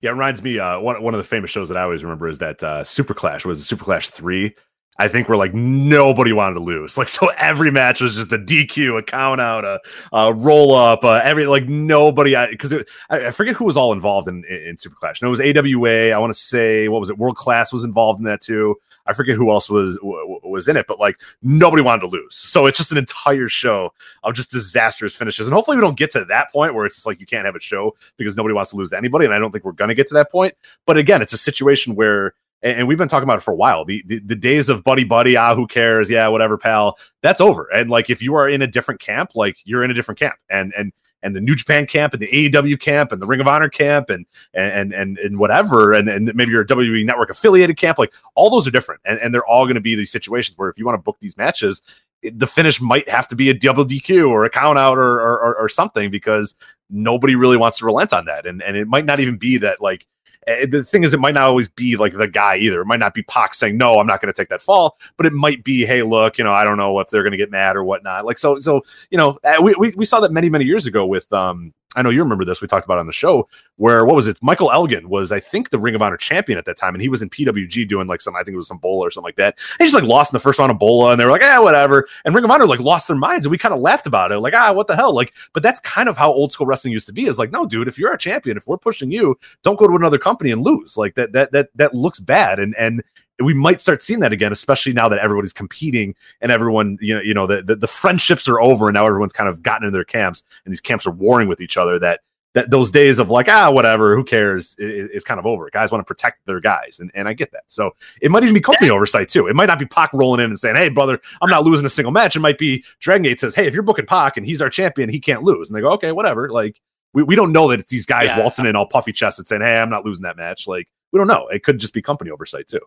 Yeah, 0.00 0.10
it 0.10 0.12
reminds 0.12 0.42
me. 0.42 0.60
Uh, 0.60 0.78
one 0.78 1.02
one 1.02 1.14
of 1.14 1.18
the 1.18 1.24
famous 1.24 1.50
shows 1.50 1.68
that 1.68 1.76
I 1.76 1.82
always 1.82 2.04
remember 2.04 2.28
is 2.28 2.38
that 2.38 2.62
uh, 2.62 2.84
Super 2.84 3.14
Clash 3.14 3.44
was 3.44 3.60
it 3.60 3.64
Super 3.64 3.84
Clash 3.84 4.10
three. 4.10 4.54
I 5.00 5.06
think 5.06 5.28
we're 5.28 5.36
like 5.36 5.54
nobody 5.54 6.32
wanted 6.32 6.54
to 6.54 6.60
lose. 6.60 6.98
Like 6.98 7.08
so, 7.08 7.28
every 7.38 7.70
match 7.70 8.00
was 8.00 8.16
just 8.16 8.32
a 8.32 8.38
DQ, 8.38 8.98
a 8.98 9.02
count 9.02 9.40
out, 9.40 9.64
a, 9.64 9.80
a 10.12 10.32
roll 10.32 10.74
up, 10.74 11.04
uh, 11.04 11.20
every 11.22 11.46
like 11.46 11.68
nobody. 11.68 12.34
Because 12.50 12.72
I, 12.72 13.26
I, 13.26 13.30
forget 13.30 13.54
who 13.54 13.64
was 13.64 13.76
all 13.76 13.92
involved 13.92 14.28
in 14.28 14.44
in, 14.44 14.62
in 14.62 14.78
Super 14.78 14.96
Clash. 14.96 15.22
No, 15.22 15.28
it 15.28 15.30
was 15.30 15.40
AWA. 15.40 16.10
I 16.10 16.18
want 16.18 16.32
to 16.32 16.38
say 16.38 16.88
what 16.88 17.00
was 17.00 17.10
it? 17.10 17.18
World 17.18 17.36
Class 17.36 17.72
was 17.72 17.84
involved 17.84 18.18
in 18.18 18.24
that 18.24 18.40
too. 18.40 18.76
I 19.06 19.14
forget 19.14 19.36
who 19.36 19.50
else 19.50 19.70
was 19.70 19.96
w- 19.96 20.38
was 20.44 20.68
in 20.68 20.76
it, 20.76 20.86
but 20.86 21.00
like 21.00 21.18
nobody 21.42 21.82
wanted 21.82 22.02
to 22.02 22.08
lose. 22.08 22.36
So 22.36 22.66
it's 22.66 22.76
just 22.76 22.92
an 22.92 22.98
entire 22.98 23.48
show 23.48 23.94
of 24.22 24.34
just 24.34 24.50
disastrous 24.50 25.16
finishes. 25.16 25.46
And 25.46 25.54
hopefully 25.54 25.78
we 25.78 25.80
don't 25.80 25.96
get 25.96 26.10
to 26.10 26.26
that 26.26 26.52
point 26.52 26.74
where 26.74 26.84
it's 26.84 27.06
like 27.06 27.18
you 27.18 27.24
can't 27.24 27.46
have 27.46 27.56
a 27.56 27.60
show 27.60 27.96
because 28.18 28.36
nobody 28.36 28.54
wants 28.54 28.70
to 28.70 28.76
lose 28.76 28.90
to 28.90 28.98
anybody. 28.98 29.24
And 29.24 29.32
I 29.32 29.38
don't 29.38 29.50
think 29.50 29.64
we're 29.64 29.72
going 29.72 29.88
to 29.88 29.94
get 29.94 30.08
to 30.08 30.14
that 30.14 30.30
point. 30.30 30.54
But 30.84 30.98
again, 30.98 31.22
it's 31.22 31.32
a 31.32 31.38
situation 31.38 31.94
where 31.94 32.34
and, 32.62 32.78
and 32.78 32.88
we've 32.88 32.98
been 32.98 33.08
talking 33.08 33.24
about 33.24 33.38
it 33.38 33.42
for 33.42 33.52
a 33.52 33.56
while. 33.56 33.84
The, 33.84 34.02
the, 34.06 34.20
the 34.20 34.36
days 34.36 34.68
of 34.68 34.84
buddy 34.84 35.04
buddy, 35.04 35.36
ah, 35.36 35.54
who 35.54 35.66
cares? 35.66 36.10
Yeah, 36.10 36.28
whatever, 36.28 36.58
pal. 36.58 36.98
That's 37.22 37.40
over. 37.40 37.68
And 37.72 37.90
like 37.90 38.10
if 38.10 38.22
you 38.22 38.34
are 38.34 38.48
in 38.48 38.62
a 38.62 38.66
different 38.66 39.00
camp, 39.00 39.32
like 39.34 39.56
you're 39.64 39.84
in 39.84 39.90
a 39.90 39.94
different 39.94 40.18
camp, 40.18 40.34
and 40.50 40.72
and 40.76 40.92
and 41.22 41.34
the 41.34 41.40
New 41.40 41.54
Japan 41.54 41.86
camp 41.86 42.14
and 42.14 42.22
the 42.22 42.28
AEW 42.28 42.80
camp 42.80 43.12
and 43.12 43.20
the 43.20 43.26
Ring 43.26 43.40
of 43.40 43.48
Honor 43.48 43.68
camp 43.68 44.10
and 44.10 44.26
and 44.54 44.92
and 44.92 45.18
and 45.18 45.38
whatever, 45.38 45.92
and, 45.92 46.08
and 46.08 46.32
maybe 46.34 46.52
your 46.52 46.64
WWE 46.64 47.04
Network 47.04 47.30
affiliated 47.30 47.76
camp, 47.76 47.98
like 47.98 48.12
all 48.34 48.50
those 48.50 48.66
are 48.66 48.70
different, 48.70 49.00
and, 49.04 49.18
and 49.20 49.34
they're 49.34 49.46
all 49.46 49.64
going 49.64 49.74
to 49.74 49.80
be 49.80 49.94
these 49.94 50.10
situations 50.10 50.56
where 50.56 50.68
if 50.68 50.78
you 50.78 50.86
want 50.86 50.98
to 50.98 51.02
book 51.02 51.18
these 51.20 51.36
matches, 51.36 51.82
the 52.22 52.46
finish 52.46 52.80
might 52.80 53.08
have 53.08 53.28
to 53.28 53.36
be 53.36 53.50
a 53.50 53.54
double 53.54 53.84
DQ 53.84 54.28
or 54.28 54.44
a 54.44 54.50
count 54.50 54.78
out 54.78 54.98
or, 54.98 55.20
or, 55.20 55.56
or 55.56 55.68
something 55.68 56.10
because 56.10 56.54
nobody 56.90 57.36
really 57.36 57.56
wants 57.56 57.78
to 57.78 57.84
relent 57.84 58.12
on 58.12 58.24
that, 58.26 58.46
and 58.46 58.62
and 58.62 58.76
it 58.76 58.86
might 58.86 59.04
not 59.04 59.20
even 59.20 59.36
be 59.36 59.58
that 59.58 59.80
like 59.80 60.06
the 60.46 60.84
thing 60.84 61.04
is, 61.04 61.12
it 61.12 61.20
might 61.20 61.34
not 61.34 61.48
always 61.48 61.68
be 61.68 61.96
like 61.96 62.16
the 62.16 62.28
guy 62.28 62.56
either. 62.56 62.80
It 62.80 62.86
might 62.86 63.00
not 63.00 63.14
be 63.14 63.22
Pac 63.22 63.54
saying, 63.54 63.76
"No, 63.76 63.98
I'm 63.98 64.06
not 64.06 64.20
going 64.20 64.32
to 64.32 64.36
take 64.36 64.48
that 64.48 64.62
fall," 64.62 64.98
but 65.16 65.26
it 65.26 65.32
might 65.32 65.64
be, 65.64 65.84
"Hey, 65.84 66.02
look, 66.02 66.38
you 66.38 66.44
know, 66.44 66.52
I 66.52 66.64
don't 66.64 66.76
know 66.76 66.98
if 67.00 67.10
they're 67.10 67.22
going 67.22 67.32
to 67.32 67.36
get 67.36 67.50
mad 67.50 67.76
or 67.76 67.84
whatnot." 67.84 68.24
Like 68.24 68.38
so, 68.38 68.58
so 68.58 68.82
you 69.10 69.18
know, 69.18 69.38
eh, 69.44 69.58
we, 69.58 69.74
we 69.78 69.92
we 69.96 70.04
saw 70.04 70.20
that 70.20 70.32
many 70.32 70.48
many 70.48 70.64
years 70.64 70.86
ago 70.86 71.06
with 71.06 71.30
um 71.32 71.74
I 71.96 72.02
know 72.02 72.10
you 72.10 72.22
remember 72.22 72.44
this. 72.44 72.60
We 72.60 72.68
talked 72.68 72.84
about 72.84 72.98
on 72.98 73.06
the 73.06 73.12
show 73.12 73.48
where 73.76 74.04
what 74.04 74.14
was 74.14 74.26
it? 74.26 74.36
Michael 74.42 74.70
Elgin 74.70 75.08
was, 75.08 75.32
I 75.32 75.40
think, 75.40 75.70
the 75.70 75.78
Ring 75.78 75.94
of 75.94 76.02
Honor 76.02 76.18
champion 76.18 76.58
at 76.58 76.66
that 76.66 76.76
time, 76.76 76.94
and 76.94 77.00
he 77.00 77.08
was 77.08 77.22
in 77.22 77.30
PWG 77.30 77.88
doing 77.88 78.06
like 78.06 78.20
some, 78.20 78.36
I 78.36 78.40
think 78.42 78.54
it 78.54 78.58
was 78.58 78.68
some 78.68 78.78
bola 78.78 79.06
or 79.06 79.10
something 79.10 79.26
like 79.26 79.36
that. 79.36 79.56
And 79.72 79.78
he 79.78 79.84
just 79.86 79.94
like 79.94 80.04
lost 80.04 80.32
in 80.32 80.36
the 80.36 80.40
first 80.40 80.58
round 80.58 80.70
of 80.70 80.78
bola, 80.78 81.12
and 81.12 81.20
they 81.20 81.24
were 81.24 81.30
like, 81.30 81.40
yeah, 81.40 81.58
whatever. 81.58 82.06
And 82.24 82.34
Ring 82.34 82.44
of 82.44 82.50
Honor 82.50 82.66
like 82.66 82.80
lost 82.80 83.08
their 83.08 83.16
minds, 83.16 83.46
and 83.46 83.50
we 83.50 83.58
kind 83.58 83.74
of 83.74 83.80
laughed 83.80 84.06
about 84.06 84.32
it, 84.32 84.38
like, 84.40 84.54
ah, 84.54 84.72
what 84.72 84.86
the 84.86 84.96
hell? 84.96 85.14
Like, 85.14 85.32
but 85.54 85.62
that's 85.62 85.80
kind 85.80 86.08
of 86.08 86.16
how 86.16 86.30
old 86.30 86.52
school 86.52 86.66
wrestling 86.66 86.92
used 86.92 87.06
to 87.06 87.12
be. 87.12 87.24
Is 87.24 87.38
like, 87.38 87.52
no, 87.52 87.64
dude, 87.64 87.88
if 87.88 87.98
you're 87.98 88.12
a 88.12 88.18
champion, 88.18 88.58
if 88.58 88.66
we're 88.66 88.76
pushing 88.76 89.10
you, 89.10 89.38
don't 89.62 89.78
go 89.78 89.88
to 89.88 89.96
another 89.96 90.18
company 90.18 90.50
and 90.50 90.62
lose. 90.62 90.96
Like 90.98 91.14
that, 91.14 91.32
that, 91.32 91.52
that, 91.52 91.70
that 91.76 91.94
looks 91.94 92.20
bad, 92.20 92.60
and 92.60 92.76
and 92.76 93.02
we 93.42 93.54
might 93.54 93.80
start 93.80 94.02
seeing 94.02 94.20
that 94.20 94.32
again, 94.32 94.52
especially 94.52 94.92
now 94.92 95.08
that 95.08 95.18
everybody's 95.18 95.52
competing 95.52 96.14
and 96.40 96.50
everyone, 96.50 96.98
you 97.00 97.14
know, 97.14 97.20
you 97.20 97.34
know, 97.34 97.46
the, 97.46 97.62
the, 97.62 97.76
the 97.76 97.86
friendships 97.86 98.48
are 98.48 98.60
over 98.60 98.88
and 98.88 98.94
now 98.94 99.06
everyone's 99.06 99.32
kind 99.32 99.48
of 99.48 99.62
gotten 99.62 99.86
in 99.86 99.92
their 99.92 100.04
camps 100.04 100.42
and 100.64 100.72
these 100.72 100.80
camps 100.80 101.06
are 101.06 101.12
warring 101.12 101.48
with 101.48 101.60
each 101.60 101.76
other. 101.76 101.98
That 101.98 102.20
that 102.54 102.70
those 102.70 102.90
days 102.90 103.18
of 103.18 103.30
like 103.30 103.48
ah 103.48 103.70
whatever 103.70 104.16
who 104.16 104.24
cares 104.24 104.74
is, 104.78 105.10
is 105.10 105.24
kind 105.24 105.38
of 105.38 105.46
over. 105.46 105.68
Guys 105.72 105.92
want 105.92 106.00
to 106.00 106.04
protect 106.04 106.44
their 106.46 106.60
guys, 106.60 106.98
and, 106.98 107.10
and 107.14 107.28
I 107.28 107.32
get 107.32 107.52
that. 107.52 107.64
So 107.66 107.92
it 108.20 108.30
might 108.30 108.42
even 108.42 108.54
be 108.54 108.60
company 108.60 108.90
oversight 108.90 109.28
too. 109.28 109.46
It 109.46 109.54
might 109.54 109.66
not 109.66 109.78
be 109.78 109.86
Pac 109.86 110.12
rolling 110.12 110.40
in 110.40 110.50
and 110.50 110.58
saying, 110.58 110.76
"Hey 110.76 110.88
brother, 110.88 111.20
I'm 111.40 111.50
not 111.50 111.64
losing 111.64 111.86
a 111.86 111.90
single 111.90 112.10
match." 112.10 112.36
It 112.36 112.40
might 112.40 112.58
be 112.58 112.84
Dragon 113.00 113.22
Gate 113.22 113.38
says, 113.38 113.54
"Hey, 113.54 113.66
if 113.66 113.74
you're 113.74 113.82
booking 113.82 114.06
Pac 114.06 114.36
and 114.36 114.46
he's 114.46 114.62
our 114.62 114.70
champion, 114.70 115.08
he 115.08 115.20
can't 115.20 115.42
lose," 115.42 115.68
and 115.68 115.76
they 115.76 115.82
go, 115.82 115.90
"Okay, 115.92 116.12
whatever." 116.12 116.50
Like 116.50 116.80
we, 117.12 117.22
we 117.22 117.36
don't 117.36 117.52
know 117.52 117.68
that 117.68 117.80
it's 117.80 117.90
these 117.90 118.06
guys 118.06 118.26
yeah. 118.26 118.40
waltzing 118.40 118.66
in 118.66 118.76
all 118.76 118.86
puffy 118.86 119.12
chests 119.12 119.38
and 119.38 119.46
saying, 119.46 119.62
"Hey, 119.62 119.78
I'm 119.78 119.90
not 119.90 120.04
losing 120.04 120.22
that 120.22 120.36
match." 120.36 120.66
Like 120.66 120.88
we 121.12 121.18
don't 121.18 121.28
know. 121.28 121.48
It 121.48 121.62
could 121.62 121.78
just 121.78 121.92
be 121.92 122.02
company 122.02 122.30
oversight 122.30 122.66
too. 122.66 122.80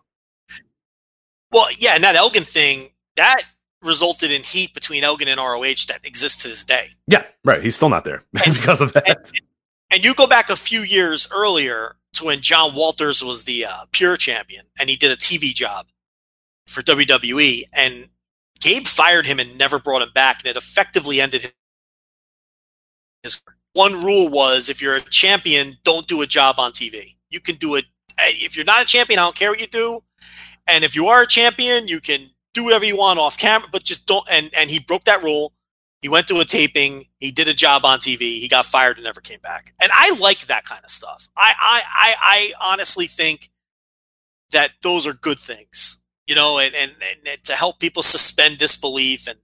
Well, 1.52 1.66
yeah, 1.78 1.94
and 1.94 2.02
that 2.04 2.16
Elgin 2.16 2.44
thing 2.44 2.90
that 3.16 3.42
resulted 3.82 4.30
in 4.30 4.42
heat 4.42 4.72
between 4.74 5.04
Elgin 5.04 5.28
and 5.28 5.38
ROH 5.38 5.86
that 5.88 6.00
exists 6.04 6.42
to 6.42 6.48
this 6.48 6.64
day. 6.64 6.86
Yeah, 7.06 7.24
right. 7.44 7.62
He's 7.62 7.76
still 7.76 7.88
not 7.88 8.04
there 8.04 8.22
and, 8.44 8.54
because 8.54 8.80
of 8.80 8.92
that. 8.94 9.08
And, 9.08 9.40
and 9.90 10.04
you 10.04 10.14
go 10.14 10.26
back 10.26 10.50
a 10.50 10.56
few 10.56 10.80
years 10.80 11.28
earlier 11.32 11.96
to 12.14 12.24
when 12.24 12.40
John 12.40 12.74
Walters 12.74 13.22
was 13.22 13.44
the 13.44 13.66
uh, 13.66 13.84
pure 13.92 14.16
champion 14.16 14.66
and 14.78 14.88
he 14.88 14.96
did 14.96 15.10
a 15.10 15.16
TV 15.16 15.54
job 15.54 15.86
for 16.66 16.82
WWE 16.82 17.64
and 17.72 18.08
Gabe 18.60 18.86
fired 18.86 19.26
him 19.26 19.40
and 19.40 19.58
never 19.58 19.78
brought 19.78 20.02
him 20.02 20.10
back 20.14 20.40
and 20.40 20.50
it 20.50 20.56
effectively 20.56 21.20
ended 21.20 21.52
his 23.22 23.42
one 23.72 24.04
rule 24.04 24.28
was 24.28 24.68
if 24.68 24.82
you're 24.82 24.96
a 24.96 25.00
champion 25.00 25.76
don't 25.84 26.06
do 26.06 26.22
a 26.22 26.26
job 26.26 26.56
on 26.58 26.72
TV. 26.72 27.16
You 27.30 27.40
can 27.40 27.56
do 27.56 27.74
it 27.76 27.86
if 28.18 28.54
you're 28.54 28.64
not 28.64 28.82
a 28.82 28.86
champion 28.86 29.18
I 29.18 29.22
don't 29.22 29.36
care 29.36 29.50
what 29.50 29.60
you 29.60 29.66
do 29.66 30.02
and 30.66 30.84
if 30.84 30.94
you 30.94 31.06
are 31.06 31.22
a 31.22 31.26
champion 31.26 31.88
you 31.88 32.00
can 32.00 32.30
do 32.54 32.64
whatever 32.64 32.84
you 32.84 32.96
want 32.96 33.18
off 33.18 33.38
camera 33.38 33.68
but 33.72 33.82
just 33.82 34.06
don't 34.06 34.26
and 34.30 34.50
and 34.56 34.70
he 34.70 34.78
broke 34.78 35.04
that 35.04 35.22
rule 35.22 35.52
he 36.02 36.08
went 36.08 36.26
to 36.26 36.40
a 36.40 36.44
taping. 36.44 37.06
He 37.20 37.30
did 37.30 37.46
a 37.46 37.54
job 37.54 37.84
on 37.84 38.00
TV. 38.00 38.40
He 38.40 38.48
got 38.48 38.66
fired 38.66 38.96
and 38.96 39.04
never 39.04 39.20
came 39.20 39.38
back. 39.40 39.72
And 39.80 39.90
I 39.94 40.14
like 40.18 40.46
that 40.46 40.64
kind 40.64 40.84
of 40.84 40.90
stuff. 40.90 41.28
I 41.36 41.54
I 41.58 41.82
I, 41.88 42.14
I 42.20 42.72
honestly 42.72 43.06
think 43.06 43.50
that 44.50 44.72
those 44.82 45.06
are 45.06 45.14
good 45.14 45.38
things, 45.38 46.02
you 46.26 46.34
know, 46.34 46.58
and, 46.58 46.74
and, 46.74 46.92
and 47.00 47.44
to 47.44 47.54
help 47.54 47.78
people 47.78 48.02
suspend 48.02 48.58
disbelief 48.58 49.28
and 49.28 49.38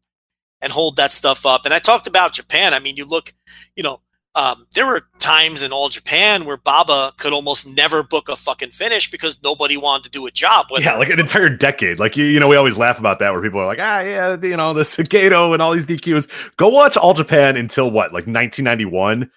and 0.60 0.72
hold 0.72 0.96
that 0.96 1.12
stuff 1.12 1.46
up. 1.46 1.64
And 1.64 1.72
I 1.72 1.78
talked 1.78 2.08
about 2.08 2.32
Japan. 2.32 2.74
I 2.74 2.80
mean, 2.80 2.96
you 2.96 3.04
look, 3.04 3.32
you 3.76 3.84
know, 3.84 4.00
um, 4.38 4.66
there 4.72 4.86
were 4.86 5.02
times 5.18 5.62
in 5.62 5.72
all 5.72 5.88
Japan 5.88 6.44
where 6.44 6.56
Baba 6.56 7.12
could 7.16 7.32
almost 7.32 7.66
never 7.66 8.04
book 8.04 8.28
a 8.28 8.36
fucking 8.36 8.70
finish 8.70 9.10
because 9.10 9.42
nobody 9.42 9.76
wanted 9.76 10.04
to 10.04 10.10
do 10.10 10.26
a 10.26 10.30
job. 10.30 10.66
With 10.70 10.84
yeah, 10.84 10.94
like 10.94 11.10
an 11.10 11.18
entire 11.18 11.48
decade. 11.48 11.98
Like 11.98 12.16
you, 12.16 12.24
you 12.24 12.38
know, 12.38 12.46
we 12.46 12.54
always 12.54 12.78
laugh 12.78 13.00
about 13.00 13.18
that 13.18 13.32
where 13.32 13.42
people 13.42 13.58
are 13.58 13.66
like, 13.66 13.80
ah, 13.80 13.98
yeah, 14.00 14.36
you 14.40 14.56
know, 14.56 14.72
the 14.74 15.06
Gato 15.10 15.52
and 15.54 15.60
all 15.60 15.72
these 15.72 15.86
DQs. 15.86 16.56
Go 16.56 16.68
watch 16.68 16.96
All 16.96 17.14
Japan 17.14 17.56
until 17.56 17.90
what, 17.90 18.12
like 18.12 18.28
1991, 18.28 19.28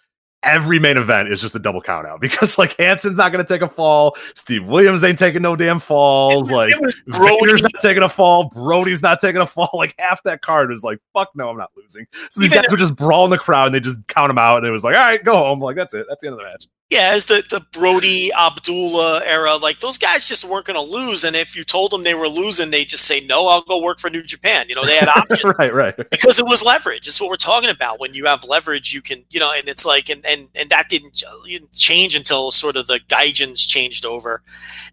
every 0.43 0.79
main 0.79 0.97
event 0.97 1.29
is 1.29 1.41
just 1.41 1.55
a 1.55 1.59
double 1.59 1.81
count 1.81 2.07
out 2.07 2.19
because 2.21 2.57
like 2.57 2.75
Hansen's 2.77 3.17
not 3.17 3.31
going 3.31 3.43
to 3.43 3.53
take 3.53 3.61
a 3.61 3.69
fall. 3.69 4.15
Steve 4.35 4.65
Williams 4.65 5.03
ain't 5.03 5.19
taking 5.19 5.41
no 5.41 5.55
damn 5.55 5.79
falls. 5.79 6.51
Like 6.51 6.73
Vader's 7.07 7.63
not 7.63 7.81
taking 7.81 8.03
a 8.03 8.09
fall. 8.09 8.49
Brody's 8.49 9.01
not 9.01 9.19
taking 9.19 9.41
a 9.41 9.45
fall. 9.45 9.69
Like 9.81 9.95
half 9.97 10.21
that 10.23 10.43
card 10.43 10.69
was 10.69 10.83
like, 10.83 10.99
fuck 11.11 11.29
no, 11.33 11.49
I'm 11.49 11.57
not 11.57 11.71
losing. 11.75 12.05
So 12.29 12.39
these 12.39 12.51
Even 12.51 12.63
guys 12.63 12.71
were 12.71 12.77
just 12.77 12.95
brawling 12.95 13.31
the 13.31 13.37
crowd 13.39 13.65
and 13.65 13.73
they 13.73 13.79
just 13.79 13.97
count 14.07 14.29
them 14.29 14.37
out 14.37 14.57
and 14.57 14.67
it 14.67 14.71
was 14.71 14.83
like, 14.83 14.95
all 14.95 15.01
right, 15.01 15.23
go 15.23 15.35
home. 15.35 15.59
Like 15.59 15.75
that's 15.75 15.93
it. 15.95 16.05
That's 16.07 16.21
the 16.21 16.27
end 16.27 16.33
of 16.33 16.39
the 16.39 16.45
match 16.45 16.67
yeah, 16.91 17.11
as 17.13 17.27
the, 17.27 17.41
the 17.49 17.65
Brody 17.71 18.33
Abdullah 18.33 19.21
era, 19.23 19.55
like 19.55 19.79
those 19.79 19.97
guys 19.97 20.27
just 20.27 20.43
weren't 20.43 20.65
going 20.65 20.75
to 20.75 20.81
lose. 20.81 21.23
And 21.23 21.37
if 21.37 21.55
you 21.55 21.63
told 21.63 21.91
them 21.91 22.03
they 22.03 22.15
were 22.15 22.27
losing, 22.27 22.69
they 22.69 22.83
just 22.83 23.05
say, 23.05 23.21
no, 23.21 23.47
I'll 23.47 23.61
go 23.61 23.81
work 23.81 23.97
for 23.97 24.09
New 24.09 24.23
Japan. 24.23 24.65
You 24.67 24.75
know, 24.75 24.85
they 24.85 24.97
had 24.97 25.07
options. 25.15 25.57
right, 25.57 25.73
right. 25.73 25.95
Because 26.11 26.37
it 26.37 26.45
was 26.45 26.65
leverage. 26.65 27.07
It's 27.07 27.21
what 27.21 27.29
we're 27.29 27.37
talking 27.37 27.69
about. 27.69 28.01
When 28.01 28.13
you 28.13 28.25
have 28.25 28.43
leverage, 28.43 28.93
you 28.93 29.01
can, 29.01 29.23
you 29.29 29.39
know, 29.39 29.53
and 29.55 29.69
it's 29.69 29.85
like, 29.85 30.09
and, 30.09 30.25
and, 30.25 30.49
and 30.53 30.69
that 30.69 30.89
didn't, 30.89 31.23
didn't 31.45 31.71
change 31.71 32.13
until 32.13 32.51
sort 32.51 32.75
of 32.75 32.87
the 32.87 32.99
Gaijins 33.07 33.65
changed 33.65 34.05
over. 34.05 34.43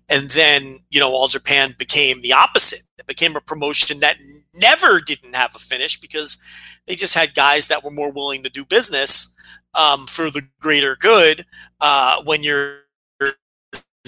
And 0.08 0.30
then, 0.30 0.78
you 0.90 1.00
know, 1.00 1.10
All 1.10 1.26
Japan 1.26 1.74
became 1.76 2.22
the 2.22 2.32
opposite. 2.32 2.84
It 2.98 3.08
became 3.08 3.34
a 3.34 3.40
promotion 3.40 3.98
that 4.00 4.18
never 4.54 5.00
didn't 5.00 5.34
have 5.34 5.56
a 5.56 5.58
finish 5.58 5.98
because 5.98 6.38
they 6.86 6.94
just 6.94 7.16
had 7.16 7.34
guys 7.34 7.66
that 7.68 7.82
were 7.82 7.90
more 7.90 8.12
willing 8.12 8.44
to 8.44 8.50
do 8.50 8.64
business 8.64 9.34
um, 9.74 10.06
for 10.06 10.30
the 10.30 10.42
greater 10.60 10.96
good 10.96 11.44
uh, 11.80 12.22
when 12.24 12.42
you're 12.42 12.80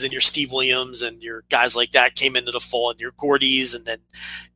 and 0.02 0.12
your 0.12 0.20
Steve 0.22 0.50
Williams 0.50 1.02
and 1.02 1.22
your 1.22 1.44
guys 1.50 1.76
like 1.76 1.92
that 1.92 2.14
came 2.14 2.34
into 2.34 2.50
the 2.50 2.60
fold 2.60 2.92
and 2.92 3.00
your 3.00 3.12
Gordys 3.12 3.76
and 3.76 3.84
then 3.84 3.98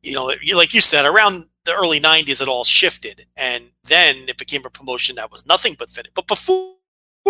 you 0.01 0.13
know 0.13 0.31
like 0.55 0.73
you 0.73 0.81
said 0.81 1.05
around 1.05 1.45
the 1.65 1.73
early 1.73 1.99
90s 1.99 2.41
it 2.41 2.47
all 2.47 2.63
shifted. 2.63 3.25
And 3.35 3.65
then 3.83 4.25
it 4.27 4.37
became 4.37 4.65
a 4.65 4.69
promotion 4.69 5.15
that 5.17 5.31
was 5.31 5.45
nothing 5.45 5.75
but 5.77 5.89
fit 5.89 6.07
but 6.15 6.27
before 6.27 6.75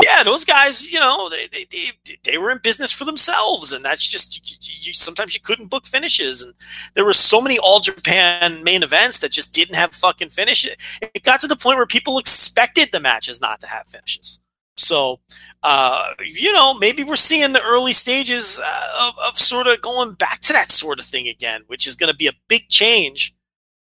yeah, 0.03 0.23
those 0.23 0.43
guys, 0.43 0.91
you 0.91 0.99
know, 0.99 1.29
they, 1.29 1.47
they, 1.71 2.15
they, 2.23 2.37
were 2.37 2.51
in 2.51 2.57
business 2.57 2.91
for 2.91 3.05
themselves, 3.05 3.71
and 3.71 3.83
that's 3.85 4.05
just 4.05 4.49
you, 4.49 4.57
you, 4.87 4.93
sometimes 4.93 5.33
you 5.33 5.39
couldn't 5.39 5.67
book 5.67 5.85
finishes, 5.85 6.41
and 6.41 6.53
there 6.95 7.05
were 7.05 7.13
so 7.13 7.39
many 7.39 7.57
All 7.57 7.79
Japan 7.79 8.63
main 8.63 8.83
events 8.83 9.19
that 9.19 9.31
just 9.31 9.53
didn't 9.53 9.75
have 9.75 9.93
fucking 9.93 10.29
finishes. 10.29 10.75
It 11.01 11.23
got 11.23 11.39
to 11.41 11.47
the 11.47 11.55
point 11.55 11.77
where 11.77 11.85
people 11.85 12.17
expected 12.17 12.89
the 12.91 12.99
matches 12.99 13.39
not 13.39 13.61
to 13.61 13.67
have 13.67 13.87
finishes. 13.87 14.41
So, 14.77 15.21
uh, 15.63 16.13
you 16.23 16.51
know, 16.51 16.73
maybe 16.73 17.03
we're 17.03 17.15
seeing 17.15 17.53
the 17.53 17.63
early 17.63 17.93
stages 17.93 18.59
uh, 18.61 19.07
of, 19.07 19.13
of 19.19 19.39
sort 19.39 19.67
of 19.67 19.81
going 19.81 20.13
back 20.15 20.41
to 20.41 20.53
that 20.53 20.69
sort 20.69 20.99
of 20.99 21.05
thing 21.05 21.29
again, 21.29 21.63
which 21.67 21.87
is 21.87 21.95
going 21.95 22.11
to 22.11 22.17
be 22.17 22.27
a 22.27 22.33
big 22.49 22.67
change 22.67 23.33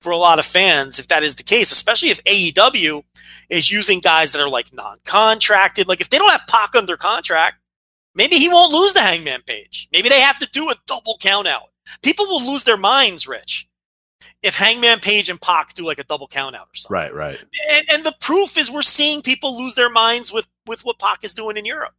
for 0.03 0.11
a 0.11 0.17
lot 0.17 0.39
of 0.39 0.45
fans 0.45 0.99
if 0.99 1.09
that 1.09 1.23
is 1.23 1.37
the 1.37 1.43
case, 1.43 1.73
especially 1.73 2.11
if 2.11 2.23
AEW 2.25 3.03
is 3.49 3.71
using 3.71 4.01
guys 4.01 4.33
that 4.33 4.43
are 4.43 4.49
like 4.49 4.73
non-contracted. 4.73 5.89
Like 5.89 6.01
if 6.01 6.11
they 6.11 6.19
don't 6.19 6.31
have 6.31 6.47
Pac 6.49 6.75
under 6.75 6.97
contract, 6.97 7.57
maybe 8.15 8.37
he 8.37 8.49
won't 8.49 8.73
lose 8.73 8.95
the 8.95 9.01
Hangman 9.01 9.43
Page. 9.43 9.89
Maybe 9.93 10.09
they 10.09 10.21
have 10.21 10.39
to 10.41 10.49
do 10.53 10.71
a 10.71 10.75
double 10.87 11.17
count 11.21 11.47
out. 11.47 11.71
People 12.03 12.27
will 12.27 12.45
lose 12.45 12.65
their 12.65 12.77
minds, 12.77 13.27
Rich, 13.27 13.69
if 14.43 14.55
Hangman 14.55 15.01
Page 15.01 15.29
and 15.29 15.41
Pac 15.41 15.75
do 15.75 15.85
like 15.85 15.99
a 15.99 16.05
double 16.05 16.29
count 16.29 16.57
out 16.57 16.69
or 16.69 16.75
something. 16.75 16.95
Right, 16.95 17.15
right. 17.15 17.45
And, 17.73 17.87
and 17.91 18.05
the 18.05 18.15
proof 18.21 18.57
is 18.57 18.71
we're 18.71 18.83
seeing 18.83 19.23
people 19.23 19.59
lose 19.59 19.75
their 19.75 19.91
minds 19.91 20.33
with 20.33 20.47
with 20.67 20.85
what 20.85 20.99
Pac 20.99 21.25
is 21.25 21.35
doing 21.35 21.57
in 21.57 21.65
Europe. 21.65 21.95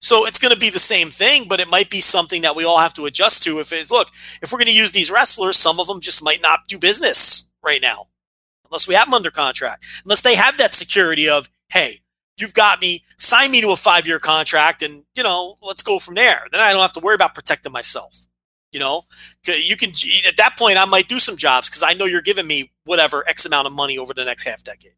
So 0.00 0.26
it's 0.26 0.38
going 0.38 0.54
to 0.54 0.58
be 0.58 0.70
the 0.70 0.80
same 0.80 1.10
thing, 1.10 1.46
but 1.46 1.60
it 1.60 1.68
might 1.68 1.90
be 1.90 2.00
something 2.00 2.42
that 2.42 2.56
we 2.56 2.64
all 2.64 2.78
have 2.78 2.94
to 2.94 3.04
adjust 3.04 3.42
to. 3.44 3.60
If 3.60 3.72
it's 3.72 3.90
look, 3.90 4.08
if 4.42 4.50
we're 4.50 4.58
going 4.58 4.66
to 4.66 4.72
use 4.72 4.92
these 4.92 5.10
wrestlers, 5.10 5.56
some 5.56 5.78
of 5.78 5.86
them 5.86 6.00
just 6.00 6.22
might 6.22 6.40
not 6.40 6.60
do 6.68 6.78
business 6.78 7.50
right 7.62 7.82
now, 7.82 8.08
unless 8.64 8.88
we 8.88 8.94
have 8.94 9.06
them 9.06 9.14
under 9.14 9.30
contract, 9.30 9.84
unless 10.04 10.22
they 10.22 10.34
have 10.34 10.56
that 10.56 10.72
security 10.72 11.28
of, 11.28 11.50
hey, 11.68 12.00
you've 12.38 12.54
got 12.54 12.80
me, 12.80 13.04
sign 13.18 13.50
me 13.50 13.60
to 13.60 13.70
a 13.70 13.76
five 13.76 14.06
year 14.06 14.18
contract, 14.18 14.82
and 14.82 15.04
you 15.14 15.22
know, 15.22 15.56
let's 15.62 15.82
go 15.82 15.98
from 15.98 16.14
there. 16.14 16.46
Then 16.50 16.60
I 16.60 16.72
don't 16.72 16.80
have 16.80 16.94
to 16.94 17.00
worry 17.00 17.14
about 17.14 17.34
protecting 17.34 17.72
myself. 17.72 18.26
You 18.72 18.78
know, 18.78 19.02
you 19.46 19.76
can 19.76 19.90
at 20.26 20.36
that 20.36 20.56
point 20.56 20.78
I 20.78 20.84
might 20.84 21.08
do 21.08 21.18
some 21.18 21.36
jobs 21.36 21.68
because 21.68 21.82
I 21.82 21.92
know 21.92 22.04
you're 22.04 22.22
giving 22.22 22.46
me 22.46 22.70
whatever 22.84 23.28
X 23.28 23.44
amount 23.44 23.66
of 23.66 23.72
money 23.72 23.98
over 23.98 24.14
the 24.14 24.24
next 24.24 24.44
half 24.44 24.62
decade. 24.62 24.92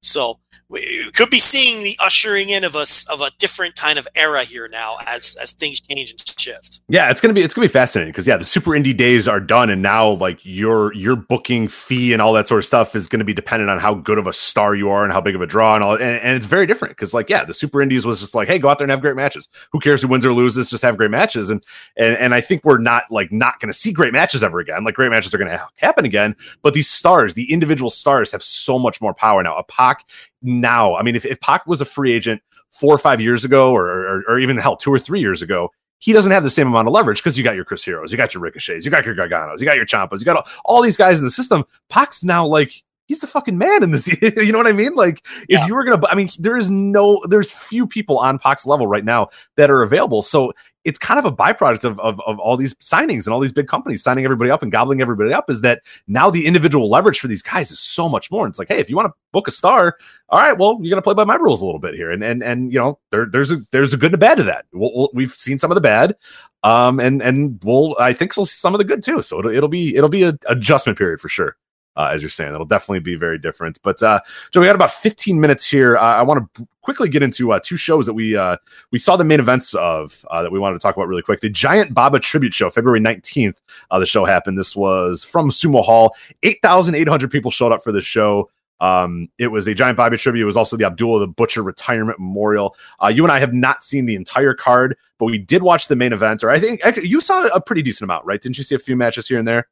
So 0.00 0.38
we 0.70 1.10
could 1.12 1.30
be 1.30 1.38
seeing 1.38 1.82
the 1.82 1.96
ushering 1.98 2.50
in 2.50 2.62
of 2.62 2.76
us 2.76 3.08
of 3.08 3.22
a 3.22 3.30
different 3.38 3.74
kind 3.74 3.98
of 3.98 4.06
era 4.14 4.44
here 4.44 4.68
now 4.68 4.98
as 5.06 5.36
as 5.40 5.52
things 5.52 5.80
change 5.80 6.10
and 6.10 6.38
shift. 6.38 6.82
Yeah, 6.88 7.10
it's 7.10 7.22
gonna 7.22 7.32
be 7.32 7.40
it's 7.40 7.54
gonna 7.54 7.66
be 7.66 7.72
fascinating 7.72 8.12
because 8.12 8.26
yeah, 8.26 8.36
the 8.36 8.44
super 8.44 8.72
indie 8.72 8.94
days 8.94 9.26
are 9.26 9.40
done, 9.40 9.70
and 9.70 9.80
now 9.80 10.10
like 10.10 10.44
your 10.44 10.92
your 10.92 11.16
booking 11.16 11.68
fee 11.68 12.12
and 12.12 12.20
all 12.20 12.34
that 12.34 12.46
sort 12.46 12.58
of 12.58 12.66
stuff 12.66 12.94
is 12.94 13.08
to 13.08 13.24
be 13.24 13.32
dependent 13.32 13.70
on 13.70 13.78
how 13.78 13.94
good 13.94 14.18
of 14.18 14.26
a 14.26 14.32
star 14.32 14.74
you 14.74 14.90
are 14.90 15.04
and 15.04 15.12
how 15.12 15.22
big 15.22 15.34
of 15.34 15.40
a 15.40 15.46
draw 15.46 15.74
and 15.74 15.82
all, 15.82 15.94
and, 15.94 16.02
and 16.02 16.36
it's 16.36 16.46
very 16.46 16.66
different 16.66 16.94
because 16.94 17.14
like 17.14 17.30
yeah, 17.30 17.44
the 17.44 17.54
super 17.54 17.80
indies 17.80 18.04
was 18.04 18.20
just 18.20 18.34
like 18.34 18.46
hey, 18.46 18.58
go 18.58 18.68
out 18.68 18.78
there 18.78 18.84
and 18.84 18.90
have 18.90 19.00
great 19.00 19.16
matches. 19.16 19.48
Who 19.72 19.80
cares 19.80 20.02
who 20.02 20.08
wins 20.08 20.26
or 20.26 20.34
loses? 20.34 20.68
Just 20.68 20.84
have 20.84 20.98
great 20.98 21.10
matches, 21.10 21.48
and 21.48 21.64
and 21.96 22.14
and 22.18 22.34
I 22.34 22.42
think 22.42 22.64
we're 22.64 22.78
not 22.78 23.04
like 23.10 23.32
not 23.32 23.54
to 23.60 23.72
see 23.72 23.92
great 23.92 24.12
matches 24.12 24.42
ever 24.42 24.60
again. 24.60 24.84
Like 24.84 24.94
great 24.94 25.10
matches 25.10 25.34
are 25.34 25.48
ha- 25.48 25.70
happen 25.76 26.04
again, 26.04 26.36
but 26.60 26.74
these 26.74 26.90
stars, 26.90 27.32
the 27.32 27.50
individual 27.50 27.90
stars, 27.90 28.32
have 28.32 28.42
so 28.42 28.78
much 28.78 29.00
more 29.00 29.14
power 29.14 29.42
now. 29.42 29.56
A 29.56 29.62
Pac 29.88 30.04
now, 30.42 30.94
I 30.96 31.02
mean, 31.02 31.16
if 31.16 31.24
if 31.24 31.40
Pac 31.40 31.66
was 31.66 31.80
a 31.80 31.84
free 31.84 32.12
agent 32.14 32.42
four 32.70 32.94
or 32.94 32.98
five 32.98 33.20
years 33.20 33.44
ago, 33.44 33.72
or 33.72 33.86
or, 33.86 34.22
or 34.28 34.38
even 34.38 34.56
hell 34.56 34.76
two 34.76 34.92
or 34.92 34.98
three 34.98 35.20
years 35.20 35.42
ago 35.42 35.70
he 36.00 36.12
doesn't 36.12 36.30
have 36.30 36.44
the 36.44 36.50
same 36.50 36.68
amount 36.68 36.86
of 36.86 36.94
leverage 36.94 37.18
because 37.18 37.36
you 37.36 37.42
got 37.42 37.56
your 37.56 37.64
Chris 37.64 37.84
Heroes, 37.84 38.12
you 38.12 38.16
got 38.16 38.32
your 38.32 38.40
Ricochets, 38.40 38.84
you 38.84 38.90
got 38.90 39.04
your 39.04 39.16
Garganos, 39.16 39.58
you 39.58 39.66
got 39.66 39.76
your 39.76 39.84
Ciampas, 39.86 40.20
you 40.20 40.24
got 40.24 40.36
all, 40.36 40.46
all 40.64 40.82
these 40.82 40.96
guys 40.96 41.18
in 41.18 41.24
the 41.24 41.30
system. 41.30 41.64
Pac's 41.88 42.22
now 42.22 42.46
like 42.46 42.84
he's 43.06 43.20
the 43.20 43.26
fucking 43.26 43.58
man 43.58 43.82
in 43.82 43.90
this. 43.90 44.06
you 44.22 44.52
know 44.52 44.58
what 44.58 44.68
I 44.68 44.72
mean? 44.72 44.94
Like 44.94 45.26
Yeah. 45.48 45.62
if 45.62 45.68
you 45.68 45.74
were 45.74 45.84
gonna, 45.84 46.06
I 46.06 46.14
mean, 46.14 46.28
there 46.38 46.56
is 46.56 46.70
no, 46.70 47.20
there's 47.28 47.50
few 47.50 47.86
people 47.86 48.18
on 48.18 48.38
Pac's 48.38 48.64
level 48.66 48.86
right 48.86 49.04
now 49.04 49.30
that 49.56 49.70
are 49.70 49.82
available. 49.82 50.22
So 50.22 50.52
it's 50.88 50.98
kind 50.98 51.18
of 51.18 51.24
a 51.26 51.30
byproduct 51.30 51.84
of, 51.84 52.00
of 52.00 52.20
of 52.26 52.38
all 52.38 52.56
these 52.56 52.74
signings 52.74 53.26
and 53.26 53.34
all 53.34 53.40
these 53.40 53.52
big 53.52 53.68
companies 53.68 54.02
signing 54.02 54.24
everybody 54.24 54.50
up 54.50 54.62
and 54.62 54.72
gobbling 54.72 55.00
everybody 55.02 55.32
up. 55.32 55.50
Is 55.50 55.60
that 55.60 55.82
now 56.06 56.30
the 56.30 56.46
individual 56.46 56.88
leverage 56.88 57.20
for 57.20 57.28
these 57.28 57.42
guys 57.42 57.70
is 57.70 57.78
so 57.78 58.08
much 58.08 58.30
more? 58.30 58.46
And 58.46 58.52
it's 58.52 58.58
like, 58.58 58.68
hey, 58.68 58.78
if 58.78 58.88
you 58.88 58.96
want 58.96 59.06
to 59.06 59.14
book 59.32 59.48
a 59.48 59.50
star, 59.50 59.98
all 60.30 60.40
right, 60.40 60.56
well, 60.56 60.78
you're 60.80 60.90
gonna 60.90 61.02
play 61.02 61.14
by 61.14 61.24
my 61.24 61.34
rules 61.34 61.60
a 61.60 61.66
little 61.66 61.80
bit 61.80 61.94
here, 61.94 62.10
and 62.10 62.24
and 62.24 62.42
and 62.42 62.72
you 62.72 62.78
know, 62.78 62.98
there 63.10 63.26
there's 63.26 63.52
a 63.52 63.58
there's 63.70 63.92
a 63.92 63.96
good 63.96 64.12
and 64.12 64.14
a 64.14 64.18
bad 64.18 64.36
to 64.36 64.44
that. 64.44 64.64
We'll, 64.72 64.92
we'll, 64.94 65.10
we've 65.12 65.32
seen 65.32 65.58
some 65.58 65.70
of 65.70 65.74
the 65.74 65.80
bad, 65.82 66.16
um, 66.62 67.00
and 67.00 67.20
and 67.22 67.62
we'll 67.62 67.94
I 68.00 68.14
think 68.14 68.32
so 68.32 68.44
some 68.44 68.74
of 68.74 68.78
the 68.78 68.84
good 68.84 69.02
too. 69.02 69.22
So 69.22 69.38
it'll 69.38 69.52
it'll 69.52 69.68
be 69.68 69.94
it'll 69.94 70.08
be 70.08 70.22
an 70.22 70.38
adjustment 70.48 70.96
period 70.96 71.20
for 71.20 71.28
sure. 71.28 71.56
Uh, 71.98 72.10
as 72.12 72.22
you're 72.22 72.30
saying, 72.30 72.54
it'll 72.54 72.64
definitely 72.64 73.00
be 73.00 73.16
very 73.16 73.38
different. 73.38 73.80
But 73.82 74.00
uh, 74.04 74.20
Joe, 74.52 74.60
we 74.60 74.66
got 74.66 74.76
about 74.76 74.92
15 74.92 75.40
minutes 75.40 75.66
here. 75.66 75.96
Uh, 75.96 76.14
I 76.14 76.22
want 76.22 76.54
to 76.54 76.68
quickly 76.88 77.10
get 77.10 77.22
into 77.22 77.52
uh, 77.52 77.60
two 77.62 77.76
shows 77.76 78.06
that 78.06 78.14
we 78.14 78.34
uh, 78.34 78.56
we 78.92 78.98
saw 78.98 79.14
the 79.14 79.24
main 79.24 79.40
events 79.40 79.74
of 79.74 80.24
uh, 80.30 80.42
that 80.42 80.50
we 80.50 80.58
wanted 80.58 80.74
to 80.74 80.78
talk 80.78 80.96
about 80.96 81.06
really 81.06 81.20
quick. 81.20 81.40
The 81.40 81.50
Giant 81.50 81.92
Baba 81.92 82.18
tribute 82.18 82.54
show, 82.54 82.70
February 82.70 82.98
19th. 82.98 83.56
Uh, 83.90 83.98
the 83.98 84.06
show 84.06 84.24
happened. 84.24 84.56
This 84.56 84.74
was 84.74 85.22
from 85.22 85.50
Sumo 85.50 85.84
Hall. 85.84 86.14
8,800 86.42 87.30
people 87.30 87.50
showed 87.50 87.72
up 87.72 87.84
for 87.84 87.92
the 87.92 88.00
show. 88.00 88.50
Um, 88.80 89.28
it 89.36 89.48
was 89.48 89.66
a 89.66 89.74
Giant 89.74 89.98
Baba 89.98 90.16
tribute. 90.16 90.44
It 90.44 90.46
was 90.46 90.56
also 90.56 90.78
the 90.78 90.86
Abdullah 90.86 91.20
the 91.20 91.28
Butcher 91.28 91.62
retirement 91.62 92.18
memorial. 92.20 92.74
Uh, 93.04 93.08
you 93.08 93.22
and 93.22 93.32
I 93.32 93.38
have 93.38 93.52
not 93.52 93.84
seen 93.84 94.06
the 94.06 94.14
entire 94.14 94.54
card, 94.54 94.96
but 95.18 95.26
we 95.26 95.36
did 95.36 95.62
watch 95.62 95.88
the 95.88 95.96
main 95.96 96.14
event. 96.14 96.42
Or 96.42 96.48
I 96.48 96.58
think 96.58 96.80
you 97.02 97.20
saw 97.20 97.46
a 97.48 97.60
pretty 97.60 97.82
decent 97.82 98.06
amount, 98.06 98.24
right? 98.24 98.40
Didn't 98.40 98.56
you 98.56 98.64
see 98.64 98.76
a 98.76 98.78
few 98.78 98.96
matches 98.96 99.28
here 99.28 99.38
and 99.38 99.46
there? 99.46 99.68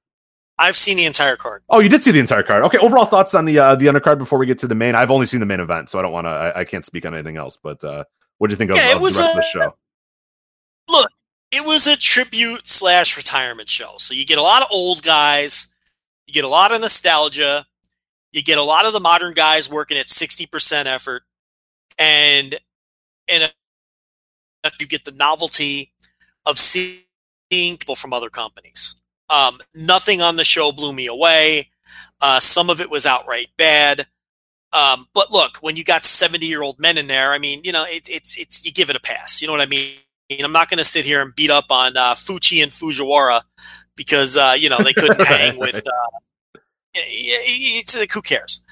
I've 0.59 0.77
seen 0.77 0.97
the 0.97 1.05
entire 1.05 1.37
card. 1.37 1.63
Oh, 1.69 1.81
you 1.81 1.89
did 1.89 2.03
see 2.03 2.11
the 2.13 2.19
entire 2.19 2.43
card. 2.43 2.63
Okay, 2.65 2.79
overall 2.79 3.05
thoughts 3.05 3.35
on 3.35 3.45
the 3.45 3.59
uh, 3.59 3.75
the 3.75 3.87
undercard 3.87 4.19
before 4.19 4.39
we 4.39 4.47
get 4.47 4.59
to 4.61 4.67
the 4.67 4.75
main. 4.75 4.95
I've 4.95 5.11
only 5.11 5.27
seen 5.27 5.41
the 5.41 5.47
main 5.47 5.61
event, 5.61 5.91
so 5.91 5.99
I 5.99 6.03
don't 6.03 6.13
want 6.13 6.27
to. 6.27 6.31
I, 6.31 6.61
I 6.61 6.65
can't 6.65 6.85
speak 6.85 7.05
on 7.05 7.13
anything 7.15 7.37
else. 7.37 7.59
But 7.63 7.83
uh, 7.85 8.05
what 8.39 8.49
do 8.49 8.53
you 8.53 8.57
think 8.57 8.71
of, 8.71 8.77
Yeah, 8.79 8.91
it 8.93 8.97
of 8.97 9.03
was 9.03 9.17
the 9.17 9.23
rest 9.23 9.35
a- 9.35 9.39
of 9.39 9.45
the 9.45 9.65
show? 9.65 9.77
Look, 10.89 11.11
it 11.53 11.65
was 11.65 11.87
a 11.87 11.97
tribute 11.97 12.67
slash 12.69 13.17
retirement 13.17 13.69
show. 13.69 13.95
So 13.99 14.15
you 14.15 14.25
get 14.25 14.39
a 14.39 14.43
lot 14.43 14.63
of 14.63 14.69
old 14.71 15.03
guys, 15.03 15.69
you 16.27 16.33
get 16.33 16.45
a 16.45 16.49
lot 16.49 16.73
of 16.73 16.81
nostalgia, 16.81 17.67
you 18.33 18.43
get 18.43 18.57
a 18.57 18.63
lot 18.63 18.87
of 18.87 18.93
the 18.93 19.01
modern 19.01 19.35
guys 19.35 19.69
working 19.71 19.99
at 19.99 20.07
60% 20.07 20.87
effort, 20.87 21.23
and 21.99 22.55
and 23.29 23.53
you 24.81 24.87
get 24.87 25.05
the 25.05 25.13
novelty 25.13 25.93
of 26.47 26.59
seeing 26.59 27.01
people 27.51 27.95
from 27.95 28.13
other 28.13 28.31
companies. 28.31 28.97
Um, 29.29 29.61
nothing 29.75 30.23
on 30.23 30.37
the 30.37 30.45
show 30.45 30.73
blew 30.73 30.93
me 30.93 31.07
away. 31.07 31.71
Uh, 32.21 32.41
some 32.41 32.71
of 32.71 32.81
it 32.81 32.91
was 32.91 33.07
outright 33.07 33.49
bad. 33.57 34.07
Um, 34.73 35.09
but 35.15 35.33
look, 35.33 35.59
when 35.59 35.77
you 35.77 35.85
got 35.85 36.05
70 36.05 36.47
year 36.47 36.63
old 36.63 36.79
men 36.79 36.99
in 36.99 37.07
there, 37.07 37.33
I 37.33 37.39
mean, 37.39 37.61
you 37.65 37.73
know, 37.73 37.85
it, 37.85 38.09
it's, 38.09 38.39
it's, 38.39 38.65
you 38.65 38.73
give 38.73 38.91
it 38.91 38.97
a 38.97 39.01
pass. 39.01 39.41
You 39.41 39.47
know 39.47 39.53
what 39.53 39.63
I 39.63 39.67
mean? 39.67 39.97
I'm 40.43 40.53
not 40.53 40.69
going 40.69 40.79
to 40.79 40.85
sit 40.85 41.05
here 41.05 41.23
and 41.23 41.35
beat 41.35 41.51
up 41.51 41.67
on 41.71 41.97
uh, 41.97 42.15
Fuchi 42.15 42.63
and 42.63 42.73
Fujiwara 42.73 43.43
because, 43.97 44.37
uh, 44.37 44.55
you 44.59 44.69
know, 44.69 44.79
they 44.83 44.93
couldn't 44.95 45.25
hang 45.27 45.59
with, 45.59 45.77
uh, 45.77 46.61
it's 46.95 47.97
like, 47.97 48.13
who 48.13 48.23
cares? 48.23 48.65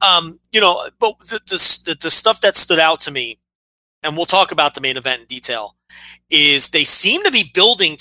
Um, 0.00 0.40
you 0.52 0.60
know, 0.60 0.88
but 0.98 1.18
the, 1.20 1.40
the, 1.46 1.82
the, 1.86 1.98
the 2.00 2.10
stuff 2.10 2.40
that 2.40 2.56
stood 2.56 2.78
out 2.78 3.00
to 3.00 3.10
me, 3.10 3.38
and 4.02 4.16
we'll 4.16 4.26
talk 4.26 4.52
about 4.52 4.74
the 4.74 4.80
main 4.80 4.96
event 4.96 5.22
in 5.22 5.26
detail, 5.26 5.76
is 6.30 6.70
they 6.70 6.84
seem 6.84 7.22
to 7.24 7.30
be 7.30 7.50
building 7.54 7.96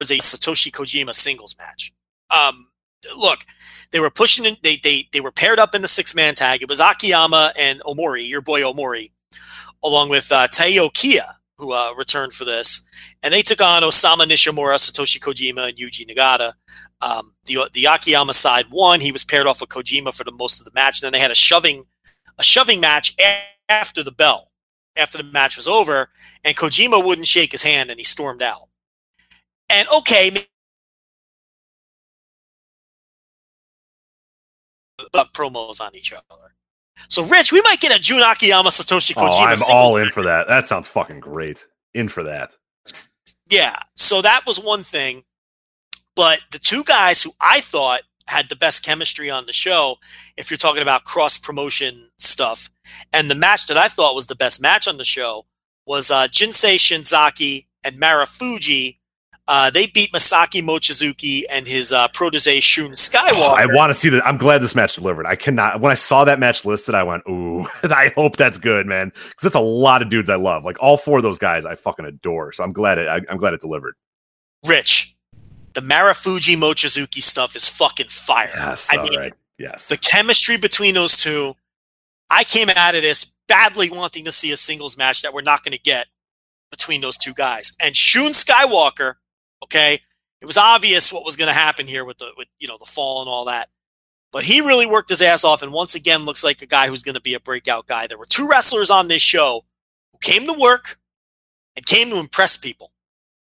towards 0.00 0.10
a 0.10 0.18
Satoshi 0.18 0.70
Kojima 0.72 1.14
singles 1.14 1.54
match. 1.58 1.92
Um, 2.30 2.68
look, 3.16 3.40
they 3.90 4.00
were 4.00 4.10
pushing 4.10 4.44
in, 4.44 4.56
they, 4.62 4.76
they, 4.82 5.08
they 5.12 5.20
were 5.20 5.32
paired 5.32 5.58
up 5.58 5.74
in 5.74 5.82
the 5.82 5.88
six 5.88 6.14
man 6.14 6.34
tag. 6.34 6.62
It 6.62 6.68
was 6.68 6.80
Akiyama 6.80 7.52
and 7.58 7.80
Omori, 7.82 8.28
your 8.28 8.40
boy 8.40 8.62
Omori, 8.62 9.10
along 9.82 10.08
with 10.08 10.30
uh, 10.32 10.48
Taiyo 10.48 10.92
Kea, 10.92 11.20
who 11.58 11.72
uh, 11.72 11.94
returned 11.94 12.32
for 12.32 12.44
this. 12.44 12.84
And 13.22 13.32
they 13.32 13.42
took 13.42 13.60
on 13.60 13.82
Osamu 13.82 14.22
Nishimura, 14.22 14.76
Satoshi 14.76 15.20
Kojima, 15.20 15.68
and 15.68 15.78
Yuji 15.78 16.08
Nagata. 16.08 16.54
Um, 17.00 17.34
the, 17.44 17.70
the 17.72 17.84
Akiyama 17.84 18.34
side 18.34 18.66
won. 18.70 19.00
He 19.00 19.12
was 19.12 19.24
paired 19.24 19.46
off 19.46 19.60
with 19.60 19.70
Kojima 19.70 20.14
for 20.14 20.24
the 20.24 20.32
most 20.32 20.60
of 20.60 20.64
the 20.64 20.72
match. 20.74 21.00
And 21.00 21.06
then 21.06 21.12
they 21.12 21.20
had 21.20 21.30
a 21.30 21.36
shoving, 21.36 21.84
a 22.38 22.42
shoving 22.42 22.80
match 22.80 23.14
after 23.68 24.02
the 24.02 24.10
bell, 24.10 24.50
after 24.96 25.18
the 25.18 25.24
match 25.24 25.56
was 25.56 25.68
over. 25.68 26.08
And 26.42 26.56
Kojima 26.56 27.04
wouldn't 27.04 27.28
shake 27.28 27.52
his 27.52 27.62
hand 27.62 27.90
and 27.90 28.00
he 28.00 28.04
stormed 28.04 28.42
out. 28.42 28.68
And 29.70 29.88
okay, 29.88 30.30
but 35.12 35.32
promos 35.32 35.80
on 35.80 35.94
each 35.94 36.12
other. 36.12 36.54
So, 37.08 37.24
Rich, 37.24 37.52
we 37.52 37.60
might 37.62 37.80
get 37.80 37.96
a 37.96 38.00
Jun 38.00 38.22
Akiyama 38.22 38.70
Satoshi 38.70 39.14
Kojima. 39.14 39.30
Oh, 39.30 39.44
I'm 39.44 39.76
all 39.76 39.96
in 39.96 40.10
for 40.10 40.22
that. 40.22 40.46
That 40.48 40.66
sounds 40.66 40.88
fucking 40.88 41.20
great. 41.20 41.66
In 41.92 42.08
for 42.08 42.22
that. 42.24 42.56
Yeah. 43.48 43.76
So 43.96 44.22
that 44.22 44.42
was 44.46 44.58
one 44.58 44.82
thing. 44.82 45.24
But 46.16 46.40
the 46.52 46.58
two 46.58 46.84
guys 46.84 47.22
who 47.22 47.32
I 47.40 47.60
thought 47.60 48.02
had 48.26 48.48
the 48.48 48.56
best 48.56 48.84
chemistry 48.84 49.30
on 49.30 49.46
the 49.46 49.52
show, 49.52 49.96
if 50.36 50.50
you're 50.50 50.58
talking 50.58 50.82
about 50.82 51.04
cross 51.04 51.36
promotion 51.36 52.10
stuff, 52.18 52.70
and 53.12 53.30
the 53.30 53.34
match 53.34 53.66
that 53.66 53.76
I 53.76 53.88
thought 53.88 54.14
was 54.14 54.26
the 54.26 54.36
best 54.36 54.60
match 54.60 54.88
on 54.88 54.96
the 54.96 55.04
show 55.04 55.46
was 55.86 56.10
uh, 56.10 56.26
Jinsei 56.28 56.76
Shinzaki 56.76 57.66
and 57.82 58.00
Marufuji. 58.00 58.98
Uh, 59.46 59.68
they 59.70 59.86
beat 59.86 60.10
Masaki 60.12 60.62
Mochizuki 60.62 61.42
and 61.50 61.66
his 61.66 61.92
uh, 61.92 62.08
protege 62.08 62.60
Shun 62.60 62.92
Skywalker. 62.92 63.32
Oh, 63.34 63.54
I 63.54 63.66
want 63.66 63.90
to 63.90 63.94
see 63.94 64.08
that. 64.08 64.26
I'm 64.26 64.38
glad 64.38 64.62
this 64.62 64.74
match 64.74 64.94
delivered. 64.94 65.26
I 65.26 65.36
cannot. 65.36 65.80
When 65.80 65.92
I 65.92 65.94
saw 65.94 66.24
that 66.24 66.40
match 66.40 66.64
listed, 66.64 66.94
I 66.94 67.02
went, 67.02 67.24
"Ooh, 67.28 67.66
I 67.82 68.10
hope 68.16 68.36
that's 68.36 68.56
good, 68.56 68.86
man." 68.86 69.08
Because 69.10 69.42
that's 69.42 69.54
a 69.54 69.60
lot 69.60 70.00
of 70.00 70.08
dudes 70.08 70.30
I 70.30 70.36
love. 70.36 70.64
Like 70.64 70.78
all 70.80 70.96
four 70.96 71.18
of 71.18 71.22
those 71.22 71.36
guys, 71.36 71.66
I 71.66 71.74
fucking 71.74 72.06
adore. 72.06 72.52
So 72.52 72.64
I'm 72.64 72.72
glad 72.72 72.96
it. 72.96 73.06
I, 73.06 73.20
I'm 73.28 73.36
glad 73.36 73.52
it 73.52 73.60
delivered. 73.60 73.96
Rich, 74.66 75.14
the 75.74 75.82
Marufuji 75.82 76.56
Mochizuki 76.56 77.22
stuff 77.22 77.54
is 77.54 77.68
fucking 77.68 78.08
fire. 78.08 78.50
Yes. 78.54 78.90
I 78.92 78.96
all 78.96 79.04
mean, 79.04 79.18
right. 79.18 79.34
Yes. 79.58 79.88
the 79.88 79.98
chemistry 79.98 80.56
between 80.56 80.94
those 80.94 81.18
two. 81.18 81.54
I 82.30 82.44
came 82.44 82.70
out 82.70 82.94
of 82.94 83.02
this 83.02 83.34
badly 83.46 83.90
wanting 83.90 84.24
to 84.24 84.32
see 84.32 84.50
a 84.52 84.56
singles 84.56 84.96
match 84.96 85.20
that 85.22 85.34
we're 85.34 85.42
not 85.42 85.62
going 85.62 85.72
to 85.72 85.78
get 85.78 86.06
between 86.70 87.02
those 87.02 87.18
two 87.18 87.34
guys. 87.34 87.72
And 87.80 87.94
Shun 87.94 88.32
Skywalker, 88.32 89.14
okay, 89.64 90.00
it 90.40 90.46
was 90.46 90.56
obvious 90.58 91.12
what 91.12 91.24
was 91.24 91.36
going 91.36 91.48
to 91.48 91.54
happen 91.54 91.86
here 91.86 92.04
with 92.04 92.18
the 92.18 92.30
with 92.36 92.48
you 92.58 92.68
know 92.68 92.78
the 92.78 92.86
fall 92.86 93.20
and 93.20 93.28
all 93.28 93.46
that. 93.46 93.68
But 94.32 94.44
he 94.44 94.60
really 94.60 94.86
worked 94.86 95.10
his 95.10 95.22
ass 95.22 95.44
off, 95.44 95.62
and 95.62 95.72
once 95.72 95.94
again 95.94 96.24
looks 96.24 96.42
like 96.42 96.60
a 96.62 96.66
guy 96.66 96.88
who's 96.88 97.02
going 97.02 97.14
to 97.14 97.20
be 97.20 97.34
a 97.34 97.40
breakout 97.40 97.86
guy. 97.86 98.06
There 98.06 98.18
were 98.18 98.26
two 98.26 98.48
wrestlers 98.48 98.90
on 98.90 99.08
this 99.08 99.22
show 99.22 99.62
who 100.12 100.18
came 100.20 100.46
to 100.46 100.52
work 100.52 100.98
and 101.76 101.86
came 101.86 102.10
to 102.10 102.18
impress 102.18 102.56
people. 102.56 102.92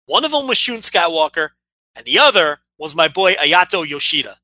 One 0.06 0.24
of 0.24 0.32
them 0.32 0.46
was 0.46 0.58
Shun 0.58 0.78
Skywalker, 0.78 1.50
and 1.94 2.04
the 2.04 2.18
other 2.18 2.60
was 2.78 2.94
my 2.94 3.08
boy 3.08 3.34
Ayato 3.34 3.86
Yoshida. 3.86 4.38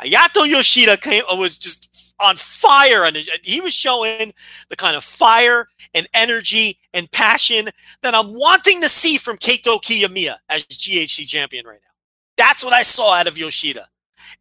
Ayato 0.00 0.46
Yoshida 0.46 0.96
came 0.96 1.22
uh, 1.30 1.36
was 1.36 1.58
just 1.58 1.87
on 2.20 2.36
fire, 2.36 3.04
and 3.04 3.16
he 3.44 3.60
was 3.60 3.72
showing 3.72 4.32
the 4.68 4.76
kind 4.76 4.96
of 4.96 5.04
fire 5.04 5.68
and 5.94 6.08
energy 6.14 6.78
and 6.92 7.10
passion 7.10 7.68
that 8.02 8.14
I'm 8.14 8.34
wanting 8.34 8.80
to 8.82 8.88
see 8.88 9.18
from 9.18 9.38
Kaito 9.38 9.80
Kiyomiya 9.82 10.36
as 10.48 10.64
GHC 10.64 11.28
champion 11.28 11.66
right 11.66 11.80
now. 11.82 11.88
That's 12.36 12.64
what 12.64 12.72
I 12.72 12.82
saw 12.82 13.14
out 13.14 13.26
of 13.26 13.38
Yoshida, 13.38 13.86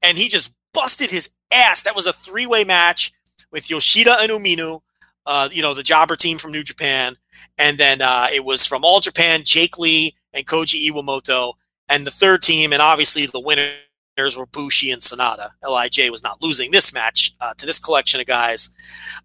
and 0.02 0.18
he 0.18 0.28
just 0.28 0.54
busted 0.74 1.12
his 1.12 1.32
ass. 1.52 1.84
That 1.84 1.96
was 1.96 2.08
a 2.08 2.14
three 2.14 2.46
way 2.46 2.64
match 2.64 3.14
with 3.52 3.70
Yoshida 3.70 4.18
and 4.20 4.32
Umino, 4.32 4.82
uh, 5.26 5.50
you 5.52 5.62
know, 5.62 5.74
the 5.74 5.84
jobber 5.84 6.16
team 6.16 6.38
from 6.38 6.52
New 6.52 6.64
Japan, 6.64 7.16
and 7.58 7.78
then 7.78 8.02
uh, 8.02 8.28
it 8.32 8.44
was 8.44 8.66
from 8.66 8.84
All 8.84 9.00
Japan, 9.00 9.42
Jake 9.44 9.78
Lee 9.78 10.16
and 10.34 10.46
Koji 10.46 10.90
Iwamoto, 10.90 11.54
and 11.90 12.06
the 12.06 12.12
third 12.12 12.42
team, 12.42 12.74
and 12.74 12.82
obviously 12.82 13.26
the 13.26 13.40
winner 13.40 13.72
were 14.18 14.46
Bushi 14.48 14.92
and 14.92 15.02
Sanada. 15.02 15.52
Lij 15.64 16.10
was 16.10 16.24
not 16.24 16.42
losing 16.42 16.72
this 16.72 16.94
match 16.94 17.36
uh, 17.40 17.54
to 17.56 17.66
this 17.66 17.80
collection 17.80 18.20
of 18.20 18.26
guys. 18.26 18.74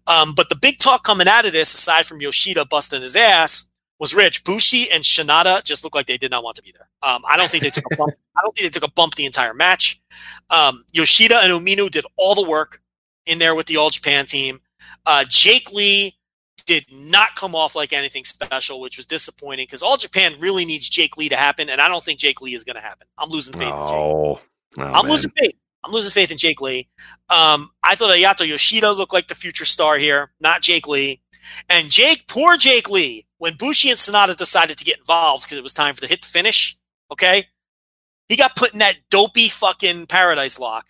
Um, 0.07 0.33
but 0.35 0.49
the 0.49 0.55
big 0.55 0.77
talk 0.77 1.03
coming 1.03 1.27
out 1.27 1.45
of 1.45 1.53
this, 1.53 1.73
aside 1.73 2.05
from 2.05 2.21
Yoshida 2.21 2.65
busting 2.65 3.01
his 3.01 3.15
ass, 3.15 3.67
was 3.99 4.13
Rich 4.13 4.43
Bushi 4.43 4.87
and 4.91 5.03
Sanada 5.03 5.63
just 5.63 5.83
looked 5.83 5.95
like 5.95 6.07
they 6.07 6.17
did 6.17 6.31
not 6.31 6.43
want 6.43 6.55
to 6.57 6.63
be 6.63 6.71
there. 6.71 6.89
Um, 7.01 7.23
I 7.27 7.37
don't 7.37 7.49
think 7.49 7.63
they 7.63 7.69
took 7.69 7.85
a 7.91 7.95
bump. 7.95 8.13
I 8.37 8.41
don't 8.41 8.55
think 8.55 8.71
they 8.71 8.79
took 8.79 8.87
a 8.87 8.93
bump 8.93 9.15
the 9.15 9.25
entire 9.25 9.53
match. 9.53 10.01
Um, 10.49 10.83
Yoshida 10.93 11.39
and 11.41 11.51
Umino 11.51 11.89
did 11.89 12.05
all 12.17 12.35
the 12.35 12.47
work 12.47 12.81
in 13.25 13.39
there 13.39 13.55
with 13.55 13.67
the 13.67 13.77
All 13.77 13.89
Japan 13.89 14.25
team. 14.25 14.59
Uh, 15.05 15.25
Jake 15.27 15.71
Lee 15.71 16.17
did 16.65 16.85
not 16.91 17.35
come 17.35 17.55
off 17.55 17.75
like 17.75 17.93
anything 17.93 18.23
special, 18.23 18.79
which 18.79 18.97
was 18.97 19.05
disappointing 19.05 19.63
because 19.63 19.83
All 19.83 19.97
Japan 19.97 20.35
really 20.39 20.65
needs 20.65 20.89
Jake 20.89 21.17
Lee 21.17 21.29
to 21.29 21.35
happen, 21.35 21.69
and 21.69 21.81
I 21.81 21.87
don't 21.87 22.03
think 22.03 22.19
Jake 22.19 22.41
Lee 22.41 22.53
is 22.53 22.63
going 22.63 22.75
to 22.75 22.81
happen. 22.81 23.07
I'm 23.17 23.29
losing 23.29 23.53
faith. 23.53 23.73
Oh, 23.73 24.39
Oh, 24.77 24.83
I'm 24.83 24.91
man. 24.91 25.11
losing 25.11 25.31
faith. 25.37 25.53
I'm 25.83 25.91
losing 25.91 26.11
faith 26.11 26.31
in 26.31 26.37
Jake 26.37 26.61
Lee. 26.61 26.87
Um, 27.29 27.69
I 27.83 27.95
thought 27.95 28.09
Ayato 28.09 28.47
Yoshida 28.47 28.91
looked 28.91 29.13
like 29.13 29.27
the 29.27 29.35
future 29.35 29.65
star 29.65 29.97
here, 29.97 30.31
not 30.39 30.61
Jake 30.61 30.87
Lee. 30.87 31.21
And 31.69 31.89
Jake, 31.89 32.25
poor 32.27 32.55
Jake 32.55 32.89
Lee, 32.89 33.25
when 33.37 33.55
Bushi 33.57 33.89
and 33.89 33.97
Sanada 33.97 34.35
decided 34.35 34.77
to 34.77 34.85
get 34.85 34.99
involved 34.99 35.43
because 35.43 35.57
it 35.57 35.63
was 35.63 35.73
time 35.73 35.93
for 35.93 36.01
the 36.01 36.07
hit 36.07 36.21
to 36.21 36.27
finish, 36.27 36.77
okay, 37.11 37.47
he 38.29 38.37
got 38.37 38.55
put 38.55 38.71
in 38.71 38.79
that 38.79 38.95
dopey 39.09 39.49
fucking 39.49 40.07
paradise 40.07 40.57
lock, 40.57 40.85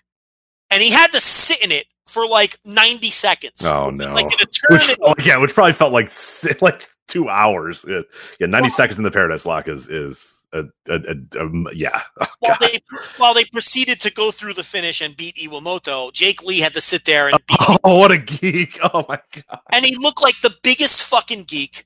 and 0.70 0.84
he 0.84 0.92
had 0.92 1.12
to 1.14 1.20
sit 1.20 1.64
in 1.64 1.72
it 1.72 1.88
for 2.08 2.28
like 2.28 2.60
90 2.64 3.10
seconds. 3.12 3.66
Oh 3.66 3.90
no! 3.90 4.14
Like 4.14 4.30
which, 4.70 4.98
oh, 5.02 5.16
yeah, 5.24 5.38
which 5.38 5.54
probably 5.54 5.74
felt 5.74 5.92
like 5.92 6.12
like 6.62 6.88
two 7.08 7.30
hours. 7.30 7.86
Yeah, 7.88 8.02
90 8.40 8.62
well, 8.62 8.70
seconds 8.70 8.98
in 8.98 9.04
the 9.04 9.12
paradise 9.12 9.46
lock 9.46 9.68
is 9.68 9.90
is 9.90 10.33
a, 10.54 10.64
a, 10.90 11.16
a, 11.40 11.76
yeah. 11.76 12.02
Oh, 12.46 12.50
while 12.50 12.58
they 12.60 12.80
while 13.18 13.34
they 13.34 13.46
proceeded 13.46 14.02
to 14.02 14.12
go 14.12 14.30
through 14.30 14.54
the 14.54 14.64
finish 14.64 15.00
and 15.00 15.16
beat 15.16 15.36
Iwamoto, 15.36 16.12
Jake 16.12 16.44
Lee 16.44 16.60
had 16.60 16.74
to 16.74 16.82
sit 16.82 17.06
there 17.06 17.30
and 17.30 17.38
beat. 17.48 17.58
Oh, 17.86 18.00
what 18.00 18.12
a 18.12 18.18
geek! 18.18 18.78
Oh 18.94 19.06
my 19.08 19.18
god! 19.34 19.60
And 19.72 19.86
he 19.86 19.96
looked 19.98 20.22
like 20.22 20.40
the 20.42 20.54
biggest 20.62 21.04
fucking 21.04 21.44
geek. 21.44 21.86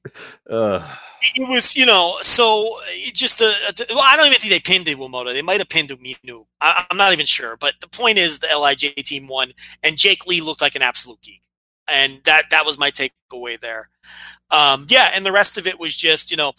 Uh. 0.50 0.96
It 1.36 1.48
was, 1.48 1.76
you 1.76 1.86
know, 1.86 2.18
so 2.22 2.78
just 3.14 3.42
a, 3.42 3.52
well, 3.90 4.02
I 4.04 4.16
don't 4.16 4.28
even 4.28 4.40
think 4.40 4.54
they 4.54 4.60
pinned 4.60 4.86
Iwamoto. 4.86 5.34
They 5.34 5.42
might 5.42 5.60
have 5.60 5.70
pinned 5.70 5.90
Umino. 5.90 6.46
I, 6.62 6.86
I'm 6.90 6.98
not 6.98 7.12
even 7.12 7.26
sure, 7.26 7.58
but 7.58 7.74
the 7.82 7.88
point 7.88 8.20
is, 8.20 8.40
the 8.40 8.48
Lij 8.48 8.94
team 9.04 9.28
won, 9.28 9.52
and 9.84 9.98
Jake 9.98 10.28
Lee 10.28 10.42
looked 10.42 10.62
like 10.62 10.76
an 10.76 10.84
absolute 10.84 11.22
geek, 11.22 11.42
and 11.88 12.20
that 12.26 12.46
that 12.52 12.66
was 12.66 12.78
my 12.78 12.92
takeaway 12.92 13.60
there. 13.60 13.90
Um, 14.52 14.86
yeah, 14.90 15.12
and 15.14 15.26
the 15.26 15.32
rest 15.32 15.58
of 15.58 15.68
it 15.68 15.80
was 15.80 15.96
just, 15.96 16.32
you 16.32 16.38
know, 16.38 16.54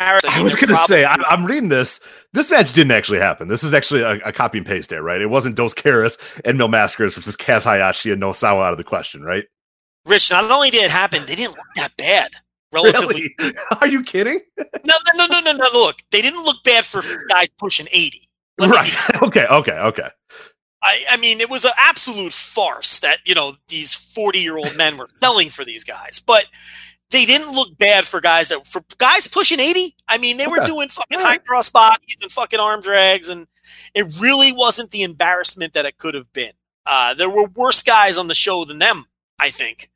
I 0.00 0.42
was 0.42 0.54
going 0.54 0.68
to 0.68 0.76
say, 0.86 1.04
I, 1.04 1.16
am 1.30 1.44
reading 1.44 1.68
this. 1.68 2.00
This 2.32 2.50
match 2.50 2.72
didn't 2.72 2.92
actually 2.92 3.18
happen. 3.18 3.48
This 3.48 3.62
is 3.62 3.74
actually 3.74 4.00
a, 4.02 4.12
a 4.20 4.32
copy 4.32 4.58
and 4.58 4.66
paste 4.66 4.88
there, 4.88 5.02
right? 5.02 5.20
It 5.20 5.26
wasn't 5.26 5.56
Dos 5.56 5.74
Caras 5.74 6.16
and 6.44 6.56
Mil 6.56 6.68
Mascaras 6.68 7.14
versus 7.14 7.36
Kaz 7.36 7.64
Hayashi 7.64 8.10
and 8.10 8.22
Nosawa 8.22 8.64
out 8.64 8.72
of 8.72 8.78
the 8.78 8.84
question, 8.84 9.22
right? 9.22 9.44
Rich, 10.06 10.30
not 10.30 10.50
only 10.50 10.70
did 10.70 10.84
it 10.84 10.90
happen, 10.90 11.24
they 11.26 11.34
didn't 11.34 11.56
look 11.56 11.66
that 11.76 11.96
bad. 11.96 12.32
Relatively. 12.72 13.34
Really? 13.38 13.54
Are 13.80 13.88
you 13.88 14.02
kidding? 14.02 14.40
no, 14.56 14.94
no, 15.16 15.26
no, 15.26 15.40
no, 15.44 15.52
no, 15.52 15.64
Look, 15.72 16.02
they 16.10 16.22
didn't 16.22 16.44
look 16.44 16.62
bad 16.64 16.84
for 16.84 17.02
guys 17.28 17.50
pushing 17.58 17.86
80. 17.90 18.22
Let 18.58 18.70
right. 18.70 19.22
okay, 19.22 19.46
okay, 19.46 19.72
okay. 19.72 20.08
I, 20.82 21.00
I 21.10 21.16
mean, 21.18 21.40
it 21.40 21.50
was 21.50 21.64
an 21.64 21.72
absolute 21.76 22.32
farce 22.32 23.00
that, 23.00 23.18
you 23.24 23.34
know, 23.34 23.54
these 23.68 23.94
40 23.94 24.38
year 24.38 24.56
old 24.56 24.76
men 24.76 24.96
were 24.96 25.08
selling 25.08 25.50
for 25.50 25.64
these 25.64 25.84
guys. 25.84 26.20
But 26.20 26.46
they 27.10 27.24
didn't 27.24 27.52
look 27.52 27.76
bad 27.78 28.06
for 28.06 28.20
guys 28.20 28.48
that 28.48 28.66
for 28.66 28.82
guys 28.98 29.26
pushing 29.26 29.60
80 29.60 29.94
i 30.08 30.18
mean 30.18 30.36
they 30.36 30.46
were 30.46 30.64
doing 30.64 30.88
fucking 30.88 31.20
high 31.20 31.38
cross 31.38 31.68
bodies 31.68 32.18
and 32.22 32.30
fucking 32.30 32.60
arm 32.60 32.80
drags 32.80 33.28
and 33.28 33.46
it 33.94 34.06
really 34.20 34.52
wasn't 34.52 34.90
the 34.90 35.02
embarrassment 35.02 35.74
that 35.74 35.86
it 35.86 35.96
could 35.96 36.14
have 36.14 36.32
been. 36.32 36.50
Uh, 36.86 37.14
there 37.14 37.30
were 37.30 37.46
worse 37.54 37.82
guys 37.82 38.18
on 38.18 38.26
the 38.26 38.34
show 38.34 38.64
than 38.64 38.78
them 38.78 39.06
i 39.38 39.50
think 39.50 39.90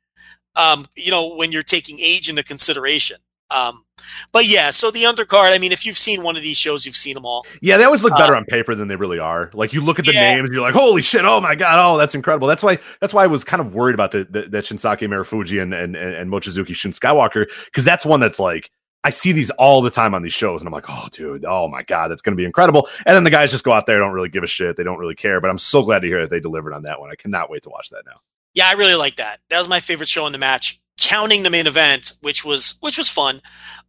um, 0.55 0.85
you 0.95 1.11
know 1.11 1.35
when 1.35 1.51
you're 1.51 1.63
taking 1.63 1.99
age 1.99 2.29
into 2.29 2.43
consideration. 2.43 3.17
Um, 3.51 3.84
but 4.31 4.45
yeah, 4.45 4.69
so 4.69 4.91
the 4.91 5.03
undercard. 5.03 5.53
I 5.53 5.57
mean, 5.57 5.71
if 5.71 5.85
you've 5.85 5.97
seen 5.97 6.23
one 6.23 6.35
of 6.35 6.43
these 6.43 6.57
shows, 6.57 6.85
you've 6.85 6.95
seen 6.95 7.13
them 7.13 7.25
all. 7.25 7.45
Yeah, 7.61 7.77
they 7.77 7.83
always 7.83 8.03
look 8.03 8.15
better 8.15 8.35
uh, 8.35 8.39
on 8.39 8.45
paper 8.45 8.75
than 8.75 8.87
they 8.87 8.95
really 8.95 9.19
are. 9.19 9.49
Like 9.53 9.73
you 9.73 9.81
look 9.81 9.99
at 9.99 10.05
the 10.05 10.13
yeah. 10.13 10.35
names, 10.35 10.49
you're 10.51 10.61
like, 10.61 10.73
"Holy 10.73 11.01
shit! 11.01 11.25
Oh 11.25 11.41
my 11.41 11.55
god! 11.55 11.79
Oh, 11.79 11.97
that's 11.97 12.15
incredible." 12.15 12.47
That's 12.47 12.63
why. 12.63 12.79
That's 13.01 13.13
why 13.13 13.23
I 13.23 13.27
was 13.27 13.43
kind 13.43 13.61
of 13.61 13.73
worried 13.73 13.93
about 13.93 14.11
the, 14.11 14.25
the, 14.29 14.43
the 14.43 14.57
Shinzaki 14.59 15.07
Marufuji 15.07 15.61
and 15.61 15.73
and 15.73 15.95
and 15.95 16.31
Mochizuki 16.31 16.75
Shun 16.75 16.91
Skywalker 16.91 17.45
because 17.65 17.83
that's 17.83 18.05
one 18.05 18.19
that's 18.19 18.39
like. 18.39 18.71
I 19.03 19.11
see 19.11 19.33
these 19.33 19.51
all 19.51 19.83
the 19.83 19.91
time 19.91 20.15
on 20.15 20.23
these 20.23 20.33
shows, 20.33 20.61
and 20.61 20.67
I'm 20.67 20.73
like, 20.73 20.89
oh, 20.89 21.07
dude, 21.11 21.45
oh 21.45 21.67
my 21.67 21.83
god, 21.83 22.09
that's 22.09 22.23
going 22.23 22.35
to 22.35 22.41
be 22.41 22.43
incredible. 22.43 22.89
And 23.05 23.15
then 23.15 23.23
the 23.23 23.29
guys 23.29 23.51
just 23.51 23.63
go 23.63 23.71
out 23.71 23.85
there, 23.85 23.99
don't 23.99 24.13
really 24.13 24.29
give 24.29 24.41
a 24.41 24.47
shit, 24.47 24.77
they 24.77 24.83
don't 24.83 24.97
really 24.97 25.13
care. 25.13 25.39
But 25.39 25.51
I'm 25.51 25.59
so 25.59 25.83
glad 25.83 25.99
to 25.99 26.07
hear 26.07 26.21
that 26.21 26.31
they 26.31 26.39
delivered 26.39 26.73
on 26.73 26.81
that 26.83 26.99
one. 26.99 27.11
I 27.11 27.15
cannot 27.15 27.51
wait 27.51 27.61
to 27.63 27.69
watch 27.69 27.89
that 27.91 28.01
now. 28.07 28.21
Yeah, 28.55 28.67
I 28.67 28.71
really 28.71 28.95
like 28.95 29.17
that. 29.17 29.41
That 29.51 29.59
was 29.59 29.67
my 29.67 29.79
favorite 29.79 30.09
show 30.09 30.25
in 30.25 30.31
the 30.31 30.39
match 30.39 30.81
counting 30.97 31.43
the 31.43 31.49
main 31.49 31.67
event, 31.67 32.13
which 32.21 32.43
was 32.43 32.77
which 32.81 32.97
was 32.97 33.09
fun. 33.09 33.41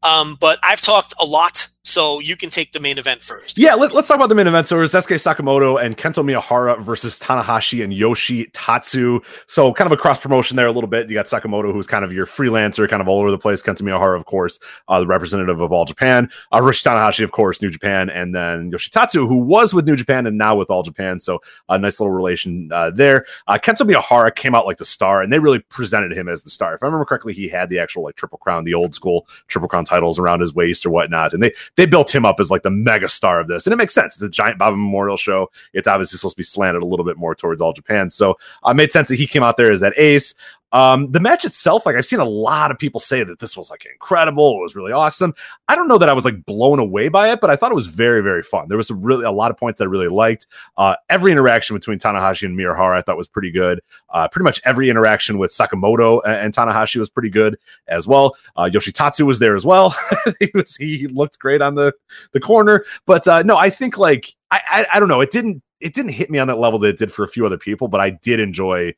Um, 0.07 0.36
but 0.41 0.59
I've 0.62 0.81
talked 0.81 1.15
a 1.20 1.25
lot 1.25 1.68
so 1.86 2.18
you 2.18 2.36
can 2.36 2.51
take 2.51 2.73
the 2.73 2.81
main 2.81 2.99
event 2.99 3.23
first. 3.23 3.59
Yeah, 3.59 3.75
let, 3.75 3.93
us 3.94 4.09
talk 4.09 4.17
about 4.17 4.28
the 4.28 4.35
main 4.35 4.49
event. 4.49 4.67
So 4.67 4.76
it 4.76 4.81
was 4.81 4.93
Sekimoto 4.93 5.81
and 5.81 5.97
Kento 5.97 6.25
Miyahara 6.25 6.83
versus 6.83 7.20
Tanahashi 7.20 7.85
and 7.85 7.94
Yoshi 7.94 8.47
Tatsu. 8.47 9.20
So 9.47 9.73
kind 9.73 9.86
of 9.86 9.97
a 9.97 10.01
cross 10.01 10.20
promotion 10.20 10.57
there 10.57 10.67
a 10.67 10.73
little 10.73 10.91
bit. 10.91 11.09
You 11.09 11.15
got 11.15 11.26
Sekimoto, 11.26 11.73
who's 11.73 11.86
kind 11.86 12.05
of 12.05 12.12
your 12.12 12.26
freelancer, 12.26 12.89
kind 12.89 13.01
of 13.01 13.07
all 13.07 13.20
over 13.20 13.31
the 13.31 13.39
place. 13.39 13.62
Kento 13.62 13.83
Miyahara, 13.83 14.17
of 14.17 14.26
course, 14.26 14.59
uh, 14.89 14.99
the 14.99 15.07
representative 15.07 15.60
of 15.60 15.73
All 15.73 15.85
Japan. 15.85 16.28
Uh, 16.51 16.60
Tanahashi, 16.60 17.23
of 17.23 17.31
course, 17.31 17.62
New 17.62 17.70
Japan. 17.70 18.10
And 18.10 18.35
then 18.35 18.70
Yoshi 18.73 18.91
Tatsu, 18.91 19.28
who 19.28 19.36
was 19.36 19.73
with 19.73 19.86
New 19.86 19.97
Japan 19.97 20.26
and 20.26 20.36
now 20.36 20.57
with 20.57 20.70
All 20.70 20.83
Japan. 20.83 21.20
So 21.20 21.41
a 21.68 21.78
nice 21.78 22.01
little 22.01 22.12
relation 22.12 22.68
uh, 22.73 22.91
there. 22.91 23.26
Uh, 23.47 23.59
Kento 23.62 23.89
Miyahara 23.89 24.35
came 24.35 24.57
out 24.57 24.67
like 24.67 24.78
the 24.78 24.85
star, 24.85 25.23
and 25.23 25.33
they 25.33 25.39
really 25.39 25.60
presented 25.60 26.12
him 26.12 26.28
as 26.28 26.43
the 26.43 26.51
star. 26.51 26.75
If 26.75 26.83
I 26.83 26.86
remember 26.86 27.05
correctly, 27.05 27.33
he 27.33 27.49
had 27.49 27.70
the 27.70 27.78
actual 27.78 28.02
like 28.02 28.17
Triple 28.17 28.39
Crown, 28.39 28.65
the 28.65 28.75
old 28.75 28.93
school 28.93 29.28
Triple 29.47 29.68
Crown 29.68 29.85
titles 29.97 30.18
around 30.18 30.41
his 30.41 30.55
waist 30.55 30.84
or 30.84 30.91
whatnot. 30.91 31.33
And 31.33 31.42
they 31.42 31.52
they 31.76 31.86
built 31.86 32.15
him 32.15 32.25
up 32.25 32.41
as 32.41 32.50
like 32.50 32.62
the 32.62 32.70
mega 32.70 33.08
star 33.08 33.41
of 33.41 33.49
this, 33.49 33.66
and 33.66 33.73
it 33.73 33.76
makes 33.76 33.94
sense. 33.94 34.15
It's 34.15 34.23
a 34.23 34.28
giant 34.28 34.58
Baba 34.58 34.76
Memorial 34.76 35.16
show. 35.16 35.50
It's 35.73 35.89
obviously 35.89 36.18
supposed 36.18 36.36
to 36.36 36.41
be 36.41 36.44
slanted 36.44 36.83
a 36.83 36.86
little 36.86 37.05
bit 37.05 37.16
more 37.16 37.34
towards 37.34 37.62
All 37.62 37.73
Japan, 37.73 38.10
so 38.10 38.39
uh, 38.65 38.70
it 38.70 38.75
made 38.75 38.92
sense 38.92 39.08
that 39.08 39.16
he 39.16 39.26
came 39.26 39.42
out 39.42 39.57
there 39.57 39.73
as 39.73 39.81
that 39.81 39.94
ace. 39.97 40.34
Um, 40.77 41.11
the 41.11 41.21
match 41.21 41.47
itself, 41.47 41.87
like 41.87 41.97
I've 41.97 42.05
seen 42.05 42.21
a 42.21 42.27
lot 42.27 42.71
of 42.71 42.79
people 42.79 43.01
say 43.01 43.25
that 43.25 43.39
this 43.39 43.57
was 43.57 43.71
like 43.71 43.87
incredible. 43.91 44.59
It 44.59 44.63
was 44.63 44.77
really 44.77 44.93
awesome. 44.93 45.35
I 45.69 45.75
don't 45.75 45.89
know 45.89 45.97
that 45.97 46.11
I 46.11 46.13
was 46.13 46.27
like 46.27 46.45
blown 46.45 46.79
away 46.79 47.09
by 47.09 47.33
it, 47.33 47.41
but 47.41 47.49
I 47.49 47.57
thought 47.57 47.73
it 47.73 47.75
was 47.75 47.87
very, 47.87 48.23
very 48.23 48.43
fun. 48.43 48.69
There 48.69 48.77
was 48.77 48.91
really 48.91 49.25
a 49.25 49.31
lot 49.31 49.51
of 49.51 49.57
points 49.57 49.79
that 49.79 49.85
I 49.85 49.89
really 49.89 50.09
liked. 50.09 50.47
Uh, 50.77 50.95
every 51.09 51.33
interaction 51.33 51.75
between 51.75 51.99
Tanahashi 51.99 52.43
and 52.43 52.59
Miyahara 52.59 52.95
I 52.95 53.01
thought 53.01 53.17
was 53.17 53.27
pretty 53.27 53.51
good. 53.51 53.81
Uh, 54.11 54.29
pretty 54.29 54.45
much 54.45 54.61
every 54.67 54.91
interaction 54.91 55.39
with 55.39 55.51
Sekimoto 55.51 56.21
and, 56.27 56.35
and 56.35 56.55
Tanahashi 56.55 56.97
was 56.97 57.09
pretty 57.09 57.31
good 57.31 57.57
as 57.89 58.07
well. 58.07 58.37
Uh, 58.57 58.69
Yoshitatsu 58.71 59.25
was 59.25 59.39
there 59.39 59.57
as 59.57 59.65
well. 59.65 59.97
he 60.41 60.51
was 60.53 60.77
he 60.77 61.07
looked 61.07 61.39
great 61.39 61.63
on 61.63 61.75
the 61.75 61.95
the 62.33 62.41
corner, 62.41 62.85
but 63.07 63.27
uh, 63.27 63.43
no, 63.45 63.57
I 63.57 63.71
think 63.71 63.97
like 63.97 64.35
I, 64.51 64.61
I 64.71 64.87
I 64.93 65.01
don't 65.01 65.09
know. 65.09 65.23
It 65.23 65.31
didn't 65.31 65.63
it 65.81 65.95
didn't 65.95 66.13
hit 66.13 66.31
me 66.31 66.39
on 66.39 66.49
that 66.49 66.59
level 66.59 66.79
that 66.81 66.89
it 66.89 66.99
did 66.99 67.13
for 67.13 67.25
a 67.25 67.29
few 67.29 67.47
other 67.47 67.59
people, 67.59 67.89
but 67.89 68.03
I 68.03 68.11
did 68.11 68.41
enjoy 68.41 68.95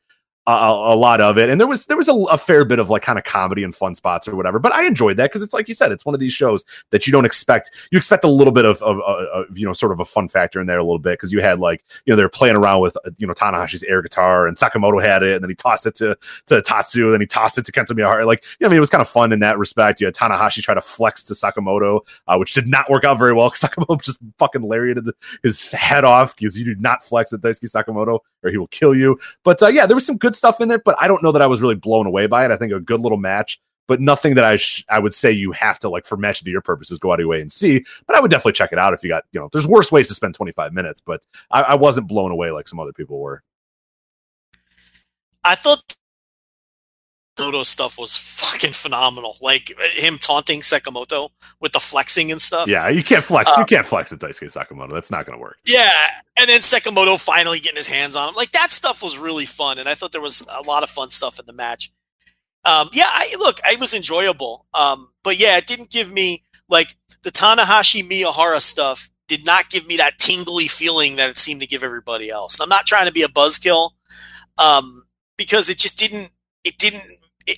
a, 0.49 0.95
lot 0.95 1.21
of 1.21 1.37
it, 1.37 1.49
and 1.49 1.59
there 1.59 1.67
was 1.67 1.85
there 1.85 1.97
was 1.97 2.07
a, 2.07 2.13
a, 2.13 2.37
fair 2.37 2.65
bit 2.65 2.79
of 2.79 2.89
like 2.89 3.01
kind 3.01 3.17
of 3.17 3.25
comedy 3.25 3.63
and 3.63 3.75
fun 3.75 3.95
spots 3.95 4.27
or 4.27 4.35
whatever. 4.35 4.59
But 4.59 4.73
I 4.73 4.85
enjoyed 4.85 5.17
that 5.17 5.29
because 5.29 5.41
it's 5.41 5.53
like 5.53 5.67
you 5.67 5.73
said, 5.73 5.91
it's 5.91 6.05
one 6.05 6.13
of 6.15 6.19
these 6.19 6.33
shows 6.33 6.63
that 6.91 7.05
you 7.05 7.11
don't 7.11 7.25
expect. 7.25 7.71
You 7.91 7.97
expect 7.97 8.23
a 8.23 8.29
little 8.29 8.53
bit 8.53 8.65
of, 8.65 8.81
of, 8.81 8.99
of, 9.01 9.57
you 9.57 9.65
know 9.65 9.73
sort 9.73 9.91
of 9.91 9.99
a 9.99 10.05
fun 10.05 10.27
factor 10.27 10.59
in 10.61 10.67
there 10.67 10.79
a 10.79 10.83
little 10.83 10.99
bit 10.99 11.13
because 11.13 11.31
you 11.31 11.41
had 11.41 11.59
like 11.59 11.83
you 12.05 12.11
know 12.11 12.17
they're 12.17 12.29
playing 12.29 12.55
around 12.55 12.81
with 12.81 12.97
you 13.17 13.27
know 13.27 13.33
Tanahashi's 13.33 13.83
air 13.83 14.01
guitar 14.01 14.47
and 14.47 14.57
Sekimoto 14.57 15.03
had 15.03 15.23
it, 15.23 15.33
and 15.35 15.43
then 15.43 15.49
he 15.49 15.55
tossed 15.55 15.85
it 15.85 15.95
to 15.95 16.17
to 16.47 16.61
Tatsu, 16.61 17.05
and 17.05 17.13
then 17.13 17.21
he 17.21 17.27
tossed 17.27 17.57
it 17.57 17.65
to 17.65 17.71
Kento 17.71 17.91
Miyahara. 17.91 18.25
Like 18.25 18.43
you 18.59 18.65
know, 18.65 18.67
I 18.67 18.69
mean, 18.69 18.77
it 18.77 18.81
was 18.81 18.89
kind 18.89 19.01
of 19.01 19.09
fun 19.09 19.31
in 19.31 19.39
that 19.41 19.57
respect. 19.57 19.99
You 19.99 20.07
had 20.07 20.15
Tanahashi 20.15 20.61
try 20.61 20.73
to 20.73 20.81
flex 20.81 21.23
to 21.23 21.33
Sekimoto, 21.33 22.01
uh, 22.27 22.37
which 22.37 22.53
did 22.53 22.67
not 22.67 22.89
work 22.89 23.03
out 23.03 23.17
very 23.17 23.33
well 23.33 23.49
because 23.49 23.69
Sekimoto 23.69 24.01
just 24.03 24.19
fucking 24.37 24.61
lariated 24.61 25.05
his 25.43 25.71
head 25.71 26.03
off 26.03 26.35
because 26.35 26.57
you 26.57 26.65
do 26.65 26.75
not 26.79 27.03
flex 27.03 27.33
at 27.33 27.41
Daisuke 27.41 27.69
Sekimoto 27.69 28.19
or 28.43 28.49
he 28.49 28.57
will 28.57 28.67
kill 28.67 28.95
you. 28.95 29.19
But 29.43 29.61
uh, 29.61 29.67
yeah, 29.67 29.85
there 29.85 29.95
was 29.95 30.05
some 30.05 30.17
good 30.17 30.35
stuff 30.35 30.61
in 30.61 30.67
there, 30.67 30.79
but 30.79 30.95
I 30.99 31.07
don't 31.07 31.23
know 31.23 31.31
that 31.31 31.41
I 31.41 31.47
was 31.47 31.61
really 31.61 31.75
blown 31.75 32.07
away 32.07 32.27
by 32.27 32.45
it. 32.45 32.51
I 32.51 32.57
think 32.57 32.73
a 32.73 32.79
good 32.79 33.01
little 33.01 33.17
match, 33.17 33.59
but 33.87 33.99
nothing 33.99 34.35
that 34.35 34.45
I 34.45 34.57
sh- 34.57 34.85
I 34.89 34.99
would 34.99 35.13
say 35.13 35.31
you 35.31 35.51
have 35.51 35.79
to 35.79 35.89
like 35.89 36.05
for 36.05 36.17
match 36.17 36.41
of 36.41 36.45
the 36.45 36.51
year 36.51 36.61
purposes 36.61 36.99
go 36.99 37.11
out 37.11 37.15
of 37.15 37.21
your 37.21 37.29
way 37.29 37.41
and 37.41 37.51
see. 37.51 37.83
But 38.07 38.15
I 38.15 38.19
would 38.19 38.31
definitely 38.31 38.53
check 38.53 38.71
it 38.71 38.79
out 38.79 38.93
if 38.93 39.03
you 39.03 39.09
got 39.09 39.25
you 39.31 39.39
know. 39.39 39.49
There's 39.51 39.67
worse 39.67 39.91
ways 39.91 40.07
to 40.09 40.13
spend 40.13 40.35
25 40.35 40.73
minutes, 40.73 41.01
but 41.01 41.25
I, 41.51 41.61
I 41.61 41.75
wasn't 41.75 42.07
blown 42.07 42.31
away 42.31 42.51
like 42.51 42.67
some 42.67 42.79
other 42.79 42.93
people 42.93 43.19
were. 43.19 43.43
I 45.43 45.55
thought 45.55 45.95
Sekimoto 47.39 47.65
stuff 47.65 47.97
was 47.97 48.15
fucking 48.15 48.73
phenomenal. 48.73 49.37
Like 49.41 49.73
him 49.95 50.17
taunting 50.17 50.61
Sekimoto 50.61 51.29
with 51.59 51.71
the 51.71 51.79
flexing 51.79 52.31
and 52.31 52.41
stuff. 52.41 52.67
Yeah, 52.67 52.89
you 52.89 53.03
can't 53.03 53.23
flex. 53.23 53.51
Uh, 53.51 53.55
you 53.59 53.65
can't 53.65 53.85
flex 53.85 54.11
at 54.11 54.19
Daisuke 54.19 54.51
Sekimoto. 54.51 54.91
That's 54.91 55.11
not 55.11 55.25
going 55.25 55.37
to 55.37 55.41
work. 55.41 55.57
Yeah, 55.65 55.91
and 56.37 56.49
then 56.49 56.61
Sekimoto 56.61 57.19
finally 57.19 57.59
getting 57.59 57.77
his 57.77 57.87
hands 57.87 58.15
on 58.15 58.29
him. 58.29 58.35
Like 58.35 58.51
that 58.51 58.71
stuff 58.71 59.01
was 59.01 59.17
really 59.17 59.45
fun, 59.45 59.79
and 59.79 59.87
I 59.87 59.95
thought 59.95 60.11
there 60.11 60.21
was 60.21 60.45
a 60.51 60.61
lot 60.61 60.83
of 60.83 60.89
fun 60.89 61.09
stuff 61.09 61.39
in 61.39 61.45
the 61.45 61.53
match. 61.53 61.91
Um, 62.65 62.89
yeah, 62.93 63.07
I 63.07 63.33
look, 63.39 63.59
it 63.65 63.79
was 63.79 63.93
enjoyable. 63.93 64.65
Um, 64.73 65.09
but 65.23 65.39
yeah, 65.39 65.57
it 65.57 65.67
didn't 65.67 65.89
give 65.89 66.11
me 66.11 66.43
like 66.67 66.95
the 67.23 67.31
Tanahashi 67.31 68.07
Miyahara 68.07 68.61
stuff 68.61 69.09
did 69.27 69.45
not 69.45 69.69
give 69.69 69.87
me 69.87 69.95
that 69.97 70.17
tingly 70.19 70.67
feeling 70.67 71.15
that 71.15 71.29
it 71.29 71.37
seemed 71.37 71.61
to 71.61 71.67
give 71.67 71.83
everybody 71.83 72.29
else. 72.29 72.59
I'm 72.59 72.69
not 72.69 72.85
trying 72.85 73.05
to 73.05 73.11
be 73.11 73.21
a 73.21 73.27
buzzkill, 73.27 73.91
um, 74.57 75.05
because 75.37 75.69
it 75.69 75.77
just 75.77 75.97
didn't. 75.97 76.31
It 76.63 76.77
didn't. 76.77 77.03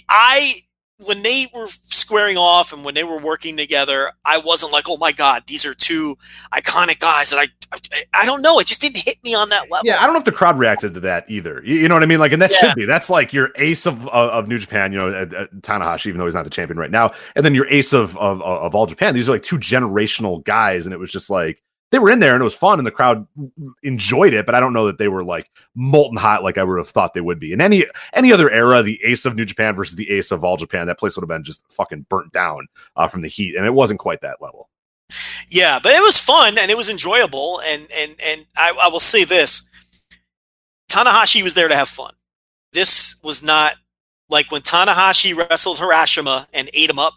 I 0.09 0.53
when 0.97 1.23
they 1.23 1.47
were 1.51 1.67
squaring 1.67 2.37
off 2.37 2.73
and 2.73 2.85
when 2.85 2.93
they 2.93 3.03
were 3.03 3.17
working 3.17 3.57
together, 3.57 4.11
I 4.23 4.37
wasn't 4.37 4.71
like, 4.71 4.87
oh 4.87 4.97
my 4.97 5.11
god, 5.11 5.43
these 5.47 5.65
are 5.65 5.73
two 5.73 6.15
iconic 6.53 6.99
guys 6.99 7.29
that 7.31 7.39
I. 7.39 7.47
I, 7.73 8.03
I 8.13 8.25
don't 8.25 8.41
know. 8.41 8.59
It 8.59 8.67
just 8.67 8.81
didn't 8.81 8.97
hit 8.97 9.15
me 9.23 9.33
on 9.33 9.47
that 9.47 9.71
level. 9.71 9.85
Yeah, 9.85 10.01
I 10.01 10.03
don't 10.03 10.11
know 10.11 10.19
if 10.19 10.25
the 10.25 10.31
crowd 10.33 10.59
reacted 10.59 10.93
to 10.95 10.99
that 10.99 11.23
either. 11.29 11.61
You, 11.63 11.75
you 11.75 11.87
know 11.87 11.95
what 11.95 12.03
I 12.03 12.05
mean? 12.05 12.19
Like, 12.19 12.33
and 12.33 12.41
that 12.41 12.51
Yeah. 12.51 12.57
should 12.57 12.75
be. 12.75 12.83
That's 12.83 13.09
like 13.09 13.31
your 13.31 13.51
ace 13.55 13.85
of 13.85 14.09
of, 14.09 14.29
of 14.29 14.47
New 14.49 14.57
Japan. 14.57 14.91
You 14.91 14.97
know, 14.99 15.07
uh, 15.07 15.25
uh, 15.43 15.47
Tanahashi, 15.61 16.07
even 16.07 16.19
though 16.19 16.25
he's 16.25 16.33
not 16.35 16.43
the 16.43 16.49
champion 16.49 16.77
right 16.77 16.91
now, 16.91 17.13
and 17.37 17.45
then 17.45 17.55
your 17.55 17.65
ace 17.69 17.93
of, 17.93 18.17
of 18.17 18.41
of 18.41 18.75
all 18.75 18.87
Japan. 18.87 19.13
These 19.13 19.29
are 19.29 19.31
like 19.31 19.43
two 19.43 19.57
generational 19.57 20.43
guys, 20.43 20.85
and 20.85 20.91
it 20.93 20.97
was 20.97 21.13
just 21.13 21.29
like 21.29 21.63
they 21.91 21.99
were 21.99 22.09
in 22.09 22.19
there 22.19 22.33
and 22.33 22.41
it 22.41 22.45
was 22.45 22.55
fun, 22.55 22.79
and 22.79 22.87
the 22.87 22.91
crowd 22.91 23.27
enjoyed 23.83 24.33
it. 24.33 24.45
But 24.45 24.55
I 24.55 24.59
don't 24.59 24.73
know 24.73 24.87
that 24.87 24.97
they 24.97 25.09
were 25.09 25.23
like 25.23 25.51
molten 25.75 26.17
hot 26.17 26.43
like 26.43 26.57
I 26.57 26.63
would 26.63 26.77
have 26.77 26.89
thought 26.89 27.13
they 27.13 27.21
would 27.21 27.39
be. 27.39 27.53
In 27.53 27.61
any 27.61 27.85
any 28.13 28.31
other 28.31 28.49
era, 28.49 28.81
the 28.81 28.99
ace 29.03 29.25
of 29.25 29.35
New 29.35 29.45
Japan 29.45 29.75
versus 29.75 29.95
the 29.95 30.09
ace 30.09 30.31
of 30.31 30.43
all 30.43 30.57
Japan, 30.57 30.87
that 30.87 30.99
place 30.99 31.15
would 31.15 31.23
have 31.23 31.29
been 31.29 31.43
just 31.43 31.61
fucking 31.69 32.05
burnt 32.09 32.31
down 32.31 32.67
uh, 32.95 33.07
from 33.07 33.21
the 33.21 33.27
heat, 33.27 33.55
and 33.55 33.65
it 33.65 33.73
wasn't 33.73 33.99
quite 33.99 34.21
that 34.21 34.41
level. 34.41 34.69
Yeah, 35.49 35.79
but 35.81 35.93
it 35.93 36.01
was 36.01 36.17
fun 36.17 36.57
and 36.57 36.71
it 36.71 36.77
was 36.77 36.89
enjoyable. 36.89 37.61
And 37.65 37.87
and 37.95 38.15
and 38.23 38.45
I, 38.57 38.73
I 38.81 38.87
will 38.87 39.01
say 39.01 39.25
this: 39.25 39.67
Tanahashi 40.89 41.43
was 41.43 41.53
there 41.53 41.67
to 41.67 41.75
have 41.75 41.89
fun. 41.89 42.13
This 42.71 43.17
was 43.21 43.43
not 43.43 43.75
like 44.29 44.49
when 44.49 44.61
Tanahashi 44.61 45.35
wrestled 45.35 45.77
Harashima 45.77 46.47
and 46.53 46.69
ate 46.73 46.89
him 46.89 46.99
up. 46.99 47.13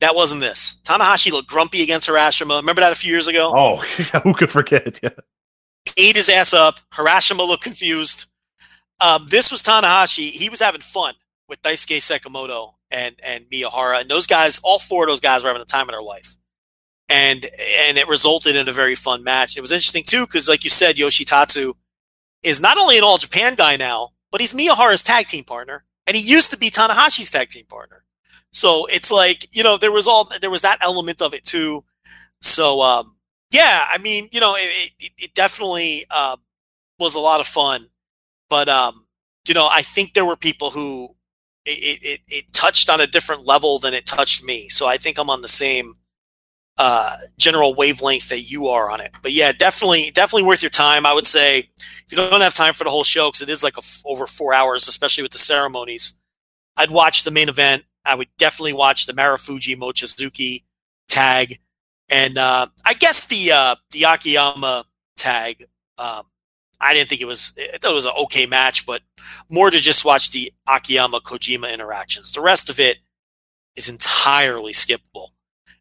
That 0.00 0.14
wasn't 0.14 0.42
this. 0.42 0.80
Tanahashi 0.84 1.32
looked 1.32 1.48
grumpy 1.48 1.82
against 1.82 2.08
Harashima. 2.08 2.56
Remember 2.60 2.82
that 2.82 2.92
a 2.92 2.96
few 2.96 3.10
years 3.10 3.28
ago? 3.28 3.52
Oh, 3.56 3.76
who 4.22 4.34
could 4.34 4.50
forget? 4.50 5.00
Yeah. 5.02 5.10
ate 5.96 6.16
his 6.16 6.28
ass 6.28 6.52
up. 6.52 6.80
Harashima 6.92 7.46
looked 7.46 7.62
confused. 7.62 8.26
Um, 9.00 9.26
this 9.30 9.50
was 9.50 9.62
Tanahashi. 9.62 10.30
He 10.30 10.48
was 10.50 10.60
having 10.60 10.80
fun 10.80 11.14
with 11.48 11.62
Daisuke 11.62 11.96
Sekimoto 11.98 12.74
and 12.90 13.16
and 13.24 13.44
Miyahara, 13.50 14.00
and 14.00 14.10
those 14.10 14.26
guys. 14.26 14.60
All 14.62 14.78
four 14.78 15.04
of 15.04 15.10
those 15.10 15.20
guys 15.20 15.42
were 15.42 15.48
having 15.48 15.60
the 15.60 15.66
time 15.66 15.88
of 15.88 15.92
their 15.92 16.02
life, 16.02 16.36
and 17.08 17.44
and 17.88 17.98
it 17.98 18.08
resulted 18.08 18.56
in 18.56 18.68
a 18.68 18.72
very 18.72 18.94
fun 18.94 19.22
match. 19.22 19.56
It 19.56 19.60
was 19.60 19.72
interesting 19.72 20.04
too 20.04 20.26
because, 20.26 20.48
like 20.48 20.64
you 20.64 20.70
said, 20.70 20.96
Yoshitatsu 20.96 21.74
is 22.42 22.60
not 22.60 22.78
only 22.78 22.96
an 22.96 23.04
All 23.04 23.18
Japan 23.18 23.54
guy 23.54 23.76
now, 23.76 24.10
but 24.30 24.40
he's 24.40 24.52
Miyahara's 24.52 25.02
tag 25.02 25.26
team 25.26 25.44
partner, 25.44 25.84
and 26.06 26.16
he 26.16 26.22
used 26.22 26.50
to 26.52 26.56
be 26.56 26.70
Tanahashi's 26.70 27.30
tag 27.30 27.48
team 27.50 27.66
partner. 27.66 28.04
So 28.52 28.86
it's 28.86 29.10
like 29.10 29.54
you 29.54 29.62
know 29.62 29.76
there 29.76 29.92
was 29.92 30.06
all 30.06 30.30
there 30.40 30.50
was 30.50 30.62
that 30.62 30.78
element 30.80 31.22
of 31.22 31.34
it 31.34 31.44
too. 31.44 31.84
So 32.42 32.80
um, 32.80 33.16
yeah, 33.50 33.84
I 33.90 33.98
mean, 33.98 34.28
you 34.32 34.40
know, 34.40 34.54
it, 34.56 34.92
it, 34.98 35.12
it 35.18 35.34
definitely 35.34 36.08
um, 36.10 36.40
was 36.98 37.14
a 37.14 37.20
lot 37.20 37.40
of 37.40 37.46
fun, 37.46 37.88
but 38.48 38.68
um, 38.68 39.06
you 39.46 39.54
know, 39.54 39.68
I 39.70 39.82
think 39.82 40.14
there 40.14 40.24
were 40.24 40.36
people 40.36 40.70
who 40.70 41.14
it, 41.64 41.98
it, 42.02 42.20
it 42.28 42.52
touched 42.52 42.88
on 42.88 43.00
a 43.00 43.06
different 43.06 43.44
level 43.44 43.78
than 43.78 43.94
it 43.94 44.06
touched 44.06 44.44
me. 44.44 44.68
So 44.68 44.86
I 44.86 44.96
think 44.96 45.18
I'm 45.18 45.30
on 45.30 45.42
the 45.42 45.48
same 45.48 45.96
uh, 46.78 47.16
general 47.38 47.74
wavelength 47.74 48.28
that 48.28 48.42
you 48.42 48.68
are 48.68 48.90
on 48.90 49.00
it. 49.00 49.12
But 49.22 49.32
yeah, 49.32 49.52
definitely, 49.52 50.10
definitely 50.12 50.44
worth 50.44 50.62
your 50.62 50.70
time. 50.70 51.06
I 51.06 51.12
would 51.12 51.26
say 51.26 51.70
if 51.78 52.06
you 52.10 52.16
don't 52.16 52.40
have 52.40 52.54
time 52.54 52.74
for 52.74 52.84
the 52.84 52.90
whole 52.90 53.04
show 53.04 53.28
because 53.28 53.42
it 53.42 53.48
is 53.48 53.64
like 53.64 53.76
over 54.04 54.26
four 54.26 54.54
hours, 54.54 54.86
especially 54.88 55.22
with 55.22 55.32
the 55.32 55.38
ceremonies, 55.38 56.16
I'd 56.76 56.90
watch 56.90 57.24
the 57.24 57.30
main 57.30 57.48
event. 57.48 57.84
I 58.06 58.14
would 58.14 58.28
definitely 58.38 58.72
watch 58.72 59.06
the 59.06 59.12
Marufuji 59.12 59.76
Mochizuki 59.76 60.64
tag 61.08 61.58
and 62.08 62.38
uh, 62.38 62.66
I 62.84 62.94
guess 62.94 63.24
the 63.26 63.52
uh, 63.52 63.76
the 63.90 64.04
Akiyama 64.04 64.84
tag. 65.16 65.66
Um, 65.98 66.22
I 66.80 66.94
didn't 66.94 67.08
think 67.08 67.20
it 67.20 67.26
was. 67.26 67.54
I 67.58 67.78
thought 67.78 67.92
it 67.92 67.94
was 67.94 68.04
an 68.04 68.12
okay 68.22 68.46
match, 68.46 68.86
but 68.86 69.02
more 69.50 69.70
to 69.70 69.78
just 69.78 70.04
watch 70.04 70.30
the 70.30 70.52
Akiyama 70.68 71.20
Kojima 71.20 71.72
interactions. 71.72 72.32
The 72.32 72.40
rest 72.40 72.70
of 72.70 72.78
it 72.78 72.98
is 73.76 73.88
entirely 73.88 74.72
skippable, 74.72 75.28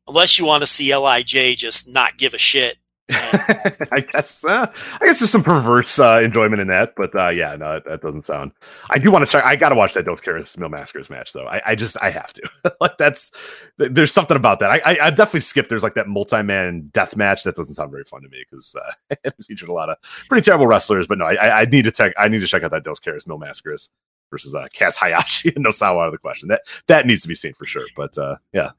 unless 0.07 0.39
you 0.39 0.45
want 0.45 0.61
to 0.61 0.67
see 0.67 0.95
Lij 0.95 1.55
just 1.57 1.91
not 1.91 2.17
give 2.17 2.33
a 2.33 2.39
shit. 2.39 2.77
I 3.11 4.03
guess 4.11 4.43
uh, 4.43 4.65
I 4.99 5.05
guess 5.05 5.19
there's 5.19 5.29
some 5.29 5.43
perverse 5.43 5.99
uh, 5.99 6.21
enjoyment 6.23 6.59
in 6.59 6.67
that, 6.69 6.95
but 6.95 7.15
uh, 7.15 7.29
yeah, 7.29 7.55
no, 7.55 7.73
that, 7.73 7.85
that 7.85 8.01
doesn't 8.01 8.23
sound. 8.23 8.51
I 8.89 8.97
do 8.97 9.11
want 9.11 9.23
to 9.23 9.31
check. 9.31 9.45
I 9.45 9.55
got 9.55 9.69
to 9.69 9.75
watch 9.75 9.93
that 9.93 10.05
Dos 10.05 10.19
Caras 10.21 10.57
Mill 10.57 10.69
Massacres 10.69 11.11
match 11.11 11.31
though. 11.31 11.45
I, 11.45 11.61
I 11.67 11.75
just 11.75 11.97
I 12.01 12.09
have 12.09 12.33
to. 12.33 12.49
like 12.81 12.97
that's 12.97 13.31
th- 13.77 13.91
there's 13.93 14.11
something 14.11 14.35
about 14.35 14.59
that. 14.59 14.71
I, 14.71 14.81
I 14.85 14.97
I 15.03 15.09
definitely 15.11 15.41
skipped. 15.41 15.69
There's 15.69 15.83
like 15.83 15.93
that 15.93 16.07
multi 16.07 16.41
man 16.41 16.89
death 16.93 17.15
match 17.15 17.43
that 17.43 17.55
doesn't 17.55 17.75
sound 17.75 17.91
very 17.91 18.05
fun 18.05 18.23
to 18.23 18.29
me 18.29 18.43
because 18.49 18.75
uh, 18.75 19.15
it 19.23 19.35
featured 19.45 19.69
a 19.69 19.73
lot 19.73 19.89
of 19.89 19.97
pretty 20.27 20.43
terrible 20.43 20.65
wrestlers. 20.65 21.05
But 21.05 21.19
no, 21.19 21.25
I 21.25 21.61
I, 21.61 21.65
need 21.65 21.83
to 21.83 21.91
check. 21.91 22.13
I 22.17 22.27
need 22.27 22.39
to 22.39 22.47
check 22.47 22.63
out 22.63 22.71
that 22.71 22.83
Dos 22.83 22.99
Caras 22.99 23.27
Mill 23.27 23.37
Massacres 23.37 23.91
versus 24.31 24.55
uh, 24.55 24.67
Kaz 24.73 24.95
Hayashi 24.95 25.53
and 25.55 25.63
Nosawa 25.63 26.01
out 26.01 26.07
of 26.07 26.11
the 26.11 26.17
question. 26.17 26.49
That 26.49 26.61
that 26.87 27.05
needs 27.05 27.21
to 27.21 27.27
be 27.27 27.35
seen 27.35 27.53
for 27.53 27.65
sure. 27.65 27.85
But 27.95 28.17
uh, 28.17 28.37
yeah, 28.51 28.71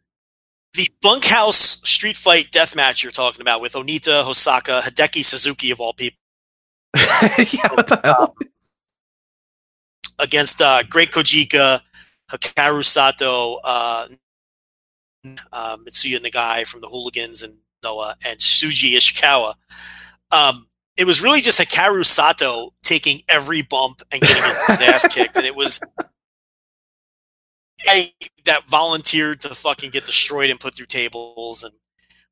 The 0.75 0.89
bunkhouse 1.03 1.81
street 1.89 2.17
fight 2.17 2.51
death 2.53 2.77
match 2.77 3.03
you're 3.03 3.13
talking 3.13 3.41
about 3.41 3.61
with 3.61 3.73
Onita 3.73 4.25
Hosaka, 4.25 4.83
Hideki 4.83 5.25
Suzuki 5.25 5.71
of 5.71 5.81
all 5.81 5.95
people. 5.95 6.19
yeah, 6.95 7.73
what 7.73 7.87
the 7.87 8.01
hell? 8.05 8.37
against 10.19 10.61
uh, 10.61 10.83
Great 10.85 11.11
Kojika, 11.11 11.81
Hikaru 12.31 12.85
Sato, 12.85 13.57
uh, 13.65 14.09
uh, 15.53 15.77
Mitsuya 15.79 16.19
Nagai 16.19 16.67
from 16.67 16.81
the 16.81 16.89
Hooligans 16.89 17.43
and 17.43 17.55
Noah, 17.83 18.17
and 18.25 18.39
Shuji 18.39 18.97
Ishikawa. 18.97 19.55
Um, 20.33 20.67
it 20.97 21.07
was 21.07 21.21
really 21.21 21.41
just 21.41 21.61
Hikaru 21.61 22.05
Sato 22.05 22.73
taking 22.83 23.23
every 23.29 23.63
bump 23.63 24.03
and 24.11 24.21
getting 24.21 24.43
his 24.43 24.59
ass 24.69 25.07
kicked, 25.13 25.37
and 25.37 25.47
it 25.47 25.55
was 25.55 25.81
I, 27.87 28.13
that 28.45 28.69
volunteered 28.69 29.41
to 29.43 29.55
fucking 29.55 29.91
get 29.91 30.07
destroyed 30.07 30.51
and 30.51 30.59
put 30.59 30.75
through 30.75 30.87
tables, 30.87 31.63
and 31.63 31.75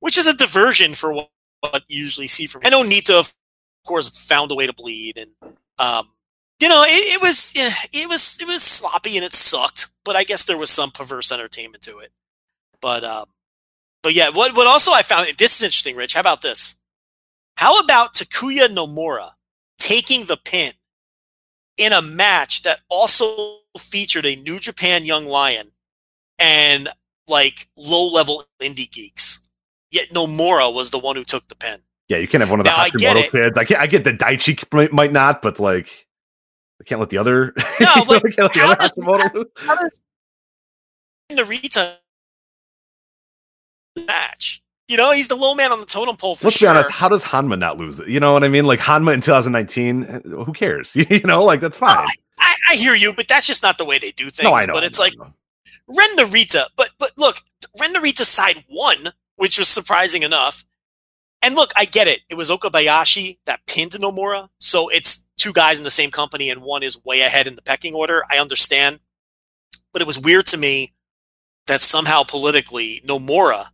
which 0.01 0.19
is 0.19 0.27
a 0.27 0.35
diversion 0.35 0.95
for 0.95 1.13
what, 1.13 1.31
what 1.61 1.85
you 1.89 2.03
usually 2.03 2.29
see 2.29 2.47
from. 2.47 2.63
I 2.65 2.71
know 2.71 2.83
Nita, 2.83 3.19
of 3.19 3.35
course, 3.87 4.09
found 4.09 4.51
a 4.51 4.55
way 4.55 4.67
to 4.67 4.73
bleed, 4.73 5.19
and 5.19 5.31
um, 5.79 6.11
you 6.61 6.69
know, 6.69 6.83
it, 6.85 7.17
it 7.17 7.23
was 7.23 7.53
yeah, 7.57 7.75
it 7.93 8.09
was 8.09 8.39
it 8.41 8.47
was 8.47 8.63
sloppy 8.63 9.17
and 9.17 9.25
it 9.25 9.35
sucked, 9.35 9.89
but 10.05 10.17
I 10.17 10.25
guess 10.25 10.45
there 10.45 10.59
was 10.59 10.71
some 10.71 10.91
perverse 10.91 11.31
entertainment 11.31 11.83
to 11.85 11.99
it. 11.99 12.13
But 12.81 13.05
um, 13.05 13.27
but 14.03 14.15
yeah, 14.15 14.31
what 14.31 14.57
what 14.57 14.67
also 14.67 14.93
I 14.93 15.03
found 15.03 15.29
this 15.39 15.57
is 15.57 15.63
interesting, 15.63 15.97
Rich. 15.97 16.15
How 16.15 16.21
about 16.21 16.43
this? 16.43 16.77
How 17.57 17.81
about 17.81 18.15
Takuya 18.15 18.69
Nomura 18.69 19.31
taking 19.79 20.27
the 20.27 20.37
pin 20.37 20.73
in 21.77 21.93
a 21.93 22.03
match 22.03 22.63
that 22.63 22.81
also 22.89 23.59
featured 23.79 24.27
a 24.27 24.37
New 24.37 24.59
Japan 24.59 25.05
Young 25.05 25.27
Lion 25.27 25.71
and 26.39 26.89
like 27.29 27.69
low 27.77 28.07
level 28.07 28.45
indie 28.61 28.91
geeks? 28.91 29.41
Yet 29.91 30.11
Nomura 30.11 30.73
was 30.73 30.91
the 30.91 30.99
one 30.99 31.17
who 31.17 31.25
took 31.25 31.47
the 31.49 31.55
pen. 31.55 31.81
Yeah, 32.09 32.19
you 32.19 32.29
can't 32.29 32.41
have 32.43 32.51
one 32.51 32.61
of 32.61 32.65
the 32.65 32.71
Now, 32.71 32.85
Hashimoto 32.85 33.31
kids. 33.31 33.57
I 33.57 33.65
can't. 33.65 33.81
I 33.81 33.87
get 33.87 34.05
the 34.05 34.13
Daichi 34.13 34.63
might, 34.75 34.93
might 34.93 35.13
not, 35.13 35.41
but 35.41 35.59
like, 35.59 36.07
I 36.81 36.85
can't 36.85 37.01
let 37.01 37.11
the 37.11 37.19
other. 37.19 37.55
No, 37.81 37.87
I 37.95 38.05
like, 38.09 38.23
can't 38.23 38.39
let 38.39 38.53
the 38.53 38.61
other 38.63 38.75
does- 38.77 38.93
Hashimoto. 38.93 39.45
How 39.57 39.77
does 39.77 40.03
Narita 41.33 41.97
match? 44.07 44.63
You 44.89 44.99
know, 44.99 45.13
he's 45.13 45.29
the 45.29 45.37
low 45.37 45.55
man 45.55 45.73
on 45.73 45.81
the 45.81 45.87
totem 45.87 46.17
pole 46.17 46.37
for 46.37 46.49
Let's 46.49 46.59
sure. 46.59 46.67
be 46.69 46.71
honest. 46.77 46.91
How 46.91 47.09
does 47.09 47.25
Honma 47.25 47.59
not 47.59 47.79
lose 47.79 47.99
it? 47.99 48.09
You 48.09 48.21
know 48.21 48.35
what 48.35 48.45
I 48.45 48.49
mean? 48.49 48.67
Like 48.67 48.81
Honma 48.81 49.15
in 49.15 49.23
2019. 49.23 50.05
Eh, 50.05 50.21
who 50.29 50.53
cares? 50.53 50.95
you 51.11 51.21
know, 51.21 51.43
like 51.43 51.61
that's 51.61 51.79
fine. 51.79 52.07
I, 52.45 52.73
I 52.73 52.75
hear 52.77 52.95
you, 52.95 53.13
but 53.15 53.29
that's 53.29 53.47
just 53.47 53.63
not 53.63 53.79
the 53.79 53.85
way 53.85 53.99
they 53.99 54.13
do 54.13 54.31
things. 54.31 54.45
no, 54.45 54.55
I 54.55 54.67
know. 54.67 54.75
But 54.75 54.85
it's 54.85 54.99
know, 54.99 55.05
like 55.05 55.15
I 55.21 55.25
know. 55.25 55.35
Ren 55.89 56.17
Narita. 56.17 56.67
But 56.77 56.91
but 56.99 57.13
look, 57.17 57.39
Ren 57.81 57.95
Narita 57.95 58.25
side 58.25 58.65
one, 58.69 59.13
which 59.37 59.59
was 59.59 59.69
surprising 59.69 60.23
enough. 60.23 60.65
And 61.43 61.55
look, 61.55 61.73
I 61.77 61.85
get 61.85 62.09
it. 62.09 62.21
It 62.31 62.37
was 62.37 62.49
Okabayashi 62.51 63.39
that 63.45 63.67
pinned 63.67 63.93
Nomura, 63.93 64.49
so 64.61 64.89
it's 64.89 65.27
two 65.37 65.53
guys 65.53 65.77
in 65.77 65.85
the 65.85 65.91
same 65.91 66.11
company, 66.11 66.49
and 66.49 66.63
one 66.63 66.83
is 66.83 67.05
way 67.05 67.21
ahead 67.21 67.47
in 67.47 67.55
the 67.55 67.63
pecking 67.63 67.95
order. 67.95 68.23
I 68.31 68.39
understand, 68.39 68.99
but 69.93 70.01
it 70.01 70.07
was 70.07 70.19
weird 70.19 70.47
to 70.47 70.57
me 70.57 70.95
that 71.67 71.83
somehow 71.83 72.23
politically 72.23 73.03
Nomura 73.07 73.67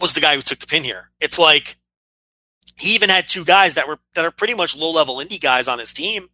was 0.00 0.12
the 0.14 0.20
guy 0.20 0.36
who 0.36 0.42
took 0.42 0.58
the 0.60 0.66
pin 0.66 0.84
here. 0.84 1.10
It's 1.20 1.38
like 1.38 1.76
he 2.76 2.94
even 2.94 3.08
had 3.08 3.28
two 3.28 3.44
guys 3.44 3.74
that 3.74 3.88
were 3.88 3.98
that 4.14 4.24
are 4.24 4.30
pretty 4.30 4.54
much 4.54 4.76
low 4.76 4.92
level 4.92 5.16
indie 5.16 5.40
guys 5.40 5.66
on 5.68 5.78
his 5.78 5.92
team. 5.92 6.28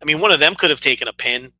I 0.00 0.04
mean, 0.04 0.20
one 0.20 0.32
of 0.32 0.40
them 0.40 0.54
could 0.54 0.70
have 0.70 0.80
taken 0.80 1.08
a 1.08 1.12
pin. 1.12 1.52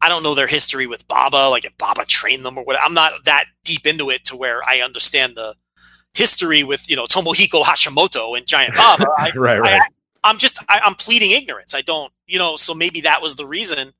I 0.00 0.08
don't 0.08 0.22
know 0.22 0.34
their 0.34 0.46
history 0.46 0.86
with 0.86 1.06
Baba, 1.08 1.48
like 1.48 1.64
if 1.64 1.76
Baba 1.76 2.04
trained 2.06 2.44
them 2.44 2.56
or 2.56 2.64
what. 2.64 2.80
I'm 2.80 2.94
not 2.94 3.24
that 3.24 3.46
deep 3.64 3.86
into 3.86 4.10
it 4.10 4.24
to 4.26 4.36
where 4.36 4.60
I 4.66 4.80
understand 4.80 5.36
the 5.36 5.54
history 6.14 6.64
with 6.64 6.88
you 6.88 6.96
know 6.96 7.06
Tomohiko 7.06 7.62
Hashimoto 7.62 8.36
and 8.36 8.46
Giant 8.46 8.74
Baba. 8.74 9.06
I, 9.18 9.30
right, 9.34 9.60
right. 9.60 9.82
I, 10.24 10.30
am 10.30 10.38
just 10.38 10.62
I, 10.68 10.80
I'm 10.82 10.94
pleading 10.94 11.32
ignorance. 11.32 11.74
I 11.74 11.82
don't, 11.82 12.12
you 12.26 12.38
know, 12.38 12.56
so 12.56 12.74
maybe 12.74 13.02
that 13.02 13.22
was 13.22 13.36
the 13.36 13.46
reason. 13.46 13.92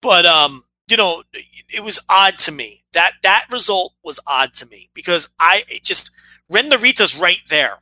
But 0.00 0.26
um, 0.26 0.64
you 0.88 0.96
know, 0.96 1.22
it 1.68 1.82
was 1.82 2.00
odd 2.08 2.38
to 2.38 2.52
me. 2.52 2.84
That 2.92 3.12
that 3.22 3.46
result 3.50 3.94
was 4.04 4.18
odd 4.26 4.54
to 4.54 4.66
me 4.66 4.90
because 4.94 5.30
I 5.38 5.64
it 5.68 5.84
just 5.84 6.10
Ren 6.50 6.70
Narita's 6.70 7.16
right 7.16 7.40
there. 7.48 7.78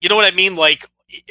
You 0.00 0.08
know 0.08 0.16
what 0.16 0.30
I 0.30 0.36
mean? 0.36 0.56
Like, 0.56 0.86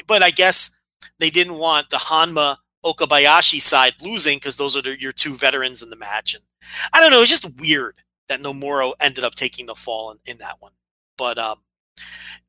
but 0.06 0.22
I 0.22 0.30
guess 0.30 0.74
they 1.18 1.30
didn't 1.30 1.54
want 1.54 1.90
the 1.90 1.98
Honma 1.98 2.56
Okabayashi 2.84 3.60
side 3.60 3.94
losing 4.02 4.36
because 4.36 4.56
those 4.56 4.76
are 4.76 4.94
your 4.94 5.12
two 5.12 5.34
veterans 5.34 5.82
in 5.82 5.90
the 5.90 5.96
match. 5.96 6.34
And 6.34 6.44
I 6.92 7.00
don't 7.00 7.10
know, 7.10 7.20
it's 7.20 7.30
just 7.30 7.58
weird 7.58 7.96
that 8.28 8.42
Nomura 8.42 8.92
ended 9.00 9.24
up 9.24 9.34
taking 9.34 9.66
the 9.66 9.74
fall 9.74 10.10
in, 10.10 10.18
in 10.24 10.38
that 10.38 10.56
one. 10.60 10.72
But 11.18 11.38
um, 11.38 11.58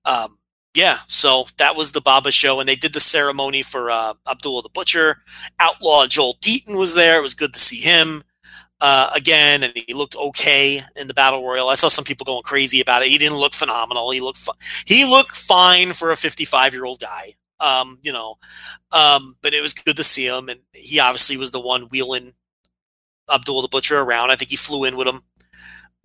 um, 0.06 0.38
yeah, 0.74 1.00
so 1.08 1.46
that 1.58 1.76
was 1.76 1.92
the 1.92 2.02
Baba 2.02 2.32
show, 2.32 2.60
and 2.60 2.68
they 2.68 2.76
did 2.76 2.94
the 2.94 3.00
ceremony 3.00 3.62
for 3.62 3.92
uh, 3.92 4.14
Abdullah 4.28 4.64
the 4.64 4.70
Butcher. 4.70 5.18
Outlaw 5.60 6.08
Joel 6.08 6.36
Deaton 6.42 6.78
was 6.78 6.96
there. 6.96 7.20
It 7.20 7.24
was 7.24 7.36
good 7.36 7.54
to 7.54 7.60
see 7.60 7.80
him 7.80 8.24
uh, 8.82 9.12
again, 9.16 9.64
and 9.64 9.74
he 9.76 9.94
looked 9.94 10.16
okay 10.16 10.82
in 10.96 11.08
the 11.08 11.14
battle 11.14 11.46
royal. 11.46 11.70
I 11.70 11.76
saw 11.76 11.90
some 11.90 12.04
people 12.04 12.26
going 12.26 12.44
crazy 12.44 12.82
about 12.82 13.04
it. 13.04 13.10
He 13.10 13.18
didn't 13.18 13.38
look 13.38 13.54
phenomenal. 13.54 14.10
He 14.12 14.20
looked 14.20 14.40
fu- 14.40 14.52
he 14.86 15.06
looked 15.06 15.36
fine 15.36 15.94
for 15.94 16.12
a 16.12 16.18
55 16.18 16.74
year 16.74 16.86
old 16.86 17.00
guy. 17.00 17.36
Um, 17.64 17.98
you 18.04 18.12
know, 18.12 18.36
um, 18.92 19.38
but 19.42 19.54
it 19.54 19.62
was 19.62 19.74
good 19.74 19.96
to 19.96 20.04
see 20.04 20.28
him, 20.28 20.50
and 20.50 20.60
he 20.74 21.00
obviously 21.00 21.38
was 21.38 21.52
the 21.52 21.62
one 21.62 21.84
wheeling 21.84 22.34
Abdul 23.34 23.62
the 23.62 23.70
Butcher 23.70 24.00
around. 24.00 24.32
I 24.32 24.36
think 24.36 24.52
he 24.52 24.58
flew 24.58 24.84
in 24.84 24.98
with 24.98 25.08
him. 25.08 25.22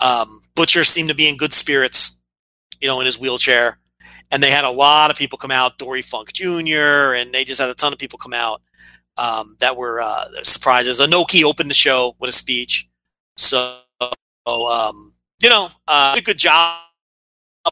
Um, 0.01 0.41
Butcher 0.55 0.85
seemed 0.85 1.09
to 1.09 1.15
be 1.15 1.28
in 1.28 1.37
good 1.37 1.53
spirits, 1.53 2.20
you 2.81 2.87
know, 2.87 3.01
in 3.01 3.07
his 3.07 3.19
wheelchair, 3.19 3.81
and 4.31 4.41
they 4.41 4.51
had 4.51 4.65
a 4.65 4.70
lot 4.70 5.11
of 5.11 5.17
people 5.17 5.37
come 5.37 5.51
out. 5.51 5.78
Dory 5.78 6.03
Funk 6.03 6.33
Jr. 6.33 7.15
and 7.15 7.33
they 7.33 7.45
just 7.45 7.61
had 7.61 7.70
a 7.70 7.75
ton 7.75 7.93
of 7.93 7.99
people 7.99 8.19
come 8.20 8.35
out 8.35 8.62
um, 9.17 9.57
that 9.59 9.77
were 9.77 10.01
uh, 10.01 10.27
surprises. 10.45 11.01
Inoki 11.01 11.43
opened 11.43 11.70
the 11.70 11.75
show 11.75 12.15
with 12.20 12.31
a 12.31 12.33
speech, 12.33 12.89
so 13.37 13.81
um, 14.47 15.12
you 15.43 15.49
know, 15.49 15.69
uh, 15.87 16.15
a 16.17 16.20
good 16.20 16.39
job 16.39 16.83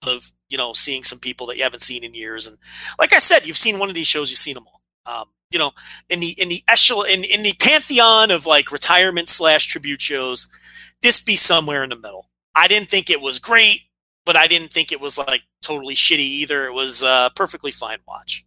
of 0.03 0.33
you 0.49 0.59
know 0.59 0.73
seeing 0.73 1.05
some 1.05 1.19
people 1.19 1.47
that 1.47 1.57
you 1.57 1.63
haven't 1.63 1.81
seen 1.81 2.05
in 2.05 2.15
years. 2.15 2.47
And 2.47 2.57
like 2.99 3.13
I 3.13 3.19
said, 3.19 3.47
you've 3.47 3.57
seen 3.57 3.79
one 3.79 3.89
of 3.89 3.95
these 3.95 4.07
shows, 4.07 4.31
you've 4.31 4.39
seen 4.39 4.55
them 4.55 4.67
all. 4.67 4.83
Um, 5.07 5.29
you 5.51 5.59
know, 5.59 5.73
in 6.09 6.21
the 6.21 6.35
in 6.41 6.49
the 6.49 6.63
echelon 6.69 7.07
in, 7.09 7.25
in 7.25 7.43
the 7.43 7.53
pantheon 7.61 8.31
of 8.31 8.47
like 8.47 8.73
retirement 8.73 9.29
slash 9.29 9.67
tribute 9.67 10.01
shows, 10.01 10.51
this 11.03 11.21
be 11.21 11.37
somewhere 11.37 11.85
in 11.85 11.91
the 11.91 11.97
middle. 11.97 12.29
I 12.55 12.69
didn't 12.69 12.89
think 12.89 13.11
it 13.11 13.21
was 13.21 13.39
great, 13.39 13.83
but 14.25 14.37
I 14.37 14.47
didn't 14.47 14.73
think 14.73 14.91
it 14.91 15.01
was 15.01 15.19
like 15.19 15.43
totally 15.63 15.95
shitty 15.95 16.19
either. 16.19 16.67
It 16.67 16.73
was 16.73 17.03
uh, 17.03 17.31
perfectly 17.37 17.71
fine 17.71 17.99
watch. 18.09 18.45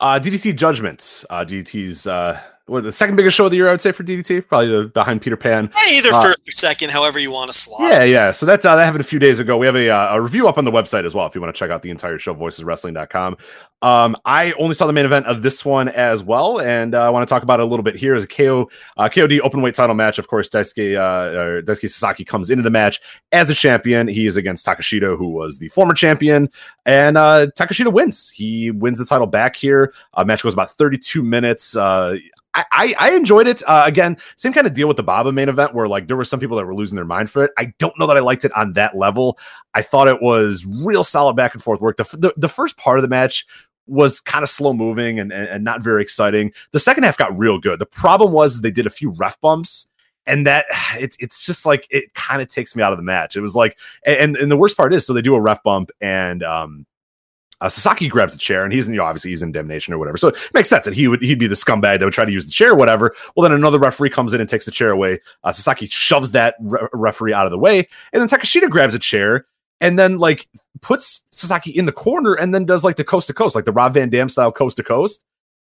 Uh, 0.00 0.18
DDT 0.18 0.56
Judgments. 0.56 1.24
Uh, 1.28 1.44
DDT's 1.44 2.06
uh, 2.06 2.40
what, 2.68 2.84
the 2.84 2.92
second 2.92 3.16
biggest 3.16 3.36
show 3.36 3.46
of 3.46 3.50
the 3.50 3.56
year, 3.56 3.68
I 3.68 3.72
would 3.72 3.80
say, 3.80 3.92
for 3.92 4.04
DDT. 4.04 4.46
Probably 4.46 4.68
the, 4.68 4.84
behind 4.84 5.22
Peter 5.22 5.36
Pan. 5.36 5.70
Either 5.90 6.12
Uh, 6.12 6.22
first 6.22 6.38
or 6.48 6.52
second, 6.52 6.90
however 6.90 7.18
you 7.18 7.30
want 7.30 7.50
to 7.52 7.58
slot. 7.58 7.80
Yeah, 7.80 8.04
yeah. 8.04 8.30
So 8.30 8.46
that's 8.46 8.64
uh, 8.64 8.76
that 8.76 8.84
happened 8.84 9.00
a 9.00 9.04
few 9.04 9.18
days 9.18 9.38
ago. 9.38 9.56
We 9.56 9.66
have 9.66 9.76
a, 9.76 9.88
uh, 9.88 10.16
a 10.16 10.20
review 10.20 10.48
up 10.48 10.58
on 10.58 10.64
the 10.64 10.70
website 10.70 11.04
as 11.04 11.14
well 11.14 11.26
if 11.26 11.34
you 11.34 11.40
want 11.40 11.54
to 11.54 11.58
check 11.58 11.70
out 11.70 11.82
the 11.82 11.90
entire 11.90 12.18
show, 12.18 12.34
voiceswrestling.com. 12.34 13.36
Um, 13.80 14.16
I 14.24 14.52
only 14.52 14.74
saw 14.74 14.86
the 14.86 14.92
main 14.92 15.04
event 15.04 15.26
of 15.26 15.42
this 15.42 15.64
one 15.64 15.88
as 15.90 16.22
well, 16.22 16.60
and 16.60 16.96
uh, 16.96 17.02
I 17.02 17.10
want 17.10 17.26
to 17.28 17.32
talk 17.32 17.44
about 17.44 17.60
it 17.60 17.62
a 17.62 17.66
little 17.66 17.84
bit 17.84 17.94
here 17.94 18.16
as 18.16 18.24
a 18.24 18.26
KO 18.26 18.68
uh, 18.96 19.08
KOD 19.08 19.40
open 19.40 19.62
weight 19.62 19.74
title 19.74 19.94
match. 19.94 20.18
Of 20.18 20.26
course, 20.26 20.48
Daisuke 20.48 20.98
uh, 20.98 21.62
Daisuke 21.62 21.88
Sasaki 21.88 22.24
comes 22.24 22.50
into 22.50 22.62
the 22.62 22.70
match 22.70 23.00
as 23.30 23.50
a 23.50 23.54
champion. 23.54 24.08
He 24.08 24.26
is 24.26 24.36
against 24.36 24.66
Takeshita, 24.66 25.16
who 25.16 25.28
was 25.28 25.58
the 25.58 25.68
former 25.68 25.94
champion, 25.94 26.50
and 26.86 27.16
uh, 27.16 27.46
Takeshita 27.56 27.92
wins. 27.92 28.30
He 28.30 28.72
wins 28.72 28.98
the 28.98 29.04
title 29.04 29.28
back 29.28 29.54
here. 29.54 29.94
Uh, 30.14 30.24
match 30.24 30.42
goes 30.42 30.54
about 30.54 30.72
32 30.72 31.22
minutes. 31.22 31.76
I, 32.58 32.64
I, 32.72 32.94
I 33.10 33.14
enjoyed 33.14 33.46
it. 33.46 33.62
Uh, 33.66 33.84
again, 33.86 34.16
same 34.36 34.52
kind 34.52 34.66
of 34.66 34.72
deal 34.72 34.88
with 34.88 34.96
the 34.96 35.02
Baba 35.02 35.30
main 35.30 35.48
event 35.48 35.74
where 35.74 35.88
like 35.88 36.08
there 36.08 36.16
were 36.16 36.24
some 36.24 36.40
people 36.40 36.56
that 36.56 36.66
were 36.66 36.74
losing 36.74 36.96
their 36.96 37.04
mind 37.04 37.30
for 37.30 37.44
it. 37.44 37.52
I 37.56 37.72
don't 37.78 37.96
know 37.98 38.06
that 38.06 38.16
I 38.16 38.20
liked 38.20 38.44
it 38.44 38.52
on 38.56 38.72
that 38.72 38.96
level. 38.96 39.38
I 39.74 39.82
thought 39.82 40.08
it 40.08 40.20
was 40.20 40.66
real 40.66 41.04
solid 41.04 41.36
back 41.36 41.54
and 41.54 41.62
forth 41.62 41.80
work. 41.80 41.96
The, 41.96 42.04
the, 42.16 42.34
the 42.36 42.48
first 42.48 42.76
part 42.76 42.98
of 42.98 43.02
the 43.02 43.08
match 43.08 43.46
was 43.86 44.20
kind 44.20 44.42
of 44.42 44.48
slow 44.48 44.72
moving 44.72 45.18
and, 45.18 45.32
and, 45.32 45.48
and 45.48 45.64
not 45.64 45.82
very 45.82 46.02
exciting. 46.02 46.52
The 46.72 46.78
second 46.78 47.04
half 47.04 47.16
got 47.16 47.36
real 47.38 47.58
good. 47.58 47.78
The 47.78 47.86
problem 47.86 48.32
was 48.32 48.60
they 48.60 48.70
did 48.70 48.86
a 48.86 48.90
few 48.90 49.10
ref 49.10 49.40
bumps 49.40 49.86
and 50.26 50.46
that 50.46 50.66
it's 50.98 51.16
it's 51.18 51.44
just 51.44 51.66
like 51.66 51.86
it 51.90 52.12
kind 52.14 52.40
of 52.42 52.48
takes 52.48 52.76
me 52.76 52.82
out 52.82 52.92
of 52.92 52.98
the 52.98 53.04
match. 53.04 53.36
It 53.36 53.40
was 53.40 53.56
like, 53.56 53.78
and 54.04 54.36
and 54.36 54.50
the 54.50 54.56
worst 54.56 54.76
part 54.76 54.92
is, 54.92 55.06
so 55.06 55.12
they 55.12 55.22
do 55.22 55.34
a 55.34 55.40
ref 55.40 55.62
bump, 55.62 55.90
and 56.00 56.42
um, 56.42 56.86
uh, 57.60 57.68
Sasaki 57.68 58.08
grabs 58.08 58.32
the 58.32 58.38
chair, 58.38 58.64
and 58.64 58.72
he's 58.72 58.86
in, 58.86 58.94
you 58.94 58.98
know, 58.98 59.04
obviously 59.04 59.30
he's 59.30 59.42
in 59.42 59.52
damnation 59.52 59.92
or 59.92 59.98
whatever. 59.98 60.16
So 60.16 60.28
it 60.28 60.38
makes 60.54 60.68
sense 60.68 60.84
that 60.84 60.94
he 60.94 61.08
would 61.08 61.22
he'd 61.22 61.38
be 61.38 61.46
the 61.46 61.54
scumbag 61.54 61.98
that 61.98 62.02
would 62.02 62.12
try 62.12 62.24
to 62.24 62.32
use 62.32 62.44
the 62.44 62.52
chair 62.52 62.74
whatever. 62.74 63.14
Well, 63.34 63.48
then 63.48 63.56
another 63.56 63.78
referee 63.78 64.10
comes 64.10 64.34
in 64.34 64.40
and 64.40 64.48
takes 64.48 64.64
the 64.64 64.70
chair 64.70 64.90
away. 64.90 65.20
Uh, 65.42 65.52
Sasaki 65.52 65.86
shoves 65.86 66.32
that 66.32 66.54
re- 66.60 66.86
referee 66.92 67.32
out 67.32 67.46
of 67.46 67.50
the 67.50 67.58
way, 67.58 67.88
and 68.12 68.20
then 68.20 68.28
Takeshita 68.28 68.70
grabs 68.70 68.94
a 68.94 68.98
chair 68.98 69.46
and 69.80 69.98
then 69.98 70.18
like 70.18 70.48
puts 70.80 71.22
Sasaki 71.32 71.70
in 71.70 71.86
the 71.86 71.92
corner, 71.92 72.34
and 72.34 72.54
then 72.54 72.64
does 72.64 72.84
like 72.84 72.96
the 72.96 73.04
coast 73.04 73.26
to 73.28 73.34
coast, 73.34 73.54
like 73.54 73.64
the 73.64 73.72
Rob 73.72 73.94
Van 73.94 74.10
Dam 74.10 74.28
style 74.28 74.52
coast 74.52 74.76
to 74.76 74.82
coast 74.82 75.20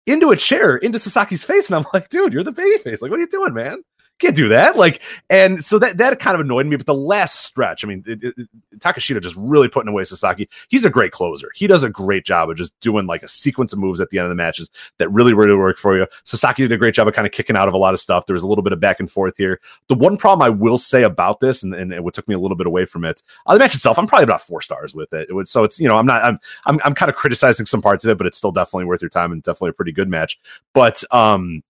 into 0.07 0.31
a 0.31 0.37
chair 0.37 0.77
into 0.77 0.99
Sasaki's 0.99 1.45
face, 1.45 1.69
and 1.69 1.77
I'm 1.77 1.87
like, 1.93 2.09
dude, 2.09 2.33
you're 2.33 2.43
the 2.43 2.53
baby 2.53 2.79
face. 2.79 3.03
Like, 3.03 3.11
what 3.11 3.19
are 3.19 3.23
you 3.23 3.29
doing, 3.29 3.55
man? 3.55 3.83
Can't 4.21 4.37
do 4.37 4.49
that. 4.49 4.77
Like, 4.77 5.01
and 5.31 5.65
so 5.65 5.79
that 5.79 5.97
that 5.97 6.21
kind 6.21 6.35
of 6.35 6.43
annoyed 6.43 6.67
me. 6.67 6.77
But 6.77 6.85
the 6.85 6.95
last 6.95 7.37
stretch, 7.37 7.83
I 7.83 7.89
mean, 7.89 8.05
it, 8.07 8.23
it, 8.23 8.49
Takeshita 8.79 9.21
just 9.23 9.35
really 9.37 9.67
putting 9.67 9.89
away 9.89 10.05
Sasaki. 10.05 10.47
He's 10.69 10.85
a 10.85 10.91
great 10.91 11.11
closer. 11.11 11.51
He 11.55 11.67
does 11.67 11.83
a 11.83 11.89
great 11.89 12.27
job 12.27 12.51
of 12.51 12.59
just 12.59 12.79
doing 12.81 13.07
like 13.07 13.23
a 13.23 13.29
sequence 13.29 13.73
of 13.73 13.79
moves 13.79 13.99
at 13.99 14.11
the 14.11 14.19
end 14.19 14.27
of 14.27 14.29
the 14.29 14.37
matches 14.37 14.71
that 14.99 15.09
really, 15.09 15.33
really 15.33 15.55
work 15.55 15.79
for 15.79 15.97
you. 15.97 16.07
Sasaki 16.25 16.65
did 16.65 16.73
a 16.73 16.77
great 16.77 16.95
job 16.95 17.09
of 17.09 17.15
kind 17.15 17.27
of 17.27 17.33
kicking 17.33 17.57
out 17.57 17.67
of 17.67 17.73
a 17.73 17.79
lot 17.79 17.95
of 17.95 18.01
stuff. 18.01 18.27
There 18.27 18.35
was 18.35 18.43
a 18.43 18.47
little 18.47 18.63
bit 18.63 18.75
of 18.75 18.81
back 18.81 19.01
and 19.01 19.11
forth 19.11 19.39
here. 19.39 19.59
The 19.89 19.95
one 19.95 20.19
problem 20.19 20.45
I 20.45 20.51
will 20.51 20.77
say 20.77 21.03
about 21.03 21.41
this, 21.41 21.63
and, 21.63 21.75
and 21.75 22.05
what 22.05 22.13
took 22.13 22.29
me 22.29 22.35
a 22.35 22.39
little 22.39 22.59
bit 22.59 22.67
away 22.67 22.85
from 22.85 23.07
it, 23.07 23.23
uh, 23.47 23.55
the 23.55 23.59
match 23.59 23.75
itself, 23.75 23.99
I'm 23.99 24.07
probably 24.07 24.25
about 24.25 24.43
four 24.43 24.61
stars 24.61 24.95
with 24.95 25.15
it. 25.15 25.31
it 25.31 25.33
would, 25.33 25.49
so 25.49 25.65
it's 25.65 25.81
you 25.81 25.89
know, 25.89 25.97
I'm 25.97 26.07
not, 26.07 26.23
I'm, 26.23 26.39
I'm, 26.67 26.79
I'm 26.85 26.95
kind 26.95 27.09
of 27.09 27.17
criticizing 27.17 27.65
some 27.65 27.81
parts 27.81 28.05
of 28.05 28.11
it, 28.11 28.19
but 28.19 28.27
it's 28.27 28.37
still 28.37 28.53
definitely 28.53 28.85
worth 28.85 29.01
your 29.01 29.09
time 29.09 29.33
and 29.33 29.43
definitely 29.43 29.71
a 29.71 29.75
pretty 29.75 29.93
good 29.93 30.11
match. 30.11 30.39
But 30.75 31.03
um, 31.11 31.63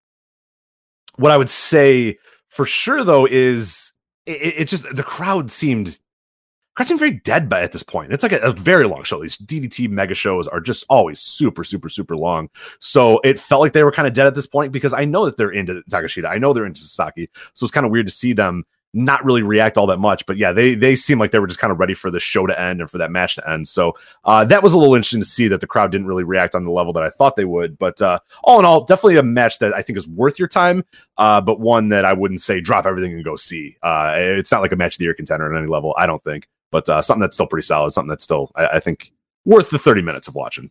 what 1.15 1.31
I 1.31 1.37
would 1.37 1.51
say 1.51 2.19
for 2.51 2.67
sure 2.67 3.03
though 3.03 3.27
is 3.27 3.93
it, 4.27 4.69
just 4.69 4.85
the 4.95 5.03
crowd 5.03 5.51
seemed 5.51 5.99
crowd 6.77 6.87
seemed 6.87 7.01
very 7.01 7.21
dead 7.25 7.49
by 7.49 7.63
at 7.63 7.73
this 7.73 7.83
point. 7.83 8.13
It's 8.13 8.23
like 8.23 8.33
a, 8.33 8.39
a, 8.39 8.53
very 8.53 8.87
long 8.87 9.03
show. 9.03 9.21
These 9.21 9.39
DDT 9.39 9.89
mega 9.91 10.15
shows 10.15 10.47
are 10.49 10.61
just 10.61 10.85
always 10.89 11.21
super, 11.21 11.65
super, 11.65 11.89
super 11.89 12.17
long. 12.17 12.49
So 12.79 13.21
it 13.25 13.39
felt 13.39 13.61
like 13.61 13.73
they 13.73 13.85
were 13.85 13.93
kind 13.93 14.07
of 14.07 14.15
dead 14.15 14.27
at 14.27 14.35
this 14.35 14.47
point 14.47 14.73
because 14.73 14.93
I 14.93 15.05
know 15.05 15.25
that 15.25 15.37
they're 15.37 15.51
into 15.51 15.83
Takeshita. 15.91 16.27
I 16.27 16.39
know 16.39 16.53
they're 16.53 16.67
into 16.67 16.81
Sasaki. 16.81 17.29
So 17.55 17.65
it's 17.65 17.73
kind 17.73 17.87
of 17.87 17.93
weird 17.93 18.07
to 18.07 18.13
see 18.13 18.33
them 18.33 18.65
not 18.93 19.25
really 19.25 19.43
react 19.43 19.79
all 19.79 19.87
that 19.87 19.99
much. 19.99 20.27
But 20.27 20.37
yeah, 20.37 20.53
they 20.53 20.75
they 20.75 20.97
seem 20.97 21.19
like 21.19 21.31
they 21.31 21.39
were 21.39 21.47
just 21.47 21.61
kind 21.61 21.73
of 21.73 21.79
ready 21.79 21.95
for 21.95 22.11
the 22.11 22.21
show 22.21 22.47
to 22.47 22.59
end 22.59 22.81
and 22.81 22.91
for 22.91 22.99
that 22.99 23.11
match 23.11 23.37
to 23.37 23.49
end. 23.49 23.69
So 23.69 23.97
uh, 24.25 24.45
that 24.45 24.63
was 24.63 24.73
a 24.73 24.79
little 24.79 24.95
interesting 24.95 25.21
to 25.21 25.27
see 25.27 25.49
that 25.49 25.61
the 25.61 25.67
crowd 25.67 25.93
didn't 25.93 26.07
really 26.07 26.25
react 26.25 26.55
on 26.55 26.65
the 26.65 26.71
level 26.71 26.93
that 26.95 27.03
I 27.03 27.11
thought 27.11 27.37
they 27.37 27.45
would. 27.45 27.79
But 27.79 28.01
uh, 28.03 28.19
all 28.43 28.59
in 28.59 28.65
all, 28.65 28.85
definitely 28.85 29.17
a 29.17 29.23
match 29.23 29.59
that 29.61 29.75
I 29.75 29.83
think 29.83 29.97
is 29.97 30.09
worth 30.09 30.39
your 30.39 30.49
time, 30.49 30.85
uh, 31.19 31.41
but 31.41 31.61
one 31.61 31.89
that 31.91 32.05
I 32.05 32.13
wouldn't 32.13 32.41
say 32.41 32.61
drop 32.61 32.87
everything 32.87 33.13
and 33.13 33.25
go 33.25 33.37
see. 33.37 33.77
Uh, 33.83 34.15
it's 34.17 34.51
not 34.51 34.63
like 34.63 34.73
a 34.73 34.77
match 34.77 34.95
of 34.95 34.99
the 34.99 35.05
year 35.05 35.15
contender 35.15 35.53
at 35.53 35.59
any 35.59 35.69
level, 35.69 35.95
I 35.99 36.07
don't 36.07 36.23
think. 36.25 36.49
But 36.71 36.89
uh, 36.89 37.03
something 37.03 37.21
that's 37.21 37.37
still 37.37 37.47
pretty 37.47 37.67
solid, 37.67 37.93
something 37.93 38.09
that's 38.09 38.25
still 38.25 38.51
I, 38.55 38.67
I 38.67 38.81
think 38.81 39.13
worth 39.45 39.71
the 39.71 39.79
thirty 39.79 40.03
minutes 40.03 40.29
of 40.29 40.35
watching. 40.35 40.71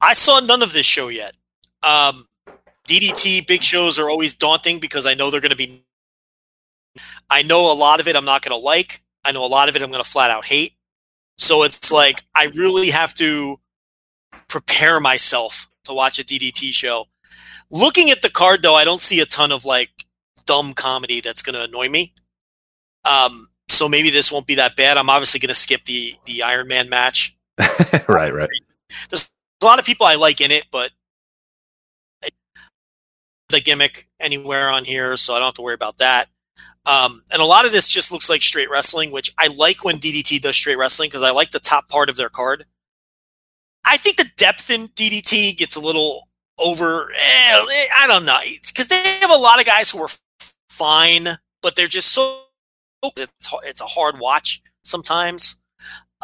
I 0.00 0.12
saw 0.12 0.40
none 0.40 0.62
of 0.62 0.72
this 0.72 0.86
show 0.86 1.08
yet. 1.08 1.36
Um, 1.82 2.28
DDT 2.86 3.46
big 3.46 3.62
shows 3.62 3.98
are 3.98 4.08
always 4.08 4.34
daunting 4.34 4.78
because 4.78 5.06
I 5.06 5.14
know 5.14 5.30
they're 5.30 5.40
going 5.40 5.50
to 5.50 5.56
be 5.56 5.84
I 7.30 7.42
know 7.42 7.70
a 7.70 7.74
lot 7.74 8.00
of 8.00 8.08
it 8.08 8.16
I'm 8.16 8.24
not 8.24 8.42
going 8.42 8.58
to 8.58 8.64
like. 8.64 9.02
I 9.24 9.32
know 9.32 9.44
a 9.44 9.46
lot 9.46 9.68
of 9.68 9.76
it 9.76 9.82
I'm 9.82 9.90
going 9.90 10.02
to 10.02 10.08
flat 10.08 10.30
out 10.30 10.44
hate. 10.44 10.72
So 11.36 11.62
it's 11.62 11.92
like 11.92 12.22
I 12.34 12.46
really 12.54 12.90
have 12.90 13.14
to 13.14 13.60
prepare 14.48 15.00
myself 15.00 15.68
to 15.84 15.92
watch 15.92 16.18
a 16.18 16.24
DDT 16.24 16.72
show. 16.72 17.06
Looking 17.70 18.10
at 18.10 18.22
the 18.22 18.30
card 18.30 18.62
though, 18.62 18.74
I 18.74 18.84
don't 18.84 19.00
see 19.00 19.20
a 19.20 19.26
ton 19.26 19.52
of 19.52 19.64
like 19.64 19.90
dumb 20.46 20.72
comedy 20.72 21.20
that's 21.20 21.42
going 21.42 21.54
to 21.54 21.64
annoy 21.64 21.88
me. 21.88 22.12
Um, 23.04 23.48
so 23.68 23.88
maybe 23.88 24.10
this 24.10 24.32
won't 24.32 24.46
be 24.46 24.56
that 24.56 24.76
bad. 24.76 24.96
I'm 24.96 25.10
obviously 25.10 25.40
going 25.40 25.48
to 25.48 25.54
skip 25.54 25.84
the 25.84 26.14
the 26.24 26.42
Iron 26.42 26.68
Man 26.68 26.88
match. 26.88 27.36
right, 28.08 28.32
right. 28.32 28.48
There's 29.10 29.30
a 29.62 29.66
lot 29.66 29.78
of 29.78 29.84
people 29.84 30.06
I 30.06 30.14
like 30.14 30.40
in 30.40 30.50
it, 30.50 30.66
but 30.70 30.90
the 33.50 33.60
gimmick 33.60 34.08
anywhere 34.20 34.68
on 34.70 34.84
here, 34.84 35.16
so 35.16 35.34
I 35.34 35.38
don't 35.38 35.46
have 35.46 35.54
to 35.54 35.62
worry 35.62 35.74
about 35.74 35.98
that. 35.98 36.28
Um, 36.88 37.22
and 37.30 37.42
a 37.42 37.44
lot 37.44 37.66
of 37.66 37.72
this 37.72 37.86
just 37.86 38.10
looks 38.10 38.30
like 38.30 38.40
straight 38.40 38.70
wrestling, 38.70 39.10
which 39.10 39.30
I 39.36 39.48
like 39.48 39.84
when 39.84 39.98
DDT 39.98 40.40
does 40.40 40.56
straight 40.56 40.78
wrestling 40.78 41.10
because 41.10 41.22
I 41.22 41.30
like 41.30 41.50
the 41.50 41.60
top 41.60 41.86
part 41.90 42.08
of 42.08 42.16
their 42.16 42.30
card. 42.30 42.64
I 43.84 43.98
think 43.98 44.16
the 44.16 44.30
depth 44.38 44.70
in 44.70 44.88
DDT 44.88 45.58
gets 45.58 45.76
a 45.76 45.80
little 45.80 46.28
over. 46.58 47.10
Eh, 47.10 47.66
I 47.98 48.06
don't 48.06 48.24
know 48.24 48.38
because 48.66 48.88
they 48.88 48.96
have 49.20 49.30
a 49.30 49.36
lot 49.36 49.60
of 49.60 49.66
guys 49.66 49.90
who 49.90 50.00
are 50.00 50.08
fine, 50.70 51.38
but 51.62 51.76
they're 51.76 51.88
just 51.88 52.12
so 52.12 52.44
it's 53.16 53.52
it's 53.64 53.82
a 53.82 53.86
hard 53.86 54.18
watch 54.18 54.62
sometimes. 54.82 55.56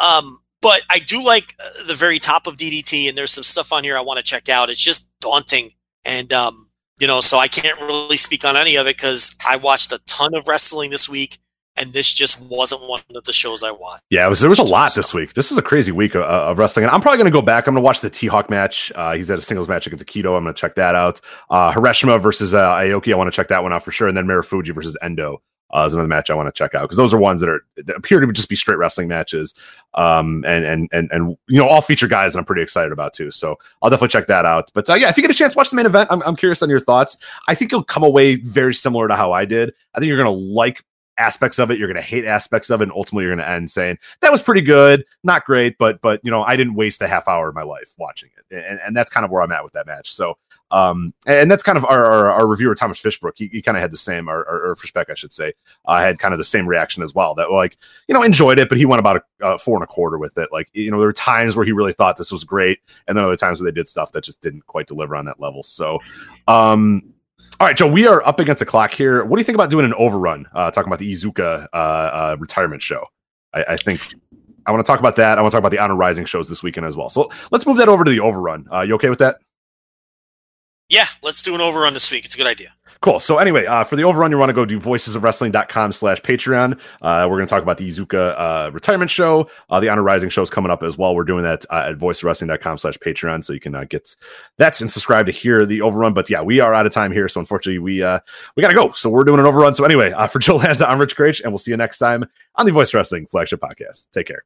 Um, 0.02 0.38
but 0.62 0.80
I 0.88 0.98
do 0.98 1.22
like 1.22 1.56
uh, 1.62 1.84
the 1.86 1.94
very 1.94 2.18
top 2.18 2.46
of 2.46 2.56
DDT, 2.56 3.06
and 3.10 3.18
there's 3.18 3.32
some 3.32 3.44
stuff 3.44 3.70
on 3.70 3.84
here 3.84 3.98
I 3.98 4.00
want 4.00 4.16
to 4.16 4.24
check 4.24 4.48
out. 4.48 4.70
It's 4.70 4.80
just 4.80 5.08
daunting, 5.20 5.72
and 6.06 6.32
um, 6.32 6.63
you 7.00 7.06
know, 7.06 7.20
so 7.20 7.38
I 7.38 7.48
can't 7.48 7.80
really 7.80 8.16
speak 8.16 8.44
on 8.44 8.56
any 8.56 8.76
of 8.76 8.86
it 8.86 8.96
because 8.96 9.36
I 9.46 9.56
watched 9.56 9.92
a 9.92 9.98
ton 10.06 10.34
of 10.34 10.46
wrestling 10.46 10.90
this 10.90 11.08
week, 11.08 11.38
and 11.76 11.92
this 11.92 12.12
just 12.12 12.40
wasn't 12.40 12.88
one 12.88 13.02
of 13.14 13.24
the 13.24 13.32
shows 13.32 13.62
I 13.62 13.72
watched. 13.72 14.02
Yeah, 14.10 14.28
was, 14.28 14.40
there 14.40 14.50
was 14.50 14.60
a 14.60 14.64
lot 14.64 14.94
this 14.94 15.12
week. 15.12 15.34
This 15.34 15.50
is 15.50 15.58
a 15.58 15.62
crazy 15.62 15.90
week 15.90 16.14
of, 16.14 16.22
of 16.22 16.58
wrestling, 16.58 16.84
and 16.84 16.92
I'm 16.92 17.00
probably 17.00 17.18
going 17.18 17.30
to 17.30 17.36
go 17.36 17.42
back. 17.42 17.66
I'm 17.66 17.74
going 17.74 17.82
to 17.82 17.84
watch 17.84 18.00
the 18.00 18.10
T 18.10 18.26
Hawk 18.28 18.48
match. 18.48 18.92
Uh, 18.94 19.14
he's 19.14 19.30
at 19.30 19.38
a 19.38 19.42
singles 19.42 19.68
match 19.68 19.86
against 19.86 20.06
Akito. 20.06 20.36
I'm 20.36 20.44
going 20.44 20.54
to 20.54 20.60
check 20.60 20.76
that 20.76 20.94
out. 20.94 21.20
Uh, 21.50 21.72
Harashima 21.72 22.20
versus 22.20 22.54
uh, 22.54 22.70
Aoki. 22.70 23.12
I 23.12 23.16
want 23.16 23.32
to 23.32 23.36
check 23.36 23.48
that 23.48 23.62
one 23.62 23.72
out 23.72 23.84
for 23.84 23.90
sure, 23.90 24.08
and 24.08 24.16
then 24.16 24.26
Marufuji 24.26 24.72
versus 24.72 24.96
Endo. 25.02 25.42
Uh, 25.72 25.84
is 25.86 25.92
another 25.92 26.08
match 26.08 26.30
I 26.30 26.34
want 26.34 26.46
to 26.46 26.56
check 26.56 26.74
out 26.74 26.82
because 26.82 26.96
those 26.96 27.12
are 27.12 27.18
ones 27.18 27.40
that 27.40 27.48
are 27.48 27.60
that 27.76 27.96
appear 27.96 28.20
to 28.20 28.32
just 28.32 28.48
be 28.48 28.54
straight 28.54 28.76
wrestling 28.76 29.08
matches, 29.08 29.54
um, 29.94 30.44
and 30.46 30.64
and 30.64 30.88
and 30.92 31.10
and 31.10 31.36
you 31.48 31.58
know 31.58 31.66
all 31.66 31.80
feature 31.80 32.06
guys 32.06 32.32
that 32.32 32.38
I'm 32.38 32.44
pretty 32.44 32.62
excited 32.62 32.92
about 32.92 33.12
too. 33.12 33.30
So 33.30 33.56
I'll 33.82 33.90
definitely 33.90 34.12
check 34.12 34.28
that 34.28 34.44
out. 34.44 34.70
But 34.72 34.88
uh, 34.88 34.94
yeah, 34.94 35.08
if 35.08 35.16
you 35.16 35.22
get 35.22 35.30
a 35.30 35.34
chance, 35.34 35.56
watch 35.56 35.70
the 35.70 35.76
main 35.76 35.86
event. 35.86 36.10
I'm, 36.12 36.22
I'm 36.22 36.36
curious 36.36 36.62
on 36.62 36.68
your 36.68 36.80
thoughts. 36.80 37.16
I 37.48 37.54
think 37.54 37.72
you'll 37.72 37.82
come 37.82 38.04
away 38.04 38.36
very 38.36 38.74
similar 38.74 39.08
to 39.08 39.16
how 39.16 39.32
I 39.32 39.44
did. 39.44 39.72
I 39.94 39.98
think 39.98 40.08
you're 40.08 40.18
gonna 40.18 40.30
like 40.30 40.84
aspects 41.18 41.58
of 41.58 41.70
it 41.70 41.78
you're 41.78 41.88
going 41.88 41.96
to 41.96 42.02
hate 42.02 42.24
aspects 42.24 42.70
of 42.70 42.80
it 42.80 42.84
and 42.84 42.92
ultimately 42.92 43.24
you're 43.24 43.34
going 43.34 43.44
to 43.44 43.50
end 43.50 43.70
saying 43.70 43.98
that 44.20 44.32
was 44.32 44.42
pretty 44.42 44.60
good 44.60 45.04
not 45.22 45.44
great 45.44 45.76
but 45.78 46.00
but 46.00 46.20
you 46.24 46.30
know 46.30 46.42
i 46.42 46.56
didn't 46.56 46.74
waste 46.74 47.02
a 47.02 47.08
half 47.08 47.28
hour 47.28 47.48
of 47.48 47.54
my 47.54 47.62
life 47.62 47.92
watching 47.98 48.30
it. 48.36 48.64
And, 48.64 48.80
and 48.80 48.96
that's 48.96 49.10
kind 49.10 49.24
of 49.24 49.30
where 49.30 49.42
i'm 49.42 49.52
at 49.52 49.64
with 49.64 49.72
that 49.74 49.86
match. 49.86 50.12
So 50.12 50.38
um 50.70 51.14
and 51.26 51.50
that's 51.50 51.62
kind 51.62 51.78
of 51.78 51.84
our 51.84 52.04
our, 52.04 52.32
our 52.32 52.46
reviewer 52.46 52.74
thomas 52.74 52.98
fishbrook 52.98 53.36
he, 53.36 53.48
he 53.48 53.62
kind 53.62 53.76
of 53.76 53.80
had 53.82 53.90
the 53.90 53.98
same 53.98 54.28
or, 54.28 54.40
or, 54.40 54.70
or 54.70 54.76
fishbeck 54.76 55.10
i 55.10 55.14
should 55.14 55.32
say 55.32 55.52
uh, 55.84 56.00
had 56.00 56.18
kind 56.18 56.32
of 56.32 56.38
the 56.38 56.44
same 56.44 56.66
reaction 56.66 57.02
as 57.02 57.14
well 57.14 57.34
that 57.34 57.50
like 57.50 57.76
you 58.08 58.14
know 58.14 58.22
enjoyed 58.22 58.58
it 58.58 58.68
but 58.68 58.78
he 58.78 58.86
went 58.86 59.00
about 59.00 59.16
a 59.16 59.22
uh, 59.44 59.58
four 59.58 59.76
and 59.76 59.84
a 59.84 59.86
quarter 59.86 60.18
with 60.18 60.36
it. 60.38 60.48
Like 60.52 60.68
you 60.72 60.90
know 60.90 60.98
there 60.98 61.06
were 61.06 61.12
times 61.12 61.56
where 61.56 61.66
he 61.66 61.72
really 61.72 61.92
thought 61.92 62.16
this 62.16 62.32
was 62.32 62.44
great 62.44 62.80
and 63.06 63.16
then 63.16 63.24
other 63.24 63.36
times 63.36 63.60
where 63.60 63.70
they 63.70 63.74
did 63.74 63.88
stuff 63.88 64.12
that 64.12 64.24
just 64.24 64.40
didn't 64.40 64.66
quite 64.66 64.86
deliver 64.86 65.14
on 65.14 65.26
that 65.26 65.40
level. 65.40 65.62
So 65.62 65.98
um 66.48 67.13
all 67.60 67.66
right, 67.66 67.76
Joe, 67.76 67.86
we 67.86 68.06
are 68.06 68.26
up 68.26 68.40
against 68.40 68.58
the 68.60 68.66
clock 68.66 68.92
here. 68.92 69.24
What 69.24 69.36
do 69.36 69.40
you 69.40 69.44
think 69.44 69.54
about 69.56 69.70
doing 69.70 69.84
an 69.84 69.94
overrun? 69.94 70.46
Uh, 70.52 70.70
talking 70.70 70.88
about 70.88 70.98
the 70.98 71.10
Iizuka 71.10 71.66
uh, 71.72 71.76
uh, 71.76 72.36
retirement 72.38 72.82
show. 72.82 73.06
I, 73.52 73.64
I 73.70 73.76
think 73.76 74.14
I 74.66 74.72
want 74.72 74.84
to 74.84 74.90
talk 74.90 75.00
about 75.00 75.16
that. 75.16 75.38
I 75.38 75.42
want 75.42 75.52
to 75.52 75.56
talk 75.56 75.60
about 75.60 75.70
the 75.70 75.78
Honor 75.78 75.94
Rising 75.94 76.24
shows 76.24 76.48
this 76.48 76.62
weekend 76.62 76.86
as 76.86 76.96
well. 76.96 77.10
So 77.10 77.30
let's 77.50 77.66
move 77.66 77.76
that 77.76 77.88
over 77.88 78.04
to 78.04 78.10
the 78.10 78.20
overrun. 78.20 78.66
Uh, 78.72 78.80
you 78.80 78.94
okay 78.96 79.08
with 79.08 79.20
that? 79.20 79.38
Yeah, 80.94 81.08
let's 81.22 81.42
do 81.42 81.56
an 81.56 81.60
overrun 81.60 81.92
this 81.92 82.08
week. 82.12 82.24
It's 82.24 82.36
a 82.36 82.38
good 82.38 82.46
idea. 82.46 82.72
Cool. 83.00 83.18
So 83.18 83.38
anyway, 83.38 83.66
uh, 83.66 83.82
for 83.82 83.96
the 83.96 84.04
overrun, 84.04 84.30
you 84.30 84.38
want 84.38 84.50
to 84.50 84.54
go 84.54 84.64
do 84.64 84.78
voicesofwrestling.com 84.78 85.90
slash 85.90 86.20
Patreon. 86.20 86.74
Uh, 87.02 87.26
we're 87.28 87.36
going 87.36 87.48
to 87.48 87.50
talk 87.50 87.64
about 87.64 87.78
the 87.78 87.88
Iizuka 87.88 88.38
uh, 88.38 88.70
retirement 88.70 89.10
show. 89.10 89.50
Uh, 89.68 89.80
the 89.80 89.88
Honor 89.88 90.04
Rising 90.04 90.28
show 90.28 90.40
is 90.40 90.50
coming 90.50 90.70
up 90.70 90.84
as 90.84 90.96
well. 90.96 91.16
We're 91.16 91.24
doing 91.24 91.42
that 91.42 91.66
uh, 91.68 91.88
at 91.88 91.98
voicesofwrestling.com 91.98 92.78
slash 92.78 92.96
Patreon. 92.98 93.44
So 93.44 93.52
you 93.52 93.58
can 93.58 93.74
uh, 93.74 93.86
get 93.90 94.14
that 94.58 94.80
and 94.80 94.88
subscribe 94.88 95.26
to 95.26 95.32
hear 95.32 95.66
the 95.66 95.82
overrun. 95.82 96.14
But 96.14 96.30
yeah, 96.30 96.42
we 96.42 96.60
are 96.60 96.72
out 96.72 96.86
of 96.86 96.92
time 96.92 97.10
here. 97.10 97.26
So 97.26 97.40
unfortunately, 97.40 97.80
we 97.80 97.94
we 98.56 98.60
got 98.62 98.68
to 98.68 98.74
go. 98.74 98.92
So 98.92 99.10
we're 99.10 99.24
doing 99.24 99.40
an 99.40 99.46
overrun. 99.46 99.74
So 99.74 99.84
anyway, 99.84 100.14
for 100.30 100.38
Joe 100.38 100.56
Lanza, 100.58 100.88
I'm 100.88 101.00
Rich 101.00 101.16
Kraetsch, 101.16 101.42
and 101.42 101.50
we'll 101.50 101.58
see 101.58 101.72
you 101.72 101.76
next 101.76 101.98
time 101.98 102.24
on 102.54 102.66
the 102.66 102.72
Voice 102.72 102.94
Wrestling 102.94 103.26
flagship 103.26 103.60
podcast. 103.60 104.06
Take 104.12 104.28
care. 104.28 104.44